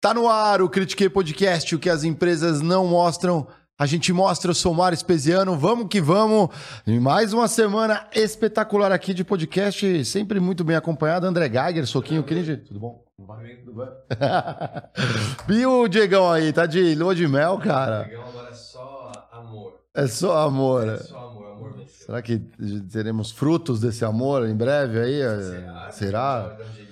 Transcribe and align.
Tá 0.00 0.14
no 0.14 0.28
ar 0.28 0.62
o 0.62 0.68
Critiquei 0.68 1.08
Podcast, 1.08 1.74
o 1.74 1.78
que 1.78 1.90
as 1.90 2.04
empresas 2.04 2.60
não 2.60 2.86
mostram. 2.86 3.48
A 3.76 3.84
gente 3.84 4.12
mostra, 4.12 4.52
eu 4.52 4.54
sou 4.54 4.70
o 4.70 4.74
Mário 4.74 4.94
Espesiano, 4.94 5.58
vamos 5.58 5.88
que 5.88 6.00
vamos. 6.00 6.50
E 6.86 7.00
mais 7.00 7.32
uma 7.32 7.48
semana 7.48 8.06
espetacular 8.14 8.92
aqui 8.92 9.12
de 9.12 9.24
podcast, 9.24 10.04
sempre 10.04 10.38
muito 10.38 10.62
bem 10.62 10.76
acompanhado. 10.76 11.26
André 11.26 11.50
Geiger, 11.50 11.84
Soquinho 11.84 12.22
Cringe, 12.22 12.58
tudo 12.58 12.78
bom? 12.78 13.04
Tudo 13.16 13.72
e 15.52 15.66
o 15.66 15.88
Diegão 15.88 16.30
aí, 16.30 16.52
tá 16.52 16.64
de 16.64 16.94
lua 16.94 17.12
de 17.12 17.26
mel, 17.26 17.58
cara? 17.58 18.04
Diegão 18.04 18.22
agora 18.28 18.50
é 18.50 18.54
só 18.54 19.28
amor. 19.32 19.80
É 19.94 20.06
só 20.06 20.38
amor. 20.46 20.88
É 20.88 20.96
só 20.98 21.18
amor, 21.18 21.46
amor 21.50 21.72
venceu. 21.72 22.06
Será 22.06 22.22
que 22.22 22.38
teremos 22.92 23.32
frutos 23.32 23.80
desse 23.80 24.04
amor 24.04 24.48
em 24.48 24.54
breve 24.54 25.00
aí? 25.00 25.42
Será? 25.42 25.90
Será? 25.90 26.56
Dieguinho? 26.72 26.87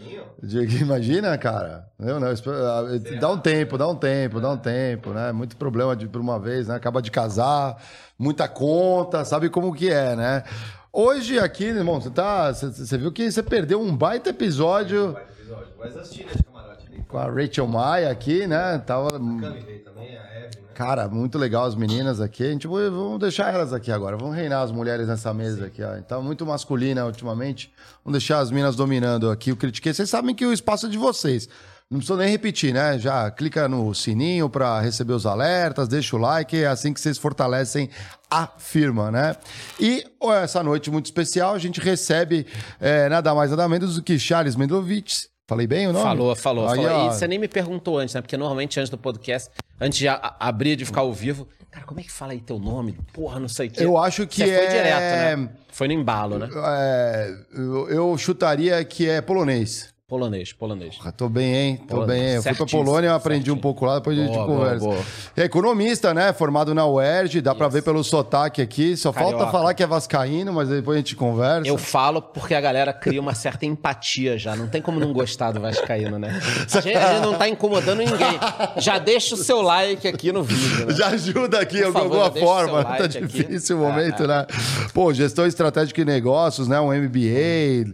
Imagina, 0.80 1.36
cara. 1.38 1.88
Eu 1.98 2.20
não, 2.20 2.28
ah, 2.28 3.18
dá 3.18 3.30
um 3.30 3.38
tempo, 3.38 3.78
dá 3.78 3.88
um 3.88 3.96
tempo, 3.96 4.40
dá 4.40 4.50
um 4.50 4.56
tempo, 4.56 5.10
né? 5.10 5.32
Muito 5.32 5.56
problema 5.56 5.96
de 5.96 6.06
por 6.06 6.20
uma 6.20 6.38
vez, 6.38 6.68
né? 6.68 6.74
Acaba 6.74 7.00
de 7.00 7.10
casar, 7.10 7.82
muita 8.18 8.46
conta, 8.46 9.24
sabe 9.24 9.48
como 9.48 9.74
que 9.74 9.90
é, 9.90 10.14
né? 10.14 10.44
Hoje 10.92 11.38
aqui, 11.38 11.64
irmão, 11.64 12.00
você 12.00 12.10
tá, 12.10 12.52
você, 12.52 12.96
viu 12.96 13.12
que 13.12 13.30
você 13.30 13.42
perdeu 13.42 13.80
um 13.80 13.94
baita 13.94 14.30
episódio 14.30 15.12
Vai 15.12 15.24
ter 15.24 15.32
episódio. 15.42 15.68
Mas 15.78 15.96
assisti, 15.96 16.24
né, 16.24 16.32
de 16.34 16.42
camarote 16.42 16.86
ali. 16.86 17.02
com 17.02 17.18
a 17.18 17.24
Rachel 17.30 17.66
Maia 17.66 18.10
aqui, 18.10 18.46
né? 18.46 18.78
Tava 18.78 19.10
Cami 19.10 19.60
veio 19.60 19.84
também, 19.84 20.16
a 20.16 20.38
Evelyn? 20.38 20.65
Cara, 20.76 21.08
muito 21.08 21.38
legal 21.38 21.64
as 21.64 21.74
meninas 21.74 22.20
aqui. 22.20 22.44
A 22.44 22.50
gente 22.50 22.66
vamos 22.66 23.18
deixar 23.18 23.50
elas 23.52 23.72
aqui 23.72 23.90
agora. 23.90 24.14
Vamos 24.14 24.36
reinar 24.36 24.60
as 24.60 24.70
mulheres 24.70 25.08
nessa 25.08 25.32
mesa 25.32 25.64
aqui, 25.64 25.82
ó. 25.82 26.02
Tá 26.02 26.20
muito 26.20 26.44
masculina 26.44 27.06
ultimamente. 27.06 27.72
Vamos 28.04 28.18
deixar 28.18 28.40
as 28.40 28.50
minas 28.50 28.76
dominando 28.76 29.30
aqui 29.30 29.50
o 29.50 29.56
Critiquei. 29.56 29.94
Vocês 29.94 30.10
sabem 30.10 30.34
que 30.34 30.44
o 30.44 30.52
espaço 30.52 30.84
é 30.84 30.90
de 30.90 30.98
vocês. 30.98 31.48
Não 31.90 31.96
precisa 31.98 32.18
nem 32.18 32.28
repetir, 32.28 32.74
né? 32.74 32.98
Já 32.98 33.30
clica 33.30 33.66
no 33.66 33.94
sininho 33.94 34.50
para 34.50 34.78
receber 34.78 35.14
os 35.14 35.24
alertas, 35.24 35.88
deixa 35.88 36.14
o 36.14 36.18
like, 36.18 36.54
é 36.54 36.66
assim 36.66 36.92
que 36.92 37.00
vocês 37.00 37.16
fortalecem 37.16 37.88
a 38.30 38.46
firma, 38.46 39.10
né? 39.10 39.34
E 39.80 40.04
essa 40.42 40.62
noite 40.62 40.90
muito 40.90 41.06
especial, 41.06 41.54
a 41.54 41.58
gente 41.58 41.80
recebe 41.80 42.46
é, 42.78 43.08
nada 43.08 43.34
mais 43.34 43.50
nada 43.50 43.66
menos 43.66 43.94
do 43.94 44.02
que 44.02 44.18
Charles 44.18 44.56
Mendrovitz. 44.56 45.35
Falei 45.48 45.66
bem 45.66 45.86
o 45.86 45.92
nome? 45.92 46.04
Falou, 46.04 46.34
falou, 46.34 46.68
Aí, 46.68 46.82
falou. 46.82 47.06
E 47.06 47.12
você 47.14 47.28
nem 47.28 47.38
me 47.38 47.46
perguntou 47.46 47.98
antes, 47.98 48.14
né? 48.14 48.20
Porque 48.20 48.36
normalmente 48.36 48.80
antes 48.80 48.90
do 48.90 48.98
podcast, 48.98 49.48
antes 49.80 49.96
de 49.98 50.08
abrir, 50.08 50.74
de 50.74 50.84
ficar 50.84 51.02
ao 51.02 51.12
vivo, 51.12 51.46
cara, 51.70 51.86
como 51.86 52.00
é 52.00 52.02
que 52.02 52.10
fala 52.10 52.32
aí 52.32 52.40
teu 52.40 52.58
nome? 52.58 52.98
Porra, 53.12 53.38
não 53.38 53.48
sei 53.48 53.68
o 53.68 53.70
quê. 53.70 53.84
Eu 53.84 53.96
acho 53.96 54.26
que 54.26 54.38
Você 54.38 54.44
foi 54.46 54.64
é- 54.64 54.68
direto, 54.68 55.38
né? 55.38 55.50
Foi 55.70 55.86
no 55.86 55.94
embalo, 55.94 56.38
né? 56.38 56.48
É, 56.52 57.34
eu 57.54 58.16
chutaria 58.18 58.84
que 58.84 59.08
é 59.08 59.20
polonês. 59.20 59.94
Polonês, 60.10 60.52
polonês. 60.52 60.96
Ah, 61.04 61.10
Tô 61.10 61.28
bem, 61.28 61.52
hein? 61.52 61.76
Tô 61.88 61.96
Pô, 61.96 62.06
bem, 62.06 62.22
hein? 62.22 62.34
Eu 62.36 62.42
fui 62.44 62.54
pra 62.54 62.64
Polônia, 62.64 63.08
eu 63.08 63.14
aprendi 63.16 63.38
certinho. 63.46 63.56
um 63.56 63.60
pouco 63.60 63.84
lá, 63.84 63.96
depois 63.96 64.16
a 64.16 64.22
gente 64.22 64.32
Boa, 64.32 64.46
boa, 64.46 64.58
conversa. 64.58 64.84
boa. 64.86 64.98
É 65.36 65.42
economista, 65.42 66.14
né? 66.14 66.32
Formado 66.32 66.72
na 66.72 66.86
UERJ, 66.86 67.40
dá 67.40 67.52
pra 67.56 67.66
ver 67.66 67.82
pelo 67.82 68.04
sotaque 68.04 68.62
aqui. 68.62 68.96
Só 68.96 69.12
falta 69.12 69.32
Carioca. 69.32 69.50
falar 69.50 69.74
que 69.74 69.82
é 69.82 69.86
vascaíno, 69.86 70.52
mas 70.52 70.68
depois 70.68 70.94
a 70.94 70.98
gente 71.00 71.16
conversa. 71.16 71.66
Eu 71.68 71.76
falo 71.76 72.22
porque 72.22 72.54
a 72.54 72.60
galera 72.60 72.92
cria 72.92 73.20
uma 73.20 73.34
certa 73.34 73.66
empatia 73.66 74.38
já. 74.38 74.54
Não 74.54 74.68
tem 74.68 74.80
como 74.80 75.00
não 75.00 75.12
gostar 75.12 75.50
do 75.50 75.58
Vascaíno, 75.60 76.20
né? 76.20 76.40
A 76.72 76.80
gente, 76.80 76.96
a 76.96 77.12
gente 77.14 77.22
não 77.24 77.34
tá 77.36 77.48
incomodando 77.48 77.98
ninguém. 77.98 78.38
Já 78.76 78.98
deixa 79.00 79.34
o 79.34 79.38
seu 79.38 79.60
like 79.60 80.06
aqui 80.06 80.30
no 80.30 80.44
vídeo, 80.44 80.86
né? 80.86 80.94
Já 80.94 81.08
ajuda 81.08 81.58
aqui 81.58 81.82
Por 81.82 81.90
de 81.90 81.98
alguma 81.98 82.30
forma. 82.30 82.84
tá 82.84 82.90
like 82.90 83.18
aqui. 83.18 83.26
difícil 83.26 83.76
o 83.76 83.80
momento, 83.80 84.24
né? 84.24 84.46
Pô, 84.94 85.12
gestão 85.12 85.44
estratégica 85.44 86.00
e 86.00 86.04
negócios, 86.04 86.68
né? 86.68 86.78
Um 86.78 86.92
MBA, 86.94 87.92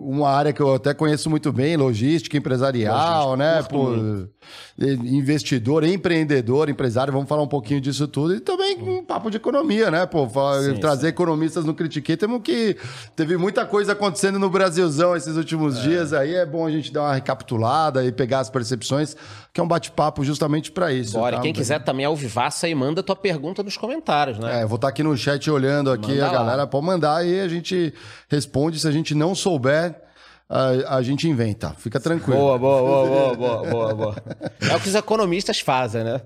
uma 0.00 0.30
área 0.30 0.52
que 0.52 0.60
eu 0.60 0.74
até 0.74 0.94
conheço 0.94 1.28
muito 1.28 1.52
bem, 1.52 1.76
logística 1.76 2.36
empresarial, 2.36 3.30
Logística, 3.30 3.36
né? 3.36 3.62
Pô, 3.62 4.26
investidor, 4.78 5.84
empreendedor, 5.84 6.68
empresário, 6.68 7.12
vamos 7.12 7.28
falar 7.28 7.42
um 7.42 7.48
pouquinho 7.48 7.80
disso 7.80 8.08
tudo. 8.08 8.34
E 8.34 8.40
também 8.40 8.76
um 8.80 9.04
papo 9.04 9.30
de 9.30 9.36
economia, 9.36 9.90
né? 9.90 10.06
Pô, 10.06 10.26
Sim, 10.28 10.76
trazer 10.80 11.08
economistas 11.08 11.64
no 11.64 11.74
Critiquei. 11.74 12.16
Temos 12.16 12.40
que. 12.42 12.76
Teve 13.14 13.36
muita 13.36 13.66
coisa 13.66 13.92
acontecendo 13.92 14.38
no 14.38 14.48
Brasilzão 14.48 15.14
esses 15.14 15.36
últimos 15.36 15.80
dias. 15.80 16.12
Aí 16.12 16.34
é 16.34 16.46
bom 16.46 16.66
a 16.66 16.70
gente 16.70 16.92
dar 16.92 17.02
uma 17.02 17.14
recapitulada 17.14 18.04
e 18.04 18.12
pegar 18.12 18.40
as 18.40 18.50
percepções, 18.50 19.16
que 19.52 19.60
é 19.60 19.62
um 19.62 19.68
bate-papo 19.68 20.24
justamente 20.24 20.70
para 20.70 20.92
isso. 20.92 21.12
Bora, 21.12 21.36
tá? 21.36 21.42
quem 21.42 21.52
quiser 21.52 21.82
também 21.84 22.06
ao 22.06 22.16
vivaço 22.16 22.66
aí, 22.66 22.74
manda 22.74 23.02
tua 23.02 23.16
pergunta 23.16 23.62
nos 23.62 23.76
comentários, 23.76 24.38
né? 24.38 24.60
É, 24.60 24.62
eu 24.62 24.68
vou 24.68 24.76
estar 24.76 24.88
aqui 24.88 25.02
no 25.02 25.16
chat 25.16 25.50
olhando 25.50 25.90
aqui 25.90 26.12
Manda 26.12 26.26
a 26.26 26.32
lá. 26.32 26.38
galera. 26.38 26.66
Pode 26.66 26.86
mandar 26.86 27.26
e 27.26 27.40
a 27.40 27.48
gente 27.48 27.92
responde. 28.28 28.78
Se 28.78 28.88
a 28.88 28.92
gente 28.92 29.14
não 29.14 29.34
souber, 29.34 29.94
a, 30.50 30.96
a 30.96 31.02
gente 31.02 31.28
inventa. 31.28 31.72
Fica 31.78 32.00
tranquilo. 32.00 32.36
Boa, 32.36 32.58
boa, 32.58 32.82
boa, 32.82 33.06
boa, 33.06 33.36
boa, 33.36 33.70
boa, 33.70 33.94
boa. 33.94 34.16
É 34.68 34.74
o 34.74 34.80
que 34.80 34.88
os 34.88 34.94
economistas 34.96 35.60
fazem, 35.60 36.02
né? 36.02 36.20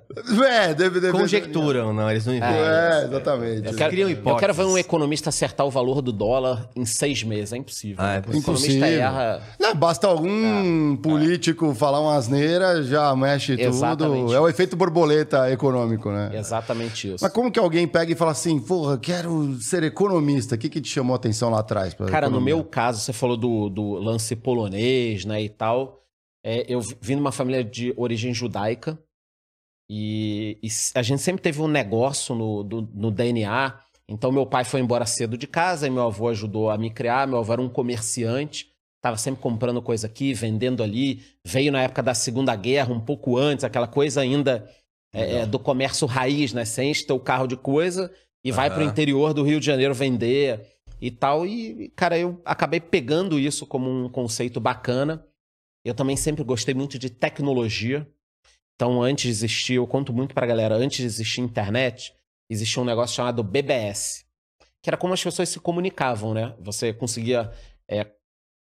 É, 0.48 0.72
deve, 0.72 0.98
deve 0.98 1.12
Conjecturam, 1.12 1.92
não, 1.92 2.10
eles 2.10 2.24
não 2.24 2.34
inventam. 2.34 2.56
É, 2.56 3.04
exatamente. 3.04 3.66
Eu 3.68 3.74
quero, 3.74 3.90
criam 3.90 4.08
eu 4.08 4.36
quero 4.36 4.54
ver 4.54 4.64
um 4.64 4.78
economista 4.78 5.28
acertar 5.28 5.66
o 5.66 5.70
valor 5.70 6.00
do 6.00 6.10
dólar 6.10 6.70
em 6.74 6.86
seis 6.86 7.22
meses. 7.22 7.52
É 7.52 7.58
impossível. 7.58 8.02
Ah, 8.02 8.14
é 8.14 8.16
né? 8.16 8.22
O 8.28 8.38
economista 8.38 8.72
Impossível. 8.72 8.98
erra. 8.98 9.42
Não, 9.60 9.74
basta 9.74 10.06
algum 10.06 10.96
político 10.96 11.74
falar 11.74 12.00
uma 12.00 12.14
asneira, 12.14 12.82
já 12.82 13.14
mexe 13.14 13.58
tudo. 13.58 13.68
Exatamente. 13.68 14.32
É 14.32 14.40
o 14.40 14.48
efeito 14.48 14.74
borboleta 14.74 15.50
econômico, 15.50 16.10
né? 16.10 16.30
Exatamente 16.32 17.12
isso. 17.12 17.22
Mas 17.22 17.32
como 17.32 17.52
que 17.52 17.58
alguém 17.58 17.86
pega 17.86 18.10
e 18.10 18.14
fala 18.14 18.30
assim, 18.30 18.58
porra, 18.58 18.96
quero 18.96 19.54
ser 19.60 19.82
economista? 19.82 20.54
O 20.54 20.58
que, 20.58 20.70
que 20.70 20.80
te 20.80 20.88
chamou 20.88 21.12
a 21.12 21.16
atenção 21.16 21.50
lá 21.50 21.60
atrás? 21.60 21.92
Cara, 21.92 22.28
no 22.28 22.36
economia? 22.36 22.54
meu 22.54 22.64
caso, 22.64 23.00
você 23.00 23.12
falou 23.12 23.36
do, 23.36 23.68
do 23.68 24.13
lance 24.14 24.34
polonês, 24.36 25.24
né, 25.24 25.42
e 25.42 25.48
tal. 25.48 26.00
É, 26.44 26.64
eu 26.68 26.80
vim 26.80 27.14
de 27.14 27.20
uma 27.20 27.32
família 27.32 27.62
de 27.64 27.92
origem 27.96 28.32
judaica 28.34 28.98
e, 29.90 30.58
e 30.62 30.68
a 30.94 31.02
gente 31.02 31.22
sempre 31.22 31.42
teve 31.42 31.60
um 31.60 31.68
negócio 31.68 32.34
no, 32.34 32.62
do- 32.62 32.88
no 32.94 33.10
DNA. 33.10 33.78
Então, 34.08 34.30
meu 34.30 34.46
pai 34.46 34.64
foi 34.64 34.80
embora 34.80 35.06
cedo 35.06 35.36
de 35.36 35.46
casa 35.46 35.86
e 35.86 35.90
meu 35.90 36.02
avô 36.04 36.28
ajudou 36.28 36.70
a 36.70 36.76
me 36.78 36.90
criar. 36.90 37.26
Meu 37.26 37.38
avô 37.38 37.52
era 37.52 37.62
um 37.62 37.68
comerciante, 37.68 38.70
estava 38.96 39.16
sempre 39.16 39.40
comprando 39.40 39.80
coisa 39.80 40.06
aqui, 40.06 40.34
vendendo 40.34 40.82
ali. 40.82 41.22
Veio 41.44 41.72
na 41.72 41.82
época 41.82 42.02
da 42.02 42.14
Segunda 42.14 42.54
Guerra, 42.54 42.92
um 42.92 43.00
pouco 43.00 43.38
antes, 43.38 43.64
aquela 43.64 43.86
coisa 43.86 44.20
ainda 44.20 44.68
é, 45.14 45.36
é, 45.36 45.46
do 45.46 45.58
comércio 45.58 46.06
raiz, 46.06 46.52
né? 46.52 46.64
Você 46.64 46.84
enche 46.84 47.06
teu 47.06 47.18
carro 47.18 47.46
de 47.46 47.56
coisa 47.56 48.12
e 48.44 48.52
vai 48.52 48.68
Aham. 48.68 48.74
pro 48.76 48.84
interior 48.84 49.32
do 49.32 49.42
Rio 49.42 49.58
de 49.60 49.66
Janeiro 49.66 49.94
vender 49.94 50.73
e 51.00 51.10
tal. 51.10 51.46
E, 51.46 51.90
cara, 51.96 52.18
eu 52.18 52.40
acabei 52.44 52.80
pegando 52.80 53.38
isso 53.38 53.66
como 53.66 53.90
um 53.90 54.08
conceito 54.08 54.60
bacana. 54.60 55.26
Eu 55.84 55.94
também 55.94 56.16
sempre 56.16 56.42
gostei 56.42 56.74
muito 56.74 56.98
de 56.98 57.10
tecnologia. 57.10 58.08
Então, 58.74 59.02
antes 59.02 59.24
de 59.24 59.30
existir, 59.30 59.74
eu 59.74 59.86
conto 59.86 60.12
muito 60.12 60.34
pra 60.34 60.46
galera, 60.46 60.74
antes 60.74 60.98
de 60.98 61.04
existir 61.04 61.40
internet, 61.40 62.12
existia 62.50 62.82
um 62.82 62.86
negócio 62.86 63.14
chamado 63.14 63.42
BBS, 63.42 64.24
que 64.82 64.90
era 64.90 64.96
como 64.96 65.14
as 65.14 65.22
pessoas 65.22 65.48
se 65.48 65.60
comunicavam, 65.60 66.34
né? 66.34 66.54
Você 66.60 66.92
conseguia 66.92 67.52
é, 67.88 68.10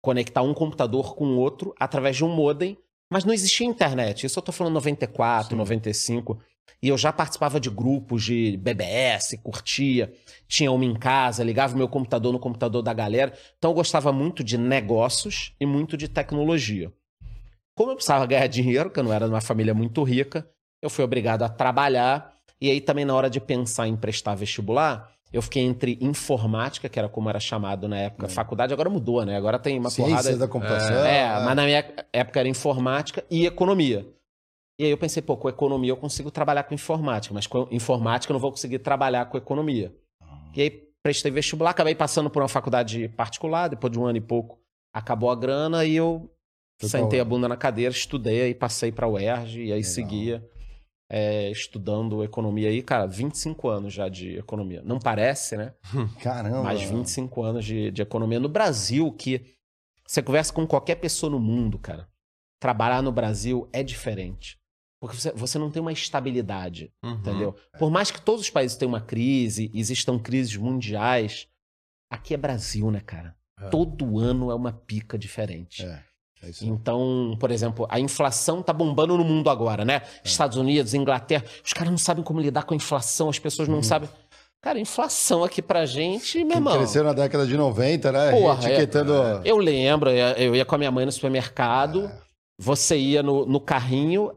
conectar 0.02 0.42
um 0.42 0.54
computador 0.54 1.16
com 1.16 1.26
o 1.26 1.38
outro 1.38 1.74
através 1.80 2.18
de 2.18 2.26
um 2.26 2.30
modem, 2.30 2.78
mas 3.10 3.24
não 3.24 3.34
existia 3.34 3.66
internet. 3.66 4.26
Isso 4.26 4.38
eu 4.38 4.44
tô 4.44 4.52
falando 4.52 4.74
94, 4.74 5.56
95. 5.56 6.40
E 6.82 6.90
eu 6.90 6.98
já 6.98 7.12
participava 7.12 7.60
de 7.60 7.70
grupos 7.70 8.24
de 8.24 8.58
BBS, 8.58 9.38
curtia, 9.42 10.14
tinha 10.48 10.72
uma 10.72 10.86
em 10.86 10.94
casa, 10.94 11.44
ligava 11.44 11.76
meu 11.76 11.88
computador 11.88 12.32
no 12.32 12.40
computador 12.40 12.82
da 12.82 12.94
galera. 12.94 13.34
Então 13.58 13.72
eu 13.72 13.76
gostava 13.76 14.12
muito 14.12 14.44
de 14.44 14.58
negócios 14.58 15.54
e 15.60 15.66
muito 15.66 15.98
de 15.98 16.08
tecnologia. 16.08 16.92
Como 17.76 17.92
eu 17.92 17.96
precisava 17.96 18.26
ganhar 18.26 18.48
dinheiro, 18.48 18.90
que 18.90 19.00
eu 19.00 19.04
não 19.04 19.12
era 19.12 19.26
de 19.26 19.34
uma 19.34 19.42
família 19.42 19.74
muito 19.74 20.04
rica, 20.04 20.48
eu 20.82 20.90
fui 20.90 21.04
obrigado 21.04 21.44
a 21.44 21.50
trabalhar. 21.50 22.34
E 22.62 22.70
aí 22.70 22.80
também 22.80 23.04
na 23.04 23.14
hora 23.14 23.30
de 23.30 23.40
pensar 23.40 23.88
em 23.88 23.96
prestar 23.96 24.36
vestibular, 24.36 25.12
eu 25.34 25.42
fiquei 25.42 25.64
entre 25.64 25.98
informática, 26.00 26.88
que 26.88 26.98
era 26.98 27.10
como 27.10 27.30
era 27.30 27.40
chamado 27.40 27.88
na 27.88 27.98
época, 27.98 28.30
faculdade, 28.30 28.74
agora 28.74 28.90
mudou, 28.90 29.26
né? 29.26 29.36
Agora 29.36 29.60
tem 29.60 29.78
uma 29.78 29.90
Ciência 29.90 30.16
porrada... 30.16 30.38
da 30.38 30.48
computação. 30.48 31.06
É, 31.06 31.28
mas 31.44 31.56
na 31.56 31.66
minha 31.66 31.86
época 32.14 32.40
era 32.40 32.48
informática 32.48 33.26
e 33.30 33.46
economia. 33.46 34.08
E 34.80 34.84
aí 34.84 34.92
eu 34.92 34.98
pensei, 34.98 35.22
pô, 35.22 35.38
com 35.38 35.48
economia 35.48 35.92
eu 35.92 35.98
consigo 35.98 36.30
trabalhar 36.30 36.64
com 36.64 36.74
informática, 36.74 37.34
mas 37.34 37.48
com 37.48 37.68
informática 37.72 38.32
eu 38.32 38.34
não 38.34 38.42
vou 38.42 38.52
conseguir 38.52 38.80
trabalhar 38.80 39.26
com 39.26 39.38
economia. 39.38 39.96
E 40.54 40.62
aí 40.62 40.70
prestei 41.02 41.32
vestibular, 41.32 41.72
acabei 41.72 41.96
passando 41.96 42.30
por 42.30 42.42
uma 42.42 42.48
faculdade 42.48 43.08
particular, 43.10 43.70
depois 43.70 43.92
de 43.92 44.00
um 44.00 44.06
ano 44.06 44.18
e 44.18 44.22
pouco 44.22 44.60
acabou 44.94 45.30
a 45.30 45.36
grana 45.36 45.84
e 45.84 45.96
eu 45.96 46.30
Foi 46.80 46.90
sentei 46.90 47.20
a 47.20 47.26
bunda 47.26 47.48
na 47.48 47.58
cadeira, 47.58 47.92
estudei 47.92 48.50
e 48.50 48.56
passei 48.56 48.92
para 48.92 49.08
o 49.08 49.14
UERJ 49.14 49.60
e 49.60 49.62
aí 49.64 49.70
Legal. 49.70 49.84
seguia 49.84 50.50
é, 51.10 51.52
estudando 51.52 52.24
economia 52.24 52.70
aí, 52.70 52.82
cara, 52.82 53.06
25 53.06 53.68
anos 53.68 53.94
já 53.94 54.10
de 54.10 54.38
economia. 54.38 54.82
Não 54.84 55.00
parece, 55.00 55.56
né? 55.56 55.74
Caramba. 56.22 56.64
mais 56.64 56.82
25 56.82 57.44
anos 57.44 57.66
de, 57.66 57.92
de 57.92 58.02
economia. 58.02 58.40
No 58.40 58.50
Brasil, 58.50 59.12
que 59.12 59.56
você 60.08 60.22
conversa 60.22 60.54
com 60.54 60.66
qualquer 60.66 60.96
pessoa 60.96 61.30
no 61.30 61.40
mundo, 61.40 61.78
cara, 61.78 62.08
trabalhar 62.60 63.02
no 63.02 63.12
Brasil 63.12 63.70
é 63.72 63.84
diferente. 63.84 64.58
Porque 65.06 65.22
você, 65.22 65.32
você 65.32 65.58
não 65.60 65.70
tem 65.72 65.82
uma 65.82 65.92
estabilidade, 65.92 66.92
Uhum. 67.04 67.12
entendeu? 67.12 67.56
Por 67.80 67.90
mais 67.92 68.12
que 68.12 68.22
todos 68.22 68.42
os 68.42 68.50
países 68.50 68.78
tenham 68.78 68.92
uma 68.94 69.02
crise, 69.02 69.72
existam 69.74 70.18
crises 70.20 70.56
mundiais, 70.58 71.48
aqui 72.10 72.34
é 72.34 72.38
Brasil, 72.38 72.90
né, 72.92 73.00
cara? 73.00 73.36
É. 73.60 73.70
Todo 73.70 74.20
ano 74.20 74.52
é 74.52 74.56
uma 74.56 74.72
pica 74.74 75.18
diferente. 75.18 75.84
É. 75.84 76.04
É. 76.44 76.50
Então, 76.62 77.36
por 77.40 77.50
exemplo, 77.50 77.88
a 77.90 78.00
inflação 78.00 78.62
tá 78.62 78.72
bombando 78.74 79.18
no 79.18 79.24
mundo 79.24 79.50
agora, 79.50 79.84
né? 79.86 80.02
Estados 80.24 80.58
Unidos, 80.58 80.94
Inglaterra, 80.94 81.44
os 81.64 81.74
caras 81.74 81.90
não 81.90 81.98
sabem 81.98 82.24
como 82.24 82.40
lidar 82.40 82.64
com 82.64 82.74
a 82.74 82.78
inflação, 82.78 83.30
as 83.30 83.40
pessoas 83.40 83.68
não 83.68 83.82
sabem. 83.82 84.08
Cara, 84.62 84.80
inflação 84.80 85.44
aqui 85.44 85.62
pra 85.62 85.86
gente, 85.86 86.40
meu 86.40 86.48
Quem 86.50 86.58
irmão. 86.58 86.78
cresceu 86.78 87.04
na 87.04 87.14
década 87.14 87.46
de 87.48 87.56
90, 87.56 88.12
né? 88.12 88.32
Porra, 88.32 88.64
Etiquetando. 88.68 89.14
Eu 89.46 89.58
lembro, 89.58 90.10
eu 90.10 90.28
eu 90.36 90.56
ia 90.56 90.66
com 90.66 90.76
a 90.76 90.78
minha 90.78 90.92
mãe 90.92 91.06
no 91.06 91.12
supermercado, 91.12 92.12
você 92.60 92.98
ia 92.98 93.24
no, 93.24 93.46
no 93.46 93.60
carrinho 93.60 94.32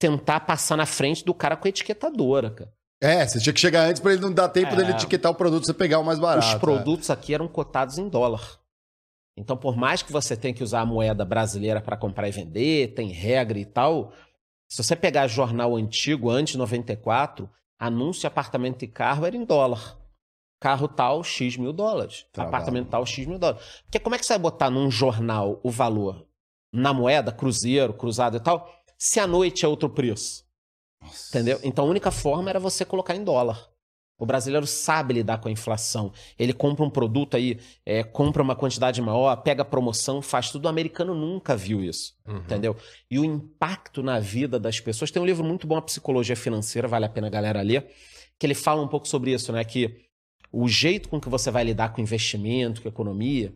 tentar 0.00 0.40
passar 0.40 0.76
na 0.76 0.86
frente 0.86 1.24
do 1.24 1.34
cara 1.34 1.56
com 1.56 1.68
a 1.68 1.68
etiquetadora, 1.68 2.50
cara. 2.50 2.72
É, 3.02 3.26
você 3.26 3.38
tinha 3.38 3.52
que 3.52 3.60
chegar 3.60 3.86
antes 3.86 4.00
pra 4.00 4.12
ele 4.12 4.20
não 4.22 4.32
dar 4.32 4.48
tempo 4.48 4.72
É. 4.72 4.76
dele 4.76 4.92
etiquetar 4.92 5.30
o 5.30 5.34
produto 5.34 5.66
você 5.66 5.74
pegar 5.74 5.98
o 6.00 6.04
mais 6.04 6.18
barato. 6.18 6.46
Os 6.48 6.54
é. 6.54 6.58
produtos 6.58 7.10
aqui 7.10 7.32
eram 7.32 7.46
cotados 7.46 7.98
em 7.98 8.08
dólar. 8.08 8.58
Então, 9.38 9.56
por 9.56 9.76
mais 9.76 10.02
que 10.02 10.12
você 10.12 10.36
tenha 10.36 10.52
que 10.52 10.64
usar 10.64 10.80
a 10.80 10.86
moeda 10.86 11.24
brasileira 11.24 11.80
para 11.80 11.96
comprar 11.96 12.28
e 12.28 12.32
vender, 12.32 12.94
tem 12.94 13.08
regra 13.10 13.58
e 13.58 13.64
tal, 13.64 14.12
se 14.68 14.82
você 14.82 14.96
pegar 14.96 15.26
jornal 15.28 15.76
antigo, 15.76 16.28
antes 16.30 16.52
de 16.52 16.58
94, 16.58 17.48
anúncio 17.78 18.22
de 18.22 18.26
apartamento 18.26 18.82
e 18.84 18.88
carro 18.88 19.24
era 19.24 19.36
em 19.36 19.44
dólar. 19.44 19.98
Carro 20.60 20.88
tal, 20.88 21.22
X 21.24 21.56
mil 21.56 21.72
dólares. 21.72 22.26
Travado. 22.32 22.54
Apartamento 22.54 22.88
tal, 22.90 23.06
X 23.06 23.26
mil 23.26 23.38
dólares. 23.38 23.62
Porque 23.84 23.98
como 23.98 24.14
é 24.14 24.18
que 24.18 24.26
você 24.26 24.34
vai 24.34 24.40
botar 24.40 24.68
num 24.68 24.90
jornal 24.90 25.58
o 25.62 25.70
valor 25.70 26.26
na 26.72 26.92
moeda, 26.92 27.32
cruzeiro, 27.32 27.94
cruzado 27.94 28.36
e 28.36 28.40
tal, 28.40 28.70
se 29.00 29.18
à 29.18 29.26
noite 29.26 29.64
é 29.64 29.68
outro 29.68 29.88
preço? 29.88 30.44
Nossa. 31.00 31.28
Entendeu? 31.30 31.58
Então 31.64 31.86
a 31.86 31.88
única 31.88 32.10
forma 32.10 32.50
era 32.50 32.60
você 32.60 32.84
colocar 32.84 33.16
em 33.16 33.24
dólar. 33.24 33.70
O 34.18 34.26
brasileiro 34.26 34.66
sabe 34.66 35.14
lidar 35.14 35.38
com 35.38 35.48
a 35.48 35.50
inflação. 35.50 36.12
Ele 36.38 36.52
compra 36.52 36.84
um 36.84 36.90
produto 36.90 37.38
aí, 37.38 37.58
é, 37.86 38.02
compra 38.04 38.42
uma 38.42 38.54
quantidade 38.54 39.00
maior, 39.00 39.34
pega 39.36 39.64
promoção, 39.64 40.20
faz 40.20 40.50
tudo. 40.50 40.66
O 40.66 40.68
americano 40.68 41.14
nunca 41.14 41.56
viu 41.56 41.82
isso. 41.82 42.14
Uhum. 42.28 42.36
Entendeu? 42.36 42.76
E 43.10 43.18
o 43.18 43.24
impacto 43.24 44.02
na 44.02 44.20
vida 44.20 44.60
das 44.60 44.78
pessoas. 44.78 45.10
Tem 45.10 45.22
um 45.22 45.24
livro 45.24 45.42
muito 45.42 45.66
bom, 45.66 45.78
A 45.78 45.82
Psicologia 45.82 46.36
Financeira, 46.36 46.86
vale 46.86 47.06
a 47.06 47.08
pena 47.08 47.28
a 47.28 47.30
galera 47.30 47.62
ler, 47.62 47.90
que 48.38 48.44
ele 48.44 48.54
fala 48.54 48.82
um 48.82 48.88
pouco 48.88 49.08
sobre 49.08 49.32
isso, 49.32 49.50
né? 49.50 49.64
Que 49.64 50.04
o 50.52 50.68
jeito 50.68 51.08
com 51.08 51.18
que 51.18 51.30
você 51.30 51.50
vai 51.50 51.64
lidar 51.64 51.94
com 51.94 52.02
investimento, 52.02 52.82
com 52.82 52.88
economia, 52.88 53.54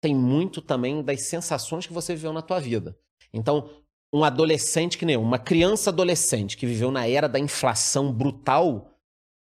tem 0.00 0.14
muito 0.14 0.62
também 0.62 1.02
das 1.02 1.22
sensações 1.22 1.88
que 1.88 1.92
você 1.92 2.14
viveu 2.14 2.32
na 2.32 2.42
tua 2.42 2.60
vida. 2.60 2.96
Então, 3.32 3.68
um 4.14 4.22
adolescente 4.22 4.96
que 4.96 5.04
nem 5.04 5.14
eu, 5.14 5.20
uma 5.20 5.40
criança 5.40 5.90
adolescente 5.90 6.56
que 6.56 6.66
viveu 6.66 6.92
na 6.92 7.04
era 7.04 7.28
da 7.28 7.40
inflação 7.40 8.12
brutal, 8.12 8.92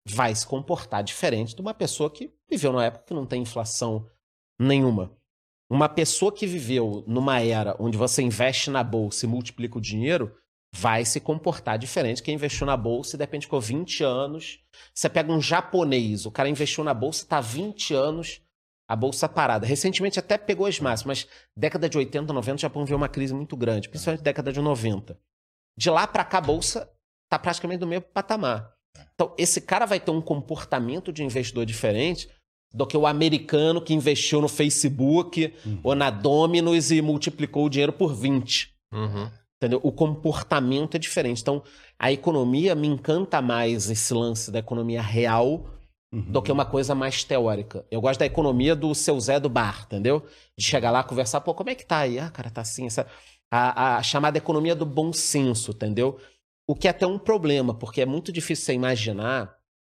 vai 0.08 0.34
se 0.34 0.46
comportar 0.46 1.04
diferente 1.04 1.54
de 1.54 1.60
uma 1.60 1.74
pessoa 1.74 2.10
que 2.10 2.32
viveu 2.48 2.72
numa 2.72 2.86
época 2.86 3.04
que 3.04 3.12
não 3.12 3.26
tem 3.26 3.42
inflação 3.42 4.08
nenhuma. 4.58 5.14
Uma 5.68 5.90
pessoa 5.90 6.32
que 6.32 6.46
viveu 6.46 7.04
numa 7.06 7.38
era 7.38 7.76
onde 7.78 7.98
você 7.98 8.22
investe 8.22 8.70
na 8.70 8.82
bolsa 8.82 9.26
e 9.26 9.28
multiplica 9.28 9.76
o 9.76 9.80
dinheiro, 9.80 10.34
vai 10.74 11.04
se 11.04 11.20
comportar 11.20 11.78
diferente. 11.78 12.22
Quem 12.22 12.36
investiu 12.36 12.66
na 12.66 12.78
bolsa 12.78 13.18
de 13.18 13.24
repente 13.24 13.42
ficou 13.42 13.60
20 13.60 14.04
anos. 14.04 14.60
Você 14.94 15.10
pega 15.10 15.30
um 15.30 15.40
japonês, 15.40 16.24
o 16.24 16.30
cara 16.30 16.48
investiu 16.48 16.82
na 16.82 16.94
bolsa, 16.94 17.24
está 17.24 17.42
20 17.42 17.92
anos, 17.92 18.40
a 18.88 18.94
bolsa 18.94 19.28
parada. 19.28 19.66
Recentemente 19.66 20.18
até 20.18 20.38
pegou 20.38 20.66
as 20.66 20.78
máximas, 20.80 21.24
mas 21.24 21.28
década 21.56 21.88
de 21.88 21.98
80, 21.98 22.32
90, 22.32 22.56
o 22.56 22.58
Japão 22.58 22.84
viu 22.84 22.96
uma 22.96 23.08
crise 23.08 23.34
muito 23.34 23.56
grande, 23.56 23.88
principalmente 23.88 24.22
década 24.22 24.52
de 24.52 24.60
90. 24.60 25.18
De 25.76 25.90
lá 25.90 26.06
para 26.06 26.24
cá, 26.24 26.38
a 26.38 26.42
bolsa 26.42 26.90
está 27.24 27.38
praticamente 27.38 27.80
no 27.80 27.86
mesmo 27.86 28.06
patamar. 28.12 28.72
Então, 29.14 29.34
esse 29.36 29.60
cara 29.60 29.84
vai 29.84 30.00
ter 30.00 30.10
um 30.10 30.22
comportamento 30.22 31.12
de 31.12 31.22
investidor 31.22 31.66
diferente 31.66 32.28
do 32.72 32.86
que 32.86 32.96
o 32.96 33.06
americano 33.06 33.80
que 33.80 33.94
investiu 33.94 34.40
no 34.40 34.48
Facebook 34.48 35.54
ou 35.82 35.94
na 35.94 36.10
Dominus 36.10 36.90
e 36.90 37.00
multiplicou 37.02 37.66
o 37.66 37.70
dinheiro 37.70 37.92
por 37.92 38.14
20. 38.14 38.74
Uhum. 38.92 39.30
Entendeu? 39.56 39.80
O 39.82 39.90
comportamento 39.90 40.96
é 40.96 40.98
diferente. 40.98 41.40
Então, 41.40 41.62
a 41.98 42.12
economia 42.12 42.74
me 42.74 42.86
encanta 42.86 43.40
mais 43.40 43.90
esse 43.90 44.12
lance 44.12 44.50
da 44.50 44.58
economia 44.58 45.00
real 45.00 45.66
do 46.12 46.40
que 46.40 46.52
uma 46.52 46.64
coisa 46.64 46.94
mais 46.94 47.24
teórica. 47.24 47.84
Eu 47.90 48.00
gosto 48.00 48.20
da 48.20 48.26
economia 48.26 48.74
do 48.76 48.94
seu 48.94 49.18
Zé 49.20 49.40
do 49.40 49.48
bar, 49.48 49.84
entendeu? 49.86 50.24
De 50.56 50.64
chegar 50.64 50.90
lá, 50.90 51.02
conversar, 51.02 51.40
pô, 51.40 51.54
como 51.54 51.70
é 51.70 51.74
que 51.74 51.84
tá 51.84 51.98
aí? 51.98 52.18
Ah, 52.18 52.30
cara, 52.30 52.50
tá 52.50 52.60
assim, 52.60 52.86
essa... 52.86 53.06
A, 53.50 53.98
a 53.98 54.02
chamada 54.02 54.38
economia 54.38 54.74
do 54.74 54.84
bom 54.84 55.12
senso, 55.12 55.70
entendeu? 55.70 56.18
O 56.66 56.74
que 56.74 56.88
é 56.88 56.90
até 56.90 57.06
um 57.06 57.18
problema, 57.18 57.72
porque 57.72 58.00
é 58.00 58.06
muito 58.06 58.32
difícil 58.32 58.64
você 58.64 58.72
imaginar 58.72 59.56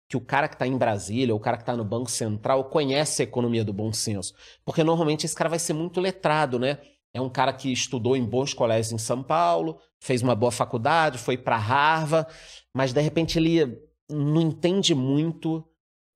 que 0.09 0.17
o 0.17 0.21
cara 0.21 0.49
que 0.49 0.55
está 0.55 0.67
em 0.67 0.77
Brasília 0.77 1.35
ou 1.35 1.41
o 1.41 1.43
cara 1.43 1.57
que 1.57 1.63
está 1.63 1.77
no 1.77 1.85
Banco 1.85 2.11
Central 2.11 2.65
conhece 2.65 3.23
a 3.23 3.25
economia 3.25 3.65
do 3.65 3.73
bom 3.73 3.93
senso. 3.93 4.35
Porque 4.65 4.85
normalmente 4.85 5.25
esse 5.25 5.35
cara 5.35 5.51
vai 5.51 5.59
ser 5.59 5.73
muito 5.73 6.01
letrado, 6.01 6.59
né? 6.59 6.79
É 7.13 7.21
um 7.21 7.29
cara 7.29 7.53
que 7.53 7.73
estudou 7.73 8.17
em 8.17 8.25
bons 8.25 8.55
colégios 8.55 8.93
em 8.93 8.99
São 8.99 9.23
Paulo, 9.23 9.79
fez 10.01 10.23
uma 10.23 10.35
boa 10.35 10.53
faculdade, 10.53 11.19
foi 11.19 11.37
para 11.37 11.57
Harvard, 11.57 12.31
mas 12.75 12.93
de 12.93 13.01
repente 13.01 13.39
ele 13.39 13.79
não 14.11 14.41
entende 14.41 14.95
muito 14.95 15.68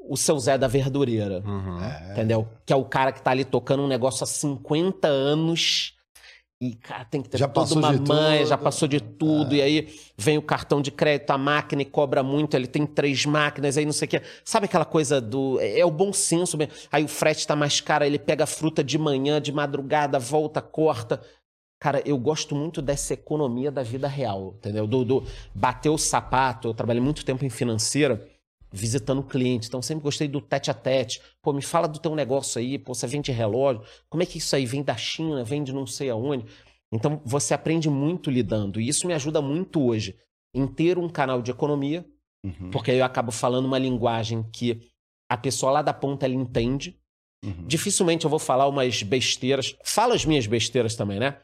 o 0.08 0.16
seu 0.16 0.38
Zé 0.38 0.58
da 0.58 0.68
Verdureira. 0.68 1.42
Uhum. 1.44 1.82
É. 1.82 2.12
Entendeu? 2.12 2.48
Que 2.66 2.72
é 2.72 2.76
o 2.76 2.84
cara 2.84 3.12
que 3.12 3.22
tá 3.22 3.30
ali 3.30 3.44
tocando 3.44 3.82
um 3.82 3.88
negócio 3.88 4.24
há 4.24 4.26
50 4.26 5.08
anos 5.08 5.94
e, 6.62 6.76
cara, 6.76 7.04
tem 7.04 7.20
que 7.20 7.28
ter 7.28 7.38
Já 7.38 7.48
toda 7.48 7.74
uma 7.74 7.92
de 7.92 8.08
manha, 8.08 8.38
tudo. 8.38 8.48
já 8.50 8.56
passou 8.56 8.86
de 8.86 9.00
tudo. 9.00 9.52
E 9.52 9.60
aí 9.60 9.88
vem 10.16 10.38
o 10.38 10.42
cartão 10.42 10.80
de 10.80 10.92
crédito, 10.92 11.30
a 11.30 11.36
máquina 11.36 11.82
e 11.82 11.84
cobra 11.84 12.22
muito, 12.22 12.54
ele 12.56 12.68
tem 12.68 12.86
três 12.86 13.26
máquinas, 13.26 13.76
aí 13.76 13.84
não 13.84 13.92
sei 13.92 14.06
o 14.06 14.08
quê. 14.08 14.22
Sabe 14.44 14.66
aquela 14.66 14.84
coisa 14.84 15.20
do. 15.20 15.58
É 15.58 15.80
é 15.80 15.84
o 15.84 15.90
bom 15.90 16.12
senso 16.12 16.56
mesmo. 16.56 16.72
Aí 16.92 17.02
o 17.02 17.08
frete 17.08 17.44
tá 17.48 17.56
mais 17.56 17.80
caro, 17.80 18.04
ele 18.04 18.16
pega 18.16 18.44
a 18.44 18.46
fruta 18.46 18.84
de 18.84 18.96
manhã, 18.96 19.40
de 19.40 19.50
madrugada, 19.50 20.20
volta, 20.20 20.62
corta. 20.62 21.20
Cara, 21.80 22.00
eu 22.06 22.16
gosto 22.16 22.54
muito 22.54 22.80
dessa 22.80 23.12
economia 23.12 23.72
da 23.72 23.82
vida 23.82 24.06
real, 24.06 24.54
entendeu? 24.56 24.86
Do, 24.86 25.04
do 25.04 25.24
bater 25.52 25.88
o 25.88 25.98
sapato. 25.98 26.68
Eu 26.68 26.74
trabalhei 26.74 27.02
muito 27.02 27.24
tempo 27.24 27.44
em 27.44 27.50
financeira 27.50 28.24
visitando 28.72 29.22
clientes. 29.22 29.68
Então, 29.68 29.82
sempre 29.82 30.02
gostei 30.04 30.26
do 30.26 30.40
tete 30.40 30.70
a 30.70 30.74
tete. 30.74 31.20
Pô, 31.42 31.52
me 31.52 31.62
fala 31.62 31.86
do 31.86 31.98
teu 31.98 32.14
negócio 32.14 32.58
aí, 32.58 32.78
pô, 32.78 32.94
você 32.94 33.06
vende 33.06 33.30
relógio. 33.30 33.82
Como 34.08 34.22
é 34.22 34.26
que 34.26 34.38
isso 34.38 34.56
aí 34.56 34.64
vem 34.64 34.82
da 34.82 34.96
China, 34.96 35.44
vem 35.44 35.62
de 35.62 35.72
não 35.72 35.86
sei 35.86 36.10
aonde? 36.10 36.46
Então, 36.92 37.20
você 37.24 37.54
aprende 37.54 37.88
muito 37.90 38.30
lidando. 38.30 38.80
E 38.80 38.88
isso 38.88 39.06
me 39.06 39.14
ajuda 39.14 39.40
muito 39.42 39.80
hoje 39.82 40.16
em 40.54 40.66
ter 40.66 40.98
um 40.98 41.08
canal 41.08 41.40
de 41.42 41.50
economia, 41.50 42.04
Uhum. 42.44 42.70
porque 42.72 42.90
aí 42.90 42.98
eu 42.98 43.04
acabo 43.04 43.30
falando 43.30 43.66
uma 43.66 43.78
linguagem 43.78 44.42
que 44.52 44.80
a 45.30 45.36
pessoa 45.36 45.70
lá 45.70 45.80
da 45.82 45.94
ponta 45.94 46.26
ela 46.26 46.34
entende. 46.34 46.98
Uhum. 47.44 47.66
Dificilmente 47.66 48.24
eu 48.24 48.30
vou 48.30 48.38
falar 48.38 48.66
umas 48.68 49.02
besteiras. 49.02 49.76
Falo 49.84 50.12
as 50.12 50.24
minhas 50.24 50.46
besteiras 50.46 50.96
também, 50.96 51.20
né? 51.20 51.40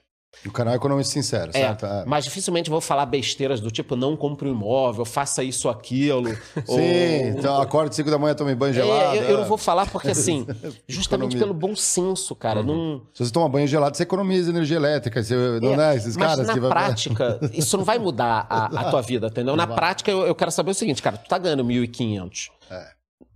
O 0.46 0.52
canal 0.52 0.74
Economista 0.74 1.14
Sincero, 1.14 1.50
É, 1.54 1.58
certo? 1.60 1.84
É. 1.86 2.04
mas 2.06 2.24
dificilmente 2.24 2.70
vou 2.70 2.80
falar 2.80 3.06
besteiras 3.06 3.60
do 3.60 3.70
tipo, 3.70 3.96
não 3.96 4.16
compre 4.16 4.46
um 4.48 4.52
imóvel, 4.52 5.04
faça 5.04 5.42
isso, 5.42 5.68
aquilo. 5.68 6.28
ou- 6.68 6.76
Sim, 6.78 7.28
então 7.38 7.60
acorda 7.60 7.92
5 7.92 8.08
da 8.10 8.18
manhã, 8.18 8.34
tome 8.34 8.54
banho 8.54 8.70
É, 8.70 8.74
gelado. 8.74 9.16
eu, 9.16 9.22
eu 9.24 9.36
não 9.38 9.44
é. 9.44 9.48
vou 9.48 9.58
falar 9.58 9.90
porque, 9.90 10.10
assim, 10.10 10.46
justamente 10.86 11.36
pelo 11.36 11.52
bom 11.54 11.74
senso, 11.74 12.36
cara. 12.36 12.62
Não, 12.62 13.02
Se 13.14 13.24
você 13.24 13.32
toma 13.32 13.48
banho 13.48 13.66
gelado, 13.66 13.96
você 13.96 14.02
economiza 14.04 14.50
energia 14.50 14.76
elétrica. 14.76 15.22
Você, 15.22 15.34
não 15.60 15.80
é, 15.80 15.96
esses 15.96 16.16
mas 16.16 16.28
caras 16.28 16.46
na 16.46 16.52
que 16.52 16.60
vai- 16.60 16.70
prática, 16.70 17.40
isso 17.52 17.76
não 17.76 17.84
vai 17.84 17.98
mudar 17.98 18.46
a, 18.48 18.66
a 18.66 18.90
tua 18.90 19.00
vida, 19.02 19.26
entendeu? 19.28 19.56
Na 19.56 19.66
prática, 19.66 20.10
eu, 20.10 20.26
eu 20.26 20.34
quero 20.34 20.52
saber 20.52 20.70
o 20.70 20.74
seguinte, 20.74 21.02
cara, 21.02 21.16
tu 21.16 21.26
tá 21.28 21.38
ganhando 21.38 21.64
1.500. 21.64 22.50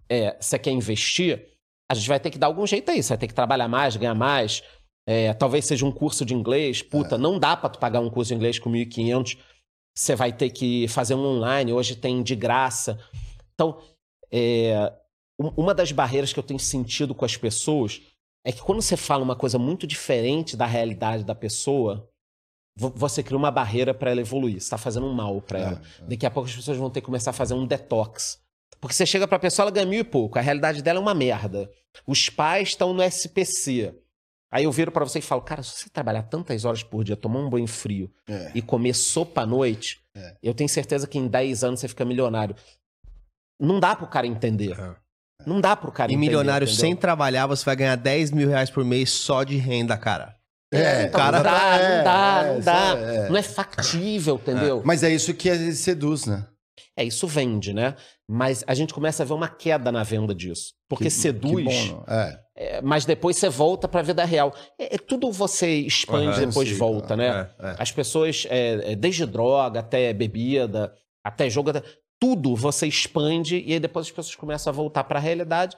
É. 0.09 0.37
Você 0.39 0.59
quer 0.59 0.71
investir? 0.71 1.43
A 1.91 1.95
gente 1.95 2.07
vai 2.09 2.21
ter 2.21 2.31
que 2.31 2.39
dar 2.39 2.47
algum 2.49 2.67
jeito 2.67 2.91
aí. 2.91 3.03
Você 3.03 3.09
vai 3.09 3.19
ter 3.19 3.27
que 3.29 3.35
trabalhar 3.35 3.67
mais, 3.67 3.97
ganhar 3.97 4.15
mais. 4.15 4.63
É, 5.07 5.33
talvez 5.35 5.65
seja 5.67 5.85
um 5.85 5.93
curso 5.93 6.25
de 6.25 6.35
inglês. 6.35 6.81
Puta, 6.83 7.17
não 7.19 7.39
dá 7.39 7.57
pra 7.57 7.69
tu 7.69 7.79
pagar 7.79 8.01
um 8.01 8.09
curso 8.11 8.29
de 8.29 8.35
inglês 8.35 8.59
com 8.59 8.71
1.500. 8.71 9.37
Você 9.97 10.15
vai 10.15 10.33
ter 10.33 10.51
que 10.51 10.87
fazer 10.89 11.15
um 11.15 11.25
online. 11.25 11.73
Hoje 11.73 11.97
tem 11.97 12.23
de 12.23 12.35
graça. 12.37 12.99
Então, 13.55 13.79
é, 14.33 14.93
um- 15.39 15.53
uma 15.57 15.75
das 15.75 15.93
barreiras 15.93 16.33
que 16.33 16.39
eu 16.39 16.43
tenho 16.43 16.61
sentido 16.61 17.15
com 17.15 17.25
as 17.25 17.37
pessoas 17.37 18.01
é 18.45 18.53
que 18.53 18.61
quando 18.63 18.81
você 18.81 18.97
fala 18.97 19.23
uma 19.23 19.37
coisa 19.37 19.59
muito 19.59 19.87
diferente 19.87 20.57
da 20.57 20.67
realidade 20.67 21.25
da 21.25 21.35
pessoa, 21.35 22.09
vo- 22.77 22.93
você 22.95 23.23
cria 23.23 23.37
uma 23.37 23.51
barreira 23.51 23.93
para 23.93 24.11
ela 24.13 24.21
evoluir. 24.21 24.55
Você 24.55 24.59
está 24.67 24.79
fazendo 24.79 25.07
um 25.07 25.13
mal 25.13 25.41
para 25.43 25.59
ela. 25.59 25.83
Daqui 26.09 26.25
a 26.27 26.31
pouco 26.31 26.49
as 26.49 26.55
pessoas 26.57 26.79
vão 26.79 26.91
ter 26.91 27.01
que 27.01 27.07
começar 27.07 27.31
a 27.31 27.35
fazer 27.35 27.55
um 27.55 27.67
detox. 27.67 28.41
Porque 28.81 28.95
você 28.95 29.05
chega 29.07 29.29
pra 29.29 29.39
pessoa, 29.39 29.65
ela 29.65 29.71
ganha 29.71 29.87
mil 29.87 30.01
e 30.01 30.05
pouco. 30.05 30.39
A 30.39 30.43
realidade 30.43 30.83
dela 30.83 30.99
é 30.99 31.03
uma 31.03 31.15
merda. 31.15 31.71
Os 32.07 32.29
pais 32.31 32.71
estão 32.71 32.93
no 32.95 33.03
SPC. 33.03 33.95
Aí 34.53 34.65
eu 34.65 34.71
viro 34.73 34.93
pra 34.93 35.03
você 35.05 35.19
e 35.19 35.23
falo, 35.23 35.41
cara, 35.41 35.63
se 35.63 35.71
você 35.85 35.89
trabalhar 35.89 36.25
tantas 36.25 36.65
horas 36.67 36.83
por 36.83 37.03
dia, 37.03 37.17
tomar 37.17 37.41
um 37.41 37.49
banho 37.49 37.67
frio 37.67 38.11
É. 38.29 38.53
e 38.55 38.61
comer 38.61 38.93
sopa 38.95 39.41
à 39.41 39.47
noite, 39.47 40.01
É. 40.15 40.37
eu 40.43 40.53
tenho 40.53 40.69
certeza 40.69 41.07
que 41.07 41.19
em 41.19 41.27
10 41.27 41.65
anos 41.65 41.81
você 41.81 41.89
fica 41.89 42.05
milionário. 42.05 42.55
Não 43.61 43.81
dá 43.81 43.95
pro 43.97 44.07
cara 44.07 44.27
entender. 44.27 44.79
É. 44.79 44.95
Não 45.47 45.61
dá 45.61 45.75
pro 45.75 45.91
cara 45.91 46.13
E 46.13 46.15
entender. 46.15 46.27
milionário 46.31 46.65
entendeu? 46.67 46.81
sem 46.81 46.95
trabalhar, 46.95 47.47
você 47.47 47.65
vai 47.65 47.75
ganhar 47.77 47.97
10 47.97 48.31
mil 48.31 48.49
reais 48.49 48.71
por 48.71 48.85
mês 48.85 49.11
só 49.11 49.43
de 49.43 49.57
renda, 49.57 49.97
cara. 49.97 50.37
É, 50.73 51.03
então 51.05 51.21
cara- 51.21 51.37
não 51.39 51.45
dá, 51.45 51.77
é, 51.79 51.97
não 51.99 52.05
dá, 52.05 52.43
é, 52.45 52.53
não 52.55 52.61
dá. 52.61 52.99
é- 52.99 53.29
Não 53.29 53.37
é 53.37 53.43
factível, 53.43 54.37
entendeu? 54.37 54.83
Mas 54.85 55.03
é 55.03 55.11
isso 55.11 55.35
que 55.35 55.73
seduz, 55.75 56.25
né? 56.27 56.47
É, 56.97 57.05
isso 57.05 57.26
vende, 57.26 57.73
né? 57.73 57.95
Mas 58.29 58.64
a 58.67 58.75
gente 58.75 58.95
começa 58.95 59.23
a 59.23 59.26
ver 59.26 59.35
uma 59.35 59.49
queda 59.49 59.93
na 59.93 60.02
venda 60.02 60.35
disso. 60.35 60.73
Porque 60.88 61.05
Que- 61.05 61.11
seduz, 61.11 61.67
Que 61.67 61.88
bom, 61.91 62.05
é. 62.09 62.41
é, 62.57 62.81
mas 62.83 63.05
depois 63.05 63.37
você 63.37 63.49
volta 63.49 63.87
pra 63.87 64.02
vida 64.02 64.25
real. 64.25 64.55
É, 64.79 64.95
é 64.95 64.99
tudo 64.99 65.31
você 65.31 65.69
expande 65.81 66.43
e 66.43 66.47
depois 66.47 66.69
sim, 66.69 66.75
volta, 66.76 67.17
né? 67.17 67.50
É, 67.59 67.71
é. 67.71 67.76
As 67.79 67.91
pessoas, 67.93 68.47
desde 68.99 69.26
droga 69.26 69.81
até 69.81 70.12
bebida, 70.12 70.95
até 71.25 71.49
jogo, 71.50 71.71
até- 71.71 71.83
tudo 72.21 72.55
você 72.55 72.87
expande 72.87 73.62
e 73.67 73.73
aí 73.73 73.81
depois 73.81 74.07
as 74.07 74.12
pessoas 74.12 74.37
começam 74.37 74.71
a 74.73 74.75
voltar 74.76 75.02
para 75.05 75.19
a 75.19 75.23
realidade 75.23 75.76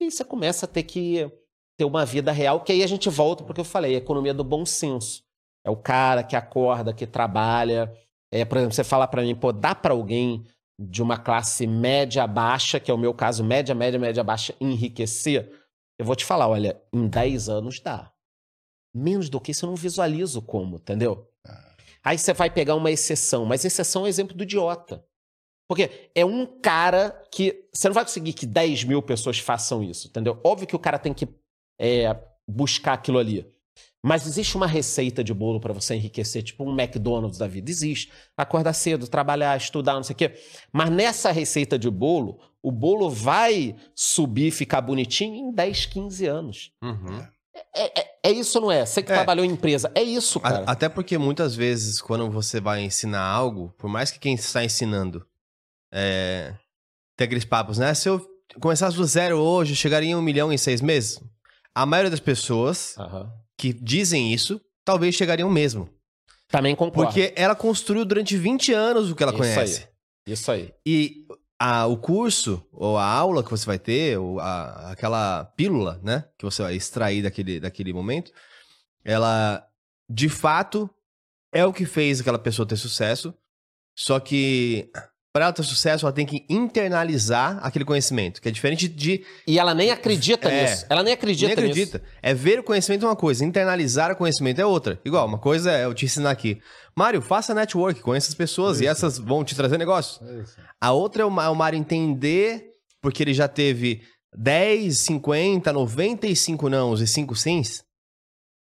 e 0.00 0.10
você 0.10 0.24
começa 0.24 0.66
a 0.66 0.68
ter 0.68 0.82
que 0.82 1.30
ter 1.78 1.84
uma 1.84 2.04
vida 2.04 2.32
real, 2.32 2.60
que 2.60 2.72
aí 2.72 2.82
a 2.82 2.86
gente 2.86 3.08
volta 3.08 3.44
porque 3.44 3.60
eu 3.60 3.64
falei, 3.64 3.94
a 3.94 3.98
economia 3.98 4.34
do 4.34 4.44
bom 4.44 4.66
senso. 4.66 5.22
É 5.66 5.70
o 5.70 5.76
cara 5.76 6.22
que 6.22 6.36
acorda, 6.36 6.92
que 6.92 7.06
trabalha. 7.06 7.90
É, 8.34 8.44
por 8.44 8.58
exemplo, 8.58 8.74
você 8.74 8.82
falar 8.82 9.06
para 9.06 9.22
mim, 9.22 9.32
pô, 9.32 9.52
dá 9.52 9.76
para 9.76 9.94
alguém 9.94 10.44
de 10.76 11.00
uma 11.00 11.16
classe 11.16 11.68
média 11.68 12.26
baixa, 12.26 12.80
que 12.80 12.90
é 12.90 12.94
o 12.94 12.98
meu 12.98 13.14
caso, 13.14 13.44
média, 13.44 13.72
média, 13.76 13.96
média 13.96 14.24
baixa, 14.24 14.52
enriquecer? 14.60 15.52
Eu 15.96 16.04
vou 16.04 16.16
te 16.16 16.24
falar, 16.24 16.48
olha, 16.48 16.82
em 16.92 17.06
10 17.06 17.48
anos 17.48 17.78
dá. 17.78 18.12
Menos 18.92 19.30
do 19.30 19.40
que 19.40 19.52
isso 19.52 19.64
eu 19.64 19.70
não 19.70 19.76
visualizo 19.76 20.42
como, 20.42 20.78
entendeu? 20.78 21.30
Aí 22.02 22.18
você 22.18 22.32
vai 22.32 22.50
pegar 22.50 22.74
uma 22.74 22.90
exceção, 22.90 23.46
mas 23.46 23.64
exceção 23.64 24.02
é 24.02 24.06
o 24.06 24.08
exemplo 24.08 24.36
do 24.36 24.42
idiota. 24.42 25.06
Porque 25.68 26.10
é 26.12 26.24
um 26.24 26.44
cara 26.60 27.10
que. 27.30 27.68
Você 27.72 27.88
não 27.88 27.94
vai 27.94 28.04
conseguir 28.04 28.32
que 28.32 28.46
10 28.46 28.82
mil 28.82 29.00
pessoas 29.00 29.38
façam 29.38 29.80
isso, 29.80 30.08
entendeu? 30.08 30.40
Óbvio 30.44 30.66
que 30.66 30.76
o 30.76 30.80
cara 30.80 30.98
tem 30.98 31.14
que 31.14 31.28
é, 31.80 32.20
buscar 32.48 32.94
aquilo 32.94 33.18
ali. 33.18 33.48
Mas 34.06 34.26
existe 34.26 34.54
uma 34.54 34.66
receita 34.66 35.24
de 35.24 35.32
bolo 35.32 35.58
para 35.58 35.72
você 35.72 35.94
enriquecer, 35.94 36.42
tipo 36.42 36.62
um 36.62 36.78
McDonald's 36.78 37.38
da 37.38 37.46
vida. 37.48 37.70
Existe. 37.70 38.12
Acordar 38.36 38.74
cedo, 38.74 39.08
trabalhar, 39.08 39.56
estudar, 39.56 39.94
não 39.94 40.02
sei 40.02 40.12
o 40.12 40.16
quê. 40.16 40.34
Mas 40.70 40.90
nessa 40.90 41.30
receita 41.32 41.78
de 41.78 41.88
bolo, 41.88 42.38
o 42.62 42.70
bolo 42.70 43.08
vai 43.08 43.74
subir, 43.94 44.50
ficar 44.50 44.82
bonitinho 44.82 45.34
em 45.48 45.52
10, 45.54 45.86
15 45.86 46.26
anos. 46.26 46.70
Uhum. 46.82 47.26
É, 47.74 48.00
é- 48.00 48.14
é 48.24 48.30
isso, 48.30 48.60
não 48.60 48.70
é? 48.70 48.84
Você 48.84 49.02
que 49.02 49.10
É. 49.10 49.14
trabalhou 49.14 49.42
em 49.42 49.50
empresa. 49.52 49.90
É 49.94 50.02
isso, 50.02 50.38
A- 50.40 50.42
cara. 50.50 50.64
Até 50.66 50.88
porque 50.88 51.16
muitas 51.16 51.56
vezes, 51.56 52.00
quando 52.02 52.30
você 52.30 52.60
vai 52.60 52.82
ensinar 52.84 53.22
algo, 53.24 53.72
por 53.78 53.88
mais 53.88 54.10
que 54.10 54.18
quem 54.18 54.34
está 54.34 54.62
ensinando 54.62 55.24
é, 55.92 56.52
tem 57.16 57.24
aqueles 57.24 57.44
papos, 57.44 57.78
né? 57.78 57.94
Se 57.94 58.08
eu 58.08 58.20
começasse 58.60 58.96
do 58.96 59.04
zero 59.06 59.38
hoje, 59.38 59.74
chegaria 59.76 60.10
em 60.10 60.14
um 60.16 60.20
milhão 60.20 60.52
em 60.52 60.58
seis 60.58 60.80
meses. 60.80 61.20
A 61.74 61.86
maioria 61.86 62.10
das 62.10 62.20
pessoas 62.20 62.96
Aham. 62.98 63.32
Que 63.58 63.72
dizem 63.72 64.32
isso, 64.32 64.60
talvez 64.84 65.14
chegariam 65.14 65.50
mesmo. 65.50 65.88
Também 66.48 66.74
concordo. 66.76 67.10
Porque 67.12 67.32
ela 67.36 67.54
construiu 67.54 68.04
durante 68.04 68.36
20 68.36 68.72
anos 68.72 69.10
o 69.10 69.14
que 69.16 69.22
ela 69.22 69.32
Isso 69.32 69.38
conhece. 69.40 69.88
Isso 70.26 70.50
aí. 70.52 70.72
E 70.86 71.26
a- 71.58 71.86
o 71.86 71.96
curso, 71.96 72.66
ou 72.72 72.96
a 72.96 73.04
aula 73.04 73.42
que 73.42 73.50
você 73.50 73.66
vai 73.66 73.78
ter, 73.78 74.18
ou 74.18 74.38
a- 74.40 74.92
aquela 74.92 75.44
pílula, 75.56 76.00
né? 76.02 76.24
Que 76.38 76.44
você 76.44 76.62
vai 76.62 76.74
extrair 76.74 77.22
daquele, 77.22 77.58
daquele 77.60 77.92
momento, 77.92 78.32
ela, 79.04 79.66
de 80.08 80.28
fato, 80.28 80.88
é 81.52 81.64
o 81.64 81.72
que 81.72 81.84
fez 81.86 82.20
aquela 82.20 82.38
pessoa 82.38 82.66
ter 82.66 82.76
sucesso. 82.76 83.34
Só 83.96 84.18
que, 84.18 84.90
para 85.34 85.46
ela 85.46 85.52
ter 85.52 85.64
sucesso, 85.64 86.06
ela 86.06 86.12
tem 86.12 86.24
que 86.24 86.46
internalizar 86.48 87.58
aquele 87.60 87.84
conhecimento, 87.84 88.40
que 88.40 88.48
é 88.48 88.52
diferente 88.52 88.86
de. 88.86 89.24
E 89.48 89.58
ela 89.58 89.74
nem 89.74 89.90
acredita 89.90 90.48
É. 90.48 90.62
nisso. 90.70 90.86
Ela 90.88 91.02
nem 91.02 91.12
acredita, 91.12 91.48
nem 91.48 91.54
acredita. 91.54 92.00
É 92.22 92.32
ver 92.32 92.60
o 92.60 92.62
conhecimento 92.62 93.04
é 93.04 93.08
uma 93.08 93.16
coisa, 93.16 93.44
internalizar 93.44 94.12
o 94.12 94.16
conhecimento 94.16 94.60
é 94.60 94.64
outra. 94.64 95.00
Igual, 95.04 95.26
uma 95.26 95.38
coisa 95.38 95.72
é 95.72 95.86
eu 95.86 95.92
te 95.92 96.04
ensinar 96.04 96.30
aqui. 96.30 96.60
Mário, 96.94 97.20
faça 97.20 97.52
network, 97.52 98.00
conheça 98.00 98.28
as 98.28 98.34
pessoas 98.36 98.80
e 98.80 98.86
essas 98.86 99.18
vão 99.18 99.42
te 99.42 99.56
trazer 99.56 99.76
negócio. 99.76 100.24
É 100.24 100.42
isso. 100.42 100.54
A 100.80 100.92
outra 100.92 101.24
é 101.24 101.26
o 101.26 101.30
Mário 101.56 101.76
entender, 101.76 102.66
porque 103.02 103.20
ele 103.20 103.34
já 103.34 103.48
teve 103.48 104.02
10, 104.36 104.96
50, 105.00 105.72
95 105.72 106.68
nãos 106.68 107.00
e 107.00 107.08
5 107.08 107.34
sims. 107.34 107.82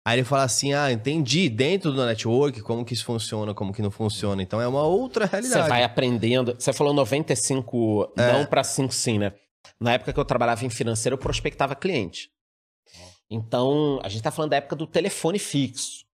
Aí 0.04 0.18
ele 0.18 0.25
fala 0.25 0.42
assim: 0.44 0.73
ah, 0.73 0.90
entendi, 0.90 1.49
dentro 1.49 1.92
do 1.92 2.04
network, 2.04 2.61
como 2.62 2.85
que 2.85 2.92
isso 2.94 3.04
funciona, 3.04 3.54
como 3.54 3.73
que 3.73 3.80
não 3.82 3.90
funciona. 3.90 4.42
Então 4.42 4.61
é 4.61 4.66
uma 4.66 4.82
outra 4.82 5.26
Você 5.26 5.30
realidade. 5.37 5.68
vai 5.68 5.85
aprendendo. 5.85 6.54
Você 6.59 6.73
falou 6.73 6.92
95 6.92 8.12
É. 8.16 8.32
não 8.32 8.44
para 8.47 8.64
5 8.64 8.92
sim, 8.92 9.18
né? 9.18 9.32
Na 9.80 9.92
época 9.94 10.12
que 10.12 10.18
eu 10.18 10.25
trabalhava 10.25 10.64
em 10.64 10.71
financeiro, 10.71 11.14
eu 11.14 11.18
prospectava 11.18 11.75
cliente. 11.76 12.30
Então, 13.30 13.99
a 14.02 14.09
gente 14.09 14.23
tá 14.23 14.30
falando 14.30 14.50
da 14.50 14.56
época 14.56 14.76
do 14.76 14.87
telefone 14.87 15.38
fixo 15.38 16.04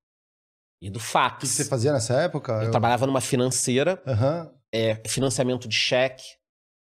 e 0.80 0.88
do 0.90 0.98
O 0.98 1.00
que 1.00 1.06
fax. 1.08 1.48
você 1.48 1.64
fazia 1.64 1.92
nessa 1.92 2.14
época? 2.22 2.52
Eu 2.62 2.70
trabalhava 2.70 3.06
numa 3.06 3.20
financeira, 3.20 4.00
Aham. 4.06 4.52
é, 4.72 4.94
financiamento 5.08 5.66
de 5.66 5.74
cheque. 5.74 6.24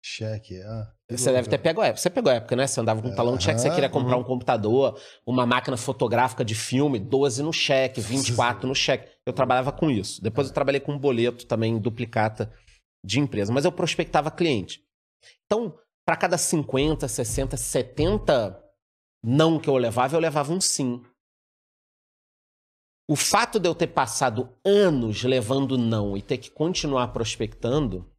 Cheque. 0.04 0.60
Ah, 0.62 0.92
Você 1.10 1.32
deve 1.32 1.48
ter 1.48 1.60
pego 1.60 1.82
a 1.82 1.88
época. 1.88 2.02
Você 2.02 2.10
pegou 2.10 2.32
a 2.32 2.36
época, 2.36 2.56
né? 2.56 2.66
Você 2.66 2.80
andava 2.82 3.00
com 3.00 3.10
um 3.10 3.16
talão 3.16 3.38
de 3.38 3.44
cheque, 3.44 3.62
você 3.62 3.70
queria 3.70 3.90
comprar 3.90 4.18
um 4.18 4.24
computador, 4.24 5.00
uma 5.26 5.46
máquina 5.46 5.78
fotográfica 5.78 6.44
de 6.44 6.56
filme, 6.56 6.98
12 6.98 7.44
no 7.44 7.54
cheque, 7.54 8.02
24 8.02 8.68
no 8.68 8.74
cheque. 8.74 9.08
Eu 9.24 9.32
trabalhava 9.32 9.72
com 9.72 9.92
isso. 9.92 10.22
Depois 10.22 10.48
eu 10.48 10.54
trabalhei 10.54 10.80
com 10.80 10.94
um 10.94 10.98
boleto 10.98 11.46
também, 11.46 11.78
duplicata 11.78 12.52
de 13.04 13.20
empresa. 13.20 13.54
Mas 13.54 13.66
eu 13.66 13.72
prospectava 13.72 14.32
cliente. 14.32 14.84
Então, 15.46 15.78
para 16.04 16.18
cada 16.18 16.40
50, 16.40 17.08
60, 17.08 17.56
70 17.56 18.64
não 19.24 19.60
que 19.60 19.70
eu 19.70 19.78
levava, 19.78 20.16
eu 20.16 20.20
levava 20.20 20.54
um 20.54 20.62
sim. 20.62 21.04
O 23.08 23.16
fato 23.16 23.60
de 23.60 23.70
eu 23.70 23.76
ter 23.76 23.88
passado 23.88 24.58
anos 24.66 25.24
levando 25.24 25.78
não 25.78 26.18
e 26.18 26.22
ter 26.24 26.40
que 26.40 26.50
continuar 26.50 27.10
prospectando 27.10 28.12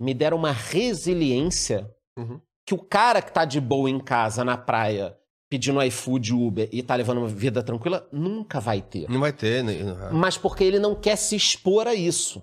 me 0.00 0.14
deram 0.14 0.36
uma 0.36 0.52
resiliência 0.52 1.92
Uhum. 2.18 2.40
que 2.66 2.74
o 2.74 2.78
cara 2.78 3.22
que 3.22 3.32
tá 3.32 3.44
de 3.44 3.60
boa 3.60 3.88
em 3.88 3.98
casa, 3.98 4.44
na 4.44 4.58
praia, 4.58 5.16
pedindo 5.48 5.82
iFood, 5.82 6.34
Uber 6.34 6.68
e 6.70 6.82
tá 6.82 6.94
levando 6.94 7.18
uma 7.18 7.28
vida 7.28 7.62
tranquila, 7.62 8.06
nunca 8.12 8.60
vai 8.60 8.82
ter. 8.82 9.08
Não 9.08 9.20
vai 9.20 9.32
ter. 9.32 9.64
né? 9.64 10.10
Mas 10.12 10.36
porque 10.36 10.64
ele 10.64 10.78
não 10.78 10.94
quer 10.94 11.16
se 11.16 11.34
expor 11.34 11.86
a 11.86 11.94
isso. 11.94 12.42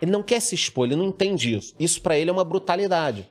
Ele 0.00 0.12
não 0.12 0.22
quer 0.22 0.40
se 0.40 0.54
expor, 0.54 0.86
ele 0.86 0.94
não 0.94 1.04
entende 1.06 1.56
isso. 1.56 1.74
Isso 1.78 2.00
pra 2.00 2.16
ele 2.16 2.30
é 2.30 2.32
uma 2.32 2.44
brutalidade. 2.44 3.28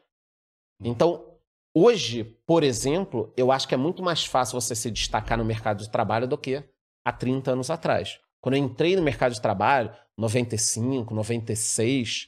Então, 0.83 1.37
hoje, 1.73 2.25
por 2.45 2.61
exemplo, 2.63 3.31
eu 3.37 3.51
acho 3.51 3.67
que 3.67 3.73
é 3.73 3.77
muito 3.77 4.03
mais 4.03 4.25
fácil 4.25 4.59
você 4.59 4.75
se 4.75 4.91
destacar 4.91 5.37
no 5.37 5.45
mercado 5.45 5.79
de 5.79 5.89
trabalho 5.89 6.27
do 6.27 6.37
que 6.37 6.61
há 7.05 7.11
30 7.13 7.51
anos 7.51 7.69
atrás. 7.69 8.19
Quando 8.41 8.55
eu 8.55 8.63
entrei 8.63 8.95
no 8.95 9.01
mercado 9.01 9.33
de 9.33 9.41
trabalho, 9.41 9.91
95, 10.17 11.13
96, 11.13 12.27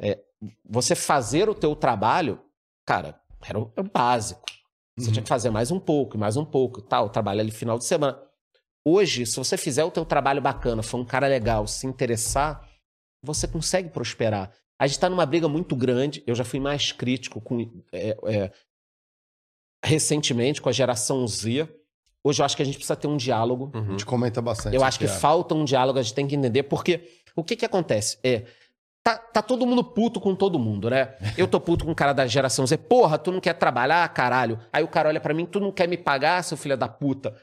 é, 0.00 0.18
você 0.68 0.94
fazer 0.94 1.48
o 1.48 1.54
teu 1.54 1.74
trabalho, 1.74 2.40
cara, 2.86 3.20
era 3.44 3.58
o, 3.58 3.72
era 3.76 3.86
o 3.86 3.90
básico. 3.90 4.42
Você 4.96 5.12
tinha 5.12 5.22
que 5.22 5.28
fazer 5.28 5.50
mais 5.50 5.70
um 5.70 5.78
pouco, 5.78 6.16
e 6.16 6.20
mais 6.20 6.36
um 6.36 6.44
pouco, 6.44 6.82
tal, 6.82 7.08
trabalho 7.08 7.40
ali 7.40 7.52
final 7.52 7.78
de 7.78 7.84
semana. 7.84 8.20
Hoje, 8.84 9.24
se 9.26 9.36
você 9.36 9.56
fizer 9.56 9.84
o 9.84 9.90
teu 9.90 10.04
trabalho 10.04 10.40
bacana, 10.42 10.82
for 10.82 10.98
um 10.98 11.04
cara 11.04 11.28
legal, 11.28 11.66
se 11.68 11.86
interessar, 11.86 12.68
você 13.22 13.46
consegue 13.46 13.90
prosperar. 13.90 14.52
A 14.80 14.86
gente 14.86 14.96
está 14.96 15.08
numa 15.08 15.26
briga 15.26 15.48
muito 15.48 15.76
grande. 15.76 16.22
Eu 16.26 16.34
já 16.34 16.44
fui 16.44 16.58
mais 16.58 16.90
crítico 16.90 17.40
com 17.40 17.60
é, 17.92 18.16
é, 18.26 18.52
recentemente 19.84 20.60
com 20.60 20.68
a 20.68 20.72
geração 20.72 21.26
Z. 21.26 21.68
Hoje 22.24 22.40
eu 22.42 22.46
acho 22.46 22.56
que 22.56 22.62
a 22.62 22.66
gente 22.66 22.76
precisa 22.76 22.96
ter 22.96 23.06
um 23.06 23.16
diálogo. 23.16 23.70
A 23.74 23.78
Uhum. 23.78 23.90
gente 23.92 24.06
comenta 24.06 24.42
bastante. 24.42 24.74
Eu 24.74 24.82
acho 24.84 24.98
que 24.98 25.04
aqui, 25.04 25.14
é. 25.14 25.18
falta 25.18 25.54
um 25.54 25.64
diálogo, 25.64 25.98
a 25.98 26.02
gente 26.02 26.14
tem 26.14 26.26
que 26.26 26.34
entender, 26.34 26.64
porque 26.64 27.08
o 27.36 27.44
que 27.44 27.56
que 27.56 27.64
acontece? 27.64 28.18
É, 28.22 28.44
tá, 29.08 29.18
tá 29.18 29.42
todo 29.42 29.66
mundo 29.66 29.82
puto 29.82 30.20
com 30.20 30.34
todo 30.34 30.58
mundo, 30.58 30.90
né? 30.90 31.16
Eu 31.36 31.48
tô 31.48 31.60
puto 31.60 31.84
com 31.84 31.92
o 31.92 31.94
cara 31.94 32.12
da 32.12 32.26
geração 32.26 32.66
Z. 32.66 32.76
Porra, 32.76 33.18
tu 33.18 33.32
não 33.32 33.40
quer 33.40 33.54
trabalhar, 33.54 34.06
caralho? 34.12 34.60
Aí 34.72 34.82
o 34.84 34.88
cara 34.88 35.08
olha 35.08 35.20
pra 35.20 35.32
mim, 35.32 35.46
tu 35.46 35.58
não 35.60 35.72
quer 35.72 35.88
me 35.88 35.96
pagar, 35.96 36.42
seu 36.44 36.56
filho 36.56 36.76
da 36.76 36.88
puta. 36.88 37.34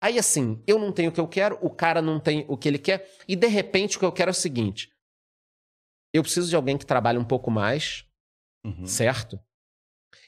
Aí 0.00 0.18
assim, 0.18 0.62
eu 0.66 0.78
não 0.78 0.92
tenho 0.92 1.10
o 1.10 1.12
que 1.12 1.20
eu 1.20 1.28
quero, 1.28 1.58
o 1.62 1.70
cara 1.70 2.02
não 2.02 2.18
tem 2.20 2.44
o 2.48 2.56
que 2.56 2.68
ele 2.68 2.78
quer, 2.78 3.08
e 3.26 3.34
de 3.36 3.46
repente 3.46 3.96
o 3.96 4.00
que 4.00 4.04
eu 4.06 4.12
quero 4.12 4.30
é 4.30 4.32
o 4.32 4.34
seguinte: 4.34 4.90
eu 6.12 6.22
preciso 6.22 6.48
de 6.48 6.56
alguém 6.56 6.76
que 6.76 6.84
trabalhe 6.86 7.18
um 7.18 7.24
pouco 7.24 7.50
mais, 7.50 8.04
Uhum. 8.64 8.84
certo? 8.86 9.38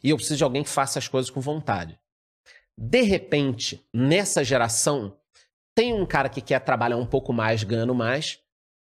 E 0.02 0.10
eu 0.10 0.16
preciso 0.16 0.36
de 0.38 0.44
alguém 0.44 0.62
que 0.62 0.68
faça 0.70 0.98
as 0.98 1.08
coisas 1.08 1.28
com 1.30 1.40
vontade. 1.40 1.98
De 2.76 3.02
repente, 3.02 3.84
nessa 3.92 4.44
geração, 4.44 5.16
tem 5.74 5.92
um 5.92 6.06
cara 6.06 6.28
que 6.28 6.40
quer 6.40 6.60
trabalhar 6.60 6.96
um 6.96 7.06
pouco 7.06 7.32
mais, 7.32 7.64
ganhando 7.64 7.94
mais, 7.94 8.38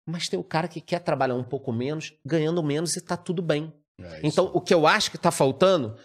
mas 0.09 0.27
tem 0.27 0.39
o 0.39 0.43
cara 0.43 0.67
que 0.67 0.81
quer 0.81 0.99
trabalhar 0.99 1.35
um 1.35 1.43
pouco 1.43 1.71
menos, 1.71 2.13
ganhando 2.25 2.61
menos 2.63 2.95
e 2.95 3.01
tá 3.01 3.15
tudo 3.15 3.41
bem. 3.41 3.73
É 4.01 4.07
isso. 4.17 4.19
Então, 4.23 4.51
o 4.53 4.59
que 4.61 4.73
eu 4.73 4.85
acho 4.87 5.11
que 5.11 5.17
tá 5.17 5.31
faltando 5.31 5.95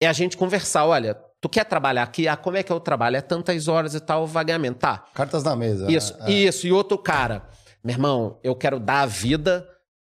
é 0.00 0.06
a 0.06 0.12
gente 0.12 0.36
conversar. 0.36 0.84
Olha, 0.86 1.14
tu 1.40 1.48
quer 1.48 1.64
trabalhar 1.64 2.02
aqui? 2.02 2.26
Ah, 2.28 2.36
como 2.36 2.56
é 2.56 2.62
que 2.62 2.72
é 2.72 2.74
o 2.74 2.80
trabalho? 2.80 3.16
É 3.16 3.20
tantas 3.20 3.68
horas 3.68 3.94
e 3.94 4.00
tal, 4.00 4.26
vagamento. 4.26 4.78
Tá, 4.80 4.98
Cartas 5.14 5.42
na 5.44 5.54
mesa. 5.56 5.90
isso, 5.90 6.16
né? 6.18 6.26
É. 6.26 6.32
isso. 6.32 6.66
E 6.66 6.72
outro 6.72 6.96
cara, 6.98 7.48
meu 7.84 7.94
irmão, 7.94 8.38
eu 8.42 8.54
quero 8.56 8.78
dar 8.80 9.02
a 9.02 9.06
vida 9.06 9.68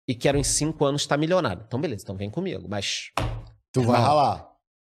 e 0.08 0.14
quero 0.14 0.38
em 0.38 0.44
cinco 0.44 0.84
anos 0.84 1.02
estar 1.02 1.16
milionário. 1.16 1.62
Então, 1.66 1.80
beleza, 1.80 2.02
então 2.04 2.16
vem 2.16 2.30
comigo. 2.30 2.66
Mas 2.68 3.10
Tu 3.72 3.82
vai 3.82 3.96
Irmão. 3.96 4.02
ralar. 4.02 4.48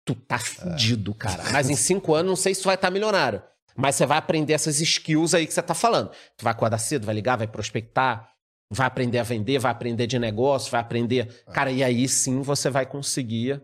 tu 0.06 0.14
tá 0.16 0.38
fudido, 0.40 1.14
cara. 1.16 1.44
Mas 1.52 1.70
em 1.70 1.76
cinco 1.76 2.14
anos, 2.14 2.30
não 2.30 2.36
sei 2.36 2.54
se 2.54 2.62
tu 2.62 2.66
vai 2.66 2.76
estar 2.76 2.90
milionário. 2.92 3.42
Mas 3.80 3.96
você 3.96 4.06
vai 4.06 4.18
aprender 4.18 4.52
essas 4.52 4.82
skills 4.82 5.34
aí 5.34 5.48
que 5.48 5.54
você 5.54 5.62
tá 5.62 5.74
falando. 5.74 6.12
Tu 6.38 6.44
vai 6.44 6.52
acordar 6.52 6.78
cedo, 6.78 7.06
vai 7.06 7.16
ligar, 7.16 7.38
vai 7.38 7.48
prospectar, 7.48 8.30
vai 8.70 8.86
aprender 8.86 9.20
a 9.20 9.24
vender, 9.24 9.58
vai 9.58 9.72
aprender 9.72 10.06
de 10.06 10.20
negócio, 10.20 10.70
vai 10.70 10.82
aprender. 10.82 11.44
Cara, 11.54 11.72
e 11.72 11.82
aí 11.82 12.06
sim 12.08 12.42
você 12.42 12.70
vai 12.70 12.86
conseguir 12.86 13.64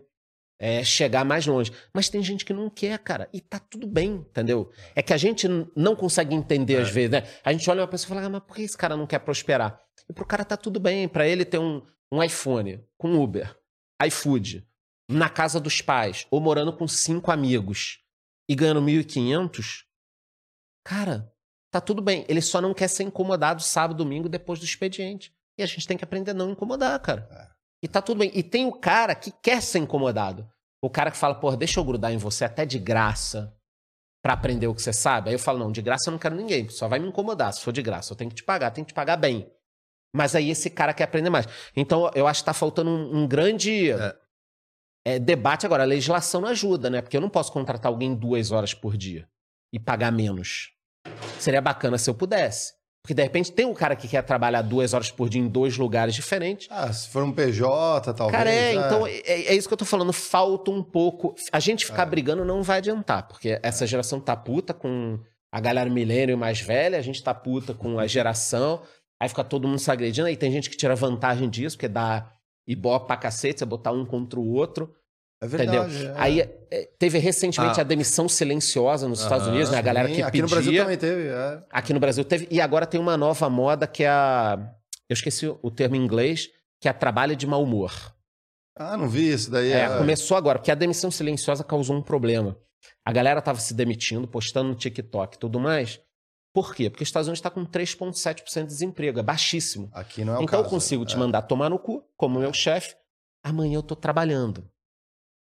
é, 0.58 0.82
chegar 0.82 1.22
mais 1.22 1.46
longe. 1.46 1.70
Mas 1.94 2.08
tem 2.08 2.22
gente 2.22 2.46
que 2.46 2.54
não 2.54 2.70
quer, 2.70 2.98
cara, 2.98 3.28
e 3.30 3.42
tá 3.42 3.58
tudo 3.58 3.86
bem, 3.86 4.14
entendeu? 4.14 4.70
É 4.94 5.02
que 5.02 5.12
a 5.12 5.18
gente 5.18 5.46
não 5.76 5.94
consegue 5.94 6.34
entender 6.34 6.76
às 6.76 6.88
vezes, 6.88 7.10
né? 7.10 7.22
A 7.44 7.52
gente 7.52 7.68
olha 7.68 7.82
uma 7.82 7.88
pessoa 7.88 8.06
e 8.06 8.14
fala, 8.14 8.26
ah, 8.26 8.30
mas 8.30 8.42
por 8.42 8.56
que 8.56 8.62
esse 8.62 8.76
cara 8.76 8.96
não 8.96 9.06
quer 9.06 9.18
prosperar? 9.18 9.78
E 10.08 10.14
pro 10.14 10.24
cara 10.24 10.46
tá 10.46 10.56
tudo 10.56 10.80
bem, 10.80 11.06
pra 11.06 11.28
ele 11.28 11.44
ter 11.44 11.58
um, 11.58 11.82
um 12.10 12.22
iPhone 12.22 12.82
com 12.96 13.22
Uber, 13.22 13.54
iFood, 14.02 14.66
na 15.10 15.28
casa 15.28 15.60
dos 15.60 15.82
pais, 15.82 16.26
ou 16.30 16.40
morando 16.40 16.72
com 16.72 16.88
cinco 16.88 17.30
amigos 17.30 18.00
e 18.48 18.54
ganhando 18.54 18.80
1.500, 18.80 19.85
cara, 20.86 21.32
tá 21.72 21.80
tudo 21.80 22.00
bem. 22.00 22.24
Ele 22.28 22.40
só 22.40 22.60
não 22.60 22.72
quer 22.72 22.86
ser 22.88 23.02
incomodado 23.02 23.60
sábado, 23.60 23.96
domingo, 23.96 24.28
depois 24.28 24.60
do 24.60 24.64
expediente. 24.64 25.34
E 25.58 25.62
a 25.62 25.66
gente 25.66 25.86
tem 25.86 25.96
que 25.96 26.04
aprender 26.04 26.30
a 26.30 26.34
não 26.34 26.50
incomodar, 26.50 26.98
cara. 27.00 27.28
E 27.82 27.88
tá 27.88 28.00
tudo 28.00 28.18
bem. 28.18 28.30
E 28.32 28.42
tem 28.42 28.66
o 28.66 28.72
cara 28.72 29.14
que 29.14 29.32
quer 29.42 29.60
ser 29.60 29.80
incomodado. 29.80 30.48
O 30.80 30.88
cara 30.88 31.10
que 31.10 31.16
fala, 31.16 31.34
pô, 31.34 31.54
deixa 31.56 31.80
eu 31.80 31.84
grudar 31.84 32.12
em 32.12 32.18
você 32.18 32.44
até 32.44 32.64
de 32.64 32.78
graça 32.78 33.52
pra 34.22 34.34
aprender 34.34 34.68
o 34.68 34.74
que 34.74 34.82
você 34.82 34.92
sabe. 34.92 35.28
Aí 35.28 35.34
eu 35.34 35.38
falo, 35.38 35.58
não, 35.58 35.72
de 35.72 35.82
graça 35.82 36.08
eu 36.08 36.12
não 36.12 36.18
quero 36.18 36.36
ninguém, 36.36 36.68
só 36.68 36.86
vai 36.86 36.98
me 36.98 37.08
incomodar 37.08 37.52
se 37.52 37.60
for 37.62 37.72
de 37.72 37.82
graça. 37.82 38.12
Eu 38.12 38.16
tenho 38.16 38.30
que 38.30 38.36
te 38.36 38.44
pagar, 38.44 38.70
tenho 38.70 38.84
que 38.86 38.92
te 38.92 38.94
pagar 38.94 39.16
bem. 39.16 39.50
Mas 40.14 40.34
aí 40.34 40.50
esse 40.50 40.70
cara 40.70 40.94
quer 40.94 41.04
aprender 41.04 41.30
mais. 41.30 41.46
Então 41.74 42.10
eu 42.14 42.26
acho 42.26 42.42
que 42.42 42.46
tá 42.46 42.54
faltando 42.54 42.90
um, 42.90 43.22
um 43.22 43.26
grande 43.26 43.90
É. 43.90 44.16
é, 45.04 45.18
debate 45.18 45.66
agora. 45.66 45.82
A 45.82 45.86
legislação 45.86 46.40
não 46.40 46.48
ajuda, 46.48 46.88
né? 46.90 47.02
Porque 47.02 47.16
eu 47.16 47.20
não 47.20 47.28
posso 47.28 47.52
contratar 47.52 47.90
alguém 47.90 48.14
duas 48.14 48.52
horas 48.52 48.72
por 48.72 48.96
dia 48.96 49.28
e 49.72 49.78
pagar 49.78 50.12
menos. 50.12 50.75
Seria 51.38 51.60
bacana 51.60 51.98
se 51.98 52.08
eu 52.08 52.14
pudesse. 52.14 52.74
Porque 53.06 53.14
de 53.14 53.22
repente 53.22 53.52
tem 53.52 53.64
um 53.64 53.72
cara 53.72 53.94
que 53.94 54.08
quer 54.08 54.22
trabalhar 54.22 54.62
duas 54.62 54.92
horas 54.92 55.12
por 55.12 55.28
dia 55.28 55.40
em 55.40 55.46
dois 55.46 55.76
lugares 55.78 56.12
diferentes. 56.12 56.66
Ah, 56.68 56.92
se 56.92 57.08
for 57.08 57.22
um 57.22 57.30
PJ, 57.30 58.12
talvez. 58.14 58.36
Cara, 58.36 58.50
é, 58.50 58.70
é. 58.70 58.74
então 58.74 59.06
é, 59.06 59.20
é 59.24 59.54
isso 59.54 59.68
que 59.68 59.74
eu 59.74 59.78
tô 59.78 59.84
falando. 59.84 60.12
Falta 60.12 60.72
um 60.72 60.82
pouco. 60.82 61.32
A 61.52 61.60
gente 61.60 61.86
ficar 61.86 62.04
brigando 62.04 62.44
não 62.44 62.64
vai 62.64 62.78
adiantar, 62.78 63.28
porque 63.28 63.60
essa 63.62 63.86
geração 63.86 64.18
tá 64.18 64.34
puta 64.34 64.74
com 64.74 65.20
a 65.52 65.60
galera 65.60 65.88
milênio 65.88 66.36
mais 66.36 66.60
velha, 66.60 66.98
a 66.98 67.02
gente 67.02 67.22
tá 67.22 67.32
puta 67.32 67.72
com 67.72 68.00
a 68.00 68.08
geração, 68.08 68.82
aí 69.20 69.28
fica 69.28 69.44
todo 69.44 69.68
mundo 69.68 69.78
se 69.78 69.90
agredindo, 69.90 70.26
aí 70.26 70.36
tem 70.36 70.50
gente 70.50 70.68
que 70.68 70.76
tira 70.76 70.96
vantagem 70.96 71.48
disso, 71.48 71.76
porque 71.76 71.88
dá 71.88 72.30
ibope 72.66 73.06
pra 73.06 73.16
cacete, 73.16 73.60
você 73.60 73.64
botar 73.64 73.92
um 73.92 74.04
contra 74.04 74.40
o 74.40 74.52
outro, 74.52 74.92
É 75.42 75.46
entendeu? 75.46 75.84
verdade. 75.84 76.06
é. 76.06 76.14
Aí 76.16 76.40
é, 76.70 76.88
teve 76.98 77.18
recentemente 77.18 77.78
Ah. 77.78 77.82
a 77.82 77.84
demissão 77.84 78.28
silenciosa 78.28 79.06
nos 79.08 79.20
Estados 79.20 79.44
Aham, 79.46 79.52
Unidos, 79.54 79.70
né? 79.70 79.78
A 79.78 79.82
galera 79.82 80.08
Sim, 80.08 80.14
que 80.14 80.22
Aqui 80.22 80.30
pedia. 80.32 80.42
no 80.42 80.48
Brasil 80.48 80.82
também 80.82 80.96
teve. 80.96 81.28
É. 81.28 81.62
Aqui 81.70 81.92
no 81.92 82.00
Brasil 82.00 82.24
teve. 82.24 82.48
E 82.50 82.60
agora 82.60 82.86
tem 82.86 82.98
uma 83.00 83.16
nova 83.16 83.48
moda 83.50 83.86
que 83.86 84.02
é 84.04 84.08
a. 84.08 84.58
Eu 85.08 85.14
esqueci 85.14 85.46
o 85.46 85.70
termo 85.70 85.94
em 85.94 86.02
inglês, 86.02 86.48
que 86.80 86.88
é 86.88 86.90
a 86.90 86.94
trabalho 86.94 87.36
de 87.36 87.46
mau 87.46 87.62
humor. 87.62 87.92
Ah, 88.78 88.96
não 88.96 89.08
vi 89.08 89.30
isso 89.32 89.50
daí. 89.50 89.72
É, 89.72 89.82
é. 89.84 89.98
começou 89.98 90.36
agora, 90.36 90.58
porque 90.58 90.70
a 90.70 90.74
demissão 90.74 91.10
silenciosa 91.10 91.62
causou 91.62 91.96
um 91.96 92.02
problema. 92.02 92.56
A 93.04 93.12
galera 93.12 93.40
tava 93.40 93.58
se 93.60 93.72
demitindo, 93.74 94.26
postando 94.26 94.68
no 94.70 94.74
TikTok 94.74 95.36
e 95.36 95.38
tudo 95.38 95.60
mais. 95.60 96.00
Por 96.52 96.74
quê? 96.74 96.88
Porque 96.90 97.02
os 97.02 97.08
Estados 97.08 97.28
Unidos 97.28 97.38
está 97.38 97.50
com 97.50 97.64
3,7% 97.64 98.62
de 98.62 98.66
desemprego, 98.68 99.20
é 99.20 99.22
baixíssimo. 99.22 99.90
Aqui 99.92 100.24
não 100.24 100.34
é 100.34 100.38
o 100.38 100.42
então 100.42 100.58
eu 100.58 100.64
caso. 100.64 100.74
consigo 100.74 101.04
te 101.04 101.14
É. 101.14 101.18
mandar 101.18 101.42
tomar 101.42 101.68
no 101.70 101.78
cu, 101.78 102.02
como 102.16 102.40
meu 102.40 102.52
chefe. 102.52 102.94
Amanhã 103.44 103.76
eu 103.76 103.82
tô 103.82 103.94
trabalhando. 103.94 104.66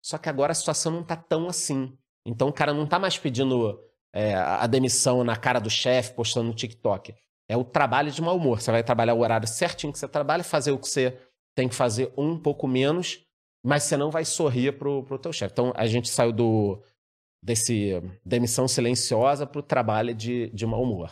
Só 0.09 0.17
que 0.17 0.27
agora 0.27 0.53
a 0.53 0.55
situação 0.55 0.91
não 0.91 1.03
tá 1.03 1.15
tão 1.15 1.47
assim. 1.47 1.95
Então 2.25 2.47
o 2.47 2.53
cara 2.53 2.73
não 2.73 2.87
tá 2.87 2.97
mais 2.97 3.15
pedindo 3.15 3.79
é, 4.11 4.33
a 4.33 4.65
demissão 4.65 5.23
na 5.23 5.35
cara 5.35 5.59
do 5.59 5.69
chefe, 5.69 6.13
postando 6.15 6.47
no 6.47 6.53
TikTok. 6.55 7.13
É 7.47 7.55
o 7.55 7.63
trabalho 7.63 8.11
de 8.11 8.19
mau 8.19 8.35
humor. 8.35 8.59
Você 8.59 8.71
vai 8.71 8.81
trabalhar 8.83 9.13
o 9.13 9.19
horário 9.19 9.47
certinho 9.47 9.93
que 9.93 9.99
você 9.99 10.07
trabalha, 10.07 10.43
fazer 10.43 10.71
o 10.71 10.79
que 10.79 10.87
você 10.87 11.15
tem 11.55 11.69
que 11.69 11.75
fazer 11.75 12.11
um 12.17 12.35
pouco 12.39 12.67
menos, 12.67 13.23
mas 13.63 13.83
você 13.83 13.95
não 13.95 14.09
vai 14.09 14.25
sorrir 14.25 14.79
pro, 14.79 15.03
pro 15.03 15.19
teu 15.19 15.31
chefe. 15.31 15.51
Então 15.53 15.71
a 15.75 15.85
gente 15.85 16.09
saiu 16.09 16.31
do 16.31 16.81
desse 17.43 18.01
demissão 18.25 18.67
silenciosa 18.67 19.45
pro 19.45 19.61
trabalho 19.61 20.13
de, 20.15 20.49
de 20.49 20.65
mau 20.65 20.81
humor. 20.81 21.11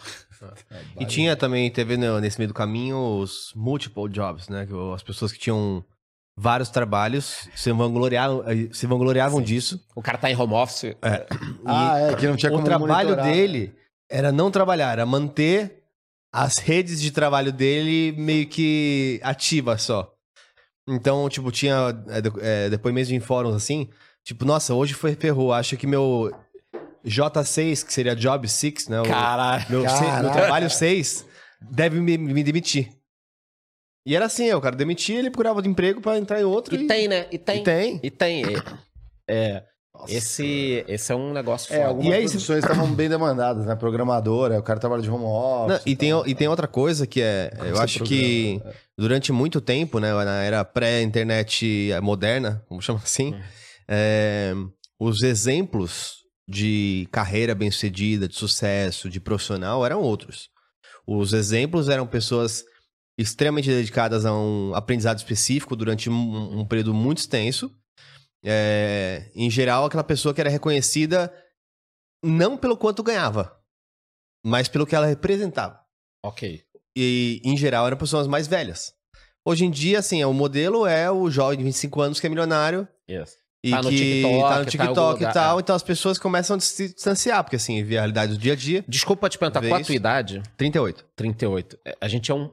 E 0.99 1.05
tinha 1.05 1.35
também, 1.37 1.69
teve 1.71 1.97
no- 1.97 2.19
nesse 2.19 2.37
meio 2.39 2.47
do 2.49 2.53
caminho 2.53 3.19
os 3.19 3.53
multiple 3.55 4.09
jobs, 4.09 4.49
né? 4.49 4.67
As 4.93 5.03
pessoas 5.03 5.31
que 5.31 5.39
tinham 5.39 5.85
vários 6.39 6.69
trabalhos 6.69 7.49
se 7.55 7.71
vangloriavam, 7.71 8.43
eh, 8.47 8.69
se 8.71 8.85
vangloriavam 8.85 9.41
disso. 9.41 9.83
O 9.95 10.01
cara 10.03 10.17
tá 10.19 10.29
em 10.29 10.35
home 10.39 10.53
office, 10.53 10.95
Ah, 11.65 11.97
é, 11.99 12.15
que 12.15 12.27
não 12.27 12.35
tinha 12.35 12.51
o 12.51 12.55
como 12.55 12.65
trabalho 12.65 13.09
monitorar. 13.09 13.31
dele 13.33 13.75
era 14.09 14.31
não 14.31 14.51
trabalhar, 14.51 14.91
era 14.91 15.05
manter 15.05 15.83
as 16.31 16.57
redes 16.59 17.01
de 17.01 17.09
trabalho 17.11 17.51
dele 17.51 18.13
meio 18.17 18.45
que 18.47 19.19
ativas 19.23 19.81
só. 19.81 20.13
Então, 20.87 21.27
tipo, 21.27 21.51
tinha 21.51 21.75
é, 22.09 22.21
de- 22.21 22.31
é, 22.39 22.69
depoimentos 22.69 23.11
em 23.11 23.19
fóruns 23.19 23.55
assim, 23.55 23.89
tipo, 24.23 24.45
nossa, 24.45 24.73
hoje 24.73 24.93
foi 24.93 25.15
ferrou, 25.15 25.51
acho 25.51 25.75
que 25.75 25.87
meu 25.87 26.31
J6, 27.05 27.83
que 27.83 27.91
seria 27.93 28.15
Job 28.15 28.47
6, 28.47 28.87
né? 28.87 29.01
o- 29.01 29.05
Caralho. 29.05 29.65
meu, 29.69 29.81
meu 30.21 30.31
trabalho 30.31 30.69
6 30.69 31.25
deve 31.61 31.99
me, 31.99 32.17
me 32.17 32.43
demitir. 32.43 32.89
E 34.07 34.15
era 34.15 34.25
assim, 34.25 34.49
o 34.53 34.61
cara 34.61 34.73
demitia, 34.73 35.19
ele 35.19 35.29
procurava 35.29 35.61
de 35.61 35.67
emprego 35.67 35.99
pra 35.99 36.17
entrar 36.17 36.39
em 36.39 36.45
outro. 36.45 36.73
E 36.73 36.87
tem, 36.87 37.09
né? 37.09 37.27
E 37.29 37.37
tem. 37.37 37.59
E 37.59 37.63
tem. 37.63 37.99
E 38.01 38.09
tem. 38.09 38.43
É, 39.29 39.63
esse, 40.07 40.85
esse 40.87 41.11
é 41.11 41.15
um 41.15 41.33
negócio 41.33 41.73
É, 41.73 41.79
foda. 41.79 41.89
algumas 41.89 42.07
E 42.07 42.13
aí, 42.13 42.21
profissões 42.23 42.63
estavam 42.63 42.93
bem 42.93 43.09
demandadas, 43.09 43.65
né? 43.65 43.75
Programadora, 43.75 44.57
o 44.59 44.63
cara 44.63 44.79
trabalha 44.79 45.01
de 45.01 45.09
home 45.09 45.25
office. 45.25 45.79
Não, 45.85 45.91
e, 45.91 45.93
tem, 45.93 46.11
tal. 46.11 46.25
e 46.25 46.33
tem 46.33 46.47
outra 46.47 46.69
coisa 46.69 47.05
que 47.05 47.21
é. 47.21 47.51
Eu 47.59 47.77
acho 47.79 48.01
que 48.05 48.53
programa, 48.59 48.79
durante 48.97 49.31
muito 49.33 49.59
tempo, 49.59 49.99
né, 49.99 50.13
na 50.13 50.41
era 50.41 50.63
pré-internet 50.63 51.89
moderna, 52.01 52.63
vamos 52.69 52.85
chamar 52.85 53.01
assim, 53.03 53.33
Hum. 53.33 53.41
é, 53.89 54.53
os 54.97 55.21
exemplos 55.21 56.13
de 56.47 57.09
carreira 57.11 57.53
bem-sucedida, 57.53 58.25
de 58.25 58.35
sucesso, 58.35 59.09
de 59.09 59.19
profissional 59.19 59.85
eram 59.85 59.99
outros. 60.01 60.47
Os 61.05 61.33
exemplos 61.33 61.89
eram 61.89 62.07
pessoas 62.07 62.63
extremamente 63.17 63.69
dedicadas 63.69 64.25
a 64.25 64.33
um 64.33 64.73
aprendizado 64.75 65.17
específico 65.17 65.75
durante 65.75 66.09
um, 66.09 66.59
um 66.59 66.65
período 66.65 66.93
muito 66.93 67.17
extenso. 67.19 67.71
É, 68.45 69.29
em 69.35 69.49
geral, 69.49 69.85
aquela 69.85 70.03
pessoa 70.03 70.33
que 70.33 70.39
era 70.41 70.49
reconhecida 70.49 71.33
não 72.23 72.55
pelo 72.57 72.77
quanto 72.77 73.03
ganhava, 73.03 73.57
mas 74.45 74.67
pelo 74.67 74.85
que 74.85 74.95
ela 74.95 75.05
representava 75.07 75.79
Ok. 76.23 76.63
e 76.95 77.41
em 77.43 77.57
geral 77.57 77.87
eram 77.87 77.97
pessoas 77.97 78.27
mais 78.27 78.47
velhas. 78.47 78.93
Hoje 79.45 79.65
em 79.65 79.71
dia, 79.71 79.99
assim, 79.99 80.23
o 80.23 80.33
modelo 80.33 80.85
é 80.85 81.09
o 81.09 81.29
jovem 81.31 81.57
de 81.57 81.63
25 81.63 82.01
anos 82.01 82.19
que 82.19 82.27
é 82.27 82.29
milionário 82.29 82.87
Yes. 83.09 83.37
e 83.63 83.71
Tá 83.71 83.81
no 83.81 83.89
que 83.89 83.97
TikTok, 83.97 84.39
tá 84.41 84.59
no 84.59 84.65
tá 84.65 84.71
TikTok 84.71 85.13
lugar, 85.19 85.31
e 85.31 85.33
tal. 85.33 85.57
é. 85.57 85.61
Então 85.61 85.75
as 85.75 85.83
pessoas 85.83 86.19
começam 86.19 86.57
a 86.57 86.59
se 86.59 86.89
distanciar, 86.93 87.43
porque 87.43 87.55
assim, 87.55 87.81
vê 87.83 87.97
a 87.97 88.01
realidade 88.01 88.33
do 88.33 88.37
dia 88.37 88.53
a 88.53 88.55
dia. 88.55 88.83
Desculpa 88.87 89.29
te 89.29 89.37
perguntar, 89.37 89.61
qual 89.67 89.81
a 89.81 89.83
tua 89.83 89.95
idade? 89.95 90.43
38. 90.57 91.05
38. 91.15 91.79
É, 91.85 91.97
A 92.01 92.07
gente 92.07 92.29
é 92.29 92.35
um 92.35 92.51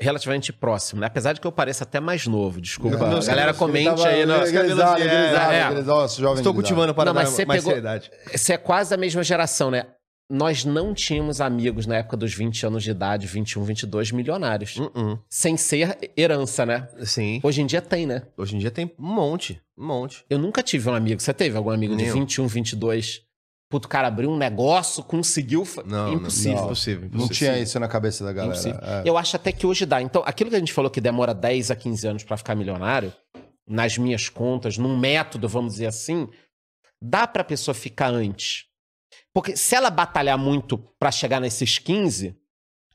relativamente 0.00 0.52
próximo, 0.52 1.00
né? 1.00 1.06
Apesar 1.06 1.32
de 1.32 1.40
que 1.40 1.46
eu 1.46 1.52
pareça 1.52 1.84
até 1.84 2.00
mais 2.00 2.26
novo, 2.26 2.60
desculpa. 2.60 2.96
Não, 2.98 3.18
a 3.18 3.24
galera 3.24 3.54
comente 3.54 3.86
tava 3.86 4.08
aí. 4.08 4.26
De- 4.26 4.52
grisalho, 4.52 5.04
é, 5.04 5.58
é. 5.58 5.84
jovem 6.08 6.34
Estou 6.38 6.52
cultivando 6.54 6.94
para 6.94 7.06
Não, 7.06 7.14
mas 7.14 7.30
dar 7.30 7.36
você 7.36 7.44
mais 7.44 7.60
pegou- 7.60 7.70
seriedade. 7.74 8.10
Você 8.34 8.52
é 8.54 8.56
quase 8.58 8.90
da 8.90 8.96
mesma 8.96 9.22
geração, 9.22 9.70
né? 9.70 9.86
Nós 10.30 10.64
não 10.64 10.94
tínhamos 10.94 11.38
amigos 11.40 11.86
na 11.86 11.96
época 11.96 12.16
dos 12.16 12.32
20 12.32 12.64
anos 12.66 12.82
de 12.82 12.90
idade, 12.90 13.26
21, 13.26 13.62
22, 13.62 14.10
milionários. 14.10 14.76
Uh-uh. 14.76 15.18
Sem 15.28 15.54
ser 15.56 15.98
herança, 16.16 16.64
né? 16.64 16.88
Sim. 17.04 17.40
Hoje 17.42 17.60
em 17.60 17.66
dia 17.66 17.82
tem, 17.82 18.06
né? 18.06 18.22
Hoje 18.36 18.56
em 18.56 18.58
dia 18.58 18.70
tem 18.70 18.86
um 18.98 19.04
monte, 19.06 19.60
um 19.76 19.86
monte. 19.86 20.24
Eu 20.30 20.38
nunca 20.38 20.62
tive 20.62 20.88
um 20.88 20.94
amigo. 20.94 21.20
Você 21.20 21.34
teve 21.34 21.56
algum 21.58 21.70
amigo 21.70 21.94
de 21.94 22.04
Nenhum. 22.04 22.20
21, 22.20 22.46
22? 22.46 23.20
Puto, 23.70 23.88
cara 23.88 24.08
abriu 24.08 24.30
um 24.30 24.36
negócio, 24.36 25.02
conseguiu. 25.02 25.64
Não, 25.84 26.12
Impossível. 26.14 26.56
Não, 26.58 26.64
impossível, 26.66 27.10
Não 27.12 27.28
tinha 27.28 27.58
isso 27.58 27.78
na 27.80 27.88
cabeça 27.88 28.22
da 28.24 28.32
galera. 28.32 28.58
É. 29.04 29.08
Eu 29.08 29.16
acho 29.18 29.34
até 29.36 29.50
que 29.52 29.66
hoje 29.66 29.84
dá. 29.86 30.00
Então, 30.00 30.22
aquilo 30.24 30.50
que 30.50 30.56
a 30.56 30.58
gente 30.60 30.72
falou 30.72 30.90
que 30.90 31.00
demora 31.00 31.34
10 31.34 31.70
a 31.70 31.76
15 31.76 32.06
anos 32.06 32.24
pra 32.24 32.36
ficar 32.36 32.54
milionário, 32.54 33.12
nas 33.66 33.96
minhas 33.98 34.28
contas, 34.28 34.76
num 34.78 34.96
método, 34.96 35.48
vamos 35.48 35.72
dizer 35.72 35.86
assim, 35.86 36.28
dá 37.02 37.26
pra 37.26 37.42
pessoa 37.42 37.74
ficar 37.74 38.08
antes. 38.12 38.66
Porque 39.32 39.56
se 39.56 39.74
ela 39.74 39.90
batalhar 39.90 40.38
muito 40.38 40.78
pra 40.98 41.10
chegar 41.10 41.40
nesses 41.40 41.78
15, 41.78 42.36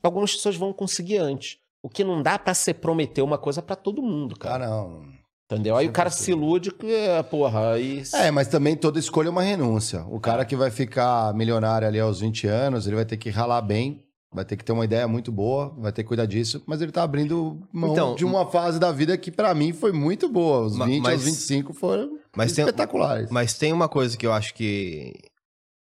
algumas 0.01 0.33
pessoas 0.35 0.55
vão 0.55 0.71
conseguir 0.71 1.17
antes. 1.17 1.57
O 1.81 1.89
que 1.89 2.03
não 2.03 2.21
dá 2.21 2.37
pra 2.37 2.53
ser 2.53 2.75
prometer 2.75 3.21
uma 3.21 3.37
coisa 3.37 3.61
pra 3.61 3.75
todo 3.75 4.01
mundo, 4.01 4.35
Ah, 4.39 4.43
cara. 4.43 4.67
não. 4.67 5.03
Entendeu? 5.51 5.75
Aí 5.75 5.87
o 5.87 5.91
cara 5.91 6.11
se 6.11 6.29
ilude 6.29 6.71
que, 6.71 6.93
porra, 7.31 7.73
aí. 7.73 8.03
É, 8.13 8.29
mas 8.29 8.47
também 8.47 8.75
toda 8.75 8.99
escolha 8.99 9.29
é 9.29 9.31
uma 9.31 9.41
renúncia. 9.41 10.03
O 10.07 10.19
cara 10.19 10.45
que 10.45 10.55
vai 10.55 10.69
ficar 10.69 11.33
milionário 11.33 11.87
ali 11.87 11.99
aos 11.99 12.19
20 12.19 12.45
anos, 12.45 12.85
ele 12.85 12.95
vai 12.95 13.05
ter 13.05 13.17
que 13.17 13.31
ralar 13.31 13.59
bem, 13.61 14.05
vai 14.31 14.45
ter 14.45 14.55
que 14.55 14.63
ter 14.63 14.71
uma 14.71 14.85
ideia 14.85 15.07
muito 15.07 15.31
boa, 15.31 15.73
vai 15.79 15.91
ter 15.91 16.03
que 16.03 16.07
cuidar 16.07 16.27
disso, 16.27 16.61
mas 16.67 16.81
ele 16.83 16.91
tá 16.91 17.01
abrindo 17.01 17.59
mão 17.73 17.93
Então, 17.93 18.13
de 18.13 18.23
uma 18.25 18.45
fase 18.45 18.77
da 18.79 18.91
vida 18.91 19.17
que 19.17 19.31
pra 19.31 19.55
mim 19.55 19.73
foi 19.73 19.91
muito 19.91 20.29
boa. 20.29 20.67
Os 20.67 20.75
Ma- 20.75 20.85
20 20.85 20.97
aos 20.97 21.13
mas- 21.15 21.23
25 21.23 21.73
foram 21.73 22.19
Mas 22.37 22.53
tem, 22.53 22.63
espetaculares. 22.63 23.31
Mas 23.31 23.55
tem 23.55 23.73
uma 23.73 23.89
coisa 23.89 24.15
que 24.15 24.27
eu 24.27 24.31
acho 24.33 24.53
que 24.53 25.13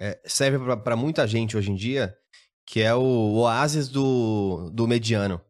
é, 0.01 0.17
serve 0.23 0.57
pra- 0.63 0.77
pra 0.77 0.95
muita 0.95 1.27
gente 1.27 1.57
hoje 1.57 1.69
em 1.69 1.75
dia, 1.75 2.15
que 2.65 2.79
é 2.79 2.95
o 2.95 3.33
oásis 3.33 3.89
do, 3.89 4.69
do 4.73 4.87
mediano. 4.87 5.41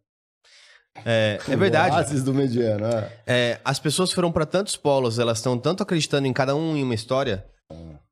É, 1.05 1.39
é 1.47 1.55
verdade. 1.55 1.95
Oásis 1.95 2.23
do 2.23 2.33
mediano, 2.33 2.85
é. 2.85 3.12
É, 3.25 3.59
as 3.63 3.79
pessoas 3.79 4.12
foram 4.12 4.31
pra 4.31 4.45
tantos 4.45 4.75
polos, 4.75 5.19
elas 5.19 5.38
estão 5.39 5.57
tanto 5.57 5.83
acreditando 5.83 6.27
em 6.27 6.33
cada 6.33 6.55
um 6.55 6.75
em 6.75 6.83
uma 6.83 6.93
história, 6.95 7.45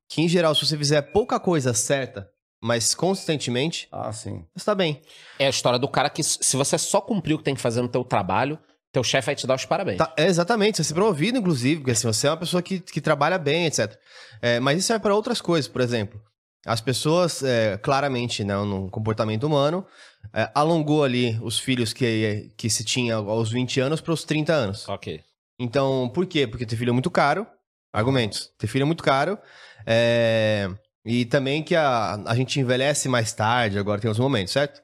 que 0.08 0.22
em 0.22 0.28
geral, 0.28 0.54
se 0.54 0.64
você 0.66 0.76
fizer 0.76 1.02
pouca 1.02 1.38
coisa 1.38 1.72
certa, 1.74 2.28
mas 2.62 2.94
consistentemente, 2.94 3.88
Ah, 3.92 4.12
sim. 4.12 4.44
você 4.54 4.64
tá 4.64 4.74
bem. 4.74 5.00
É 5.38 5.46
a 5.46 5.50
história 5.50 5.78
do 5.78 5.88
cara 5.88 6.10
que, 6.10 6.22
se 6.22 6.56
você 6.56 6.76
só 6.78 7.00
cumprir 7.00 7.34
o 7.34 7.38
que 7.38 7.44
tem 7.44 7.54
que 7.54 7.60
fazer 7.60 7.82
no 7.82 7.88
teu 7.88 8.02
trabalho, 8.04 8.58
teu 8.92 9.04
chefe 9.04 9.26
vai 9.26 9.34
te 9.36 9.46
dar 9.46 9.54
os 9.54 9.64
parabéns. 9.64 9.98
Tá, 9.98 10.12
é, 10.16 10.26
exatamente, 10.26 10.76
você 10.76 10.82
vai 10.82 10.88
ser 10.88 10.94
promovido, 10.94 11.38
inclusive, 11.38 11.80
porque 11.80 11.90
assim, 11.92 12.06
você 12.06 12.26
é 12.26 12.30
uma 12.30 12.36
pessoa 12.36 12.62
que, 12.62 12.80
que 12.80 13.00
trabalha 13.00 13.38
bem, 13.38 13.66
etc. 13.66 13.96
É, 14.40 14.58
mas 14.60 14.78
isso 14.78 14.86
serve 14.88 15.02
para 15.02 15.14
outras 15.14 15.40
coisas, 15.40 15.68
por 15.68 15.80
exemplo. 15.80 16.20
As 16.66 16.80
pessoas, 16.80 17.42
é, 17.42 17.78
claramente, 17.78 18.42
né, 18.42 18.54
no 18.56 18.90
comportamento 18.90 19.44
humano, 19.44 19.86
é, 20.34 20.50
alongou 20.54 21.04
ali 21.04 21.38
os 21.42 21.58
filhos 21.58 21.92
que, 21.92 22.50
que 22.56 22.68
se 22.70 22.84
tinha 22.84 23.16
aos 23.16 23.50
20 23.50 23.80
anos 23.80 24.00
para 24.00 24.12
os 24.12 24.24
30 24.24 24.52
anos. 24.52 24.88
Ok. 24.88 25.20
Então, 25.60 26.10
por 26.14 26.26
quê? 26.26 26.46
Porque 26.46 26.64
ter 26.66 26.76
filho 26.76 26.90
é 26.90 26.92
muito 26.92 27.10
caro. 27.10 27.46
Argumentos. 27.92 28.50
Ter 28.58 28.66
filho 28.66 28.82
é 28.82 28.86
muito 28.86 29.02
caro. 29.02 29.38
é, 29.86 30.68
E 31.04 31.24
também 31.24 31.62
que 31.62 31.74
a, 31.74 32.14
a 32.26 32.34
gente 32.34 32.60
envelhece 32.60 33.08
mais 33.08 33.32
tarde, 33.32 33.78
agora 33.78 34.00
tem 34.00 34.10
os 34.10 34.18
momentos, 34.18 34.52
certo? 34.52 34.80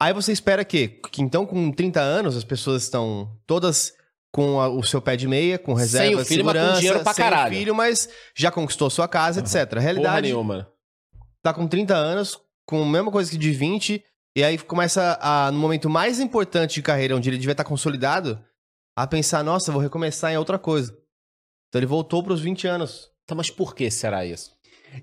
Aí 0.00 0.12
você 0.12 0.32
espera 0.32 0.64
que, 0.64 0.88
que 1.10 1.22
então 1.22 1.46
com 1.46 1.70
30 1.72 2.00
anos 2.00 2.36
as 2.36 2.44
pessoas 2.44 2.82
estão 2.82 3.30
todas 3.46 3.92
com 4.30 4.60
a- 4.60 4.68
o 4.68 4.82
seu 4.82 5.00
pé 5.00 5.16
de 5.16 5.26
meia, 5.28 5.58
com 5.58 5.72
reserva 5.72 6.06
Sem 6.08 6.14
o 6.16 6.24
filho, 6.26 6.44
mas 6.44 6.54
com 6.54 6.58
segurança, 6.60 6.80
dinheiro 6.80 7.00
pra 7.02 7.14
sem 7.14 7.24
caralho. 7.24 7.56
filho, 7.56 7.74
mas 7.74 8.08
já 8.36 8.50
conquistou 8.50 8.90
sua 8.90 9.08
casa, 9.08 9.40
etc. 9.40 9.54
A 9.56 9.66
Porra 9.66 9.80
realidade 9.80 10.26
nenhuma. 10.28 10.68
tá 11.42 11.54
com 11.54 11.66
30 11.66 11.94
anos, 11.94 12.38
com 12.66 12.82
a 12.82 12.86
mesma 12.86 13.10
coisa 13.10 13.30
que 13.30 13.38
de 13.38 13.52
20, 13.52 14.04
e 14.36 14.42
aí 14.42 14.58
começa 14.58 15.18
a, 15.20 15.50
no 15.50 15.58
momento 15.58 15.88
mais 15.88 16.18
importante 16.20 16.74
de 16.74 16.82
carreira, 16.82 17.16
onde 17.16 17.28
ele 17.28 17.38
devia 17.38 17.52
estar 17.52 17.64
consolidado, 17.64 18.42
a 18.96 19.06
pensar, 19.06 19.42
nossa, 19.42 19.72
vou 19.72 19.80
recomeçar 19.80 20.32
em 20.32 20.36
outra 20.36 20.58
coisa. 20.58 20.92
Então 21.68 21.78
ele 21.80 21.86
voltou 21.86 22.22
pros 22.22 22.40
20 22.40 22.66
anos. 22.66 23.10
Então, 23.24 23.36
mas 23.36 23.50
por 23.50 23.74
que 23.74 23.90
será 23.90 24.24
isso? 24.24 24.52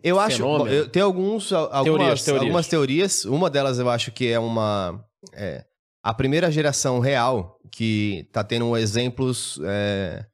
Eu 0.02 0.20
acho, 0.20 0.42
eu, 0.68 0.88
tem 0.88 1.02
alguns, 1.02 1.52
al- 1.52 1.64
algumas, 1.74 1.84
Teorias, 1.84 2.24
teorias. 2.24 2.42
algumas 2.44 2.68
teorias. 2.68 3.26
Uma 3.26 3.50
delas 3.50 3.78
eu 3.80 3.90
acho 3.90 4.12
que 4.12 4.28
é 4.32 4.40
uma 4.40 5.04
é, 5.34 5.66
a 6.04 6.14
primeira 6.14 6.50
geração 6.50 7.00
real 7.00 7.60
que 7.70 8.28
tá 8.32 8.42
tendo 8.44 8.78
exemplos 8.78 9.60
é, 9.66 10.26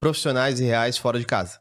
profissionais 0.00 0.58
e 0.60 0.64
reais 0.64 0.98
fora 0.98 1.18
de 1.20 1.24
casa. 1.24 1.60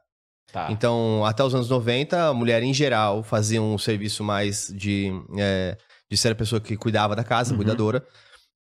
Tá. 0.52 0.72
Então, 0.72 1.24
até 1.26 1.44
os 1.44 1.54
anos 1.54 1.70
90, 1.70 2.30
a 2.30 2.34
mulher 2.34 2.64
em 2.64 2.74
geral 2.74 3.22
fazia 3.22 3.62
um 3.62 3.78
serviço 3.78 4.24
mais 4.24 4.68
de, 4.74 5.12
é, 5.38 5.78
de 6.16 6.22
ser 6.22 6.32
a 6.32 6.36
pessoa 6.36 6.60
que 6.62 6.76
cuidava 6.78 7.16
da 7.16 7.24
casa, 7.24 7.52
Uhum. 7.52 7.58
cuidadora. 7.58 8.06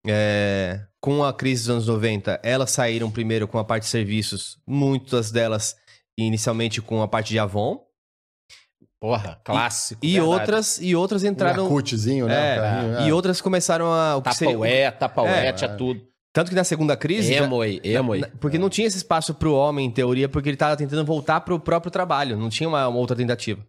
É, 0.06 0.80
com 1.00 1.22
a 1.24 1.32
crise 1.32 1.62
dos 1.64 1.70
anos 1.70 1.86
90, 1.86 2.40
elas 2.42 2.70
saíram 2.70 3.10
primeiro 3.10 3.46
com 3.46 3.58
a 3.58 3.64
parte 3.64 3.82
de 3.82 3.88
serviços, 3.90 4.58
muitas 4.66 5.30
delas 5.30 5.76
inicialmente 6.18 6.80
com 6.80 7.02
a 7.02 7.08
parte 7.08 7.28
de 7.30 7.38
Avon, 7.38 7.80
Porra, 9.00 9.40
clássico. 9.44 10.00
e 10.04 10.12
verdade. 10.14 10.30
outras 10.40 10.78
e 10.80 10.94
outras 10.96 11.24
entraram. 11.24 11.64
Yakutzinho, 11.64 12.26
né? 12.26 12.34
É, 12.54 12.58
o 12.58 12.62
carrinho, 12.62 12.96
é. 12.98 13.08
E 13.08 13.12
outras 13.12 13.40
começaram 13.40 13.92
a. 13.92 14.16
O 14.16 14.22
que 14.22 14.28
seria- 14.34 14.54
É, 15.48 15.52
tinha 15.52 15.70
tudo. 15.76 16.02
tanto 16.32 16.48
que 16.50 16.54
na 16.54 16.64
segunda 16.64 16.96
crise. 16.96 17.34
já- 17.34 17.44
Emoi, 17.44 17.80
Emoi. 17.82 18.20
na- 18.20 18.28
porque 18.40 18.58
não 18.58 18.68
tinha 18.70 18.86
esse 18.86 18.98
espaço 18.98 19.34
pro 19.34 19.54
homem, 19.54 19.86
em 19.86 19.90
teoria, 19.90 20.28
porque 20.28 20.48
ele 20.50 20.56
tava 20.56 20.76
tentando 20.76 21.04
voltar 21.04 21.40
pro 21.40 21.58
próprio 21.60 21.90
trabalho. 21.90 22.36
Não 22.36 22.48
tinha 22.50 22.68
uma, 22.68 22.86
uma 22.88 22.98
outra 22.98 23.16
tentativa. 23.16 23.66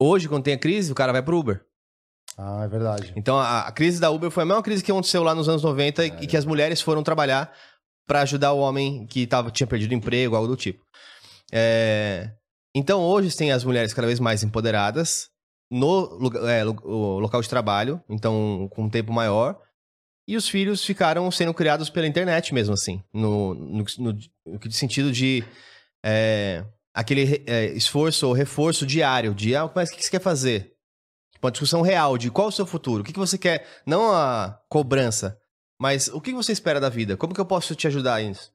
Hoje, 0.00 0.28
quando 0.28 0.44
tem 0.44 0.54
a 0.54 0.58
crise, 0.58 0.90
o 0.92 0.94
cara 0.94 1.12
vai 1.12 1.22
pro 1.22 1.36
Uber. 1.38 1.64
Ah, 2.40 2.62
é 2.64 2.68
verdade. 2.68 3.12
Então, 3.16 3.36
a, 3.36 3.62
a 3.62 3.72
crise 3.72 4.00
da 4.00 4.10
Uber 4.10 4.30
foi 4.30 4.44
a 4.44 4.46
mesma 4.46 4.62
crise 4.62 4.82
que 4.84 4.92
aconteceu 4.92 5.22
lá 5.24 5.34
nos 5.34 5.48
anos 5.48 5.62
90 5.64 6.06
e 6.06 6.26
que 6.26 6.36
as 6.36 6.44
mulheres 6.44 6.80
foram 6.80 7.02
trabalhar 7.02 7.52
pra 8.06 8.22
ajudar 8.22 8.52
o 8.52 8.60
homem 8.60 9.06
que 9.06 9.26
tava, 9.26 9.50
tinha 9.50 9.66
perdido 9.66 9.92
emprego, 9.92 10.36
algo 10.36 10.46
do 10.48 10.56
tipo. 10.56 10.84
É, 11.52 12.30
Então, 12.74 13.00
hoje 13.02 13.36
tem 13.36 13.50
as 13.50 13.64
mulheres 13.64 13.92
cada 13.92 14.06
vez 14.06 14.20
mais 14.20 14.42
empoderadas 14.42 15.30
no 15.70 16.30
é, 16.48 16.62
local 16.64 17.42
de 17.42 17.48
trabalho, 17.48 18.00
então 18.08 18.68
com 18.70 18.84
um 18.84 18.88
tempo 18.90 19.12
maior. 19.12 19.60
E 20.26 20.36
os 20.36 20.48
filhos 20.48 20.84
ficaram 20.84 21.30
sendo 21.30 21.52
criados 21.54 21.90
pela 21.90 22.06
internet 22.06 22.54
mesmo, 22.54 22.74
assim. 22.74 23.02
No, 23.12 23.54
no, 23.54 23.84
no- 23.98 24.18
no 24.46 24.72
sentido 24.72 25.10
de 25.10 25.42
é, 26.04 26.64
aquele 26.94 27.42
é, 27.46 27.66
esforço 27.72 28.26
ou 28.28 28.32
reforço 28.32 28.86
diário 28.86 29.34
de 29.34 29.56
ah, 29.56 29.68
mas 29.74 29.90
o 29.90 29.96
que 29.96 30.04
você 30.04 30.10
quer 30.10 30.20
fazer? 30.20 30.74
Uma 31.42 31.50
discussão 31.50 31.82
real 31.82 32.18
de 32.18 32.30
qual 32.30 32.46
é 32.46 32.50
o 32.50 32.52
seu 32.52 32.66
futuro, 32.66 33.02
o 33.02 33.04
que 33.04 33.12
que 33.12 33.18
você 33.18 33.38
quer, 33.38 33.66
não 33.86 34.12
a 34.12 34.60
cobrança, 34.68 35.38
mas 35.80 36.08
o 36.08 36.20
que 36.20 36.32
você 36.32 36.52
espera 36.52 36.80
da 36.80 36.88
vida? 36.88 37.16
Como 37.16 37.32
que 37.34 37.40
eu 37.40 37.46
posso 37.46 37.74
te 37.74 37.86
ajudar 37.86 38.20
nisso? 38.22 38.52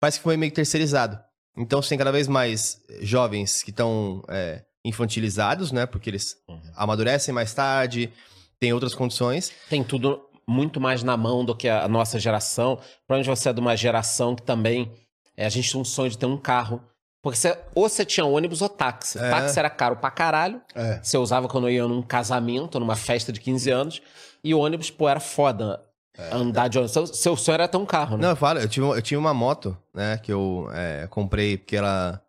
Parece 0.00 0.18
que 0.18 0.24
foi 0.24 0.36
meio 0.36 0.50
que 0.50 0.56
terceirizado. 0.56 1.18
Então 1.56 1.80
você 1.80 1.90
tem 1.90 1.98
cada 1.98 2.12
vez 2.12 2.26
mais 2.28 2.82
jovens 3.00 3.62
que 3.62 3.70
estão 3.70 4.22
é, 4.28 4.64
infantilizados, 4.84 5.70
né? 5.72 5.86
Porque 5.86 6.10
eles 6.10 6.36
Uhum. 6.48 6.60
amadurecem 6.74 7.32
mais 7.32 7.54
tarde, 7.54 8.12
tem 8.58 8.72
outras 8.72 8.94
condições. 8.94 9.52
Tem 9.70 9.82
tudo 9.84 10.20
muito 10.48 10.80
mais 10.80 11.02
na 11.02 11.16
mão 11.16 11.44
do 11.44 11.54
que 11.56 11.68
a 11.68 11.86
nossa 11.88 12.18
geração. 12.18 12.76
Provavelmente 13.06 13.38
você 13.38 13.48
é 13.48 13.52
de 13.52 13.60
uma 13.60 13.76
geração 13.76 14.34
que 14.34 14.42
também. 14.42 14.92
é, 15.36 15.44
a 15.46 15.48
gente 15.50 15.68
tinha 15.70 15.80
um 15.80 15.84
sonho 15.84 16.10
de 16.10 16.18
ter 16.18 16.26
um 16.26 16.36
carro. 16.38 16.82
Porque 17.26 17.38
você, 17.40 17.58
ou 17.74 17.88
você 17.88 18.04
tinha 18.04 18.24
ônibus 18.24 18.62
ou 18.62 18.68
táxi. 18.68 19.18
É. 19.18 19.30
Táxi 19.30 19.58
era 19.58 19.68
caro 19.68 19.96
pra 19.96 20.12
caralho. 20.12 20.62
É. 20.76 21.00
Você 21.02 21.18
usava 21.18 21.48
quando 21.48 21.68
ia 21.68 21.84
num 21.88 22.00
casamento, 22.00 22.78
numa 22.78 22.94
festa 22.94 23.32
de 23.32 23.40
15 23.40 23.68
anos. 23.68 24.02
E 24.44 24.54
o 24.54 24.60
ônibus, 24.60 24.92
pô, 24.92 25.08
era 25.08 25.18
foda. 25.18 25.82
Andar 26.30 26.68
de 26.68 26.78
ônibus. 26.78 26.92
Seu, 26.92 27.04
seu 27.08 27.36
sonho 27.36 27.54
era 27.54 27.66
ter 27.66 27.78
um 27.78 27.84
carro, 27.84 28.16
né? 28.16 28.22
Não, 28.22 28.30
eu 28.30 28.36
falo, 28.36 28.60
eu 28.60 28.68
tive, 28.68 28.86
eu 28.86 29.02
tive 29.02 29.16
uma 29.18 29.34
moto, 29.34 29.76
né, 29.92 30.18
que 30.18 30.32
eu 30.32 30.68
é, 30.72 31.08
comprei 31.08 31.58
porque 31.58 31.74
ela. 31.74 32.22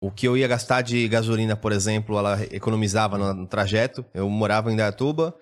O 0.00 0.10
que 0.10 0.26
eu 0.26 0.38
ia 0.38 0.48
gastar 0.48 0.80
de 0.80 1.06
gasolina, 1.06 1.54
por 1.54 1.70
exemplo, 1.70 2.18
ela 2.18 2.42
economizava 2.50 3.18
no, 3.18 3.34
no 3.34 3.46
trajeto. 3.46 4.06
Eu 4.14 4.26
morava 4.30 4.72
em 4.72 4.76
Dayatuba, 4.76 5.34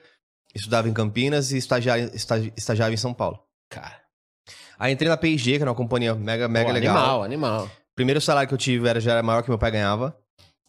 estudava 0.53 0.89
em 0.89 0.93
Campinas 0.93 1.53
e 1.53 1.57
estagiava, 1.57 2.01
estagi- 2.13 2.53
estagiava 2.57 2.93
em 2.93 2.97
São 2.97 3.15
Paulo. 3.15 3.39
Cara. 3.71 4.01
Aí 4.77 4.93
entrei 4.93 5.09
na 5.09 5.17
P&G, 5.17 5.53
que 5.53 5.63
era 5.63 5.71
uma 5.71 5.77
companhia 5.77 6.17
mega, 6.17 6.49
mega 6.49 6.67
pô, 6.67 6.73
legal. 6.75 6.97
Animal, 6.97 7.23
animal. 7.23 7.71
Primeiro 7.95 8.21
salário 8.21 8.49
que 8.49 8.55
eu 8.55 8.59
tive 8.59 8.89
era, 8.89 9.01
já 9.01 9.13
era 9.13 9.23
maior 9.23 9.43
que 9.43 9.49
meu 9.51 9.59
pai 9.59 9.71
ganhava. 9.71 10.17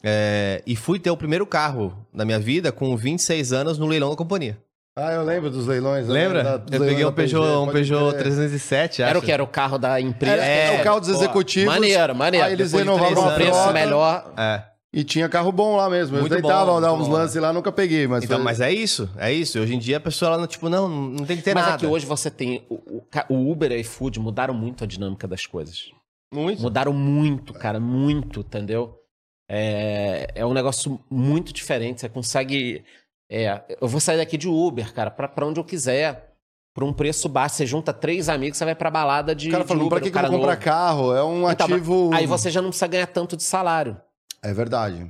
É, 0.05 0.61
e 0.67 0.75
fui 0.75 0.99
ter 0.99 1.09
o 1.11 1.15
primeiro 1.17 1.45
carro 1.45 2.05
da 2.13 2.25
minha 2.25 2.39
vida 2.39 2.71
com 2.71 2.95
26 2.97 3.53
anos 3.53 3.77
no 3.77 3.87
leilão 3.87 4.09
da 4.09 4.15
companhia. 4.17 4.57
Ah, 4.97 5.11
eu 5.13 5.23
lembro 5.23 5.49
dos 5.49 5.65
leilões. 5.65 6.07
Lembra? 6.07 6.43
da- 6.43 6.57
dos 6.57 6.73
eu 6.79 6.85
peguei 6.85 7.05
um 7.05 7.11
Peugeot, 7.11 7.41
um 7.67 7.71
Peugeot 7.71 8.11
crer. 8.11 8.21
307, 8.23 9.01
acho. 9.01 9.09
Era 9.09 9.17
o 9.17 9.21
que? 9.21 9.31
Era 9.31 9.43
o 9.43 9.47
carro 9.47 9.79
da 9.79 9.99
empresa? 9.99 10.43
Era, 10.43 10.73
É, 10.75 10.79
o 10.81 10.83
carro 10.83 10.99
dos 10.99 11.09
pô, 11.09 11.15
executivos. 11.15 11.73
Maneiro, 11.73 12.13
maneiro. 12.15 12.45
Aí 12.45 12.53
eles 12.53 12.71
Depois 12.71 12.85
de 12.85 12.91
renovavam 12.93 13.23
um 13.23 13.27
anos. 13.29 13.35
preço 13.43 13.73
melhor. 13.73 14.33
É. 14.37 14.63
e 14.95 15.03
tinha 15.03 15.27
carro 15.27 15.51
bom 15.51 15.75
lá 15.75 15.89
mesmo. 15.89 16.19
Muito 16.19 16.31
Eles 16.31 16.43
tentavam 16.43 16.79
dar 16.79 16.89
muito 16.89 17.01
uns 17.01 17.07
bom. 17.07 17.13
lances 17.15 17.41
lá, 17.41 17.51
nunca 17.51 17.71
peguei. 17.71 18.05
Mas 18.07 18.23
Então, 18.25 18.37
foi- 18.37 18.43
mas 18.45 18.61
é 18.61 18.71
isso, 18.71 19.09
é 19.17 19.33
isso. 19.33 19.57
Hoje 19.59 19.73
em 19.73 19.79
dia 19.79 19.97
a 19.97 19.99
pessoa, 19.99 20.35
ela, 20.35 20.45
tipo, 20.45 20.69
não, 20.69 20.87
não 20.87 21.25
tem 21.25 21.35
que 21.37 21.41
ter 21.41 21.55
Mas 21.55 21.63
nada. 21.65 21.75
é 21.77 21.79
que 21.79 21.87
hoje 21.87 22.05
você 22.05 22.29
tem. 22.29 22.63
O, 22.69 22.75
o 22.75 23.03
o 23.29 23.51
Uber 23.51 23.71
e 23.71 23.77
o 23.77 23.79
iFood 23.79 24.19
mudaram 24.19 24.53
muito 24.53 24.83
a 24.83 24.87
dinâmica 24.87 25.27
das 25.27 25.47
coisas. 25.47 25.85
Muito. 26.33 26.61
Mudaram 26.61 26.93
muito, 26.93 27.53
cara, 27.53 27.79
muito, 27.79 28.39
entendeu? 28.41 28.99
É, 29.47 30.27
é 30.35 30.45
um 30.45 30.53
negócio 30.53 30.99
muito 31.09 31.53
diferente. 31.53 32.01
Você 32.01 32.09
consegue. 32.09 32.83
é, 33.29 33.61
eu 33.79 33.87
vou 33.87 33.99
sair 33.99 34.17
daqui 34.17 34.37
de 34.37 34.47
Uber, 34.47 34.93
cara, 34.93 35.11
pra, 35.11 35.27
pra 35.27 35.45
onde 35.45 35.59
eu 35.59 35.63
quiser. 35.63 36.31
Por 36.73 36.83
um 36.83 36.91
preço 36.91 37.29
baixo. 37.29 37.57
Você 37.57 37.67
junta 37.67 37.93
três 37.93 38.27
amigos, 38.29 38.57
você 38.57 38.65
vai 38.65 38.73
pra 38.73 38.89
balada 38.89 39.35
de. 39.35 39.47
o 39.47 39.51
cara 39.51 39.63
Uber, 39.63 39.89
pra 39.89 40.01
que, 40.01 40.09
que 40.09 40.17
eu 40.17 40.21
vou 40.23 40.31
comprar 40.31 40.53
novo. 40.53 40.63
carro? 40.65 41.13
É 41.13 41.23
um 41.23 41.47
Então, 41.51 41.67
ativo... 41.67 42.09
Aí 42.11 42.25
você 42.25 42.49
já 42.49 42.63
não 42.63 42.69
precisa 42.69 42.87
ganhar 42.87 43.05
tanto 43.05 43.37
de 43.37 43.43
salário. 43.43 43.95
É 44.41 44.51
verdade. 44.51 45.07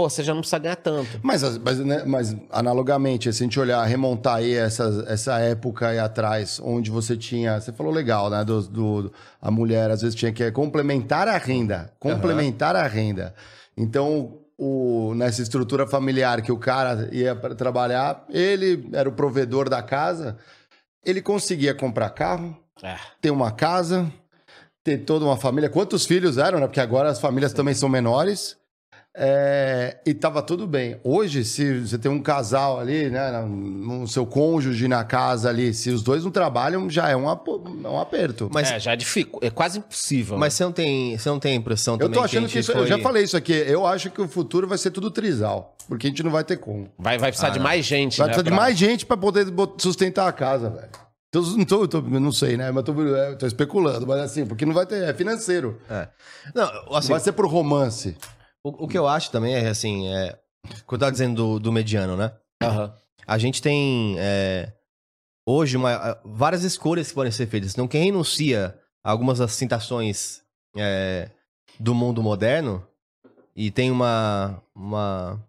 Pô, 0.00 0.08
você 0.08 0.22
já 0.22 0.32
não 0.32 0.40
precisa 0.40 0.58
ganhar 0.58 0.76
tanto. 0.76 1.20
Mas, 1.22 1.44
as- 1.44 1.58
mas, 1.58 1.78
né, 1.80 2.04
mas, 2.06 2.34
analogamente, 2.50 3.30
se 3.30 3.42
a 3.42 3.44
gente 3.44 3.60
olhar, 3.60 3.84
remontar 3.84 4.36
aí 4.36 4.54
essa, 4.54 5.04
essa 5.06 5.38
época 5.40 5.88
aí 5.88 5.98
atrás, 5.98 6.58
onde 6.64 6.90
você 6.90 7.18
tinha. 7.18 7.60
Você 7.60 7.70
falou 7.70 7.92
legal, 7.92 8.30
né? 8.30 8.42
Do, 8.42 8.62
do- 8.62 9.12
a 9.42 9.50
mulher 9.50 9.90
às 9.90 10.00
vezes 10.00 10.14
tinha 10.14 10.32
que 10.32 10.50
complementar 10.52 11.28
a 11.28 11.36
renda. 11.36 11.92
Complementar 12.00 12.74
a 12.74 12.86
renda. 12.86 13.34
Então, 13.76 14.38
o, 14.56 15.12
nessa 15.14 15.42
estrutura 15.42 15.86
familiar 15.86 16.40
que 16.40 16.50
o 16.50 16.56
cara 16.56 17.10
ia 17.12 17.34
trabalhar, 17.36 18.24
ele 18.30 18.88
era 18.94 19.06
o 19.06 19.12
provedor 19.12 19.68
da 19.68 19.82
casa, 19.82 20.38
ele 21.04 21.20
conseguia 21.20 21.74
comprar 21.74 22.08
carro, 22.08 22.56
É. 22.82 22.96
ter 23.20 23.30
uma 23.30 23.50
casa, 23.50 24.10
ter 24.82 24.96
toda 25.04 25.26
uma 25.26 25.36
família. 25.36 25.68
Quantos 25.68 26.06
filhos 26.06 26.38
eram, 26.38 26.58
né? 26.58 26.66
Porque 26.66 26.80
agora 26.80 27.10
as 27.10 27.20
famílias 27.20 27.52
também 27.52 27.74
são 27.74 27.86
menores. 27.86 28.56
É, 29.16 29.98
e 30.06 30.14
tava 30.14 30.40
tudo 30.40 30.66
bem. 30.68 31.00
Hoje, 31.02 31.44
se 31.44 31.80
você 31.80 31.98
tem 31.98 32.10
um 32.10 32.22
casal 32.22 32.78
ali, 32.78 33.10
né? 33.10 33.42
No 33.42 34.06
seu 34.06 34.24
cônjuge 34.24 34.86
na 34.86 35.02
casa 35.02 35.48
ali, 35.48 35.74
se 35.74 35.90
os 35.90 36.02
dois 36.02 36.22
não 36.22 36.30
trabalham, 36.30 36.88
já 36.88 37.08
é 37.08 37.16
um, 37.16 37.28
é 37.28 37.88
um 37.88 37.98
aperto. 37.98 38.48
Mas, 38.52 38.70
é, 38.70 38.78
já 38.78 38.92
é 38.92 38.96
difícil. 38.96 39.30
É 39.42 39.50
quase 39.50 39.78
impossível. 39.80 40.38
mas 40.38 40.54
você, 40.54 40.64
não 40.64 40.72
tem, 40.72 41.18
você 41.18 41.28
não 41.28 41.40
tem 41.40 41.52
a 41.52 41.56
impressão 41.56 41.94
eu 41.94 41.98
também 41.98 42.12
tô 42.14 42.24
achando 42.24 42.42
que, 42.46 42.54
gente 42.54 42.60
isso. 42.60 42.72
foi... 42.72 42.82
Eu 42.82 42.86
já 42.86 42.98
falei 43.00 43.24
isso 43.24 43.36
aqui. 43.36 43.52
Eu 43.52 43.84
acho 43.84 44.10
que 44.10 44.20
o 44.22 44.28
futuro 44.28 44.68
vai 44.68 44.78
ser 44.78 44.90
tudo 44.92 45.10
trisal. 45.10 45.76
Porque 45.88 46.06
a 46.06 46.10
gente 46.10 46.22
não 46.22 46.30
vai 46.30 46.44
ter 46.44 46.56
como. 46.58 46.88
vai, 46.96 47.18
vai 47.18 47.30
precisar 47.30 47.48
Ah, 47.48 47.50
de 47.50 47.58
não. 47.58 47.64
mais 47.64 47.84
gente, 47.84 48.16
Vai 48.16 48.28
né? 48.28 48.32
precisar 48.34 48.44
de 48.44 48.50
pra- 48.54 48.64
mais 48.64 48.78
gente 48.78 49.04
pra 49.04 49.16
poder 49.16 49.46
sustentar 49.78 50.28
a 50.28 50.32
casa, 50.32 50.70
velho. 50.70 50.88
Tô, 51.32 51.40
não, 51.42 51.64
tô, 51.64 51.86
tô- 51.88 52.00
não 52.00 52.30
sei, 52.32 52.56
né? 52.56 52.70
Mas 52.70 52.84
tô, 52.84 52.92
é, 53.16 53.34
tô 53.34 53.46
especulando, 53.46 54.06
mas 54.06 54.20
assim, 54.20 54.46
porque 54.46 54.64
não 54.64 54.72
vai 54.72 54.86
ter. 54.86 55.02
É 55.02 55.12
financeiro. 55.12 55.80
Não, 56.54 56.72
Não 56.86 56.96
assim, 56.96 57.08
vai 57.10 57.18
ser 57.20 57.32
pro 57.32 57.48
romance. 57.48 58.16
O, 58.64 58.84
o 58.84 58.88
que 58.88 58.98
eu 58.98 59.06
acho 59.06 59.30
também 59.30 59.54
é 59.54 59.68
assim, 59.68 60.08
é. 60.08 60.38
Quando 60.86 61.00
eu 61.00 61.06
tava 61.06 61.12
dizendo 61.12 61.34
do, 61.36 61.58
do 61.60 61.72
mediano, 61.72 62.16
né? 62.16 62.32
Aham. 62.62 62.94
A 63.26 63.38
gente 63.38 63.62
tem 63.62 64.16
é, 64.18 64.72
hoje 65.46 65.76
uma- 65.76 66.20
várias 66.24 66.64
escolhas 66.64 67.08
que 67.08 67.14
podem 67.14 67.32
ser 67.32 67.46
feitas. 67.46 67.72
Então, 67.72 67.88
quem 67.88 68.04
renuncia 68.04 68.78
a 69.04 69.10
algumas 69.10 69.38
das 69.38 69.56
tentações 69.56 70.42
é, 70.76 71.30
do 71.78 71.94
mundo 71.94 72.22
moderno 72.22 72.86
e 73.56 73.70
tem 73.70 73.90
uma, 73.90 74.62
uma 74.74 75.42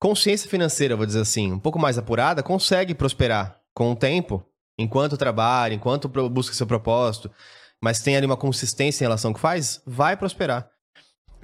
consciência 0.00 0.48
financeira, 0.48 0.96
vou 0.96 1.06
dizer 1.06 1.20
assim, 1.20 1.52
um 1.52 1.58
pouco 1.58 1.78
mais 1.78 1.98
apurada, 1.98 2.42
consegue 2.42 2.94
prosperar 2.94 3.60
com 3.74 3.92
o 3.92 3.96
tempo, 3.96 4.44
enquanto 4.78 5.16
trabalha, 5.16 5.74
enquanto 5.74 6.08
busca 6.28 6.54
seu 6.54 6.66
propósito, 6.66 7.30
mas 7.82 8.00
tem 8.00 8.16
ali 8.16 8.26
uma 8.26 8.36
consistência 8.36 9.04
em 9.04 9.06
relação 9.06 9.30
ao 9.30 9.34
que 9.34 9.40
faz, 9.40 9.82
vai 9.86 10.16
prosperar. 10.16 10.70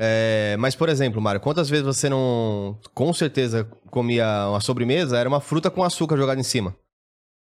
É, 0.05 0.57
mas, 0.59 0.75
por 0.75 0.88
exemplo, 0.88 1.21
Mário, 1.23 1.41
quantas 1.41 1.71
vezes 1.71 1.85
você 1.87 2.09
não, 2.09 2.77
com 2.93 3.12
certeza, 3.12 3.69
comia 3.88 4.49
uma 4.49 4.61
sobremesa, 4.61 5.17
era 5.17 5.29
uma 5.29 5.41
fruta 5.41 5.71
com 5.71 5.85
açúcar 5.85 6.17
jogado 6.17 6.41
em 6.41 6.43
cima? 6.43 6.75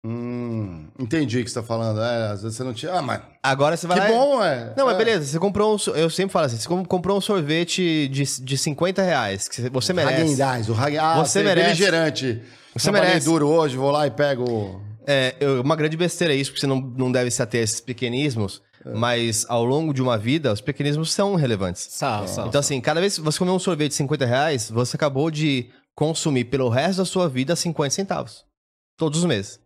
Hum, 0.05 0.87
entendi 0.99 1.39
o 1.39 1.43
que 1.43 1.49
você 1.49 1.59
tá 1.59 1.65
falando. 1.65 2.01
É, 2.01 2.31
às 2.31 2.41
vezes 2.41 2.57
você 2.57 2.63
não 2.63 2.73
tinha. 2.73 2.91
Ah, 2.93 3.01
mas. 3.01 3.21
Agora 3.43 3.77
você 3.77 3.85
vai 3.87 3.99
Que 4.01 4.07
lá 4.11 4.17
bom, 4.19 4.43
é. 4.43 4.73
Não, 4.75 4.85
mas 4.87 4.95
É. 4.95 4.97
beleza, 4.97 5.25
você 5.25 5.39
comprou 5.39 5.75
um. 5.75 5.91
Eu 5.95 6.09
sempre 6.09 6.33
falo 6.33 6.45
assim: 6.47 6.57
você 6.57 6.67
com- 6.67 6.83
comprou 6.85 7.17
um 7.17 7.21
sorvete 7.21 8.07
de, 8.07 8.23
de 8.43 8.57
50 8.57 9.01
reais, 9.03 9.47
que 9.47 9.69
você 9.69 9.93
merece. 9.93 10.21
Häagen-Dazs, 10.21 10.69
o 10.69 10.73
Häagen- 10.73 10.97
ah, 10.99 11.15
Você 11.23 11.43
merece. 11.43 11.67
Beligerante. 11.67 12.41
Você 12.73 12.83
Trabalhei 12.85 13.09
merece. 13.09 13.25
duro 13.27 13.47
hoje, 13.47 13.75
vou 13.77 13.91
lá 13.91 14.07
e 14.07 14.11
pego. 14.11 14.81
É, 15.05 15.35
uma 15.63 15.75
grande 15.75 15.97
besteira 15.97 16.33
isso, 16.33 16.51
porque 16.51 16.61
você 16.61 16.67
não, 16.67 16.79
não 16.79 17.11
deve 17.11 17.29
se 17.29 17.41
ater 17.41 17.61
a 17.61 17.63
esses 17.63 17.81
pequenismos, 17.81 18.61
É. 18.85 18.93
mas 18.93 19.45
ao 19.47 19.63
longo 19.63 19.93
de 19.93 20.01
uma 20.01 20.17
vida, 20.17 20.51
os 20.51 20.61
pequenismos 20.61 21.13
são 21.13 21.35
relevantes. 21.35 21.87
Sal, 21.91 22.27
sal. 22.27 22.47
Então, 22.47 22.59
assim, 22.59 22.81
cada 22.81 22.99
vez 22.99 23.15
que 23.15 23.21
você 23.21 23.37
comer 23.37 23.51
um 23.51 23.59
sorvete 23.59 23.89
de 23.89 23.95
50 23.95 24.25
reais, 24.25 24.69
você 24.69 24.95
acabou 24.95 25.29
de 25.29 25.69
consumir 25.95 26.45
pelo 26.45 26.69
resto 26.69 26.97
da 26.99 27.05
sua 27.05 27.29
vida 27.29 27.55
50 27.55 27.89
centavos. 27.93 28.45
Todos 28.97 29.19
os 29.19 29.25
meses. 29.25 29.59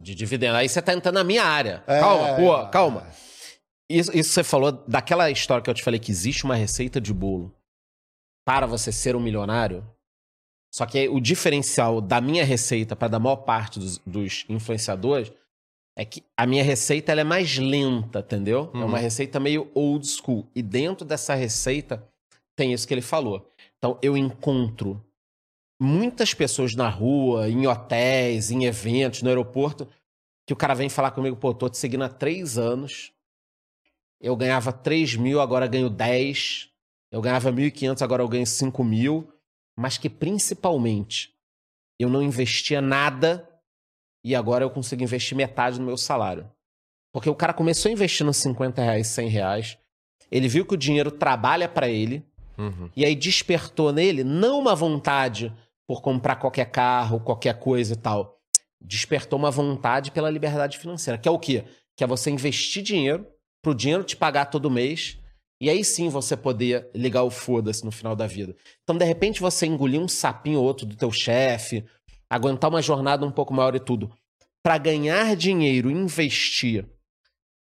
De 0.00 0.14
dividendo. 0.14 0.56
Aí 0.56 0.68
você 0.68 0.80
tá 0.80 0.94
entrando 0.94 1.16
na 1.16 1.24
minha 1.24 1.44
área. 1.44 1.82
É, 1.86 2.00
calma, 2.00 2.34
pô, 2.34 2.58
é. 2.58 2.70
calma. 2.70 3.06
Isso, 3.88 4.16
isso 4.16 4.30
você 4.30 4.44
falou 4.44 4.72
daquela 4.86 5.30
história 5.30 5.62
que 5.62 5.68
eu 5.68 5.74
te 5.74 5.82
falei 5.82 5.98
que 5.98 6.12
existe 6.12 6.44
uma 6.44 6.54
receita 6.54 7.00
de 7.00 7.12
bolo 7.12 7.52
para 8.46 8.66
você 8.66 8.92
ser 8.92 9.16
um 9.16 9.20
milionário. 9.20 9.84
Só 10.72 10.86
que 10.86 11.08
o 11.08 11.20
diferencial 11.20 12.00
da 12.00 12.20
minha 12.20 12.44
receita 12.44 12.94
para 12.94 13.08
da 13.08 13.18
maior 13.18 13.36
parte 13.36 13.80
dos, 13.80 13.98
dos 13.98 14.44
influenciadores 14.48 15.32
é 16.00 16.04
que 16.06 16.24
a 16.34 16.46
minha 16.46 16.64
receita 16.64 17.12
ela 17.12 17.20
é 17.20 17.24
mais 17.24 17.58
lenta, 17.58 18.20
entendeu? 18.20 18.70
É 18.72 18.78
Uhum. 18.78 18.86
uma 18.86 18.96
receita 18.98 19.38
meio 19.38 19.70
old 19.74 20.06
school. 20.06 20.48
E 20.54 20.62
dentro 20.62 21.04
dessa 21.04 21.34
receita 21.34 22.02
tem 22.56 22.72
isso 22.72 22.88
que 22.88 22.94
ele 22.94 23.02
falou. 23.02 23.52
Então 23.76 23.98
eu 24.00 24.16
encontro 24.16 25.04
muitas 25.78 26.32
pessoas 26.32 26.74
na 26.74 26.88
rua, 26.88 27.50
em 27.50 27.66
hotéis, 27.66 28.50
em 28.50 28.64
eventos, 28.64 29.20
no 29.20 29.28
aeroporto, 29.28 29.86
que 30.46 30.54
o 30.54 30.56
cara 30.56 30.72
vem 30.72 30.88
falar 30.88 31.10
comigo, 31.10 31.36
pô, 31.36 31.52
tô 31.52 31.68
te 31.68 31.76
seguindo 31.76 32.02
há 32.04 32.08
três 32.08 32.56
anos. 32.56 33.12
Eu 34.18 34.34
ganhava 34.34 34.72
3 34.72 35.16
mil, 35.16 35.38
agora 35.38 35.66
ganho 35.66 35.90
10. 35.90 36.70
Eu 37.12 37.20
ganhava 37.20 37.52
1.500, 37.52 38.00
agora 38.02 38.22
eu 38.22 38.28
ganho 38.28 38.46
5 38.46 38.82
mil. 38.82 39.30
Mas 39.78 39.98
que 39.98 40.08
principalmente 40.08 41.34
eu 41.98 42.08
não 42.08 42.22
investia 42.22 42.80
nada 42.80 43.46
e 44.24 44.34
agora 44.34 44.64
eu 44.64 44.70
consigo 44.70 45.02
investir 45.02 45.36
metade 45.36 45.78
do 45.78 45.84
meu 45.84 45.96
salário. 45.96 46.50
Porque 47.12 47.28
o 47.28 47.34
cara 47.34 47.52
começou 47.52 47.90
investindo 47.90 48.32
50 48.32 48.82
reais, 48.82 49.08
100 49.08 49.28
reais. 49.28 49.78
Ele 50.30 50.48
viu 50.48 50.64
que 50.64 50.74
o 50.74 50.78
dinheiro 50.78 51.10
trabalha 51.10 51.68
para 51.68 51.88
ele. 51.88 52.24
E 52.94 53.04
aí 53.04 53.14
despertou 53.14 53.92
nele 53.92 54.22
não 54.22 54.58
uma 54.58 54.74
vontade 54.74 55.52
por 55.86 56.02
comprar 56.02 56.36
qualquer 56.36 56.66
carro, 56.66 57.18
qualquer 57.18 57.58
coisa 57.58 57.94
e 57.94 57.96
tal. 57.96 58.38
Despertou 58.80 59.38
uma 59.38 59.50
vontade 59.50 60.10
pela 60.10 60.30
liberdade 60.30 60.78
financeira, 60.78 61.18
que 61.18 61.28
é 61.28 61.32
o 61.32 61.38
quê? 61.38 61.64
Que 61.96 62.04
é 62.04 62.06
você 62.06 62.30
investir 62.30 62.82
dinheiro 62.82 63.26
pro 63.62 63.74
dinheiro 63.74 64.04
te 64.04 64.16
pagar 64.16 64.46
todo 64.46 64.70
mês 64.70 65.18
e 65.60 65.68
aí 65.68 65.84
sim 65.84 66.08
você 66.08 66.36
poder 66.36 66.88
ligar 66.94 67.22
o 67.22 67.30
foda-se 67.30 67.84
no 67.84 67.90
final 67.90 68.16
da 68.16 68.26
vida. 68.26 68.56
Então, 68.82 68.96
de 68.96 69.04
repente, 69.04 69.40
você 69.40 69.66
engolir 69.66 70.00
um 70.00 70.08
sapinho 70.08 70.58
ou 70.58 70.64
outro 70.64 70.86
do 70.86 70.96
teu 70.96 71.10
chefe, 71.12 71.84
aguentar 72.30 72.70
uma 72.70 72.80
jornada 72.80 73.26
um 73.26 73.32
pouco 73.32 73.52
maior 73.52 73.74
e 73.74 73.80
tudo, 73.80 74.10
para 74.62 74.78
ganhar 74.78 75.34
dinheiro, 75.34 75.90
investir 75.90 76.88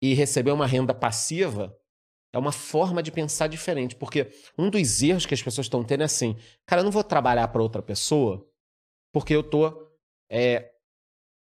e 0.01 0.13
receber 0.13 0.51
uma 0.51 0.67
renda 0.67 0.93
passiva, 0.93 1.75
é 2.31 2.37
uma 2.37 2.51
forma 2.51 3.01
de 3.01 3.11
pensar 3.11 3.47
diferente. 3.47 3.95
Porque 3.95 4.29
um 4.57 4.69
dos 4.69 5.01
erros 5.01 5.25
que 5.25 5.33
as 5.33 5.41
pessoas 5.41 5.65
estão 5.65 5.83
tendo 5.83 6.01
é 6.01 6.05
assim: 6.05 6.37
cara, 6.65 6.81
eu 6.81 6.85
não 6.85 6.91
vou 6.91 7.03
trabalhar 7.03 7.47
para 7.47 7.61
outra 7.61 7.81
pessoa 7.81 8.47
porque 9.11 9.35
eu 9.35 9.43
tô 9.43 9.89
é, 10.29 10.71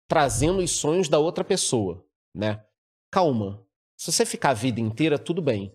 trazendo 0.08 0.58
os 0.58 0.72
sonhos 0.72 1.08
da 1.08 1.18
outra 1.18 1.44
pessoa, 1.44 2.04
né? 2.34 2.64
Calma. 3.10 3.64
Se 3.96 4.10
você 4.10 4.26
ficar 4.26 4.50
a 4.50 4.54
vida 4.54 4.80
inteira, 4.80 5.18
tudo 5.18 5.40
bem. 5.40 5.72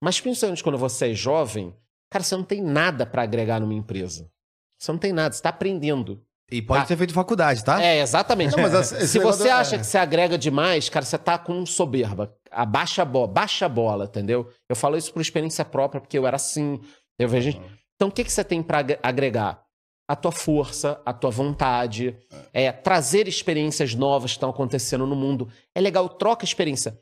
Mas 0.00 0.20
principalmente 0.20 0.62
quando 0.62 0.78
você 0.78 1.10
é 1.10 1.14
jovem, 1.14 1.74
cara, 2.10 2.22
você 2.22 2.36
não 2.36 2.44
tem 2.44 2.62
nada 2.62 3.04
para 3.04 3.22
agregar 3.22 3.60
numa 3.60 3.74
empresa. 3.74 4.30
Você 4.78 4.92
não 4.92 4.98
tem 4.98 5.12
nada, 5.12 5.32
você 5.32 5.38
está 5.38 5.48
aprendendo. 5.48 6.24
E 6.50 6.60
pode 6.60 6.82
Ah. 6.82 6.86
ter 6.86 6.96
feito 6.96 7.12
faculdade, 7.14 7.64
tá? 7.64 7.82
É, 7.82 8.00
exatamente. 8.00 8.56
Não, 8.56 8.66
esse 8.80 9.08
Se 9.08 9.18
você 9.18 9.48
é- 9.48 9.52
acha 9.52 9.78
que 9.78 9.84
você 9.84 9.96
agrega 9.98 10.36
demais, 10.36 10.88
cara, 10.88 11.04
você 11.04 11.16
tá 11.18 11.38
com 11.38 11.64
soberba. 11.64 12.34
Abaixa 12.50 13.02
a 13.02 13.04
bola, 13.04 13.26
baixa 13.28 13.66
a 13.66 13.68
bola, 13.68 14.04
entendeu? 14.04 14.50
Eu 14.68 14.76
falo 14.76 14.96
isso 14.96 15.12
por 15.12 15.20
experiência 15.22 15.64
própria, 15.64 16.00
porque 16.00 16.18
eu 16.18 16.26
era 16.26 16.36
assim. 16.36 16.80
Eu 17.18 17.28
vejo 17.28 17.50
gente. 17.50 17.62
Então, 17.96 18.08
o 18.08 18.12
que, 18.12 18.22
que 18.24 18.30
você 18.32 18.44
tem 18.44 18.62
pra 18.62 18.78
ag- 18.78 18.98
agregar? 19.02 19.62
A 20.06 20.14
tua 20.14 20.30
força, 20.32 21.00
a 21.06 21.14
tua 21.14 21.30
vontade, 21.30 22.14
é, 22.52 22.70
trazer 22.70 23.26
experiências 23.26 23.94
novas 23.94 24.32
que 24.32 24.36
estão 24.36 24.50
acontecendo 24.50 25.06
no 25.06 25.16
mundo. 25.16 25.48
É 25.74 25.80
legal, 25.80 26.06
troca 26.10 26.44
experiência. 26.44 26.98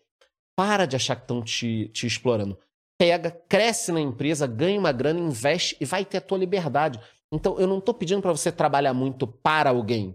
Para 0.56 0.86
de 0.86 0.94
achar 0.94 1.16
que 1.16 1.22
estão 1.22 1.42
te, 1.42 1.88
te 1.88 2.06
explorando. 2.06 2.56
Pega, 2.96 3.30
cresce 3.48 3.90
na 3.90 4.00
empresa, 4.00 4.46
ganha 4.46 4.78
uma 4.78 4.92
grana, 4.92 5.18
investe 5.18 5.76
e 5.80 5.84
vai 5.84 6.04
ter 6.04 6.18
a 6.18 6.20
tua 6.20 6.38
liberdade. 6.38 7.00
Então, 7.32 7.58
eu 7.58 7.66
não 7.66 7.80
tô 7.80 7.94
pedindo 7.94 8.20
para 8.20 8.30
você 8.30 8.52
trabalhar 8.52 8.92
muito 8.92 9.26
para 9.26 9.70
alguém. 9.70 10.14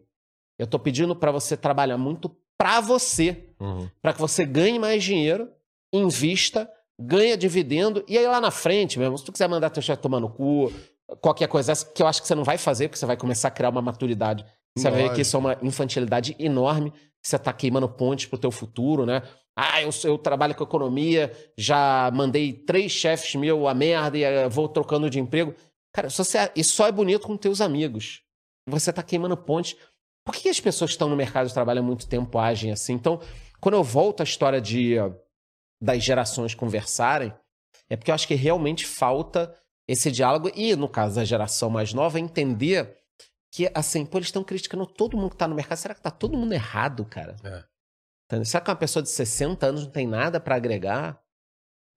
Eu 0.60 0.68
tô 0.68 0.78
pedindo 0.78 1.16
para 1.16 1.32
você 1.32 1.58
trabalhar 1.58 1.98
muito 1.98 2.30
para 2.58 2.80
você, 2.80 3.50
Uhum. 3.60 3.90
para 4.02 4.14
que 4.14 4.20
você 4.22 4.46
ganhe 4.46 4.78
mais 4.80 5.04
dinheiro, 5.04 5.50
invista, 5.94 6.70
ganha 7.00 7.38
dividendo 7.38 8.04
e 8.08 8.18
aí 8.18 8.28
lá 8.28 8.42
na 8.42 8.52
frente, 8.52 8.98
mesmo, 8.98 9.18
se 9.18 9.24
tu 9.24 9.32
quiser 9.32 9.48
mandar 9.48 9.70
teu 9.70 9.82
chefe 9.84 10.02
tomar 10.02 10.20
no 10.20 10.30
cu, 10.30 10.72
qualquer 11.22 11.48
coisa 11.48 11.72
essa, 11.72 11.86
que 11.86 12.02
eu 12.02 12.08
acho 12.08 12.22
que 12.22 12.28
você 12.28 12.36
não 12.36 12.44
vai 12.44 12.58
fazer, 12.58 12.88
porque 12.88 12.98
você 13.00 13.06
vai 13.06 13.18
começar 13.18 13.48
a 13.48 13.52
criar 13.52 13.70
uma 13.70 13.82
maturidade. 13.82 14.46
Você 14.76 14.90
vai 14.92 15.04
ver 15.04 15.14
que 15.16 15.22
isso 15.22 15.36
é 15.36 15.40
uma 15.40 15.58
infantilidade 15.64 16.36
enorme, 16.38 16.92
que 16.92 17.28
você 17.28 17.40
tá 17.40 17.52
queimando 17.52 17.90
pontes 17.90 18.28
pro 18.28 18.38
teu 18.38 18.52
futuro, 18.52 19.06
né? 19.08 19.24
Ah, 19.56 19.82
eu, 19.82 19.90
eu 20.04 20.18
trabalho 20.20 20.54
com 20.54 20.64
economia, 20.64 21.32
já 21.58 22.12
mandei 22.14 22.54
três 22.54 22.92
chefes 22.92 23.34
meu 23.34 23.68
a 23.68 23.74
merda 23.74 24.16
e 24.18 24.24
eh, 24.24 24.48
vou 24.48 24.68
trocando 24.70 25.10
de 25.10 25.20
emprego. 25.20 25.56
Cara, 25.98 26.12
você, 26.12 26.52
isso 26.56 26.76
só 26.76 26.88
é 26.88 26.92
bonito 26.92 27.26
com 27.26 27.36
teus 27.36 27.60
amigos. 27.60 28.22
Você 28.70 28.94
tá 28.94 29.02
queimando 29.02 29.36
pontes. 29.36 29.76
Por 30.24 30.36
que 30.36 30.48
as 30.48 30.60
pessoas 30.60 30.92
que 30.92 30.94
estão 30.94 31.10
no 31.10 31.16
mercado 31.16 31.48
de 31.48 31.54
trabalho 31.56 31.80
há 31.80 31.84
muito 31.84 32.08
tempo 32.08 32.38
agem 32.38 32.72
assim? 32.72 32.94
Então, 32.94 33.20
quando 33.60 33.74
eu 33.74 33.84
volto 33.84 34.22
à 34.22 34.24
história 34.24 34.62
de 34.62 34.98
das 35.82 36.04
gerações 36.04 36.54
conversarem, 36.54 37.34
é 37.90 37.98
porque 37.98 38.12
eu 38.12 38.16
acho 38.16 38.28
que 38.28 38.36
realmente 38.36 38.86
falta 38.86 39.52
esse 39.88 40.12
diálogo 40.12 40.52
e, 40.54 40.76
no 40.76 40.88
caso 40.88 41.16
da 41.16 41.26
geração 41.26 41.68
mais 41.68 41.96
nova, 41.96 42.20
entender 42.20 42.96
que, 43.52 43.68
assim, 43.74 44.06
pô, 44.06 44.20
eles 44.20 44.28
estão 44.28 44.44
criticando 44.44 44.86
todo 44.86 45.18
mundo 45.18 45.32
que 45.32 45.38
tá 45.38 45.48
no 45.48 45.56
mercado. 45.56 45.80
Será 45.80 45.96
que 45.96 46.02
tá 46.02 46.12
todo 46.12 46.38
mundo 46.38 46.54
errado, 46.54 47.04
cara? 47.06 47.36
É. 47.44 48.46
Será 48.46 48.64
que 48.64 48.70
uma 48.70 48.78
pessoa 48.78 49.02
de 49.02 49.10
60 49.10 49.66
anos 49.66 49.86
não 49.86 49.92
tem 49.92 50.06
nada 50.06 50.40
pra 50.40 50.58
agregar? 50.58 51.20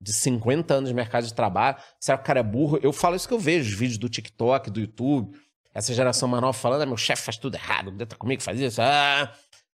De 0.01 0.13
50 0.13 0.73
anos 0.73 0.89
de 0.89 0.95
mercado 0.95 1.27
de 1.27 1.35
trabalho? 1.35 1.77
Será 1.99 2.17
que 2.17 2.25
o 2.25 2.27
cara 2.27 2.41
é 2.41 2.43
burro? 2.43 2.79
Eu 2.83 2.93
falo 2.93 3.17
isso 3.17 3.29
que 3.29 3.35
eu 3.35 3.39
vejo, 3.39 3.69
os 3.71 3.79
vídeos 3.79 3.99
do 3.99 4.09
TikTok, 4.09 4.71
do 4.71 4.81
YouTube. 4.81 5.37
Essa 5.75 5.93
geração 5.93 6.29
nova 6.29 6.53
falando, 6.53 6.83
ah, 6.83 6.87
meu 6.87 6.97
chefe 6.97 7.23
faz 7.23 7.37
tudo 7.37 7.55
errado, 7.55 7.91
entra 7.91 8.19
comigo, 8.19 8.43
faz 8.43 8.59
isso. 8.59 8.81
Ah. 8.81 9.33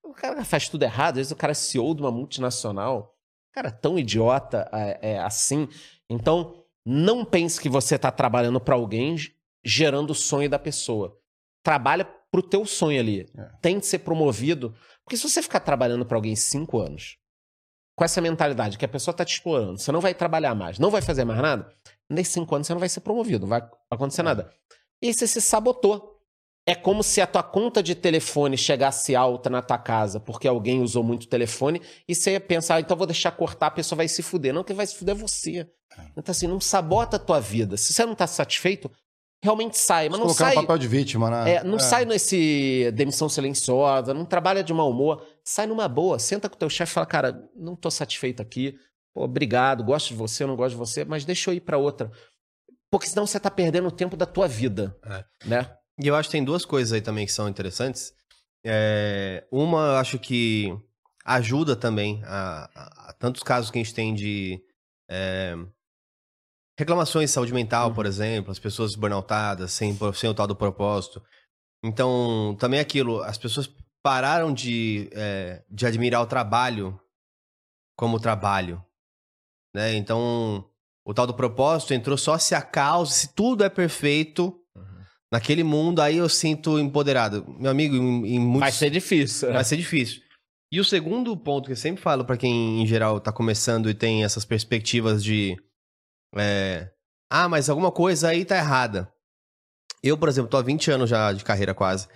O 0.04 0.14
cara 0.14 0.44
faz 0.46 0.70
tudo 0.70 0.84
errado, 0.84 1.14
às 1.14 1.18
vezes 1.18 1.32
o 1.32 1.36
cara 1.36 1.52
é 1.52 1.56
CEO 1.56 1.96
de 1.96 2.02
uma 2.02 2.12
multinacional. 2.12 3.16
Cara, 3.54 3.72
tão 3.72 3.98
idiota 4.00 4.70
é, 4.72 5.14
é, 5.14 5.20
assim. 5.20 5.68
Então, 6.10 6.64
não 6.86 7.26
pense 7.26 7.60
que 7.60 7.70
você 7.70 7.96
está 7.96 8.12
trabalhando 8.12 8.60
para 8.60 8.76
alguém 8.76 9.16
gerando 9.64 10.12
o 10.12 10.16
sonho 10.16 10.50
da 10.50 10.58
pessoa. 10.58 11.18
Trabalha 11.64 12.06
pro 12.32 12.42
teu 12.42 12.66
sonho 12.66 13.00
ali. 13.00 13.30
É. 13.38 13.50
Tente 13.62 13.86
ser 13.86 14.00
promovido. 14.00 14.74
Porque 15.04 15.18
se 15.18 15.30
você 15.30 15.42
ficar 15.42 15.60
trabalhando 15.60 16.06
para 16.06 16.18
alguém 16.18 16.36
cinco 16.36 16.80
anos, 16.80 17.18
com 17.96 18.04
essa 18.04 18.22
mentalidade 18.22 18.78
que 18.78 18.86
a 18.86 18.88
pessoa 18.88 19.16
tá 19.16 19.24
te 19.24 19.34
explorando, 19.34 19.80
você 19.80 19.92
não 19.92 20.02
vai 20.02 20.14
trabalhar 20.14 20.56
mais, 20.56 20.80
não 20.80 20.90
vai 20.90 21.02
fazer 21.02 21.26
mais 21.26 21.42
nada, 21.42 21.72
nesses 22.10 22.34
cinco 22.34 22.56
anos 22.56 22.68
você 22.68 22.74
não 22.74 22.80
vai 22.80 22.90
ser 22.90 23.02
promovido, 23.02 23.42
não 23.42 23.50
vai 23.50 23.62
acontecer 23.90 24.24
nada. 24.24 24.52
E 25.02 25.08
aí 25.08 25.14
você 25.14 25.28
se 25.28 25.42
sabotou. 25.42 26.10
É 26.64 26.76
como 26.76 27.02
se 27.02 27.20
a 27.20 27.26
tua 27.26 27.42
conta 27.42 27.82
de 27.82 27.96
telefone 27.96 28.56
chegasse 28.56 29.16
alta 29.16 29.50
na 29.50 29.64
tua 29.64 29.80
casa 29.80 30.20
porque 30.20 30.48
alguém 30.48 30.80
usou 30.80 31.04
muito 31.04 31.24
o 31.24 31.28
telefone 31.28 31.82
e 32.08 32.14
você 32.14 32.34
ia 32.34 32.40
pensar, 32.40 32.76
ah, 32.76 32.80
então 32.80 32.96
vou 32.96 33.08
deixar 33.08 33.32
cortar, 33.32 33.68
a 33.68 33.72
pessoa 33.72 33.98
vai 33.98 34.08
se 34.08 34.22
fuder. 34.22 34.54
Não, 34.54 34.64
quem 34.64 34.76
vai 34.76 34.86
se 34.86 34.96
fuder 34.96 35.16
é 35.16 35.18
você. 35.18 35.68
Então 36.16 36.32
assim, 36.32 36.46
não 36.46 36.62
sabota 36.62 37.16
a 37.16 37.20
tua 37.20 37.40
vida. 37.40 37.78
Se 37.78 37.92
você 37.92 38.06
não 38.06 38.14
tá 38.14 38.28
satisfeito, 38.28 38.92
realmente 39.44 39.78
sai. 39.78 40.08
Mas 40.10 40.20
não 40.20 40.26
Colocar 40.28 40.46
sai, 40.46 40.56
papel 40.56 40.78
de 40.78 40.88
vítima, 40.88 41.30
né? 41.30 41.54
é, 41.56 41.64
não 41.64 41.80
sai 41.80 42.06
nesse 42.06 42.92
demissão 42.94 43.28
silenciosa, 43.30 44.14
não 44.14 44.26
trabalha 44.26 44.64
de 44.64 44.74
mau 44.74 44.90
humor. 44.90 45.26
Sai 45.44 45.66
numa 45.68 45.88
boa, 45.88 46.20
senta 46.20 46.48
com 46.50 46.56
o 46.56 46.60
teu 46.60 46.70
chefe 46.70 46.92
e 46.92 46.94
fala, 46.94 47.06
cara, 47.06 47.50
não 47.56 47.76
tô 47.76 47.90
satisfeito 47.92 48.42
aqui. 48.42 48.78
Pô, 49.14 49.24
obrigado, 49.24 49.84
gosto 49.84 50.10
de 50.10 50.16
você, 50.16 50.46
não 50.46 50.56
gosto 50.56 50.72
de 50.72 50.78
você, 50.78 51.04
mas 51.04 51.26
deixa 51.26 51.50
eu 51.50 51.56
ir 51.56 51.62
pra 51.62 51.78
outra. 51.78 52.12
Porque 52.90 53.08
senão 53.08 53.26
você 53.26 53.40
tá 53.40 53.50
perdendo 53.52 53.88
o 53.88 53.92
tempo 53.92 54.16
da 54.18 54.26
tua 54.26 54.48
vida, 54.48 54.96
É. 55.06 55.24
né? 55.46 55.76
E 56.02 56.08
eu 56.08 56.16
acho 56.16 56.30
que 56.30 56.34
tem 56.34 56.44
duas 56.44 56.66
coisas 56.66 56.94
aí 56.94 57.02
também 57.02 57.26
que 57.26 57.32
são 57.32 57.48
interessantes. 57.50 58.14
É, 58.66 59.46
uma, 59.52 59.80
eu 59.88 59.96
acho 59.96 60.18
que 60.20 60.74
ajuda 61.26 61.76
também 61.76 62.22
a, 62.26 62.70
a- 62.76 63.10
a 63.10 63.14
tantos 63.14 63.44
casos 63.44 63.70
que 63.72 63.78
a 63.80 63.84
gente 63.84 63.94
tem 63.94 64.14
de 64.14 64.62
é, 65.10 65.56
reclamações 66.78 67.30
de 67.30 67.34
saúde 67.34 67.54
mental, 67.54 67.94
por 67.94 68.06
exemplo, 68.06 68.52
as 68.52 68.60
pessoas 68.60 68.96
burnoutadas, 68.96 69.72
sem, 69.72 69.98
sem 70.14 70.30
o 70.30 70.34
tal 70.34 70.48
do 70.48 70.56
propósito. 70.56 71.22
Então, 71.84 72.56
também 72.60 72.80
é 72.80 72.82
aquilo, 72.82 73.22
as 73.24 73.38
pessoas 73.38 73.70
pararam 74.04 74.54
de, 74.54 75.10
é, 75.14 75.64
de 75.70 75.86
admirar 75.86 76.22
o 76.22 76.28
trabalho 76.28 77.00
como 77.98 78.20
trabalho. 78.20 78.84
Né? 79.76 79.96
Então, 79.96 80.68
o 81.06 81.14
tal 81.14 81.28
do 81.28 81.34
propósito 81.34 81.94
entrou 81.94 82.18
só 82.18 82.38
se 82.38 82.56
a 82.56 82.62
causa, 82.62 83.12
se 83.12 83.34
tudo 83.34 83.64
é 83.64 83.70
perfeito, 83.70 84.58
naquele 85.32 85.64
mundo, 85.64 86.02
aí 86.02 86.18
eu 86.18 86.28
sinto 86.28 86.78
empoderado. 86.78 87.46
Meu 87.58 87.72
amigo, 87.72 87.96
em, 87.96 88.36
em 88.36 88.40
muitos... 88.40 88.60
Vai 88.60 88.72
ser 88.72 88.90
difícil. 88.90 89.48
né? 89.48 89.54
Vai 89.56 89.64
ser 89.64 89.78
difícil. 89.78 90.22
E 90.72 90.80
o 90.80 90.86
segundo 90.86 91.36
ponto 91.38 91.66
que 91.66 91.72
eu 91.72 91.78
sempre 91.78 92.02
falo 92.02 92.26
pra 92.26 92.38
quem, 92.38 92.82
em 92.82 92.88
geral, 92.88 93.20
tá 93.20 93.32
começando 93.32 93.90
e 93.90 93.94
tem 93.94 94.24
essas 94.24 94.46
perspectivas 94.46 95.24
de... 95.24 95.56
é, 96.36 96.90
ah, 97.30 97.48
mas 97.50 97.70
alguma 97.70 97.92
coisa 97.92 98.30
aí 98.30 98.46
tá 98.46 98.58
errada. 98.58 99.12
Eu, 100.04 100.18
por 100.18 100.30
exemplo, 100.30 100.50
tô 100.50 100.58
há 100.58 100.62
20 100.62 100.92
anos 100.92 101.10
já 101.10 101.32
de 101.32 101.44
carreira 101.44 101.74
quase. 101.74 102.08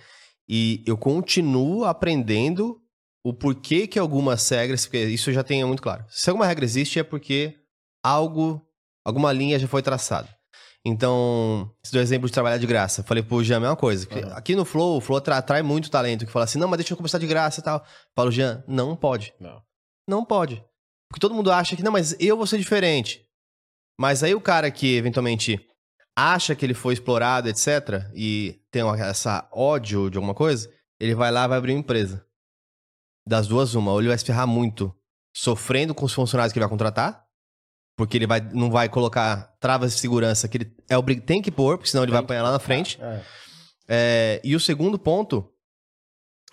E 0.48 0.82
eu 0.86 0.96
continuo 0.96 1.84
aprendendo 1.84 2.80
o 3.24 3.32
porquê 3.32 3.86
que 3.86 3.98
algumas 3.98 4.48
regras... 4.48 4.86
Porque 4.86 5.04
isso 5.04 5.30
eu 5.30 5.34
já 5.34 5.42
tenho 5.42 5.66
muito 5.66 5.82
claro. 5.82 6.04
Se 6.08 6.28
alguma 6.30 6.46
regra 6.46 6.64
existe 6.64 6.98
é 6.98 7.02
porque 7.02 7.54
algo... 8.04 8.62
Alguma 9.04 9.32
linha 9.32 9.58
já 9.58 9.68
foi 9.68 9.82
traçada. 9.82 10.28
Então, 10.84 11.70
esse 11.84 11.92
do 11.92 11.98
exemplo 11.98 12.28
de 12.28 12.32
trabalhar 12.32 12.58
de 12.58 12.66
graça. 12.66 13.02
Falei 13.02 13.22
pro 13.22 13.42
Jean 13.42 13.56
a 13.56 13.60
mesma 13.60 13.76
coisa. 13.76 14.06
Uhum. 14.12 14.32
Aqui 14.36 14.54
no 14.54 14.64
Flow, 14.64 14.96
o 14.96 15.00
Flow 15.00 15.18
atra- 15.18 15.38
atrai 15.38 15.62
muito 15.62 15.90
talento. 15.90 16.24
Que 16.24 16.30
fala 16.30 16.44
assim, 16.44 16.58
não, 16.58 16.68
mas 16.68 16.78
deixa 16.78 16.92
eu 16.92 16.96
começar 16.96 17.18
de 17.18 17.26
graça 17.26 17.60
e 17.60 17.62
tal. 17.62 17.84
Falo, 18.14 18.30
Jean, 18.30 18.62
não 18.68 18.94
pode. 18.96 19.34
Não. 19.40 19.60
Não 20.08 20.24
pode. 20.24 20.64
Porque 21.08 21.20
todo 21.20 21.34
mundo 21.34 21.50
acha 21.50 21.74
que, 21.74 21.82
não, 21.82 21.90
mas 21.90 22.16
eu 22.20 22.36
vou 22.36 22.46
ser 22.46 22.58
diferente. 22.58 23.25
Mas 23.98 24.22
aí 24.22 24.34
o 24.34 24.40
cara 24.40 24.70
que, 24.70 24.96
eventualmente, 24.96 25.58
acha 26.16 26.54
que 26.54 26.64
ele 26.64 26.74
foi 26.74 26.94
explorado, 26.94 27.48
etc., 27.48 28.10
e 28.14 28.60
tem 28.70 28.82
essa 29.00 29.48
ódio 29.52 30.10
de 30.10 30.18
alguma 30.18 30.34
coisa, 30.34 30.70
ele 31.00 31.14
vai 31.14 31.30
lá 31.30 31.44
e 31.44 31.48
vai 31.48 31.58
abrir 31.58 31.72
uma 31.72 31.80
empresa. 31.80 32.24
Das 33.26 33.46
duas, 33.46 33.74
uma. 33.74 33.92
Ou 33.92 34.00
ele 34.00 34.08
vai 34.08 34.18
se 34.18 34.24
ferrar 34.24 34.46
muito 34.46 34.94
sofrendo 35.34 35.94
com 35.94 36.04
os 36.06 36.12
funcionários 36.14 36.52
que 36.52 36.58
ele 36.58 36.64
vai 36.64 36.70
contratar, 36.70 37.24
porque 37.96 38.16
ele 38.16 38.26
vai, 38.26 38.40
não 38.40 38.70
vai 38.70 38.88
colocar 38.88 39.54
travas 39.60 39.92
de 39.94 40.00
segurança 40.00 40.48
que 40.48 40.58
ele 40.58 40.76
é 40.88 40.96
tem 41.20 41.42
que 41.42 41.50
pôr, 41.50 41.76
porque 41.76 41.90
senão 41.90 42.04
ele 42.04 42.12
vai 42.12 42.20
apanhar 42.20 42.42
lá 42.42 42.52
na 42.52 42.58
frente. 42.58 42.98
É. 43.02 43.22
É, 43.88 44.40
e 44.44 44.54
o 44.56 44.60
segundo 44.60 44.98
ponto 44.98 45.52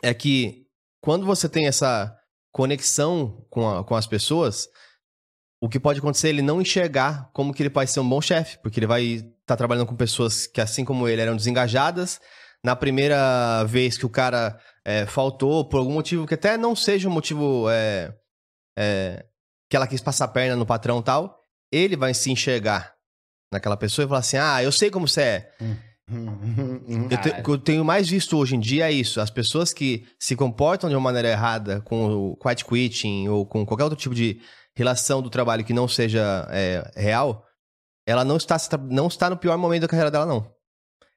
é 0.02 0.14
que 0.14 0.66
quando 1.02 1.26
você 1.26 1.48
tem 1.50 1.68
essa 1.68 2.16
conexão 2.52 3.46
com, 3.50 3.68
a- 3.70 3.84
com 3.84 3.96
as 3.96 4.06
pessoas, 4.08 4.68
o 5.63 5.69
que 5.69 5.80
pode 5.80 5.99
acontecer 5.99 6.28
é 6.28 6.30
ele 6.32 6.41
não 6.41 6.62
enxergar 6.62 7.30
como 7.32 7.54
que 7.54 7.63
ele 7.63 7.69
pode 7.69 7.89
ser 7.89 8.02
um 8.02 8.10
bom 8.10 8.19
chefe, 8.19 8.58
porque 8.62 8.80
ele 8.80 8.86
vai 8.86 9.04
estar 9.41 9.56
trabalhando 9.56 9.86
com 9.88 9.95
pessoas 9.95 10.45
que, 10.45 10.60
assim 10.60 10.84
como 10.84 11.08
ele, 11.08 11.21
eram 11.21 11.38
desengajadas. 11.38 12.19
Na 12.62 12.76
primeira 12.76 13.63
vez 13.63 13.97
que 13.97 14.06
o 14.06 14.10
cara 14.10 14.60
é, 14.86 15.06
faltou, 15.06 15.63
por 15.69 15.78
algum 15.78 15.93
motivo 15.93 16.28
que 16.28 16.34
até 16.34 16.58
não 16.58 16.76
seja 16.76 17.08
um 17.08 17.12
motivo 17.13 17.69
é, 17.69 18.13
é, 18.78 19.26
que 19.69 19.78
ela 19.78 19.88
quis 19.88 20.02
passar 20.02 20.26
a 20.26 20.28
perna 20.28 20.58
no 20.58 20.65
patrão 20.65 20.99
e 20.99 21.04
tal, 21.04 21.39
ele 21.71 21.95
vai 21.95 22.13
se 22.13 22.30
enxergar 22.30 22.93
naquela 23.52 23.78
pessoa 23.78 24.04
e 24.04 24.08
falar 24.10 24.19
assim: 24.19 24.36
Ah, 24.38 24.62
eu 24.62 24.71
sei 24.71 24.91
como 24.91 25.08
você 25.08 25.21
é. 25.21 25.52
Eu 27.12 27.17
te- 27.21 27.30
o 27.39 27.43
que 27.43 27.49
eu 27.49 27.58
tenho 27.58 27.86
mais 27.86 28.10
visto 28.10 28.38
hoje 28.38 28.56
em 28.56 28.60
dia 28.60 28.89
é 28.89 28.91
isso. 28.91 29.21
As 29.21 29.30
pessoas 29.30 29.73
que 29.73 30.06
se 30.19 30.36
comportam 30.36 30.89
de 30.89 30.95
uma 30.95 31.02
maneira 31.02 31.30
errada 31.30 31.80
com 31.82 32.32
o 32.32 32.36
quiet 32.36 32.65
quitting 32.65 33.30
ou 33.30 33.45
com 33.45 33.65
qualquer 33.65 33.86
outro 33.86 33.97
tipo 33.97 34.13
de 34.13 34.39
relação 34.76 35.22
do 35.22 35.30
trabalho 35.30 35.64
que 35.64 35.74
não 35.74 35.88
seja 35.88 36.48
é, 36.52 36.92
real, 36.96 37.46
ela 38.08 38.26
não 38.26 38.38
está, 38.38 38.58
não 38.90 39.08
está 39.08 39.30
no 39.30 39.38
pior 39.38 39.58
momento 39.58 39.82
da 39.84 39.88
carreira 39.88 40.12
dela, 40.12 40.26
não. 40.26 40.52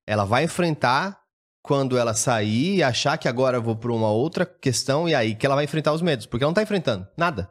Ela 0.07 0.25
vai 0.25 0.45
enfrentar 0.45 1.19
quando 1.63 1.99
ela 1.99 2.15
sair 2.15 2.77
e 2.77 2.83
achar 2.83 3.19
que 3.19 3.27
agora 3.27 3.57
eu 3.57 3.63
vou 3.63 3.75
para 3.75 3.93
uma 3.93 4.11
outra 4.11 4.47
questão 4.47 5.09
e 5.09 5.15
aí 5.15 5.35
que 5.35 5.45
ela 5.45 5.57
vai 5.57 5.65
enfrentar 5.65 5.93
os 5.93 6.01
medos. 6.03 6.25
Porque 6.27 6.45
ela 6.45 6.51
não 6.51 6.53
está 6.53 6.63
enfrentando 6.63 7.09
nada. 7.17 7.51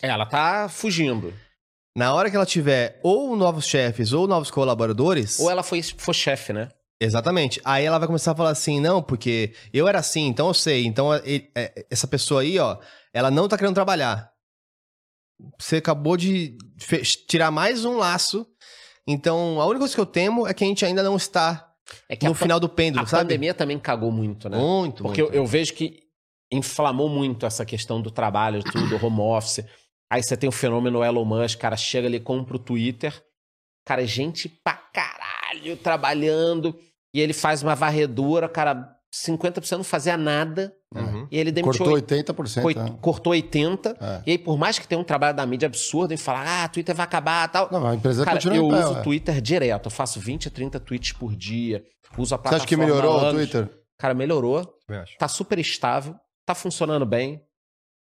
É, 0.00 0.08
ela 0.08 0.24
tá 0.24 0.68
fugindo. 0.68 1.34
Na 1.96 2.14
hora 2.14 2.30
que 2.30 2.36
ela 2.36 2.46
tiver 2.46 3.00
ou 3.02 3.34
novos 3.36 3.66
chefes 3.66 4.12
ou 4.12 4.28
novos 4.28 4.50
colaboradores... 4.50 5.40
Ou 5.40 5.50
ela 5.50 5.62
foi, 5.64 5.82
foi 5.82 6.14
chefe, 6.14 6.52
né? 6.52 6.68
Exatamente. 7.00 7.60
Aí 7.64 7.84
ela 7.84 7.98
vai 7.98 8.06
começar 8.06 8.32
a 8.32 8.36
falar 8.36 8.50
assim, 8.50 8.80
não, 8.80 9.02
porque 9.02 9.52
eu 9.72 9.88
era 9.88 9.98
assim, 9.98 10.26
então 10.26 10.46
eu 10.46 10.54
sei. 10.54 10.86
Então 10.86 11.12
ele- 11.14 11.50
é, 11.56 11.86
essa 11.90 12.06
pessoa 12.06 12.42
aí, 12.42 12.58
ó, 12.58 12.78
ela 13.12 13.30
não 13.30 13.48
tá 13.48 13.58
querendo 13.58 13.74
trabalhar. 13.74 14.30
Você 15.58 15.76
acabou 15.76 16.16
de 16.16 16.56
tirar 17.28 17.50
mais 17.50 17.84
um 17.84 17.96
laço. 17.96 18.46
Então, 19.06 19.60
a 19.60 19.66
única 19.66 19.80
coisa 19.80 19.94
que 19.94 20.00
eu 20.00 20.06
temo 20.06 20.46
é 20.46 20.54
que 20.54 20.64
a 20.64 20.66
gente 20.66 20.84
ainda 20.84 21.02
não 21.02 21.16
está 21.16 21.72
É 22.08 22.16
que 22.16 22.26
no 22.26 22.32
a, 22.32 22.34
final 22.34 22.58
do 22.58 22.68
pêndulo, 22.68 23.04
a 23.04 23.06
sabe? 23.06 23.24
pandemia 23.24 23.54
também 23.54 23.78
cagou 23.78 24.10
muito, 24.10 24.48
né? 24.48 24.58
Muito, 24.58 25.02
Porque 25.02 25.22
muito. 25.22 25.34
Eu, 25.34 25.42
eu 25.42 25.46
vejo 25.46 25.74
que 25.74 26.00
inflamou 26.50 27.08
muito 27.08 27.46
essa 27.46 27.64
questão 27.64 28.00
do 28.00 28.10
trabalho, 28.10 28.62
tudo, 28.62 29.04
home 29.04 29.20
office. 29.20 29.64
Aí 30.10 30.22
você 30.22 30.36
tem 30.36 30.48
o 30.48 30.52
fenômeno 30.52 31.04
Elon 31.04 31.24
Musk, 31.24 31.58
cara 31.58 31.76
chega 31.76 32.06
ali, 32.08 32.20
compra 32.20 32.56
o 32.56 32.60
Twitter. 32.60 33.12
Cara, 33.84 34.04
gente 34.06 34.48
pra 34.48 34.74
caralho 34.74 35.76
trabalhando. 35.76 36.76
E 37.14 37.20
ele 37.20 37.32
faz 37.32 37.62
uma 37.62 37.74
varredura, 37.74 38.48
cara, 38.48 38.95
50% 39.14 39.76
não 39.78 39.84
fazia 39.84 40.16
nada. 40.16 40.72
Uhum. 40.94 41.26
E 41.30 41.38
ele 41.38 41.50
demitiu 41.52 41.78
Cortou 41.84 41.94
oit- 41.94 42.06
80%. 42.06 42.62
coi- 42.62 42.74
né? 42.74 42.96
cortou 43.00 43.32
80%. 43.32 43.96
É. 44.00 44.22
E 44.26 44.30
aí, 44.32 44.38
por 44.38 44.58
mais 44.58 44.78
que 44.78 44.86
tenha 44.86 45.00
um 45.00 45.04
trabalho 45.04 45.36
da 45.36 45.44
mídia 45.46 45.66
absurdo 45.66 46.12
em 46.12 46.16
falar, 46.16 46.64
ah, 46.64 46.68
Twitter 46.68 46.94
vai 46.94 47.04
acabar 47.04 47.48
tal. 47.48 47.68
Não, 47.70 47.86
a 47.86 47.94
empresa 47.94 48.24
Cara, 48.24 48.36
continua 48.36 48.56
eu 48.56 48.66
uso 48.66 48.98
o 49.00 49.02
Twitter 49.02 49.40
direto. 49.40 49.86
Eu 49.86 49.90
faço 49.90 50.20
20 50.20 50.48
a 50.48 50.50
30 50.50 50.78
tweets 50.80 51.12
por 51.12 51.34
dia. 51.34 51.82
Uso 52.18 52.34
a 52.34 52.38
Você 52.38 52.42
plataforma. 52.42 52.56
acha 52.56 52.66
que 52.66 52.76
melhorou 52.76 53.18
o. 53.20 53.30
Twitter? 53.32 53.70
Cara, 53.98 54.14
melhorou. 54.14 54.74
Tá 55.18 55.28
super 55.28 55.58
estável. 55.58 56.14
Tá 56.46 56.54
funcionando 56.54 57.04
bem. 57.04 57.42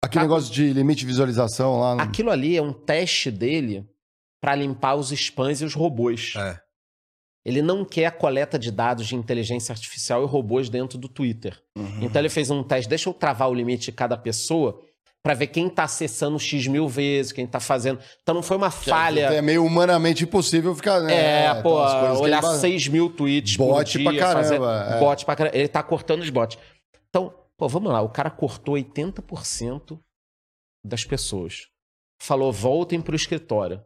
Aquele 0.03 0.21
Tá- 0.25 0.29
negócio 0.29 0.53
de 0.53 0.73
limite 0.73 1.01
de 1.01 1.07
visualização 1.07 1.79
lá. 1.81 1.95
no- 1.95 2.03
Aquilo 2.03 2.31
ali 2.31 2.57
é 2.57 2.63
um 2.63 2.73
teste 2.73 3.31
dele 3.31 3.87
pra 4.41 4.55
limpar 4.55 4.97
os 4.97 5.11
spams 5.13 5.63
e 5.63 5.65
os 5.65 5.73
robôs. 5.75 6.35
É. 6.37 6.59
Ele 7.45 7.61
não 7.61 7.85
quer 7.85 8.07
a 8.07 8.11
coleta 8.11 8.59
de 8.59 8.71
dados 8.71 9.07
de 9.07 9.15
inteligência 9.15 9.73
artificial 9.73 10.23
e 10.23 10.27
robôs 10.27 10.69
dentro 10.71 10.97
do 10.97 11.09
Twitter. 11.09 11.61
Uhum. 11.77 12.03
Então 12.03 12.21
ele 12.23 12.29
fez 12.31 12.51
um 12.51 12.63
teste. 12.63 12.89
Deixa 12.89 13.09
eu 13.09 13.15
travar 13.15 13.51
o 13.51 13.55
limite 13.55 13.87
de 13.87 13.93
cada 13.93 14.17
pessoa 14.17 14.81
pra 15.23 15.35
ver 15.35 15.49
quem 15.49 15.69
tá 15.69 15.85
acessando 15.85 16.39
X 16.39 16.67
mil 16.67 16.89
vezes, 16.89 17.33
quem 17.33 17.47
tá 17.47 17.61
fazendo. 17.61 17.99
Então 18.23 18.35
não 18.35 18.43
foi 18.43 18.57
uma 18.57 18.71
falha. 18.71 19.27
É 19.27 19.43
meio 19.43 19.65
humanamente 19.65 20.25
impossível 20.25 20.75
ficar. 20.75 21.01
né, 21.01 21.15
É, 21.47 21.63
pô, 21.63 21.77
coisas 21.77 21.93
que 22.19 22.23
olhar 22.25 22.39
ele 22.39 22.47
ba- 22.47 22.59
6 22.59 22.89
mil 22.89 23.11
tweets 23.11 23.57
Bot 23.57 23.93
por 23.93 23.99
dia. 23.99 24.11
pra 24.11 24.19
caramba, 24.21 24.43
fazer- 24.43 24.97
é. 24.97 25.01
Bot 25.01 25.25
pra 25.27 25.37
caramba. 25.37 25.57
Ele 25.57 25.69
tá 25.69 25.83
cortando 25.83 26.23
os 26.23 26.31
bots. 26.31 26.59
Então, 27.11 27.35
pô, 27.59 27.69
vamos 27.69 27.93
lá. 27.93 28.01
O 28.01 28.09
cara 28.09 28.31
cortou 28.31 28.75
80% 28.75 29.99
das 30.85 31.05
pessoas. 31.05 31.67
Falou, 32.23 32.51
voltem 32.53 33.01
pro 33.03 33.15
escritório. 33.17 33.83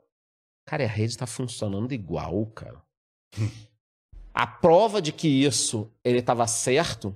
Cara, 0.67 0.85
a 0.85 0.89
rede 0.89 1.17
tá 1.17 1.27
funcionando 1.27 1.93
igual, 1.93 2.47
cara. 2.47 2.81
A 4.35 4.47
prova 4.47 5.01
de 5.03 5.13
que 5.13 5.29
isso 5.29 5.91
ele 6.05 6.23
tava 6.23 6.47
certo 6.47 7.15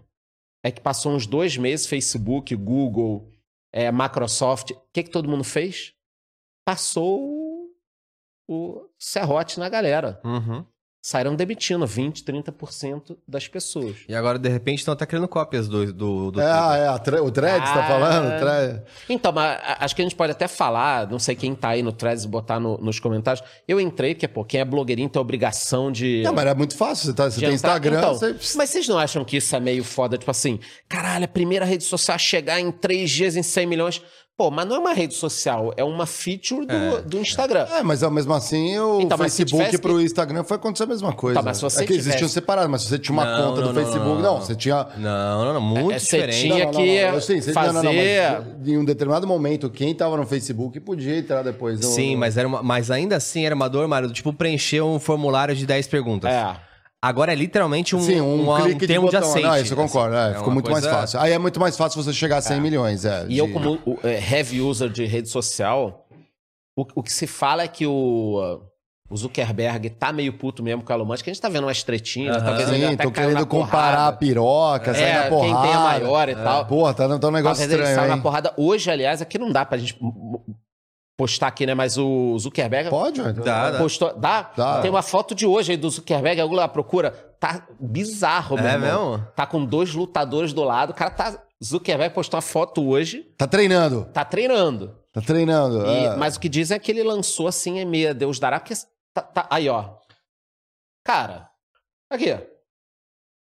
é 0.64 0.70
que 0.70 0.80
passou 0.80 1.12
uns 1.12 1.26
dois 1.26 1.56
meses, 1.56 1.86
Facebook, 1.86 2.54
Google, 2.54 3.28
é, 3.72 3.90
Microsoft. 3.90 4.70
O 4.70 4.80
que, 4.92 5.02
que 5.02 5.10
todo 5.10 5.28
mundo 5.28 5.44
fez? 5.44 5.94
Passou 6.64 7.20
o- 7.20 7.74
o 8.48 8.88
serrote 8.98 9.58
na 9.58 9.68
galera. 9.68 10.20
Uhum. 10.24 10.64
Saíram 11.04 11.34
demitindo 11.34 11.84
20, 11.84 12.22
30% 12.24 13.16
das 13.26 13.48
pessoas. 13.48 13.96
E 14.08 14.14
agora, 14.14 14.38
de 14.38 14.48
repente, 14.48 14.78
estão 14.78 14.94
até 14.94 15.04
criando 15.04 15.26
cópias 15.26 15.66
do. 15.66 15.92
do, 15.92 16.30
do 16.30 16.40
É, 16.40 16.44
Twitter. 16.44 16.62
ah, 16.62 16.76
é 17.16 17.20
o 17.20 17.30
Threads 17.30 17.68
tá 17.70 17.84
Ah. 17.84 17.88
falando? 17.88 18.32
Então, 19.08 19.32
mas 19.32 19.58
a- 19.62 19.84
acho 19.84 19.96
que 19.96 20.02
a 20.02 20.04
gente 20.04 20.14
pode 20.14 20.30
até 20.32 20.46
falar, 20.46 21.10
não 21.10 21.18
sei 21.18 21.34
quem 21.34 21.54
tá 21.54 21.70
aí 21.70 21.82
no 21.82 21.92
Threads, 21.92 22.24
botar 22.24 22.60
no- 22.60 22.78
nos 22.78 23.00
comentários. 23.00 23.44
Eu 23.66 23.80
entrei, 23.80 24.14
porque, 24.14 24.28
pô, 24.28 24.44
quem 24.44 24.60
é 24.60 24.64
blogueirinho 24.64 25.08
tem 25.08 25.18
a 25.18 25.22
obrigação 25.22 25.90
de. 25.90 26.22
Não, 26.24 26.32
mas 26.32 26.46
é 26.46 26.54
muito 26.54 26.76
fácil. 26.76 27.06
Você, 27.06 27.12
tá, 27.14 27.28
você 27.30 27.40
tem. 27.40 27.52
Instagram, 27.52 27.98
Então, 27.98 28.14
você... 28.14 28.56
Mas 28.56 28.70
vocês 28.70 28.86
não 28.88 28.98
acham 28.98 29.24
que 29.24 29.36
isso 29.38 29.54
é 29.56 29.60
meio 29.60 29.82
foda? 29.82 30.16
Tipo 30.16 30.30
assim, 30.30 30.60
caralho, 30.88 31.24
a 31.24 31.28
primeira 31.28 31.64
rede 31.64 31.82
social 31.84 32.14
a 32.14 32.18
chegar 32.18 32.60
em 32.60 32.70
três 32.70 33.10
dias 33.10 33.34
em 33.36 33.42
100 33.42 33.66
milhões. 33.66 34.00
Pô, 34.42 34.50
mas 34.50 34.66
não 34.66 34.74
é 34.74 34.78
uma 34.80 34.92
rede 34.92 35.14
social, 35.14 35.72
é 35.76 35.84
uma 35.84 36.04
feature 36.04 36.66
do, 36.66 37.02
do 37.08 37.18
Instagram. 37.18 37.64
É, 37.70 37.80
mas 37.80 38.02
mesmo 38.02 38.34
assim, 38.34 38.76
o 38.76 39.00
Então, 39.00 39.16
Facebook 39.16 39.56
tivesse 39.64 39.78
pro 39.78 40.00
Instagram 40.00 40.42
foi 40.42 40.56
acontecer 40.56 40.82
a 40.82 40.86
mesma 40.88 41.12
coisa. 41.12 41.38
Tá, 41.38 41.44
mas 41.44 41.58
se 41.58 41.62
você 41.62 41.84
é 41.84 41.86
que 41.86 41.92
existiam 41.92 42.16
tivesse- 42.16 42.34
separados, 42.34 42.68
mas 42.68 42.82
se 42.82 42.88
você 42.88 42.98
tinha 42.98 43.12
uma 43.12 43.24
Não, 43.24 43.36
conta 43.50 43.60
não, 43.60 43.68
do 43.68 43.72
não, 43.72 43.74
Facebook, 43.74 44.08
não, 44.08 44.14
não, 44.16 44.22
não. 44.34 44.40
você 44.40 44.56
tinha... 44.56 44.84
Não, 44.96 45.44
não, 45.44 45.54
não. 45.54 45.60
Muito 45.60 45.92
É, 45.92 45.98
você 46.00 46.16
diferente. 46.16 46.40
tinha 46.40 46.66
que 46.72 46.82
Eu 46.96 47.20
sei, 47.20 47.40
você- 47.40 47.52
fazer- 47.52 47.88
em 48.66 48.76
um 48.78 48.84
determinado 48.84 49.28
momento, 49.28 49.70
quem 49.70 49.94
tava 49.94 50.16
no 50.16 50.26
Facebook 50.26 50.80
podia 50.80 51.16
entrar 51.16 51.42
depois. 51.42 51.78
no- 51.78 51.86
Sim, 51.86 52.16
mas, 52.16 52.36
era 52.36 52.48
uma, 52.48 52.64
mas 52.64 52.90
ainda 52.90 53.14
assim 53.14 53.46
era 53.46 53.54
uma 53.54 53.68
dor, 53.68 53.86
Mário, 53.86 54.10
tipo 54.10 54.32
preencher 54.32 54.80
um 54.82 54.98
formulário 54.98 55.54
de 55.54 55.64
10 55.64 55.86
perguntas. 55.86 56.32
É. 56.32 56.56
Agora 57.04 57.32
é 57.32 57.34
literalmente 57.34 57.96
um, 57.96 58.00
Sim, 58.00 58.20
um, 58.20 58.48
um, 58.48 58.62
clique 58.62 58.80
de 58.80 58.86
termo 58.86 59.08
de, 59.10 59.16
botão. 59.16 59.28
aceite. 59.28 59.44
Não, 59.48 59.56
isso 59.56 59.72
eu 59.72 59.76
concordo. 59.76 60.14
assim. 60.16 60.28
é, 60.28 60.30
É 60.30 60.38
ficou 60.38 60.52
muito 60.52 60.70
coisa- 60.70 60.88
mais 60.88 61.00
fácil. 61.00 61.20
Aí 61.20 61.32
é 61.32 61.38
muito 61.38 61.58
mais 61.58 61.76
fácil 61.76 62.00
você 62.02 62.12
chegar 62.12 62.36
a 62.36 62.40
100 62.40 62.60
milhões. 62.60 63.04
É, 63.04 63.26
E 63.28 63.36
eu, 63.38 63.46
de- 63.48 63.52
como 63.52 63.72
o, 63.84 63.98
é, 64.04 64.20
heavy 64.36 64.60
user 64.60 64.88
de 64.88 65.04
rede 65.04 65.28
social, 65.28 66.06
o, 66.76 66.86
o 66.94 67.02
que 67.02 67.12
se 67.12 67.26
fala 67.26 67.64
é 67.64 67.68
que 67.68 67.84
o, 67.84 68.60
o 69.10 69.16
Zuckerberg 69.16 69.90
tá 69.90 70.12
meio 70.12 70.32
puto 70.34 70.62
mesmo 70.62 70.84
com 70.84 70.92
o 70.92 70.96
Elon 70.96 71.04
Musk, 71.04 71.24
que 71.24 71.30
a 71.30 71.32
gente 71.32 71.42
tá 71.42 71.48
vendo 71.48 71.64
umas 71.64 71.82
tretinhas, 71.82 72.36
Aham. 72.36 72.44
talvez 72.46 72.68
ele 72.68 72.86
Sim, 72.86 72.94
até 72.94 73.02
tô 73.02 73.10
querendo 73.10 73.34
na 73.34 73.44
comparar 73.46 74.06
a 74.06 74.12
piroca, 74.12 74.94
sair 74.94 75.02
É, 75.02 75.24
na 75.24 75.28
porrada. 75.28 75.52
quem 75.60 75.62
tem 75.62 75.74
a 75.74 75.80
maior 75.80 76.28
e 76.28 76.34
tal. 76.36 76.66
Porra, 76.66 76.94
tá, 76.94 77.18
tá 77.18 77.28
um 77.28 77.30
negócio 77.32 77.58
Talvez 77.58 77.72
ele 77.72 77.82
estranho, 77.82 77.96
saiu 77.96 78.08
na 78.10 78.16
hein? 78.16 78.22
porrada. 78.22 78.54
Hoje, 78.56 78.88
aliás, 78.88 79.20
aqui 79.20 79.38
não 79.38 79.50
dá 79.50 79.64
pra 79.66 79.76
gente 79.76 79.98
postar 81.16 81.48
aqui, 81.48 81.66
né? 81.66 81.74
Mas 81.74 81.96
o 81.98 82.38
Zuckerberg 82.38 82.90
Pode? 82.90 83.20
Dá, 83.34 83.72
postou. 83.78 84.14
Dá? 84.14 84.50
Dá. 84.56 84.80
Tem 84.80 84.90
uma 84.90 85.02
foto 85.02 85.34
de 85.34 85.46
hoje 85.46 85.72
aí 85.72 85.76
do 85.76 85.88
Zuckerberg, 85.90 86.40
alguém 86.40 86.56
lá 86.56 86.66
procura. 86.68 87.10
Tá 87.38 87.66
bizarro, 87.80 88.56
meu 88.56 88.66
É 88.66 88.72
irmão. 88.74 89.10
mesmo? 89.12 89.26
Tá 89.36 89.46
com 89.46 89.64
dois 89.64 89.92
lutadores 89.94 90.52
do 90.52 90.62
lado. 90.64 90.90
O 90.90 90.94
cara 90.94 91.10
tá. 91.10 91.38
Zuckerberg 91.62 92.12
postou 92.14 92.36
uma 92.38 92.42
foto 92.42 92.84
hoje, 92.88 93.22
Tá 93.38 93.46
treinando. 93.46 94.04
tá 94.12 94.24
treinando. 94.24 94.96
Tá 95.12 95.20
treinando. 95.20 95.86
E- 95.86 96.04
é. 96.06 96.16
Mas 96.16 96.34
o 96.36 96.40
que 96.40 96.48
dizem 96.48 96.74
é 96.76 96.78
que 96.78 96.90
ele 96.90 97.02
lançou 97.04 97.46
assim, 97.46 97.78
é 97.78 97.84
meia 97.84 98.12
Deus 98.14 98.38
dará, 98.40 98.58
porque 98.58 98.74
tá, 99.14 99.22
tá- 99.22 99.46
aí, 99.50 99.68
ó. 99.68 99.90
Cara, 101.04 101.48
aqui. 102.10 102.36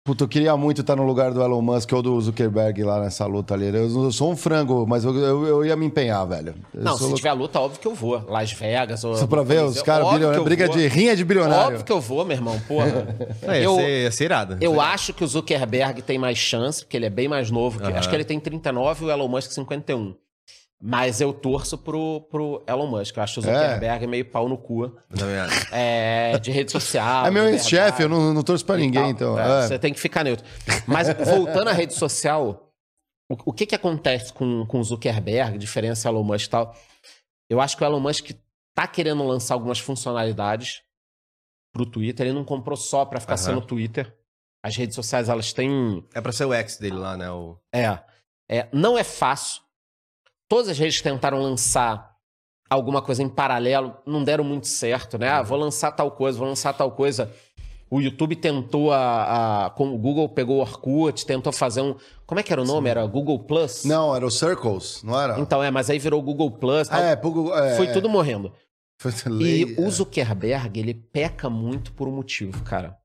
Puta, 0.06 0.22
eu 0.24 0.28
queria 0.28 0.54
muito 0.54 0.82
estar 0.82 0.94
no 0.96 1.02
lugar 1.02 1.32
do 1.32 1.40
Elon 1.42 1.62
Musk 1.62 1.90
ou 1.94 2.02
do 2.02 2.20
Zuckerberg 2.20 2.82
lá 2.84 3.00
nessa 3.00 3.24
luta 3.24 3.54
ali. 3.54 3.68
Eu, 3.68 3.88
eu 4.04 4.12
sou 4.12 4.30
um 4.32 4.36
frango, 4.36 4.86
mas 4.86 5.02
eu, 5.02 5.16
eu, 5.16 5.46
eu 5.46 5.64
ia 5.64 5.74
me 5.76 5.86
empenhar, 5.86 6.26
velho. 6.26 6.54
Eu 6.74 6.82
Não, 6.82 6.90
sou 6.90 6.98
se 6.98 7.04
louco. 7.04 7.16
tiver 7.16 7.32
luta, 7.32 7.58
óbvio 7.58 7.80
que 7.80 7.86
eu 7.88 7.94
vou. 7.94 8.22
Las 8.28 8.52
Vegas. 8.52 9.02
Ou 9.02 9.14
Só 9.16 9.26
pra 9.26 9.42
ver 9.42 9.60
os 9.60 9.80
Coliseu, 9.80 9.84
caras, 9.84 10.10
bilionários, 10.12 10.44
briga 10.44 10.66
vou. 10.66 10.76
de 10.76 10.86
rinha 10.88 11.16
de 11.16 11.24
bilionário. 11.24 11.68
Óbvio 11.68 11.84
que 11.86 11.92
eu 11.92 12.02
vou, 12.02 12.22
meu 12.22 12.36
irmão, 12.36 12.60
porra. 12.68 13.16
É, 13.48 13.60
ia, 13.60 13.64
eu, 13.64 13.76
ser, 13.76 14.02
ia 14.02 14.10
ser 14.12 14.24
irado. 14.24 14.58
eu 14.60 14.78
acho 14.78 15.14
que 15.14 15.24
o 15.24 15.26
Zuckerberg 15.26 16.02
tem 16.02 16.18
mais 16.18 16.36
chance, 16.36 16.84
porque 16.84 16.98
ele 16.98 17.06
é 17.06 17.10
bem 17.10 17.26
mais 17.26 17.50
novo. 17.50 17.78
que- 17.80 17.86
Aham. 17.86 17.98
Acho 17.98 18.10
que 18.10 18.14
ele 18.14 18.24
tem 18.24 18.38
39 18.38 19.04
e 19.04 19.08
o 19.08 19.10
Elon 19.10 19.26
Musk 19.28 19.52
51. 19.52 20.14
Mas 20.86 21.18
eu 21.18 21.32
torço 21.32 21.78
pro, 21.78 22.20
pro 22.30 22.62
Elon 22.66 22.86
Musk. 22.86 23.16
Eu 23.16 23.22
acho 23.22 23.40
o 23.40 23.42
É. 23.42 23.46
Zuckerberg 23.46 24.06
meio 24.06 24.30
pau 24.30 24.46
no 24.50 24.58
cu. 24.58 24.84
Eu 24.84 25.16
também 25.16 25.38
acho. 25.38 25.74
É, 25.74 26.38
de 26.38 26.50
rede 26.50 26.70
social. 26.70 27.24
É 27.24 27.30
meu 27.30 27.48
ex-chefe, 27.48 28.02
eu 28.02 28.08
não, 28.08 28.34
não 28.34 28.42
torço 28.42 28.66
pra 28.66 28.76
ninguém, 28.76 29.14
tal. 29.14 29.32
então. 29.32 29.38
É, 29.38 29.64
é. 29.64 29.68
Você 29.68 29.78
tem 29.78 29.94
que 29.94 29.98
ficar 29.98 30.22
neutro. 30.22 30.44
Mas 30.86 31.08
voltando 31.24 31.68
à 31.68 31.72
rede 31.72 31.94
social, 31.94 32.70
o, 33.32 33.36
o 33.46 33.52
que 33.54 33.64
que 33.64 33.74
acontece 33.74 34.30
com, 34.30 34.66
com 34.66 34.78
o 34.78 34.84
Zuckerberg, 34.84 35.56
diferença 35.56 36.06
Elon 36.10 36.22
Musk 36.22 36.48
e 36.48 36.50
tal? 36.50 36.76
Eu 37.48 37.62
acho 37.62 37.78
que 37.78 37.82
o 37.82 37.86
Elon 37.86 38.00
Musk 38.00 38.32
tá 38.76 38.86
querendo 38.86 39.26
lançar 39.26 39.54
algumas 39.54 39.78
funcionalidades 39.78 40.82
pro 41.72 41.86
Twitter. 41.86 42.26
Ele 42.26 42.34
não 42.34 42.44
comprou 42.44 42.76
só 42.76 43.06
pra 43.06 43.20
ficar 43.20 43.38
sendo 43.38 43.62
Twitter. 43.62 44.14
As 44.62 44.76
redes 44.76 44.94
sociais, 44.94 45.30
elas 45.30 45.54
têm... 45.54 46.06
É 46.14 46.20
pra 46.20 46.30
ser 46.32 46.44
o 46.44 46.52
ex 46.52 46.76
dele 46.76 46.96
lá, 46.96 47.16
né? 47.16 47.30
O... 47.30 47.58
É, 47.74 47.98
é, 48.50 48.68
não 48.70 48.98
é 48.98 49.04
fácil. 49.04 49.63
Todas 50.48 50.68
as 50.68 50.78
redes 50.78 51.00
tentaram 51.00 51.40
lançar 51.40 52.14
alguma 52.70 53.00
coisa 53.02 53.22
em 53.22 53.28
paralelo, 53.28 53.96
não 54.06 54.22
deram 54.24 54.44
muito 54.44 54.66
certo, 54.66 55.18
né? 55.18 55.28
Ah, 55.28 55.42
vou 55.42 55.58
lançar 55.58 55.92
tal 55.92 56.10
coisa, 56.10 56.38
vou 56.38 56.48
lançar 56.48 56.72
tal 56.72 56.90
coisa. 56.92 57.32
O 57.90 58.00
YouTube 58.00 58.34
tentou 58.36 58.90
a, 58.92 59.66
a- 59.66 59.70
com 59.70 59.94
o 59.94 59.98
Google 59.98 60.28
pegou 60.28 60.56
o 60.56 60.60
Orkut, 60.60 61.24
tentou 61.24 61.52
fazer 61.52 61.80
um, 61.82 61.94
como 62.26 62.40
é 62.40 62.42
que 62.42 62.52
era 62.52 62.60
o 62.60 62.64
nome? 62.64 62.88
Era 62.88 63.06
Google 63.06 63.38
Plus? 63.40 63.84
Não, 63.84 64.14
era 64.16 64.26
o 64.26 64.30
Circles, 64.30 65.02
não 65.04 65.20
era? 65.20 65.38
Então 65.38 65.62
é, 65.62 65.70
mas 65.70 65.88
aí 65.90 65.98
virou 65.98 66.20
Google 66.22 66.50
Plus, 66.50 66.88
tal. 66.88 67.00
é, 67.00 67.14
Google- 67.14 67.56
é, 67.56 67.76
foi 67.76 67.92
tudo 67.92 68.08
morrendo. 68.08 68.52
Foi 69.00 69.12
E 69.26 69.28
lei, 69.28 69.64
o 69.78 69.84
é. 69.86 69.90
Zuckerberg, 69.90 70.80
ele 70.80 70.94
peca 70.94 71.48
muito 71.50 71.92
por 71.92 72.08
um 72.08 72.12
motivo, 72.12 72.62
cara. 72.64 72.96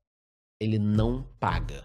Ele 0.61 0.79
não 0.79 1.23
paga. 1.39 1.83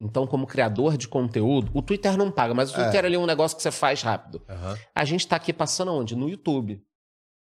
Então, 0.00 0.26
como 0.26 0.46
criador 0.46 0.96
de 0.96 1.06
conteúdo, 1.06 1.70
o 1.74 1.82
Twitter 1.82 2.16
não 2.16 2.30
paga, 2.30 2.54
mas 2.54 2.72
o 2.74 2.80
É. 2.80 2.84
Twitter 2.84 3.04
ali 3.04 3.16
é 3.16 3.18
um 3.18 3.26
negócio 3.26 3.56
que 3.56 3.62
você 3.62 3.70
faz 3.70 4.00
rápido. 4.02 4.40
Aham. 4.48 4.78
A 4.94 5.04
gente 5.04 5.28
tá 5.28 5.36
aqui 5.36 5.52
passando 5.52 5.92
onde? 5.92 6.16
No 6.16 6.28
YouTube. 6.28 6.82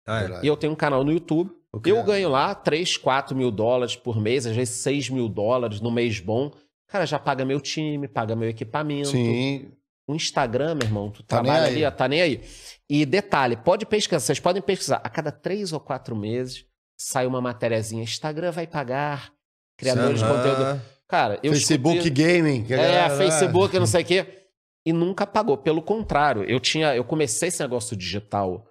Ah, 0.08 0.22
é. 0.24 0.40
E 0.44 0.48
eu 0.48 0.56
tenho 0.56 0.74
um 0.74 0.76
canal 0.76 1.04
no 1.04 1.12
YouTube. 1.12 1.50
O 1.74 1.82
Eu 1.86 2.04
ganho 2.04 2.30
lá 2.30 2.54
3, 2.54 2.98
4 2.98 3.36
mil 3.36 3.50
dólares 3.50 3.96
por 3.96 4.20
mês, 4.22 4.46
às 4.46 4.56
vezes 4.56 4.76
6 4.76 5.10
mil 5.10 5.28
dólares 5.28 5.82
no 5.82 5.90
mês 5.90 6.20
bom. 6.20 6.52
Cara, 6.88 7.06
já 7.08 7.18
paga 7.18 7.44
meu 7.44 7.60
time, 7.60 8.08
paga 8.08 8.36
meu 8.36 8.48
equipamento. 8.50 9.10
Sim. 9.10 9.72
O 10.08 10.14
Instagram, 10.14 10.76
meu 10.76 10.84
irmão, 10.86 11.10
tu 11.10 11.24
Tá 11.24 11.38
trabalha 11.42 11.66
ali, 11.66 11.84
ó, 11.84 11.90
tá 11.90 12.08
nem 12.08 12.22
aí. 12.22 12.44
E 12.88 13.04
detalhe, 13.06 13.56
pode 13.58 13.86
pesquisar, 13.88 14.20
vocês 14.20 14.40
podem 14.40 14.62
pesquisar. 14.62 14.98
A 15.04 15.10
cada 15.10 15.32
três 15.32 15.74
ou 15.74 15.80
quatro 15.80 16.16
meses 16.16 16.66
sai 16.96 17.26
uma 17.26 17.42
matériazinha. 17.42 18.04
Instagram 18.04 18.52
vai 18.52 18.68
pagar, 18.68 19.32
criadores 19.78 20.20
de 20.20 20.26
Aham. 20.26 20.36
conteúdo. 20.38 20.82
Cara, 21.10 21.40
eu 21.44 21.52
Facebook 21.54 21.98
escutei- 21.98 22.42
Gaming. 22.42 22.64
que 22.64 22.74
a 22.74 22.78
É, 22.78 22.82
galera- 23.08 23.18
Facebook, 23.18 23.78
não 23.80 23.86
sei 23.86 24.02
o 24.02 24.06
quê. 24.06 24.40
E 24.86 24.92
nunca 24.92 25.26
pagou. 25.28 25.58
Pelo 25.58 25.82
contrário, 25.82 26.44
eu 26.44 26.60
tinha, 26.60 26.96
eu 26.96 27.04
comecei 27.04 27.48
esse 27.50 27.62
negócio 27.62 27.96
digital 27.96 28.66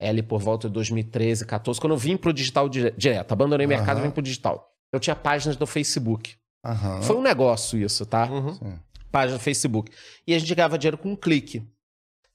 ali 0.00 0.22
por 0.22 0.40
volta 0.40 0.68
de 0.68 0.74
2013, 0.74 1.46
14, 1.46 1.80
quando 1.80 1.92
eu 1.92 1.98
vim 1.98 2.16
pro 2.16 2.32
digital 2.32 2.68
dire- 2.68 2.92
direto. 2.96 3.32
Abandonei 3.32 3.64
o 3.64 3.68
mercado 3.68 4.00
e 4.00 4.02
vim 4.02 4.10
pro 4.10 4.20
digital. 4.22 4.68
Eu 4.92 5.00
tinha 5.00 5.16
páginas 5.16 5.56
do 5.56 5.66
Facebook. 5.66 6.34
Aham. 6.64 7.00
Foi 7.02 7.16
um 7.16 7.22
negócio 7.22 7.78
isso, 7.78 8.04
tá? 8.04 8.26
Uhum. 8.30 8.78
Página 9.10 9.38
do 9.38 9.42
Facebook. 9.42 9.90
E 10.26 10.34
a 10.34 10.38
gente 10.38 10.54
ganhava 10.54 10.76
dinheiro 10.78 10.98
com 10.98 11.10
um 11.12 11.16
clique. 11.16 11.62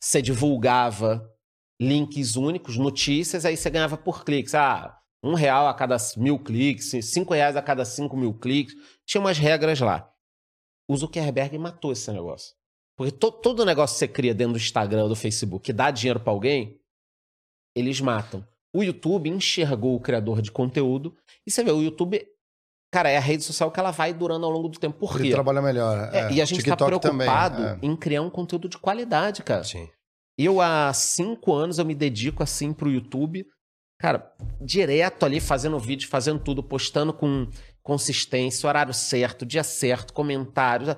Você 0.01 0.21
divulgava 0.21 1.29
links 1.81 2.35
únicos, 2.35 2.77
notícias, 2.77 3.45
aí 3.45 3.55
você 3.55 3.69
ganhava 3.69 3.97
por 3.97 4.23
cliques. 4.25 4.55
Ah, 4.55 4.97
um 5.23 5.33
real 5.33 5.67
a 5.67 5.73
cada 5.73 5.97
mil 6.17 6.39
cliques, 6.39 6.89
cinco 7.05 7.33
reais 7.33 7.55
a 7.55 7.61
cada 7.61 7.85
cinco 7.85 8.15
mil 8.17 8.33
cliques. 8.33 8.73
Tinha 9.09 9.19
umas 9.19 9.39
regras 9.39 9.79
lá. 9.79 10.13
O 10.87 10.95
Zuckerberg 10.95 11.57
matou 11.57 11.91
esse 11.91 12.11
negócio. 12.11 12.53
Porque 12.95 13.11
to- 13.11 13.31
todo 13.31 13.65
negócio 13.65 13.95
que 13.95 13.99
você 13.99 14.07
cria 14.07 14.35
dentro 14.35 14.53
do 14.53 14.59
Instagram 14.59 15.07
do 15.07 15.15
Facebook 15.15 15.63
que 15.63 15.73
dá 15.73 15.89
dinheiro 15.89 16.19
pra 16.19 16.31
alguém, 16.31 16.79
eles 17.75 17.99
matam. 17.99 18.45
O 18.75 18.83
YouTube 18.83 19.29
enxergou 19.29 19.95
o 19.95 19.99
criador 19.99 20.43
de 20.43 20.51
conteúdo 20.51 21.17
e 21.47 21.49
você 21.49 21.63
vê, 21.63 21.71
o 21.71 21.81
YouTube, 21.81 22.23
cara, 22.93 23.09
é 23.09 23.17
a 23.17 23.21
rede 23.21 23.43
social 23.43 23.71
que 23.71 23.79
ela 23.79 23.89
vai 23.89 24.13
durando 24.13 24.45
ao 24.45 24.51
longo 24.51 24.69
do 24.69 24.79
tempo. 24.79 24.99
Por 24.99 25.15
Ele 25.15 25.29
quê? 25.29 25.33
trabalha 25.33 25.61
melhor. 25.61 26.13
É, 26.13 26.19
é. 26.19 26.31
e 26.33 26.41
a 26.41 26.45
gente 26.45 26.57
TikTok 26.59 26.77
tá 26.77 26.85
preocupado 26.85 27.57
também, 27.63 27.89
é. 27.89 27.91
em 27.91 27.95
criar 27.95 28.21
um 28.21 28.29
conteúdo 28.29 28.69
de 28.69 28.77
qualidade, 28.77 29.41
cara. 29.41 29.63
Sim. 29.63 29.89
Eu, 30.37 30.61
há 30.61 30.93
cinco 30.93 31.51
anos, 31.53 31.79
eu 31.79 31.85
me 31.85 31.95
dedico 31.95 32.43
assim 32.43 32.71
pro 32.73 32.91
YouTube. 32.91 33.45
Cara, 33.99 34.33
direto 34.61 35.25
ali, 35.25 35.39
fazendo 35.39 35.79
vídeo, 35.79 36.07
fazendo 36.07 36.39
tudo, 36.41 36.61
postando 36.63 37.11
com 37.11 37.47
consistência, 37.89 38.67
horário 38.69 38.93
certo, 38.93 39.45
dia 39.47 39.63
certo, 39.63 40.13
comentários, 40.13 40.95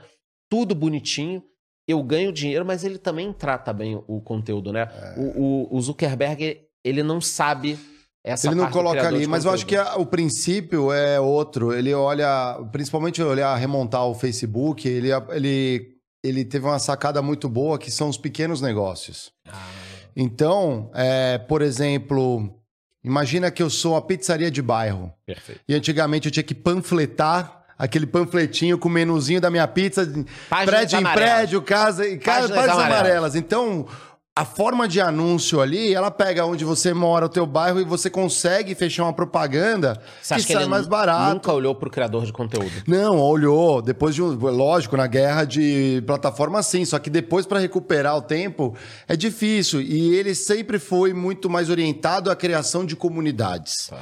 tudo 0.51 0.75
bonitinho. 0.75 1.41
Eu 1.87 2.03
ganho 2.03 2.31
dinheiro, 2.33 2.65
mas 2.65 2.83
ele 2.83 2.97
também 2.97 3.31
trata 3.31 3.71
bem 3.71 3.95
o 4.07 4.19
conteúdo, 4.21 4.73
né? 4.73 4.89
É. 4.91 5.19
O, 5.19 5.41
o- 5.41 5.77
o 5.77 5.81
Zuckerberg, 5.81 6.61
ele 6.83 7.01
não 7.01 7.21
sabe 7.21 7.79
essa 8.25 8.47
Ele 8.47 8.55
não 8.55 8.69
coloca 8.69 9.07
ali, 9.07 9.25
mas 9.25 9.45
eu 9.45 9.51
acho 9.51 9.65
que 9.65 9.75
a- 9.75 9.95
o 9.95 10.05
princípio 10.05 10.91
é 10.91 11.17
outro. 11.19 11.73
Ele 11.73 11.93
olha, 11.93 12.59
principalmente 12.71 13.21
olhar 13.23 13.55
remontar 13.55 14.05
o 14.05 14.13
Facebook, 14.13 14.87
ele, 14.87 15.09
ele, 15.31 15.87
ele 16.23 16.43
teve 16.45 16.65
uma 16.65 16.77
sacada 16.79 17.21
muito 17.21 17.47
boa 17.49 17.79
que 17.79 17.89
são 17.89 18.09
os 18.09 18.17
pequenos 18.17 18.59
negócios. 18.61 19.31
Ah. 19.47 19.69
Então, 20.15 20.91
é, 20.93 21.37
por 21.37 21.61
exemplo, 21.61 22.60
imagina 23.03 23.49
que 23.51 23.61
eu 23.63 23.69
sou 23.69 23.93
uma 23.93 24.01
pizzaria 24.01 24.49
de 24.51 24.61
bairro. 24.61 25.11
Perfeito. 25.25 25.61
E 25.67 25.73
antigamente 25.75 26.27
eu 26.27 26.31
tinha 26.31 26.43
que 26.43 26.53
panfletar 26.55 27.63
aquele 27.77 28.05
panfletinho 28.05 28.77
com 28.77 28.87
o 28.87 28.91
menuzinho 28.91 29.41
da 29.41 29.49
minha 29.49 29.67
pizza, 29.67 30.05
Páginas 30.49 30.65
prédio 30.75 30.95
em 30.97 30.99
amarelas. 30.99 31.31
prédio, 31.35 31.61
casa 31.63 32.07
e 32.07 32.17
casa, 32.17 32.39
Páginas 32.41 32.57
páginas 32.57 32.77
amarelas. 32.77 33.01
amarelas. 33.01 33.35
Então, 33.35 33.87
a 34.33 34.45
forma 34.45 34.87
de 34.87 35.01
anúncio 35.01 35.59
ali, 35.59 35.93
ela 35.93 36.09
pega 36.09 36.45
onde 36.45 36.63
você 36.63 36.93
mora, 36.93 37.25
o 37.25 37.29
teu 37.29 37.45
bairro, 37.45 37.81
e 37.81 37.83
você 37.83 38.09
consegue 38.09 38.73
fechar 38.73 39.03
uma 39.03 39.11
propaganda 39.11 40.01
Você 40.21 40.35
que 40.35 40.53
sai 40.53 40.65
mais 40.65 40.87
barato. 40.87 41.33
nunca 41.33 41.51
olhou 41.51 41.75
pro 41.75 41.89
criador 41.91 42.25
de 42.25 42.31
conteúdo? 42.31 42.71
Não, 42.87 43.19
olhou. 43.19 43.81
Depois 43.81 44.15
de 44.15 44.23
um. 44.23 44.29
Lógico, 44.29 44.95
na 44.95 45.05
guerra 45.05 45.43
de 45.43 46.01
plataforma, 46.07 46.63
sim. 46.63 46.85
Só 46.85 46.97
que 46.97 47.09
depois, 47.09 47.45
para 47.45 47.59
recuperar 47.59 48.15
o 48.15 48.21
tempo, 48.21 48.73
é 49.05 49.17
difícil. 49.17 49.81
E 49.81 50.15
ele 50.15 50.33
sempre 50.33 50.79
foi 50.79 51.13
muito 51.13 51.49
mais 51.49 51.69
orientado 51.69 52.31
à 52.31 52.35
criação 52.35 52.85
de 52.85 52.95
comunidades. 52.95 53.87
Tá. 53.87 53.99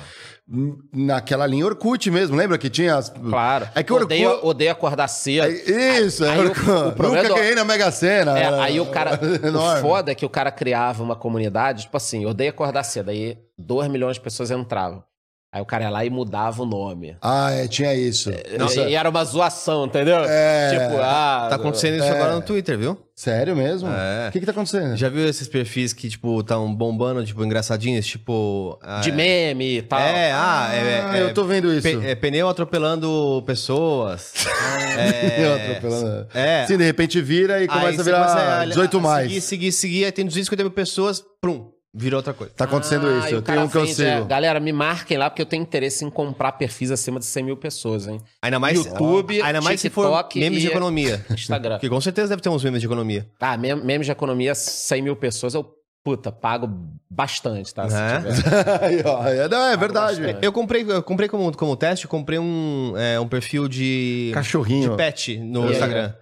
Naquela 0.92 1.46
linha 1.46 1.66
Orkut 1.66 2.10
mesmo, 2.10 2.36
lembra 2.36 2.58
que 2.58 2.70
tinha 2.70 2.96
as. 2.96 3.10
Claro. 3.10 3.68
É 3.76 3.84
que 3.84 3.92
o 3.94 3.96
Orkut. 3.98 4.06
odeia, 4.14 4.46
odeia 4.46 4.72
acordar 4.72 5.08
cedo. 5.08 5.46
É 5.46 6.00
Isso, 6.00 6.26
é 6.26 6.32
Aí 6.32 6.40
o- 6.40 6.50
Orkut. 6.50 6.62
o 6.70 6.92
problema 6.94 7.08
Nunca 7.18 7.20
é 7.20 7.30
do- 7.30 7.36
ganhei 7.36 7.56
na 7.56 7.64
Mega 7.64 7.92
Sena. 7.92 8.38
É, 8.40 8.44
era 8.44 8.64
aí 8.64 8.80
o 8.80 8.86
cara. 8.88 9.20
o 9.44 9.48
enorme. 9.48 9.82
foda 9.82 10.12
é 10.12 10.16
que 10.16 10.26
o 10.26 10.30
cara 10.30 10.52
criava 10.52 11.04
uma 11.04 11.16
comunidade, 11.16 11.84
tipo 11.84 11.96
assim, 11.98 12.26
odeia 12.26 12.50
acordar 12.50 12.84
cedo. 12.84 13.10
Aí 13.10 13.38
2 13.58 13.88
milhões 13.90 14.16
de 14.16 14.22
pessoas 14.22 14.50
entravam. 14.50 15.04
Aí 15.52 15.60
o 15.60 15.66
cara 15.66 15.86
ia 15.86 15.90
lá 15.90 16.06
e 16.06 16.12
mudava 16.12 16.62
o 16.62 16.66
nome. 16.66 17.18
Ah, 17.20 17.50
é, 17.52 17.68
tinha 17.68 17.92
isso. 17.96 18.30
Nossa, 18.60 18.82
E, 18.82 18.92
e 18.92 18.96
era 18.96 19.10
uma 19.10 19.24
zoação, 19.26 19.86
entendeu? 19.88 20.18
É. 20.28 20.70
Tipo, 20.70 21.02
ah. 21.02 21.48
Tá 21.50 21.56
acontecendo 21.56 21.96
isso 21.96 22.04
É. 22.06 22.12
agora 22.12 22.36
no 22.36 22.42
Twitter, 22.44 22.78
viu? 22.78 22.96
Sério 23.16 23.56
mesmo? 23.56 23.90
É. 23.90 24.30
O 24.30 24.32
que 24.32 24.40
que 24.42 24.46
tá 24.46 24.52
acontecendo? 24.52 24.96
Já 24.96 25.10
viu 25.10 25.28
esses 25.28 25.48
perfis 25.48 25.92
que, 25.92 26.08
tipo, 26.08 26.44
tão 26.44 26.72
bombando, 26.74 27.26
tipo, 27.26 27.44
engraçadinhos? 27.44 28.06
Tipo. 28.06 28.78
ah, 28.84 29.02
De 29.02 29.12
meme 29.12 29.78
e 29.80 29.82
tal. 29.82 30.00
É, 30.00 30.32
ah, 30.32 30.70
é, 30.72 31.02
Ah, 31.02 31.18
é- 31.18 31.22
eu 31.24 31.34
tô 31.34 31.44
vendo 31.44 31.74
isso. 31.74 31.82
pe- 31.82 32.06
é 32.08 32.14
pneu 32.14 32.48
atropelando 32.48 33.42
pessoas. 33.48 34.34
é, 35.00 35.46
Eu 35.46 35.56
atropelando. 35.56 36.28
é. 36.34 36.66
Sim, 36.68 36.78
de 36.78 36.84
repente 36.84 37.20
vira 37.22 37.62
e 37.64 37.68
começa 37.68 37.88
Aí 37.90 38.00
a 38.00 38.04
virar 38.04 38.60
a- 38.62 38.66
18 38.66 38.98
a 38.98 39.02
mais. 39.02 39.28
Seguir, 39.28 39.42
seguir, 39.42 39.72
seguir, 39.72 40.06
aí 40.06 40.12
tem 40.12 40.26
250 40.26 40.64
mil 40.64 40.72
pessoas, 40.72 41.24
prum, 41.42 41.72
virou 41.94 42.18
outra 42.20 42.34
coisa. 42.34 42.54
Tá 42.56 42.66
acontecendo 42.66 43.08
Ah, 43.08 43.20
isso. 43.20 43.36
Eu 43.36 43.42
tenho 43.42 43.62
um 43.64 43.68
que 43.70 43.78
eu 43.78 43.84
é, 43.84 43.88
sigo. 43.88 44.26
Galera, 44.26 44.60
me 44.60 44.72
marquem 44.72 45.18
lá 45.18 45.30
porque 45.30 45.42
eu 45.42 45.46
tenho 45.46 45.62
interesse 45.64 46.06
em 46.06 46.10
comprar 46.10 46.52
perfis 46.54 46.92
acima 46.92 47.20
de 47.20 47.26
100 47.26 47.44
mil 47.44 47.58
pessoas, 47.58 48.08
hein? 48.08 48.22
Ainda 48.42 48.60
mais, 48.60 48.78
YouTube, 48.78 49.42
ainda 49.42 49.62
mais 49.62 49.82
se 49.82 49.90
for 49.90 50.06
TikTok 50.06 50.40
memes 50.40 50.62
de 50.62 50.68
economia. 50.68 51.26
Instagram. 51.32 51.76
Porque 51.76 51.90
com 51.90 52.00
certeza 52.02 52.30
deve 52.30 52.42
ter 52.42 52.50
uns 52.50 52.64
memes 52.64 52.80
de 52.82 52.86
economia. 52.88 53.28
Ah, 53.40 53.58
mem- 53.58 53.76
memes 53.84 54.06
de 54.06 54.12
economia, 54.12 54.54
100 54.54 55.02
mil 55.02 55.16
pessoas, 55.16 55.54
eu, 55.56 55.68
puta, 56.04 56.32
pago 56.32 56.70
bastante, 57.10 57.74
tá? 57.74 57.86
É? 57.86 59.42
é, 59.46 59.48
não, 59.50 59.64
é 59.66 59.76
verdade. 59.76 60.22
bastante. 60.22 60.46
Eu 60.46 60.52
comprei, 60.54 60.84
eu 60.88 61.02
comprei 61.04 61.28
como, 61.28 61.56
como 61.58 61.76
teste, 61.76 62.06
eu 62.06 62.10
comprei 62.10 62.38
um, 62.40 62.94
é, 62.96 63.20
um 63.20 63.28
perfil 63.28 63.68
de, 63.68 64.32
Cachorrinho. 64.34 64.92
de 64.92 64.96
pet 64.98 65.38
no 65.40 65.64
E 65.64 65.68
aí? 65.68 65.72
Instagram. 65.74 66.14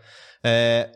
É, 0.43 0.89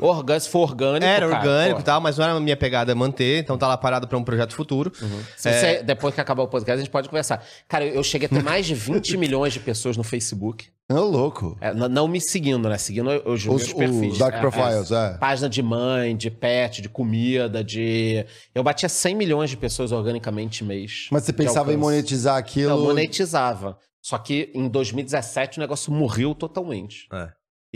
Orgânico, 0.00 0.40
se 0.44 0.48
for 0.50 0.60
orgânico. 0.70 1.04
era 1.04 1.28
cara, 1.28 1.38
orgânico 1.40 1.80
e 1.80 1.82
tal, 1.82 2.00
mas 2.00 2.16
não 2.16 2.24
era 2.24 2.34
a 2.34 2.40
minha 2.40 2.56
pegada 2.56 2.94
manter, 2.94 3.40
então 3.42 3.58
tá 3.58 3.66
lá 3.66 3.76
parado 3.76 4.06
pra 4.06 4.16
um 4.16 4.22
projeto 4.22 4.54
futuro. 4.54 4.92
Se 5.36 5.52
você- 5.52 5.82
depois 5.82 6.14
que 6.14 6.20
acabar 6.20 6.42
o 6.44 6.48
podcast, 6.48 6.78
a 6.78 6.84
gente 6.84 6.90
pode 6.92 7.08
conversar. 7.08 7.44
Cara, 7.68 7.84
eu 7.84 8.02
cheguei 8.04 8.26
a 8.26 8.28
ter 8.28 8.42
mais 8.42 8.66
de 8.66 8.74
20 8.74 9.16
milhões 9.18 9.52
de 9.52 9.58
pessoas 9.60 9.96
no 9.96 10.04
Facebook. 10.04 10.68
Ô, 10.92 11.00
louco. 11.00 11.56
É, 11.60 11.72
não 11.72 12.06
me 12.06 12.20
seguindo, 12.20 12.68
né? 12.68 12.76
Seguindo 12.78 13.08
os, 13.24 13.46
Os, 13.46 13.72
perfis. 13.72 14.12
os 14.12 14.18
Dark 14.18 14.34
É, 14.36 14.40
Profiles, 14.40 14.90
é. 14.92 15.16
Página 15.18 15.48
de 15.48 15.62
mãe, 15.62 16.14
de 16.14 16.30
pet, 16.30 16.82
de 16.82 16.88
comida, 16.90 17.64
de. 17.64 18.24
Eu 18.54 18.62
batia 18.62 18.88
100 18.88 19.14
milhões 19.16 19.48
de 19.50 19.56
pessoas 19.56 19.92
organicamente 19.92 20.62
mês. 20.62 21.08
Mas 21.10 21.24
você 21.24 21.32
pensava 21.32 21.72
em 21.72 21.76
monetizar 21.76 22.36
aquilo. 22.36 22.68
Não, 22.70 22.82
monetizava. 22.84 23.78
Só 24.02 24.18
que 24.18 24.50
em 24.54 24.68
2017 24.68 25.56
o 25.56 25.60
negócio 25.62 25.90
morreu 25.90 26.34
totalmente. 26.34 27.08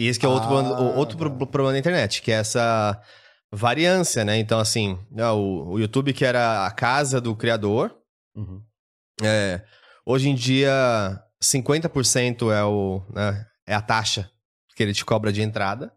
E 0.00 0.06
esse 0.06 0.16
que 0.20 0.24
é 0.24 0.28
outro, 0.28 0.56
Ah, 0.56 0.80
outro 0.80 1.18
pro- 1.18 1.46
problema 1.48 1.72
da 1.72 1.78
internet, 1.80 2.22
que 2.22 2.30
é 2.30 2.36
essa 2.36 3.00
variância, 3.50 4.24
né? 4.24 4.38
Então, 4.38 4.60
assim, 4.60 4.96
né, 5.10 5.28
o, 5.30 5.70
o 5.72 5.78
YouTube 5.80 6.12
que 6.12 6.24
era 6.24 6.64
a 6.66 6.70
casa 6.70 7.20
do 7.20 7.34
criador, 7.34 7.96
Uhum. 8.36 8.62
é, 9.22 9.60
hoje 10.06 10.28
em 10.28 10.36
dia 10.36 11.20
50% 11.42 12.52
é, 12.52 12.62
o, 12.62 13.02
né, 13.12 13.44
é 13.66 13.74
a 13.74 13.80
taxa 13.80 14.30
que 14.76 14.82
ele 14.84 14.94
te 14.94 15.04
cobra 15.04 15.32
de 15.32 15.42
entrada. 15.42 15.92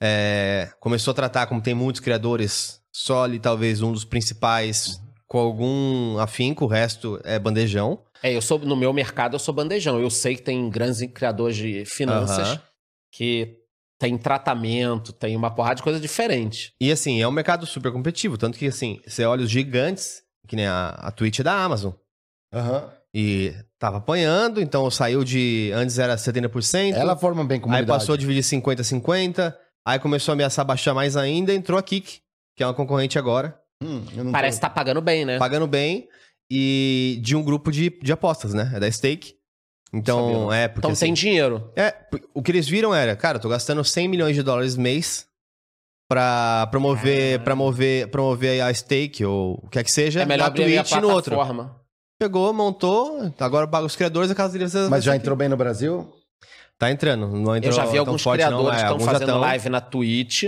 É, 0.00 0.70
começou 0.80 1.12
a 1.12 1.14
tratar, 1.14 1.46
como 1.48 1.60
tem 1.60 1.74
muitos 1.74 2.00
criadores, 2.00 2.80
só 2.90 3.24
ali 3.24 3.38
talvez 3.38 3.82
um 3.82 3.92
dos 3.92 4.04
principais 4.06 5.00
com 5.26 5.38
algum 5.38 6.18
afinco, 6.18 6.64
o 6.64 6.68
resto 6.68 7.20
é 7.24 7.38
bandejão. 7.38 8.02
É, 8.22 8.34
eu 8.34 8.40
sou 8.40 8.58
no 8.58 8.74
meu 8.74 8.92
mercado 8.92 9.34
eu 9.34 9.38
sou 9.38 9.52
bandejão. 9.54 10.00
Eu 10.00 10.08
sei 10.10 10.34
que 10.36 10.42
tem 10.42 10.70
grandes 10.70 11.02
criadores 11.12 11.56
de 11.56 11.84
finanças 11.84 12.48
Aham. 12.48 12.62
Que 13.18 13.56
tem 14.00 14.16
tratamento, 14.16 15.12
tem 15.12 15.34
uma 15.36 15.50
porrada 15.52 15.74
de 15.74 15.82
coisa 15.82 15.98
diferente. 15.98 16.72
E 16.80 16.92
assim, 16.92 17.20
é 17.20 17.26
um 17.26 17.32
mercado 17.32 17.66
super 17.66 17.90
competitivo. 17.90 18.38
Tanto 18.38 18.56
que, 18.56 18.68
assim, 18.68 19.00
você 19.04 19.24
olha 19.24 19.42
os 19.42 19.50
gigantes, 19.50 20.22
que 20.46 20.54
nem 20.54 20.66
a, 20.66 20.90
a 20.90 21.10
Twitch 21.10 21.40
é 21.40 21.42
da 21.42 21.52
Amazon. 21.52 21.92
Aham. 22.54 22.92
E 23.12 23.52
tava 23.76 23.96
apanhando, 23.96 24.60
então 24.60 24.88
saiu 24.88 25.24
de. 25.24 25.72
Antes 25.74 25.98
era 25.98 26.14
70%. 26.14 26.92
Ela 26.94 27.16
forma 27.16 27.44
bem 27.44 27.56
aí 27.56 27.60
comunidade. 27.60 27.88
passou 27.88 28.14
a 28.14 28.18
dividir 28.18 28.44
50-50. 28.44 29.52
Aí 29.84 29.98
começou 29.98 30.30
a 30.30 30.34
ameaçar 30.34 30.64
baixar 30.64 30.94
mais 30.94 31.16
ainda. 31.16 31.52
Entrou 31.52 31.76
a 31.76 31.82
Kik, 31.82 32.20
que 32.56 32.62
é 32.62 32.66
uma 32.66 32.74
concorrente 32.74 33.18
agora. 33.18 33.58
Hum, 33.82 34.04
eu 34.16 34.22
não 34.22 34.30
Parece 34.30 34.58
tô- 34.60 34.66
que 34.66 34.68
tá 34.68 34.74
pagando 34.74 35.00
bem, 35.00 35.24
né? 35.24 35.38
Pagando 35.38 35.66
bem. 35.66 36.06
E 36.48 37.18
de 37.22 37.34
um 37.34 37.42
grupo 37.42 37.72
de, 37.72 37.90
de 38.00 38.12
apostas, 38.12 38.54
né? 38.54 38.70
É 38.74 38.78
da 38.78 38.90
Stake. 38.90 39.34
Então, 39.92 40.52
é, 40.52 40.68
porque. 40.68 40.80
Então 40.80 40.90
assim, 40.92 41.06
tem 41.06 41.14
dinheiro. 41.14 41.70
É, 41.74 41.94
o 42.34 42.42
que 42.42 42.50
eles 42.50 42.68
viram 42.68 42.94
era, 42.94 43.16
cara, 43.16 43.38
eu 43.38 43.42
tô 43.42 43.48
gastando 43.48 43.82
100 43.82 44.08
milhões 44.08 44.34
de 44.34 44.42
dólares 44.42 44.76
mês 44.76 45.26
pra 46.08 46.66
promover, 46.70 47.40
promover, 47.40 48.08
promover 48.08 48.62
a 48.62 48.72
stake 48.72 49.24
ou 49.24 49.60
o 49.62 49.68
que 49.68 49.78
é 49.78 49.84
que 49.84 49.92
seja 49.92 50.22
É 50.22 50.26
melhor 50.26 50.44
na 50.44 50.48
abrir 50.48 50.78
a 50.78 50.82
Twitch 50.82 50.96
e 50.96 51.00
no 51.00 51.10
outro. 51.10 51.34
plataforma. 51.34 51.76
Pegou, 52.18 52.52
montou, 52.52 53.32
agora 53.38 53.68
paga 53.68 53.86
os 53.86 53.94
criadores, 53.94 54.30
a 54.30 54.34
casa 54.34 54.58
deles... 54.58 54.74
Mas 54.90 55.04
já 55.04 55.14
entrou 55.14 55.36
bem 55.36 55.48
no 55.48 55.56
Brasil? 55.56 56.12
Tá 56.76 56.90
entrando, 56.90 57.28
não 57.28 57.56
entrou 57.56 57.72
Eu 57.72 57.72
já 57.72 57.84
vi 57.84 57.98
alguns 57.98 58.22
forte 58.22 58.40
criadores 58.40 58.68
é, 58.68 58.70
que 58.70 58.76
estão 58.76 58.92
alguns 58.92 59.06
já 59.06 59.12
fazendo 59.12 59.38
live 59.38 59.68
na 59.68 59.80
Twitch. 59.80 60.44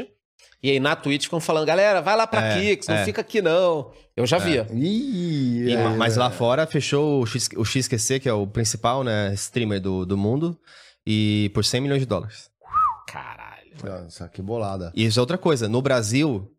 E 0.62 0.70
aí 0.70 0.78
na 0.80 0.94
Twitch 0.94 1.24
ficam 1.24 1.40
falando, 1.40 1.66
galera, 1.66 2.02
vai 2.02 2.16
lá 2.16 2.26
pra 2.26 2.44
É, 2.48 2.60
Kix, 2.60 2.86
não 2.88 2.96
é. 2.96 3.04
fica 3.04 3.20
aqui 3.22 3.40
não. 3.40 3.92
Eu 4.16 4.26
já 4.26 4.36
vi. 4.38 4.58
Ih, 4.74 5.68
E- 5.70 5.72
é, 5.72 5.88
mas 5.96 6.16
é. 6.16 6.20
lá 6.20 6.30
fora 6.30 6.66
fechou 6.66 7.22
o, 7.22 7.26
X, 7.26 7.48
o 7.56 7.64
XQC, 7.64 8.20
que 8.20 8.28
é 8.28 8.32
o 8.32 8.46
principal 8.46 9.02
né, 9.02 9.32
streamer 9.34 9.80
do, 9.80 10.04
do 10.04 10.18
mundo, 10.18 10.58
e 11.06 11.50
por 11.54 11.64
100 11.64 11.80
milhões 11.80 12.00
de 12.00 12.06
dólares. 12.06 12.50
Caralho. 13.08 13.70
Nossa, 13.82 14.28
que 14.28 14.42
bolada. 14.42 14.92
E 14.94 15.06
isso 15.06 15.18
é 15.18 15.22
outra 15.22 15.38
coisa. 15.38 15.68
No 15.68 15.80
Brasil, 15.80 16.50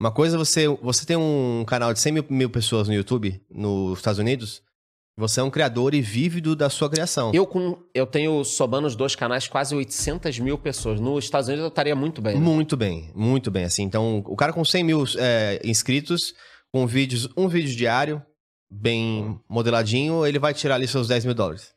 uma 0.00 0.10
coisa 0.10 0.36
é 0.36 0.38
você, 0.38 0.66
você 0.68 1.04
tem 1.04 1.16
um 1.16 1.64
canal 1.66 1.92
de 1.92 2.00
100 2.00 2.12
mil, 2.12 2.24
mil 2.30 2.48
pessoas 2.50 2.88
no 2.88 2.94
YouTube, 2.94 3.40
nos 3.50 3.98
Estados 3.98 4.18
Unidos, 4.18 4.62
você 5.18 5.40
é 5.40 5.42
um 5.42 5.50
criador 5.50 5.94
e 5.94 6.00
vive 6.00 6.40
do- 6.40 6.54
da 6.56 6.70
sua 6.70 6.88
criação. 6.88 7.32
Eu, 7.34 7.46
com, 7.46 7.76
eu 7.92 8.06
tenho, 8.06 8.44
somando 8.44 8.86
os 8.86 8.94
dois 8.96 9.14
canais, 9.16 9.48
quase 9.48 9.74
800 9.74 10.38
mil 10.38 10.56
pessoas. 10.56 11.00
Nos 11.00 11.24
Estados 11.24 11.48
Unidos 11.48 11.64
eu 11.64 11.68
estaria 11.68 11.96
muito 11.96 12.22
bem. 12.22 12.34
né? 12.34 12.40
Muito 12.40 12.76
bem, 12.76 13.10
muito 13.14 13.50
bem. 13.50 13.64
Assim, 13.64 13.82
então, 13.82 14.22
o 14.26 14.36
cara 14.36 14.52
com 14.52 14.64
100 14.64 14.84
mil 14.84 15.04
é, 15.18 15.60
inscritos, 15.64 16.32
com 16.72 16.86
vídeos, 16.86 17.28
um 17.36 17.48
vídeo 17.48 17.74
diário, 17.76 18.22
bem 18.70 19.38
modeladinho, 19.48 20.24
ele 20.26 20.38
vai 20.38 20.54
tirar 20.54 20.76
ali 20.76 20.86
seus 20.86 21.08
10 21.08 21.24
mil 21.24 21.34
dólares. 21.34 21.72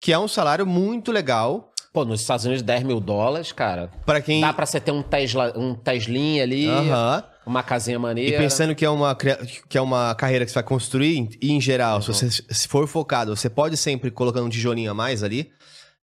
Que 0.00 0.12
é 0.12 0.18
um 0.18 0.28
salário 0.28 0.66
muito 0.66 1.10
legal 1.10 1.72
Pô, 1.92 2.04
nos 2.04 2.20
Estados 2.20 2.44
Unidos, 2.44 2.62
10 2.62 2.82
mil 2.82 3.00
dólares, 3.00 3.52
cara. 3.52 3.90
para 4.04 4.20
quem. 4.20 4.42
Dá 4.42 4.52
pra 4.52 4.66
você 4.66 4.78
ter 4.78 4.92
um 4.92 5.02
Tesla, 5.02 5.52
um 5.56 5.74
Teslinha 5.74 6.42
ali, 6.42 6.66
Aham. 6.68 7.24
Uma 7.46 7.62
casinha 7.62 7.94
E 7.96 7.98
maneira. 7.98 8.38
pensando 8.38 8.74
que 8.74 8.84
é, 8.84 8.90
uma, 8.90 9.14
que 9.14 9.78
é 9.78 9.80
uma 9.80 10.14
carreira 10.14 10.44
que 10.44 10.50
você 10.50 10.56
vai 10.56 10.64
construir, 10.64 11.28
e 11.40 11.52
em 11.52 11.60
geral, 11.60 12.02
se 12.02 12.08
você 12.08 12.28
se 12.30 12.66
for 12.68 12.86
focado, 12.88 13.34
você 13.36 13.48
pode 13.48 13.76
sempre 13.76 14.10
colocando 14.10 14.46
um 14.46 14.50
tijolinho 14.50 14.90
a 14.90 14.94
mais 14.94 15.22
ali. 15.22 15.50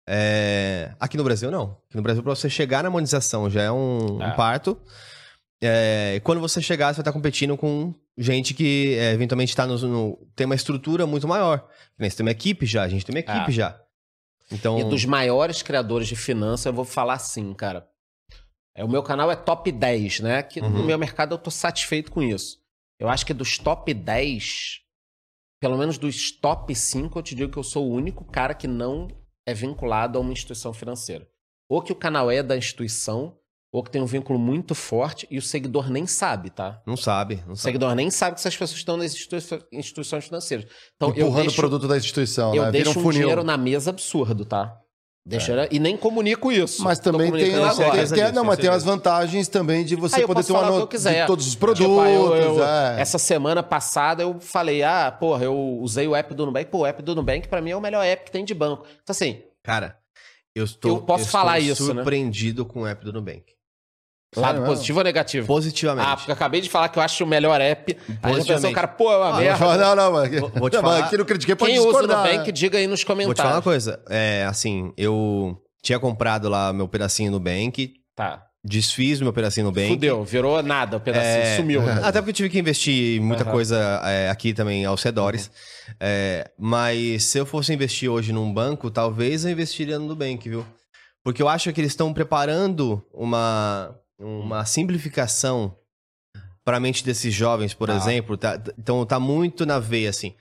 É, 0.06 0.92
Aqui 1.00 1.16
no 1.16 1.24
Brasil, 1.24 1.50
não. 1.50 1.78
Aqui 1.88 1.96
no 1.96 2.02
Brasil, 2.02 2.22
pra 2.22 2.34
você 2.34 2.48
chegar 2.50 2.82
na 2.82 2.90
monetização 2.90 3.48
já 3.48 3.62
é 3.62 3.70
um, 3.70 4.16
um 4.18 4.22
É. 4.22 4.30
parto. 4.32 4.76
É, 5.62 6.14
e 6.16 6.20
quando 6.20 6.40
você 6.40 6.60
chegar, 6.60 6.88
você 6.88 6.96
vai 6.98 7.02
estar 7.02 7.12
competindo 7.12 7.56
com 7.56 7.94
gente 8.18 8.52
que 8.52 8.96
é, 8.98 9.12
eventualmente 9.12 9.56
tá 9.56 9.66
no, 9.66 9.78
no- 9.78 10.18
tem 10.36 10.44
uma 10.44 10.54
estrutura 10.54 11.06
muito 11.06 11.26
maior. 11.26 11.66
Você 11.98 12.16
tem 12.16 12.24
uma 12.26 12.32
equipe 12.32 12.66
já, 12.66 12.82
a 12.82 12.88
gente 12.88 13.04
tem 13.04 13.14
uma 13.14 13.20
equipe 13.20 13.48
É. 13.50 13.52
já. 13.52 13.80
Então, 14.52 14.78
E 14.78 14.84
dos 14.84 15.04
maiores 15.06 15.62
criadores 15.62 16.06
de 16.06 16.16
finanças, 16.16 16.66
eu 16.66 16.72
vou 16.72 16.84
falar 16.84 17.14
assim, 17.14 17.54
cara. 17.54 17.86
É, 18.76 18.84
o 18.84 18.88
meu 18.88 19.02
canal 19.02 19.30
é 19.30 19.36
top 19.36 19.70
10, 19.70 20.20
né? 20.20 20.42
Que 20.42 20.60
no 20.60 20.68
Uhum. 20.68 20.84
meu 20.86 20.98
mercado 20.98 21.34
eu 21.34 21.38
tô 21.38 21.50
satisfeito 21.50 22.10
com 22.10 22.22
isso. 22.22 22.58
Eu 22.98 23.08
acho 23.08 23.24
que 23.24 23.34
dos 23.34 23.58
top 23.58 23.92
10, 23.94 24.80
pelo 25.60 25.78
menos 25.78 25.98
dos 25.98 26.30
top 26.32 26.74
5, 26.74 27.18
eu 27.18 27.22
te 27.22 27.34
digo 27.34 27.52
que 27.52 27.58
eu 27.58 27.62
sou 27.62 27.86
o 27.88 27.92
único 27.94 28.24
cara 28.24 28.54
que 28.54 28.66
não 28.66 29.08
é 29.46 29.54
vinculado 29.54 30.18
a 30.18 30.20
uma 30.20 30.32
instituição 30.32 30.72
financeira. 30.72 31.28
Ou 31.68 31.82
que 31.82 31.92
o 31.92 31.96
canal 31.96 32.30
é 32.30 32.42
da 32.42 32.56
instituição, 32.56 33.36
ou 33.72 33.82
que 33.82 33.90
tem 33.90 34.00
um 34.02 34.06
vínculo 34.06 34.38
muito 34.38 34.74
forte 34.74 35.26
e 35.30 35.38
o 35.38 35.42
seguidor 35.42 35.90
nem 35.90 36.06
sabe, 36.06 36.50
tá? 36.50 36.80
não 36.86 36.96
sabe. 36.96 37.36
Não 37.46 37.54
O 37.54 37.56
sabe. 37.56 37.58
seguidor 37.60 37.94
nem 37.94 38.10
sabe 38.10 38.34
que 38.34 38.40
essas 38.40 38.56
pessoas 38.56 38.78
estão 38.78 38.96
nas 38.96 39.12
institui- 39.14 39.40
instituições 39.72 40.24
financeiras. 40.26 40.66
Então, 40.96 41.08
eu 41.10 41.26
Empurrando 41.26 41.42
deixo, 41.42 41.54
o 41.56 41.60
produto 41.60 41.88
da 41.88 41.96
instituição, 41.96 42.54
eu 42.54 42.62
né? 42.64 42.70
Deixo 42.72 42.90
um 42.90 43.00
um 43.00 43.02
funil. 43.02 43.20
dinheiro 43.20 43.42
na 43.44 43.56
mesa 43.56 43.90
absurdo, 43.90 44.44
tá? 44.44 44.80
Deixa, 45.26 45.66
E 45.70 45.78
nem 45.78 45.96
comunico 45.96 46.52
isso. 46.52 46.84
Mas 46.84 46.98
também 46.98 47.32
tem, 47.32 47.44
tem, 47.44 47.54
agora. 47.54 47.72
certeza 47.74 48.14
tem- 48.14 48.24
disso, 48.24 48.34
não, 48.34 48.44
mas 48.44 48.56
tenho 48.58 48.68
tem 48.70 48.76
as 48.76 48.84
vantagens 48.84 49.48
também 49.48 49.82
de 49.82 49.96
você 49.96 50.16
Aí 50.16 50.22
eu 50.22 50.26
poder 50.28 50.44
ter 50.44 50.52
uma 50.52 50.60
eu 50.62 50.80
nota 50.80 50.98
de 50.98 51.26
todos 51.26 51.46
os 51.46 51.54
produtos. 51.54 51.86
Tipo, 51.86 52.04
eu- 52.06 52.36
eu- 52.36 52.64
é. 52.64 53.00
Essa 53.00 53.18
semana 53.18 53.62
passada 53.62 54.22
eu 54.22 54.38
falei, 54.38 54.82
ah, 54.82 55.10
porra, 55.10 55.44
eu 55.44 55.56
usei 55.80 56.06
o 56.06 56.14
app 56.14 56.34
do 56.34 56.44
Nubank. 56.44 56.70
Pô, 56.70 56.80
o 56.80 56.86
app 56.86 57.02
do 57.02 57.14
Nubank 57.14 57.48
pra 57.48 57.62
mim 57.62 57.70
é 57.70 57.76
o 57.76 57.80
melhor 57.80 58.04
app 58.04 58.24
que 58.24 58.30
tem 58.30 58.44
de 58.44 58.52
banco. 58.52 58.84
Então 59.02 59.12
assim, 59.14 59.40
Cara, 59.62 59.96
eu 60.54 60.62
estou. 60.64 60.90
Eu 60.90 60.98
posso 61.00 61.24
estou 61.24 61.40
falar 61.40 61.58
isso, 61.58 61.88
né? 61.88 61.94
surpreendido 62.02 62.66
com 62.66 62.82
o 62.82 62.86
app 62.86 63.02
do 63.02 63.10
Nubank. 63.14 63.53
Lado 64.40 64.64
positivo 64.64 64.98
ou 64.98 65.04
negativo? 65.04 65.46
Positivamente. 65.46 66.08
Ah, 66.08 66.16
porque 66.16 66.30
eu 66.30 66.34
acabei 66.34 66.60
de 66.60 66.68
falar 66.70 66.88
que 66.88 66.98
eu 66.98 67.02
acho 67.02 67.22
o 67.24 67.26
melhor 67.26 67.60
app. 67.60 67.92
Aí 67.92 67.98
já 68.06 68.16
pensou, 68.18 68.32
Positivamente. 68.32 68.74
cara, 68.74 68.88
pô, 68.88 69.12
é 69.12 69.16
uma 69.16 69.28
Ah, 69.28 69.40
merda. 69.40 69.76
Não, 69.76 69.96
não, 69.96 70.12
mas, 70.12 70.40
Vou- 70.40 70.48
vou 70.50 70.70
te 70.70 70.74
mas 70.74 70.82
falar. 70.82 70.98
aqui 71.06 71.16
no 71.16 71.24
Critiquei 71.24 71.54
pode 71.54 71.70
Quem 71.72 71.80
usa 71.80 71.88
o 71.88 71.92
discordar. 71.92 72.26
Nubank, 72.26 72.46
né? 72.46 72.52
diga 72.52 72.78
aí 72.78 72.86
nos 72.86 73.02
Vou 73.02 73.14
te 73.14 73.36
falar 73.36 73.54
uma 73.56 73.62
comentários. 73.62 73.64
coisa. 73.64 74.02
É, 74.08 74.44
assim, 74.48 74.92
eu 74.96 75.56
tinha 75.82 75.98
comprado 75.98 76.48
lá 76.48 76.72
meu 76.72 76.88
pedacinho 76.88 77.30
no 77.30 77.38
Bank, 77.40 77.92
Tá. 78.16 78.42
desfiz 78.64 79.20
meu 79.20 79.32
pedacinho 79.32 79.66
no 79.66 79.72
Bank. 79.72 79.88
Fudeu, 79.88 80.24
virou 80.24 80.62
nada 80.62 80.96
o 80.96 81.00
pedacinho, 81.00 81.42
É, 81.44 81.56
sumiu. 81.56 81.82
né? 81.82 82.00
Até 82.04 82.20
porque 82.20 82.30
eu 82.30 82.34
tive 82.34 82.48
que 82.48 82.58
investir 82.58 83.20
muita 83.20 83.42
Aham. 83.44 83.52
coisa 83.52 84.00
é, 84.04 84.30
aqui 84.30 84.54
também 84.54 84.84
aos 84.86 85.02
redores. 85.02 85.50
É, 86.00 86.50
mas 86.58 87.24
se 87.24 87.38
eu 87.38 87.44
fosse 87.44 87.72
investir 87.74 88.08
hoje 88.10 88.32
num 88.32 88.52
banco, 88.52 88.90
talvez 88.90 89.44
eu 89.44 89.50
investiria 89.50 89.98
no 89.98 90.06
Nubank, 90.06 90.48
viu? 90.48 90.64
Porque 91.22 91.42
eu 91.42 91.48
acho 91.48 91.72
que 91.72 91.80
eles 91.80 91.92
estão 91.92 92.12
preparando 92.12 93.02
uma, 93.12 93.94
uma 94.18 94.64
simplificação 94.64 95.76
para 96.64 96.78
a 96.78 96.80
mente 96.80 97.04
desses 97.04 97.32
jovens, 97.34 97.74
por 97.74 97.88
Tá. 97.88 97.96
exemplo. 97.96 98.36
Tá, 98.36 98.60
então 98.78 99.04
tá 99.04 99.20
muito 99.20 99.66
na 99.66 99.78
veia, 99.78 100.10
assim. 100.10 100.34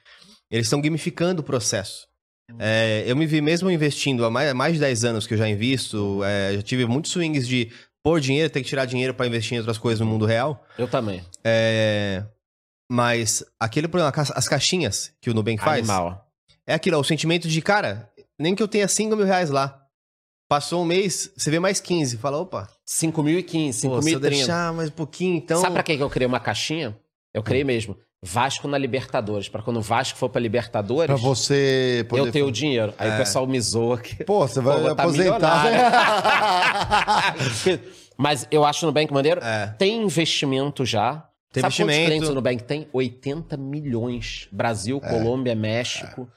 Eles 0.50 0.68
estão 0.68 0.80
gamificando 0.82 1.42
o 1.42 1.44
processo. 1.44 2.08
É, 2.60 3.04
eu 3.08 3.16
me 3.16 3.26
vi 3.26 3.42
mesmo 3.42 3.72
investindo 3.72 4.24
há 4.26 4.30
mais, 4.30 4.54
mais 4.54 4.74
de 4.74 4.80
10 4.80 5.04
anos 5.06 5.26
que 5.28 5.34
eu 5.34 5.38
já 5.38 5.48
invisto. 5.50 6.22
é, 6.24 6.54
já 6.56 6.62
tive 6.62 6.86
muitos 6.86 7.12
swings 7.12 7.48
de 7.48 7.72
pôr 8.04 8.20
dinheiro, 8.20 8.50
ter 8.50 8.62
que 8.62 8.68
tirar 8.70 8.86
dinheiro 8.86 9.14
para 9.14 9.26
investir 9.28 9.56
em 9.56 9.60
outras 9.60 9.78
coisas 9.78 10.00
no 10.02 10.06
mundo 10.06 10.26
real. 10.26 10.66
Eu 10.78 10.88
também. 10.88 11.24
É, 11.44 12.24
mas 12.92 13.44
aquele 13.60 13.88
problema, 13.88 14.14
as 14.36 14.48
caixinhas 14.48 15.14
que 15.22 15.30
o 15.30 15.34
Nubank 15.34 15.60
faz, 15.64 15.80
Animal. 15.90 16.30
é 16.68 16.74
aquilo, 16.74 16.96
é 16.98 17.00
o 17.00 17.04
sentimento 17.04 17.48
de, 17.48 17.62
cara, 17.62 18.12
nem 18.38 18.54
que 18.54 18.62
eu 18.62 18.68
tenha 18.68 18.88
5 18.88 19.16
mil 19.16 19.26
reais 19.26 19.50
lá. 19.50 19.83
Passou 20.54 20.84
um 20.84 20.86
mês, 20.86 21.32
você 21.36 21.50
vê 21.50 21.60
mais 21.60 21.80
15. 21.80 22.18
Fala, 22.18 22.38
opa, 22.38 22.70
5.015, 22.88 23.90
pô, 23.90 24.00
se 24.04 24.12
eu 24.12 24.20
5.030. 24.20 24.20
deixar 24.20 24.72
mais 24.72 24.90
um 24.90 24.92
pouquinho, 24.92 25.36
então... 25.36 25.60
Sabe 25.60 25.74
pra 25.74 25.82
que 25.82 25.94
eu 25.94 26.08
criei 26.12 26.28
uma 26.28 26.40
caixinha? 26.40 26.96
Eu 27.34 27.42
criei 27.42 27.64
mesmo. 27.64 27.98
Vasco 28.22 28.68
na 28.68 28.78
Libertadores. 28.78 29.50
Pra 29.50 29.64
quando 29.64 29.78
o 29.78 29.82
Vasco 29.82 30.16
for 30.16 30.30
pra 30.30 30.40
Libertadores, 30.40 31.08
Pra 31.08 31.16
você 31.16 32.06
poder... 32.08 32.22
eu 32.28 32.32
tenho 32.32 32.46
o 32.46 32.52
dinheiro. 32.52 32.94
Aí 33.00 33.10
o 33.16 33.18
pessoal 33.18 33.48
me 33.48 33.60
zoa 33.60 33.98
que. 33.98 34.24
Pô, 34.26 34.48
você 34.48 34.62
vai 34.62 34.80
Pô, 34.80 34.88
aposentar. 34.90 35.66
Mas 38.16 38.48
eu 38.52 38.64
acho 38.64 38.86
no 38.86 38.92
Nubank 38.92 39.12
maneiro. 39.12 39.42
É. 39.44 39.74
Tem 39.80 40.04
investimento 40.04 40.86
já. 40.86 41.28
Tem 41.52 41.62
Sabe 41.62 41.74
quantos 41.74 41.80
investimento. 41.80 42.06
clientes 42.10 42.30
o 42.30 42.36
Nubank 42.36 42.64
tem? 42.64 42.88
80 42.94 43.58
milhões. 43.58 44.48
Brasil, 44.52 45.02
Colômbia, 45.02 45.56
México. 45.56 46.30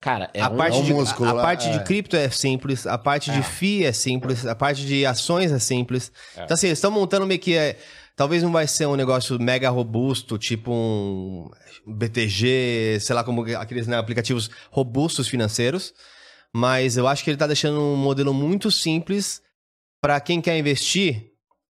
Cara, 0.00 0.30
é 0.32 0.40
a 0.40 0.48
um... 0.48 0.56
parte, 0.56 0.76
é 0.76 0.80
um 0.80 0.84
de, 0.84 0.94
músculo 0.94 1.28
a, 1.28 1.32
a 1.32 1.34
lá, 1.34 1.42
parte 1.42 1.68
é. 1.68 1.72
de 1.76 1.84
cripto 1.84 2.16
é 2.16 2.30
simples, 2.30 2.86
a 2.86 2.96
parte 2.96 3.30
de 3.30 3.42
FII 3.42 3.84
é 3.84 3.92
simples, 3.92 4.46
a 4.46 4.54
parte 4.54 4.86
de 4.86 5.04
ações 5.04 5.52
é 5.52 5.58
simples. 5.58 6.10
Então, 6.32 6.54
assim, 6.54 6.68
eles 6.68 6.78
estão 6.78 6.90
montando 6.90 7.26
meio 7.26 7.38
que. 7.38 7.54
é, 7.54 7.76
talvez 8.16 8.42
não 8.42 8.50
vai 8.50 8.66
ser 8.66 8.86
um 8.86 8.96
negócio 8.96 9.38
mega 9.38 9.68
robusto, 9.68 10.38
tipo 10.38 10.72
um 10.72 11.50
BTG, 11.86 12.98
sei 13.00 13.14
lá, 13.14 13.22
como 13.22 13.42
aqueles 13.56 13.86
né, 13.86 13.98
aplicativos 13.98 14.50
robustos 14.70 15.28
financeiros. 15.28 15.92
Mas 16.52 16.96
eu 16.96 17.06
acho 17.06 17.22
que 17.22 17.30
ele 17.30 17.36
tá 17.36 17.46
deixando 17.46 17.80
um 17.80 17.96
modelo 17.96 18.32
muito 18.32 18.70
simples 18.70 19.42
para 20.02 20.18
quem 20.18 20.40
quer 20.40 20.58
investir 20.58 21.29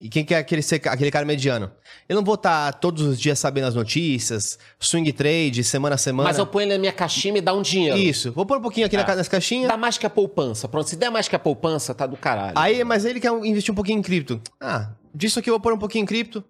e 0.01 0.09
quem 0.09 0.25
quer 0.25 0.37
aquele, 0.37 0.63
aquele 0.87 1.11
cara 1.11 1.27
mediano. 1.27 1.71
Eu 2.09 2.17
não 2.17 2.25
vou 2.25 2.35
estar 2.37 2.73
todos 2.75 3.03
os 3.03 3.21
dias 3.21 3.39
sabendo 3.39 3.67
as 3.67 3.75
notícias, 3.75 4.59
swing 4.79 5.13
trade, 5.13 5.63
semana 5.63 5.95
a 5.97 5.99
semana. 5.99 6.29
Mas 6.29 6.39
eu 6.39 6.47
ponho 6.47 6.65
ele 6.65 6.73
na 6.73 6.79
minha 6.79 6.93
caixinha 6.93 7.31
e 7.31 7.35
me 7.35 7.41
dá 7.41 7.53
um 7.53 7.61
dinheiro. 7.63 7.99
Isso. 7.99 8.33
Vou 8.33 8.47
pôr 8.47 8.59
um 8.59 8.63
pouquinho 8.63 8.87
aqui 8.87 8.97
na 8.97 9.03
É. 9.03 9.07
ca- 9.07 9.15
nas 9.17 9.29
caixinhas. 9.29 9.69
Dá 9.69 9.77
mais 9.77 9.99
que 9.99 10.07
a 10.07 10.11
poupança. 10.11 10.67
Pronto, 10.69 10.89
se 10.89 10.97
der 10.97 11.11
mais 11.11 11.29
que 11.29 11.37
a 11.37 11.39
poupança, 11.39 11.95
tá 11.95 12.07
do 12.07 12.17
caralho. 12.17 12.55
Aí, 12.59 12.83
mas 12.85 13.05
ele 13.05 13.21
quer 13.21 13.31
investir 13.45 13.71
um 13.73 13.75
pouquinho 13.75 13.99
em 13.99 14.03
cripto. 14.03 14.41
Ah, 14.61 14.91
disso 15.15 15.39
aqui 15.39 15.51
eu 15.51 15.55
vou 15.55 15.61
pôr 15.61 15.73
um 15.75 15.79
pouquinho 15.79 16.03
em 16.03 16.07
cripto. 16.07 16.43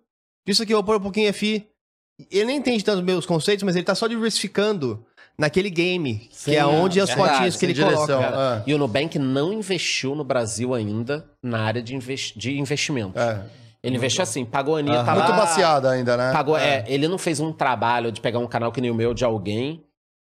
Disso 0.47 0.63
aqui 0.63 0.73
eu 0.73 0.77
vou 0.79 0.85
pôr 0.85 0.97
um 0.97 1.01
pouquinho 1.01 1.29
em 1.29 1.33
FI. 1.33 1.67
Ele 2.31 2.45
nem 2.45 2.57
entende 2.59 2.85
tanto 2.85 2.99
os 2.99 3.05
meus 3.05 3.25
conceitos, 3.27 3.63
mas 3.65 3.75
ele 3.75 3.85
tá 3.85 3.95
só 3.95 4.07
diversificando 4.07 5.05
naquele 5.41 5.71
game, 5.71 6.29
que 6.45 6.55
é 6.55 6.65
onde 6.67 7.01
as 7.01 7.09
verdade, 7.09 7.31
potinhas 7.31 7.57
que 7.57 7.65
ele 7.67 7.73
direção. 7.73 8.07
coloca. 8.07 8.33
Ah. 8.37 8.63
E 8.67 8.75
o 8.75 8.79
Nubank 8.79 9.19
não 9.19 9.53
investiu 9.53 10.15
no 10.15 10.23
Brasil 10.23 10.75
ainda 10.75 11.25
na 11.43 11.61
área 11.63 11.83
de, 11.83 11.97
investi- 11.97 12.39
de 12.39 12.59
investimento. 12.59 13.19
É. 13.19 13.43
Ele 13.83 13.97
investiu 13.97 14.23
assim, 14.23 14.45
pagou 14.45 14.77
a 14.77 14.81
Anitta 14.81 15.03
lá... 15.03 15.15
Muito 15.15 15.33
baseada 15.33 15.91
ainda, 15.91 16.15
né? 16.15 16.31
Pagou, 16.33 16.57
é. 16.59 16.85
ele 16.87 17.09
não 17.09 17.17
fez 17.17 17.41
um 17.41 17.51
trabalho 17.51 18.13
de 18.13 18.21
pegar 18.21 18.39
um 18.39 18.47
canal 18.47 18.71
que 18.71 18.81
nem 18.83 18.91
o 18.91 18.95
meu 18.95 19.15
de 19.15 19.25
alguém 19.25 19.83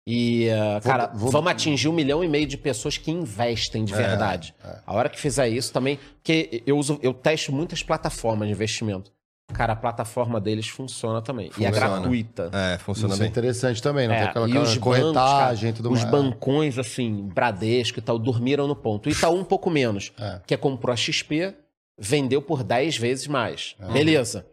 e, 0.09 0.49
uh, 0.49 0.83
cara, 0.83 1.13
vou- 1.15 1.31
vamos 1.31 1.53
atingir 1.53 1.89
um 1.89 1.93
milhão 1.93 2.25
e 2.25 2.29
meio 2.29 2.47
de 2.47 2.57
pessoas 2.57 2.99
que 2.99 3.11
investem 3.11 3.85
de 3.85 3.95
verdade. 3.95 4.53
A 4.85 4.93
hora 4.93 5.09
que 5.09 5.21
fizer 5.21 5.49
isso 5.49 5.73
também, 5.73 6.01
porque 6.17 6.63
eu 6.67 6.77
uso, 6.77 6.99
eu 7.01 7.15
testo 7.15 7.53
muitas 7.53 7.83
plataformas 7.83 8.49
de 8.49 8.53
investimento. 8.55 9.13
Cara, 9.53 9.75
a 9.75 9.77
plataforma 9.77 10.41
deles 10.41 10.69
funciona 10.69 11.23
também. 11.23 11.51
E 11.57 11.65
é 11.65 11.71
Funciona. 11.73 11.99
gratuita. 12.01 12.51
É, 12.53 12.79
funciona 12.79 13.15
Isso 13.15 13.23
é 13.23 13.25
bem. 13.25 13.31
interessante 13.31 13.83
também, 13.83 14.09
não 14.09 14.15
É, 14.15 14.19
tem 14.19 14.29
aquela, 14.29 14.47
e 14.49 14.51
aquela 14.51 14.65
os 14.65 14.77
corretagem 14.79 15.71
e 15.71 15.73
bancos, 15.73 15.83
cara, 15.83 15.95
Os 15.95 16.01
mais. 16.03 16.11
bancões, 16.11 16.79
assim, 16.79 17.29
Bradesco 17.33 17.99
e 17.99 18.03
tal, 18.03 18.19
dormiram 18.19 18.67
no 18.67 18.75
ponto. 18.75 19.07
O 19.09 19.13
Itaú 19.13 19.37
um 19.39 19.45
pouco 19.45 19.71
menos. 19.71 20.13
É. 20.19 20.41
Que 20.47 20.55
é 20.55 20.57
comprou 20.57 20.93
a 20.93 20.97
XP, 20.97 21.55
vendeu 21.99 22.43
por 22.43 22.65
10 22.65 22.97
vezes 22.99 23.27
mais. 23.29 23.77
É. 23.79 23.93
Beleza. 23.93 24.47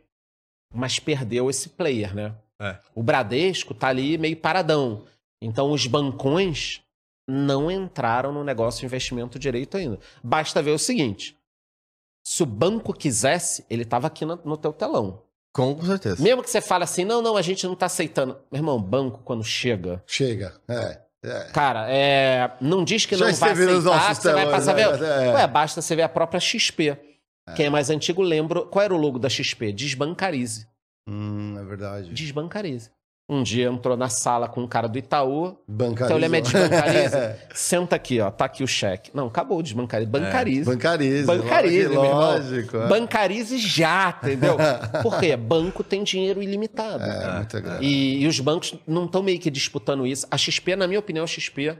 Mas 0.74 1.00
perdeu 1.00 1.50
esse 1.50 1.70
player, 1.70 2.16
né? 2.16 2.34
É. 2.62 2.78
O 2.96 3.02
Bradesco 3.04 3.74
tá 3.74 3.88
ali 3.88 4.18
meio 4.18 4.38
paradão. 4.38 5.04
Então 5.42 5.72
os 5.72 5.86
bancões 5.88 6.82
não 7.28 7.70
entraram 7.72 8.32
no 8.32 8.44
negócio 8.44 8.82
de 8.82 8.86
investimento 8.86 9.40
direito 9.40 9.76
ainda. 9.76 10.00
Basta 10.24 10.62
ver 10.62 10.72
o 10.72 10.80
seguinte. 10.80 11.36
Se 12.24 12.42
o 12.42 12.46
banco 12.46 12.94
quisesse, 12.94 13.66
ele 13.70 13.84
tava 13.84 14.08
aqui 14.08 14.26
no, 14.26 14.40
no 14.46 14.58
teu 14.58 14.72
telão. 14.72 15.22
Com 15.54 15.80
certeza. 15.84 16.22
Mesmo 16.22 16.42
que 16.42 16.50
você 16.50 16.62
fale 16.62 16.84
assim, 16.84 17.06
não, 17.06 17.22
não, 17.22 17.38
a 17.38 17.42
gente 17.42 17.68
não 17.68 17.76
tá 17.76 17.86
aceitando. 17.86 18.38
Meu 18.52 18.60
irmão, 18.60 18.82
banco, 18.82 19.22
quando 19.24 19.44
chega, 19.44 20.02
Chega. 20.08 20.54
É. 20.68 21.00
é. 21.24 21.40
Cara, 21.54 21.86
é, 21.92 22.52
não 22.60 22.84
diz 22.84 23.06
que 23.06 23.16
Já 23.16 23.28
não 23.28 23.34
vai 23.34 23.52
aceitar, 23.52 24.16
você 24.16 24.34
vai 24.34 24.50
passar 24.50 24.72
a 24.72 24.74
ver. 24.74 25.00
né? 25.00 25.28
É. 25.28 25.34
Ué, 25.34 25.48
basta 25.48 25.82
você 25.82 25.96
ver 25.96 26.02
a 26.04 26.10
própria 26.10 26.40
XP. 26.40 26.98
Quem 27.56 27.66
é 27.66 27.70
mais 27.70 27.90
antigo 27.90 28.22
lembra. 28.22 28.62
Qual 28.64 28.84
era 28.84 28.96
o 28.96 28.98
logo 28.98 29.20
da 29.20 29.30
XP? 29.30 29.74
Desbancarize. 29.74 30.66
Hum, 31.08 31.56
é 31.60 31.64
verdade. 31.64 32.14
Desbancarize. 32.14 32.90
Um 33.30 33.42
dia 33.42 33.68
entrou 33.70 33.96
na 33.96 34.10
sala 34.10 34.50
com 34.50 34.62
um 34.62 34.68
cara 34.68 34.88
do 34.88 34.98
Itaú. 34.98 35.58
Bancariza. 35.66 36.06
Então 36.06 36.18
ele 36.18 36.38
é 36.38 36.42
desbancarize. 36.42 37.16
Senta 37.56 37.96
aqui, 37.96 38.20
ó. 38.20 38.30
Tá 38.30 38.46
aqui 38.46 38.64
o 38.64 38.68
cheque. 38.68 39.12
Não, 39.14 39.28
acabou 39.28 39.60
o 39.60 39.64
desbancarize. 39.64 40.12
Bancarize. 40.12 40.66
Bancarize. 40.66 41.26
Bancarize, 41.26 41.90
meu 41.90 42.04
irmão. 42.04 42.20
lógico. 42.20 42.78
é. 42.78 42.88
Bancarize 42.88 43.58
já, 43.58 44.20
entendeu? 44.22 44.58
Por 45.02 45.20
quê? 45.20 45.38
Banco 45.38 45.84
tem 45.86 46.04
dinheiro 46.04 46.44
ilimitado. 46.44 47.02
É, 47.04 47.36
muita 47.38 47.60
grana. 47.62 47.80
E, 47.82 48.22
e 48.24 48.28
os 48.28 48.40
bancos 48.42 48.76
não 48.86 49.06
estão 49.06 49.24
meio 49.24 49.40
que 49.40 49.50
disputando 49.50 50.06
isso. 50.06 50.28
A 50.30 50.38
XP, 50.38 50.76
na 50.76 50.86
minha 50.86 51.00
opinião, 51.00 51.24
a 51.24 51.28
XP 51.28 51.78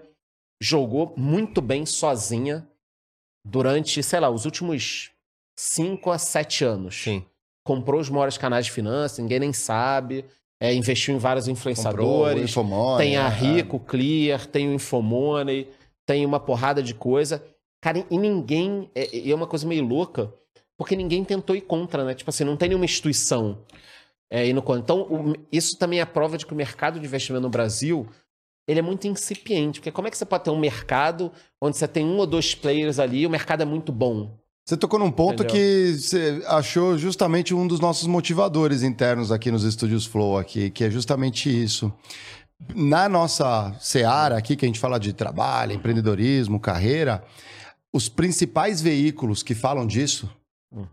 jogou 0.62 1.14
muito 1.18 1.62
bem 1.62 1.86
sozinha 1.86 2.66
durante, 3.46 4.02
sei 4.02 4.20
lá, 4.22 4.30
os 4.30 4.46
últimos 4.46 5.12
5 5.60 6.10
a 6.10 6.18
7 6.18 6.64
anos. 6.64 6.96
Sim. 6.96 7.26
Comprou 7.66 8.00
os 8.00 8.10
maiores 8.10 8.38
canais 8.38 8.66
de 8.66 8.72
finanças, 8.72 9.20
ninguém 9.20 9.40
nem 9.40 9.52
sabe. 9.52 10.26
É, 10.64 10.74
investiu 10.74 11.14
em 11.14 11.18
vários 11.18 11.50
influenciadores. 11.50 12.54
Tem 12.98 13.18
a 13.18 13.26
é. 13.26 13.30
Rico, 13.30 13.80
Clear, 13.80 14.46
tem 14.48 14.70
o 14.70 14.74
Infomoney, 14.74 15.68
tem 16.06 16.26
uma 16.26 16.40
porrada 16.40 16.82
de 16.82 16.94
coisa. 16.94 17.44
Cara, 17.82 18.06
e 18.10 18.18
ninguém. 18.18 18.90
É, 18.96 19.14
e 19.14 19.30
é 19.30 19.36
uma 19.36 19.46
coisa 19.46 19.68
meio 19.68 19.84
louca, 19.86 20.34
porque 20.78 20.96
ninguém 20.96 21.22
tentou 21.26 21.54
ir 21.54 21.62
contra, 21.62 22.06
né? 22.06 22.14
Tipo 22.14 22.30
assim, 22.30 22.46
não 22.46 22.56
tem 22.56 22.70
nenhuma 22.70 22.86
instituição 22.86 23.58
é, 24.32 24.48
indo 24.48 24.62
contra. 24.62 24.82
Então, 24.82 25.02
o- 25.02 25.36
isso 25.52 25.78
também 25.78 26.00
é 26.00 26.06
prova 26.06 26.38
de 26.38 26.46
que 26.46 26.54
o 26.54 26.56
mercado 26.56 26.98
de 26.98 27.06
investimento 27.06 27.44
no 27.44 27.50
Brasil 27.50 28.08
ele 28.66 28.80
é 28.80 28.82
muito 28.82 29.06
incipiente. 29.06 29.82
Porque 29.82 29.92
como 29.92 30.08
é 30.08 30.12
que 30.12 30.18
você 30.18 30.26
pode 30.26 30.46
ter 30.46 30.50
um 30.50 30.58
mercado 30.58 31.30
onde 31.62 31.76
você 31.76 31.90
tem 31.90 32.06
um 32.06 32.18
ou 32.20 32.26
dois 32.26 32.56
players 32.56 33.00
ali 33.00 33.20
e 33.24 33.28
o 33.28 33.30
mercado 33.30 33.62
é 33.64 33.66
muito 33.66 33.92
bom? 33.92 34.38
Você 34.66 34.78
tocou 34.78 34.98
num 34.98 35.12
ponto 35.12 35.44
Entendeu? 35.44 35.52
que 35.54 35.94
você 36.00 36.42
achou 36.48 36.98
justamente 36.98 37.54
um 37.54 37.68
dos 37.68 37.82
nossos 37.82 38.08
motivadores 38.08 38.82
internos 38.82 39.30
aqui 39.32 39.52
nos 39.52 39.64
estúdios 39.64 40.06
Flow 40.06 40.38
aqui, 40.38 40.70
que 40.70 40.86
é 40.86 40.90
justamente 40.90 41.50
isso. 41.50 41.92
Na 42.74 43.10
nossa 43.10 43.76
seara 43.82 44.38
aqui, 44.38 44.56
que 44.56 44.64
a 44.66 44.68
gente 44.68 44.80
fala 44.80 44.98
de 44.98 45.12
trabalho, 45.12 45.74
empreendedorismo, 45.74 46.62
carreira, 46.62 47.22
os 47.92 48.08
principais 48.08 48.82
veículos 48.82 49.44
que 49.44 49.54
falam 49.54 49.86
disso, 49.86 50.30
Uhum. 50.72 50.88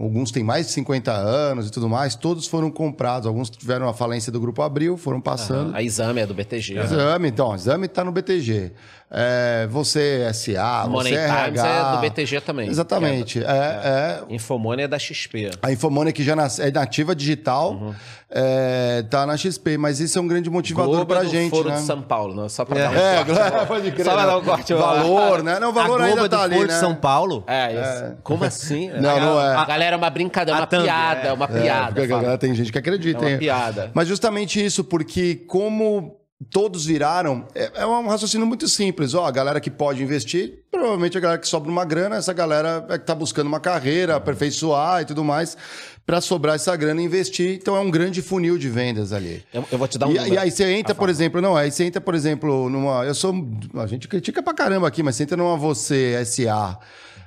alguns 0.00 0.30
têm 0.30 0.42
mais 0.44 0.66
de 0.68 0.72
50 0.72 1.12
anos 1.12 1.66
e 1.68 1.70
tudo 1.70 1.88
mais, 1.90 2.14
todos 2.14 2.46
foram 2.46 2.70
comprados. 2.70 3.26
Alguns 3.26 3.50
tiveram 3.50 3.88
a 3.88 3.92
falência 3.92 4.30
do 4.32 4.40
Grupo 4.40 4.62
Abril, 4.62 4.96
foram 4.96 5.20
passando. 5.20 5.74
A 5.74 5.82
Exame 5.82 6.20
é 6.20 6.26
do 6.26 6.32
BTG. 6.32 6.78
Exame, 6.78 7.28
então, 7.28 7.54
exame 7.54 7.84
está 7.86 8.04
no 8.04 8.12
BTG. 8.12 8.72
É, 9.10 9.66
você 9.70 10.28
SA, 10.34 10.86
Money 10.88 11.12
você 11.14 11.18
Times 11.26 11.60
RH. 11.60 11.66
é 11.66 11.94
do 11.96 12.00
BTG 12.00 12.40
também. 12.40 12.68
Exatamente. 12.68 13.42
É, 13.42 14.20
é, 14.28 14.34
Infomoney 14.34 14.84
é 14.84 14.88
da 14.88 14.98
XP. 14.98 15.50
a 15.62 15.70
Infomoney 15.72 16.12
que 16.12 16.24
já 16.24 16.34
nas- 16.34 16.58
é 16.58 16.70
nativa 16.72 17.14
digital, 17.14 17.72
Uhum. 17.72 17.94
é, 18.28 19.04
tá 19.08 19.24
na 19.24 19.36
XP, 19.36 19.78
mas 19.78 20.00
isso 20.00 20.18
é 20.18 20.20
um 20.20 20.26
grande 20.26 20.50
motivador 20.50 20.90
Globo 20.96 21.06
pra 21.06 21.20
é 21.20 21.24
do 21.24 21.30
gente, 21.30 21.50
Foro 21.50 21.68
né? 21.68 21.76
de 21.76 21.82
São 21.82 22.02
Paulo, 22.02 22.34
não, 22.34 22.48
só 22.48 22.64
pra 22.64 22.78
É. 22.78 22.82
dar 22.82 22.90
um 22.90 22.94
É, 22.98 23.14
corte. 23.24 23.30
Globo, 23.50 23.66
pode 23.66 23.90
crer. 23.92 24.04
Só 24.04 24.12
pra 24.14 24.26
dar 24.26 24.38
um 24.38 24.42
corte. 24.44 24.74
Valor, 24.74 25.42
né? 25.44 25.58
Não, 25.60 25.70
o 25.70 25.72
valor 25.72 25.94
a 25.94 25.96
Globo 25.98 26.04
ainda 26.04 26.20
é 26.20 26.22
do 26.24 26.28
tá 26.28 26.42
ali, 26.42 26.54
Foro 26.56 26.66
né? 26.68 26.74
de 26.74 26.80
São 26.80 26.94
Paulo? 26.94 27.44
É, 27.46 27.72
isso. 27.72 28.16
Como 28.24 28.44
assim? 28.44 28.90
Não, 29.00 29.20
não 29.20 29.40
é. 29.40 29.54
A 29.54 29.64
galera 29.64 29.94
é 29.94 29.98
uma 29.98 30.10
brincadeira, 30.10 30.58
é 30.58 30.60
uma 30.60 30.64
A 30.64 30.66
thumb, 30.66 30.82
piada, 30.82 31.20
é. 31.20 31.26
é 31.28 31.32
uma 31.32 31.44
É, 31.44 31.60
piada. 31.62 32.06
galera 32.06 32.38
tem 32.38 32.54
gente 32.54 32.72
que 32.72 32.78
É 32.78 32.80
acredita. 32.80 33.20
uma 33.20 33.30
hein? 33.30 33.38
piada. 33.38 33.90
Mas 33.94 34.08
justamente 34.08 34.62
isso, 34.64 34.82
porque 34.82 35.36
como 35.46 36.15
todos 36.50 36.84
viraram, 36.84 37.46
é, 37.54 37.70
é 37.76 37.86
um 37.86 38.06
raciocínio 38.08 38.46
muito 38.46 38.68
simples. 38.68 39.14
Ó, 39.14 39.24
a 39.24 39.30
galera 39.30 39.60
que 39.60 39.70
pode 39.70 40.02
investir, 40.02 40.64
provavelmente 40.70 41.16
a 41.16 41.20
galera 41.20 41.40
que 41.40 41.48
sobra 41.48 41.70
uma 41.70 41.84
grana, 41.84 42.16
essa 42.16 42.32
galera 42.32 42.84
é 42.90 42.98
que 42.98 43.06
tá 43.06 43.14
buscando 43.14 43.46
uma 43.46 43.58
carreira, 43.60 44.16
aperfeiçoar 44.16 45.02
e 45.02 45.04
tudo 45.06 45.24
mais, 45.24 45.56
para 46.04 46.20
sobrar 46.20 46.54
essa 46.56 46.76
grana 46.76 47.00
e 47.00 47.04
investir. 47.04 47.54
Então 47.60 47.74
é 47.74 47.80
um 47.80 47.90
grande 47.90 48.20
funil 48.20 48.58
de 48.58 48.68
vendas 48.68 49.12
ali. 49.12 49.42
Eu, 49.52 49.64
eu 49.72 49.78
vou 49.78 49.88
te 49.88 49.96
dar 49.98 50.06
um 50.08 50.12
E, 50.12 50.14
número. 50.14 50.34
e 50.34 50.38
aí 50.38 50.50
você 50.50 50.64
entra, 50.72 50.92
Ah, 50.92 50.96
por 50.96 51.08
exemplo, 51.08 51.40
não, 51.40 51.56
aí 51.56 51.70
você 51.70 51.84
entra, 51.84 52.00
por 52.00 52.14
exemplo, 52.14 52.68
numa. 52.68 53.04
Eu 53.04 53.14
sou. 53.14 53.34
A 53.74 53.86
gente 53.86 54.06
critica 54.06 54.42
pra 54.42 54.52
caramba 54.52 54.86
aqui, 54.86 55.02
mas 55.02 55.16
você 55.16 55.22
entra 55.22 55.36
numa 55.38 55.56
você 55.56 56.22
SA, 56.26 56.78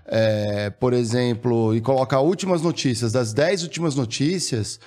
é, 0.06 0.70
por 0.70 0.94
exemplo, 0.94 1.76
e 1.76 1.82
coloca 1.82 2.20
últimas 2.20 2.62
notícias, 2.62 3.12
das 3.12 3.34
10 3.34 3.64
últimas 3.64 3.96
notícias, 3.96 4.80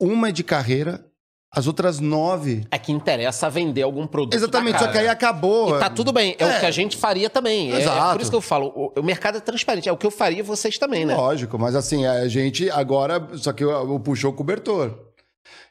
uma 0.00 0.30
é 0.30 0.32
de 0.32 0.42
carreira, 0.42 1.04
as 1.52 1.66
outras 1.66 2.00
nove. 2.00 2.66
É 2.70 2.78
que 2.78 2.92
interessa 2.92 3.48
vender 3.48 3.82
algum 3.82 4.06
produto. 4.06 4.34
Exatamente, 4.34 4.78
só 4.78 4.88
que 4.88 4.98
aí 4.98 5.08
acabou. 5.08 5.76
E 5.76 5.80
tá 5.80 5.88
tudo 5.88 6.12
bem, 6.12 6.36
é, 6.38 6.44
É. 6.44 6.56
o 6.56 6.60
que 6.60 6.66
a 6.66 6.70
gente 6.70 6.96
faria 6.96 7.30
também. 7.30 7.72
É- 7.72 7.76
É, 7.76 7.80
Exato. 7.82 8.12
por 8.12 8.20
isso 8.20 8.30
que 8.30 8.36
eu 8.36 8.40
falo, 8.40 8.66
o, 8.74 9.00
o 9.00 9.02
mercado 9.02 9.38
é 9.38 9.40
transparente. 9.40 9.88
É 9.88 9.92
o 9.92 9.96
que 9.96 10.06
eu 10.06 10.10
faria 10.10 10.42
vocês 10.44 10.76
também, 10.78 11.04
né? 11.06 11.14
Lógico, 11.14 11.58
mas 11.58 11.74
assim, 11.74 12.04
a 12.04 12.26
gente 12.28 12.68
agora. 12.70 13.26
Só 13.36 13.52
que 13.52 13.64
eu, 13.64 13.70
eu 13.70 14.00
puxou 14.00 14.30
o 14.30 14.34
cobertor. 14.34 15.05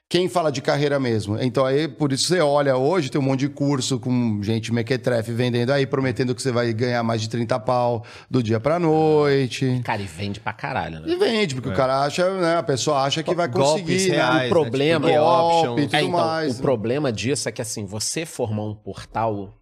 Quem 0.08 0.30
fala 0.30 0.52
de 0.52 0.62
carreira 0.62 1.00
mesmo? 1.00 1.36
Então 1.42 1.66
aí, 1.66 1.88
por 1.88 2.14
isso 2.14 2.28
você 2.28 2.40
olha 2.40 2.78
hoje, 2.78 3.10
tem 3.10 3.20
um 3.20 3.24
monte 3.24 3.40
de 3.40 3.50
curso 3.50 4.00
com 4.00 4.40
gente 4.44 4.72
mequetrefe 4.72 5.32
vendendo 5.32 5.72
aí, 5.72 5.88
prometendo 5.88 6.36
que 6.36 6.42
você 6.44 6.52
vai 6.52 6.72
ganhar 6.74 7.02
mais 7.02 7.22
de 7.22 7.28
30 7.28 7.60
pau 7.62 8.06
do 8.30 8.44
dia 8.44 8.60
pra 8.60 8.78
noite. 8.78 9.82
Cara, 9.84 10.04
e 10.04 10.06
vende 10.06 10.40
pra 10.40 10.54
caralho, 10.54 11.00
né? 11.00 11.08
E 11.12 11.16
vende, 11.16 11.56
porque 11.56 11.70
o 11.70 11.74
cara 11.74 12.04
acha, 12.04 12.30
né? 12.40 12.56
A 12.58 12.64
pessoa 12.64 13.02
acha 13.02 13.24
que 13.24 13.34
vai 13.34 13.50
conseguir. 13.50 14.10
né? 14.10 14.16
reais, 14.18 14.46
O 14.48 14.50
problema- 14.54 15.08
né? 15.08 15.14
Tipo, 15.14 15.26
Golpe, 15.26 15.56
options. 15.58 15.82
tudo 15.86 15.96
É, 15.96 16.00
então, 16.02 16.12
mais, 16.12 16.54
o 16.54 16.56
né? 16.58 16.62
problema 16.62 17.12
disso 17.12 17.50
é 17.50 17.52
que, 17.52 17.62
assim, 17.64 17.84
você 17.86 18.28
formar 18.28 18.64
um 18.64 18.76
portal, 18.76 19.56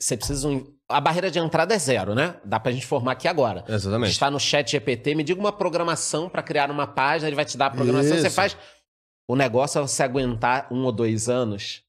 você 0.00 0.16
precisa... 0.16 0.48
Um... 0.48 0.64
A 0.88 1.00
barreira 1.00 1.30
de 1.30 1.38
entrada 1.38 1.72
é 1.74 1.78
zero, 1.78 2.14
né? 2.16 2.34
Dá 2.44 2.58
pra 2.58 2.72
gente 2.72 2.84
formar 2.86 3.12
aqui 3.12 3.28
agora. 3.28 3.62
Exatamente. 3.68 4.10
Está 4.10 4.28
no 4.28 4.40
chat 4.40 4.72
GPT, 4.72 5.14
me 5.14 5.22
diga 5.22 5.38
uma 5.38 5.52
programação 5.52 6.28
pra 6.28 6.42
criar 6.42 6.68
uma 6.70 6.86
página, 6.86 7.28
ele 7.28 7.36
vai 7.36 7.44
te 7.44 7.56
dar 7.56 7.66
a 7.66 7.70
programação, 7.70 8.16
você 8.16 8.26
Isso. 8.26 8.34
faz... 8.34 8.56
O 9.30 9.36
negócio 9.36 9.78
é 9.78 9.82
você 9.82 10.02
aguentar 10.02 10.66
um 10.72 10.84
ou 10.84 10.90
dois 10.90 11.28
anos 11.28 11.84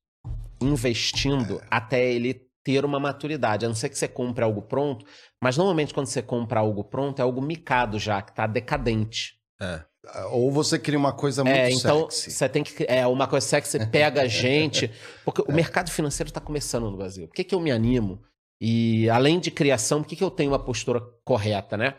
investindo 0.61 1.59
É. 1.59 1.65
até 1.71 2.13
ele 2.13 2.39
ter 2.63 2.85
uma 2.85 2.99
maturidade. 2.99 3.65
A 3.65 3.67
não 3.67 3.73
ser 3.73 3.89
que 3.89 3.97
você 3.97 4.07
compre 4.07 4.43
algo 4.43 4.61
pronto, 4.61 5.03
mas 5.43 5.57
normalmente 5.57 5.91
quando 5.91 6.05
você 6.05 6.21
compra 6.21 6.59
algo 6.59 6.83
pronto 6.83 7.17
é 7.17 7.23
algo 7.23 7.41
micado 7.41 7.97
já, 7.97 8.21
que 8.21 8.31
tá 8.31 8.45
decadente. 8.45 9.39
É. 9.59 9.83
Ou 10.31 10.51
você 10.51 10.77
cria 10.77 10.99
uma 10.99 11.13
coisa 11.13 11.43
muito 11.43 11.55
É, 11.57 11.71
então 11.71 12.09
sexy. 12.11 12.31
você 12.31 12.47
tem 12.47 12.63
que. 12.63 12.85
É 12.87 13.07
uma 13.07 13.27
coisa 13.27 13.47
sexy, 13.47 13.87
pega 13.87 14.21
a 14.21 14.27
gente. 14.27 14.91
Porque 15.25 15.41
o 15.41 15.51
mercado 15.51 15.89
financeiro 15.89 16.29
está 16.29 16.39
começando 16.39 16.91
no 16.91 16.97
Brasil. 16.97 17.27
Por 17.27 17.33
que, 17.33 17.43
que 17.43 17.55
eu 17.55 17.59
me 17.59 17.71
animo? 17.71 18.21
E 18.61 19.09
além 19.09 19.39
de 19.39 19.49
criação, 19.49 20.03
por 20.03 20.07
que, 20.09 20.15
que 20.15 20.23
eu 20.23 20.29
tenho 20.29 20.51
uma 20.51 20.59
postura 20.63 21.01
correta, 21.25 21.75
né? 21.75 21.95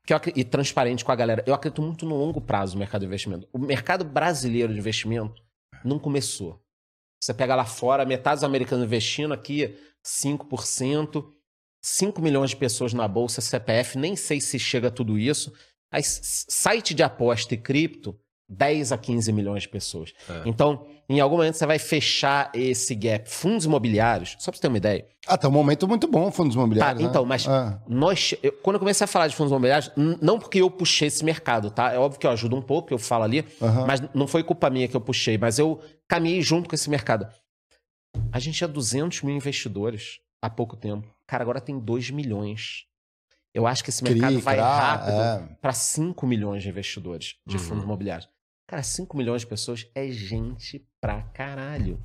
Porque 0.00 0.30
eu 0.30 0.32
e 0.36 0.44
transparente 0.44 1.04
com 1.04 1.12
a 1.12 1.16
galera. 1.16 1.42
Eu 1.46 1.54
acredito 1.54 1.82
muito 1.82 2.06
no 2.06 2.16
longo 2.16 2.40
prazo 2.40 2.74
no 2.74 2.80
mercado 2.80 3.00
de 3.00 3.06
investimento. 3.06 3.48
O 3.52 3.58
mercado 3.58 4.04
brasileiro 4.04 4.72
de 4.72 4.78
investimento 4.78 5.42
não 5.84 5.98
começou. 5.98 6.60
Você 7.20 7.34
pega 7.34 7.54
lá 7.54 7.64
fora, 7.64 8.04
metade 8.04 8.36
dos 8.36 8.44
americanos 8.44 8.84
investindo 8.84 9.32
aqui, 9.32 9.76
5%, 10.04 11.24
5 11.82 12.20
milhões 12.20 12.50
de 12.50 12.56
pessoas 12.56 12.92
na 12.92 13.08
bolsa, 13.08 13.40
CPF, 13.40 13.98
nem 13.98 14.16
sei 14.16 14.40
se 14.40 14.58
chega 14.58 14.88
a 14.88 14.90
tudo 14.90 15.18
isso. 15.18 15.52
Aí, 15.90 16.02
site 16.02 16.94
de 16.94 17.02
aposta 17.02 17.54
e 17.54 17.56
cripto, 17.56 18.18
10 18.48 18.92
a 18.92 18.98
15 18.98 19.32
milhões 19.32 19.62
de 19.64 19.68
pessoas. 19.68 20.12
É. 20.28 20.42
Então, 20.46 20.86
em 21.08 21.18
algum 21.20 21.36
momento 21.36 21.54
você 21.56 21.66
vai 21.66 21.78
fechar 21.78 22.50
esse 22.54 22.94
gap. 22.94 23.28
Fundos 23.28 23.64
imobiliários, 23.64 24.36
só 24.38 24.50
para 24.50 24.56
você 24.56 24.62
ter 24.62 24.68
uma 24.68 24.76
ideia. 24.76 25.06
Ah, 25.26 25.36
tá 25.36 25.48
um 25.48 25.52
momento 25.52 25.88
muito 25.88 26.06
bom, 26.06 26.30
fundos 26.30 26.54
imobiliários. 26.54 26.98
Tá, 26.98 27.02
né? 27.04 27.10
então, 27.10 27.24
mas 27.24 27.46
Ah. 27.48 27.80
nós, 27.88 28.34
eu- 28.42 28.52
quando 28.62 28.76
eu 28.76 28.80
comecei 28.80 29.04
a 29.04 29.08
falar 29.08 29.26
de 29.28 29.34
fundos 29.34 29.50
imobiliários, 29.50 29.90
não 30.22 30.38
porque 30.38 30.60
eu 30.60 30.70
puxei 30.70 31.08
esse 31.08 31.24
mercado, 31.24 31.70
tá? 31.70 31.92
É 31.92 31.98
óbvio 31.98 32.20
que 32.20 32.26
eu 32.26 32.30
ajudo 32.30 32.54
um 32.56 32.62
pouco, 32.62 32.92
eu 32.94 32.98
falo 32.98 33.24
ali, 33.24 33.44
Aham. 33.60 33.84
mas 33.86 34.00
não 34.14 34.26
foi 34.28 34.44
culpa 34.44 34.70
minha 34.70 34.86
que 34.86 34.96
eu 34.96 35.00
puxei, 35.00 35.36
mas 35.36 35.58
eu 35.58 35.80
caminhei 36.08 36.40
junto 36.42 36.68
com 36.68 36.74
esse 36.74 36.88
mercado. 36.88 37.26
A 38.32 38.38
gente 38.38 38.56
tinha 38.58 38.68
200 38.68 39.22
mil 39.22 39.34
investidores 39.34 40.20
há 40.40 40.48
pouco 40.48 40.76
tempo. 40.76 41.06
Cara, 41.26 41.42
agora 41.42 41.60
tem 41.60 41.78
2 41.78 42.10
milhões. 42.10 42.84
Eu 43.52 43.66
acho 43.66 43.82
que 43.82 43.90
esse 43.90 44.04
mercado 44.04 44.34
Cri, 44.34 44.42
vai 44.42 44.56
cra, 44.56 44.64
rápido 44.78 45.20
é. 45.20 45.56
para 45.60 45.72
5 45.72 46.26
milhões 46.26 46.62
de 46.62 46.68
investidores 46.68 47.34
de 47.46 47.56
Uhum. 47.56 47.62
fundos 47.62 47.84
imobiliários. 47.84 48.28
Cara, 48.68 48.82
5 48.82 49.16
milhões 49.16 49.42
de 49.42 49.46
pessoas 49.46 49.86
é 49.94 50.08
gente 50.08 50.84
pra 51.00 51.22
caralho. 51.22 51.98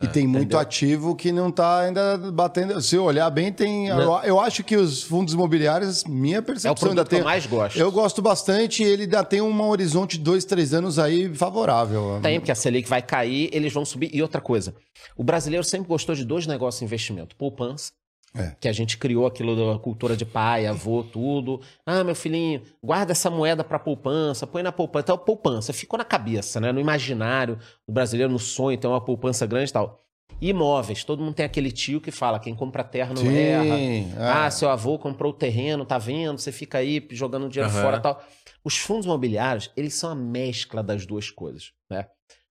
E 0.00 0.06
tem 0.06 0.28
muito 0.28 0.42
entendeu? 0.42 0.60
ativo 0.60 1.16
que 1.16 1.32
não 1.32 1.50
tá 1.50 1.80
ainda 1.80 2.16
batendo. 2.32 2.80
Se 2.80 2.94
eu 2.94 3.02
olhar 3.02 3.28
bem, 3.30 3.52
tem. 3.52 3.88
Eu, 3.88 3.96
Não. 3.96 4.22
eu 4.24 4.38
acho 4.38 4.62
que 4.62 4.76
os 4.76 5.02
fundos 5.02 5.34
imobiliários, 5.34 6.04
minha 6.04 6.38
É 6.38 6.40
percepção 6.40 6.90
ainda 6.90 7.04
produto 7.04 7.04
que 7.04 7.10
tem. 7.10 7.18
eu 7.18 7.24
mais 7.24 7.46
gosto. 7.46 7.78
Eu 7.78 7.90
gosto 7.90 8.22
bastante 8.22 8.84
e 8.84 8.86
ele 8.86 9.02
ainda 9.02 9.24
tem 9.24 9.40
um 9.40 9.60
horizonte 9.68 10.18
de 10.18 10.22
dois, 10.22 10.44
três 10.44 10.72
anos 10.72 11.00
aí 11.00 11.34
favorável. 11.34 12.20
Tem, 12.22 12.38
porque 12.38 12.52
a 12.52 12.54
Selic 12.54 12.88
vai 12.88 13.02
cair, 13.02 13.48
eles 13.52 13.72
vão 13.72 13.84
subir. 13.84 14.08
E 14.14 14.22
outra 14.22 14.40
coisa, 14.40 14.72
o 15.16 15.24
brasileiro 15.24 15.64
sempre 15.64 15.88
gostou 15.88 16.14
de 16.14 16.24
dois 16.24 16.46
negócios 16.46 16.78
de 16.78 16.84
investimento. 16.84 17.34
Poupança, 17.34 17.90
É. 18.34 18.56
que 18.58 18.66
a 18.66 18.72
gente 18.72 18.96
criou 18.96 19.26
aquilo 19.26 19.54
da 19.54 19.78
cultura 19.78 20.16
de 20.16 20.24
pai, 20.24 20.64
avô, 20.66 21.02
tudo. 21.02 21.60
Ah, 21.84 22.02
meu 22.02 22.14
filhinho, 22.14 22.62
guarda 22.82 23.12
essa 23.12 23.28
moeda 23.28 23.62
pra 23.62 23.78
poupança, 23.78 24.46
põe 24.46 24.62
na 24.62 24.72
poupança. 24.72 25.04
Então, 25.04 25.18
poupança 25.18 25.72
ficou 25.72 25.98
na 25.98 26.04
cabeça, 26.04 26.58
né? 26.58 26.72
No 26.72 26.80
imaginário 26.80 27.58
do 27.86 27.92
brasileiro, 27.92 28.32
no 28.32 28.38
sonho, 28.38 28.78
tem 28.78 28.88
uma 28.88 29.00
poupança 29.02 29.46
grande 29.46 29.68
e 29.70 29.72
tal. 29.74 30.02
Imóveis, 30.40 31.04
todo 31.04 31.22
mundo 31.22 31.34
tem 31.34 31.44
aquele 31.46 31.70
tio 31.70 32.00
que 32.00 32.10
fala, 32.10 32.40
quem 32.40 32.54
compra 32.54 32.82
terra 32.82 33.14
não 33.14 33.22
Sim, 33.22 33.36
erra. 33.36 33.78
é. 33.78 34.28
Ah, 34.28 34.50
seu 34.50 34.68
avô 34.70 34.98
comprou 34.98 35.30
o 35.32 35.36
terreno, 35.36 35.84
tá 35.84 35.98
vendo? 35.98 36.38
Você 36.38 36.50
fica 36.50 36.78
aí 36.78 37.06
jogando 37.10 37.48
dinheiro 37.48 37.70
Aham. 37.70 37.82
fora 37.82 37.96
e 37.98 38.00
tal. 38.00 38.24
Os 38.64 38.78
fundos 38.78 39.04
imobiliários, 39.06 39.70
eles 39.76 39.94
são 39.94 40.10
a 40.10 40.14
mescla 40.14 40.82
das 40.82 41.04
duas 41.06 41.30
coisas, 41.30 41.72
né? 41.90 42.06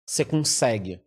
Você 0.06 0.26
consegue 0.26 1.00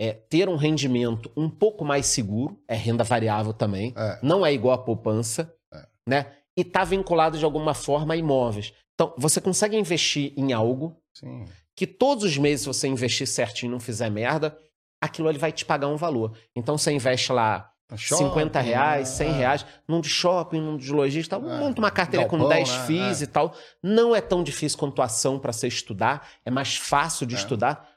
é, 0.00 0.12
ter 0.12 0.48
um 0.48 0.54
rendimento 0.56 1.28
um 1.36 1.50
pouco 1.50 1.84
mais 1.84 2.06
seguro, 2.06 2.56
é 2.68 2.76
renda 2.76 3.02
variável 3.02 3.52
também, 3.52 3.92
É. 3.96 4.18
não 4.22 4.46
é 4.46 4.52
igual 4.52 4.74
a 4.74 4.78
poupança, 4.78 5.52
É. 5.74 5.84
né? 6.08 6.26
E 6.56 6.62
tá 6.62 6.84
vinculado 6.84 7.36
de 7.36 7.44
alguma 7.44 7.74
forma 7.74 8.14
a 8.14 8.16
imóveis. 8.16 8.72
Então, 8.94 9.12
você 9.18 9.40
consegue 9.40 9.76
investir 9.76 10.32
em 10.36 10.52
algo 10.52 10.96
Sim. 11.14 11.44
que 11.76 11.86
todos 11.86 12.22
os 12.24 12.38
meses, 12.38 12.60
se 12.62 12.66
você 12.68 12.86
investir 12.88 13.26
certinho 13.26 13.70
e 13.70 13.72
não 13.72 13.80
fizer 13.80 14.08
merda, 14.10 14.56
aquilo 15.00 15.28
ali 15.28 15.38
vai 15.38 15.50
te 15.52 15.64
pagar 15.64 15.88
um 15.88 15.96
valor. 15.96 16.32
Então, 16.54 16.78
você 16.78 16.92
investe 16.92 17.32
lá 17.32 17.70
Shopping, 17.96 18.24
50 18.24 18.60
reais, 18.60 19.08
né? 19.08 19.14
100 19.16 19.32
reais, 19.32 19.66
num 19.88 20.00
de 20.00 20.08
shopping, 20.10 20.60
num 20.60 20.76
de 20.76 20.92
lojista, 20.92 21.36
É, 21.36 21.38
monta 21.38 21.80
uma 21.80 21.90
carteira 21.90 22.26
com 22.26 22.36
galpão, 22.36 22.54
10 22.56 22.68
né? 22.70 22.86
FIIs 22.86 23.20
É. 23.22 23.24
e 23.24 23.26
tal. 23.26 23.54
Não 23.82 24.14
é 24.14 24.20
tão 24.20 24.42
difícil 24.44 24.78
quanto 24.78 25.00
a 25.00 25.06
ação 25.06 25.38
para 25.38 25.52
você 25.52 25.68
estudar, 25.68 26.28
é 26.44 26.50
mais 26.50 26.76
fácil 26.76 27.26
de 27.26 27.34
É. 27.34 27.38
estudar. 27.38 27.87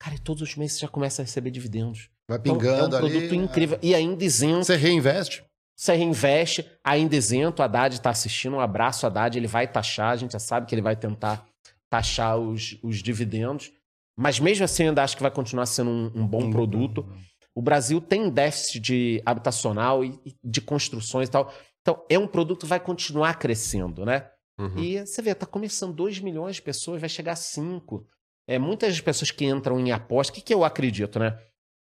Cara, 0.00 0.14
e 0.14 0.18
todos 0.18 0.42
os 0.42 0.54
meses 0.56 0.76
você 0.76 0.80
já 0.82 0.88
começa 0.88 1.22
a 1.22 1.24
receber 1.24 1.50
dividendos. 1.50 2.08
Vai 2.28 2.38
Então, 2.38 2.56
pingando 2.56 2.96
é 2.96 3.00
um 3.00 3.04
ali. 3.04 3.12
produto 3.12 3.34
incrível. 3.34 3.78
E 3.82 3.94
ainda 3.94 4.24
isento. 4.24 4.64
Você 4.64 4.76
reinveste? 4.76 5.44
Você 5.76 5.94
reinveste, 5.94 6.70
ainda 6.84 7.16
isento. 7.16 7.62
O 7.62 7.64
Haddad 7.64 7.94
está 7.94 8.10
assistindo. 8.10 8.56
Um 8.56 8.60
abraço, 8.60 9.06
Haddad. 9.06 9.36
Ele 9.36 9.46
vai 9.46 9.66
taxar. 9.66 10.10
A 10.12 10.16
gente 10.16 10.32
já 10.32 10.38
sabe 10.38 10.66
que 10.66 10.74
ele 10.74 10.82
vai 10.82 10.94
tentar 10.96 11.44
taxar 11.90 12.36
os, 12.38 12.78
os 12.82 13.02
dividendos. 13.02 13.72
Mas 14.16 14.40
mesmo 14.40 14.64
assim, 14.64 14.84
eu 14.84 14.88
ainda 14.90 15.02
acho 15.02 15.16
que 15.16 15.22
vai 15.22 15.30
continuar 15.30 15.66
sendo 15.66 15.90
um, 15.90 16.12
um 16.14 16.26
bom 16.26 16.50
produto. 16.50 17.08
O 17.54 17.62
Brasil 17.62 18.00
tem 18.00 18.28
déficit 18.28 18.80
de 18.80 19.22
habitacional 19.24 20.04
e 20.04 20.20
e 20.24 20.34
de 20.44 20.60
construções 20.60 21.28
e 21.28 21.30
tal. 21.32 21.52
Então, 21.80 22.04
é 22.08 22.18
um 22.18 22.26
produto 22.26 22.60
que 22.60 22.66
vai 22.66 22.80
continuar 22.80 23.38
crescendo, 23.38 24.04
né? 24.04 24.28
Uhum. 24.58 24.78
E 24.78 24.98
você 25.06 25.22
vê, 25.22 25.34
tá 25.34 25.46
começando 25.46 25.94
2 25.94 26.18
milhões 26.20 26.56
de 26.56 26.62
pessoas, 26.62 27.00
vai 27.00 27.08
chegar 27.08 27.32
a 27.32 27.36
5. 27.36 28.04
É, 28.48 28.58
muitas 28.58 28.92
das 28.94 29.00
pessoas 29.00 29.30
que 29.30 29.44
entram 29.44 29.78
em 29.78 29.92
aposta, 29.92 30.32
o 30.32 30.34
que, 30.34 30.40
que 30.40 30.54
eu 30.54 30.64
acredito, 30.64 31.18
né? 31.18 31.38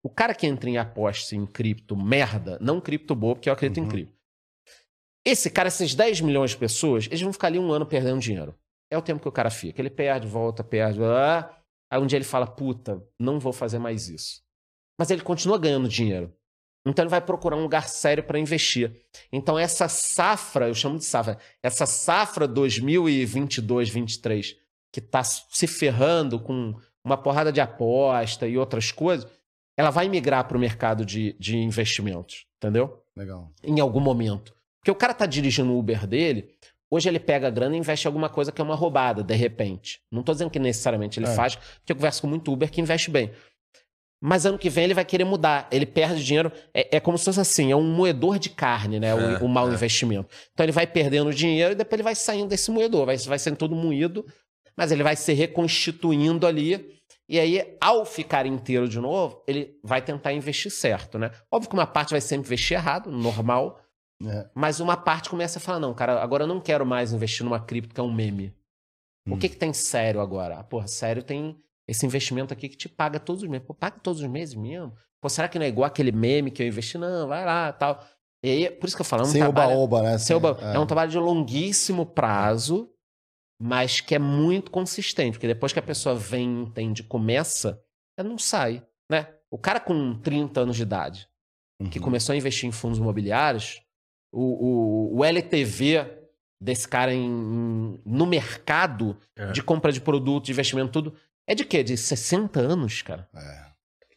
O 0.02 0.08
cara 0.08 0.34
que 0.34 0.46
entra 0.46 0.70
em 0.70 0.78
aposta 0.78 1.36
em 1.36 1.44
cripto, 1.44 1.94
merda, 1.96 2.58
não 2.60 2.80
cripto 2.80 3.14
boa, 3.14 3.34
porque 3.34 3.48
eu 3.48 3.52
acredito 3.52 3.78
em 3.78 3.82
Uhum. 3.82 3.88
cripto. 3.90 4.16
Esse 5.24 5.50
cara, 5.50 5.68
esses 5.68 5.94
10 5.94 6.20
milhões 6.20 6.52
de 6.52 6.56
pessoas, 6.56 7.06
eles 7.06 7.20
vão 7.20 7.32
ficar 7.32 7.48
ali 7.48 7.58
um 7.58 7.72
ano 7.72 7.84
perdendo 7.84 8.20
dinheiro. 8.20 8.54
É 8.90 8.96
o 8.96 9.02
tempo 9.02 9.20
que 9.20 9.28
o 9.28 9.32
cara 9.32 9.50
fica. 9.50 9.80
Ele 9.82 9.90
perde, 9.90 10.26
volta, 10.26 10.62
perde. 10.62 11.02
Ah, 11.02 11.50
aí 11.90 12.00
um 12.00 12.06
dia 12.06 12.16
ele 12.16 12.24
fala, 12.24 12.46
puta, 12.46 13.02
não 13.18 13.40
vou 13.40 13.52
fazer 13.52 13.78
mais 13.80 14.08
isso. 14.08 14.40
Mas 14.98 15.10
ele 15.10 15.22
continua 15.22 15.58
ganhando 15.58 15.88
dinheiro. 15.88 16.32
Então 16.86 17.02
ele 17.02 17.10
vai 17.10 17.20
procurar 17.20 17.56
um 17.56 17.62
lugar 17.62 17.88
sério 17.88 18.22
para 18.22 18.38
investir. 18.38 19.04
Então 19.32 19.58
essa 19.58 19.88
safra, 19.88 20.68
eu 20.68 20.74
chamo 20.74 20.98
de 20.98 21.04
safra, 21.04 21.36
essa 21.60 21.84
safra 21.84 22.46
2022, 22.46 23.88
23, 23.90 24.56
que 24.96 25.00
está 25.06 25.22
se 25.22 25.66
ferrando 25.66 26.40
com 26.40 26.74
uma 27.04 27.18
porrada 27.18 27.52
de 27.52 27.60
aposta 27.60 28.48
e 28.48 28.56
outras 28.56 28.90
coisas, 28.90 29.30
ela 29.76 29.90
vai 29.90 30.08
migrar 30.08 30.48
para 30.48 30.56
o 30.56 30.60
mercado 30.60 31.04
de, 31.04 31.36
de 31.38 31.58
investimentos, 31.58 32.46
entendeu? 32.56 33.02
Legal. 33.14 33.52
Em 33.62 33.78
algum 33.78 34.00
momento. 34.00 34.54
Porque 34.80 34.90
o 34.90 34.94
cara 34.94 35.12
tá 35.12 35.26
dirigindo 35.26 35.70
o 35.70 35.78
Uber 35.78 36.06
dele, 36.06 36.48
hoje 36.90 37.10
ele 37.10 37.20
pega 37.20 37.46
a 37.48 37.50
grana 37.50 37.76
e 37.76 37.78
investe 37.78 38.06
em 38.06 38.08
alguma 38.08 38.30
coisa 38.30 38.50
que 38.50 38.58
é 38.58 38.64
uma 38.64 38.74
roubada, 38.74 39.22
de 39.22 39.34
repente. 39.34 40.00
Não 40.10 40.22
tô 40.22 40.32
dizendo 40.32 40.50
que 40.50 40.58
necessariamente 40.58 41.18
ele 41.20 41.26
É. 41.26 41.34
faz, 41.34 41.56
porque 41.56 41.92
eu 41.92 41.96
converso 41.96 42.22
com 42.22 42.28
muito 42.28 42.50
Uber 42.50 42.70
que 42.70 42.80
investe 42.80 43.10
bem. 43.10 43.30
Mas 44.18 44.46
ano 44.46 44.56
que 44.58 44.70
vem 44.70 44.84
ele 44.84 44.94
vai 44.94 45.04
querer 45.04 45.24
mudar. 45.24 45.68
Ele 45.70 45.84
perde 45.84 46.24
dinheiro. 46.24 46.50
É, 46.72 46.96
é 46.96 47.00
como 47.00 47.18
se 47.18 47.26
fosse 47.26 47.38
assim: 47.38 47.70
é 47.70 47.76
um 47.76 47.84
moedor 47.84 48.38
de 48.38 48.48
carne, 48.48 48.98
né? 48.98 49.14
O, 49.14 49.20
É, 49.20 49.38
o 49.42 49.46
mau 49.48 49.68
é. 49.70 49.74
investimento. 49.74 50.34
Então 50.54 50.64
ele 50.64 50.72
vai 50.72 50.86
perdendo 50.86 51.32
dinheiro 51.34 51.72
e 51.72 51.74
depois 51.74 51.92
ele 51.98 52.02
vai 52.02 52.14
saindo 52.14 52.48
desse 52.48 52.70
moedor. 52.70 53.04
Vai, 53.04 53.18
vai 53.18 53.38
sendo 53.38 53.58
todo 53.58 53.76
moído, 53.76 54.24
mas 54.76 54.92
ele 54.92 55.02
vai 55.02 55.16
se 55.16 55.32
reconstituindo 55.32 56.46
ali. 56.46 56.94
E 57.28 57.40
aí, 57.40 57.76
ao 57.80 58.04
ficar 58.04 58.46
inteiro 58.46 58.88
de 58.88 59.00
novo, 59.00 59.42
ele 59.48 59.78
vai 59.82 60.00
tentar 60.00 60.32
investir 60.32 60.70
certo, 60.70 61.18
né? 61.18 61.30
Óbvio 61.50 61.70
que 61.70 61.74
uma 61.76 61.86
parte 61.86 62.10
vai 62.10 62.20
sempre 62.20 62.46
investir 62.46 62.76
errado, 62.76 63.10
normal. 63.10 63.80
É. 64.24 64.48
Mas 64.54 64.78
uma 64.80 64.96
parte 64.96 65.28
começa 65.28 65.58
a 65.58 65.60
falar: 65.60 65.80
não, 65.80 65.92
cara, 65.92 66.22
agora 66.22 66.44
eu 66.44 66.48
não 66.48 66.60
quero 66.60 66.86
mais 66.86 67.12
investir 67.12 67.44
numa 67.44 67.60
cripto 67.60 67.94
que 67.94 68.00
é 68.00 68.04
um 68.04 68.12
meme. 68.12 68.54
O 69.28 69.34
Hum. 69.34 69.38
que, 69.38 69.48
que 69.48 69.56
tem 69.56 69.72
sério 69.72 70.20
agora? 70.20 70.58
Ah, 70.58 70.62
porra, 70.64 70.86
sério 70.86 71.20
tem 71.22 71.56
esse 71.88 72.06
investimento 72.06 72.52
aqui 72.54 72.68
que 72.68 72.76
te 72.76 72.88
paga 72.88 73.18
todos 73.18 73.42
os 73.42 73.48
meses. 73.48 73.66
Pô, 73.66 73.74
paga 73.74 73.98
todos 74.00 74.20
os 74.22 74.28
meses 74.28 74.54
mesmo? 74.54 74.92
Pô, 75.20 75.28
será 75.28 75.48
que 75.48 75.58
não 75.58 75.66
é 75.66 75.68
igual 75.68 75.86
aquele 75.86 76.12
meme 76.12 76.50
que 76.52 76.62
eu 76.62 76.66
investi? 76.68 76.96
Não, 76.96 77.26
vai 77.26 77.44
lá 77.44 77.72
tal. 77.72 78.04
E 78.44 78.50
aí, 78.50 78.70
por 78.70 78.86
isso 78.86 78.94
que 78.94 79.00
eu 79.02 79.06
falo, 79.06 79.22
é 79.22 79.26
um 79.26 79.30
Sem 79.30 79.40
trabalho. 79.42 79.72
oba-oba, 79.72 80.02
né? 80.02 80.18
sem 80.18 80.36
oba- 80.36 80.56
é. 80.62 80.76
é. 80.76 80.78
um 80.78 80.86
trabalho 80.86 81.10
de 81.10 81.18
longuíssimo 81.18 82.06
prazo, 82.06 82.88
mas 83.60 84.00
que 84.00 84.14
é 84.14 84.18
muito 84.18 84.70
consistente. 84.70 85.32
Porque 85.32 85.46
depois 85.46 85.72
que 85.72 85.78
a 85.78 85.82
pessoa 85.82 86.14
vem, 86.14 86.62
entende, 86.62 87.02
começa, 87.02 87.80
ela 88.18 88.28
não 88.28 88.38
sai, 88.38 88.82
né? 89.10 89.28
O 89.50 89.58
cara 89.58 89.80
com 89.80 90.14
30 90.20 90.60
anos 90.60 90.76
de 90.76 90.82
idade, 90.82 91.28
que 91.90 91.98
Uhum. 91.98 92.04
começou 92.04 92.32
a 92.32 92.36
investir 92.36 92.68
em 92.68 92.72
fundos 92.72 92.98
imobiliários, 92.98 93.80
o, 94.32 95.12
o, 95.14 95.18
o 95.18 95.24
LTV 95.24 96.06
desse 96.60 96.88
cara 96.88 97.12
em- 97.14 97.24
em- 97.24 98.00
no 98.04 98.26
mercado 98.26 99.16
É. 99.36 99.52
de 99.52 99.62
compra 99.62 99.92
de 99.92 100.00
produto, 100.00 100.46
de 100.46 100.52
investimento, 100.52 100.90
tudo, 100.92 101.14
é 101.46 101.54
de 101.54 101.64
quê? 101.64 101.82
De 101.84 101.96
60 101.96 102.60
anos, 102.60 103.02
cara. 103.02 103.28
É. 103.34 103.66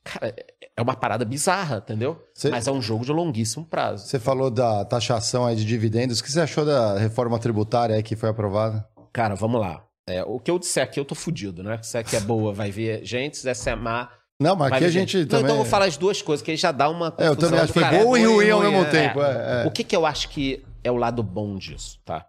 Cara, 0.03 0.27
é- 0.27 0.81
uma 0.81 0.95
parada 0.95 1.25
bizarra, 1.25 1.77
entendeu? 1.77 2.23
Você- 2.33 2.49
Mas 2.49 2.65
é 2.67 2.71
um 2.71 2.81
jogo 2.81 3.03
de 3.05 3.11
longuíssimo 3.11 3.65
prazo. 3.65 4.07
Você 4.07 4.17
falou 4.17 4.49
da 4.49 4.85
taxação 4.85 5.45
aí 5.45 5.55
de 5.55 5.65
dividendos. 5.65 6.19
O 6.19 6.23
que 6.23 6.31
você 6.31 6.39
achou 6.39 6.65
da 6.65 6.97
reforma 6.97 7.37
tributária 7.37 8.01
que 8.01 8.15
foi 8.15 8.29
aprovada? 8.29 8.88
Cara, 9.11 9.35
vamos 9.35 9.59
lá. 9.61 9.83
É, 10.07 10.23
o 10.23 10.39
que 10.39 10.49
eu 10.49 10.57
disser 10.57 10.83
aqui, 10.83 10.99
eu 10.99 11.05
tô 11.05 11.13
fudido, 11.15 11.61
né? 11.63 11.79
Se 11.83 11.97
é 11.97 12.03
que 12.03 12.15
é 12.15 12.19
boa, 12.19 12.51
vai 12.53 12.71
ver 12.71 13.05
gente, 13.05 13.37
se 13.37 13.47
essa 13.47 13.69
é 13.71 13.75
má, 13.75 14.09
Não, 14.41 14.55
mas 14.55 14.71
aqui 14.73 14.85
a 14.85 14.89
gente 14.89 15.17
Não, 15.19 15.27
também... 15.27 15.43
Então 15.43 15.55
eu 15.57 15.61
vou 15.63 15.69
falar 15.69 15.85
as 15.85 15.97
duas 15.97 16.21
coisas, 16.21 16.43
que 16.43 16.49
aí 16.51 16.57
já 16.57 16.71
dá 16.71 16.89
uma 16.89 17.13
É, 17.17 17.27
eu 17.27 17.35
confusão 17.35 17.35
também 17.37 17.59
acho 17.59 17.73
que 17.73 17.79
foi 17.79 17.89
bom 18.03 18.17
e 18.17 18.25
ruim 18.25 18.49
ao 18.49 18.59
mesmo 18.61 18.81
é. 18.81 18.89
tempo. 18.89 19.21
É, 19.21 19.63
é. 19.63 19.67
O 19.67 19.71
que, 19.71 19.83
que 19.83 19.95
eu 19.95 20.05
acho 20.05 20.29
que 20.29 20.65
é 20.83 20.91
o 20.91 20.95
lado 20.95 21.21
bom 21.21 21.55
disso, 21.57 21.99
tá? 22.05 22.25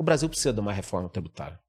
O 0.00 0.04
Brasil 0.04 0.28
precisa 0.28 0.52
de 0.52 0.60
uma 0.60 0.72
reforma 0.72 1.08
tributária. 1.08 1.60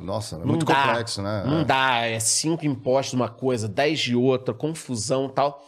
Nossa, 0.00 0.34
é 0.34 0.38
Não 0.40 0.46
muito 0.46 0.66
dá. 0.66 0.74
complexo, 0.88 1.22
né? 1.22 1.44
Não 1.46 1.60
É. 1.60 1.64
dá, 1.64 1.96
é 2.06 2.18
cinco 2.18 2.66
impostos 2.66 3.10
de 3.12 3.16
uma 3.16 3.28
coisa, 3.28 3.68
dez 3.68 4.00
de 4.00 4.16
outra, 4.16 4.52
confusão 4.52 5.26
e 5.26 5.32
tal. 5.32 5.64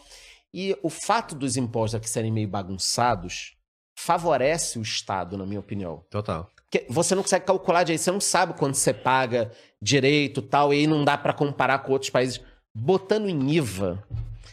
E 0.53 0.77
o 0.83 0.89
fato 0.89 1.33
dos 1.33 1.55
impostos 1.57 1.95
aqui 1.95 2.09
serem 2.09 2.31
meio 2.31 2.47
bagunçados 2.47 3.55
favorece 3.97 4.77
o 4.77 4.81
Estado, 4.81 5.37
na 5.37 5.45
minha 5.45 5.59
opinião. 5.59 6.03
Total. 6.09 6.49
Porque 6.73 6.87
você 6.89 7.13
não 7.13 7.21
consegue 7.21 7.45
calcular 7.45 7.83
direito, 7.83 8.01
você 8.01 8.11
não 8.11 8.19
sabe 8.19 8.53
quando 8.53 8.73
você 8.73 8.91
paga 8.91 9.51
direito 9.79 10.39
e 10.39 10.43
tal, 10.43 10.73
e 10.73 10.79
aí 10.79 10.87
não 10.87 11.05
dá 11.05 11.15
pra 11.15 11.31
comparar 11.31 11.77
com 11.79 11.91
outros 11.91 12.09
países. 12.09 12.41
Botando 12.73 13.29
em 13.29 13.51
IVA, 13.51 14.03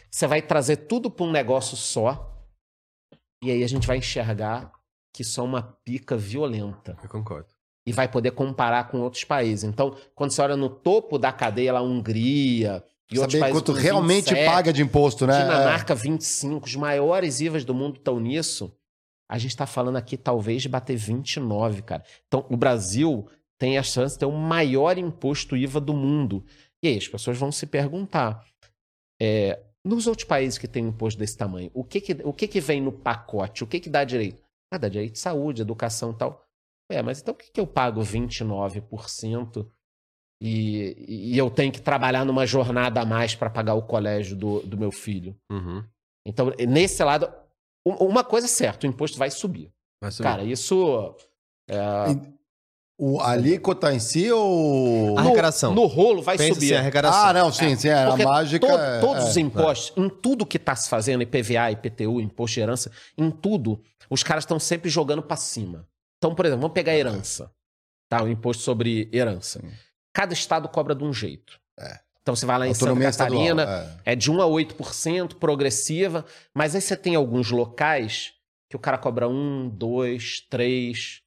você 0.07 0.27
vai 0.27 0.39
trazer 0.39 0.75
tudo 0.75 1.09
pra 1.09 1.25
um 1.25 1.31
negócio 1.31 1.75
só, 1.75 2.31
e 3.43 3.49
aí 3.49 3.63
a 3.63 3.67
gente 3.67 3.87
vai 3.87 3.97
enxergar 3.97 4.71
que 5.11 5.23
isso 5.23 5.41
é 5.41 5.43
uma 5.43 5.63
pica 5.83 6.15
violenta 6.15 6.95
Eu 7.03 7.09
concordo. 7.09 7.47
e 7.87 7.91
vai 7.91 8.07
poder 8.07 8.31
comparar 8.31 8.87
com 8.89 8.99
outros 8.99 9.23
países. 9.23 9.63
Então, 9.63 9.97
quando 10.13 10.29
você 10.29 10.43
olha 10.43 10.55
no 10.55 10.69
topo 10.69 11.17
da 11.17 11.31
cadeia 11.31 11.73
lá, 11.73 11.81
Hungria 11.81 12.83
e 13.11 13.17
outros 13.17 13.33
Saber 13.33 13.45
países 13.45 13.59
quanto 13.59 13.73
realmente 13.73 14.29
27, 14.29 14.45
paga 14.45 14.71
de 14.71 14.83
imposto, 14.83 15.25
né? 15.25 15.41
Dinamarca 15.41 15.95
25, 15.95 16.67
os 16.67 16.75
maiores 16.75 17.41
IVAs 17.41 17.65
do 17.65 17.73
mundo 17.73 17.97
estão 17.97 18.19
nisso. 18.19 18.71
A 19.31 19.37
gente 19.37 19.51
está 19.51 19.65
falando 19.65 19.95
aqui 19.95 20.17
talvez 20.17 20.61
de 20.61 20.67
bater 20.67 20.97
29, 20.97 21.83
cara. 21.83 22.03
Então, 22.27 22.45
o 22.49 22.57
Brasil 22.57 23.25
tem 23.57 23.77
a 23.77 23.83
chance 23.83 24.15
de 24.15 24.19
ter 24.19 24.25
o 24.25 24.31
maior 24.33 24.97
imposto 24.97 25.55
IVA 25.55 25.79
do 25.79 25.93
mundo. 25.93 26.43
E 26.83 26.89
aí 26.89 26.97
as 26.97 27.07
pessoas 27.07 27.37
vão 27.37 27.49
se 27.49 27.65
perguntar, 27.65 28.45
é, 29.21 29.63
nos 29.85 30.05
outros 30.05 30.27
países 30.27 30.57
que 30.57 30.67
têm 30.67 30.83
um 30.83 30.89
imposto 30.89 31.17
desse 31.17 31.37
tamanho, 31.37 31.71
o 31.73 31.81
que 31.81 32.01
que, 32.01 32.11
o 32.25 32.33
que, 32.33 32.45
que 32.45 32.59
vem 32.59 32.81
no 32.81 32.91
pacote? 32.91 33.63
O 33.63 33.67
que 33.67 33.79
que 33.79 33.89
dá 33.89 34.03
direito? 34.03 34.43
Ah, 34.69 34.77
dá 34.77 34.89
direito 34.89 35.13
de 35.13 35.19
saúde, 35.19 35.61
educação 35.61 36.11
e 36.11 36.17
tal. 36.17 36.45
É, 36.91 37.01
mas 37.01 37.21
então 37.21 37.33
por 37.33 37.45
que, 37.45 37.51
que 37.51 37.61
eu 37.61 37.67
pago 37.67 38.01
29% 38.01 39.65
e, 40.41 41.31
e 41.31 41.37
eu 41.37 41.49
tenho 41.49 41.71
que 41.71 41.79
trabalhar 41.79 42.25
numa 42.25 42.45
jornada 42.45 42.99
a 42.99 43.05
mais 43.05 43.33
para 43.33 43.49
pagar 43.49 43.75
o 43.75 43.83
colégio 43.83 44.35
do, 44.35 44.59
do 44.63 44.77
meu 44.77 44.91
filho? 44.91 45.37
Uhum. 45.49 45.85
Então, 46.27 46.51
nesse 46.67 47.01
lado, 47.01 47.31
uma 47.85 48.23
coisa 48.23 48.47
é 48.47 48.49
certa, 48.49 48.85
o 48.85 48.89
imposto 48.89 49.17
vai 49.17 49.29
subir. 49.31 49.71
Vai 50.01 50.11
subir. 50.11 50.23
Cara, 50.29 50.43
isso. 50.43 51.15
O 52.99 53.19
a 53.19 53.31
alíquota 53.31 53.91
em 53.91 53.99
si 53.99 54.31
ou. 54.31 55.17
A 55.17 55.21
arrecadação. 55.21 55.73
No 55.73 55.87
rolo 55.87 56.21
vai 56.21 56.37
Pensa 56.37 56.53
subir. 56.53 56.75
a 56.75 56.79
arrecadação. 56.79 57.19
Ah, 57.25 57.33
não, 57.33 57.51
sim, 57.51 57.75
sim. 57.75 57.87
é, 57.87 58.03
A 58.03 58.15
mágica. 58.15 58.67
to- 58.67 58.77
é- 58.77 58.99
todos 58.99 59.25
é. 59.25 59.27
os 59.29 59.37
impostos, 59.37 59.93
em 59.97 60.07
tudo 60.07 60.45
que 60.45 60.57
está 60.57 60.75
se 60.75 60.87
fazendo, 60.87 61.23
IPVA, 61.23 61.71
IPTU, 61.71 62.21
imposto 62.21 62.53
de 62.55 62.61
herança, 62.61 62.91
em 63.17 63.31
tudo, 63.31 63.81
os 64.07 64.21
caras 64.21 64.43
estão 64.43 64.59
sempre 64.59 64.87
jogando 64.89 65.23
para 65.23 65.35
cima. 65.37 65.87
Então, 66.17 66.35
por 66.35 66.45
exemplo, 66.45 66.61
vamos 66.61 66.75
pegar 66.75 66.91
a 66.91 66.95
herança. 66.97 67.51
Tá? 68.07 68.21
O 68.23 68.27
imposto 68.27 68.61
sobre 68.61 69.09
herança. 69.11 69.63
Cada 70.13 70.33
estado 70.33 70.67
cobra 70.69 70.93
de 70.93 71.03
um 71.03 71.11
jeito. 71.13 71.59
É. 72.21 72.23
Então 72.23 72.35
você 72.35 72.45
vai 72.45 72.59
lá 72.59 72.67
em 72.67 72.69
Autonomia 72.69 73.11
Santa 73.11 73.31
Catarina, 73.31 73.63
estadual. 73.63 73.99
é. 74.05 74.13
é 74.13 74.15
de 74.15 74.31
1 74.31 74.41
a 74.41 74.45
8%, 74.45 75.35
progressiva, 75.35 76.25
mas 76.53 76.75
aí 76.75 76.81
você 76.81 76.95
tem 76.95 77.15
alguns 77.15 77.49
locais 77.49 78.33
que 78.69 78.75
o 78.75 78.79
cara 78.79 78.97
cobra 78.97 79.27
1, 79.27 79.69
2, 79.69 80.47
3. 80.49 81.21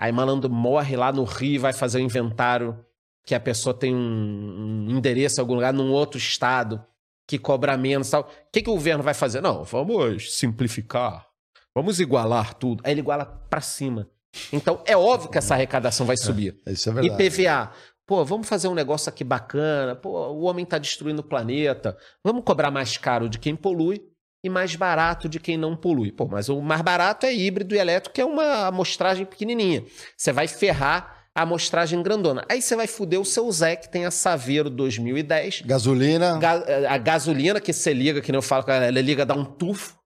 Aí 0.00 0.12
malandro 0.12 0.48
morre 0.48 0.96
lá 0.96 1.12
no 1.12 1.24
Rio, 1.24 1.60
vai 1.60 1.72
fazer 1.72 1.98
o 1.98 2.00
inventário 2.00 2.84
que 3.26 3.34
a 3.34 3.40
pessoa 3.40 3.74
tem 3.74 3.94
um, 3.94 4.86
um 4.88 4.96
endereço 4.96 5.38
em 5.38 5.42
algum 5.42 5.54
lugar 5.54 5.72
num 5.72 5.90
outro 5.90 6.18
estado 6.18 6.82
que 7.26 7.38
cobra 7.38 7.76
menos 7.76 8.08
tal. 8.08 8.22
O 8.22 8.50
que, 8.50 8.62
que 8.62 8.70
o 8.70 8.74
governo 8.74 9.02
vai 9.02 9.12
fazer? 9.12 9.42
Não, 9.42 9.64
vamos 9.64 10.34
simplificar. 10.34 11.26
Vamos 11.74 12.00
igualar 12.00 12.54
tudo. 12.54 12.82
Aí 12.84 12.92
ele 12.92 13.00
iguala 13.00 13.26
pra 13.26 13.60
cima. 13.60 14.08
Então 14.52 14.82
é 14.86 14.96
óbvio 14.96 15.30
que 15.30 15.36
essa 15.36 15.54
arrecadação 15.54 16.06
vai 16.06 16.16
subir. 16.16 16.58
Isso 16.66 16.88
é 16.88 16.92
verdade. 16.92 17.22
IPVA. 17.22 17.70
Pô, 18.08 18.24
vamos 18.24 18.48
fazer 18.48 18.68
um 18.68 18.74
negócio 18.74 19.10
aqui 19.10 19.22
bacana. 19.22 19.94
Pô, 19.94 20.28
o 20.28 20.44
homem 20.44 20.64
tá 20.64 20.78
destruindo 20.78 21.20
o 21.20 21.24
planeta. 21.24 21.94
Vamos 22.24 22.42
cobrar 22.42 22.70
mais 22.70 22.96
caro 22.96 23.28
de 23.28 23.38
quem 23.38 23.54
polui 23.54 24.00
e 24.42 24.48
mais 24.48 24.74
barato 24.74 25.28
de 25.28 25.38
quem 25.38 25.58
não 25.58 25.76
polui. 25.76 26.10
Pô, 26.10 26.26
mas 26.26 26.48
o 26.48 26.62
mais 26.62 26.80
barato 26.80 27.26
é 27.26 27.34
híbrido 27.34 27.74
e 27.74 27.78
elétrico, 27.78 28.14
que 28.14 28.20
é 28.22 28.24
uma 28.24 28.68
amostragem 28.68 29.26
pequenininha. 29.26 29.84
Você 30.16 30.32
vai 30.32 30.48
ferrar 30.48 31.26
a 31.34 31.42
amostragem 31.42 32.02
grandona. 32.02 32.46
Aí 32.48 32.62
você 32.62 32.74
vai 32.74 32.86
fuder 32.86 33.20
o 33.20 33.26
seu 33.26 33.52
Zé, 33.52 33.76
que 33.76 33.90
tem 33.90 34.06
a 34.06 34.10
Saveiro 34.10 34.70
2010. 34.70 35.62
Gasolina. 35.66 36.38
Ga- 36.38 36.64
a 36.88 36.96
gasolina 36.96 37.60
que 37.60 37.74
você 37.74 37.92
liga, 37.92 38.22
que 38.22 38.32
nem 38.32 38.38
eu 38.38 38.42
falo, 38.42 38.64
ela 38.70 39.00
liga, 39.02 39.26
dá 39.26 39.34
um 39.34 39.44
tufo. 39.44 39.97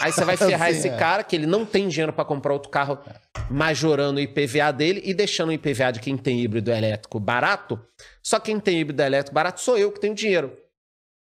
Aí 0.00 0.12
você 0.12 0.24
vai 0.24 0.36
ferrar 0.38 0.70
Sim, 0.72 0.78
esse 0.78 0.88
é. 0.88 0.96
cara, 0.96 1.22
que 1.22 1.36
ele 1.36 1.46
não 1.46 1.64
tem 1.64 1.88
dinheiro 1.88 2.12
pra 2.12 2.24
comprar 2.24 2.52
outro 2.52 2.70
carro, 2.70 2.98
majorando 3.50 4.18
o 4.18 4.22
IPVA 4.22 4.72
dele 4.72 5.00
e 5.04 5.12
deixando 5.14 5.50
o 5.50 5.52
IPVA 5.52 5.92
de 5.92 6.00
quem 6.00 6.16
tem 6.16 6.40
híbrido 6.40 6.70
elétrico 6.70 7.18
barato. 7.20 7.78
Só 8.22 8.38
quem 8.40 8.58
tem 8.58 8.78
híbrido 8.80 9.02
elétrico 9.02 9.34
barato 9.34 9.60
sou 9.60 9.76
eu 9.78 9.92
que 9.92 10.00
tenho 10.00 10.14
dinheiro. 10.14 10.56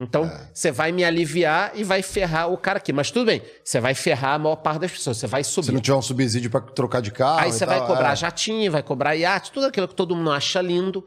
Então, 0.01 0.27
É. 0.27 0.51
você 0.53 0.71
vai 0.71 0.93
me 0.93 1.03
aliviar 1.05 1.73
e 1.75 1.83
vai 1.83 2.03
ferrar 2.03 2.53
o 2.53 2.59
cara 2.59 2.77
aqui. 2.77 2.93
Mas 2.93 3.11
tudo 3.11 3.25
bem, 3.25 3.41
você 3.65 3.81
vai 3.81 3.95
ferrar 3.95 4.35
a 4.35 4.39
maior 4.39 4.57
parte 4.57 4.81
das 4.81 4.93
pessoas, 4.93 5.17
você 5.17 5.27
vai 5.27 5.43
Se 5.43 5.51
subir. 5.53 5.73
não 5.73 5.81
tiver 5.81 5.97
um 5.97 6.03
subsídio 6.03 6.51
pra 6.51 6.61
trocar 6.61 7.01
de 7.01 7.11
carro. 7.11 7.41
Aí 7.41 7.51
você 7.51 7.65
tal, 7.65 7.79
vai 7.79 7.87
cobrar 7.89 8.13
é. 8.13 8.17
jatinho, 8.17 8.71
vai 8.71 8.83
cobrar 8.83 9.15
iate, 9.15 9.51
tudo 9.53 9.67
aquilo 9.67 9.89
que 9.89 9.95
todo 9.95 10.15
mundo 10.15 10.31
acha 10.33 10.61
lindo. 10.61 11.07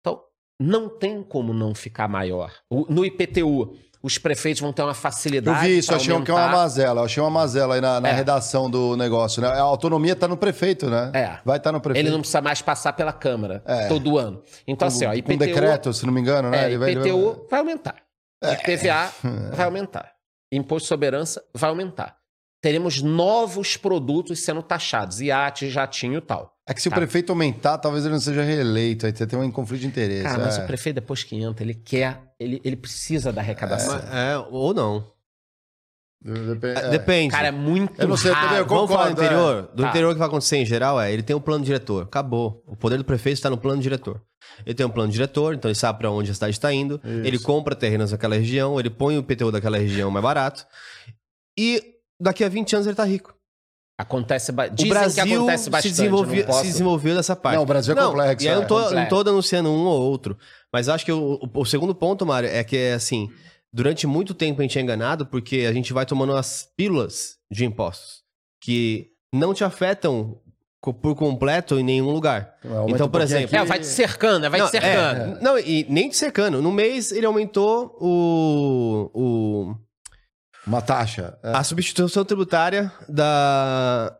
Então, 0.00 0.20
não 0.60 0.88
tem 0.88 1.22
como 1.22 1.54
não 1.54 1.72
ficar 1.76 2.08
maior. 2.08 2.52
No 2.88 3.04
IPTU, 3.04 3.76
os 4.02 4.16
prefeitos 4.18 4.60
vão 4.60 4.72
ter 4.72 4.82
uma 4.82 4.90
Eu 4.90 4.94
facilidade. 4.94 5.66
vi 5.66 5.78
isso, 5.78 5.94
achei 5.94 6.20
que 6.22 6.30
é 6.30 6.34
uma 6.34 6.48
mazela. 6.48 7.00
Eu 7.00 7.04
achei 7.06 7.22
uma 7.22 7.30
mazela 7.30 7.74
aí 7.74 7.80
na, 7.80 8.00
na 8.00 8.08
É. 8.08 8.12
redação 8.12 8.70
do 8.70 8.96
negócio, 8.96 9.42
né? 9.42 9.48
A 9.48 9.60
autonomia 9.60 10.14
tá 10.14 10.28
no 10.28 10.36
prefeito, 10.36 10.88
né? 10.88 11.10
É. 11.14 11.38
Vai 11.44 11.56
estar 11.58 11.72
no 11.72 11.80
prefeito. 11.80 12.04
Ele 12.06 12.12
não 12.12 12.20
precisa 12.20 12.40
mais 12.40 12.62
passar 12.62 12.92
pela 12.92 13.12
Câmara 13.12 13.62
É. 13.66 13.88
todo 13.88 14.16
ano. 14.18 14.42
Então, 14.66 14.86
assim, 14.88 15.04
ó, 15.04 15.10
Com 15.10 15.16
IPTU. 15.16 15.38
decreto, 15.38 15.92
se 15.92 16.06
não 16.06 16.12
me 16.12 16.20
engano, 16.20 16.50
né? 16.50 16.62
É, 16.62 16.66
Ele 16.66 16.78
vai- 16.78 16.90
ele 16.90 17.00
IPTU 17.00 17.24
vai- 17.32 17.46
vai 17.50 17.60
aumentar. 17.60 17.94
IPVA 18.42 19.10
vai 19.56 19.64
aumentar. 19.66 20.12
imposto 20.52 20.88
sobre 20.88 21.06
herança 21.06 21.42
vai 21.52 21.68
aumentar. 21.70 22.16
Teremos 22.60 23.00
novos 23.00 23.76
produtos 23.76 24.40
sendo 24.40 24.62
taxados, 24.62 25.20
iate, 25.20 25.70
jatinho 25.70 26.18
e 26.18 26.20
tal. 26.20 26.54
É 26.68 26.74
que 26.74 26.82
se 26.82 26.90
Tá. 26.90 26.96
o 26.96 26.98
prefeito 26.98 27.30
aumentar, 27.30 27.78
talvez 27.78 28.04
ele 28.04 28.14
não 28.14 28.20
seja 28.20 28.42
reeleito. 28.42 29.06
Aí 29.06 29.14
você 29.14 29.26
tem 29.26 29.38
um 29.38 29.50
conflito 29.50 29.82
de 29.82 29.86
interesse. 29.86 30.24
Cara, 30.24 30.44
mas 30.44 30.58
é. 30.58 30.64
o 30.64 30.66
prefeito 30.66 30.96
depois 30.96 31.22
que 31.22 31.36
entra, 31.36 31.64
ele 31.64 31.74
quer, 31.74 32.20
ele, 32.38 32.60
ele 32.64 32.76
precisa 32.76 33.32
da 33.32 33.40
arrecadação. 33.40 33.94
Mas- 33.94 34.12
É, 34.14 34.36
ou 34.50 34.74
não. 34.74 35.04
Depe- 36.20 36.66
é. 36.76 36.90
Depende. 36.90 37.30
Cara, 37.30 37.46
é 37.48 37.52
muito 37.52 38.00
Eu 38.02 38.08
não 38.08 38.16
sei, 38.16 38.32
raro. 38.32 38.56
eu 38.56 38.66
Vamos 38.66 38.90
falar 38.90 39.04
do 39.04 39.08
concordo, 39.10 39.22
é. 39.22 39.24
interior? 39.24 39.62
Do 39.72 39.82
Tá. 39.84 39.88
interior 39.90 40.10
o 40.10 40.12
que 40.14 40.18
vai 40.18 40.26
acontecer 40.28 40.56
em 40.56 40.66
geral 40.66 41.00
é, 41.00 41.12
ele 41.12 41.22
tem 41.22 41.36
um 41.36 41.40
plano 41.40 41.64
diretor. 41.64 42.02
Acabou. 42.02 42.60
O 42.66 42.74
poder 42.74 42.96
do 42.98 43.04
prefeito 43.04 43.36
está 43.36 43.48
no 43.48 43.56
plano 43.56 43.80
diretor. 43.80 44.20
Ele 44.66 44.74
tem 44.74 44.84
um 44.84 44.90
plano 44.90 45.12
diretor, 45.12 45.54
então 45.54 45.68
ele 45.70 45.76
sabe 45.78 46.00
para 46.00 46.10
onde 46.10 46.32
a 46.32 46.34
cidade 46.34 46.56
está 46.56 46.72
indo. 46.72 47.00
Ele 47.04 47.38
compra 47.38 47.76
terrenos 47.76 48.10
naquela 48.10 48.34
região, 48.34 48.80
ele 48.80 48.90
põe 48.90 49.16
o 49.16 49.20
IPTU 49.20 49.52
daquela 49.52 49.78
região 49.78 50.10
mais 50.10 50.22
barato. 50.24 50.66
E 51.56 51.94
daqui 52.20 52.44
a 52.44 52.48
20 52.48 52.74
anos 52.74 52.86
ele 52.86 52.96
tá 52.96 53.04
rico. 53.04 53.34
Acontece, 54.00 54.52
ba- 54.52 54.66
o 54.66 54.88
Brasil 54.88 55.24
que 55.24 55.34
acontece 55.34 55.64
se, 55.64 55.70
bastante. 55.70 55.90
desenvolveu, 55.90 56.36
não 56.38 56.46
posso- 56.46 56.60
se 56.60 56.66
desenvolveu 56.68 57.16
dessa 57.16 57.34
parte. 57.34 57.56
Não, 57.56 57.62
o 57.64 57.66
Brasil 57.66 57.98
é 57.98 58.00
complexo, 58.00 58.44
E 58.44 58.48
aí 58.48 58.54
eu 58.54 58.58
é. 58.58 58.60
não 58.60 58.68
tô, 58.68 58.74
Complexo. 58.76 58.94
não 58.94 59.08
tô 59.08 59.24
denunciando 59.24 59.68
um 59.70 59.86
ou 59.86 60.00
outro. 60.02 60.38
Mas 60.72 60.88
acho 60.88 61.04
que 61.04 61.10
o, 61.10 61.34
o- 61.42 61.60
o 61.60 61.64
segundo 61.64 61.92
ponto, 61.94 62.24
Mário, 62.24 62.48
é 62.48 62.62
que 62.62 62.76
é 62.76 62.92
assim: 62.92 63.28
durante 63.72 64.06
muito 64.06 64.34
tempo 64.34 64.60
a 64.60 64.62
gente 64.62 64.78
é 64.78 64.82
enganado 64.82 65.26
porque 65.26 65.66
a 65.68 65.72
gente 65.72 65.92
vai 65.92 66.06
tomando 66.06 66.36
as 66.36 66.68
pílulas 66.76 67.38
de 67.50 67.64
impostos 67.64 68.22
que 68.62 69.08
não 69.34 69.52
te 69.52 69.64
afetam 69.64 70.40
por 71.02 71.16
completo 71.16 71.76
em 71.76 71.82
nenhum 71.82 72.10
lugar. 72.10 72.54
Aumenta 72.64 72.92
Então, 72.92 73.08
por 73.10 73.20
exemplo, 73.20 73.54
É, 73.56 73.64
vai 73.64 73.80
te 73.80 73.86
cercando, 73.86 74.46
é, 74.46 74.48
vai 74.48 74.60
te 74.60 74.62
não, 74.62 74.70
cercando. 74.70 75.38
é, 75.38 75.40
não, 75.42 75.58
e 75.58 75.84
nem 75.88 76.08
te 76.08 76.16
cercando. 76.16 76.62
No 76.62 76.70
mês 76.70 77.10
ele 77.10 77.26
aumentou 77.26 77.96
o, 78.00 79.10
o, 79.12 79.74
Uma 80.68 80.82
taxa. 80.82 81.38
É. 81.42 81.52
a 81.52 81.64
substituição 81.64 82.24
tributária 82.24 82.92
da, 83.08 84.16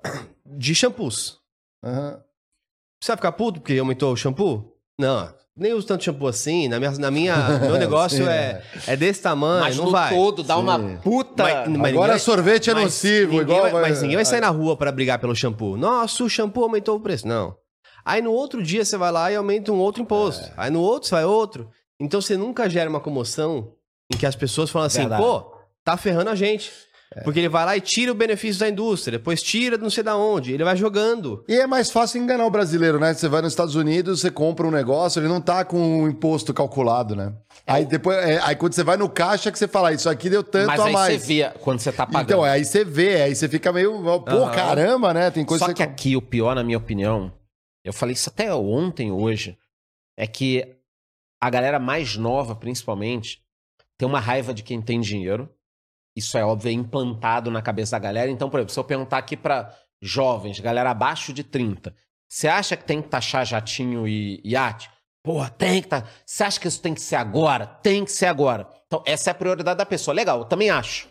de 0.46 0.74
shampoos. 0.74 1.38
Você 1.84 3.08
vai 3.12 3.16
ficar 3.16 3.32
puto 3.32 3.60
porque 3.60 3.78
aumentou 3.78 4.12
o 4.12 4.16
shampoo? 4.16 4.74
Não, 4.98 5.32
nem 5.56 5.72
uso 5.74 5.86
tanto 5.86 6.02
shampoo 6.04 6.26
assim. 6.26 6.66
Na 6.68 6.78
minha, 6.80 6.90
na 6.92 7.10
minha 7.10 7.36
meu 7.60 7.78
negócio 7.78 8.24
Sim, 8.24 8.28
é, 8.30 8.62
é 8.86 8.96
desse 8.96 9.22
tamanho, 9.22 9.60
Mas 9.60 9.76
não 9.76 9.84
no 9.86 9.90
vai. 9.90 10.12
todo 10.14 10.42
dá 10.42 10.54
Sim. 10.56 10.60
uma 10.62 10.78
puta. 11.02 11.42
Mas- 11.44 11.68
mas 11.76 11.92
Agora 11.92 12.18
sorvete 12.18 12.70
é 12.70 12.74
mas 12.74 12.84
nocivo, 12.84 13.32
ninguém 13.38 13.56
igual. 13.56 13.70
vai- 13.70 13.82
mas 13.82 14.02
ninguém 14.02 14.16
vai 14.16 14.24
sair 14.24 14.40
na 14.40 14.48
rua 14.50 14.76
pra 14.76 14.90
brigar 14.90 15.18
pelo 15.18 15.34
shampoo. 15.36 15.76
Nossa, 15.76 16.24
o 16.24 16.28
shampoo 16.28 16.62
aumentou 16.64 16.96
o 16.96 17.00
preço. 17.00 17.28
Não. 17.28 17.54
Aí 18.04 18.22
no 18.22 18.32
outro 18.32 18.62
dia 18.62 18.84
você 18.84 18.96
vai 18.96 19.12
lá 19.12 19.30
e 19.30 19.36
aumenta 19.36 19.70
um 19.70 19.78
outro 19.78 20.00
imposto. 20.02 20.44
É. 20.46 20.52
Aí 20.56 20.70
no 20.70 20.80
outro 20.80 21.08
você 21.08 21.14
vai 21.14 21.24
outro. 21.26 21.68
Então 22.00 22.20
você 22.22 22.36
nunca 22.36 22.68
gera 22.70 22.88
uma 22.88 23.00
comoção 23.00 23.72
em 24.12 24.16
que 24.16 24.24
as 24.24 24.34
pessoas 24.34 24.70
falam 24.70 24.86
assim, 24.86 25.00
Verdade. 25.00 25.22
pô, 25.22 25.57
tá 25.90 25.96
ferrando 25.96 26.30
a 26.30 26.34
gente. 26.34 26.70
É. 27.14 27.22
Porque 27.22 27.38
ele 27.38 27.48
vai 27.48 27.64
lá 27.64 27.76
e 27.76 27.80
tira 27.80 28.12
o 28.12 28.14
benefício 28.14 28.60
da 28.60 28.68
indústria, 28.68 29.16
depois 29.18 29.42
tira 29.42 29.78
não 29.78 29.88
sei 29.88 30.04
da 30.04 30.14
onde, 30.14 30.52
ele 30.52 30.62
vai 30.62 30.76
jogando. 30.76 31.42
E 31.48 31.54
é 31.54 31.66
mais 31.66 31.90
fácil 31.90 32.20
enganar 32.20 32.44
o 32.44 32.50
brasileiro, 32.50 33.00
né? 33.00 33.14
Você 33.14 33.28
vai 33.28 33.40
nos 33.40 33.52
Estados 33.52 33.74
Unidos, 33.74 34.20
você 34.20 34.30
compra 34.30 34.66
um 34.66 34.70
negócio, 34.70 35.18
ele 35.18 35.28
não 35.28 35.40
tá 35.40 35.64
com 35.64 36.02
o 36.02 36.08
imposto 36.08 36.52
calculado, 36.52 37.16
né? 37.16 37.32
Aí 37.66 37.86
depois, 37.86 38.16
é, 38.18 38.38
aí 38.42 38.54
quando 38.54 38.74
você 38.74 38.84
vai 38.84 38.98
no 38.98 39.08
caixa 39.08 39.50
que 39.50 39.58
você 39.58 39.66
fala, 39.66 39.92
isso 39.92 40.08
aqui 40.08 40.28
deu 40.28 40.42
tanto 40.42 40.66
Mas 40.66 40.80
a 40.80 40.84
aí 40.84 40.92
mais. 40.92 41.22
você 41.22 41.26
vê 41.26 41.50
quando 41.60 41.80
você 41.80 41.90
tá 41.90 42.06
pagando. 42.06 42.24
Então, 42.24 42.44
aí 42.44 42.62
você 42.64 42.84
vê, 42.84 43.22
aí 43.22 43.34
você 43.34 43.48
fica 43.48 43.72
meio, 43.72 44.02
pô, 44.02 44.44
Aham. 44.44 44.54
caramba, 44.54 45.14
né? 45.14 45.30
Tem 45.30 45.46
coisa 45.46 45.64
Só 45.64 45.68
que 45.68 45.76
que 45.76 45.82
aqui 45.82 46.14
o 46.16 46.20
pior, 46.20 46.54
na 46.54 46.62
minha 46.62 46.78
opinião, 46.78 47.32
eu 47.82 47.92
falei 47.94 48.12
isso 48.12 48.28
até 48.28 48.54
ontem, 48.54 49.10
hoje, 49.10 49.56
é 50.14 50.26
que 50.26 50.76
a 51.40 51.48
galera 51.48 51.78
mais 51.78 52.16
nova, 52.16 52.54
principalmente, 52.54 53.40
tem 53.96 54.06
uma 54.06 54.20
raiva 54.20 54.52
de 54.52 54.62
quem 54.62 54.82
tem 54.82 55.00
dinheiro. 55.00 55.48
Isso 56.18 56.36
é 56.36 56.44
óbvio, 56.44 56.68
é 56.68 56.72
implantado 56.72 57.50
na 57.50 57.62
cabeça 57.62 57.92
da 57.92 57.98
galera. 57.98 58.30
Então, 58.30 58.50
por 58.50 58.58
exemplo, 58.60 58.72
se 58.74 58.78
eu 58.80 58.84
perguntar 58.84 59.18
aqui 59.18 59.36
pra 59.36 59.74
jovens, 60.02 60.60
galera 60.60 60.90
abaixo 60.90 61.32
de 61.32 61.42
30, 61.42 61.94
você 62.28 62.46
acha 62.48 62.76
que 62.76 62.84
tem 62.84 63.00
que 63.00 63.08
taxar 63.08 63.44
jatinho 63.46 64.06
e 64.06 64.40
iate? 64.44 64.90
Porra, 65.24 65.50
tem 65.50 65.82
que 65.82 65.88
tá. 65.88 66.04
Você 66.24 66.44
acha 66.44 66.60
que 66.60 66.68
isso 66.68 66.80
tem 66.80 66.94
que 66.94 67.00
ser 67.00 67.16
agora? 67.16 67.66
Tem 67.66 68.04
que 68.04 68.12
ser 68.12 68.26
agora. 68.26 68.68
Então, 68.86 69.02
essa 69.06 69.30
é 69.30 69.32
a 69.32 69.34
prioridade 69.34 69.76
da 69.78 69.84
pessoa. 69.86 70.14
Legal, 70.14 70.38
eu 70.40 70.44
também 70.44 70.70
acho. 70.70 71.08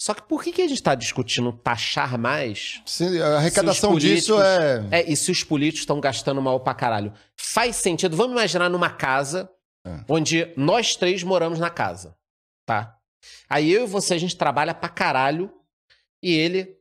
Só 0.00 0.14
que 0.14 0.22
por 0.22 0.42
que, 0.42 0.50
que 0.52 0.62
a 0.62 0.66
gente 0.66 0.78
está 0.78 0.94
discutindo 0.96 1.52
taxar 1.52 2.18
mais 2.18 2.82
Se- 2.86 3.22
a 3.22 3.36
arrecadação 3.36 3.94
Se 3.94 4.00
disso 4.00 4.40
é... 4.40 4.86
é, 4.90 5.10
e 5.12 5.14
se 5.16 5.30
os 5.30 5.44
políticos 5.44 5.82
estão 5.82 6.00
gastando 6.00 6.42
mal 6.42 6.58
pra 6.60 6.74
caralho? 6.74 7.12
Faz 7.38 7.76
sentido. 7.76 8.16
Vamos 8.16 8.32
imaginar 8.32 8.68
numa 8.68 8.90
casa 8.90 9.48
É. 9.86 10.00
onde 10.08 10.52
nós 10.56 10.96
três 10.96 11.22
moramos 11.22 11.58
na 11.60 11.70
casa, 11.70 12.16
tá? 12.66 12.96
Aí 13.48 13.72
eu 13.72 13.84
e 13.84 13.86
você, 13.86 14.14
a 14.14 14.18
gente 14.18 14.36
trabalha 14.36 14.74
pra 14.74 14.88
caralho 14.88 15.52
e 16.22 16.32
ele, 16.32 16.76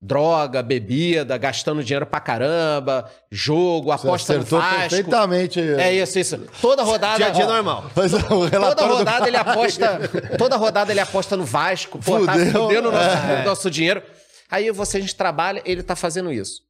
droga, 0.00 0.62
bebida, 0.62 1.36
gastando 1.36 1.84
dinheiro 1.84 2.06
pra 2.06 2.20
caramba, 2.20 3.10
jogo, 3.30 3.92
aposta 3.92 4.34
no 4.38 4.42
Vasco. 4.44 4.78
perfeitamente. 4.80 5.60
É 5.60 5.92
isso, 5.94 6.18
isso. 6.18 6.38
Toda 6.60 6.82
rodada... 6.82 7.16
Dia 7.16 7.26
a 7.28 7.30
dia 7.30 7.46
normal. 7.46 7.90
Mas 7.94 8.10
Toda 8.50 8.86
rodada 8.86 9.28
ele 9.28 9.36
aposta. 9.36 10.00
Toda 10.38 10.56
rodada 10.56 10.90
ele 10.92 11.00
aposta 11.00 11.36
no 11.36 11.44
Vasco. 11.44 11.98
Pô, 11.98 12.24
tá 12.24 12.32
Fudeu. 12.32 12.52
fudendo 12.52 12.88
o 12.88 12.92
nosso, 12.92 13.08
É. 13.08 13.42
o 13.42 13.44
nosso 13.44 13.70
dinheiro. 13.70 14.02
Aí 14.50 14.66
eu, 14.66 14.74
você, 14.74 14.96
a 14.96 15.00
gente 15.00 15.14
trabalha, 15.14 15.62
ele 15.64 15.82
tá 15.82 15.94
fazendo 15.94 16.32
isso. 16.32 16.62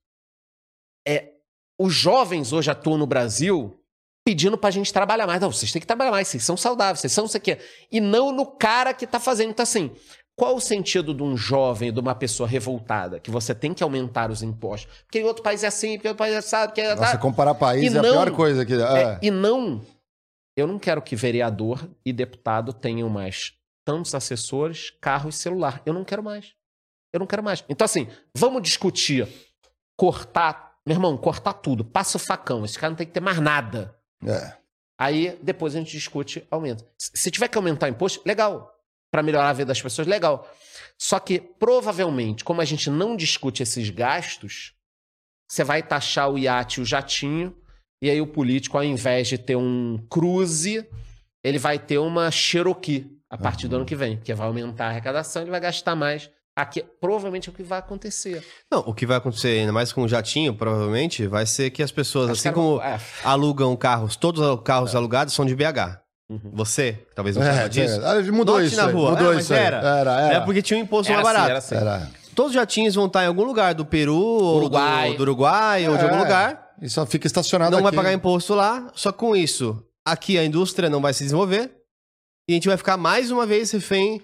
É, 1.07 1.31
os 1.79 1.95
jovens 1.95 2.53
hoje 2.53 2.71
atuam 2.71 2.99
no 2.99 3.07
Brasil 3.07 3.80
pedindo 4.25 4.57
pra 4.59 4.71
gente 4.71 4.93
trabalhar 4.93 5.27
mais. 5.27 5.41
Não, 5.41 5.51
vocês 5.53 5.73
têm 5.73 5.81
que 5.81 5.87
trabalhar 5.87 6.11
mais, 6.11 6.29
vocês 6.29 6.43
são 6.45 6.57
saudáveis, 6.57 7.01
vocês 7.01 7.13
são 7.13 7.25
isso 7.27 7.37
aqui. 7.37 7.57
E 7.91 8.01
não 8.01 8.33
no 8.33 8.47
cara 8.47 8.93
que 8.95 9.07
tá 9.07 9.19
fazendo. 9.19 9.51
Então, 9.51 9.63
assim, 9.63 9.91
qual 10.37 10.57
o 10.57 10.61
sentido 10.61 11.13
de 11.13 11.23
um 11.23 11.37
jovem, 11.37 11.93
de 11.93 12.01
uma 12.01 12.15
pessoa 12.15 12.49
revoltada? 12.49 13.19
Que 13.21 13.31
você 13.31 13.55
tem 13.55 13.75
que 13.75 13.83
aumentar 13.83 14.31
os 14.31 14.43
impostos. 14.43 14.91
Porque 15.05 15.21
em 15.21 15.25
outro 15.25 15.43
país 15.43 15.63
é 15.65 15.67
assim, 15.67 15.95
porque 15.97 16.09
em 16.09 16.11
outro 16.11 16.19
país 16.25 16.35
é 16.35 16.39
assado, 16.39 16.73
que 16.73 16.81
é 16.81 16.95
Nossa, 16.95 17.19
comparar 17.19 17.55
país 17.55 17.93
E 17.93 17.97
é 17.97 17.99
a 17.99 18.03
não- 18.03 18.13
pior 18.13 18.31
coisa 18.33 18.65
que... 18.65 18.75
é, 18.75 19.03
É. 19.03 19.19
e 19.23 19.31
não, 19.31 19.85
eu 20.57 20.67
não 20.67 20.79
quero 20.79 21.03
que 21.03 21.15
vereador 21.17 21.89
e 22.05 22.13
deputado 22.13 22.73
tenham 22.73 23.09
mais 23.09 23.53
tantos 23.85 24.15
assessores, 24.15 24.91
carro 25.01 25.29
e 25.31 25.33
celular. 25.33 25.83
Eu 25.85 25.93
não 25.93 26.05
quero 26.05 26.23
mais. 26.23 26.55
Eu 27.13 27.19
não 27.21 27.27
quero 27.27 27.43
mais. 27.43 27.65
Então, 27.69 27.85
assim, 27.85 28.07
vamos 28.37 28.63
discutir 28.63 29.27
cortar, 29.97 30.75
meu 30.87 30.95
irmão, 30.97 31.17
cortar 31.17 31.55
tudo. 31.55 31.85
Passa 31.85 32.17
o 32.17 32.21
facão. 32.21 32.65
Esse 32.65 32.79
cara 32.79 32.91
não 32.91 32.97
tem 32.97 33.07
que 33.07 33.13
ter 33.13 33.21
mais 33.21 33.39
nada. 33.39 33.97
É. 34.27 34.55
Aí 34.99 35.39
depois 35.43 35.75
a 35.75 35.79
gente 35.79 35.93
discute 35.93 36.47
aumento. 36.51 36.85
Se 36.99 37.31
tiver 37.31 37.49
que 37.49 37.57
aumentar 37.57 37.87
o 37.87 37.91
imposto, 37.91 38.23
legal. 38.27 38.75
Para 39.11 39.23
melhorar 39.23 39.49
a 39.49 39.53
vida 39.53 39.67
das 39.67 39.81
pessoas, 39.81 40.07
legal. 40.07 40.49
Só 40.99 41.19
que 41.19 41.41
provavelmente, 41.41 42.45
como 42.45 42.61
a 42.61 42.65
gente 42.65 42.91
não 42.91 43.17
discute 43.17 43.63
esses 43.63 43.89
gastos, 43.91 44.75
você 45.49 45.65
vai 45.65 45.83
taxar 45.83 46.31
o 46.31 46.39
iate 46.39 46.79
e 46.79 46.83
o 46.83 46.87
jatinho, 46.87 47.57
e 48.03 48.09
aí 48.11 48.21
o 48.21 48.27
político, 48.27 48.77
ao 48.77 48.85
invés 48.85 49.29
de 49.29 49.39
ter 49.39 49.57
um 49.57 49.99
cruze, 50.09 50.87
ele 51.43 51.59
vai 51.59 51.79
ter 51.79 51.99
uma 51.99 52.31
Cherokee 52.31 53.19
a 53.29 53.39
partir 53.39 53.69
do 53.69 53.77
ano 53.77 53.85
que 53.85 53.97
vem, 53.97 54.17
porque 54.17 54.35
vai 54.35 54.47
aumentar 54.47 54.87
a 54.87 54.89
arrecadação, 54.91 55.43
ele 55.43 55.51
vai 55.51 55.61
gastar 55.61 55.97
mais. 55.97 56.31
Aqui, 56.61 56.85
provavelmente 57.01 57.49
é 57.49 57.53
o 57.53 57.55
que 57.55 57.63
vai 57.63 57.79
acontecer. 57.79 58.45
Não, 58.71 58.81
o 58.81 58.93
que 58.95 59.07
vai 59.07 59.17
acontecer, 59.17 59.61
ainda 59.61 59.73
mais 59.73 59.93
com 59.93 60.03
o 60.03 60.09
jatinho, 60.09 60.55
provavelmente, 60.55 61.27
vai 61.27 61.47
ser 61.47 61.71
que 61.71 61.83
as 61.83 61.91
pessoas, 61.91 62.31
Os 62.31 62.39
assim 62.39 62.53
como 62.53 62.81
é, 62.83 62.99
alugam 63.25 63.75
carros, 63.77 64.17
todos 64.17 64.41
os 64.41 64.61
carros 64.63 64.95
alugados 64.95 65.33
são 65.35 65.47
de 65.47 65.55
BH. 65.55 66.01
Uhum. 66.29 66.39
Você, 66.55 66.99
talvez 67.15 67.35
não 67.37 67.43
É, 67.43 67.53
saiba 67.55 67.69
disso. 67.69 68.01
é. 68.01 68.07
Ah, 68.07 68.23
mudou 68.33 68.57
Note 68.57 68.67
isso 68.69 68.77
na 68.77 68.85
rua. 68.85 69.11
Mudou 69.13 69.33
É, 69.33 69.35
mas 69.37 69.45
isso 69.45 69.55
era. 69.55 69.77
Era, 69.79 70.21
era. 70.21 70.35
É 70.35 70.41
porque 70.41 70.63
tinha 70.63 70.79
um 70.79 70.83
imposto 70.83 71.11
Era 71.13 71.23
mais 71.23 71.29
assim, 71.29 71.39
barato. 71.39 71.51
era 71.51 71.59
assim. 71.59 71.75
Era. 71.75 72.11
Todos 72.35 72.51
os 72.51 72.55
jatinhos 72.55 72.95
vão 72.95 73.07
estar 73.07 73.25
em 73.25 73.27
algum 73.27 73.43
lugar 73.43 73.75
do 73.75 73.85
Peru, 73.85 74.15
ou 74.15 74.57
Uruguai. 74.59 75.11
do, 75.11 75.17
do 75.17 75.23
Uruguai, 75.23 75.89
ou 75.89 75.97
de 75.97 76.05
algum 76.05 76.17
É, 76.17 76.21
lugar. 76.21 76.71
E 76.81 76.89
só 76.89 77.05
fica 77.05 77.27
estacionado 77.27 77.73
Não 77.73 77.83
vai 77.83 77.89
aqui. 77.89 77.97
pagar 77.97 78.13
imposto 78.13 78.55
lá. 78.55 78.91
Só 78.95 79.11
com 79.13 79.35
isso, 79.35 79.83
aqui 80.07 80.39
a 80.39 80.45
indústria 80.45 80.89
não 80.89 81.01
vai 81.01 81.13
se 81.13 81.25
desenvolver. 81.25 81.71
E 82.49 82.53
a 82.53 82.55
gente 82.55 82.69
vai 82.69 82.77
ficar 82.77 82.97
mais 82.97 83.31
uma 83.31 83.45
vez 83.45 83.71
refém 83.73 84.23